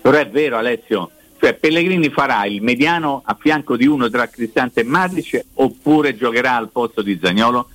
però 0.00 0.16
è 0.18 0.28
vero 0.30 0.56
Alessio, 0.56 1.10
cioè 1.40 1.54
Pellegrini 1.54 2.10
farà 2.10 2.44
il 2.46 2.62
mediano 2.62 3.22
a 3.24 3.36
fianco 3.38 3.76
di 3.76 3.86
uno 3.86 4.08
tra 4.10 4.26
Cristante 4.28 4.80
e 4.80 4.84
Matic 4.84 5.44
oppure 5.54 6.16
giocherà 6.16 6.56
al 6.56 6.68
posto 6.70 7.00
di 7.02 7.18
Zagnolo? 7.22 7.68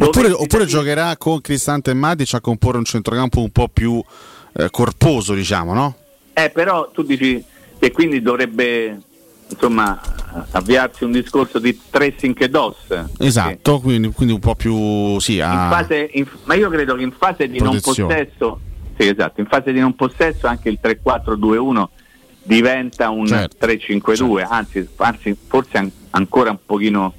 Oppure, 0.00 0.30
oppure 0.30 0.66
giocherà 0.66 1.16
con 1.16 1.40
Cristante 1.40 1.90
e 1.90 1.94
Matic 1.94 2.34
a 2.34 2.40
comporre 2.40 2.78
un 2.78 2.84
centrocampo 2.84 3.40
un 3.40 3.50
po' 3.50 3.68
più 3.68 4.02
eh, 4.54 4.70
corposo, 4.70 5.34
diciamo, 5.34 5.72
no? 5.74 5.96
Eh, 6.32 6.50
però 6.50 6.90
tu 6.90 7.02
dici 7.02 7.42
che 7.78 7.90
quindi 7.92 8.20
dovrebbe 8.22 9.00
insomma 9.50 9.98
avviarsi 10.52 11.04
un 11.04 11.12
discorso 11.12 11.58
di 11.58 11.78
tracing 11.90 12.44
DOS. 12.46 13.04
Esatto, 13.18 13.80
quindi, 13.80 14.08
quindi 14.10 14.34
un 14.34 14.40
po' 14.40 14.54
più 14.54 15.18
sì, 15.20 15.36
In 15.36 15.42
a- 15.42 15.68
fase- 15.70 16.10
in- 16.12 16.26
ma 16.44 16.54
io 16.54 16.68
credo 16.68 16.94
che 16.94 17.02
in 17.02 17.12
fase 17.12 17.48
di 17.48 17.58
non 17.58 17.78
Protezione. 17.80 18.14
possesso, 18.14 18.60
sì, 18.98 19.08
esatto, 19.08 19.40
in 19.40 19.46
fase 19.46 19.72
di 19.72 19.80
non 19.80 19.94
possesso 19.94 20.46
anche 20.46 20.68
il 20.68 20.78
3-4-2-1 20.82 21.88
diventa 22.48 23.10
un 23.10 23.26
Certo, 23.26 23.66
3-5-2, 23.66 24.46
anzi, 24.48 24.88
anzi 24.96 25.36
forse 25.46 25.76
an- 25.76 25.90
ancora 26.10 26.50
un 26.50 26.58
pochino 26.64 27.12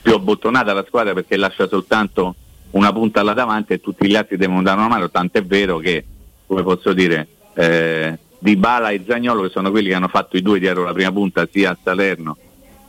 più 0.00 0.14
abbottonata 0.14 0.72
la 0.72 0.84
squadra 0.86 1.12
perché 1.14 1.36
lascia 1.36 1.66
soltanto 1.66 2.36
una 2.70 2.92
punta 2.92 3.22
là 3.24 3.32
davanti 3.32 3.72
e 3.72 3.80
tutti 3.80 4.06
gli 4.06 4.14
altri 4.14 4.36
devono 4.36 4.62
dare 4.62 4.78
una 4.78 4.88
mano, 4.88 5.10
tant'è 5.10 5.42
vero 5.44 5.78
che, 5.78 6.04
come 6.46 6.62
posso 6.62 6.92
dire, 6.92 7.26
eh, 7.54 8.16
Di 8.38 8.54
Bala 8.54 8.90
e 8.90 9.02
Zagnolo 9.04 9.42
che 9.42 9.48
sono 9.48 9.70
quelli 9.72 9.88
che 9.88 9.94
hanno 9.94 10.06
fatto 10.08 10.36
i 10.36 10.42
due 10.42 10.60
dietro 10.60 10.84
la 10.84 10.92
prima 10.92 11.10
punta 11.10 11.48
sia 11.50 11.70
a 11.70 11.78
Salerno 11.82 12.36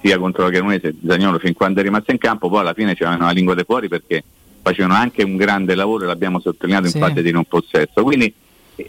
sia 0.01 0.19
contro 0.19 0.43
la 0.43 0.51
Cremonese, 0.51 0.93
Zagnolo 1.05 1.39
fin 1.39 1.53
quando 1.53 1.79
è 1.79 1.83
rimasto 1.83 2.11
in 2.11 2.19
campo, 2.19 2.49
poi 2.49 2.59
alla 2.59 2.73
fine 2.73 2.93
c'erano 2.95 3.25
la 3.25 3.31
lingua 3.31 3.55
dei 3.55 3.63
fuori 3.65 3.87
perché 3.87 4.23
facevano 4.61 4.93
anche 4.93 5.23
un 5.23 5.35
grande 5.37 5.73
lavoro 5.73 6.03
e 6.03 6.07
l'abbiamo 6.07 6.39
sottolineato 6.39 6.87
Sì. 6.87 6.97
in 6.97 7.03
fase 7.03 7.21
di 7.23 7.31
non 7.31 7.43
possesso. 7.45 8.03
Quindi 8.03 8.31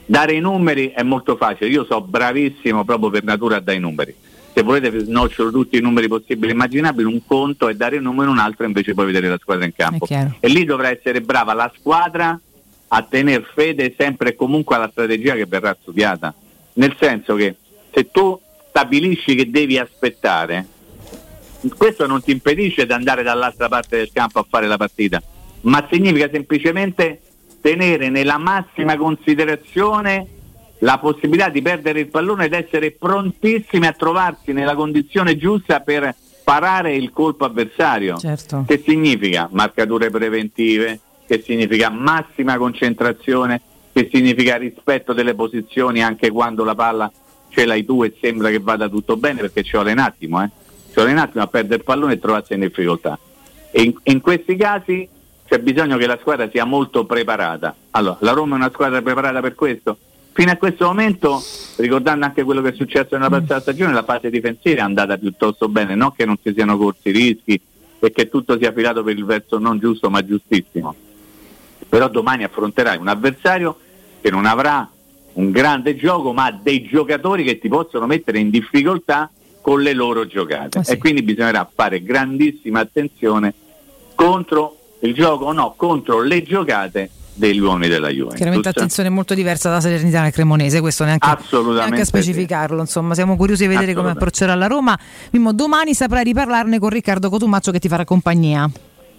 dare 0.05 0.35
i 0.35 0.41
numeri 0.41 0.91
è 0.91 1.03
molto 1.03 1.37
facile, 1.37 1.71
io 1.71 1.85
so 1.85 2.01
bravissimo 2.01 2.85
proprio 2.85 3.11
per 3.11 3.25
natura 3.25 3.57
a 3.57 3.61
dare 3.61 3.79
i 3.79 3.81
numeri. 3.81 4.15
Se 4.53 4.63
volete 4.63 4.99
snocciolo 4.99 5.51
tutti 5.51 5.77
i 5.77 5.81
numeri 5.81 6.09
possibili 6.09 6.51
e 6.51 6.55
immaginabili, 6.55 7.05
un 7.05 7.25
conto 7.25 7.69
è 7.69 7.75
dare 7.75 7.99
un 7.99 8.03
numero, 8.03 8.31
un 8.31 8.39
altro 8.39 8.67
invece 8.67 8.95
poi 8.95 9.07
vedere 9.07 9.29
la 9.29 9.39
squadra 9.41 9.65
in 9.65 9.73
campo. 9.75 10.07
E 10.41 10.49
lì 10.49 10.65
dovrà 10.65 10.91
essere 10.91 11.21
brava 11.21 11.55
la 11.55 11.73
squadra 11.79 12.39
a 12.89 13.03
tener 13.03 13.49
fede 13.55 13.95
sempre 13.97 14.31
e 14.31 14.35
comunque 14.35 14.75
alla 14.75 14.89
strategia 14.91 15.35
che 15.35 15.47
verrà 15.47 15.77
studiata. 15.81 16.35
Nel 16.75 16.97
senso 16.99 17.37
che 17.37 17.55
se 17.93 18.11
tu 18.11 18.39
stabilisci 18.69 19.37
che 19.37 19.51
devi 19.51 19.79
aspettare, 19.79 20.67
questo 21.77 22.07
non 22.07 22.23
ti 22.23 22.33
impedisce 22.33 22.87
di 22.87 22.93
andare 22.93 23.23
dall'altra 23.23 23.69
parte 23.69 23.99
del 23.99 24.11
campo 24.13 24.41
a 24.41 24.47
fare 24.49 24.67
la 24.67 24.77
partita, 24.77 25.23
ma 25.63 25.87
significa 25.91 26.29
semplicemente 26.31 27.21
tenere 27.61 28.09
nella 28.09 28.39
massima 28.39 28.97
considerazione 28.97 30.27
la 30.81 30.99
possibilità 30.99 31.49
di 31.49 31.63
perdere 31.63 32.01
il 32.01 32.09
pallone 32.09 32.47
ed 32.47 32.55
essere 32.55 32.93
prontissimi 32.93 33.87
a 33.87 33.93
trovarsi 33.93 34.53
nella 34.53 34.75
condizione 34.75 35.37
giusta 35.37 35.81
per 35.81 36.15
parare 36.43 36.95
il 36.95 37.11
colpo 37.11 37.45
avversario. 37.45 38.17
Certo. 38.17 38.65
Che 38.67 38.83
significa 38.85 39.49
marcature 39.53 40.11
preventive, 40.11 40.99
che 41.27 41.43
significa 41.45 41.91
massima 41.91 42.57
concentrazione, 42.57 43.61
che 43.93 44.09
significa 44.13 44.57
rispetto 44.57 45.13
delle 45.13 45.35
posizioni 45.35 46.03
anche 46.03 46.31
quando 46.31 46.65
la 46.65 46.75
palla 46.75 47.11
ce 47.51 47.67
l'hai 47.67 47.85
tu 47.85 48.03
e 48.03 48.17
sembra 48.21 48.49
che 48.49 48.59
vada 48.59 48.89
tutto 48.89 49.17
bene 49.17 49.41
perché 49.41 49.63
ci 49.63 49.73
vuole 49.73 49.93
un 49.93 49.99
attimo, 49.99 50.43
eh. 50.43 50.49
ci 50.87 50.95
vuole 50.95 51.13
un 51.13 51.19
attimo 51.19 51.45
a 51.45 51.47
perdere 51.49 51.77
il 51.77 51.85
pallone 51.85 52.15
e 52.15 52.19
trovarsi 52.19 52.55
in 52.55 52.61
difficoltà. 52.61 53.19
E 53.71 53.83
in, 53.83 53.95
in 54.05 54.21
questi 54.21 54.57
casi 54.57 55.09
c'è 55.51 55.59
bisogno 55.59 55.97
che 55.97 56.07
la 56.07 56.17
squadra 56.21 56.49
sia 56.49 56.65
molto 56.65 57.05
preparata. 57.05 57.75
Allora, 57.91 58.19
la 58.21 58.31
Roma 58.31 58.55
è 58.55 58.59
una 58.59 58.71
squadra 58.71 59.03
preparata 59.03 59.41
per 59.41 59.57
questo? 59.57 59.99
Fino 60.31 60.53
a 60.53 60.55
questo 60.55 60.87
momento, 60.87 61.43
ricordando 61.79 62.25
anche 62.25 62.45
quello 62.45 62.63
che 62.63 62.69
è 62.69 62.73
successo 62.73 63.17
nella 63.17 63.31
passata 63.31 63.61
stagione, 63.61 63.93
la 63.93 64.05
fase 64.05 64.31
difensiva 64.31 64.77
è 64.79 64.83
andata 64.83 65.19
piuttosto 65.19 65.69
bene, 65.69 65.97
non 65.97 66.15
che 66.15 66.25
non 66.25 66.37
si 66.41 66.53
siano 66.55 66.79
corsi 66.79 67.11
rischi 67.11 67.61
e 67.99 68.13
che 68.13 68.29
tutto 68.29 68.57
sia 68.59 68.71
filato 68.73 69.03
per 69.03 69.17
il 69.17 69.25
verso 69.25 69.59
non 69.59 69.81
giusto 69.81 70.09
ma 70.09 70.25
giustissimo. 70.25 70.95
Però 71.89 72.09
domani 72.09 72.45
affronterai 72.45 72.99
un 72.99 73.09
avversario 73.09 73.77
che 74.21 74.31
non 74.31 74.47
avrà 74.47 74.89
un 75.33 75.51
grande 75.51 75.97
gioco, 75.97 76.33
ma 76.33 76.53
dei 76.53 76.85
giocatori 76.85 77.43
che 77.43 77.59
ti 77.59 77.67
possono 77.67 78.07
mettere 78.07 78.39
in 78.39 78.51
difficoltà 78.51 79.29
con 79.61 79.83
le 79.83 79.95
loro 79.95 80.29
giocate. 80.29 80.83
E 80.87 80.97
quindi 80.97 81.23
bisognerà 81.23 81.69
fare 81.75 82.05
grandissima 82.05 82.79
attenzione 82.79 83.53
contro 84.15 84.77
il 85.01 85.15
gioco, 85.15 85.53
no, 85.53 85.75
contro 85.77 86.23
le 86.23 86.43
giocate 86.43 87.11
degli 87.35 87.59
uomini 87.59 87.89
della 87.89 88.09
Juventus. 88.09 88.37
Chiaramente 88.37 88.69
attenzione 88.69 89.09
molto 89.09 89.35
diversa 89.35 89.71
da 89.71 89.81
Salernitana 89.81 90.27
e 90.27 90.31
Cremonese, 90.31 90.81
questo 90.81 91.05
neanche, 91.05 91.27
neanche 91.51 92.01
a 92.03 92.05
specificarlo, 92.05 92.81
insomma 92.81 93.15
siamo 93.15 93.37
curiosi 93.37 93.67
di 93.67 93.75
vedere 93.75 93.95
come 93.95 94.11
approccerà 94.11 94.55
la 94.55 94.67
Roma. 94.67 94.99
Mimmo, 95.31 95.53
domani 95.53 95.95
saprai 95.95 96.25
riparlarne 96.25 96.79
con 96.79 96.91
Riccardo 96.91 97.31
Cotumaccio 97.31 97.73
che 97.73 97.79
ti 97.79 97.89
farà 97.89 98.05
compagnia. 98.05 98.71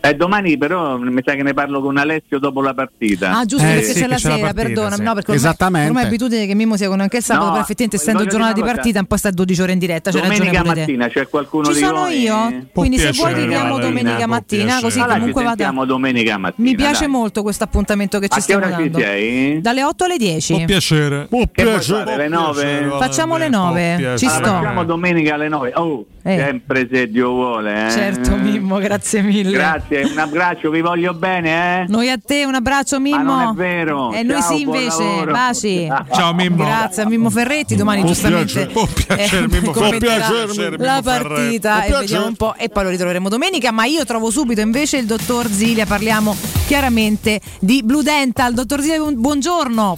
Eh, 0.03 0.15
domani 0.15 0.57
però 0.57 0.97
mi 0.97 1.21
sa 1.23 1.35
che 1.35 1.43
ne 1.43 1.53
parlo 1.53 1.79
con 1.79 1.95
Alessio 1.97 2.39
dopo 2.39 2.59
la 2.61 2.73
partita. 2.73 3.37
Ah, 3.37 3.45
giusto, 3.45 3.67
perché 3.67 3.93
c'è 3.93 4.07
la 4.07 4.17
sera, 4.17 4.51
perdonami. 4.51 5.03
No, 5.03 5.13
perché 5.13 5.31
ormai, 5.31 5.35
Esattamente. 5.35 5.87
ormai 5.89 6.03
è 6.03 6.07
abitudine 6.07 6.47
che 6.47 6.55
Mimmo 6.55 6.75
sia 6.75 6.87
con 6.87 6.99
anche 7.01 7.17
il 7.17 7.23
sabato, 7.23 7.45
No, 7.45 7.51
però 7.51 7.63
effettivamente 7.63 7.97
essendo 8.03 8.25
giornata 8.29 8.53
di 8.53 8.61
partita 8.61 8.99
un 8.99 9.05
po' 9.05 9.15
sta 9.17 9.29
12 9.29 9.61
ore 9.61 9.73
in 9.73 9.79
diretta. 9.79 10.09
C'è 10.09 10.19
Domenica 10.21 10.63
mattina 10.63 11.07
c'è 11.07 11.27
qualcuno 11.27 11.65
Ci 11.65 11.73
di 11.73 11.79
sono 11.79 11.99
voi? 11.99 12.19
io, 12.19 12.65
quindi 12.73 12.97
se 12.97 13.11
vuoi 13.11 13.35
ti 13.35 13.47
chiamo 13.47 13.77
domenica 13.77 14.25
mattina, 14.25 14.79
così 14.81 14.99
allora, 14.99 15.17
comunque 15.19 15.43
vada. 15.43 15.69
domenica 15.85 16.37
mattina. 16.39 16.67
Mi 16.69 16.75
piace 16.75 17.01
dai. 17.01 17.09
molto 17.09 17.43
questo 17.43 17.63
appuntamento 17.63 18.17
che 18.17 18.27
ci 18.27 18.33
A 18.33 18.35
che 18.37 18.41
stiamo 18.41 18.63
ci 18.65 18.69
dando. 18.71 18.97
sei? 18.97 19.61
Dalle 19.61 19.83
8 19.83 20.03
alle 20.05 20.17
10. 20.17 20.63
piacere. 20.65 21.27
Che 21.29 21.63
vuoi 21.63 21.79
fare, 21.79 22.17
le 22.17 22.27
9? 22.27 22.87
Facciamo 22.99 23.37
le 23.37 23.49
9. 23.49 24.15
Ci 24.17 24.27
sto. 24.27 24.39
Facciamo 24.41 24.83
domenica 24.83 25.35
alle 25.35 25.47
9. 25.47 25.71
Oh, 25.75 26.05
Eh. 26.23 26.37
sempre 26.37 26.87
se 26.91 27.07
Dio 27.09 27.29
vuole. 27.31 27.87
Eh. 27.87 27.91
Certo, 27.91 28.35
Mimmo, 28.35 28.77
grazie 28.77 29.21
mille. 29.21 29.51
Grazie, 29.51 30.03
un 30.03 30.17
abbraccio, 30.17 30.69
vi 30.69 30.81
voglio 30.81 31.13
bene, 31.13 31.81
eh? 31.81 31.85
Noi 31.87 32.09
a 32.09 32.17
te 32.23 32.45
un 32.45 32.53
abbraccio 32.55 32.99
Mimmo. 32.99 33.23
non 33.23 33.49
è 33.49 33.53
vero. 33.53 34.11
E 34.13 34.21
noi 34.23 34.39
Ciao, 34.41 34.51
sì 34.55 34.61
invece. 34.61 35.03
lavoro. 35.03 35.31
Baci. 35.31 35.87
Ciao, 36.13 36.33
Mimmo. 36.33 36.63
Grazie 36.63 37.03
a 37.03 37.07
Mimmo 37.07 37.29
Ferretti, 37.29 37.75
domani 37.75 38.01
Può 38.01 38.09
giustamente 38.09 38.45
piacere, 38.53 38.71
può 38.71 38.85
piacere, 38.85 39.45
eh, 39.45 39.47
Mimmo 39.47 39.73
Ferretti. 39.73 39.79
commenterà 39.79 40.25
Può 40.27 40.35
piacere, 40.45 40.69
Mimmo 40.71 40.83
la 40.83 41.01
partita 41.03 41.69
Può 41.71 41.79
e 41.79 41.85
piacere. 41.85 41.99
vediamo 42.01 42.25
un 42.27 42.35
po' 42.35 42.55
e 42.55 42.69
poi 42.69 42.83
lo 42.83 42.89
ritroveremo 42.89 43.29
domenica, 43.29 43.71
ma 43.71 43.85
io 43.85 44.05
trovo 44.05 44.29
subito 44.29 44.61
invece 44.61 44.97
il 44.97 45.05
dottor 45.05 45.47
Zilia, 45.49 45.85
parliamo 45.85 46.35
chiaramente 46.67 47.39
di 47.59 47.81
Blue 47.83 48.03
Dental. 48.03 48.53
Dottor 48.53 48.81
Zilia, 48.81 48.97
buon- 48.97 49.19
buongiorno. 49.19 49.97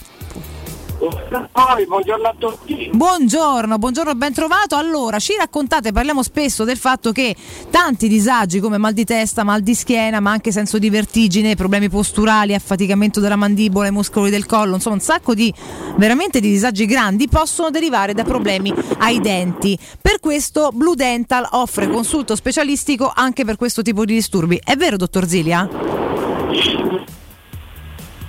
Buongiorno 1.04 2.28
a 2.28 2.36
tutti. 2.38 2.90
Buongiorno, 2.94 3.78
buongiorno, 3.78 4.16
ben 4.16 4.32
trovato. 4.32 4.78
Allora, 4.78 5.20
ci 5.20 5.36
raccontate, 5.38 5.92
parliamo 5.92 6.24
spesso 6.24 6.64
del 6.64 6.78
fatto 6.78 7.12
che 7.12 7.36
tanti 7.70 8.08
disagi 8.08 8.60
come 8.60 8.78
mal 8.78 8.94
di 8.94 9.04
testa, 9.04 9.44
mal 9.44 9.62
di 9.62 9.76
schiena, 9.76 10.22
ma 10.22 10.32
anche 10.32 10.54
senso 10.54 10.78
di 10.78 10.90
vertigine, 10.90 11.56
problemi 11.56 11.90
posturali, 11.90 12.54
affaticamento 12.54 13.20
della 13.20 13.36
mandibola, 13.36 13.88
i 13.88 13.92
muscoli 13.92 14.30
del 14.30 14.46
collo, 14.46 14.76
insomma 14.76 14.96
un 14.96 15.02
sacco 15.02 15.34
di 15.34 15.54
veramente 15.98 16.40
di 16.40 16.50
disagi 16.50 16.86
grandi 16.86 17.28
possono 17.28 17.70
derivare 17.70 18.14
da 18.14 18.24
problemi 18.24 18.74
ai 19.00 19.20
denti. 19.20 19.78
Per 20.02 20.20
questo 20.22 20.70
Blue 20.74 20.96
Dental 20.96 21.46
offre 21.52 21.90
consulto 21.90 22.36
specialistico 22.36 23.12
anche 23.14 23.44
per 23.44 23.58
questo 23.58 23.82
tipo 23.82 24.06
di 24.06 24.14
disturbi. 24.14 24.62
È 24.64 24.76
vero, 24.78 24.96
dottor 24.96 25.28
Zilia? 25.28 25.68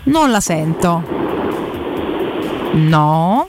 Non 0.05 0.31
la 0.31 0.41
sento. 0.41 1.24
No. 2.75 3.45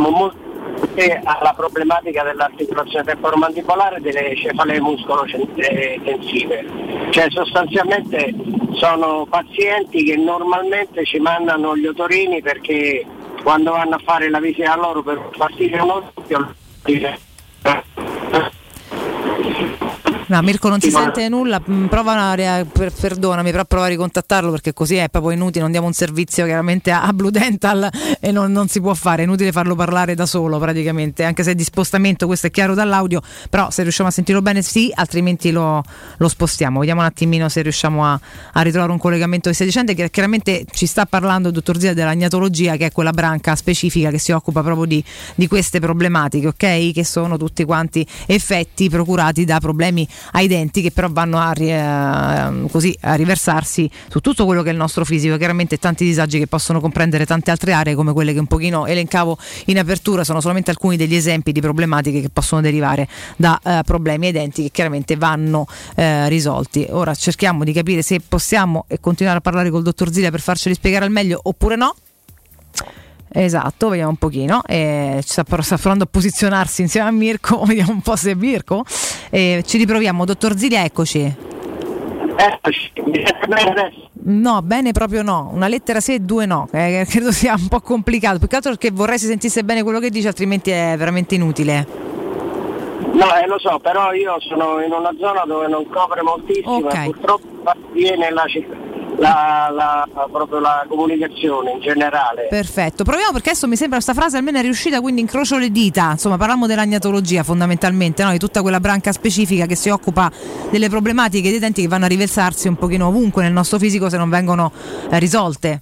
Alla 1.24 1.54
problematica 1.56 2.24
dell'articolazione 2.24 3.04
temporomandibolare 3.04 4.00
delle 4.00 4.36
cefalee 4.36 4.80
muscolo-tensive. 4.80 6.66
Cioè 7.10 7.26
sostanzialmente 7.30 8.34
sono 8.74 9.26
pazienti 9.30 10.04
che 10.04 10.16
normalmente 10.16 11.04
ci 11.06 11.20
mandano 11.20 11.76
gli 11.76 11.88
otorini 11.88 12.42
perché 12.42 13.06
quando 13.44 13.72
vanno 13.72 13.95
a 13.95 14.02
fare 14.04 14.30
la 14.30 14.40
visita 14.40 14.76
loro 14.76 15.02
per 15.02 15.30
partire 15.36 15.80
un 15.80 15.90
occhio 15.90 16.56
No, 20.28 20.42
Mirko 20.42 20.70
non 20.70 20.82
si 20.82 20.90
sente 20.90 21.30
nulla, 21.30 21.62
mm, 21.70 21.86
prova 21.86 22.32
a 22.32 22.34
rea- 22.34 22.66
per- 22.66 22.92
perdonami, 22.92 23.52
però 23.52 23.64
prova 23.66 23.86
a 23.86 23.90
ricontattarlo 23.90 24.50
perché 24.50 24.74
così 24.74 24.95
è 24.95 25.08
proprio 25.08 25.32
inutile, 25.32 25.62
non 25.62 25.70
diamo 25.72 25.86
un 25.86 25.94
servizio 25.94 26.45
chiaramente 26.45 26.90
a, 26.90 27.04
a 27.04 27.14
Blue 27.14 27.30
Dental 27.30 27.88
e 28.20 28.32
non, 28.32 28.52
non 28.52 28.68
si 28.68 28.82
può 28.82 28.95
fare, 28.95 29.22
è 29.22 29.26
inutile 29.26 29.52
farlo 29.52 29.76
parlare 29.76 30.16
da 30.16 30.26
solo 30.26 30.58
praticamente, 30.58 31.24
anche 31.24 31.44
se 31.44 31.52
è 31.52 31.56
di 31.56 31.64
spostamento, 31.64 32.26
questo 32.26 32.48
è 32.48 32.52
chiaro 32.52 32.74
dall'audio, 32.74 33.22
però 33.52 33.70
se 33.70 33.84
riusciamo 33.84 34.10
a 34.10 34.12
sentirlo 34.12 34.42
bene 34.42 34.64
sì, 34.64 34.92
altrimenti 34.95 35.52
lo, 35.52 35.84
lo 36.18 36.28
spostiamo, 36.28 36.80
vediamo 36.80 37.02
un 37.02 37.08
attimino 37.08 37.48
se 37.48 37.62
riusciamo 37.62 38.04
a, 38.04 38.20
a 38.54 38.62
ritrovare 38.62 38.92
un 38.92 38.98
collegamento 38.98 39.50
che 39.50 39.56
sia 39.56 39.66
decente, 39.66 39.94
che 39.94 40.10
chiaramente 40.10 40.66
ci 40.72 40.88
sta 40.88 41.06
parlando 41.06 41.50
il 41.50 41.54
dottor 41.54 41.80
Zia 41.80 41.94
dell'agnatologia 41.94 42.78
che 42.78 42.88
è 42.88 42.92
quella 42.92 43.12
branca 43.12 43.56
specifica 43.56 44.10
che 44.10 44.18
si 44.18 44.32
occupa 44.32 44.64
proprio 44.64 44.86
di, 44.86 45.04
di 45.36 45.48
queste 45.48 45.80
problematiche, 45.80 46.48
ok? 46.48 46.94
Che 46.94 47.04
sono 47.04 47.38
tutti 47.38 47.64
quanti 47.64 48.06
effetti 48.26 48.90
procurati 48.90 49.45
da 49.45 49.60
problemi 49.60 50.08
ai 50.32 50.48
denti 50.48 50.82
che 50.82 50.92
però 50.92 51.08
vanno 51.11 51.40
a, 51.40 51.53
eh, 51.56 52.69
così, 52.69 52.95
a 53.02 53.16
riversarsi 53.16 53.90
su 54.10 54.19
tutto 54.19 54.45
quello 54.45 54.61
che 54.61 54.69
è 54.69 54.72
il 54.72 54.77
nostro 54.77 55.06
fisico, 55.06 55.38
chiaramente 55.38 55.77
tanti 55.77 56.06
disagi 56.06 56.40
che 56.40 56.48
possono 56.48 56.80
comprendere 56.80 57.26
tante 57.26 57.52
altre 57.52 57.74
aree 57.74 57.95
come 57.95 58.14
quelle 58.14 58.34
che 58.34 58.40
un 58.40 58.48
pochino 58.48 58.85
elencavo 58.85 59.38
in 59.66 59.80
apertura, 59.80 60.24
sono 60.24 60.42
solamente 60.42 60.72
alcuni 60.72 60.98
degli 60.98 61.16
esempi 61.16 61.52
di 61.52 61.61
problematiche 61.61 62.22
che 62.22 62.30
possono 62.30 62.61
derivare 62.61 63.08
da 63.35 63.60
eh, 63.64 63.82
problemi 63.85 64.27
ai 64.27 64.32
denti 64.32 64.64
che 64.64 64.69
chiaramente 64.72 65.16
vanno 65.16 65.68
eh, 65.95 66.27
risolti. 66.30 66.88
Ora 66.90 67.14
cerchiamo 67.14 67.64
di 67.64 67.74
capire 67.74 68.02
se 68.02 68.19
possiamo 68.27 68.85
eh, 68.88 69.00
continuare 69.00 69.40
a 69.40 69.42
parlare 69.42 69.69
col 69.69 69.84
dottor 69.84 70.11
Zilia 70.11 70.32
per 70.32 70.42
farceli 70.42 70.76
spiegare 70.76 71.06
al 71.06 71.11
meglio 71.11 71.40
oppure 71.44 71.76
no. 71.76 71.95
Esatto, 73.38 73.90
vediamo 73.90 74.12
un 74.12 74.16
pochino. 74.16 74.62
Eh, 74.66 75.18
ci 75.22 75.28
sta, 75.30 75.44
però- 75.44 75.62
sta 75.62 75.76
provando 75.76 76.06
a 76.06 76.08
posizionarsi 76.10 76.82
insieme 76.82 77.10
a 77.10 77.12
Mirko. 77.12 77.64
Vediamo 77.68 77.92
un 77.92 78.00
po' 78.02 78.16
se 78.16 78.32
è 78.32 78.34
Mirko. 78.34 78.86
Eh, 79.30 79.62
ci 79.66 79.78
riproviamo, 79.78 80.24
dottor 80.24 80.56
Zili, 80.58 80.76
eccoci. 80.76 81.36
Eccoci, 82.38 82.92
mi 83.06 83.14
sente 83.26 83.48
bene 83.48 83.70
adesso? 83.70 84.10
No, 84.28 84.62
bene 84.62 84.92
proprio 84.94 85.22
no. 85.22 85.50
Una 85.54 85.68
lettera 85.68 86.00
sì 86.00 86.14
e 86.14 86.20
due 86.20 86.46
no. 86.46 86.68
Eh, 86.72 87.06
credo 87.10 87.32
sia 87.34 87.56
un 87.58 87.68
po' 87.68 87.82
complicato. 87.82 88.40
Più 88.40 88.48
che 88.48 88.56
altro 88.56 88.72
perché 88.72 88.92
vorrei 88.92 89.20
si 89.20 89.26
sentisse 89.26 89.64
bene 89.66 89.84
quello 89.84 90.00
che 90.00 90.10
dice, 90.10 90.30
altrimenti 90.30 90.72
è 90.72 90.96
veramente 90.98 91.36
inutile. 91.36 91.86
No, 93.12 93.36
eh, 93.36 93.48
lo 93.48 93.60
so, 93.60 93.80
però 93.80 94.14
io 94.14 94.38
sono 94.40 94.82
in 94.82 94.92
una 94.94 95.12
zona 95.20 95.44
dove 95.46 95.68
non 95.68 95.86
copre 95.90 96.22
moltissimo 96.22 96.76
Ok. 96.78 96.94
e 96.96 97.04
purtroppo 97.04 97.46
viene 97.94 98.30
la, 98.32 98.46
ci- 98.48 98.66
la- 99.18 99.69
la- 99.74 100.27
proprio 100.32 100.60
la 100.60 100.85
comunicazione 100.88 101.72
in 101.72 101.80
generale. 101.82 102.48
Perfetto, 102.50 103.03
proviamo 103.03 103.32
perché 103.32 103.50
adesso 103.52 103.68
mi 103.68 103.76
sembra 103.76 104.00
questa 104.02 104.14
frase 104.14 104.38
almeno 104.38 104.60
è 104.60 104.61
riuscita, 104.61 105.02
quindi 105.02 105.22
incrocio 105.22 105.58
le 105.58 105.72
dita. 105.72 106.11
Insomma, 106.11 106.38
parliamo 106.38 106.68
dell'agnatologia 106.68 107.44
fondamentalmente, 107.44 108.24
no? 108.24 108.32
di 108.32 108.38
tutta 108.38 108.61
quella 108.61 108.80
branca 108.80 109.11
specifica 109.11 109.66
che 109.66 109.76
si 109.76 109.90
occupa 109.90 110.32
delle 110.69 110.90
problematiche 110.90 111.50
dei 111.50 111.60
denti 111.60 111.82
che 111.82 111.88
vanno 111.88 112.06
a 112.06 112.10
riversarsi 112.10 112.68
un 112.68 112.76
pochino 112.76 113.08
ovunque 113.08 113.44
nel 113.44 113.53
nostro 113.53 113.77
fisico 113.77 114.10
se 114.10 114.18
non 114.18 114.30
vengono 114.30 114.72
eh, 115.10 115.19
risolte. 115.19 115.82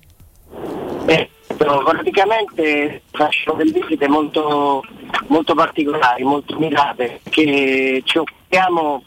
Eh, 1.05 1.29
praticamente 1.57 3.01
faccio 3.11 3.53
delle 3.53 3.71
visite 3.71 4.07
molto, 4.07 4.83
molto 5.27 5.53
particolari, 5.53 6.23
molto 6.23 6.57
mirate, 6.57 7.19
che 7.29 8.01
ci 8.05 8.17
occupiamo 8.17 9.03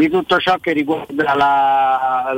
di 0.00 0.08
tutto 0.08 0.38
ciò 0.38 0.56
che 0.58 0.72
riguarda 0.72 1.34
la, 1.34 2.32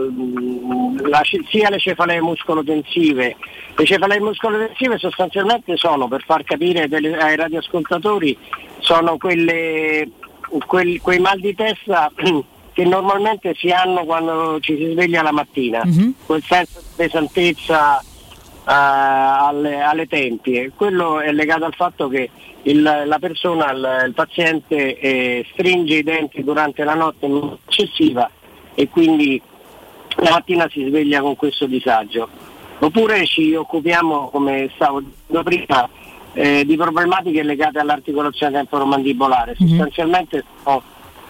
la- 1.09 1.23
sia 1.49 1.71
le 1.71 1.79
cefalee 1.79 2.21
muscolotensive. 2.21 3.37
Le 3.77 3.85
cefalee 3.85 4.21
muscolotensive 4.21 4.99
sostanzialmente 4.99 5.77
sono, 5.77 6.09
per 6.09 6.25
far 6.25 6.43
capire 6.43 6.83
ai 6.91 7.37
radioascoltatori, 7.37 8.37
sono 8.81 9.17
quelle, 9.17 10.09
quel- 10.67 11.01
quei 11.01 11.21
mal 11.21 11.39
di 11.39 11.55
testa 11.55 12.11
che 12.75 12.85
normalmente 12.85 13.55
si 13.55 13.71
hanno 13.71 14.05
quando 14.05 14.59
ci 14.61 14.77
si 14.77 14.91
sveglia 14.93 15.23
la 15.23 15.33
mattina, 15.33 15.83
quel 16.27 16.43
senso 16.43 16.81
di 16.81 16.87
pesantezza 16.97 18.03
alle, 18.65 19.81
alle 19.81 20.07
tempie. 20.07 20.71
Quello 20.75 21.21
è 21.21 21.33
legato 21.33 21.65
al 21.65 21.75
fatto 21.75 22.09
che 22.09 22.31
il- 22.63 22.83
la 22.83 23.19
persona, 23.19 23.73
il, 23.73 24.05
il 24.07 24.13
paziente 24.15 24.99
eh, 24.99 25.47
stringe 25.53 25.97
i 25.97 26.03
denti 26.03 26.45
durante 26.45 26.85
la 26.85 26.95
notte 26.95 27.27
eccessiva 27.67 28.31
e 28.75 28.89
quindi 28.89 29.41
la 30.17 30.31
mattina 30.31 30.69
si 30.71 30.85
sveglia 30.87 31.21
con 31.21 31.35
questo 31.37 31.67
disagio. 31.67 32.29
Oppure 32.79 33.25
ci 33.27 33.55
occupiamo, 33.55 34.29
come 34.31 34.71
stavo 34.75 35.01
dicendo 35.01 35.43
prima, 35.43 35.89
eh, 36.35 36.65
di 36.65 36.77
problematiche 36.77 37.43
legate 37.43 37.79
all'articolazione 37.79 38.53
temporomandibolare. 38.55 39.55
Sostanzialmente 39.69 40.45
sono 40.63 40.83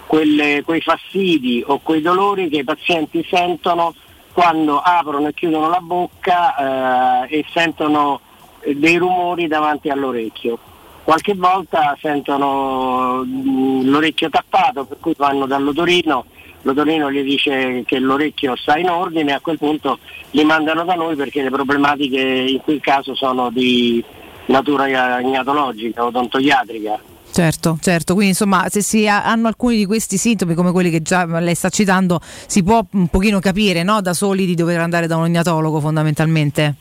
quelle- 0.07 0.63
quei 0.65 0.81
fastidi 0.81 1.63
o 1.67 1.79
quei 1.83 2.01
dolori 2.03 2.49
che 2.49 2.59
i 2.59 2.65
pazienti 2.65 3.25
sentono 3.29 3.95
quando 4.33 4.81
aprono 4.81 5.29
e 5.29 5.35
chiudono 5.35 5.69
la 5.69 5.81
bocca 5.81 7.27
eh, 7.27 7.39
e 7.39 7.45
sentono 7.53 8.21
eh, 8.61 8.75
dei 8.77 8.97
rumori 8.97 9.47
davanti 9.47 9.89
all'orecchio. 9.89 10.59
Qualche 11.05 11.35
volta 11.35 11.97
sentono 12.01 13.25
mm, 13.25 13.89
l'orecchio 13.89 14.31
tappato, 14.31 14.85
per 14.85 14.99
cui 15.01 15.15
vanno 15.17 15.47
dall'odorino, 15.47 16.25
l'odorino 16.63 17.11
gli 17.11 17.23
dice 17.23 17.83
che 17.85 17.99
l'orecchio 17.99 18.57
sta 18.57 18.79
in 18.79 18.89
ordine, 18.89 19.35
a 19.35 19.41
quel 19.41 19.59
punto 19.59 19.99
li 20.31 20.45
mandano 20.45 20.85
da 20.85 20.95
noi 20.95 21.17
perché 21.17 21.43
le 21.43 21.51
problematiche 21.51 22.21
in 22.21 22.61
quel 22.61 22.81
caso 22.81 23.15
sono 23.15 23.51
di 23.51 24.03
natura 24.47 25.21
gnatologica, 25.21 26.05
odontoiatrica. 26.05 27.11
Certo, 27.33 27.79
certo, 27.81 28.13
quindi 28.13 28.33
insomma 28.33 28.67
se 28.69 28.83
si 28.83 29.09
ha- 29.09 29.25
hanno 29.25 29.49
alcuni 29.49 29.77
di 29.77 29.87
questi 29.87 30.19
sintomi 30.19 30.53
come 30.55 30.71
quelli 30.71 30.91
che 30.91 31.01
già 31.01 31.25
lei 31.41 31.55
sta 31.55 31.71
citando 31.71 32.21
si 32.23 32.63
può 32.63 32.85
un 32.93 33.09
pochino 33.09 33.41
capire 33.41 33.83
no? 33.83 34.03
da 34.03 34.13
soli 34.13 34.45
di 34.45 34.55
dover 34.55 34.81
andare 34.81 35.07
da 35.07 35.17
un 35.17 35.23
ognatologo 35.23 35.81
fondamentalmente. 35.81 36.75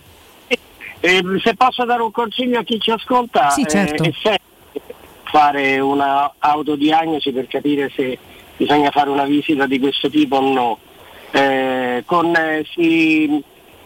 Eh, 0.99 1.21
se 1.41 1.55
posso 1.55 1.85
dare 1.85 2.01
un 2.01 2.11
consiglio 2.11 2.59
a 2.59 2.63
chi 2.63 2.79
ci 2.81 2.91
ascolta, 2.91 3.49
Sì, 3.51 3.65
certo. 3.65 4.03
eh, 4.03 4.13
è 4.23 4.41
fare 5.23 5.79
una 5.79 6.33
autodiagnosi 6.37 7.31
per 7.31 7.47
capire 7.47 7.89
se 7.95 8.19
bisogna 8.57 8.91
fare 8.91 9.09
una 9.09 9.23
visita 9.23 9.65
di 9.65 9.79
questo 9.79 10.09
tipo 10.09 10.35
o 10.35 10.53
no. 10.53 10.77
Eh, 11.31 12.03
con, 12.05 12.35
eh, 12.35 12.65
si, 12.73 13.41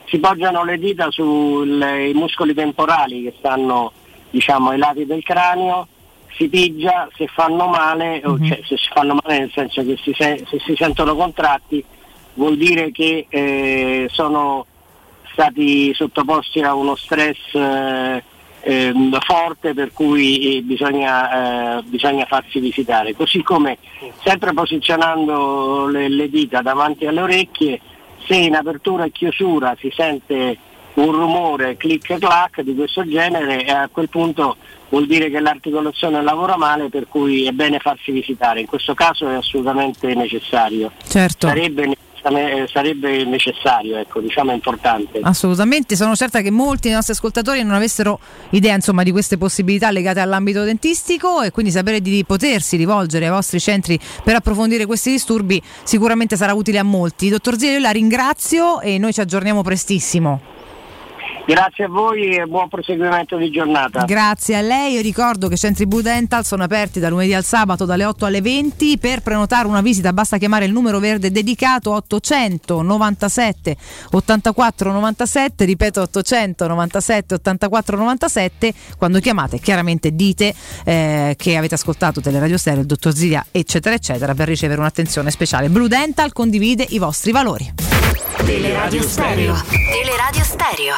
si 0.06 0.18
poggiano 0.18 0.66
le 0.66 0.80
dita 0.80 1.11
sui 1.11 2.11
muscoli 2.16 2.56
temporali 2.56 3.22
che 3.22 3.35
stanno 3.38 3.92
diciamo, 4.32 4.72
ai 4.72 4.80
lati 4.80 5.06
del 5.06 5.22
cranio, 5.24 5.88
si 6.35 6.49
pigia, 6.49 7.07
se 7.15 7.27
fanno 7.27 7.67
male, 7.67 8.22
o 8.23 8.38
cioè, 8.39 8.59
se 8.64 8.77
si 8.77 8.88
fanno 8.93 9.17
male 9.22 9.39
nel 9.39 9.51
senso 9.51 9.83
che 9.83 9.97
si 10.01 10.14
se, 10.15 10.45
se 10.47 10.59
si 10.59 10.75
sentono 10.75 11.15
contratti, 11.15 11.83
vuol 12.33 12.57
dire 12.57 12.91
che 12.91 13.25
eh, 13.30 14.07
sono 14.11 14.65
stati 15.31 15.93
sottoposti 15.93 16.61
a 16.61 16.73
uno 16.73 16.95
stress 16.95 17.53
eh, 17.53 18.23
ehm, 18.61 19.19
forte 19.19 19.73
per 19.73 19.91
cui 19.93 20.57
eh, 20.57 20.61
bisogna, 20.61 21.77
eh, 21.77 21.83
bisogna 21.83 22.25
farsi 22.25 22.59
visitare. 22.59 23.15
Così 23.15 23.41
come 23.41 23.77
sempre 24.23 24.53
posizionando 24.53 25.88
le, 25.88 26.09
le 26.09 26.30
dita 26.30 26.61
davanti 26.61 27.05
alle 27.05 27.22
orecchie, 27.22 27.80
se 28.25 28.35
in 28.35 28.55
apertura 28.55 29.05
e 29.05 29.11
chiusura 29.11 29.75
si 29.80 29.91
sente 29.95 30.57
un 30.95 31.11
rumore 31.11 31.75
clic 31.77 32.17
clac 32.17 32.61
di 32.61 32.73
questo 32.73 33.05
genere, 33.07 33.65
eh, 33.65 33.72
a 33.72 33.89
quel 33.91 34.09
punto 34.09 34.57
vuol 34.95 35.07
dire 35.07 35.30
che 35.30 35.41
l'articolazione 35.41 36.22
lavora 36.24 36.56
male 36.56 36.88
per 36.88 37.07
cui 37.09 37.45
è 37.45 37.51
bene 37.51 37.80
farsi 37.80 38.14
visitare. 38.14 38.61
In 38.61 38.65
questo 38.65 38.93
caso 38.93 39.30
è 39.30 39.33
assolutamente 39.33 40.14
necessario. 40.15 40.90
Certo. 41.06 41.48
Sarebbe, 41.48 41.98
eh, 42.24 42.65
sarebbe 42.72 43.25
necessario, 43.25 43.98
ecco, 43.98 44.22
diciamo 44.22 44.53
importante. 44.53 45.19
Assolutamente, 45.22 45.98
sono 45.98 46.15
certa 46.15 46.40
che 46.40 46.49
molti 46.49 46.83
dei 46.83 46.93
nostri 46.93 47.11
ascoltatori 47.11 47.61
non 47.61 47.74
avessero 47.74 48.19
idea 48.51 48.74
insomma, 48.74 49.03
di 49.03 49.11
queste 49.11 49.38
possibilità 49.38 49.91
legate 49.91 50.22
all'ambito 50.22 50.64
dentistico 50.64 51.41
e 51.41 51.51
quindi 51.51 51.72
sapere 51.72 51.99
di 51.99 52.24
potersi 52.25 52.77
rivolgere 52.77 53.25
ai 53.25 53.32
vostri 53.32 53.59
centri 53.59 53.99
per 54.24 54.35
approfondire 54.35 54.85
questi 54.85 55.11
disturbi 55.11 55.61
sicuramente 55.83 56.38
sarà 56.38 56.53
utile 56.53 56.80
a 56.80 56.83
molti. 56.83 57.27
Dottor 57.27 57.57
Zio, 57.57 57.72
io 57.72 57.80
la 57.80 57.91
ringrazio 57.91 58.80
e 58.80 58.98
noi 58.98 59.11
ci 59.11 59.19
aggiorniamo 59.19 59.61
prestissimo. 59.61 60.55
Grazie 61.45 61.83
a 61.83 61.88
voi 61.88 62.35
e 62.35 62.45
buon 62.48 62.67
proseguimento 62.69 63.38
di 63.38 63.51
giornata. 63.51 64.03
Grazie 64.06 64.57
a 64.57 64.61
lei, 64.61 64.95
io 64.95 65.01
ricordo 65.01 65.48
che 65.48 65.57
centri 65.57 65.85
Blue 65.85 66.01
Dental 66.01 66.43
sono 66.43 66.64
aperti 66.64 66.99
da 66.99 67.07
lunedì 67.07 67.35
al 67.35 67.43
sabato 67.43 67.85
dalle 67.85 68.03
8 68.03 68.25
alle 68.25 68.41
20. 68.41 68.98
Per 68.98 69.22
prenotare 69.22 69.67
una 69.67 69.82
visita 69.82 70.11
basta 70.11 70.38
chiamare 70.38 70.65
il 70.65 70.72
numero 70.72 70.98
verde 70.98 71.30
dedicato 71.30 71.91
897 71.91 73.77
84 74.11 74.91
97, 74.91 75.65
ripeto 75.65 76.01
897 76.01 77.35
84 77.35 77.98
97. 77.98 78.74
Quando 78.98 79.19
chiamate 79.19 79.59
chiaramente 79.59 80.15
dite 80.15 80.51
eh, 80.83 81.35
che 81.38 81.57
avete 81.57 81.75
ascoltato 81.75 82.22
Teleradio 82.22 82.57
Stereo, 82.57 82.82
il 82.82 82.88
dottor 82.88 83.14
Zilia, 83.14 83.45
eccetera, 83.51 83.93
eccetera, 83.93 84.33
per 84.33 84.48
ricevere 84.48 84.80
un'attenzione 84.80 85.30
speciale. 85.30 85.69
Blue 85.69 85.88
Dental 85.88 86.33
condivide 86.33 86.88
i 86.90 86.98
vostri 86.98 87.32
valori. 87.32 87.94
Teleradio 88.45 89.02
Stereo. 89.02 89.56
Teleradio 89.92 90.44
Stereo. 90.44 90.95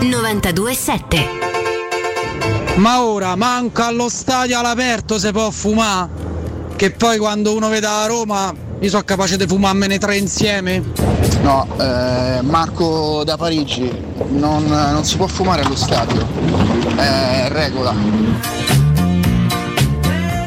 92.7. 0.00 2.76
Ma 2.76 3.02
ora 3.02 3.36
manca 3.36 3.86
allo 3.86 4.08
stadio 4.08 4.58
all'aperto 4.58 5.18
se 5.18 5.32
può 5.32 5.50
fumare? 5.50 6.28
Che 6.76 6.90
poi 6.92 7.18
quando 7.18 7.54
uno 7.54 7.68
vede 7.68 7.86
la 7.86 8.06
Roma 8.06 8.54
io 8.78 8.88
sono 8.88 9.02
capace 9.04 9.36
di 9.36 9.46
fumarmene 9.46 9.98
tre 9.98 10.16
insieme? 10.16 10.82
No, 11.42 11.66
eh, 11.78 12.38
Marco 12.42 13.22
da 13.24 13.36
Parigi, 13.36 13.92
non, 14.28 14.64
non 14.64 15.04
si 15.04 15.16
può 15.16 15.26
fumare 15.26 15.62
allo 15.62 15.76
stadio, 15.76 16.26
è 16.96 17.48
regola. 17.48 17.94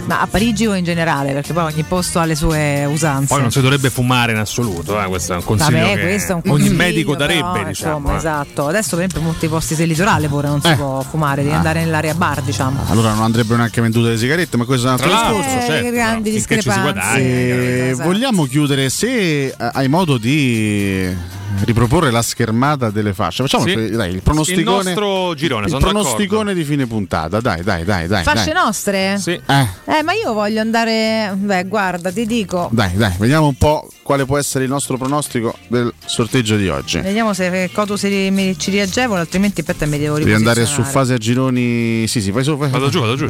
Ma 0.05 0.19
a 0.19 0.27
Parigi 0.27 0.65
o 0.67 0.73
in 0.75 0.83
generale? 0.83 1.31
Perché 1.31 1.53
poi 1.53 1.71
ogni 1.71 1.83
posto 1.83 2.19
ha 2.19 2.25
le 2.25 2.35
sue 2.35 2.83
usanze. 2.85 3.27
Poi 3.27 3.39
non 3.41 3.51
si 3.51 3.61
dovrebbe 3.61 3.89
fumare 3.89 4.33
in 4.33 4.37
assoluto, 4.37 5.01
eh, 5.01 5.05
questo 5.07 5.31
è 5.33 5.35
un 5.37 5.43
consiglio 5.45 5.77
Vabbè, 5.79 5.93
che 5.95 6.15
è 6.15 6.31
un 6.31 6.33
ogni 6.33 6.41
consiglio, 6.49 6.75
medico 6.75 7.15
darebbe, 7.15 7.49
però, 7.53 7.63
diciamo. 7.67 7.95
insomma, 7.97 8.13
eh. 8.13 8.17
esatto. 8.17 8.67
Adesso 8.67 8.89
per 8.97 8.97
esempio 9.05 9.19
in 9.19 9.25
molti 9.25 9.47
posti 9.47 9.75
del 9.75 9.87
litorale 9.87 10.27
pure 10.27 10.47
non 10.49 10.61
si 10.61 10.67
Eh. 10.67 10.75
può 10.75 11.01
fumare, 11.09 11.41
devi 11.41 11.53
Ah. 11.53 11.57
andare 11.57 11.79
nell'area 11.85 12.13
bar, 12.15 12.41
diciamo. 12.41 12.81
Allora 12.89 13.13
non 13.13 13.23
andrebbero 13.23 13.55
neanche 13.57 13.79
vendute 13.81 14.09
le 14.09 14.17
sigarette, 14.17 14.57
ma 14.57 14.65
questo 14.65 14.87
è 14.87 14.89
un 14.89 14.95
altro 14.95 15.09
discorso. 15.09 15.57
eh, 15.57 15.65
certo, 15.65 15.89
grandi 15.91 16.29
no, 16.31 16.35
finché 16.37 16.55
ci 16.55 16.61
si 16.61 16.67
discrepanze. 16.69 16.81
guadagna. 16.81 17.15
Eh, 17.17 17.21
Eh, 17.23 17.89
esatto. 17.89 18.09
Vogliamo 18.09 18.45
chiudere 18.45 18.89
se 18.89 19.45
eh, 19.47 19.55
hai 19.57 19.87
modo 19.87 20.17
di 20.17 21.31
riproporre 21.65 22.09
la 22.09 22.23
schermata 22.23 22.89
delle 22.89 23.13
fasce. 23.13 23.43
Facciamo 23.43 23.65
Sì. 23.65 23.71
il- 23.73 23.95
dai, 23.95 24.11
il 24.15 24.21
pronosticone. 24.23 24.89
Il 24.91 24.95
nostro 24.97 25.35
girone, 25.35 25.65
il 25.65 25.69
sono 25.71 25.81
pronosticone 25.85 26.53
di 26.55 26.63
fine 26.63 26.87
puntata. 26.87 27.39
Dai, 27.39 27.61
dai, 27.61 27.83
dai, 27.83 28.07
dai. 28.07 28.23
Fasce 28.23 28.51
dai. 28.51 28.63
nostre? 28.63 29.17
Sì. 29.19 29.39
Eh, 29.45 29.67
Eh, 29.95 30.01
ma 30.01 30.13
io 30.13 30.33
voglio 30.33 30.59
andare. 30.59 31.31
Beh, 31.35 31.65
guarda, 31.65 32.11
ti 32.11 32.25
dico. 32.25 32.67
dai, 32.71 32.95
dai, 32.95 33.13
vediamo 33.19 33.45
un 33.45 33.53
po' 33.53 33.87
quale 34.01 34.25
può 34.25 34.39
essere 34.39 34.63
il 34.63 34.69
nostro 34.71 34.97
pronostico 34.97 35.55
del 35.67 35.93
sorteggio 36.03 36.55
di 36.55 36.67
oggi. 36.67 36.99
Vediamo 36.99 37.35
se 37.35 37.69
Coto 37.71 37.95
si 37.95 38.55
ci 38.57 38.71
riagevola, 38.71 39.19
altrimenti 39.19 39.61
aspetta 39.61 39.85
mi 39.85 39.99
devo 39.99 40.17
Devi 40.17 40.33
andare 40.33 40.65
su 40.65 40.81
fase 40.81 41.13
a 41.13 41.17
gironi. 41.17 42.07
Sì, 42.07 42.21
sì, 42.21 42.31
vai 42.31 42.43
su. 42.43 42.57
Vai, 42.57 42.71
Vado 42.71 42.89
giù, 42.89 43.01
vado 43.01 43.15
giù. 43.15 43.27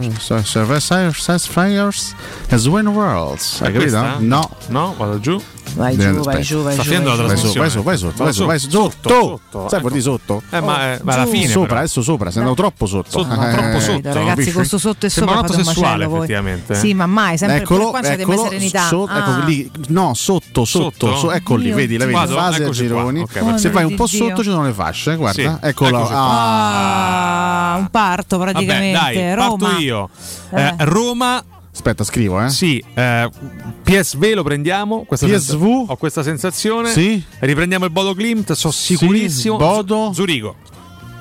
Fires 1.47 2.15
as 2.49 2.65
win 2.67 2.87
worlds. 2.87 3.59
Hai 3.61 3.73
È 3.73 3.77
capito? 3.77 4.19
No. 4.19 4.49
No, 4.67 4.95
vado 4.97 5.19
giù. 5.19 5.41
Vai 5.75 5.97
giù, 5.97 6.21
vai 6.21 6.41
giù, 6.43 6.61
vai 6.61 6.73
Sta 6.73 6.83
giù. 6.83 6.89
finendo 6.89 7.09
la 7.15 7.15
giù. 7.15 7.23
Vai 7.23 7.37
su, 7.37 7.43
vai 7.43 7.69
trasmissione. 7.69 7.69
su, 7.69 7.83
vai 7.83 7.97
sotto, 7.97 8.23
vai 8.23 8.33
su, 8.33 8.45
vai 8.45 8.59
su, 8.59 8.69
sotto. 8.69 9.09
sotto, 9.09 9.69
Sai 9.69 9.79
ecco. 9.79 9.79
vuol 9.79 9.91
dire 9.91 10.03
sotto? 10.03 10.41
Eh, 10.51 10.61
ma, 10.61 10.99
alla 11.03 11.25
fine. 11.25 11.47
Sopra, 11.47 11.67
però. 11.67 11.79
adesso 11.79 12.01
sopra, 12.01 12.29
sei 12.31 12.41
andato 12.41 12.61
troppo 12.61 12.85
sotto. 12.85 13.09
Sotto, 13.09 13.33
Eh, 13.33 13.51
troppo 13.51 13.79
sotto. 13.79 14.13
Ragazzi, 14.13 14.51
questo 14.51 14.77
sotto 14.77 15.05
e 15.05 15.09
Sembra 15.09 15.35
sopra 15.35 15.47
un 15.47 15.51
atto 15.51 15.57
un 15.57 15.73
sessuale, 15.73 16.07
macello 16.07 16.25
effettivamente. 16.53 16.87
Sì, 16.87 16.93
ma 16.93 17.05
mai, 17.05 17.37
sempre 17.37 17.57
Eccolo, 17.57 17.91
per 17.91 18.01
qua 18.01 18.01
c'è 18.01 18.19
eccolo, 18.19 18.43
serenità. 18.43 18.87
so- 18.87 19.05
Ah. 19.05 19.17
ecco 19.17 19.45
lì, 19.45 19.71
no, 19.89 20.13
sotto, 20.13 20.65
sotto, 20.65 21.07
Sotto? 21.07 21.15
so- 21.17 21.31
ecco 21.31 21.55
lì, 21.55 21.71
vedi, 21.71 21.97
la 21.97 22.05
vedi, 22.05 22.17
Vado? 22.17 22.35
fase 22.35 22.63
a 22.63 22.69
gironi. 22.69 23.19
Ok, 23.21 23.39
Oh, 23.43 23.57
Se 23.57 23.69
vai 23.69 23.83
un 23.85 23.95
po' 23.95 24.05
Dio. 24.09 24.27
sotto 24.27 24.43
ci 24.43 24.49
sono 24.49 24.63
le 24.65 24.73
fasce, 24.73 25.15
guarda, 25.15 25.41
Sì, 25.59 25.67
eccolo. 25.67 26.07
Ah. 26.09 27.73
Ah, 27.73 27.77
un 27.77 27.87
parto 27.89 28.37
Vabbè, 28.37 28.51
praticamente. 28.51 28.99
dai, 28.99 29.35
Roma. 29.35 29.57
parto 29.57 29.79
io. 29.79 30.09
Eh. 30.51 30.61
Eh, 30.61 30.75
Roma. 30.79 31.43
Aspetta, 31.73 32.03
scrivo, 32.03 32.39
eh. 32.39 32.49
Sì, 32.49 32.83
eh, 32.93 33.29
PSV 33.83 34.33
lo 34.35 34.43
prendiamo. 34.43 35.05
Questa 35.05 35.25
PSV? 35.25 35.59
sensa- 35.59 35.91
ho 35.91 35.95
questa 35.97 36.21
sensazione. 36.21 36.91
Sì. 36.91 37.23
Riprendiamo 37.39 37.85
il 37.85 37.91
Bodo 37.91 38.13
Klimt, 38.13 38.51
sono 38.53 38.71
sicurissimo. 38.71 39.57
Bodo. 39.57 40.11
Zurigo. 40.13 40.55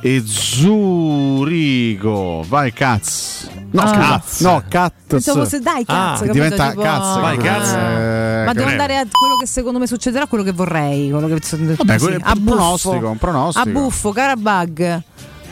E 0.05 0.21
Zurigo, 1.13 2.43
vai 2.49 2.73
cazzo. 2.73 3.49
No, 3.71 3.83
Ah. 3.83 3.91
Cazz. 4.21 4.41
no, 4.41 4.63
Cazz. 4.69 4.91
Pensavo 5.07 5.45
fosse 5.45 5.61
dai 5.61 5.85
cazzo, 5.85 6.25
Ah, 6.25 6.27
diventa 6.27 6.71
Tipo- 6.71 6.83
cazzo. 6.83 7.21
Vai, 7.21 7.37
cazzo. 7.39 7.77
Eh, 7.77 8.43
Ma 8.45 8.53
devo 8.53 8.69
andare 8.69 8.97
a 8.99 9.07
quello 9.09 9.37
che 9.39 9.47
secondo 9.47 9.79
me 9.79 9.87
succederà, 9.87 10.27
quello 10.27 10.43
che 10.45 10.51
vorrei. 10.53 11.09
Quello 11.11 11.29
che, 11.29 11.39
Vabbè, 11.77 11.99
sì, 11.99 12.07
a 12.21 12.33
un 12.35 12.43
buffo. 12.43 12.57
pronostico, 12.57 13.09
un 13.11 13.19
pronostico. 13.19 13.69
A 13.69 13.71
buffo, 13.73 14.11
Karabag. 14.13 15.03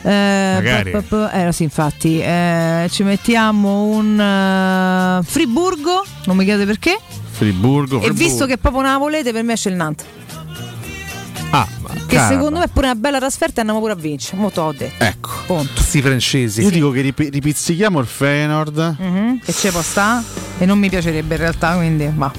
Eh, 0.03 0.51
Magari. 0.55 0.91
p- 0.91 1.01
p- 1.03 1.29
eh, 1.33 1.51
sì, 1.53 1.63
infatti, 1.63 2.19
eh, 2.19 2.87
ci 2.91 3.03
mettiamo 3.03 3.83
un 3.83 4.19
eh, 4.19 5.19
Friburgo, 5.23 6.03
non 6.25 6.35
mi 6.35 6.43
chiedete 6.43 6.65
perché. 6.65 6.99
Friburgo, 7.31 7.97
E 7.97 8.01
Friburgo. 8.01 8.13
visto 8.23 8.45
che 8.45 8.57
proprio 8.57 8.81
non 8.81 8.91
la 8.91 8.97
volete, 8.97 9.31
per 9.31 9.43
me 9.43 9.53
esce 9.53 9.69
il 9.69 9.75
Nantes. 9.75 10.05
Ah, 11.53 11.67
Che 12.07 12.15
Caramba. 12.15 12.33
secondo 12.35 12.59
me 12.59 12.65
è 12.65 12.67
pure 12.69 12.85
una 12.87 12.95
bella 12.95 13.19
trasferta 13.19 13.57
e 13.57 13.59
andiamo 13.59 13.79
pure 13.81 13.91
a 13.93 13.95
vincere. 13.95 14.37
Molto 14.37 14.61
ho 14.61 14.71
detto. 14.71 15.03
Ecco. 15.03 15.29
Punto. 15.47 15.81
sti 15.81 16.01
francesi. 16.01 16.61
Io 16.61 16.69
dico 16.69 16.91
che 16.91 17.01
ripi- 17.01 17.29
ripizzichiamo 17.29 17.99
il 17.99 18.05
Feyenoord. 18.05 18.95
Mhm, 18.99 19.39
Che 19.43 19.51
c'è 19.53 19.69
può 19.71 19.81
sta 19.81 20.23
e 20.57 20.65
non 20.65 20.79
mi 20.79 20.89
piacerebbe 20.89 21.35
in 21.35 21.41
realtà, 21.41 21.75
quindi 21.75 22.09
va. 22.15 22.31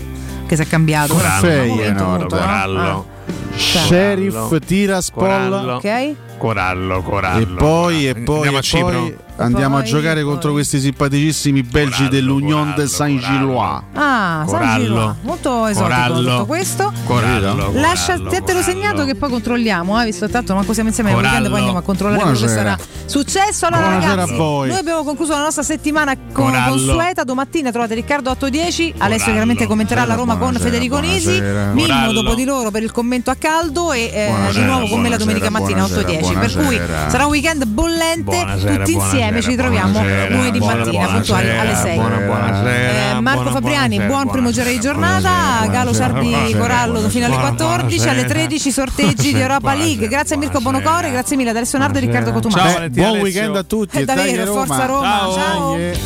Che 0.47 0.57
si 0.57 0.63
è 0.63 0.67
cambiato. 0.67 1.15
Corallo. 1.15 1.47
Feyenoord, 1.47 1.97
punto, 2.19 2.35
no? 2.37 2.41
Corallo. 2.41 3.07
Sheriff 3.55 4.33
Corallo. 4.35 4.59
Tiraspol. 4.61 5.23
Corallo. 5.23 5.71
Ah, 5.73 5.77
Ok? 5.77 6.15
Corallo, 6.39 7.03
Corallo. 7.03 7.43
E 7.43 7.47
poi, 7.57 8.09
e 8.09 8.15
poi, 8.15 8.35
Andiamo 8.37 8.57
a 8.57 8.61
e 8.61 8.63
Cipro. 8.63 8.89
poi 8.89 9.17
andiamo 9.43 9.77
a 9.77 9.83
giocare 9.83 10.23
poi. 10.23 10.31
contro 10.31 10.53
questi 10.53 10.81
simpaticissimi 10.81 11.63
belgi 11.63 11.91
Corallo, 11.93 12.11
dell'Union 12.11 12.61
Corallo, 12.61 12.83
de 12.83 12.87
Saint-Gillois. 12.89 13.81
Ah, 13.95 14.43
Corallo. 14.47 14.83
Gilloa. 14.85 15.17
molto 15.23 15.67
esotico 15.67 15.89
Corallo. 15.95 16.31
tutto 16.33 16.47
questo. 16.47 16.93
Corallo. 17.07 17.73
Lascia 17.75 18.13
Corallo, 18.15 18.31
te 18.31 18.41
Corallo. 18.41 18.63
segnato 18.63 19.05
che 19.05 19.15
poi 19.15 19.31
controlliamo, 19.31 20.01
eh, 20.01 20.05
visto 20.07 20.29
tanto 20.29 20.55
manco 20.55 20.73
siamo 20.73 20.89
insieme 20.89 21.11
nel 21.11 21.19
weekend, 21.21 21.43
poi 21.43 21.51
Corallo. 21.51 21.67
andiamo 21.67 21.79
a 21.79 21.83
controllare 21.83 22.23
Buonasera. 22.23 22.53
sarà 22.53 22.79
successo. 23.07 23.67
Allora, 23.67 23.83
Buonasera 23.83 24.15
ragazzi, 24.15 24.33
a 24.33 24.37
voi. 24.37 24.69
noi 24.69 24.79
abbiamo 24.79 25.05
concluso 25.05 25.33
la 25.33 25.43
nostra 25.43 25.63
settimana 25.63 26.15
con 26.17 26.31
Corallo. 26.33 26.71
consueta. 26.75 27.25
Domattina 27.25 27.71
trovate 27.71 27.95
Riccardo 27.95 28.31
810. 28.31 28.83
Alessio 28.83 29.07
Corallo. 29.07 29.25
chiaramente 29.33 29.67
commenterà 29.67 30.05
la 30.05 30.15
Roma 30.15 30.37
con 30.37 30.55
Federico 30.55 30.99
Nisi. 30.99 31.41
Mimmo 31.41 31.81
Corallo. 31.81 32.23
dopo 32.23 32.35
di 32.35 32.45
loro 32.45 32.71
per 32.71 32.83
il 32.83 32.91
commento 32.93 33.31
a 33.31 33.35
caldo 33.37 33.93
e 33.93 34.11
eh, 34.13 34.53
di 34.53 34.63
nuovo 34.65 34.87
con 34.89 35.01
me 35.01 35.09
la 35.09 35.17
domenica 35.17 35.51
mattina 35.51 35.85
810. 35.85 36.35
Per 36.35 36.65
cui 36.65 36.81
sarà 37.09 37.25
un 37.25 37.31
weekend 37.31 37.65
bollente. 37.67 38.47
Tutti 38.77 38.93
insieme 38.93 39.32
ci 39.41 39.55
troviamo 39.57 39.93
buonasera, 39.93 40.35
lunedì 40.35 40.59
buona- 40.59 40.85
mattina, 40.85 41.07
puntuali 41.07 41.51
alle 41.59 41.75
6. 41.75 41.95
Buona, 41.95 42.17
buonasera, 42.19 43.17
Eh, 43.17 43.21
Marco 43.21 43.41
buona- 43.43 43.51
Fabriani, 43.53 43.97
buonasera, 43.97 44.07
buon 44.23 44.29
primo 44.33 44.51
giro 44.51 44.69
di 44.69 44.81
giornata. 44.81 45.21
buonasera, 45.31 45.67
Galo 45.73 45.91
buonasera, 45.91 45.95
Sardi 46.13 46.29
buonasera, 46.29 46.59
Corallo 46.59 47.09
fino 47.09 47.25
alle 47.27 47.35
buonasera, 47.37 47.67
14, 47.69 48.09
alle 48.09 48.25
13 48.25 48.71
sorteggi 48.73 49.33
di 49.33 49.41
Europa 49.41 49.59
buonasera, 49.61 49.85
League. 49.87 50.09
Grazie 50.09 50.35
a 50.35 50.39
Mirko. 50.39 50.61
Bonocore, 50.61 51.11
grazie 51.11 51.37
mille 51.37 51.51
ad 51.51 51.57
Alessio 51.57 51.79
Nardo 51.79 51.99
e 51.99 52.01
Riccardo 52.01 52.31
Ciao, 52.31 52.35
Cotumaccio. 52.41 52.73
Valentina 52.73 53.07
Buon 53.07 53.19
Alessio. 53.21 53.41
weekend 53.41 53.57
a 53.57 53.63
tutti 53.65 53.97
È 53.97 54.01
e 54.01 54.05
dai 54.05 54.17
davvero, 54.17 54.45
Roma. 54.45 54.65
forza 54.67 54.87
Roma. 54.87 55.09
Ciao. 55.09 55.33
Ciao. 55.35 55.77
Eh. 55.77 55.99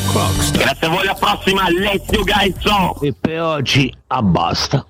Grazie 0.53 0.87
a 0.87 0.89
voi, 0.91 1.01
alla 1.01 1.15
prossima, 1.15 1.63
let's 1.71 2.05
you 2.11 2.25
guys. 2.25 2.55
E 3.03 3.15
per 3.19 3.41
oggi 3.41 3.93
abbasta. 4.09 4.85